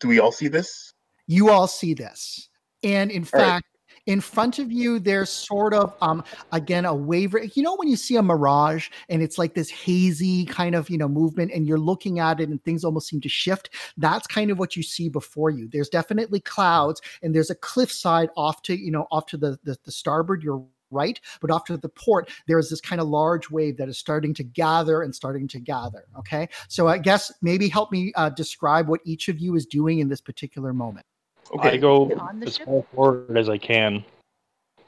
Do 0.00 0.08
we 0.08 0.18
all 0.20 0.32
see 0.32 0.48
this? 0.48 0.92
you 1.26 1.50
all 1.50 1.66
see 1.66 1.92
this 1.94 2.48
and 2.82 3.10
in 3.10 3.22
All 3.34 3.40
right. 3.40 3.48
fact 3.48 3.66
in 4.06 4.20
front 4.20 4.58
of 4.58 4.72
you 4.72 4.98
there's 4.98 5.28
sort 5.28 5.74
of 5.74 5.94
um 6.00 6.22
again 6.52 6.84
a 6.86 6.94
waver 6.94 7.42
you 7.54 7.62
know 7.62 7.76
when 7.76 7.88
you 7.88 7.96
see 7.96 8.16
a 8.16 8.22
mirage 8.22 8.88
and 9.10 9.22
it's 9.22 9.36
like 9.36 9.54
this 9.54 9.68
hazy 9.68 10.46
kind 10.46 10.74
of 10.74 10.88
you 10.88 10.96
know 10.96 11.08
movement 11.08 11.50
and 11.52 11.66
you're 11.66 11.78
looking 11.78 12.18
at 12.18 12.40
it 12.40 12.48
and 12.48 12.62
things 12.64 12.84
almost 12.84 13.08
seem 13.08 13.20
to 13.20 13.28
shift 13.28 13.70
that's 13.98 14.26
kind 14.26 14.50
of 14.50 14.58
what 14.58 14.74
you 14.76 14.82
see 14.82 15.08
before 15.10 15.50
you 15.50 15.68
there's 15.70 15.88
definitely 15.90 16.40
clouds 16.40 17.00
and 17.22 17.34
there's 17.34 17.50
a 17.50 17.54
cliffside 17.56 18.30
off 18.36 18.62
to 18.62 18.74
you 18.78 18.90
know 18.90 19.06
off 19.10 19.26
to 19.26 19.36
the 19.36 19.58
the, 19.64 19.76
the 19.84 19.92
starboard 19.92 20.42
you're 20.42 20.64
right 20.90 21.20
but 21.40 21.50
off 21.50 21.64
to 21.64 21.76
the 21.76 21.88
port 21.88 22.30
there's 22.46 22.68
this 22.70 22.80
kind 22.80 23.00
of 23.00 23.08
large 23.08 23.50
wave 23.50 23.76
that 23.76 23.88
is 23.88 23.98
starting 23.98 24.32
to 24.34 24.42
gather 24.42 25.02
and 25.02 25.14
starting 25.14 25.46
to 25.46 25.58
gather 25.58 26.04
okay 26.18 26.48
so 26.68 26.88
i 26.88 26.98
guess 26.98 27.32
maybe 27.42 27.68
help 27.68 27.92
me 27.92 28.12
uh, 28.16 28.28
describe 28.28 28.88
what 28.88 29.00
each 29.04 29.28
of 29.28 29.38
you 29.38 29.54
is 29.54 29.66
doing 29.66 29.98
in 29.98 30.08
this 30.08 30.20
particular 30.20 30.72
moment 30.72 31.06
Okay. 31.54 31.70
I 31.70 31.76
go 31.76 32.10
as 32.42 32.56
ship? 32.56 32.66
far 32.66 32.84
forward 32.94 33.36
as 33.36 33.48
I 33.48 33.58
can. 33.58 34.04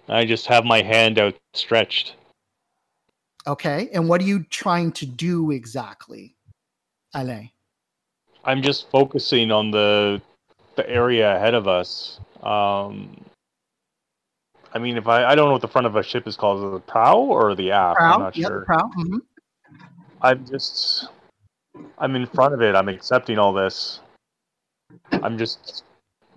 I 0.08 0.24
just 0.24 0.46
have 0.46 0.64
my 0.64 0.82
hand 0.82 1.18
outstretched. 1.18 2.16
Okay. 3.46 3.88
And 3.92 4.08
what 4.08 4.20
are 4.20 4.24
you 4.24 4.44
trying 4.44 4.92
to 4.92 5.06
do 5.06 5.50
exactly, 5.52 6.36
Alain? 7.14 7.50
I'm 8.44 8.62
just 8.62 8.90
focusing 8.90 9.50
on 9.50 9.70
the 9.70 10.20
the 10.76 10.88
area 10.88 11.36
ahead 11.36 11.54
of 11.54 11.68
us. 11.68 12.20
Um, 12.42 13.16
I 14.73 14.78
mean, 14.78 14.97
if 14.97 15.07
I 15.08 15.24
I 15.24 15.34
don't 15.34 15.47
know 15.47 15.52
what 15.52 15.62
the 15.62 15.68
front 15.68 15.86
of 15.86 15.97
a 15.97 16.02
ship 16.02 16.26
is 16.26 16.36
called, 16.36 16.65
is 16.65 16.73
the 16.73 16.81
prow 16.81 17.18
or 17.18 17.55
the 17.55 17.73
aft? 17.73 18.00
I'm 18.00 18.20
not 18.20 18.36
Yep, 18.36 18.49
sure. 18.49 18.65
prow. 18.66 18.90
mhm. 18.99 19.20
I'm 20.23 20.47
just 20.47 21.08
I'm 21.99 22.15
in 22.16 22.26
front 22.26 22.55
of 22.55 22.62
it. 22.62 22.74
I'm 22.74 22.89
accepting 22.89 23.39
all 23.39 23.52
this. 23.52 24.00
I'm 25.12 25.39
just 25.39 25.84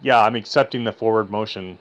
yeah, 0.02 0.22
I'm 0.24 0.36
accepting 0.36 0.84
the 0.84 0.92
forward 0.94 1.30
motion. 1.30 1.78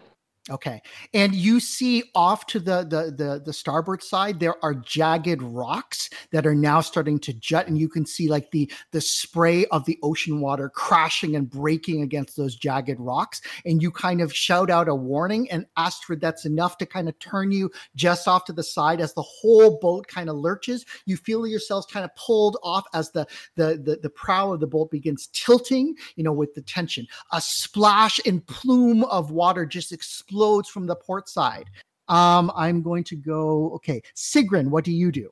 Okay. 0.50 0.82
And 1.14 1.36
you 1.36 1.60
see 1.60 2.02
off 2.16 2.46
to 2.46 2.58
the, 2.58 2.82
the 2.82 3.14
the 3.16 3.42
the 3.44 3.52
starboard 3.52 4.02
side 4.02 4.40
there 4.40 4.56
are 4.64 4.74
jagged 4.74 5.40
rocks 5.40 6.10
that 6.32 6.48
are 6.48 6.54
now 6.54 6.80
starting 6.80 7.20
to 7.20 7.32
jut 7.32 7.68
and 7.68 7.78
you 7.78 7.88
can 7.88 8.04
see 8.04 8.28
like 8.28 8.50
the 8.50 8.68
the 8.90 9.00
spray 9.00 9.66
of 9.66 9.84
the 9.84 10.00
ocean 10.02 10.40
water 10.40 10.68
crashing 10.68 11.36
and 11.36 11.48
breaking 11.48 12.02
against 12.02 12.36
those 12.36 12.56
jagged 12.56 12.98
rocks. 12.98 13.40
And 13.64 13.80
you 13.80 13.92
kind 13.92 14.20
of 14.20 14.34
shout 14.34 14.68
out 14.68 14.88
a 14.88 14.94
warning 14.96 15.48
and 15.48 15.64
Astrid 15.76 16.20
that's 16.20 16.44
enough 16.44 16.76
to 16.78 16.86
kind 16.86 17.08
of 17.08 17.16
turn 17.20 17.52
you 17.52 17.70
just 17.94 18.26
off 18.26 18.44
to 18.46 18.52
the 18.52 18.64
side. 18.64 19.00
As 19.00 19.14
the 19.14 19.22
whole 19.22 19.78
boat 19.78 20.08
kind 20.08 20.28
of 20.28 20.34
lurches 20.34 20.84
you 21.06 21.16
feel 21.16 21.46
yourselves 21.46 21.86
kind 21.86 22.04
of 22.04 22.12
pulled 22.16 22.56
off 22.64 22.84
as 22.94 23.12
the 23.12 23.28
the 23.54 23.80
the, 23.80 24.00
the 24.02 24.10
prow 24.10 24.52
of 24.52 24.58
the 24.58 24.66
boat 24.66 24.90
begins 24.90 25.28
tilting 25.32 25.94
you 26.16 26.24
know 26.24 26.32
with 26.32 26.52
the 26.54 26.62
tension. 26.62 27.06
A 27.30 27.40
splash 27.40 28.18
and 28.26 28.44
plume 28.44 29.04
of 29.04 29.30
water 29.30 29.64
just 29.64 29.92
explodes 29.92 30.31
explodes 30.32 30.68
from 30.68 30.86
the 30.86 30.96
port 30.96 31.28
side. 31.28 31.68
Um, 32.08 32.50
I'm 32.56 32.82
going 32.82 33.04
to 33.04 33.16
go. 33.16 33.72
Okay, 33.74 34.02
Sigrun, 34.16 34.68
what 34.68 34.84
do 34.84 34.92
you 34.92 35.12
do? 35.12 35.30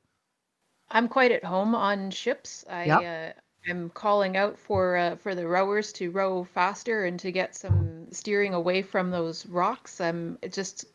I'm 0.89 1.07
quite 1.07 1.31
at 1.31 1.43
home 1.43 1.73
on 1.75 2.11
ships. 2.11 2.65
I 2.69 2.85
Yep. 2.85 3.01
uh, 3.01 3.69
I'm 3.69 3.89
calling 3.91 4.37
out 4.37 4.57
for 4.57 4.97
uh, 4.97 5.15
for 5.15 5.35
the 5.35 5.47
rowers 5.47 5.93
to 5.93 6.11
row 6.11 6.43
faster 6.43 7.05
and 7.05 7.19
to 7.19 7.31
get 7.31 7.55
some 7.55 8.07
steering 8.11 8.53
away 8.53 8.81
from 8.81 9.11
those 9.11 9.45
rocks. 9.45 10.01
I'm 10.01 10.37
just 10.49 10.85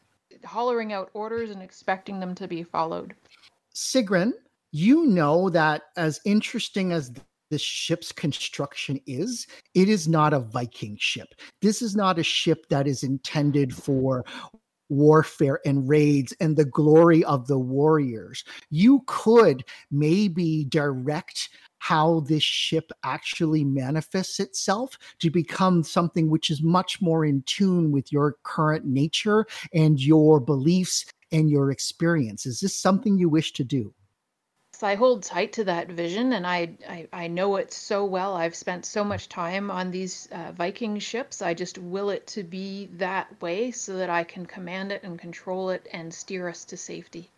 hollering 0.45 0.93
out 0.93 1.11
orders 1.15 1.51
and 1.51 1.63
expecting 1.63 2.21
them 2.21 2.35
to 2.35 2.49
be 2.49 2.63
followed. 2.63 3.15
Sigrun, 3.75 4.33
you 4.73 5.07
know 5.07 5.49
that 5.51 5.83
as 5.97 6.21
interesting 6.25 6.93
as 6.93 7.13
this 7.51 7.63
ship's 7.63 8.13
construction 8.13 9.01
is, 9.07 9.47
it 9.75 9.89
is 9.89 10.09
not 10.09 10.33
a 10.33 10.41
Viking 10.41 10.97
ship. 10.99 11.29
This 11.63 11.83
is 11.83 11.95
not 11.97 12.19
a 12.19 12.23
ship 12.23 12.67
that 12.71 12.87
is 12.87 13.03
intended 13.03 13.75
for 13.75 14.25
warfare 14.89 15.61
and 15.65 15.89
raids 15.89 16.33
and 16.41 16.57
the 16.57 16.65
glory 16.65 17.25
of 17.25 17.47
the 17.47 17.59
warriors. 17.59 18.45
You 18.71 19.03
could 19.07 19.65
maybe 19.91 20.65
direct 20.65 21.49
how 21.79 22.21
this 22.21 22.43
ship 22.43 22.91
actually 23.05 23.65
manifests 23.65 24.41
itself 24.41 24.97
to 25.21 25.31
become 25.31 25.83
something 25.83 26.31
which 26.31 26.51
is 26.51 26.63
much 26.63 27.01
more 27.01 27.25
in 27.25 27.43
tune 27.43 27.93
with 27.93 28.13
your 28.13 28.37
current 28.45 28.87
nature 28.87 29.47
and 29.75 30.01
your 30.01 30.41
beliefs 30.41 31.05
and 31.33 31.51
your 31.51 31.71
experience. 31.71 32.47
Is 32.47 32.61
this 32.61 32.77
something 32.77 33.19
you 33.19 33.29
wish 33.29 33.53
to 33.55 33.65
do? 33.65 33.93
I 34.83 34.95
hold 34.95 35.23
tight 35.23 35.53
to 35.55 35.65
that 35.65 35.89
vision, 35.89 36.33
and 36.33 36.47
I, 36.47 36.77
I 36.89 37.09
I 37.13 37.29
know 37.29 37.57
it 37.57 37.73
so 37.73 38.05
well. 38.05 38.35
I've 38.35 38.55
spent 38.55 38.85
so 38.85 39.05
much 39.05 39.29
time 39.29 39.71
on 39.71 39.91
these 39.91 40.29
uh, 40.33 40.53
Viking 40.53 40.99
ships. 40.99 41.43
I 41.43 41.55
just 41.55 41.79
will 41.79 42.11
it 42.11 42.27
to 42.29 42.43
be 42.43 42.87
that 42.95 43.41
way, 43.41 43.71
so 43.71 43.97
that 43.99 44.11
I 44.11 44.25
can 44.25 44.47
command 44.47 44.93
it 44.93 45.03
and 45.03 45.19
control 45.19 45.71
it 45.71 45.87
and 45.93 46.13
steer 46.13 46.49
us 46.49 46.65
to 46.67 46.77
safety. 46.77 47.31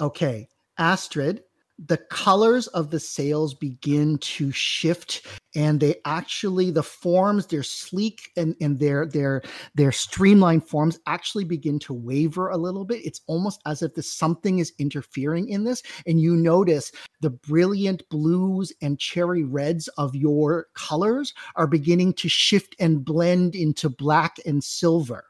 Okay, 0.00 0.48
Astrid, 0.76 1.42
the 1.86 1.96
colors 1.96 2.66
of 2.68 2.90
the 2.90 2.98
sails 2.98 3.54
begin 3.54 4.18
to 4.18 4.50
shift 4.50 5.24
and 5.54 5.78
they 5.78 5.94
actually 6.04 6.70
the 6.72 6.82
forms 6.82 7.46
they're 7.46 7.62
sleek 7.62 8.30
and, 8.36 8.56
and 8.60 8.78
their 8.80 9.06
their 9.06 9.42
their 9.76 9.92
streamlined 9.92 10.66
forms 10.66 10.98
actually 11.06 11.44
begin 11.44 11.78
to 11.78 11.94
waver 11.94 12.48
a 12.48 12.56
little 12.56 12.84
bit. 12.84 13.04
It's 13.06 13.20
almost 13.28 13.60
as 13.64 13.82
if 13.82 13.94
this 13.94 14.12
something 14.12 14.58
is 14.58 14.72
interfering 14.78 15.48
in 15.48 15.64
this. 15.64 15.82
And 16.06 16.20
you 16.20 16.34
notice 16.34 16.90
the 17.20 17.30
brilliant 17.30 18.08
blues 18.08 18.72
and 18.82 18.98
cherry 18.98 19.44
reds 19.44 19.86
of 19.98 20.16
your 20.16 20.66
colors 20.74 21.32
are 21.54 21.68
beginning 21.68 22.14
to 22.14 22.28
shift 22.28 22.74
and 22.80 23.04
blend 23.04 23.54
into 23.54 23.88
black 23.88 24.38
and 24.44 24.62
silver. 24.62 25.24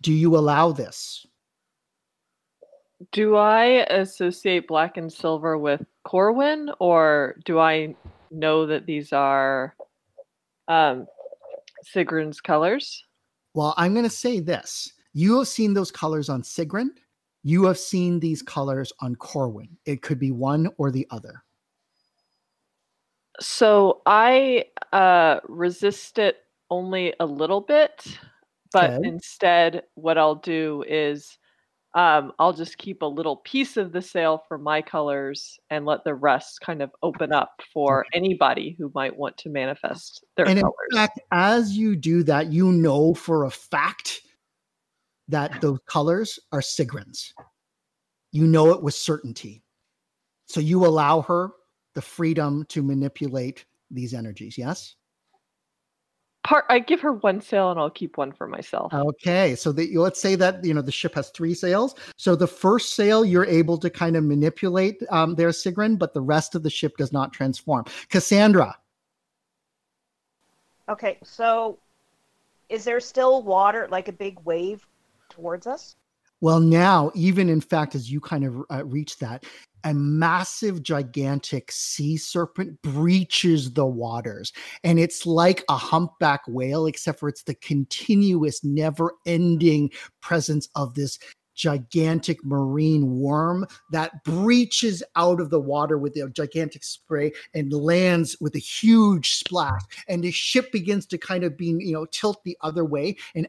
Do 0.00 0.12
you 0.12 0.36
allow 0.36 0.70
this 0.70 1.26
Do 3.12 3.36
I 3.36 3.86
associate 3.90 4.66
black 4.66 4.96
and 4.96 5.12
silver 5.12 5.56
with 5.56 5.84
Corwin, 6.04 6.70
or 6.80 7.36
do 7.44 7.58
I 7.58 7.94
know 8.30 8.66
that 8.66 8.86
these 8.86 9.12
are 9.12 9.74
um, 10.66 11.06
Sigrun's 11.94 12.40
colors? 12.40 13.04
Well, 13.54 13.74
I'm 13.76 13.92
going 13.92 14.04
to 14.04 14.10
say 14.10 14.40
this. 14.40 14.92
You 15.12 15.38
have 15.38 15.48
seen 15.48 15.74
those 15.74 15.90
colors 15.90 16.28
on 16.28 16.42
Sigrun. 16.42 16.90
You 17.44 17.64
have 17.64 17.78
seen 17.78 18.20
these 18.20 18.42
colors 18.42 18.92
on 19.00 19.14
Corwin. 19.16 19.78
It 19.86 20.02
could 20.02 20.18
be 20.18 20.32
one 20.32 20.68
or 20.76 20.90
the 20.90 21.06
other. 21.10 21.44
So 23.40 24.02
I 24.06 24.66
uh, 24.92 25.40
resist 25.48 26.18
it 26.18 26.38
only 26.70 27.14
a 27.20 27.26
little 27.26 27.60
bit, 27.60 28.18
but 28.72 28.94
Okay. 28.94 29.08
instead, 29.08 29.84
what 29.94 30.18
I'll 30.18 30.34
do 30.34 30.84
is 30.88 31.38
um, 31.94 32.32
I'll 32.38 32.52
just 32.52 32.76
keep 32.76 33.02
a 33.02 33.06
little 33.06 33.36
piece 33.36 33.76
of 33.76 33.92
the 33.92 34.02
sail 34.02 34.44
for 34.46 34.58
my 34.58 34.82
colors 34.82 35.58
and 35.70 35.86
let 35.86 36.04
the 36.04 36.14
rest 36.14 36.60
kind 36.60 36.82
of 36.82 36.90
open 37.02 37.32
up 37.32 37.62
for 37.72 38.04
anybody 38.12 38.76
who 38.78 38.92
might 38.94 39.16
want 39.16 39.36
to 39.38 39.48
manifest 39.48 40.24
their 40.36 40.46
and 40.46 40.58
in 40.58 40.70
fact, 40.94 41.18
as 41.32 41.76
you 41.76 41.96
do 41.96 42.22
that, 42.24 42.52
you 42.52 42.72
know 42.72 43.14
for 43.14 43.44
a 43.44 43.50
fact 43.50 44.20
that 45.28 45.60
those 45.60 45.78
colors 45.86 46.38
are 46.52 46.60
Sigrun's. 46.60 47.32
You 48.32 48.46
know 48.46 48.70
it 48.70 48.82
with 48.82 48.94
certainty. 48.94 49.62
So 50.46 50.60
you 50.60 50.84
allow 50.84 51.22
her 51.22 51.50
the 51.94 52.02
freedom 52.02 52.64
to 52.68 52.82
manipulate 52.82 53.64
these 53.90 54.12
energies, 54.12 54.58
yes? 54.58 54.94
Part 56.48 56.64
I 56.70 56.78
give 56.78 57.02
her 57.02 57.12
one 57.12 57.42
sail 57.42 57.70
and 57.70 57.78
I'll 57.78 57.90
keep 57.90 58.16
one 58.16 58.32
for 58.32 58.46
myself. 58.46 58.94
Okay, 58.94 59.54
so 59.54 59.70
the, 59.70 59.94
let's 59.98 60.18
say 60.18 60.34
that 60.36 60.64
you 60.64 60.72
know 60.72 60.80
the 60.80 60.90
ship 60.90 61.14
has 61.14 61.28
three 61.28 61.52
sails. 61.52 61.94
So 62.16 62.34
the 62.34 62.46
first 62.46 62.94
sail 62.94 63.22
you're 63.22 63.44
able 63.44 63.76
to 63.76 63.90
kind 63.90 64.16
of 64.16 64.24
manipulate 64.24 65.02
um, 65.10 65.34
their 65.34 65.50
Sigrun, 65.50 65.98
but 65.98 66.14
the 66.14 66.22
rest 66.22 66.54
of 66.54 66.62
the 66.62 66.70
ship 66.70 66.96
does 66.96 67.12
not 67.12 67.34
transform. 67.34 67.84
Cassandra, 68.08 68.74
Okay, 70.88 71.18
so 71.22 71.78
is 72.70 72.82
there 72.82 72.98
still 72.98 73.42
water, 73.42 73.86
like 73.90 74.08
a 74.08 74.12
big 74.12 74.38
wave 74.46 74.86
towards 75.28 75.66
us? 75.66 75.96
well 76.40 76.60
now 76.60 77.10
even 77.16 77.48
in 77.48 77.60
fact 77.60 77.96
as 77.96 78.08
you 78.10 78.20
kind 78.20 78.44
of 78.44 78.64
uh, 78.70 78.84
reach 78.86 79.18
that, 79.18 79.44
a 79.84 79.94
massive, 79.94 80.82
gigantic 80.82 81.70
sea 81.72 82.16
serpent 82.16 82.80
breaches 82.82 83.72
the 83.72 83.86
waters, 83.86 84.52
and 84.84 84.98
it's 84.98 85.26
like 85.26 85.64
a 85.68 85.76
humpback 85.76 86.42
whale, 86.48 86.86
except 86.86 87.20
for 87.20 87.28
it's 87.28 87.42
the 87.42 87.54
continuous, 87.54 88.62
never-ending 88.64 89.90
presence 90.20 90.68
of 90.74 90.94
this 90.94 91.18
gigantic 91.58 92.42
marine 92.44 93.18
worm 93.18 93.66
that 93.90 94.22
breaches 94.22 95.02
out 95.16 95.40
of 95.40 95.50
the 95.50 95.60
water 95.60 95.98
with 95.98 96.16
a 96.16 96.30
gigantic 96.30 96.84
spray 96.84 97.32
and 97.52 97.72
lands 97.72 98.36
with 98.40 98.54
a 98.54 98.60
huge 98.60 99.34
splash. 99.34 99.82
And 100.06 100.22
the 100.22 100.30
ship 100.30 100.70
begins 100.70 101.04
to 101.06 101.18
kind 101.18 101.42
of 101.42 101.56
be 101.56 101.66
you 101.66 101.92
know 101.92 102.06
tilt 102.06 102.42
the 102.44 102.56
other 102.62 102.84
way. 102.84 103.16
And 103.34 103.48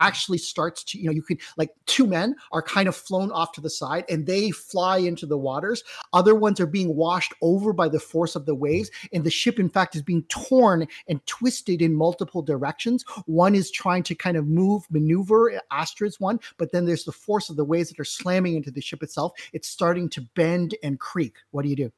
actually 0.00 0.38
starts 0.38 0.82
to 0.84 0.98
you 0.98 1.06
know 1.06 1.12
you 1.12 1.22
could 1.22 1.40
like 1.56 1.70
two 1.86 2.06
men 2.06 2.34
are 2.52 2.62
kind 2.62 2.88
of 2.88 2.96
flown 2.96 3.30
off 3.32 3.52
to 3.52 3.60
the 3.60 3.70
side 3.70 4.04
and 4.08 4.26
they 4.26 4.50
fly 4.50 4.98
into 4.98 5.26
the 5.26 5.38
waters. 5.38 5.84
Other 6.12 6.34
ones 6.34 6.60
are 6.60 6.66
being 6.66 6.96
washed 6.96 7.34
over 7.42 7.72
by 7.72 7.88
the 7.88 8.00
force 8.00 8.36
of 8.36 8.46
the 8.46 8.54
waves 8.54 8.90
and 9.12 9.24
the 9.24 9.30
ship 9.30 9.58
in 9.58 9.68
fact 9.68 9.96
is 9.96 10.02
being 10.02 10.24
torn 10.24 10.86
and 11.08 11.24
twisted 11.26 11.82
in 11.82 11.94
multiple 11.94 12.42
directions. 12.42 13.04
One 13.26 13.54
is 13.54 13.70
trying 13.70 14.02
to 14.04 14.14
kind 14.14 14.36
of 14.36 14.46
move 14.46 14.84
maneuver 14.90 15.52
uh, 15.52 15.60
astrid's 15.70 16.18
one 16.18 16.40
but 16.58 16.72
then 16.72 16.84
there's 16.84 17.04
the 17.04 17.12
force 17.12 17.50
of 17.50 17.56
the 17.56 17.64
waves 17.64 17.90
that 17.90 18.00
are 18.00 18.04
slamming 18.04 18.54
into 18.54 18.70
the 18.70 18.80
ship 18.80 19.02
itself. 19.02 19.32
It's 19.52 19.68
starting 19.68 20.08
to 20.10 20.22
bend 20.34 20.74
and 20.82 20.98
creak. 20.98 21.36
What 21.50 21.62
do 21.62 21.68
you 21.68 21.76
do? 21.76 21.92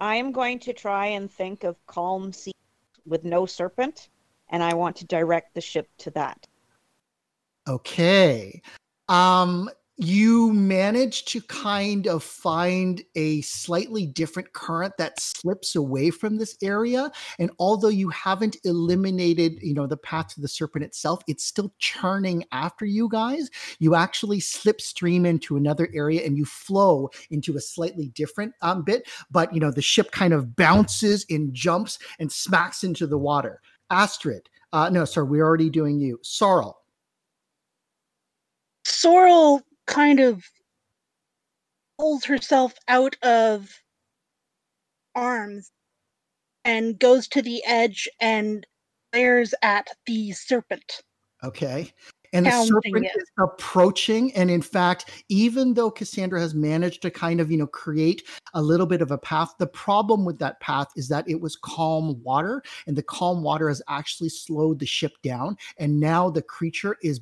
I 0.00 0.16
am 0.16 0.32
going 0.32 0.58
to 0.60 0.72
try 0.72 1.06
and 1.06 1.30
think 1.30 1.62
of 1.62 1.76
calm 1.86 2.32
sea 2.32 2.52
with 3.06 3.24
no 3.24 3.46
serpent, 3.46 4.08
and 4.48 4.62
I 4.62 4.74
want 4.74 4.96
to 4.96 5.06
direct 5.06 5.54
the 5.54 5.60
ship 5.60 5.88
to 5.98 6.10
that. 6.10 6.46
Okay. 7.68 8.62
Um 9.08 9.70
you 9.98 10.52
manage 10.54 11.26
to 11.26 11.40
kind 11.42 12.08
of 12.08 12.24
find 12.24 13.02
a 13.14 13.42
slightly 13.42 14.06
different 14.06 14.52
current 14.54 14.94
that 14.96 15.20
slips 15.20 15.76
away 15.76 16.10
from 16.10 16.38
this 16.38 16.56
area 16.62 17.12
and 17.38 17.50
although 17.58 17.88
you 17.88 18.08
haven't 18.08 18.56
eliminated 18.64 19.58
you 19.62 19.74
know 19.74 19.86
the 19.86 19.96
path 19.96 20.28
to 20.28 20.40
the 20.40 20.48
serpent 20.48 20.82
itself 20.82 21.20
it's 21.28 21.44
still 21.44 21.72
churning 21.78 22.42
after 22.52 22.86
you 22.86 23.08
guys. 23.08 23.50
You 23.80 23.94
actually 23.94 24.40
slipstream 24.40 25.26
into 25.26 25.56
another 25.56 25.88
area 25.94 26.24
and 26.24 26.38
you 26.38 26.46
flow 26.46 27.10
into 27.30 27.56
a 27.56 27.60
slightly 27.60 28.08
different 28.08 28.54
um, 28.62 28.82
bit 28.82 29.06
but 29.30 29.52
you 29.54 29.60
know 29.60 29.70
the 29.70 29.82
ship 29.82 30.10
kind 30.10 30.32
of 30.32 30.56
bounces 30.56 31.26
and 31.28 31.52
jumps 31.52 31.98
and 32.18 32.32
smacks 32.32 32.82
into 32.82 33.06
the 33.06 33.18
water. 33.18 33.60
Astrid 33.90 34.48
uh 34.72 34.88
no 34.88 35.04
sorry 35.04 35.28
we're 35.28 35.44
already 35.44 35.70
doing 35.70 36.00
you. 36.00 36.18
Sorrel 36.22 36.81
Sorrel 38.84 39.62
kind 39.86 40.20
of 40.20 40.44
pulls 41.98 42.24
herself 42.24 42.74
out 42.88 43.16
of 43.22 43.70
arms 45.14 45.70
and 46.64 46.98
goes 46.98 47.28
to 47.28 47.42
the 47.42 47.62
edge 47.66 48.08
and 48.20 48.66
glares 49.12 49.54
at 49.62 49.88
the 50.06 50.32
serpent. 50.32 51.02
Okay. 51.44 51.92
And 52.34 52.46
the 52.46 52.64
serpent 52.64 53.04
it. 53.04 53.12
is 53.14 53.30
approaching. 53.38 54.32
And 54.34 54.50
in 54.50 54.62
fact, 54.62 55.10
even 55.28 55.74
though 55.74 55.90
Cassandra 55.90 56.40
has 56.40 56.54
managed 56.54 57.02
to 57.02 57.10
kind 57.10 57.40
of, 57.40 57.50
you 57.50 57.58
know, 57.58 57.66
create 57.66 58.22
a 58.54 58.62
little 58.62 58.86
bit 58.86 59.02
of 59.02 59.10
a 59.10 59.18
path, 59.18 59.52
the 59.58 59.66
problem 59.66 60.24
with 60.24 60.38
that 60.38 60.58
path 60.60 60.88
is 60.96 61.08
that 61.08 61.28
it 61.28 61.42
was 61.42 61.56
calm 61.56 62.22
water, 62.22 62.62
and 62.86 62.96
the 62.96 63.02
calm 63.02 63.42
water 63.42 63.68
has 63.68 63.82
actually 63.86 64.30
slowed 64.30 64.78
the 64.78 64.86
ship 64.86 65.12
down. 65.22 65.58
And 65.76 66.00
now 66.00 66.30
the 66.30 66.40
creature 66.40 66.96
is 67.02 67.20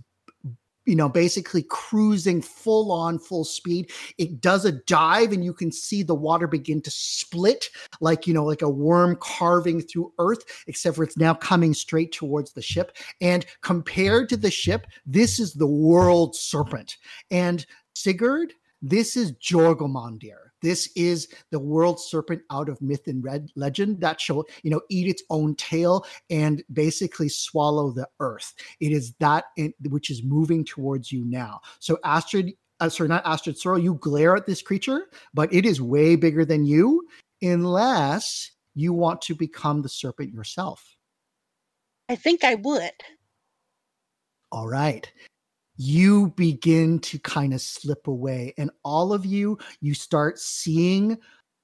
you 0.90 0.96
know, 0.96 1.08
basically 1.08 1.62
cruising 1.62 2.42
full 2.42 2.90
on 2.90 3.16
full 3.16 3.44
speed. 3.44 3.92
It 4.18 4.40
does 4.40 4.64
a 4.64 4.72
dive, 4.72 5.32
and 5.32 5.44
you 5.44 5.54
can 5.54 5.70
see 5.70 6.02
the 6.02 6.16
water 6.16 6.48
begin 6.48 6.82
to 6.82 6.90
split 6.90 7.68
like, 8.00 8.26
you 8.26 8.34
know, 8.34 8.44
like 8.44 8.62
a 8.62 8.68
worm 8.68 9.16
carving 9.20 9.82
through 9.82 10.12
earth, 10.18 10.64
except 10.66 10.96
for 10.96 11.04
it's 11.04 11.16
now 11.16 11.32
coming 11.32 11.74
straight 11.74 12.10
towards 12.10 12.52
the 12.52 12.60
ship. 12.60 12.96
And 13.20 13.46
compared 13.62 14.28
to 14.30 14.36
the 14.36 14.50
ship, 14.50 14.88
this 15.06 15.38
is 15.38 15.54
the 15.54 15.66
world 15.66 16.34
serpent. 16.34 16.96
And 17.30 17.64
Sigurd, 17.94 18.52
this 18.82 19.16
is 19.16 19.32
Jormungandr. 19.34 20.49
This 20.62 20.90
is 20.94 21.28
the 21.50 21.58
world 21.58 22.00
serpent 22.00 22.42
out 22.50 22.68
of 22.68 22.80
myth 22.82 23.06
and 23.06 23.22
red 23.24 23.50
legend 23.56 24.00
that 24.00 24.20
shall, 24.20 24.44
you 24.62 24.70
know, 24.70 24.80
eat 24.90 25.08
its 25.08 25.22
own 25.30 25.54
tail 25.54 26.04
and 26.28 26.62
basically 26.72 27.28
swallow 27.28 27.90
the 27.90 28.08
earth. 28.20 28.54
It 28.80 28.92
is 28.92 29.14
that 29.20 29.44
in, 29.56 29.72
which 29.88 30.10
is 30.10 30.22
moving 30.22 30.64
towards 30.64 31.10
you 31.10 31.24
now. 31.24 31.60
So 31.78 31.98
Astrid, 32.04 32.52
uh, 32.80 32.88
sorry, 32.88 33.08
not 33.08 33.26
Astrid 33.26 33.58
Sorrel, 33.58 33.78
you 33.78 33.94
glare 33.94 34.36
at 34.36 34.46
this 34.46 34.62
creature, 34.62 35.06
but 35.34 35.52
it 35.52 35.64
is 35.64 35.80
way 35.80 36.16
bigger 36.16 36.44
than 36.44 36.64
you, 36.64 37.06
unless 37.42 38.50
you 38.74 38.92
want 38.92 39.22
to 39.22 39.34
become 39.34 39.82
the 39.82 39.88
serpent 39.88 40.32
yourself. 40.32 40.96
I 42.08 42.16
think 42.16 42.44
I 42.44 42.56
would. 42.56 42.92
All 44.52 44.66
right 44.66 45.10
you 45.80 46.28
begin 46.36 46.98
to 46.98 47.18
kind 47.20 47.54
of 47.54 47.60
slip 47.62 48.06
away 48.06 48.52
and 48.58 48.70
all 48.84 49.14
of 49.14 49.24
you 49.24 49.56
you 49.80 49.94
start 49.94 50.38
seeing 50.38 51.16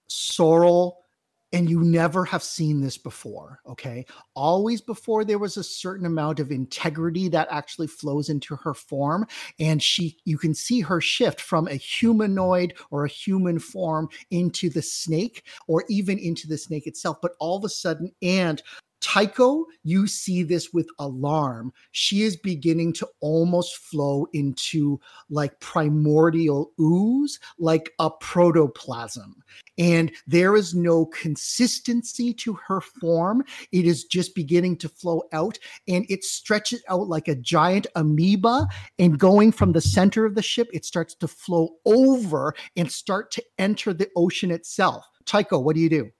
sorrel 0.08 1.04
and 1.52 1.68
you 1.68 1.80
never 1.82 2.24
have 2.24 2.42
seen 2.42 2.80
this 2.80 2.96
before 2.96 3.60
okay? 3.68 4.06
Always 4.34 4.80
before 4.80 5.22
there 5.22 5.38
was 5.38 5.58
a 5.58 5.62
certain 5.62 6.06
amount 6.06 6.40
of 6.40 6.50
integrity 6.50 7.28
that 7.28 7.48
actually 7.50 7.88
flows 7.88 8.30
into 8.30 8.56
her 8.56 8.72
form 8.72 9.26
and 9.60 9.82
she 9.82 10.16
you 10.24 10.38
can 10.38 10.54
see 10.54 10.80
her 10.80 11.02
shift 11.02 11.38
from 11.38 11.68
a 11.68 11.74
humanoid 11.74 12.72
or 12.90 13.04
a 13.04 13.10
human 13.10 13.58
form 13.58 14.08
into 14.30 14.70
the 14.70 14.80
snake 14.80 15.44
or 15.68 15.84
even 15.90 16.18
into 16.18 16.48
the 16.48 16.56
snake 16.56 16.86
itself 16.86 17.18
but 17.20 17.32
all 17.38 17.58
of 17.58 17.64
a 17.64 17.68
sudden 17.68 18.10
and 18.22 18.62
Tycho, 19.06 19.64
you 19.84 20.08
see 20.08 20.42
this 20.42 20.72
with 20.72 20.88
alarm. 20.98 21.72
She 21.92 22.22
is 22.22 22.36
beginning 22.36 22.92
to 22.94 23.08
almost 23.20 23.76
flow 23.76 24.26
into 24.32 24.98
like 25.30 25.60
primordial 25.60 26.72
ooze, 26.80 27.38
like 27.56 27.92
a 28.00 28.10
protoplasm. 28.10 29.44
And 29.78 30.10
there 30.26 30.56
is 30.56 30.74
no 30.74 31.06
consistency 31.06 32.34
to 32.34 32.54
her 32.54 32.80
form. 32.80 33.44
It 33.70 33.86
is 33.86 34.02
just 34.02 34.34
beginning 34.34 34.76
to 34.78 34.88
flow 34.88 35.22
out 35.32 35.56
and 35.86 36.04
it 36.08 36.24
stretches 36.24 36.82
out 36.88 37.06
like 37.06 37.28
a 37.28 37.36
giant 37.36 37.86
amoeba. 37.94 38.66
And 38.98 39.20
going 39.20 39.52
from 39.52 39.70
the 39.70 39.80
center 39.80 40.26
of 40.26 40.34
the 40.34 40.42
ship, 40.42 40.68
it 40.72 40.84
starts 40.84 41.14
to 41.14 41.28
flow 41.28 41.76
over 41.84 42.56
and 42.74 42.90
start 42.90 43.30
to 43.30 43.44
enter 43.56 43.94
the 43.94 44.10
ocean 44.16 44.50
itself. 44.50 45.06
Tycho, 45.26 45.60
what 45.60 45.76
do 45.76 45.80
you 45.80 45.90
do? 45.90 46.10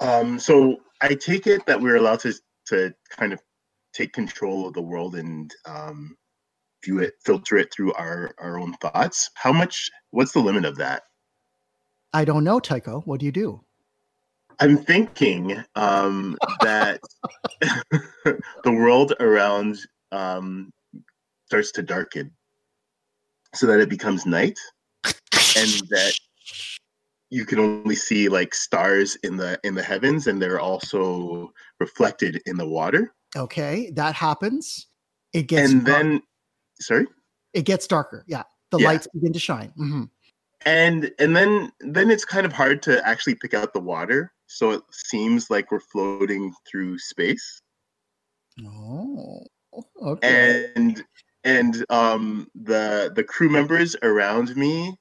Um, 0.00 0.38
so 0.38 0.78
I 1.00 1.14
take 1.14 1.46
it 1.46 1.64
that 1.66 1.80
we're 1.80 1.96
allowed 1.96 2.20
to 2.20 2.34
to 2.66 2.94
kind 3.10 3.32
of 3.32 3.40
take 3.92 4.12
control 4.12 4.66
of 4.66 4.74
the 4.74 4.82
world 4.82 5.16
and 5.16 5.52
um, 5.66 6.16
view 6.84 7.00
it, 7.00 7.14
filter 7.24 7.56
it 7.58 7.72
through 7.72 7.92
our 7.94 8.34
our 8.38 8.58
own 8.58 8.74
thoughts. 8.74 9.30
How 9.34 9.52
much? 9.52 9.90
What's 10.10 10.32
the 10.32 10.40
limit 10.40 10.64
of 10.64 10.76
that? 10.76 11.02
I 12.12 12.24
don't 12.24 12.44
know, 12.44 12.60
Tycho. 12.60 13.02
What 13.04 13.20
do 13.20 13.26
you 13.26 13.32
do? 13.32 13.60
I'm 14.58 14.76
thinking 14.76 15.62
um, 15.74 16.36
that 16.60 17.00
the 17.60 18.40
world 18.72 19.14
around 19.20 19.78
um, 20.12 20.70
starts 21.46 21.72
to 21.72 21.82
darken, 21.82 22.32
so 23.54 23.66
that 23.66 23.80
it 23.80 23.88
becomes 23.88 24.26
night, 24.26 24.58
and 25.04 25.70
that 25.90 26.12
you 27.30 27.46
can 27.46 27.58
only 27.58 27.94
see 27.94 28.28
like 28.28 28.54
stars 28.54 29.16
in 29.22 29.36
the 29.36 29.58
in 29.64 29.74
the 29.74 29.82
heavens 29.82 30.26
and 30.26 30.42
they're 30.42 30.60
also 30.60 31.52
reflected 31.78 32.42
in 32.46 32.56
the 32.56 32.66
water. 32.66 33.14
Okay 33.36 33.90
that 33.94 34.14
happens. 34.14 34.88
It 35.32 35.46
gets 35.46 35.72
and 35.72 35.86
then 35.86 36.22
sorry? 36.80 37.06
It 37.54 37.64
gets 37.64 37.86
darker 37.86 38.24
yeah. 38.26 38.42
The 38.70 38.78
yeah. 38.78 38.88
lights 38.88 39.08
begin 39.12 39.32
to 39.32 39.38
shine 39.38 39.72
mm-hmm. 39.78 40.04
and 40.66 41.10
and 41.18 41.36
then 41.36 41.72
then 41.80 42.10
it's 42.10 42.24
kind 42.24 42.46
of 42.46 42.52
hard 42.52 42.82
to 42.82 43.06
actually 43.08 43.34
pick 43.36 43.54
out 43.54 43.72
the 43.72 43.80
water 43.80 44.32
so 44.46 44.72
it 44.72 44.82
seems 44.90 45.48
like 45.48 45.70
we're 45.70 45.78
floating 45.78 46.52
through 46.68 46.98
space. 46.98 47.62
Oh 48.64 49.44
okay. 50.02 50.70
And 50.74 51.04
and 51.44 51.86
um 51.90 52.48
the 52.54 53.12
the 53.14 53.24
crew 53.24 53.48
members 53.48 53.94
around 54.02 54.56
me 54.56 54.96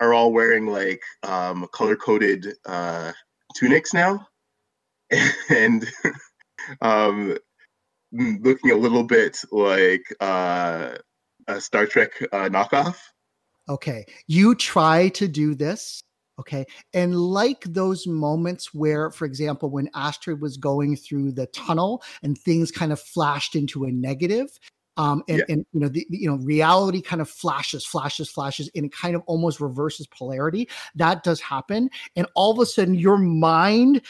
are 0.00 0.14
all 0.14 0.32
wearing 0.32 0.66
like 0.66 1.02
um, 1.22 1.66
color 1.72 1.96
coded 1.96 2.46
uh, 2.66 3.12
tunics 3.56 3.94
now, 3.94 4.26
and 5.48 5.90
um, 6.80 7.36
looking 8.12 8.70
a 8.70 8.76
little 8.76 9.04
bit 9.04 9.40
like 9.50 10.04
uh, 10.20 10.94
a 11.48 11.60
Star 11.60 11.86
Trek 11.86 12.10
uh, 12.32 12.48
knockoff. 12.48 12.96
Okay, 13.68 14.04
you 14.26 14.54
try 14.54 15.08
to 15.10 15.28
do 15.28 15.54
this. 15.54 16.02
Okay. 16.38 16.66
And 16.92 17.16
like 17.16 17.62
those 17.64 18.06
moments 18.06 18.74
where, 18.74 19.10
for 19.10 19.24
example, 19.24 19.70
when 19.70 19.88
Astrid 19.94 20.40
was 20.40 20.56
going 20.56 20.96
through 20.96 21.32
the 21.32 21.46
tunnel 21.46 22.02
and 22.22 22.36
things 22.36 22.72
kind 22.72 22.92
of 22.92 23.00
flashed 23.00 23.54
into 23.54 23.84
a 23.84 23.92
negative, 23.92 24.48
um, 24.96 25.22
and, 25.28 25.38
yeah. 25.38 25.44
and 25.48 25.66
you 25.72 25.80
know 25.80 25.88
the, 25.88 26.06
you 26.10 26.28
know 26.28 26.36
reality 26.36 27.00
kind 27.00 27.22
of 27.22 27.28
flashes 27.28 27.84
flashes 27.84 28.28
flashes 28.30 28.70
and 28.74 28.86
it 28.86 28.92
kind 28.92 29.16
of 29.16 29.22
almost 29.26 29.60
reverses 29.60 30.06
polarity 30.06 30.68
that 30.94 31.22
does 31.22 31.40
happen 31.40 31.88
and 32.16 32.26
all 32.34 32.52
of 32.52 32.58
a 32.58 32.66
sudden 32.66 32.94
your 32.94 33.18
mind 33.18 34.02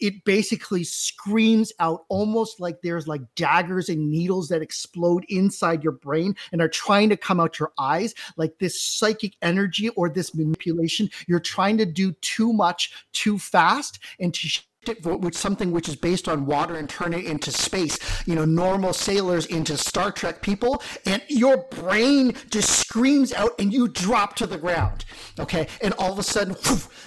it 0.00 0.24
basically 0.24 0.82
screams 0.82 1.72
out 1.78 2.04
almost 2.08 2.58
like 2.58 2.80
there's 2.82 3.06
like 3.06 3.20
daggers 3.36 3.88
and 3.88 4.10
needles 4.10 4.48
that 4.48 4.62
explode 4.62 5.24
inside 5.28 5.84
your 5.84 5.92
brain 5.92 6.34
and 6.52 6.62
are 6.62 6.68
trying 6.68 7.08
to 7.10 7.16
come 7.16 7.38
out 7.38 7.58
your 7.58 7.72
eyes 7.78 8.14
like 8.36 8.58
this 8.58 8.80
psychic 8.80 9.34
energy 9.42 9.90
or 9.90 10.08
this 10.08 10.34
manipulation 10.34 11.08
you're 11.26 11.38
trying 11.38 11.76
to 11.76 11.86
do 11.86 12.12
too 12.20 12.52
much 12.52 12.92
too 13.12 13.38
fast 13.38 13.98
and 14.18 14.34
to 14.34 14.60
with 15.04 15.36
something 15.36 15.72
which 15.72 15.88
is 15.88 15.96
based 15.96 16.28
on 16.28 16.46
water 16.46 16.76
and 16.76 16.88
turn 16.88 17.12
it 17.12 17.24
into 17.26 17.50
space, 17.52 17.98
you 18.26 18.34
know, 18.34 18.44
normal 18.44 18.92
sailors 18.92 19.46
into 19.46 19.76
Star 19.76 20.10
Trek 20.10 20.40
people, 20.40 20.82
and 21.04 21.22
your 21.28 21.58
brain 21.70 22.34
just 22.50 22.70
screams 22.70 23.32
out 23.32 23.52
and 23.58 23.72
you 23.72 23.88
drop 23.88 24.36
to 24.36 24.46
the 24.46 24.56
ground. 24.56 25.04
Okay. 25.38 25.68
And 25.82 25.92
all 25.94 26.12
of 26.12 26.18
a 26.18 26.22
sudden, 26.22 26.56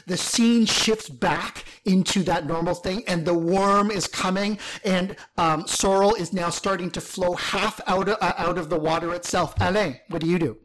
the 0.05 0.17
scene 0.17 0.65
shifts 0.65 1.09
back 1.09 1.65
into 1.85 2.23
that 2.23 2.45
normal 2.45 2.75
thing, 2.75 3.03
and 3.07 3.25
the 3.25 3.33
worm 3.33 3.89
is 3.89 4.07
coming, 4.07 4.59
and 4.85 5.15
um, 5.37 5.67
Sorrel 5.67 6.13
is 6.13 6.31
now 6.31 6.49
starting 6.49 6.91
to 6.91 7.01
flow 7.01 7.33
half 7.33 7.81
out 7.87 8.07
of, 8.07 8.17
uh, 8.21 8.33
out 8.37 8.57
of 8.57 8.69
the 8.69 8.79
water 8.79 9.13
itself. 9.13 9.53
Alain, 9.59 9.99
what 10.09 10.21
do 10.21 10.27
you 10.27 10.39
do? 10.39 10.57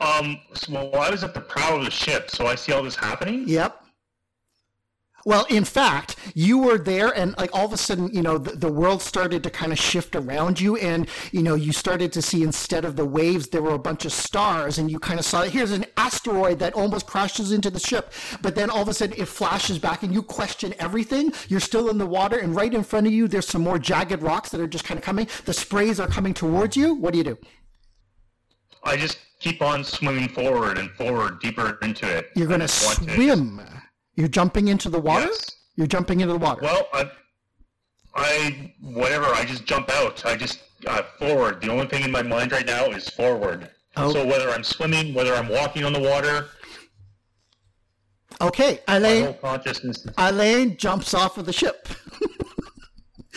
Um, 0.00 0.40
so, 0.54 0.72
well, 0.72 0.96
I 0.96 1.10
was 1.10 1.22
at 1.22 1.34
the 1.34 1.40
prow 1.40 1.76
of 1.76 1.84
the 1.84 1.90
ship, 1.90 2.30
so 2.30 2.46
I 2.46 2.54
see 2.54 2.72
all 2.72 2.82
this 2.82 2.96
happening. 2.96 3.44
Yep. 3.46 3.81
Well, 5.24 5.44
in 5.48 5.64
fact, 5.64 6.16
you 6.34 6.58
were 6.58 6.78
there, 6.78 7.16
and 7.16 7.36
like 7.38 7.50
all 7.54 7.64
of 7.64 7.72
a 7.72 7.76
sudden, 7.76 8.12
you 8.12 8.22
know, 8.22 8.38
the, 8.38 8.56
the, 8.56 8.72
world 8.72 9.02
started 9.02 9.42
to 9.44 9.50
kind 9.50 9.70
of 9.70 9.78
shift 9.78 10.16
around 10.16 10.60
you, 10.60 10.76
and 10.76 11.08
you 11.30 11.42
know, 11.42 11.54
you 11.54 11.72
started 11.72 12.12
to 12.14 12.22
see 12.22 12.42
instead 12.42 12.84
of 12.84 12.96
the 12.96 13.04
waves, 13.04 13.48
there 13.48 13.62
were 13.62 13.74
a 13.74 13.78
bunch 13.78 14.04
of 14.04 14.12
stars, 14.12 14.78
and 14.78 14.90
you 14.90 14.98
kind 14.98 15.20
of 15.20 15.26
saw 15.26 15.42
here's 15.42 15.70
an 15.70 15.84
asteroid 15.96 16.58
that 16.58 16.74
almost 16.74 17.06
crashes 17.06 17.52
into 17.52 17.70
the 17.70 17.78
ship, 17.78 18.12
but 18.40 18.54
then 18.54 18.68
all 18.70 18.82
of 18.82 18.88
a 18.88 18.94
sudden 18.94 19.14
it 19.20 19.28
flashes 19.28 19.78
back, 19.78 20.02
and 20.02 20.12
you 20.12 20.22
question 20.22 20.74
everything. 20.78 21.32
You're 21.48 21.60
still 21.60 21.88
in 21.88 21.98
the 21.98 22.06
water, 22.06 22.38
and 22.38 22.56
right 22.56 22.72
in 22.72 22.82
front 22.82 23.06
of 23.06 23.12
you, 23.12 23.28
there's 23.28 23.46
some 23.46 23.62
more 23.62 23.78
jagged 23.78 24.22
rocks 24.22 24.50
that 24.50 24.60
are 24.60 24.66
just 24.66 24.84
kind 24.84 24.98
of 24.98 25.04
coming. 25.04 25.28
The 25.44 25.52
sprays 25.52 26.00
are 26.00 26.08
coming 26.08 26.34
towards 26.34 26.76
you. 26.76 26.94
What 26.94 27.12
do 27.12 27.18
you 27.18 27.24
do? 27.24 27.38
I 28.84 28.96
just 28.96 29.18
keep 29.38 29.62
on 29.62 29.84
swimming 29.84 30.28
forward 30.28 30.78
and 30.78 30.90
forward, 30.90 31.40
deeper 31.40 31.78
into 31.82 32.08
it. 32.08 32.30
You're 32.34 32.48
going 32.48 32.60
to 32.60 32.68
swim. 32.68 33.60
You're 34.14 34.28
jumping 34.28 34.68
into 34.68 34.88
the 34.88 35.00
water? 35.00 35.26
Yes. 35.26 35.50
You're 35.76 35.86
jumping 35.86 36.20
into 36.20 36.34
the 36.34 36.38
water. 36.38 36.60
Well, 36.62 36.86
I, 36.92 37.10
I 38.14 38.74
whatever. 38.80 39.26
I 39.26 39.44
just 39.44 39.64
jump 39.64 39.90
out. 39.90 40.24
I 40.26 40.36
just 40.36 40.60
uh, 40.86 41.02
forward. 41.18 41.60
The 41.62 41.70
only 41.70 41.86
thing 41.86 42.04
in 42.04 42.10
my 42.10 42.22
mind 42.22 42.52
right 42.52 42.66
now 42.66 42.86
is 42.86 43.08
forward. 43.08 43.70
Oh. 43.96 44.12
So 44.12 44.26
whether 44.26 44.50
I'm 44.50 44.64
swimming, 44.64 45.14
whether 45.14 45.34
I'm 45.34 45.48
walking 45.48 45.84
on 45.84 45.92
the 45.92 46.00
water. 46.00 46.48
Okay, 48.40 48.80
Alain. 48.88 49.34
Alain 50.16 50.76
jumps 50.76 51.14
off 51.14 51.38
of 51.38 51.46
the 51.46 51.52
ship. 51.52 51.88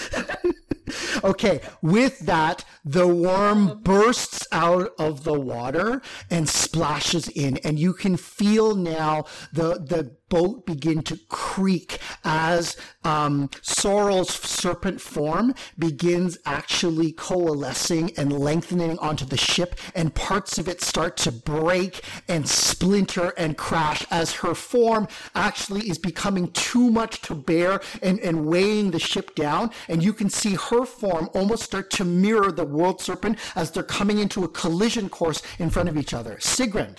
okay, 1.23 1.61
with 1.81 2.19
that, 2.19 2.65
the 2.83 3.07
worm 3.07 3.81
bursts 3.83 4.47
out 4.51 4.91
of 4.97 5.23
the 5.23 5.39
water 5.39 6.01
and 6.31 6.47
splashes 6.47 7.27
in, 7.29 7.57
and 7.57 7.77
you 7.77 7.93
can 7.93 8.17
feel 8.17 8.75
now 8.75 9.25
the 9.51 9.75
the 9.75 10.15
boat 10.29 10.65
begin 10.65 11.01
to 11.03 11.17
creak 11.29 11.99
as 12.23 12.77
um, 13.03 13.49
Sorrel's 13.61 14.33
serpent 14.33 14.99
form 14.99 15.53
begins 15.77 16.37
actually 16.45 17.11
coalescing 17.11 18.11
and 18.17 18.33
lengthening 18.33 18.97
onto 18.99 19.25
the 19.25 19.37
ship, 19.37 19.75
and 19.93 20.13
parts 20.15 20.57
of 20.57 20.67
it 20.67 20.81
start 20.81 21.17
to 21.17 21.31
break 21.31 22.01
and 22.27 22.47
splinter 22.47 23.33
and 23.37 23.57
crash 23.57 24.05
as 24.11 24.33
her 24.33 24.55
form 24.55 25.07
actually 25.35 25.89
is 25.89 25.97
becoming 25.97 26.51
too 26.51 26.89
much 26.89 27.21
to 27.21 27.35
bear 27.35 27.79
and, 28.01 28.19
and 28.19 28.45
weighing 28.45 28.91
the 28.91 28.99
ship 28.99 29.35
down. 29.35 29.71
And 29.87 30.03
you 30.03 30.13
can 30.13 30.29
see 30.29 30.55
her 30.55 30.85
form 30.85 31.29
almost 31.33 31.63
start 31.63 31.91
to 31.91 32.05
mirror 32.05 32.51
the 32.51 32.65
world 32.65 33.01
serpent 33.01 33.39
as 33.55 33.71
they're 33.71 33.83
coming 33.83 34.19
into 34.19 34.43
a 34.43 34.49
collision 34.49 35.09
course 35.09 35.41
in 35.59 35.69
front 35.69 35.89
of 35.89 35.97
each 35.97 36.13
other. 36.13 36.37
Sigrun, 36.37 36.97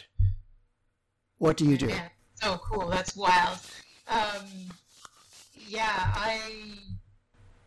what 1.38 1.56
do 1.56 1.64
you 1.64 1.76
do? 1.76 1.88
Yeah, 1.88 2.08
so 2.40 2.58
cool. 2.58 2.89
That's 2.89 3.16
wild. 3.16 3.58
Um, 4.08 4.47
yeah, 5.68 6.12
I 6.15 6.40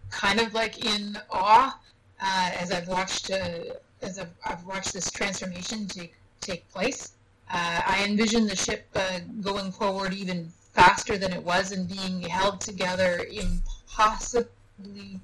kind 0.10 0.40
of 0.40 0.54
like 0.54 0.86
in 0.86 1.18
awe 1.30 1.78
uh, 2.22 2.52
as 2.58 2.72
I've 2.72 2.88
watched 2.88 3.32
uh, 3.32 3.60
as 4.02 4.20
I've, 4.20 4.34
I've 4.46 4.66
watched 4.66 4.94
this 4.94 5.12
transformation 5.12 5.88
take 5.88 6.16
take 6.42 6.70
place. 6.72 7.14
Uh, 7.52 7.82
I 7.86 8.06
envision 8.08 8.48
the 8.48 8.56
ship 8.56 8.88
uh, 8.96 9.20
going 9.42 9.72
forward 9.72 10.14
even 10.14 10.52
faster 10.74 11.18
than 11.18 11.34
it 11.34 11.44
was 11.44 11.72
and 11.72 11.88
being 11.88 12.22
held 12.22 12.62
together 12.62 13.26
impossibly 13.32 15.20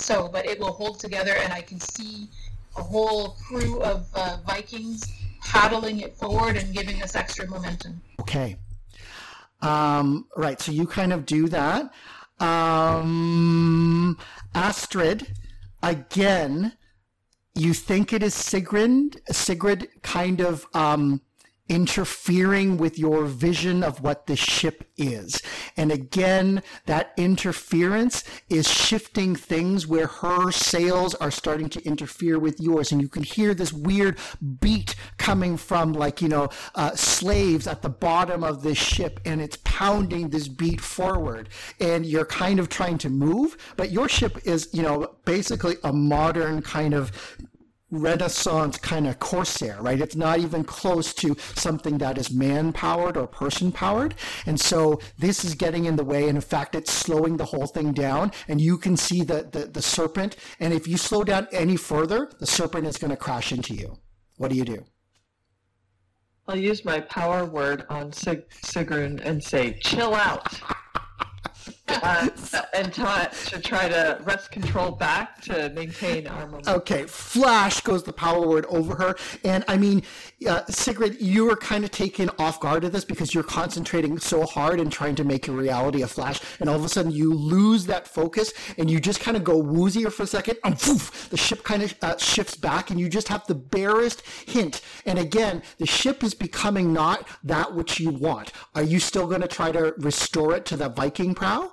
so, 0.00 0.28
but 0.28 0.46
it 0.46 0.58
will 0.58 0.72
hold 0.72 0.98
together, 0.98 1.34
and 1.36 1.52
I 1.52 1.60
can 1.60 1.78
see 1.78 2.26
a 2.76 2.82
whole 2.82 3.36
crew 3.46 3.82
of 3.82 4.08
uh, 4.14 4.38
Vikings 4.46 5.04
paddling 5.42 6.00
it 6.00 6.16
forward 6.16 6.56
and 6.56 6.72
giving 6.72 7.02
us 7.02 7.14
extra 7.14 7.46
momentum. 7.46 8.00
Okay. 8.20 8.56
Um, 9.62 10.26
right. 10.36 10.60
So 10.60 10.72
you 10.72 10.86
kind 10.86 11.12
of 11.12 11.26
do 11.26 11.48
that. 11.48 11.90
Um, 12.40 14.16
Astrid, 14.54 15.34
again, 15.82 16.72
you 17.54 17.74
think 17.74 18.12
it 18.12 18.22
is 18.22 18.34
Sigrid. 18.34 19.20
Sigrid 19.30 19.88
kind 20.02 20.40
of 20.40 20.66
um, 20.74 21.20
interfering 21.70 22.76
with 22.76 22.98
your 22.98 23.24
vision 23.24 23.84
of 23.84 24.02
what 24.02 24.26
the 24.26 24.34
ship 24.34 24.90
is. 24.96 25.40
And 25.76 25.92
again, 25.92 26.62
that 26.86 27.12
interference 27.16 28.24
is 28.50 28.68
shifting 28.68 29.36
things 29.36 29.86
where 29.86 30.08
her 30.08 30.50
sails 30.50 31.14
are 31.14 31.30
starting 31.30 31.68
to 31.70 31.82
interfere 31.86 32.40
with 32.40 32.60
yours. 32.60 32.90
And 32.90 33.00
you 33.00 33.08
can 33.08 33.22
hear 33.22 33.54
this 33.54 33.72
weird 33.72 34.18
beat 34.60 34.96
coming 35.16 35.56
from 35.56 35.92
like, 35.92 36.20
you 36.20 36.28
know, 36.28 36.48
uh, 36.74 36.96
slaves 36.96 37.68
at 37.68 37.82
the 37.82 37.88
bottom 37.88 38.42
of 38.42 38.62
this 38.62 38.76
ship 38.76 39.20
and 39.24 39.40
it's 39.40 39.58
pounding 39.62 40.30
this 40.30 40.48
beat 40.48 40.80
forward. 40.80 41.50
And 41.78 42.04
you're 42.04 42.26
kind 42.26 42.58
of 42.58 42.68
trying 42.68 42.98
to 42.98 43.08
move, 43.08 43.56
but 43.76 43.92
your 43.92 44.08
ship 44.08 44.38
is, 44.44 44.68
you 44.72 44.82
know, 44.82 45.14
basically 45.24 45.76
a 45.84 45.92
modern 45.92 46.62
kind 46.62 46.94
of 46.94 47.12
Renaissance 47.90 48.78
kind 48.78 49.06
of 49.06 49.18
Corsair, 49.18 49.78
right? 49.80 50.00
It's 50.00 50.16
not 50.16 50.38
even 50.38 50.64
close 50.64 51.12
to 51.14 51.36
something 51.56 51.98
that 51.98 52.18
is 52.18 52.32
man 52.32 52.72
powered 52.72 53.16
or 53.16 53.26
person 53.26 53.72
powered. 53.72 54.14
And 54.46 54.60
so 54.60 55.00
this 55.18 55.44
is 55.44 55.54
getting 55.54 55.86
in 55.86 55.96
the 55.96 56.04
way. 56.04 56.28
And 56.28 56.36
in 56.36 56.42
fact, 56.42 56.74
it's 56.74 56.92
slowing 56.92 57.36
the 57.36 57.44
whole 57.44 57.66
thing 57.66 57.92
down. 57.92 58.32
And 58.48 58.60
you 58.60 58.78
can 58.78 58.96
see 58.96 59.22
the, 59.22 59.48
the, 59.50 59.66
the 59.66 59.82
serpent. 59.82 60.36
And 60.60 60.72
if 60.72 60.86
you 60.86 60.96
slow 60.96 61.24
down 61.24 61.48
any 61.52 61.76
further, 61.76 62.30
the 62.38 62.46
serpent 62.46 62.86
is 62.86 62.96
going 62.96 63.10
to 63.10 63.16
crash 63.16 63.52
into 63.52 63.74
you. 63.74 63.98
What 64.36 64.50
do 64.50 64.56
you 64.56 64.64
do? 64.64 64.84
I'll 66.48 66.56
use 66.56 66.84
my 66.84 67.00
power 67.00 67.44
word 67.44 67.84
on 67.88 68.12
Sig- 68.12 68.48
Sigrun 68.50 69.20
and 69.24 69.42
say, 69.42 69.78
chill 69.82 70.14
out. 70.14 70.60
Uh, 72.02 72.28
and 72.72 72.92
to, 72.94 73.30
to 73.46 73.60
try 73.60 73.88
to 73.88 74.18
wrest 74.22 74.50
control 74.50 74.90
back 74.90 75.40
to 75.42 75.70
maintain 75.70 76.26
our 76.26 76.46
momentum. 76.46 76.74
Okay, 76.76 77.04
flash 77.04 77.80
goes 77.82 78.02
the 78.02 78.12
power 78.12 78.46
word 78.46 78.64
over 78.66 78.94
her. 78.96 79.16
And 79.44 79.64
I 79.68 79.76
mean, 79.76 80.02
uh, 80.48 80.64
Sigrid, 80.66 81.20
you 81.20 81.44
were 81.44 81.56
kind 81.56 81.84
of 81.84 81.90
taken 81.90 82.30
off 82.38 82.58
guard 82.60 82.84
at 82.84 82.92
this 82.92 83.04
because 83.04 83.34
you're 83.34 83.44
concentrating 83.44 84.18
so 84.18 84.44
hard 84.46 84.80
and 84.80 84.90
trying 84.90 85.14
to 85.16 85.24
make 85.24 85.46
your 85.46 85.56
reality 85.56 86.02
a 86.02 86.06
flash. 86.06 86.40
And 86.58 86.68
all 86.68 86.76
of 86.76 86.84
a 86.84 86.88
sudden 86.88 87.12
you 87.12 87.34
lose 87.34 87.86
that 87.86 88.08
focus 88.08 88.52
and 88.78 88.90
you 88.90 89.00
just 89.00 89.20
kind 89.20 89.36
of 89.36 89.44
go 89.44 89.62
woozier 89.62 90.12
for 90.12 90.22
a 90.22 90.26
second. 90.26 90.58
And 90.64 90.78
poof, 90.78 91.28
the 91.30 91.36
ship 91.36 91.64
kind 91.64 91.82
of 91.82 91.94
uh, 92.02 92.16
shifts 92.16 92.56
back 92.56 92.90
and 92.90 92.98
you 92.98 93.08
just 93.08 93.28
have 93.28 93.46
the 93.46 93.54
barest 93.54 94.22
hint. 94.46 94.80
And 95.06 95.18
again, 95.18 95.62
the 95.78 95.86
ship 95.86 96.24
is 96.24 96.34
becoming 96.34 96.92
not 96.92 97.28
that 97.44 97.74
which 97.74 98.00
you 98.00 98.10
want. 98.10 98.52
Are 98.74 98.82
you 98.82 99.00
still 99.00 99.26
going 99.26 99.42
to 99.42 99.48
try 99.48 99.72
to 99.72 99.94
restore 99.98 100.54
it 100.54 100.64
to 100.66 100.76
the 100.76 100.88
Viking 100.88 101.34
prow? 101.34 101.72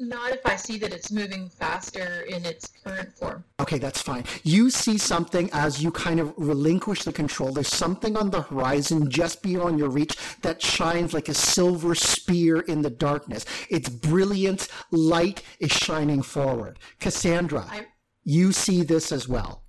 Not 0.00 0.30
if 0.32 0.40
I 0.44 0.54
see 0.56 0.78
that 0.78 0.92
it's 0.92 1.10
moving 1.10 1.48
faster 1.48 2.24
in 2.28 2.44
its 2.44 2.68
current 2.84 3.12
form. 3.16 3.44
Okay, 3.58 3.78
that's 3.78 4.00
fine. 4.00 4.24
You 4.44 4.70
see 4.70 4.96
something 4.96 5.50
as 5.52 5.82
you 5.82 5.90
kind 5.90 6.20
of 6.20 6.32
relinquish 6.36 7.02
the 7.02 7.12
control. 7.12 7.52
There's 7.52 7.68
something 7.68 8.16
on 8.16 8.30
the 8.30 8.42
horizon 8.42 9.10
just 9.10 9.42
beyond 9.42 9.78
your 9.78 9.88
reach 9.90 10.16
that 10.42 10.62
shines 10.62 11.12
like 11.14 11.28
a 11.28 11.34
silver 11.34 11.94
spear 11.96 12.60
in 12.60 12.82
the 12.82 12.90
darkness. 12.90 13.44
Its 13.70 13.88
brilliant 13.88 14.68
light 14.92 15.42
is 15.58 15.72
shining 15.72 16.22
forward. 16.22 16.78
Cassandra, 17.00 17.66
I- 17.68 17.86
you 18.22 18.52
see 18.52 18.82
this 18.84 19.10
as 19.10 19.28
well. 19.28 19.64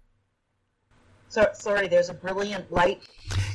So, 1.29 1.47
sorry, 1.53 1.87
there's 1.87 2.09
a 2.09 2.13
brilliant 2.13 2.71
light. 2.71 3.01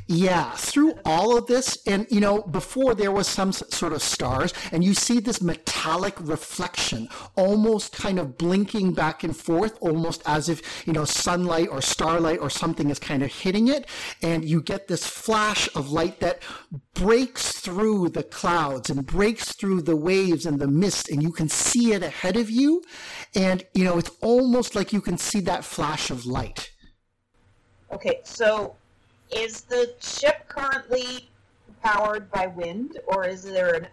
Yeah, 0.06 0.52
through 0.52 0.94
all 1.04 1.36
of 1.36 1.46
this, 1.46 1.78
and 1.86 2.06
you 2.08 2.20
know, 2.20 2.42
before 2.42 2.94
there 2.94 3.10
was 3.10 3.26
some 3.26 3.52
sort 3.52 3.92
of 3.92 4.02
stars, 4.02 4.52
and 4.70 4.84
you 4.84 4.94
see 4.94 5.18
this 5.18 5.40
metallic 5.40 6.14
reflection, 6.20 7.08
almost 7.36 7.96
kind 7.96 8.20
of 8.20 8.38
blinking 8.38 8.92
back 8.92 9.24
and 9.24 9.36
forth, 9.36 9.76
almost 9.80 10.22
as 10.26 10.48
if 10.48 10.86
you 10.86 10.92
know 10.92 11.04
sunlight 11.04 11.68
or 11.68 11.80
starlight 11.80 12.38
or 12.38 12.48
something 12.48 12.90
is 12.90 13.00
kind 13.00 13.24
of 13.24 13.32
hitting 13.32 13.66
it, 13.66 13.88
and 14.22 14.44
you 14.44 14.62
get 14.62 14.86
this 14.86 15.06
flash 15.06 15.68
of 15.74 15.90
light 15.90 16.20
that 16.20 16.42
breaks 16.92 17.58
through 17.58 18.10
the 18.10 18.22
clouds 18.22 18.90
and 18.90 19.04
breaks 19.06 19.52
through 19.52 19.82
the 19.82 19.96
waves 19.96 20.46
and 20.46 20.60
the 20.60 20.68
mist, 20.68 21.08
and 21.08 21.22
you 21.22 21.32
can 21.32 21.48
see 21.48 21.92
it 21.92 22.04
ahead 22.04 22.36
of 22.36 22.48
you, 22.50 22.84
and 23.34 23.64
you 23.74 23.82
know, 23.82 23.98
it's 23.98 24.12
almost 24.20 24.76
like 24.76 24.92
you 24.92 25.00
can 25.00 25.18
see 25.18 25.40
that 25.40 25.64
flash 25.64 26.10
of 26.10 26.24
light. 26.24 26.70
Okay, 27.94 28.20
so 28.24 28.74
is 29.30 29.60
the 29.62 29.94
ship 30.00 30.48
currently 30.48 31.30
powered 31.80 32.28
by 32.32 32.48
wind, 32.48 32.98
or 33.06 33.24
is 33.24 33.44
there 33.44 33.74
an 33.74 33.86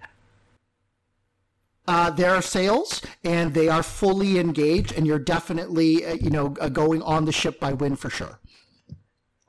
Uh, 1.88 2.09
there 2.09 2.33
are 2.33 2.41
sails, 2.41 3.01
and 3.23 3.53
they 3.53 3.67
are 3.67 3.83
fully 3.83 4.39
engaged, 4.39 4.93
and 4.93 5.05
you're 5.05 5.19
definitely, 5.19 6.05
uh, 6.05 6.13
you 6.13 6.30
know, 6.30 6.55
uh, 6.61 6.69
going 6.69 7.01
on 7.01 7.25
the 7.25 7.31
ship 7.31 7.59
by 7.59 7.73
wind 7.73 7.99
for 7.99 8.09
sure. 8.09 8.39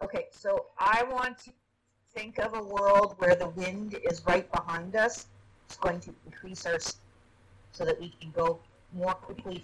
Okay, 0.02 0.26
so 0.30 0.66
I 0.78 1.04
want 1.04 1.38
to 1.40 1.50
think 2.14 2.38
of 2.38 2.54
a 2.54 2.62
world 2.62 3.14
where 3.18 3.34
the 3.34 3.48
wind 3.50 3.96
is 4.10 4.22
right 4.26 4.50
behind 4.50 4.96
us. 4.96 5.26
It's 5.66 5.76
going 5.76 6.00
to 6.00 6.14
increase 6.26 6.66
our 6.66 6.78
so 6.80 7.84
that 7.84 7.98
we 8.00 8.08
can 8.20 8.30
go 8.32 8.58
more 8.92 9.14
quickly. 9.14 9.62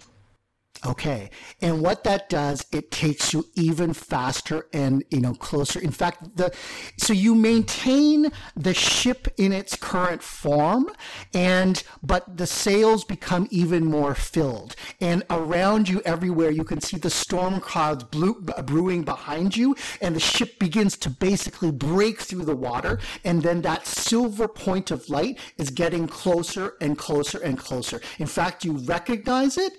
Okay, 0.85 1.29
and 1.61 1.81
what 1.81 2.05
that 2.05 2.29
does, 2.29 2.65
it 2.71 2.89
takes 2.89 3.33
you 3.33 3.45
even 3.55 3.93
faster 3.93 4.67
and 4.71 5.03
you 5.09 5.19
know 5.19 5.33
closer. 5.33 5.77
In 5.77 5.91
fact, 5.91 6.37
the 6.37 6.55
so 6.95 7.11
you 7.11 7.35
maintain 7.35 8.31
the 8.55 8.73
ship 8.73 9.27
in 9.35 9.51
its 9.51 9.75
current 9.75 10.23
form, 10.23 10.89
and 11.33 11.83
but 12.01 12.37
the 12.37 12.47
sails 12.47 13.03
become 13.03 13.49
even 13.51 13.85
more 13.87 14.15
filled, 14.15 14.77
and 15.01 15.23
around 15.29 15.89
you 15.89 16.01
everywhere 16.05 16.49
you 16.49 16.63
can 16.63 16.79
see 16.79 16.95
the 16.95 17.09
storm 17.09 17.59
clouds 17.59 18.05
blew, 18.05 18.39
brewing 18.63 19.03
behind 19.03 19.57
you, 19.57 19.75
and 20.01 20.15
the 20.15 20.19
ship 20.21 20.59
begins 20.59 20.95
to 20.99 21.09
basically 21.09 21.71
break 21.71 22.21
through 22.21 22.45
the 22.45 22.55
water, 22.55 22.99
and 23.25 23.43
then 23.43 23.61
that 23.63 23.85
silver 23.85 24.47
point 24.47 24.91
of 24.91 25.09
light 25.09 25.39
is 25.57 25.71
getting 25.71 26.07
closer 26.07 26.75
and 26.79 26.97
closer 26.97 27.39
and 27.39 27.57
closer. 27.57 27.99
In 28.17 28.27
fact, 28.27 28.63
you 28.63 28.77
recognize 28.77 29.57
it. 29.57 29.73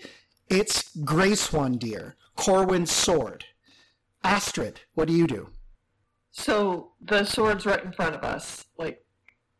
It's 0.51 0.93
Grayswandir, 0.97 2.15
Corwin's 2.35 2.91
sword. 2.91 3.45
Astrid, 4.25 4.81
what 4.95 5.07
do 5.07 5.15
you 5.15 5.29
do? 5.29 5.49
So 6.33 6.91
the 7.01 7.25
sword's 7.25 7.67
right 7.67 7.85
in 7.85 7.93
front 7.93 8.17
of 8.17 8.25
us. 8.25 8.65
Like, 8.77 9.05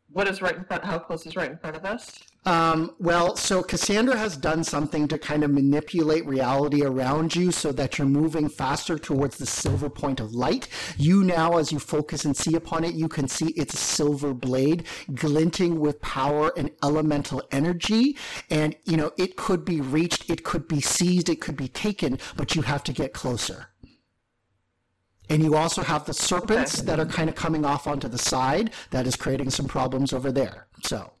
what 0.09 0.27
is 0.27 0.41
right 0.41 0.55
in 0.55 0.65
front? 0.65 0.83
How 0.83 0.99
close 0.99 1.25
is 1.25 1.37
right 1.37 1.49
in 1.49 1.57
front 1.57 1.77
of 1.77 1.85
us? 1.85 2.19
Um, 2.43 2.95
well, 2.97 3.35
so 3.35 3.61
Cassandra 3.61 4.17
has 4.17 4.35
done 4.35 4.63
something 4.63 5.07
to 5.09 5.19
kind 5.19 5.43
of 5.43 5.51
manipulate 5.51 6.25
reality 6.25 6.83
around 6.83 7.35
you 7.35 7.51
so 7.51 7.71
that 7.73 7.99
you're 7.99 8.07
moving 8.07 8.49
faster 8.49 8.97
towards 8.97 9.37
the 9.37 9.45
silver 9.45 9.91
point 9.91 10.19
of 10.19 10.33
light. 10.33 10.67
You 10.97 11.23
now, 11.23 11.57
as 11.57 11.71
you 11.71 11.77
focus 11.77 12.25
and 12.25 12.35
see 12.35 12.55
upon 12.55 12.83
it, 12.83 12.95
you 12.95 13.07
can 13.07 13.27
see 13.27 13.49
its 13.49 13.79
silver 13.79 14.33
blade 14.33 14.85
glinting 15.13 15.79
with 15.79 16.01
power 16.01 16.51
and 16.57 16.71
elemental 16.83 17.43
energy. 17.51 18.17
And, 18.49 18.75
you 18.85 18.97
know, 18.97 19.11
it 19.19 19.35
could 19.35 19.63
be 19.63 19.79
reached, 19.79 20.27
it 20.27 20.43
could 20.43 20.67
be 20.67 20.81
seized, 20.81 21.29
it 21.29 21.41
could 21.41 21.55
be 21.55 21.67
taken, 21.67 22.17
but 22.35 22.55
you 22.55 22.63
have 22.63 22.83
to 22.85 22.93
get 22.93 23.13
closer. 23.13 23.67
And 25.29 25.43
you 25.43 25.55
also 25.55 25.83
have 25.83 26.05
the 26.05 26.13
serpents 26.15 26.79
Okay. 26.79 26.87
that 26.87 26.99
are 26.99 27.05
kind 27.05 27.29
of 27.29 27.35
coming 27.35 27.65
off 27.65 27.85
onto 27.85 28.07
the 28.07 28.17
side. 28.17 28.71
That 28.89 29.05
is 29.05 29.15
creating 29.15 29.51
some 29.51 29.67
problems 29.67 30.11
over 30.11 30.31
there. 30.31 30.67
So, 30.83 31.13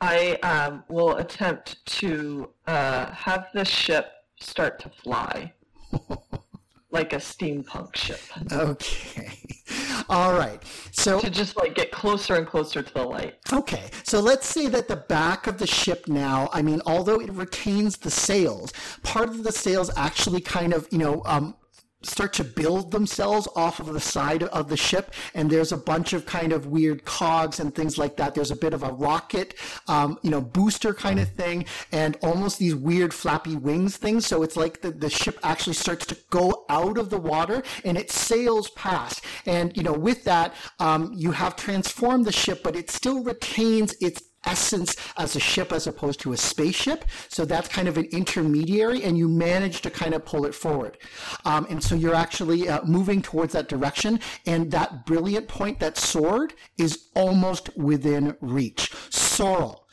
I 0.00 0.34
um, 0.42 0.84
will 0.88 1.16
attempt 1.16 1.84
to 1.98 2.50
uh, 2.66 3.10
have 3.12 3.48
the 3.52 3.64
ship 3.64 4.12
start 4.40 4.78
to 4.80 4.88
fly 4.88 5.52
like 6.90 7.12
a 7.12 7.16
steampunk 7.16 7.96
ship 7.96 8.20
okay. 8.52 9.38
All 10.08 10.32
right. 10.32 10.62
So, 10.92 11.20
to 11.20 11.28
just 11.28 11.56
like 11.56 11.74
get 11.74 11.90
closer 11.90 12.36
and 12.36 12.46
closer 12.46 12.82
to 12.82 12.94
the 12.94 13.02
light. 13.04 13.34
Okay, 13.52 13.84
so 14.04 14.20
let's 14.20 14.46
say 14.46 14.68
that 14.68 14.88
the 14.88 14.96
back 14.96 15.46
of 15.46 15.58
the 15.58 15.66
ship 15.66 16.08
now, 16.08 16.48
I 16.52 16.62
mean, 16.62 16.80
although 16.86 17.20
it 17.20 17.30
retains 17.32 17.98
the 17.98 18.10
sails, 18.10 18.72
part 19.02 19.28
of 19.28 19.44
the 19.44 19.52
sails 19.52 19.90
actually 19.96 20.40
kind 20.40 20.72
of, 20.72 20.88
you 20.90 20.98
know, 20.98 21.22
um, 21.26 21.54
start 22.02 22.32
to 22.34 22.44
build 22.44 22.90
themselves 22.92 23.48
off 23.56 23.80
of 23.80 23.92
the 23.92 24.00
side 24.00 24.44
of 24.44 24.68
the 24.68 24.76
ship, 24.76 25.12
and 25.34 25.50
there's 25.50 25.72
a 25.72 25.76
bunch 25.76 26.12
of 26.12 26.26
kind 26.26 26.52
of 26.52 26.66
weird 26.66 27.04
cogs 27.04 27.60
and 27.60 27.74
things 27.74 27.98
like 27.98 28.16
that. 28.16 28.34
There's 28.34 28.50
a 28.50 28.56
bit 28.56 28.72
of 28.72 28.82
a 28.82 28.92
rocket, 28.92 29.54
um, 29.88 30.18
you 30.22 30.30
know, 30.30 30.40
booster 30.40 30.94
kind 30.94 31.18
of 31.18 31.30
thing, 31.32 31.64
and 31.92 32.16
almost 32.22 32.58
these 32.58 32.74
weird 32.74 33.12
flappy 33.12 33.56
wings 33.56 33.96
things. 33.96 34.26
So 34.26 34.42
it's 34.42 34.56
like 34.56 34.80
the, 34.80 34.90
the 34.90 35.10
ship 35.10 35.38
actually 35.42 35.74
starts 35.74 36.06
to 36.06 36.16
go 36.30 36.64
out 36.68 36.98
of 36.98 37.10
the 37.10 37.18
water 37.18 37.62
and 37.84 37.96
it 37.96 38.10
sails 38.10 38.70
past. 38.70 39.24
And, 39.46 39.76
you 39.76 39.82
know, 39.82 39.92
with 39.92 40.24
that, 40.24 40.54
um, 40.78 41.12
you 41.14 41.32
have 41.32 41.56
transformed 41.56 42.24
the 42.24 42.32
ship, 42.32 42.62
but 42.62 42.76
it 42.76 42.90
still 42.90 43.22
retains 43.22 43.94
its 44.00 44.22
essence 44.52 44.96
as 45.16 45.36
a 45.36 45.40
ship 45.40 45.72
as 45.72 45.86
opposed 45.86 46.20
to 46.20 46.32
a 46.32 46.36
spaceship. 46.36 47.04
So 47.28 47.44
that's 47.44 47.68
kind 47.68 47.88
of 47.88 47.96
an 47.98 48.06
intermediary, 48.20 49.02
and 49.06 49.16
you 49.18 49.28
manage 49.28 49.82
to 49.82 49.90
kind 49.90 50.14
of 50.14 50.24
pull 50.24 50.44
it 50.48 50.54
forward. 50.54 50.98
Um, 51.44 51.66
and 51.70 51.82
so 51.82 51.94
you're 51.94 52.20
actually 52.26 52.68
uh, 52.68 52.82
moving 52.84 53.20
towards 53.22 53.52
that 53.52 53.68
direction, 53.68 54.20
and 54.46 54.70
that 54.70 55.06
brilliant 55.06 55.48
point, 55.48 55.80
that 55.80 55.96
sword, 55.98 56.54
is 56.78 56.92
almost 57.14 57.64
within 57.76 58.36
reach. 58.40 58.92
Sorrel. 59.10 59.87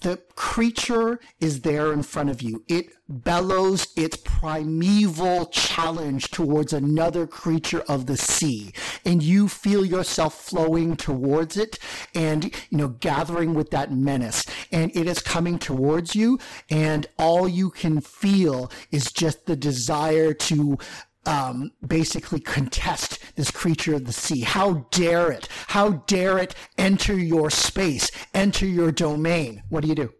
The 0.00 0.20
creature 0.36 1.18
is 1.40 1.62
there 1.62 1.92
in 1.92 2.02
front 2.02 2.30
of 2.30 2.40
you. 2.40 2.64
It 2.68 2.90
bellows 3.08 3.88
its 3.96 4.16
primeval 4.16 5.46
challenge 5.46 6.30
towards 6.30 6.72
another 6.72 7.26
creature 7.26 7.82
of 7.88 8.06
the 8.06 8.16
sea. 8.16 8.72
And 9.04 9.22
you 9.22 9.48
feel 9.48 9.84
yourself 9.84 10.34
flowing 10.34 10.96
towards 10.96 11.56
it 11.56 11.78
and, 12.14 12.44
you 12.70 12.78
know, 12.78 12.88
gathering 12.88 13.54
with 13.54 13.70
that 13.70 13.92
menace. 13.92 14.44
And 14.70 14.94
it 14.94 15.08
is 15.08 15.20
coming 15.20 15.58
towards 15.58 16.14
you. 16.14 16.38
And 16.70 17.06
all 17.18 17.48
you 17.48 17.70
can 17.70 18.00
feel 18.00 18.70
is 18.90 19.10
just 19.10 19.46
the 19.46 19.56
desire 19.56 20.34
to 20.34 20.78
um, 21.28 21.72
basically 21.86 22.40
contest 22.40 23.18
this 23.36 23.50
creature 23.50 23.94
of 23.94 24.06
the 24.06 24.12
sea. 24.12 24.40
How 24.40 24.86
dare 24.90 25.30
it? 25.30 25.46
How 25.68 25.90
dare 26.06 26.38
it 26.38 26.54
enter 26.78 27.16
your 27.18 27.50
space, 27.50 28.10
enter 28.32 28.66
your 28.66 28.90
domain? 28.90 29.62
What 29.68 29.82
do 29.82 29.88
you 29.88 29.94
do? 29.94 30.17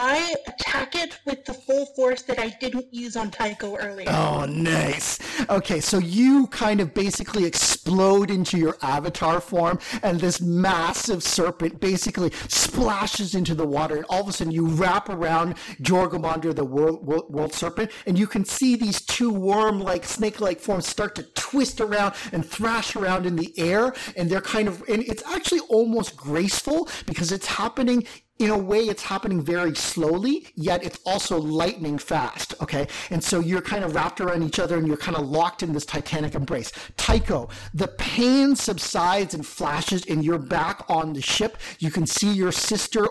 I 0.00 0.32
attack 0.46 0.94
it 0.94 1.18
with 1.24 1.44
the 1.44 1.54
full 1.54 1.86
force 1.86 2.22
that 2.22 2.38
I 2.38 2.50
didn't 2.60 2.86
use 2.94 3.16
on 3.16 3.32
Tycho 3.32 3.76
earlier. 3.76 4.08
Oh, 4.08 4.44
nice. 4.44 5.18
Okay, 5.50 5.80
so 5.80 5.98
you 5.98 6.46
kind 6.46 6.80
of 6.80 6.94
basically 6.94 7.44
explode 7.44 8.30
into 8.30 8.58
your 8.58 8.76
avatar 8.80 9.40
form, 9.40 9.80
and 10.04 10.20
this 10.20 10.40
massive 10.40 11.24
serpent 11.24 11.80
basically 11.80 12.30
splashes 12.46 13.34
into 13.34 13.56
the 13.56 13.66
water, 13.66 13.96
and 13.96 14.04
all 14.08 14.20
of 14.20 14.28
a 14.28 14.32
sudden 14.32 14.52
you 14.52 14.66
wrap 14.66 15.08
around 15.08 15.56
Jormungandr, 15.82 16.54
the 16.54 16.64
world, 16.64 17.04
world, 17.04 17.34
world 17.34 17.52
serpent, 17.52 17.90
and 18.06 18.16
you 18.16 18.28
can 18.28 18.44
see 18.44 18.76
these 18.76 19.00
two 19.00 19.32
worm-like, 19.32 20.04
snake-like 20.04 20.60
forms 20.60 20.86
start 20.86 21.16
to 21.16 21.24
twist 21.34 21.80
around 21.80 22.14
and 22.30 22.46
thrash 22.46 22.94
around 22.94 23.26
in 23.26 23.34
the 23.34 23.52
air, 23.58 23.92
and 24.16 24.30
they're 24.30 24.40
kind 24.40 24.68
of, 24.68 24.80
and 24.88 25.02
it's 25.02 25.24
actually 25.26 25.60
almost 25.68 26.16
graceful 26.16 26.88
because 27.04 27.32
it's 27.32 27.46
happening 27.46 28.06
in 28.38 28.50
a 28.50 28.58
way 28.58 28.80
it's 28.80 29.02
happening 29.02 29.40
very 29.42 29.74
slowly 29.74 30.46
yet 30.54 30.84
it's 30.84 30.98
also 31.04 31.38
lightning 31.38 31.98
fast 31.98 32.54
okay? 32.60 32.86
And 33.10 33.22
so 33.22 33.40
you're 33.40 33.60
kind 33.60 33.84
of 33.84 33.94
wrapped 33.94 34.20
around 34.20 34.42
each 34.42 34.58
other 34.58 34.76
and 34.76 34.86
you're 34.86 34.96
kind 34.96 35.16
of 35.16 35.28
locked 35.28 35.62
in 35.62 35.72
this 35.72 35.84
titanic 35.84 36.34
embrace. 36.34 36.72
Tycho 36.96 37.48
the 37.74 37.88
pain 37.88 38.56
subsides 38.56 39.34
and 39.34 39.46
flashes 39.46 40.04
and 40.06 40.24
you're 40.24 40.38
back 40.38 40.84
on 40.88 41.12
the 41.12 41.22
ship. 41.22 41.58
You 41.78 41.90
can 41.90 42.06
see 42.06 42.32
your 42.32 42.52
sister 42.52 43.08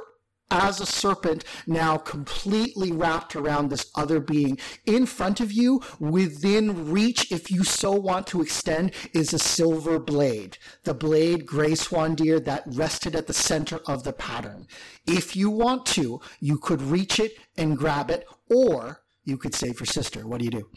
as 0.52 0.80
a 0.80 0.86
serpent 0.86 1.44
now 1.66 1.98
completely 1.98 2.92
wrapped 2.92 3.36
around 3.36 3.70
this 3.70 3.90
other 3.96 4.20
being. 4.20 4.58
In 4.86 5.06
front 5.06 5.40
of 5.40 5.52
you 5.52 5.82
within 6.00 6.92
reach 6.92 7.32
if 7.32 7.52
you 7.52 7.64
so 7.64 7.92
want 7.92 8.28
to 8.28 8.42
extend 8.42 8.92
is 9.14 9.34
a 9.34 9.40
silver 9.40 10.00
blade. 10.00 10.58
The 10.84 10.94
blade 10.94 11.46
Grayswandir 11.46 12.44
that 12.46 12.64
rested 12.68 13.16
at 13.16 13.28
the 13.28 13.34
center 13.34 13.80
of 13.88 14.04
the 14.04 14.14
pattern. 14.14 14.68
If 15.06 15.36
you 15.36 15.50
want 15.50 15.86
to 15.88 16.22
you 16.40 16.58
could 16.58 16.82
reach 16.82 17.20
it 17.20 17.38
and 17.58 17.78
grab 17.78 18.10
it 18.10 18.26
or 18.50 19.02
you 19.24 19.38
could 19.38 19.54
save 19.54 19.80
your 19.80 19.88
sister. 19.88 20.26
What 20.26 20.40
do 20.40 20.46
you 20.46 20.52
do? 20.52 20.70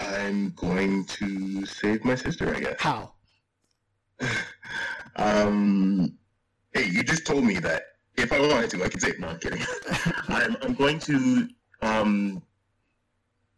I'm 0.00 0.50
going 0.50 1.04
to 1.04 1.64
save 1.64 2.04
my 2.04 2.16
sister, 2.16 2.54
I 2.54 2.60
guess. 2.60 2.80
how? 2.80 3.12
Um, 5.18 6.18
hey, 6.74 6.88
you 6.88 7.02
just 7.02 7.26
told 7.26 7.42
me 7.42 7.58
that 7.60 7.84
if 8.16 8.32
I 8.32 8.40
wanted 8.40 8.70
to, 8.70 8.84
I 8.84 8.88
could 8.88 9.00
save. 9.00 9.18
No, 9.18 9.28
I'm 9.28 9.38
kidding. 9.38 9.62
I'm, 10.28 10.56
I'm 10.62 10.74
going 10.74 10.98
to 11.00 11.48
um 11.82 12.42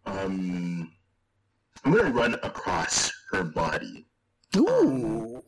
um 0.06 0.92
I'm 1.84 1.92
going 1.92 2.04
to 2.06 2.12
run 2.12 2.34
across 2.42 3.12
her 3.30 3.44
body 3.44 4.04
ooh 4.56 5.42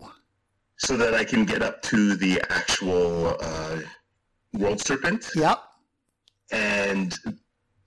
so 0.77 0.97
that 0.97 1.15
I 1.15 1.25
can 1.25 1.45
get 1.45 1.63
up 1.63 1.83
to 1.83 2.17
the 2.17 2.41
actual 2.49 3.37
uh, 3.41 3.81
world 4.55 4.81
serpent 4.81 5.29
yep 5.35 5.61
and 6.51 7.19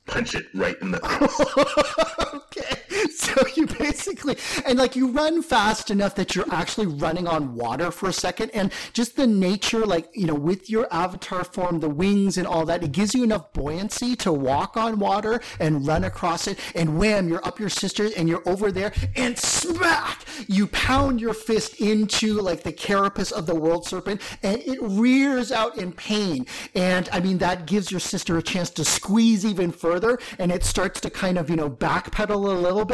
punch 0.05 0.35
it 0.35 0.47
right 0.53 0.79
in 0.81 0.91
the 0.91 0.99
face. 0.99 2.33
okay. 2.33 2.82
So 3.23 3.47
you 3.55 3.65
basically, 3.65 4.37
and 4.65 4.77
like 4.77 4.95
you 4.95 5.09
run 5.09 5.41
fast 5.41 5.89
enough 5.89 6.15
that 6.15 6.35
you're 6.35 6.51
actually 6.51 6.87
running 6.87 7.27
on 7.27 7.55
water 7.55 7.89
for 7.89 8.09
a 8.09 8.13
second. 8.13 8.51
And 8.51 8.71
just 8.91 9.15
the 9.15 9.25
nature, 9.25 9.85
like, 9.85 10.09
you 10.13 10.27
know, 10.27 10.35
with 10.35 10.69
your 10.69 10.87
avatar 10.93 11.43
form, 11.43 11.79
the 11.79 11.89
wings 11.89 12.37
and 12.37 12.45
all 12.45 12.65
that, 12.65 12.83
it 12.83 12.91
gives 12.91 13.15
you 13.15 13.23
enough 13.23 13.51
buoyancy 13.53 14.15
to 14.17 14.31
walk 14.31 14.77
on 14.77 14.99
water 14.99 15.41
and 15.59 15.87
run 15.87 16.03
across 16.03 16.47
it. 16.47 16.59
And 16.75 16.99
wham, 16.99 17.27
you're 17.27 17.45
up 17.45 17.59
your 17.59 17.69
sister 17.69 18.09
and 18.15 18.27
you're 18.27 18.47
over 18.47 18.71
there 18.71 18.93
and 19.15 19.37
smack, 19.37 20.25
you 20.47 20.67
pound 20.67 21.21
your 21.21 21.33
fist 21.33 21.79
into 21.79 22.39
like 22.41 22.63
the 22.63 22.73
carapace 22.73 23.31
of 23.31 23.45
the 23.45 23.55
world 23.55 23.87
serpent 23.87 24.21
and 24.43 24.61
it 24.61 24.79
rears 24.81 25.51
out 25.51 25.77
in 25.77 25.91
pain. 25.91 26.45
And 26.75 27.09
I 27.11 27.19
mean, 27.19 27.37
that 27.39 27.65
gives 27.65 27.89
your 27.89 27.99
sister 27.99 28.37
a 28.37 28.43
chance 28.43 28.69
to 28.71 28.85
squeeze 28.85 29.45
even 29.45 29.71
further 29.71 30.19
and 30.39 30.51
it 30.51 30.63
starts 30.63 30.99
to 31.01 31.09
kind 31.09 31.37
of, 31.37 31.49
you 31.49 31.55
know, 31.55 31.69
backpedal 31.69 32.35
a 32.35 32.59
little 32.59 32.85
bit. 32.85 32.92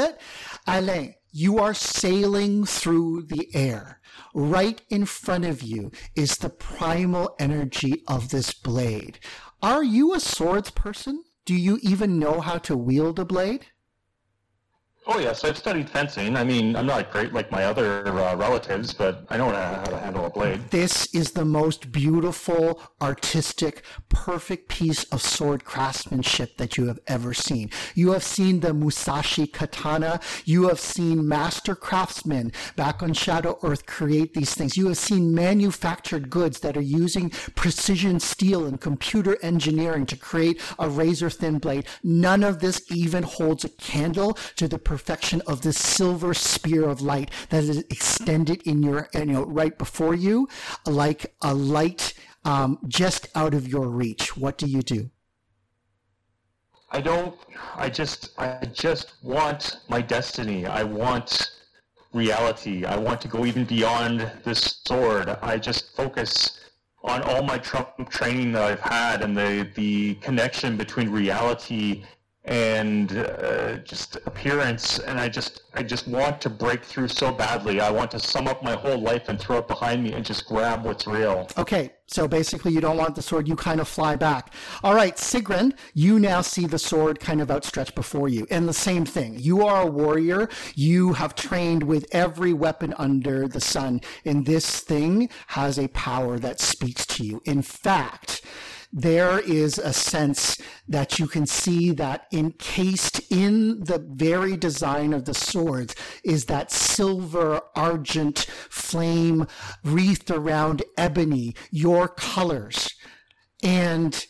Alain, 0.68 1.16
you 1.32 1.60
are 1.60 1.74
sailing 1.74 2.66
through 2.66 3.24
the 3.24 3.54
air. 3.56 4.00
Right 4.34 4.82
in 4.90 5.06
front 5.06 5.46
of 5.46 5.62
you 5.62 5.92
is 6.16 6.38
the 6.38 6.50
primal 6.50 7.36
energy 7.40 8.04
of 8.08 8.30
this 8.30 8.54
blade. 8.54 9.20
Are 9.62 9.84
you 9.84 10.14
a 10.14 10.20
swords 10.20 10.72
person? 10.72 11.24
Do 11.46 11.56
you 11.56 11.80
even 11.82 12.20
know 12.20 12.40
how 12.40 12.58
to 12.60 12.78
wield 12.78 13.20
a 13.20 13.26
blade? 13.26 13.68
Oh 15.12 15.18
yes, 15.18 15.44
I've 15.44 15.58
studied 15.58 15.90
fencing. 15.90 16.38
I 16.38 16.44
mean, 16.44 16.76
I'm 16.76 16.86
not 16.86 17.12
great 17.12 17.34
like 17.34 17.50
my 17.52 17.66
other 17.66 18.08
uh, 18.08 18.36
relatives, 18.36 18.94
but 18.94 19.26
I 19.30 19.38
know 19.38 19.50
how 19.50 19.86
to 19.86 19.98
handle 19.98 20.24
a 20.28 20.30
blade. 20.30 20.70
This 20.70 21.12
is 21.16 21.32
the 21.32 21.44
most 21.44 21.92
beautiful, 21.92 22.80
artistic, 23.02 23.82
perfect 24.10 24.70
piece 24.70 25.06
of 25.06 25.24
sword 25.24 25.66
craftsmanship 25.66 26.58
that 26.58 26.78
you 26.78 26.86
have 26.86 27.00
ever 27.08 27.34
seen. 27.34 27.72
You 27.96 28.12
have 28.12 28.22
seen 28.22 28.60
the 28.60 28.72
Musashi 28.72 29.48
katana. 29.48 30.20
You 30.46 30.68
have 30.68 30.80
seen 30.80 31.28
master 31.28 31.74
craftsmen 31.74 32.52
back 32.76 33.02
on 33.02 33.14
Shadow 33.14 33.58
Earth 33.64 33.88
create 33.88 34.36
these 34.36 34.54
things. 34.54 34.78
You 34.78 34.90
have 34.90 34.98
seen 35.00 35.34
manufactured 35.34 36.30
goods 36.30 36.60
that 36.60 36.78
are 36.78 36.82
using 36.82 37.32
precision 37.56 38.20
steel 38.20 38.68
and 38.68 38.80
computer 38.80 39.40
engineering 39.42 40.06
to 40.06 40.16
create 40.16 40.62
a 40.78 40.88
razor 40.88 41.32
thin 41.32 41.58
blade. 41.58 41.88
None 42.04 42.44
of 42.44 42.60
this 42.60 42.84
even 42.92 43.24
holds 43.24 43.66
a 43.66 43.70
candle 43.70 44.38
to 44.58 44.68
the 44.68 44.78
perfection 45.00 45.42
of 45.48 45.62
this 45.62 45.78
silver 45.78 46.34
spear 46.34 46.90
of 46.90 47.02
light 47.02 47.32
that 47.52 47.64
is 47.64 47.78
extended 47.90 48.62
in 48.64 48.84
your, 48.84 49.08
you 49.14 49.26
know, 49.28 49.46
right 49.46 49.78
before 49.78 50.14
you, 50.14 50.46
like 50.86 51.34
a 51.42 51.54
light 51.54 52.14
um, 52.44 52.78
just 52.86 53.30
out 53.34 53.54
of 53.54 53.66
your 53.66 53.88
reach. 53.88 54.36
What 54.36 54.58
do 54.58 54.66
you 54.66 54.82
do? 54.82 55.10
I 56.92 57.00
don't. 57.00 57.34
I 57.76 57.90
just. 57.90 58.38
I 58.38 58.66
just 58.74 59.14
want 59.24 59.78
my 59.88 60.02
destiny. 60.02 60.66
I 60.66 60.84
want 60.84 61.52
reality. 62.12 62.84
I 62.84 62.98
want 62.98 63.22
to 63.22 63.30
go 63.30 63.46
even 63.46 63.64
beyond 63.64 64.30
this 64.44 64.82
sword. 64.86 65.30
I 65.42 65.58
just 65.60 65.96
focus 65.96 66.60
on 67.04 67.22
all 67.22 67.44
my 67.44 67.58
Trump 67.58 68.10
training 68.10 68.52
that 68.52 68.64
I've 68.64 68.82
had 68.82 69.22
and 69.22 69.38
the 69.38 69.70
the 69.76 70.16
connection 70.16 70.76
between 70.76 71.10
reality 71.10 72.04
and 72.50 73.16
uh, 73.16 73.78
just 73.78 74.16
appearance 74.26 75.00
and 75.00 75.20
i 75.20 75.30
just 75.30 75.64
i 75.76 75.84
just 75.84 76.08
want 76.08 76.42
to 76.42 76.50
break 76.50 76.84
through 76.84 77.08
so 77.08 77.32
badly 77.32 77.80
i 77.80 77.90
want 77.90 78.10
to 78.10 78.20
sum 78.20 78.48
up 78.48 78.64
my 78.64 78.76
whole 78.76 78.98
life 78.98 79.30
and 79.30 79.40
throw 79.40 79.60
it 79.60 79.68
behind 79.68 80.04
me 80.04 80.12
and 80.14 80.26
just 80.26 80.46
grab 80.48 80.84
what's 80.84 81.06
real 81.08 81.48
Okay, 81.60 81.92
so 82.08 82.28
basically 82.28 82.72
you 82.72 82.82
don't 82.82 82.98
want 82.98 83.16
the 83.16 83.22
sword, 83.22 83.48
you 83.48 83.56
kind 83.56 83.80
of 83.80 83.88
fly 83.88 84.16
back. 84.16 84.54
All 84.84 84.96
right, 84.96 85.16
Sigrun, 85.16 85.74
you 85.94 86.20
now 86.20 86.42
see 86.42 86.66
the 86.66 86.80
sword 86.80 87.20
kind 87.20 87.42
of 87.42 87.52
outstretched 87.52 87.96
before 87.96 88.30
you. 88.30 88.48
And 88.50 88.68
the 88.68 88.74
same 88.74 89.06
thing. 89.06 89.36
You 89.38 89.66
are 89.66 89.84
a 89.84 89.92
warrior. 89.92 90.50
You 90.74 91.14
have 91.14 91.36
trained 91.36 91.84
with 91.84 92.08
every 92.12 92.54
weapon 92.54 92.94
under 92.98 93.48
the 93.48 93.62
sun. 93.62 94.02
And 94.26 94.46
this 94.46 94.80
thing 94.80 95.30
has 95.48 95.78
a 95.78 95.90
power 95.90 96.40
that 96.40 96.60
speaks 96.60 97.06
to 97.08 97.24
you. 97.24 97.42
In 97.46 97.62
fact, 97.62 98.42
there 98.92 99.40
is 99.40 99.78
a 99.78 99.94
sense 99.94 100.58
that 100.88 101.20
you 101.20 101.28
can 101.28 101.46
see 101.46 101.92
that 101.92 102.26
encased 102.34 103.22
in 103.32 103.84
the 103.84 104.00
very 104.00 104.58
design 104.58 105.14
of 105.14 105.26
the 105.26 105.34
swords 105.34 105.96
is 106.24 106.46
that 106.46 106.72
silver 106.72 107.62
argent 107.76 108.40
flame 108.70 109.46
wreathed 109.84 110.32
around 110.32 110.82
ebony, 110.98 111.56
your 111.70 112.08
colors. 112.08 112.90
And 113.62 114.26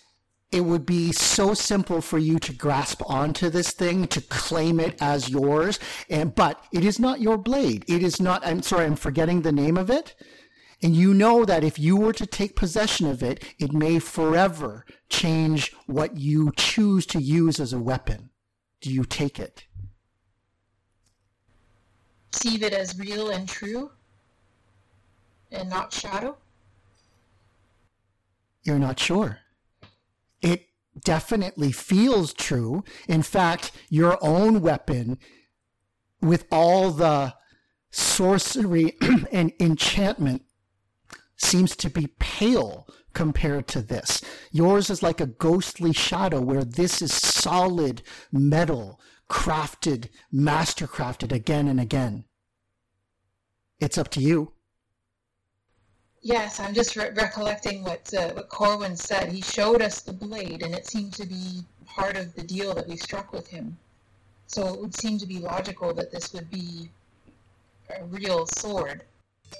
it 0.51 0.61
would 0.61 0.85
be 0.85 1.11
so 1.11 1.53
simple 1.53 2.01
for 2.01 2.17
you 2.17 2.39
to 2.39 2.53
grasp 2.53 3.01
onto 3.05 3.49
this 3.49 3.71
thing, 3.71 4.07
to 4.07 4.19
claim 4.19 4.79
it 4.79 4.97
as 4.99 5.29
yours. 5.29 5.79
And, 6.09 6.33
but 6.33 6.63
it 6.73 6.83
is 6.83 6.99
not 6.99 7.21
your 7.21 7.37
blade. 7.37 7.85
It 7.87 8.03
is 8.03 8.19
not, 8.19 8.45
I'm 8.45 8.63
sorry, 8.63 8.85
I'm 8.85 8.95
forgetting 8.95 9.41
the 9.43 9.51
name 9.51 9.77
of 9.77 9.89
it. 9.89 10.15
And 10.81 10.95
you 10.95 11.13
know 11.13 11.43
that 11.43 11.63
if 11.63 11.77
you 11.77 11.97
were 11.97 12.13
to 12.13 12.25
take 12.25 12.55
possession 12.55 13.07
of 13.07 13.21
it, 13.21 13.43
it 13.59 13.73
may 13.73 13.99
forever 13.99 14.85
change 15.09 15.73
what 15.87 16.17
you 16.17 16.51
choose 16.55 17.05
to 17.07 17.21
use 17.21 17.59
as 17.59 17.73
a 17.73 17.79
weapon. 17.79 18.29
Do 18.81 18.91
you 18.91 19.03
take 19.03 19.39
it? 19.39 19.65
Perceive 22.31 22.63
it 22.63 22.73
as 22.73 22.97
real 22.97 23.31
and 23.31 23.47
true, 23.47 23.91
and 25.51 25.69
not 25.69 25.91
shadow. 25.91 26.37
You're 28.63 28.79
not 28.79 28.99
sure. 28.99 29.39
It 30.41 30.67
definitely 31.03 31.71
feels 31.71 32.33
true. 32.33 32.83
In 33.07 33.23
fact, 33.23 33.71
your 33.89 34.17
own 34.21 34.61
weapon, 34.61 35.17
with 36.21 36.45
all 36.51 36.91
the 36.91 37.33
sorcery 37.91 38.95
and 39.31 39.51
enchantment, 39.59 40.43
seems 41.41 41.75
to 41.77 41.89
be 41.89 42.07
pale 42.19 42.87
compared 43.13 43.67
to 43.67 43.81
this. 43.81 44.21
Yours 44.51 44.89
is 44.89 45.01
like 45.01 45.19
a 45.19 45.25
ghostly 45.25 45.93
shadow, 45.93 46.39
where 46.41 46.63
this 46.63 47.01
is 47.01 47.13
solid 47.13 48.01
metal, 48.31 48.99
crafted, 49.29 50.09
mastercrafted 50.33 51.31
again 51.31 51.67
and 51.67 51.79
again. 51.79 52.25
It's 53.79 53.97
up 53.97 54.09
to 54.09 54.21
you. 54.21 54.53
Yes, 56.21 56.59
I'm 56.59 56.73
just 56.73 56.97
re- 56.97 57.11
recollecting 57.15 57.83
what 57.83 58.13
uh, 58.13 58.31
what 58.33 58.49
Corwin 58.49 58.95
said. 58.97 59.31
He 59.31 59.41
showed 59.41 59.81
us 59.81 60.01
the 60.01 60.11
blade, 60.11 60.63
and 60.63 60.75
it 60.75 60.85
seemed 60.85 61.13
to 61.13 61.25
be 61.25 61.63
part 61.85 62.17
of 62.17 62.35
the 62.35 62.43
deal 62.43 62.73
that 62.73 62.87
we 62.87 62.97
struck 62.97 63.31
with 63.31 63.47
him. 63.47 63.77
So 64.47 64.67
it 64.67 64.79
would 64.81 64.95
seem 64.95 65.17
to 65.19 65.25
be 65.25 65.39
logical 65.39 65.93
that 65.93 66.11
this 66.11 66.33
would 66.33 66.49
be 66.51 66.89
a 67.97 68.03
real 68.05 68.45
sword. 68.47 69.03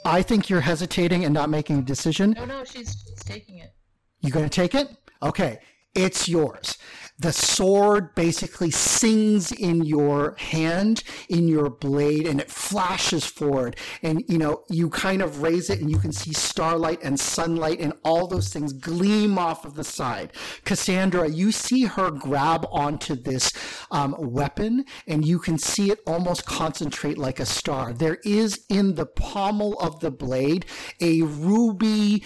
I 0.06 0.22
think 0.22 0.50
you're 0.50 0.62
hesitating 0.62 1.26
and 1.26 1.34
not 1.34 1.50
making 1.50 1.80
a 1.80 1.82
decision. 1.82 2.32
No, 2.32 2.46
no, 2.46 2.64
she's, 2.64 3.06
she's 3.08 3.24
taking 3.24 3.58
it. 3.58 3.74
You 4.22 4.32
gonna 4.32 4.50
take 4.50 4.76
it? 4.76 4.90
Okay, 5.24 5.60
it's 5.96 6.28
yours. 6.28 6.78
The 7.22 7.34
sword 7.34 8.16
basically 8.16 8.72
sings 8.72 9.52
in 9.52 9.84
your 9.84 10.36
hand, 10.38 11.04
in 11.28 11.50
your 11.50 11.70
blade, 11.70 12.26
and 12.26 12.40
it 12.40 12.50
flashes 12.50 13.26
forward. 13.26 13.76
And 14.02 14.24
you 14.30 14.38
know, 14.38 14.64
you 14.70 14.90
kind 14.90 15.22
of 15.22 15.42
raise 15.42 15.70
it, 15.70 15.82
and 15.82 15.92
you 15.92 15.98
can 15.98 16.14
see 16.14 16.32
starlight 16.32 17.04
and 17.04 17.20
sunlight 17.20 17.82
and 17.82 17.92
all 18.06 18.26
those 18.26 18.54
things 18.54 18.72
gleam 18.72 19.38
off 19.38 19.66
of 19.66 19.76
the 19.76 19.84
side. 19.84 20.32
Cassandra, 20.64 21.28
you 21.28 21.52
see 21.52 21.84
her 21.84 22.10
grab 22.10 22.66
onto 22.72 23.16
this 23.16 23.52
um, 23.92 24.16
weapon, 24.18 24.86
and 25.06 25.26
you 25.26 25.40
can 25.40 25.58
see 25.58 25.92
it 25.92 26.00
almost 26.08 26.46
concentrate 26.46 27.18
like 27.18 27.42
a 27.42 27.46
star. 27.46 27.92
There 27.92 28.20
is 28.24 28.64
in 28.70 28.96
the 28.96 29.06
pommel 29.06 29.78
of 29.80 30.00
the 30.00 30.12
blade 30.12 30.66
a 31.02 31.24
ruby 31.24 32.24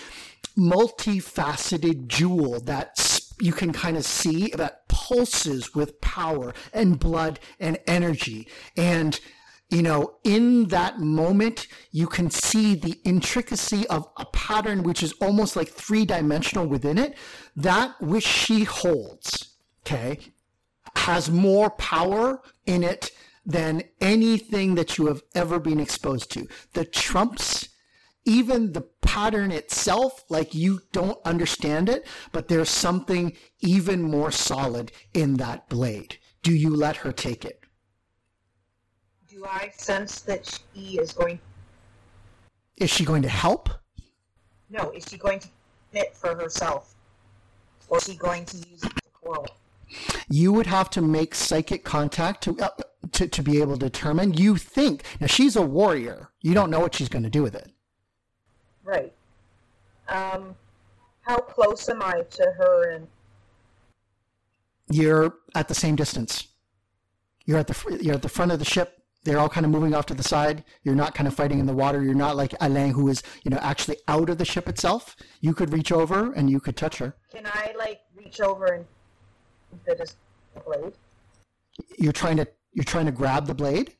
multifaceted 0.55 2.05
jewel 2.05 2.59
that 2.59 2.99
you 3.43 3.51
can 3.51 3.73
kind 3.73 3.97
of 3.97 4.05
see 4.05 4.47
that 4.55 4.87
pulses 4.87 5.75
with 5.75 5.99
power 5.99 6.53
and 6.71 6.97
blood 6.97 7.41
and 7.59 7.77
energy. 7.87 8.47
And, 8.77 9.19
you 9.69 9.81
know, 9.81 10.15
in 10.23 10.69
that 10.69 10.99
moment, 10.99 11.67
you 11.91 12.07
can 12.07 12.29
see 12.29 12.73
the 12.73 12.97
intricacy 13.03 13.85
of 13.87 14.07
a 14.15 14.25
pattern 14.27 14.83
which 14.83 15.03
is 15.03 15.11
almost 15.19 15.57
like 15.57 15.67
three 15.67 16.05
dimensional 16.05 16.65
within 16.67 16.97
it. 16.97 17.17
That 17.53 17.99
which 17.99 18.25
she 18.25 18.63
holds, 18.63 19.55
okay, 19.85 20.19
has 20.95 21.29
more 21.29 21.69
power 21.71 22.41
in 22.65 22.81
it 22.81 23.11
than 23.45 23.83
anything 23.99 24.75
that 24.75 24.97
you 24.97 25.07
have 25.07 25.21
ever 25.35 25.59
been 25.59 25.81
exposed 25.81 26.31
to. 26.31 26.47
The 26.71 26.85
trumps 26.85 27.67
even 28.25 28.73
the 28.73 28.81
pattern 29.01 29.51
itself, 29.51 30.23
like 30.29 30.55
you 30.55 30.81
don't 30.91 31.19
understand 31.25 31.89
it, 31.89 32.07
but 32.31 32.47
there's 32.47 32.69
something 32.69 33.33
even 33.59 34.01
more 34.01 34.31
solid 34.31 34.91
in 35.13 35.35
that 35.35 35.69
blade. 35.69 36.17
Do 36.41 36.53
you 36.53 36.75
let 36.75 36.97
her 36.97 37.11
take 37.11 37.45
it? 37.45 37.61
Do 39.27 39.45
I 39.45 39.71
sense 39.75 40.21
that 40.21 40.59
she 40.73 40.99
is 40.99 41.11
going? 41.13 41.39
Is 42.77 42.89
she 42.89 43.05
going 43.05 43.21
to 43.23 43.29
help? 43.29 43.69
No, 44.69 44.91
is 44.91 45.05
she 45.07 45.17
going 45.17 45.39
to 45.39 45.47
it 45.93 46.15
for 46.15 46.35
herself, 46.35 46.95
or 47.89 47.97
is 47.97 48.05
she 48.05 48.15
going 48.15 48.45
to 48.45 48.57
use 48.57 48.83
it 48.83 48.93
to 48.95 49.01
quarrel? 49.13 49.47
You 50.29 50.51
would 50.53 50.65
have 50.65 50.89
to 50.91 51.01
make 51.01 51.35
psychic 51.35 51.83
contact 51.83 52.43
to, 52.45 52.57
uh, 52.59 52.69
to, 53.11 53.27
to 53.27 53.43
be 53.43 53.61
able 53.61 53.77
to 53.77 53.85
determine. 53.85 54.33
You 54.33 54.57
think, 54.57 55.03
now 55.19 55.27
she's 55.27 55.55
a 55.55 55.61
warrior. 55.61 56.29
You 56.41 56.53
don't 56.53 56.71
know 56.71 56.79
what 56.79 56.95
she's 56.95 57.09
going 57.09 57.23
to 57.23 57.29
do 57.29 57.43
with 57.43 57.53
it. 57.55 57.72
Right. 58.83 59.13
Um, 60.09 60.55
how 61.21 61.37
close 61.37 61.87
am 61.89 62.01
I 62.01 62.21
to 62.29 62.43
her? 62.57 62.91
And 62.91 63.07
You're 64.89 65.35
at 65.55 65.67
the 65.67 65.75
same 65.75 65.95
distance. 65.95 66.47
You're 67.45 67.59
at 67.59 67.67
the, 67.67 67.99
you're 68.01 68.15
at 68.15 68.21
the 68.21 68.29
front 68.29 68.51
of 68.51 68.59
the 68.59 68.65
ship. 68.65 68.99
They're 69.23 69.39
all 69.39 69.49
kind 69.49 69.65
of 69.65 69.71
moving 69.71 69.95
off 69.95 70.05
to 70.07 70.13
the 70.13 70.23
side. 70.23 70.65
You're 70.83 70.95
not 70.95 71.15
kind 71.15 71.27
of 71.27 71.33
fighting 71.33 71.59
in 71.59 71.65
the 71.65 71.73
water. 71.73 72.03
You're 72.03 72.13
not 72.13 72.35
like 72.35 72.53
Alain, 72.59 72.91
who 72.91 73.07
is, 73.07 73.23
you 73.43 73.51
know, 73.51 73.59
actually 73.61 73.97
out 74.09 74.29
of 74.29 74.37
the 74.37 74.43
ship 74.43 74.67
itself. 74.67 75.15
You 75.39 75.53
could 75.53 75.71
reach 75.71 75.93
over 75.93 76.33
and 76.33 76.49
you 76.49 76.59
could 76.59 76.75
touch 76.75 76.97
her. 76.97 77.15
can 77.33 77.45
I 77.45 77.73
like 77.77 78.01
reach 78.17 78.41
over 78.41 78.65
and 78.65 78.85
the 79.85 80.13
blade? 80.65 80.93
You're 81.97 82.11
trying 82.11 82.37
to, 82.37 82.47
you're 82.73 82.83
trying 82.83 83.05
to 83.05 83.13
grab 83.13 83.47
the 83.47 83.53
blade. 83.53 83.95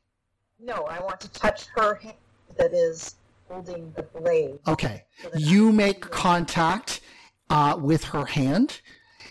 No, 0.60 0.84
I 0.88 1.00
want 1.00 1.20
to 1.20 1.30
touch 1.30 1.66
her 1.74 1.94
hand 1.96 2.16
that 2.58 2.72
is 2.72 3.16
holding 3.54 3.92
the 3.92 4.02
blade, 4.02 4.58
Okay. 4.66 5.04
So 5.22 5.30
You 5.36 5.72
make 5.72 6.00
contact 6.00 7.00
uh, 7.50 7.78
with 7.80 8.04
her 8.04 8.24
hand. 8.24 8.80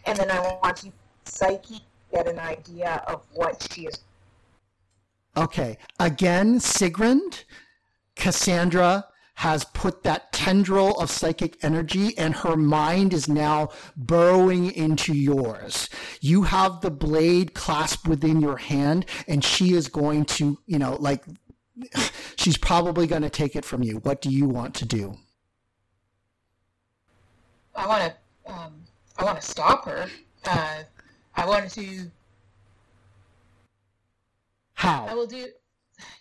and 0.06 0.18
then 0.18 0.32
I 0.32 0.40
want 0.62 0.84
you, 0.84 0.92
psyche 1.26 1.80
get 2.12 2.28
an 2.28 2.40
idea 2.40 3.04
of 3.08 3.24
what 3.34 3.68
she 3.72 3.86
is. 3.88 4.00
Okay. 5.36 5.78
Again, 6.00 6.60
Sigrun, 6.60 7.44
Cassandra 8.16 9.06
has 9.36 9.66
put 9.74 10.04
that 10.04 10.32
tendril 10.32 10.92
of 11.00 11.10
psychic 11.10 11.58
energy 11.64 12.16
and 12.20 12.36
her 12.36 12.56
mind 12.56 13.14
is 13.14 13.28
now 13.28 13.70
burrowing 13.98 14.72
into 14.74 15.12
yours. 15.12 15.90
You 16.22 16.44
have 16.44 16.82
the 16.82 16.92
blade 16.92 17.56
clasped 17.56 18.08
within 18.08 18.40
your 18.40 18.58
hand 18.58 19.08
and 19.28 19.44
she 19.44 19.74
is 19.74 19.88
going 19.88 20.26
to, 20.26 20.60
you 20.68 20.78
know, 20.78 20.98
like, 21.00 21.26
she's 22.36 22.58
probably 22.58 23.08
going 23.08 23.22
to 23.22 23.30
take 23.30 23.56
it 23.56 23.66
from 23.66 23.84
you. 23.84 23.98
What 23.98 24.22
do 24.22 24.30
you 24.30 24.48
want 24.48 24.76
to 24.76 24.86
do? 24.86 25.18
I 27.76 27.88
want 27.88 28.14
to, 28.14 28.52
um, 28.52 28.74
I 29.18 29.24
want 29.24 29.42
to 29.42 29.48
stop 29.48 29.86
her. 29.86 30.08
Uh, 30.46 30.84
I 31.36 31.46
want 31.48 31.70
to. 31.72 32.12
How? 34.76 35.06
I 35.06 35.14
will 35.14 35.28
do. 35.28 35.48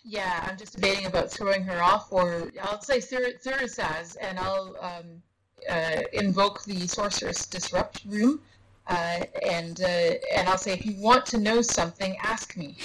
Yeah, 0.03 0.47
I'm 0.47 0.57
just 0.57 0.75
debating 0.75 1.05
about 1.05 1.29
throwing 1.29 1.63
her 1.63 1.81
off, 1.81 2.11
or 2.11 2.51
I'll 2.61 2.81
say 2.81 3.01
Thur- 3.01 3.33
Thurisaz, 3.43 4.15
and 4.21 4.39
I'll 4.39 4.75
um, 4.79 5.21
uh, 5.69 6.01
invoke 6.13 6.63
the 6.63 6.87
sorceress 6.87 7.45
disrupt 7.45 8.03
room 8.05 8.41
uh, 8.87 9.21
and 9.45 9.81
uh, 9.81 10.13
and 10.35 10.49
I'll 10.49 10.57
say, 10.57 10.73
if 10.73 10.85
you 10.85 10.95
want 10.97 11.25
to 11.27 11.37
know 11.37 11.61
something, 11.61 12.17
ask 12.21 12.57
me. 12.57 12.75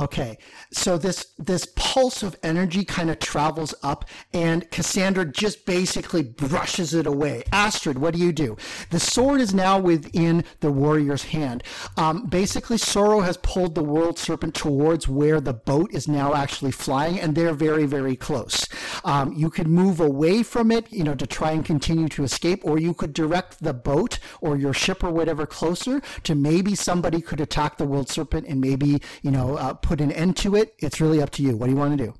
Okay, 0.00 0.38
so 0.72 0.98
this 0.98 1.26
this 1.38 1.68
pulse 1.76 2.22
of 2.22 2.36
energy 2.42 2.84
kind 2.84 3.10
of 3.10 3.20
travels 3.20 3.74
up, 3.82 4.04
and 4.32 4.68
Cassandra 4.70 5.24
just 5.24 5.64
basically 5.64 6.22
brushes 6.22 6.92
it 6.94 7.06
away. 7.06 7.44
Astrid, 7.52 7.98
what 7.98 8.14
do 8.14 8.20
you 8.20 8.32
do? 8.32 8.56
The 8.90 8.98
sword 8.98 9.40
is 9.40 9.54
now 9.54 9.78
within 9.78 10.44
the 10.60 10.72
warrior's 10.72 11.24
hand. 11.24 11.62
Um, 11.96 12.26
basically, 12.26 12.78
Sorrel 12.78 13.22
has 13.22 13.36
pulled 13.38 13.74
the 13.74 13.84
world 13.84 14.18
serpent 14.18 14.54
towards 14.54 15.06
where 15.08 15.40
the 15.40 15.54
boat 15.54 15.94
is 15.94 16.08
now 16.08 16.34
actually 16.34 16.72
flying, 16.72 17.20
and 17.20 17.34
they're 17.34 17.54
very 17.54 17.86
very 17.86 18.16
close. 18.16 18.66
Um, 19.04 19.32
you 19.32 19.50
could 19.50 19.68
move 19.68 20.00
away 20.00 20.42
from 20.42 20.72
it, 20.72 20.92
you 20.92 21.04
know, 21.04 21.14
to 21.14 21.26
try 21.26 21.52
and 21.52 21.64
continue 21.64 22.08
to 22.08 22.24
escape, 22.24 22.60
or 22.64 22.78
you 22.78 22.92
could 22.92 23.12
direct 23.12 23.62
the 23.62 23.72
boat 23.72 24.18
or 24.40 24.56
your 24.56 24.72
ship 24.72 25.04
or 25.04 25.10
whatever 25.10 25.43
closer 25.46 26.00
to 26.24 26.34
maybe 26.34 26.74
somebody 26.74 27.20
could 27.20 27.40
attack 27.40 27.76
the 27.78 27.84
world 27.86 28.08
serpent 28.08 28.46
and 28.48 28.60
maybe 28.60 29.00
you 29.22 29.30
know 29.30 29.56
uh, 29.56 29.74
put 29.74 30.00
an 30.00 30.12
end 30.12 30.36
to 30.38 30.56
it. 30.56 30.74
It's 30.78 31.00
really 31.00 31.20
up 31.22 31.30
to 31.30 31.42
you. 31.42 31.56
What 31.56 31.66
do 31.66 31.72
you 31.72 31.78
want 31.78 31.98
to 31.98 32.04
do? 32.06 32.14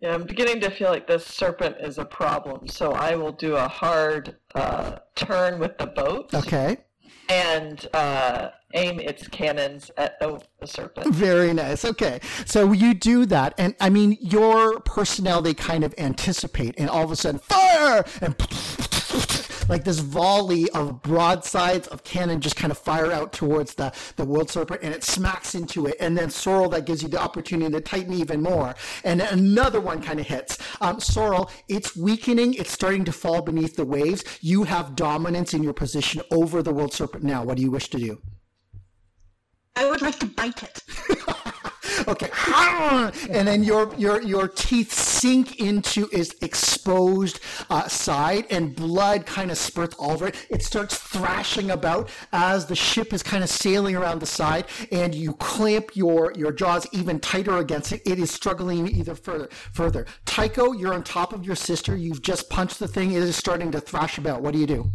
Yeah, 0.00 0.14
I'm 0.14 0.24
beginning 0.24 0.60
to 0.62 0.70
feel 0.70 0.90
like 0.90 1.06
this 1.06 1.24
serpent 1.24 1.76
is 1.80 1.98
a 1.98 2.04
problem, 2.04 2.66
so 2.66 2.90
I 2.90 3.14
will 3.14 3.30
do 3.30 3.54
a 3.54 3.68
hard 3.68 4.34
uh, 4.54 4.96
turn 5.14 5.60
with 5.60 5.78
the 5.78 5.86
boat 5.86 6.34
Okay. 6.34 6.78
and 7.28 7.86
uh, 7.94 8.48
aim 8.74 8.98
its 8.98 9.28
cannons 9.28 9.92
at 9.96 10.18
the, 10.18 10.42
the 10.60 10.66
serpent. 10.66 11.06
Very 11.14 11.52
nice. 11.54 11.84
Okay. 11.84 12.18
So 12.46 12.72
you 12.72 12.94
do 12.94 13.26
that. 13.26 13.54
And 13.58 13.76
I 13.80 13.90
mean, 13.90 14.18
your 14.20 14.80
personnel, 14.80 15.40
they 15.40 15.54
kind 15.54 15.84
of 15.84 15.94
anticipate, 15.98 16.74
and 16.78 16.90
all 16.90 17.04
of 17.04 17.12
a 17.12 17.16
sudden, 17.16 17.38
fire! 17.38 18.04
And 18.20 18.36
like 19.68 19.84
this 19.84 19.98
volley 19.98 20.68
of 20.70 21.02
broadsides 21.02 21.88
of 21.88 22.04
cannon 22.04 22.40
just 22.40 22.56
kind 22.56 22.70
of 22.70 22.78
fire 22.78 23.12
out 23.12 23.32
towards 23.32 23.74
the, 23.74 23.92
the 24.16 24.24
world 24.24 24.50
serpent, 24.50 24.80
and 24.82 24.94
it 24.94 25.04
smacks 25.04 25.54
into 25.54 25.86
it. 25.86 25.96
And 26.00 26.16
then 26.16 26.30
Sorrel, 26.30 26.68
that 26.70 26.86
gives 26.86 27.02
you 27.02 27.08
the 27.08 27.20
opportunity 27.20 27.70
to 27.72 27.80
tighten 27.80 28.12
even 28.14 28.42
more. 28.42 28.74
And 29.04 29.20
another 29.20 29.80
one 29.80 30.02
kind 30.02 30.20
of 30.20 30.26
hits. 30.26 30.58
Um, 30.80 31.00
Sorrel, 31.00 31.50
it's 31.68 31.96
weakening. 31.96 32.54
It's 32.54 32.70
starting 32.70 33.04
to 33.04 33.12
fall 33.12 33.42
beneath 33.42 33.76
the 33.76 33.84
waves. 33.84 34.24
You 34.40 34.64
have 34.64 34.96
dominance 34.96 35.54
in 35.54 35.62
your 35.62 35.74
position 35.74 36.22
over 36.30 36.62
the 36.62 36.72
world 36.72 36.92
serpent 36.92 37.24
now. 37.24 37.44
What 37.44 37.56
do 37.56 37.62
you 37.62 37.70
wish 37.70 37.88
to 37.90 37.98
do? 37.98 38.20
I 39.74 39.88
would 39.88 40.02
like 40.02 40.18
to 40.18 40.26
bite 40.26 40.62
it. 40.62 40.82
okay. 42.08 42.30
And 43.30 43.48
then 43.48 43.62
your 43.62 43.94
your 43.96 44.20
your 44.22 44.48
teeth 44.48 44.92
sink 44.92 45.60
into 45.60 46.08
its 46.12 46.34
exposed 46.42 47.40
uh, 47.70 47.88
side 47.88 48.46
and 48.50 48.74
blood 48.74 49.26
kind 49.26 49.50
of 49.50 49.58
spurts 49.58 49.94
all 49.96 50.12
over 50.12 50.28
it. 50.28 50.46
It 50.50 50.62
starts 50.62 50.96
thrashing 50.96 51.70
about 51.70 52.10
as 52.32 52.66
the 52.66 52.76
ship 52.76 53.12
is 53.12 53.22
kind 53.22 53.42
of 53.42 53.50
sailing 53.50 53.96
around 53.96 54.20
the 54.20 54.26
side 54.26 54.66
and 54.90 55.14
you 55.14 55.34
clamp 55.34 55.96
your 55.96 56.32
your 56.36 56.52
jaws 56.52 56.86
even 56.92 57.18
tighter 57.20 57.58
against 57.58 57.92
it. 57.92 58.02
It 58.04 58.18
is 58.18 58.30
struggling 58.30 58.88
either 58.88 59.14
further 59.14 59.48
further. 59.72 60.06
Tycho 60.24 60.72
you're 60.72 60.94
on 60.94 61.02
top 61.02 61.32
of 61.32 61.44
your 61.44 61.56
sister. 61.56 61.96
You've 61.96 62.22
just 62.22 62.50
punched 62.50 62.78
the 62.78 62.88
thing. 62.88 63.12
It 63.12 63.22
is 63.22 63.36
starting 63.36 63.70
to 63.72 63.80
thrash 63.80 64.18
about. 64.18 64.42
What 64.42 64.52
do 64.52 64.58
you 64.58 64.66
do? 64.66 64.90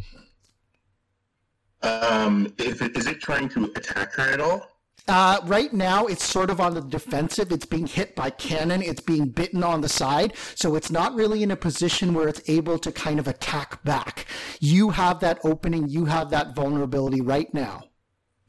Um, 1.84 2.54
if 2.58 2.82
it, 2.82 2.98
is 2.98 3.08
it 3.08 3.20
trying 3.22 3.50
to 3.50 3.66
attack 3.76 4.14
her 4.14 4.24
at 4.24 4.42
all? 4.42 4.77
Uh, 5.08 5.40
right 5.46 5.72
now, 5.74 6.06
it's 6.06 6.24
sort 6.24 6.50
of 6.50 6.60
on 6.60 6.74
the 6.74 6.82
defensive. 6.82 7.52
It's 7.52 7.66
being 7.66 7.88
hit 7.88 8.16
by 8.16 8.30
cannon. 8.30 8.82
It's 8.82 9.00
being 9.00 9.30
bitten 9.30 9.64
on 9.64 9.80
the 9.80 9.88
side. 9.88 10.34
So 10.56 10.76
it's 10.76 10.92
not 10.92 11.16
really 11.16 11.44
in 11.44 11.52
a 11.52 11.56
position 11.56 12.14
where 12.14 12.28
it's 12.28 12.42
able 12.50 12.78
to 12.80 12.92
kind 12.92 13.20
of 13.20 13.28
attack 13.28 13.82
back. 13.84 14.26
You 14.60 14.90
have 14.90 15.22
that 15.22 15.40
opening. 15.46 15.88
You 15.88 16.06
have 16.06 16.30
that 16.32 16.56
vulnerability 16.56 17.22
right 17.22 17.52
now. 17.54 17.84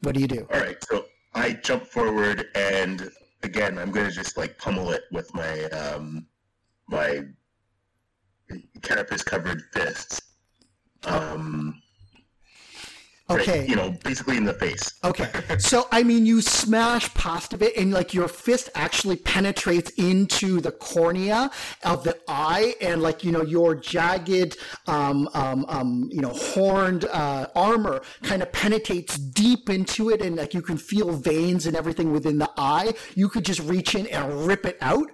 What 0.01 0.15
do 0.15 0.21
you 0.21 0.27
do? 0.27 0.47
All 0.51 0.59
right, 0.59 0.77
so 0.83 1.05
I 1.33 1.53
jump 1.53 1.85
forward 1.85 2.47
and 2.55 3.09
again, 3.43 3.77
I'm 3.77 3.91
gonna 3.91 4.11
just 4.11 4.37
like 4.37 4.57
pummel 4.57 4.91
it 4.91 5.03
with 5.11 5.33
my 5.33 5.63
um 5.65 6.25
my 6.87 7.21
carapace 8.81 9.23
covered 9.23 9.63
fists. 9.73 10.21
Um, 11.05 11.81
right, 13.29 13.47
Okay. 13.47 13.67
you 13.67 13.75
know, 13.75 13.91
basically 14.03 14.37
in 14.37 14.43
the 14.45 14.53
face. 14.53 14.93
Okay. 15.03 15.29
So, 15.59 15.87
I 15.91 16.03
mean, 16.03 16.25
you 16.25 16.41
smash 16.41 17.13
past 17.13 17.53
of 17.53 17.61
it, 17.61 17.75
and 17.77 17.91
like 17.91 18.13
your 18.13 18.27
fist 18.27 18.69
actually 18.75 19.17
penetrates 19.17 19.91
into 19.91 20.59
the 20.61 20.71
cornea 20.71 21.51
of 21.83 22.03
the 22.03 22.17
eye, 22.27 22.75
and 22.81 23.01
like, 23.01 23.23
you 23.23 23.31
know, 23.31 23.43
your 23.43 23.75
jagged, 23.75 24.57
um, 24.87 25.29
um, 25.33 25.65
um, 25.69 26.09
you 26.11 26.21
know, 26.21 26.29
horned 26.29 27.05
uh, 27.05 27.47
armor 27.55 28.01
kind 28.23 28.41
of 28.41 28.51
penetrates 28.51 29.17
deep 29.17 29.69
into 29.69 30.09
it, 30.09 30.21
and 30.21 30.35
like 30.37 30.53
you 30.53 30.61
can 30.61 30.77
feel 30.77 31.11
veins 31.11 31.65
and 31.65 31.75
everything 31.75 32.11
within 32.11 32.37
the 32.37 32.49
eye. 32.57 32.93
You 33.15 33.29
could 33.29 33.45
just 33.45 33.59
reach 33.61 33.95
in 33.95 34.07
and 34.07 34.45
rip 34.47 34.65
it 34.65 34.77
out. 34.81 35.09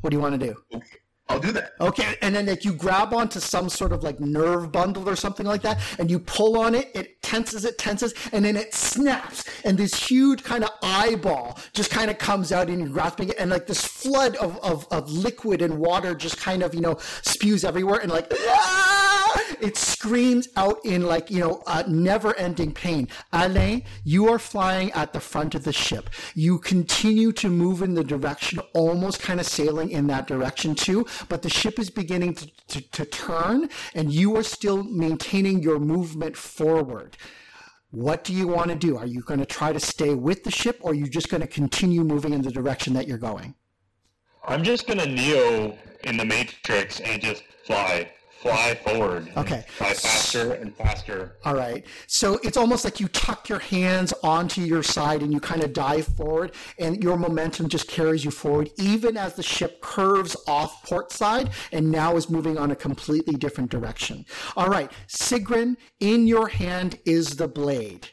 What 0.00 0.10
do 0.10 0.16
you 0.16 0.22
want 0.22 0.40
to 0.40 0.46
do? 0.46 0.54
Okay, 0.74 0.96
I'll 1.30 1.38
do 1.38 1.52
that. 1.52 1.74
Okay, 1.80 2.16
and 2.22 2.34
then 2.34 2.46
like 2.46 2.64
you 2.64 2.72
grab 2.72 3.14
onto 3.14 3.38
some 3.38 3.68
sort 3.68 3.92
of 3.92 4.02
like 4.02 4.18
nerve 4.18 4.72
bundle 4.72 5.08
or 5.08 5.14
something 5.14 5.46
like 5.46 5.62
that, 5.62 5.78
and 6.00 6.10
you 6.10 6.18
pull 6.18 6.58
on 6.58 6.74
it, 6.74 6.90
it 6.94 7.22
tenses, 7.22 7.64
it 7.64 7.78
tenses, 7.78 8.14
and 8.32 8.44
then 8.44 8.56
it 8.56 8.74
snaps, 8.74 9.44
and 9.64 9.78
this 9.78 9.94
huge 9.94 10.42
kind 10.42 10.64
of 10.64 10.70
eyeball 10.82 11.56
just 11.72 11.90
kind 11.90 12.10
of 12.10 12.18
comes 12.18 12.50
out, 12.50 12.68
and 12.68 12.80
you're 12.80 12.88
grasping 12.88 13.28
it, 13.28 13.36
and 13.38 13.48
like 13.48 13.68
this 13.68 13.84
flood 13.84 14.34
of, 14.36 14.58
of, 14.58 14.88
of 14.90 15.08
liquid 15.10 15.62
and 15.62 15.78
water 15.78 16.16
just 16.16 16.36
kind 16.38 16.64
of, 16.64 16.74
you 16.74 16.80
know, 16.80 16.96
spews 17.22 17.64
everywhere, 17.64 18.00
and 18.00 18.10
like, 18.10 18.26
"Ah!" 18.48 19.16
it 19.62 19.76
screams 19.76 20.48
out 20.56 20.78
in 20.84 21.02
like, 21.06 21.30
you 21.30 21.40
know, 21.40 21.62
uh, 21.66 21.82
never 21.86 22.34
ending 22.36 22.72
pain. 22.72 23.08
Alain, 23.32 23.84
you 24.04 24.28
are 24.28 24.38
flying 24.38 24.90
at 24.92 25.12
the 25.12 25.20
front 25.20 25.54
of 25.54 25.64
the 25.64 25.72
ship. 25.72 26.10
You 26.34 26.58
continue 26.58 27.32
to 27.32 27.48
move 27.48 27.82
in 27.82 27.94
the 27.94 28.04
direction, 28.04 28.60
almost 28.74 29.20
kind 29.20 29.40
of 29.40 29.46
sailing 29.46 29.90
in 29.90 30.06
that 30.08 30.26
direction 30.26 30.74
too, 30.74 31.06
but 31.28 31.42
the 31.42 31.50
ship 31.50 31.78
is 31.78 31.90
beginning 31.90 32.34
to, 32.34 32.50
to, 32.68 32.80
to 32.80 33.04
turn, 33.04 33.68
and 33.94 34.12
you 34.12 34.36
are 34.36 34.42
still 34.42 34.82
maintaining 34.82 35.62
your 35.62 35.78
movement 35.78 36.36
forward. 36.36 37.16
What 37.90 38.22
do 38.22 38.32
you 38.32 38.46
want 38.46 38.70
to 38.70 38.76
do? 38.76 38.96
Are 38.96 39.06
you 39.06 39.20
going 39.22 39.40
to 39.40 39.46
try 39.46 39.72
to 39.72 39.80
stay 39.80 40.14
with 40.14 40.44
the 40.44 40.50
ship, 40.50 40.78
or 40.82 40.92
are 40.92 40.94
you 40.94 41.08
just 41.08 41.28
going 41.28 41.40
to 41.40 41.46
continue 41.46 42.04
moving 42.04 42.32
in 42.32 42.42
the 42.42 42.50
direction 42.52 42.94
that 42.94 43.08
you're 43.08 43.18
going? 43.18 43.54
I'm 44.46 44.64
just 44.64 44.86
gonna 44.86 45.06
Neo 45.06 45.76
in 46.04 46.16
the 46.16 46.24
Matrix 46.24 47.00
and 47.00 47.20
just 47.20 47.44
fly, 47.66 48.10
fly 48.40 48.74
forward. 48.74 49.30
Okay. 49.36 49.64
Fly 49.68 49.92
faster 49.92 50.52
and 50.54 50.74
faster. 50.74 51.36
All 51.44 51.54
right. 51.54 51.84
So 52.06 52.38
it's 52.42 52.56
almost 52.56 52.84
like 52.84 52.98
you 52.98 53.08
tuck 53.08 53.48
your 53.48 53.58
hands 53.58 54.14
onto 54.22 54.62
your 54.62 54.82
side 54.82 55.22
and 55.22 55.32
you 55.32 55.40
kind 55.40 55.62
of 55.62 55.72
dive 55.72 56.06
forward, 56.06 56.52
and 56.78 57.02
your 57.02 57.16
momentum 57.18 57.68
just 57.68 57.86
carries 57.88 58.24
you 58.24 58.30
forward, 58.30 58.70
even 58.78 59.16
as 59.16 59.34
the 59.34 59.42
ship 59.42 59.82
curves 59.82 60.36
off 60.46 60.82
port 60.84 61.12
side 61.12 61.50
and 61.72 61.90
now 61.90 62.16
is 62.16 62.30
moving 62.30 62.56
on 62.56 62.70
a 62.70 62.76
completely 62.76 63.34
different 63.34 63.70
direction. 63.70 64.24
All 64.56 64.68
right. 64.68 64.90
Sigrun, 65.06 65.76
in 66.00 66.26
your 66.26 66.48
hand 66.48 66.98
is 67.04 67.36
the 67.36 67.48
blade. 67.48 68.08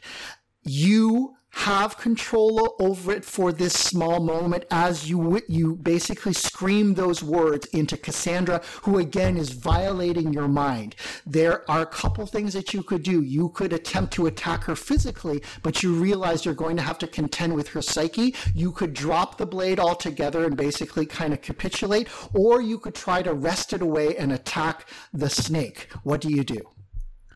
You 0.64 1.36
have 1.50 1.98
control 1.98 2.76
over 2.78 3.12
it 3.12 3.24
for 3.24 3.52
this 3.52 3.74
small 3.74 4.20
moment 4.20 4.64
as 4.70 5.08
you 5.08 5.40
you 5.48 5.76
basically 5.76 6.32
scream 6.32 6.94
those 6.94 7.22
words 7.22 7.66
into 7.66 7.96
Cassandra 7.96 8.60
who 8.82 8.98
again 8.98 9.36
is 9.36 9.50
violating 9.50 10.32
your 10.32 10.48
mind. 10.48 10.94
There 11.26 11.68
are 11.70 11.82
a 11.82 11.86
couple 11.86 12.26
things 12.26 12.52
that 12.54 12.72
you 12.74 12.82
could 12.82 13.02
do. 13.02 13.22
You 13.22 13.48
could 13.50 13.72
attempt 13.72 14.12
to 14.14 14.26
attack 14.26 14.64
her 14.64 14.76
physically, 14.76 15.42
but 15.62 15.82
you 15.82 15.94
realize 15.94 16.44
you're 16.44 16.54
going 16.54 16.76
to 16.76 16.82
have 16.82 16.98
to 16.98 17.06
contend 17.06 17.54
with 17.54 17.68
her 17.68 17.82
psyche. 17.82 18.34
You 18.54 18.72
could 18.72 18.94
drop 18.94 19.38
the 19.38 19.46
blade 19.46 19.80
altogether 19.80 20.44
and 20.44 20.56
basically 20.56 21.06
kind 21.06 21.32
of 21.32 21.42
capitulate 21.42 22.08
or 22.34 22.60
you 22.60 22.78
could 22.78 22.94
try 22.94 23.22
to 23.22 23.34
wrest 23.34 23.72
it 23.72 23.82
away 23.82 24.16
and 24.16 24.32
attack 24.32 24.88
the 25.12 25.30
snake. 25.30 25.88
What 26.02 26.20
do 26.20 26.30
you 26.30 26.44
do? 26.44 26.60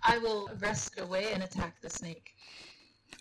I 0.05 0.19
will 0.19 0.51
wrest 0.59 0.95
it 0.97 1.03
away 1.03 1.33
and 1.33 1.43
attack 1.43 1.81
the 1.81 1.91
snake. 1.91 2.32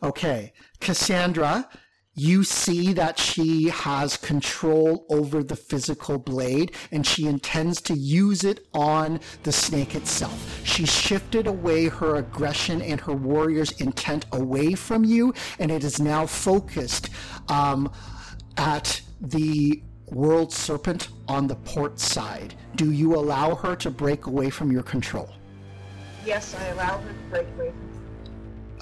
Okay, 0.04 0.54
Cassandra, 0.80 1.70
you 2.16 2.44
see 2.44 2.92
that 2.94 3.18
she 3.18 3.70
has 3.70 4.18
control 4.18 5.06
over 5.10 5.44
the 5.44 5.56
physical 5.56 6.18
blade 6.18 6.76
and 6.92 7.06
she 7.06 7.28
intends 7.28 7.80
to 7.82 7.94
use 7.94 8.44
it 8.44 8.68
on 8.74 9.20
the 9.44 9.52
snake 9.52 9.96
itself. 9.96 10.62
She 10.66 10.86
shifted 10.86 11.48
away 11.48 11.88
her 11.88 12.16
aggression 12.16 12.82
and 12.82 13.00
her 13.02 13.14
warrior's 13.14 13.72
intent 13.80 14.26
away 14.32 14.74
from 14.74 15.06
you, 15.06 15.34
and 15.60 15.72
it 15.72 15.84
is 15.84 16.00
now 16.00 16.26
focused 16.26 17.10
um, 17.48 17.92
at 18.58 19.02
the 19.22 19.82
world 20.08 20.52
serpent 20.52 21.10
on 21.28 21.48
the 21.48 21.56
port 21.56 22.00
side. 22.00 22.56
Do 22.76 22.92
you 22.92 23.16
allow 23.16 23.56
her 23.56 23.76
to 23.78 23.90
break 23.90 24.26
away 24.26 24.50
from 24.50 24.72
your 24.72 24.84
control? 24.84 25.30
Yes, 26.26 26.54
I 26.56 26.66
allow 26.68 26.98
her 26.98 27.10
to 27.10 27.30
break 27.30 27.48
away. 27.56 27.72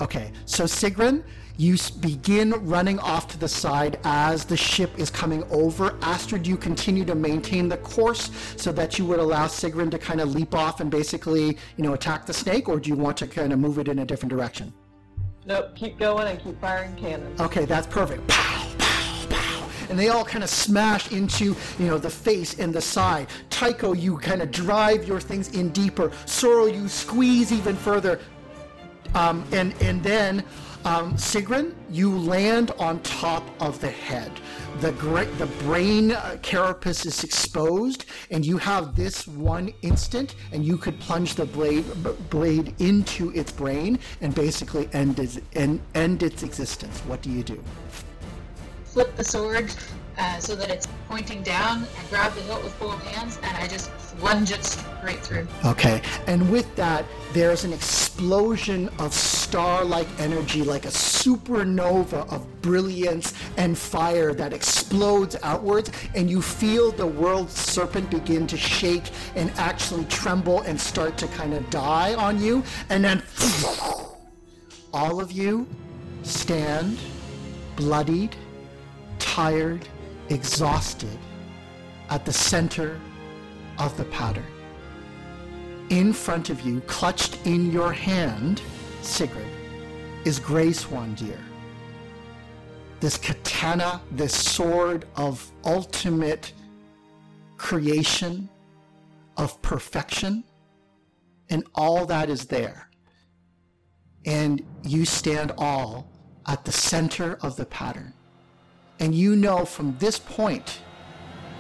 Okay, 0.02 0.32
so 0.45 0.64
Sigrun, 0.64 1.24
you 1.58 1.76
begin 2.00 2.52
running 2.66 3.00
off 3.00 3.28
to 3.28 3.38
the 3.38 3.50
side 3.50 4.00
as 4.06 4.45
the 4.45 4.56
ship 4.56 4.98
is 4.98 5.10
coming 5.10 5.44
over. 5.52 5.98
Astrid, 6.02 6.48
you 6.48 6.56
continue 6.56 7.03
to 7.03 7.16
maintain 7.16 7.68
the 7.68 7.76
course 7.78 8.32
so 8.56 8.72
that 8.72 8.98
you 8.98 9.06
would 9.06 9.19
allow 9.19 9.45
Sigrun 9.48 9.92
to 9.92 10.00
kind 10.00 10.22
of 10.22 10.34
leap 10.34 10.56
off 10.56 10.80
and 10.80 10.90
basically, 10.90 11.58
you 11.76 11.84
know, 11.84 11.94
attack 11.95 12.26
the 12.26 12.34
snake, 12.34 12.69
or 12.69 12.80
do 12.80 12.90
you 12.90 12.95
want 12.95 13.18
to 13.18 13.28
kind 13.28 13.52
of 13.52 13.60
move 13.60 13.78
it 13.78 13.90
in 13.90 14.00
a 14.00 14.06
different 14.06 14.30
direction? 14.30 14.72
Nope, 15.45 15.76
keep 15.76 16.00
going 16.00 16.30
and 16.30 16.40
keep 16.40 16.61
firing 16.61 16.95
cannons. 16.95 17.42
Okay, 17.42 17.66
that's 17.66 17.88
perfect. 17.88 18.26
Pow, 18.30 18.72
pow, 18.78 19.26
pow. 19.30 19.69
And 19.90 20.00
they 20.00 20.08
all 20.08 20.24
kind 20.24 20.45
of 20.45 20.50
smash 20.50 21.11
into, 21.11 21.58
you 21.78 21.88
know, 21.88 21.98
the 21.98 22.10
face 22.10 22.58
and 22.58 22.74
the 22.74 22.82
side. 22.82 23.28
Tycho, 23.50 23.92
you 23.92 24.18
kind 24.18 24.42
of 24.42 24.50
drive 24.52 25.06
your 25.06 25.19
things 25.19 25.50
in 25.50 25.72
deeper. 25.72 26.10
Sorrel, 26.26 26.69
you 26.69 26.88
squeeze 26.88 27.52
even 27.52 27.76
further. 27.76 28.22
Um, 29.16 29.44
and 29.52 29.74
and 29.82 30.04
then 30.04 30.44
um, 30.86 31.16
Sigrun, 31.16 31.74
you 31.90 32.18
land 32.18 32.72
on 32.80 33.02
top 33.02 33.44
of 33.62 33.80
the 33.82 33.90
head. 33.90 34.32
The 34.80 34.94
gra- 34.94 35.26
the 35.38 35.48
brain 35.64 36.12
uh, 36.12 36.38
carapace 36.42 37.06
is 37.06 37.24
exposed, 37.24 38.06
and 38.32 38.46
you 38.46 38.58
have 38.58 38.96
this 38.96 39.28
one 39.28 39.74
instant, 39.82 40.36
and 40.54 40.64
you 40.64 40.78
could 40.78 40.98
plunge 41.00 41.36
the 41.36 41.46
blade 41.46 41.86
b- 42.04 42.12
blade 42.30 42.76
into 42.80 43.32
its 43.32 43.52
brain 43.52 44.00
and 44.22 44.34
basically 44.34 44.90
end 44.94 45.20
its 45.20 45.40
end, 45.54 45.82
end 45.96 46.24
its 46.24 46.44
existence. 46.44 47.00
What 47.00 47.22
do 47.22 47.30
you 47.30 47.44
do? 47.44 47.62
Flip 48.86 49.14
the 49.18 49.24
sword 49.24 49.74
uh, 50.20 50.40
so 50.40 50.56
that 50.56 50.70
it's 50.70 50.88
pointing 51.08 51.42
down. 51.42 51.88
I 51.98 52.10
grab 52.10 52.34
the 52.34 52.42
hilt 52.42 52.64
with 52.64 52.78
both 52.80 53.02
hands 53.04 53.40
and 53.42 53.58
I 53.58 53.68
just 53.68 53.92
plunge 54.18 54.52
it 54.52 54.64
straight 54.64 55.22
through. 55.22 55.48
Okay, 55.66 56.02
and 56.28 56.52
with 56.52 56.76
that, 56.76 57.06
there's 57.32 57.64
an 57.64 57.72
explosion 57.72 58.90
of 59.00 59.14
star 59.14 59.86
like 59.86 60.08
energy, 60.20 60.62
like 60.62 60.86
a 60.86 60.90
supernova 60.90 62.32
of 62.32 62.62
brilliance 62.62 63.34
and 63.58 63.78
fire 63.78 64.34
that 64.34 64.52
explodes 64.52 65.38
outwards, 65.42 65.92
and 66.16 66.30
you 66.30 66.42
feel 66.42 66.92
the 66.92 67.08
world 67.08 67.50
serpent 67.50 68.10
begin 68.12 68.46
to 68.48 68.58
shake 68.58 69.10
and 69.36 69.52
actually 69.56 70.06
tremble 70.06 70.62
and 70.62 70.80
start 70.80 71.18
to 71.18 71.28
kind 71.30 71.54
of 71.54 71.68
die 71.70 72.14
on 72.16 72.42
you, 72.42 72.62
and 72.90 73.04
then 73.04 73.24
all 74.94 75.22
of 75.22 75.32
you 75.32 75.66
stand 76.24 76.98
bloodied, 77.76 78.36
tired, 79.20 79.88
exhausted 80.30 81.17
at 82.09 82.25
the 82.25 82.33
center 82.33 82.99
of 83.77 83.95
the 83.98 84.06
pattern. 84.06 84.45
In 85.90 86.14
front 86.14 86.49
of 86.49 86.61
you, 86.61 86.82
clutched 86.82 87.40
in 87.45 87.72
your 87.72 87.91
hand, 87.91 88.61
Sigrid, 89.01 89.48
is 90.25 90.40
Grayswandir. 90.40 91.40
This 92.99 93.17
katana, 93.17 94.01
this 94.11 94.35
sword 94.35 95.06
of 95.16 95.51
ultimate 95.64 96.53
creation, 97.58 98.49
of 99.38 99.59
perfection, 99.61 100.43
and 101.49 101.64
all 101.74 102.06
that 102.06 102.30
is 102.30 102.45
there. 102.45 102.90
And 104.25 104.64
you 104.83 105.06
stand 105.06 105.53
all 105.58 106.11
at 106.45 106.66
the 106.66 106.72
center 106.72 107.40
of 107.41 107.56
the 107.56 107.66
pattern. 107.66 108.14
And 109.00 109.16
you 109.16 109.36
know 109.36 109.66
from 109.66 109.98
this 109.98 110.19
point, 110.19 110.82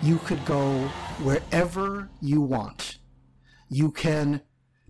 you 0.01 0.17
could 0.19 0.43
go 0.45 0.87
wherever 1.23 2.09
you 2.21 2.41
want. 2.41 2.99
You 3.69 3.91
can 3.91 4.41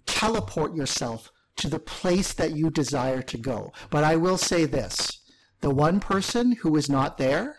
teleport 0.05 0.75
yourself 0.75 1.31
to 1.57 1.69
the 1.69 1.79
place 1.79 2.33
that 2.33 2.55
you 2.55 2.69
desire 2.69 3.21
to 3.21 3.37
go. 3.37 3.71
But 3.89 4.03
I 4.03 4.15
will 4.15 4.37
say 4.37 4.65
this 4.65 5.19
the 5.61 5.69
one 5.69 5.99
person 5.99 6.53
who 6.53 6.75
is 6.75 6.89
not 6.89 7.17
there 7.17 7.57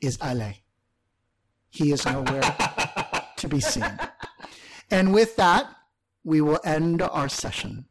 is 0.00 0.18
Ale. 0.22 0.54
He 1.70 1.92
is 1.92 2.04
nowhere 2.06 2.42
to 3.36 3.48
be 3.48 3.60
seen. 3.60 3.98
And 4.90 5.12
with 5.12 5.36
that, 5.36 5.68
we 6.22 6.40
will 6.40 6.60
end 6.64 7.02
our 7.02 7.28
session. 7.28 7.86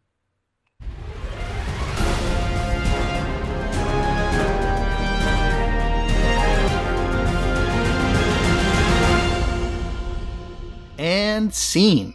And 11.01 11.51
scene. 11.51 12.13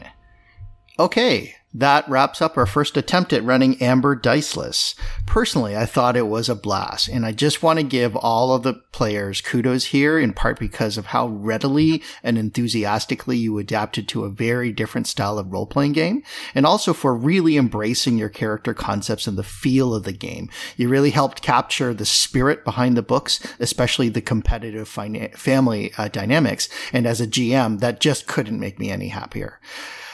Okay, 0.96 1.55
that 1.78 2.08
wraps 2.08 2.40
up 2.40 2.56
our 2.56 2.64
first 2.64 2.96
attempt 2.96 3.34
at 3.34 3.44
running 3.44 3.80
Amber 3.82 4.16
Diceless. 4.16 4.94
Personally, 5.26 5.76
I 5.76 5.84
thought 5.84 6.16
it 6.16 6.26
was 6.26 6.48
a 6.48 6.54
blast, 6.54 7.06
and 7.06 7.26
I 7.26 7.32
just 7.32 7.62
want 7.62 7.78
to 7.78 7.82
give 7.82 8.16
all 8.16 8.54
of 8.54 8.62
the 8.62 8.74
players 8.92 9.42
kudos 9.42 9.86
here, 9.86 10.18
in 10.18 10.32
part 10.32 10.58
because 10.58 10.96
of 10.96 11.06
how 11.06 11.26
readily 11.26 12.02
and 12.22 12.38
enthusiastically 12.38 13.36
you 13.36 13.58
adapted 13.58 14.08
to 14.08 14.24
a 14.24 14.30
very 14.30 14.72
different 14.72 15.06
style 15.06 15.38
of 15.38 15.52
role 15.52 15.66
playing 15.66 15.92
game, 15.92 16.22
and 16.54 16.64
also 16.64 16.94
for 16.94 17.14
really 17.14 17.58
embracing 17.58 18.16
your 18.16 18.30
character 18.30 18.72
concepts 18.72 19.26
and 19.26 19.36
the 19.36 19.42
feel 19.42 19.94
of 19.94 20.04
the 20.04 20.12
game. 20.12 20.48
You 20.78 20.88
really 20.88 21.10
helped 21.10 21.42
capture 21.42 21.92
the 21.92 22.06
spirit 22.06 22.64
behind 22.64 22.96
the 22.96 23.02
books, 23.02 23.38
especially 23.60 24.08
the 24.08 24.22
competitive 24.22 24.88
fina- 24.88 25.28
family 25.36 25.92
uh, 25.98 26.08
dynamics, 26.08 26.70
and 26.94 27.06
as 27.06 27.20
a 27.20 27.26
GM, 27.26 27.80
that 27.80 28.00
just 28.00 28.26
couldn't 28.26 28.58
make 28.58 28.78
me 28.78 28.90
any 28.90 29.08
happier. 29.08 29.60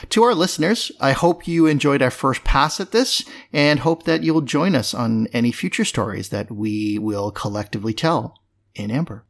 To 0.09 0.23
our 0.23 0.35
listeners, 0.35 0.91
I 0.99 1.13
hope 1.13 1.47
you 1.47 1.65
enjoyed 1.65 2.01
our 2.01 2.11
first 2.11 2.43
pass 2.43 2.79
at 2.79 2.91
this 2.91 3.23
and 3.51 3.79
hope 3.79 4.03
that 4.03 4.23
you'll 4.23 4.41
join 4.41 4.75
us 4.75 4.93
on 4.93 5.27
any 5.27 5.51
future 5.51 5.85
stories 5.85 6.29
that 6.29 6.51
we 6.51 6.99
will 6.99 7.31
collectively 7.31 7.93
tell 7.93 8.39
in 8.75 8.91
Amber. 8.91 9.25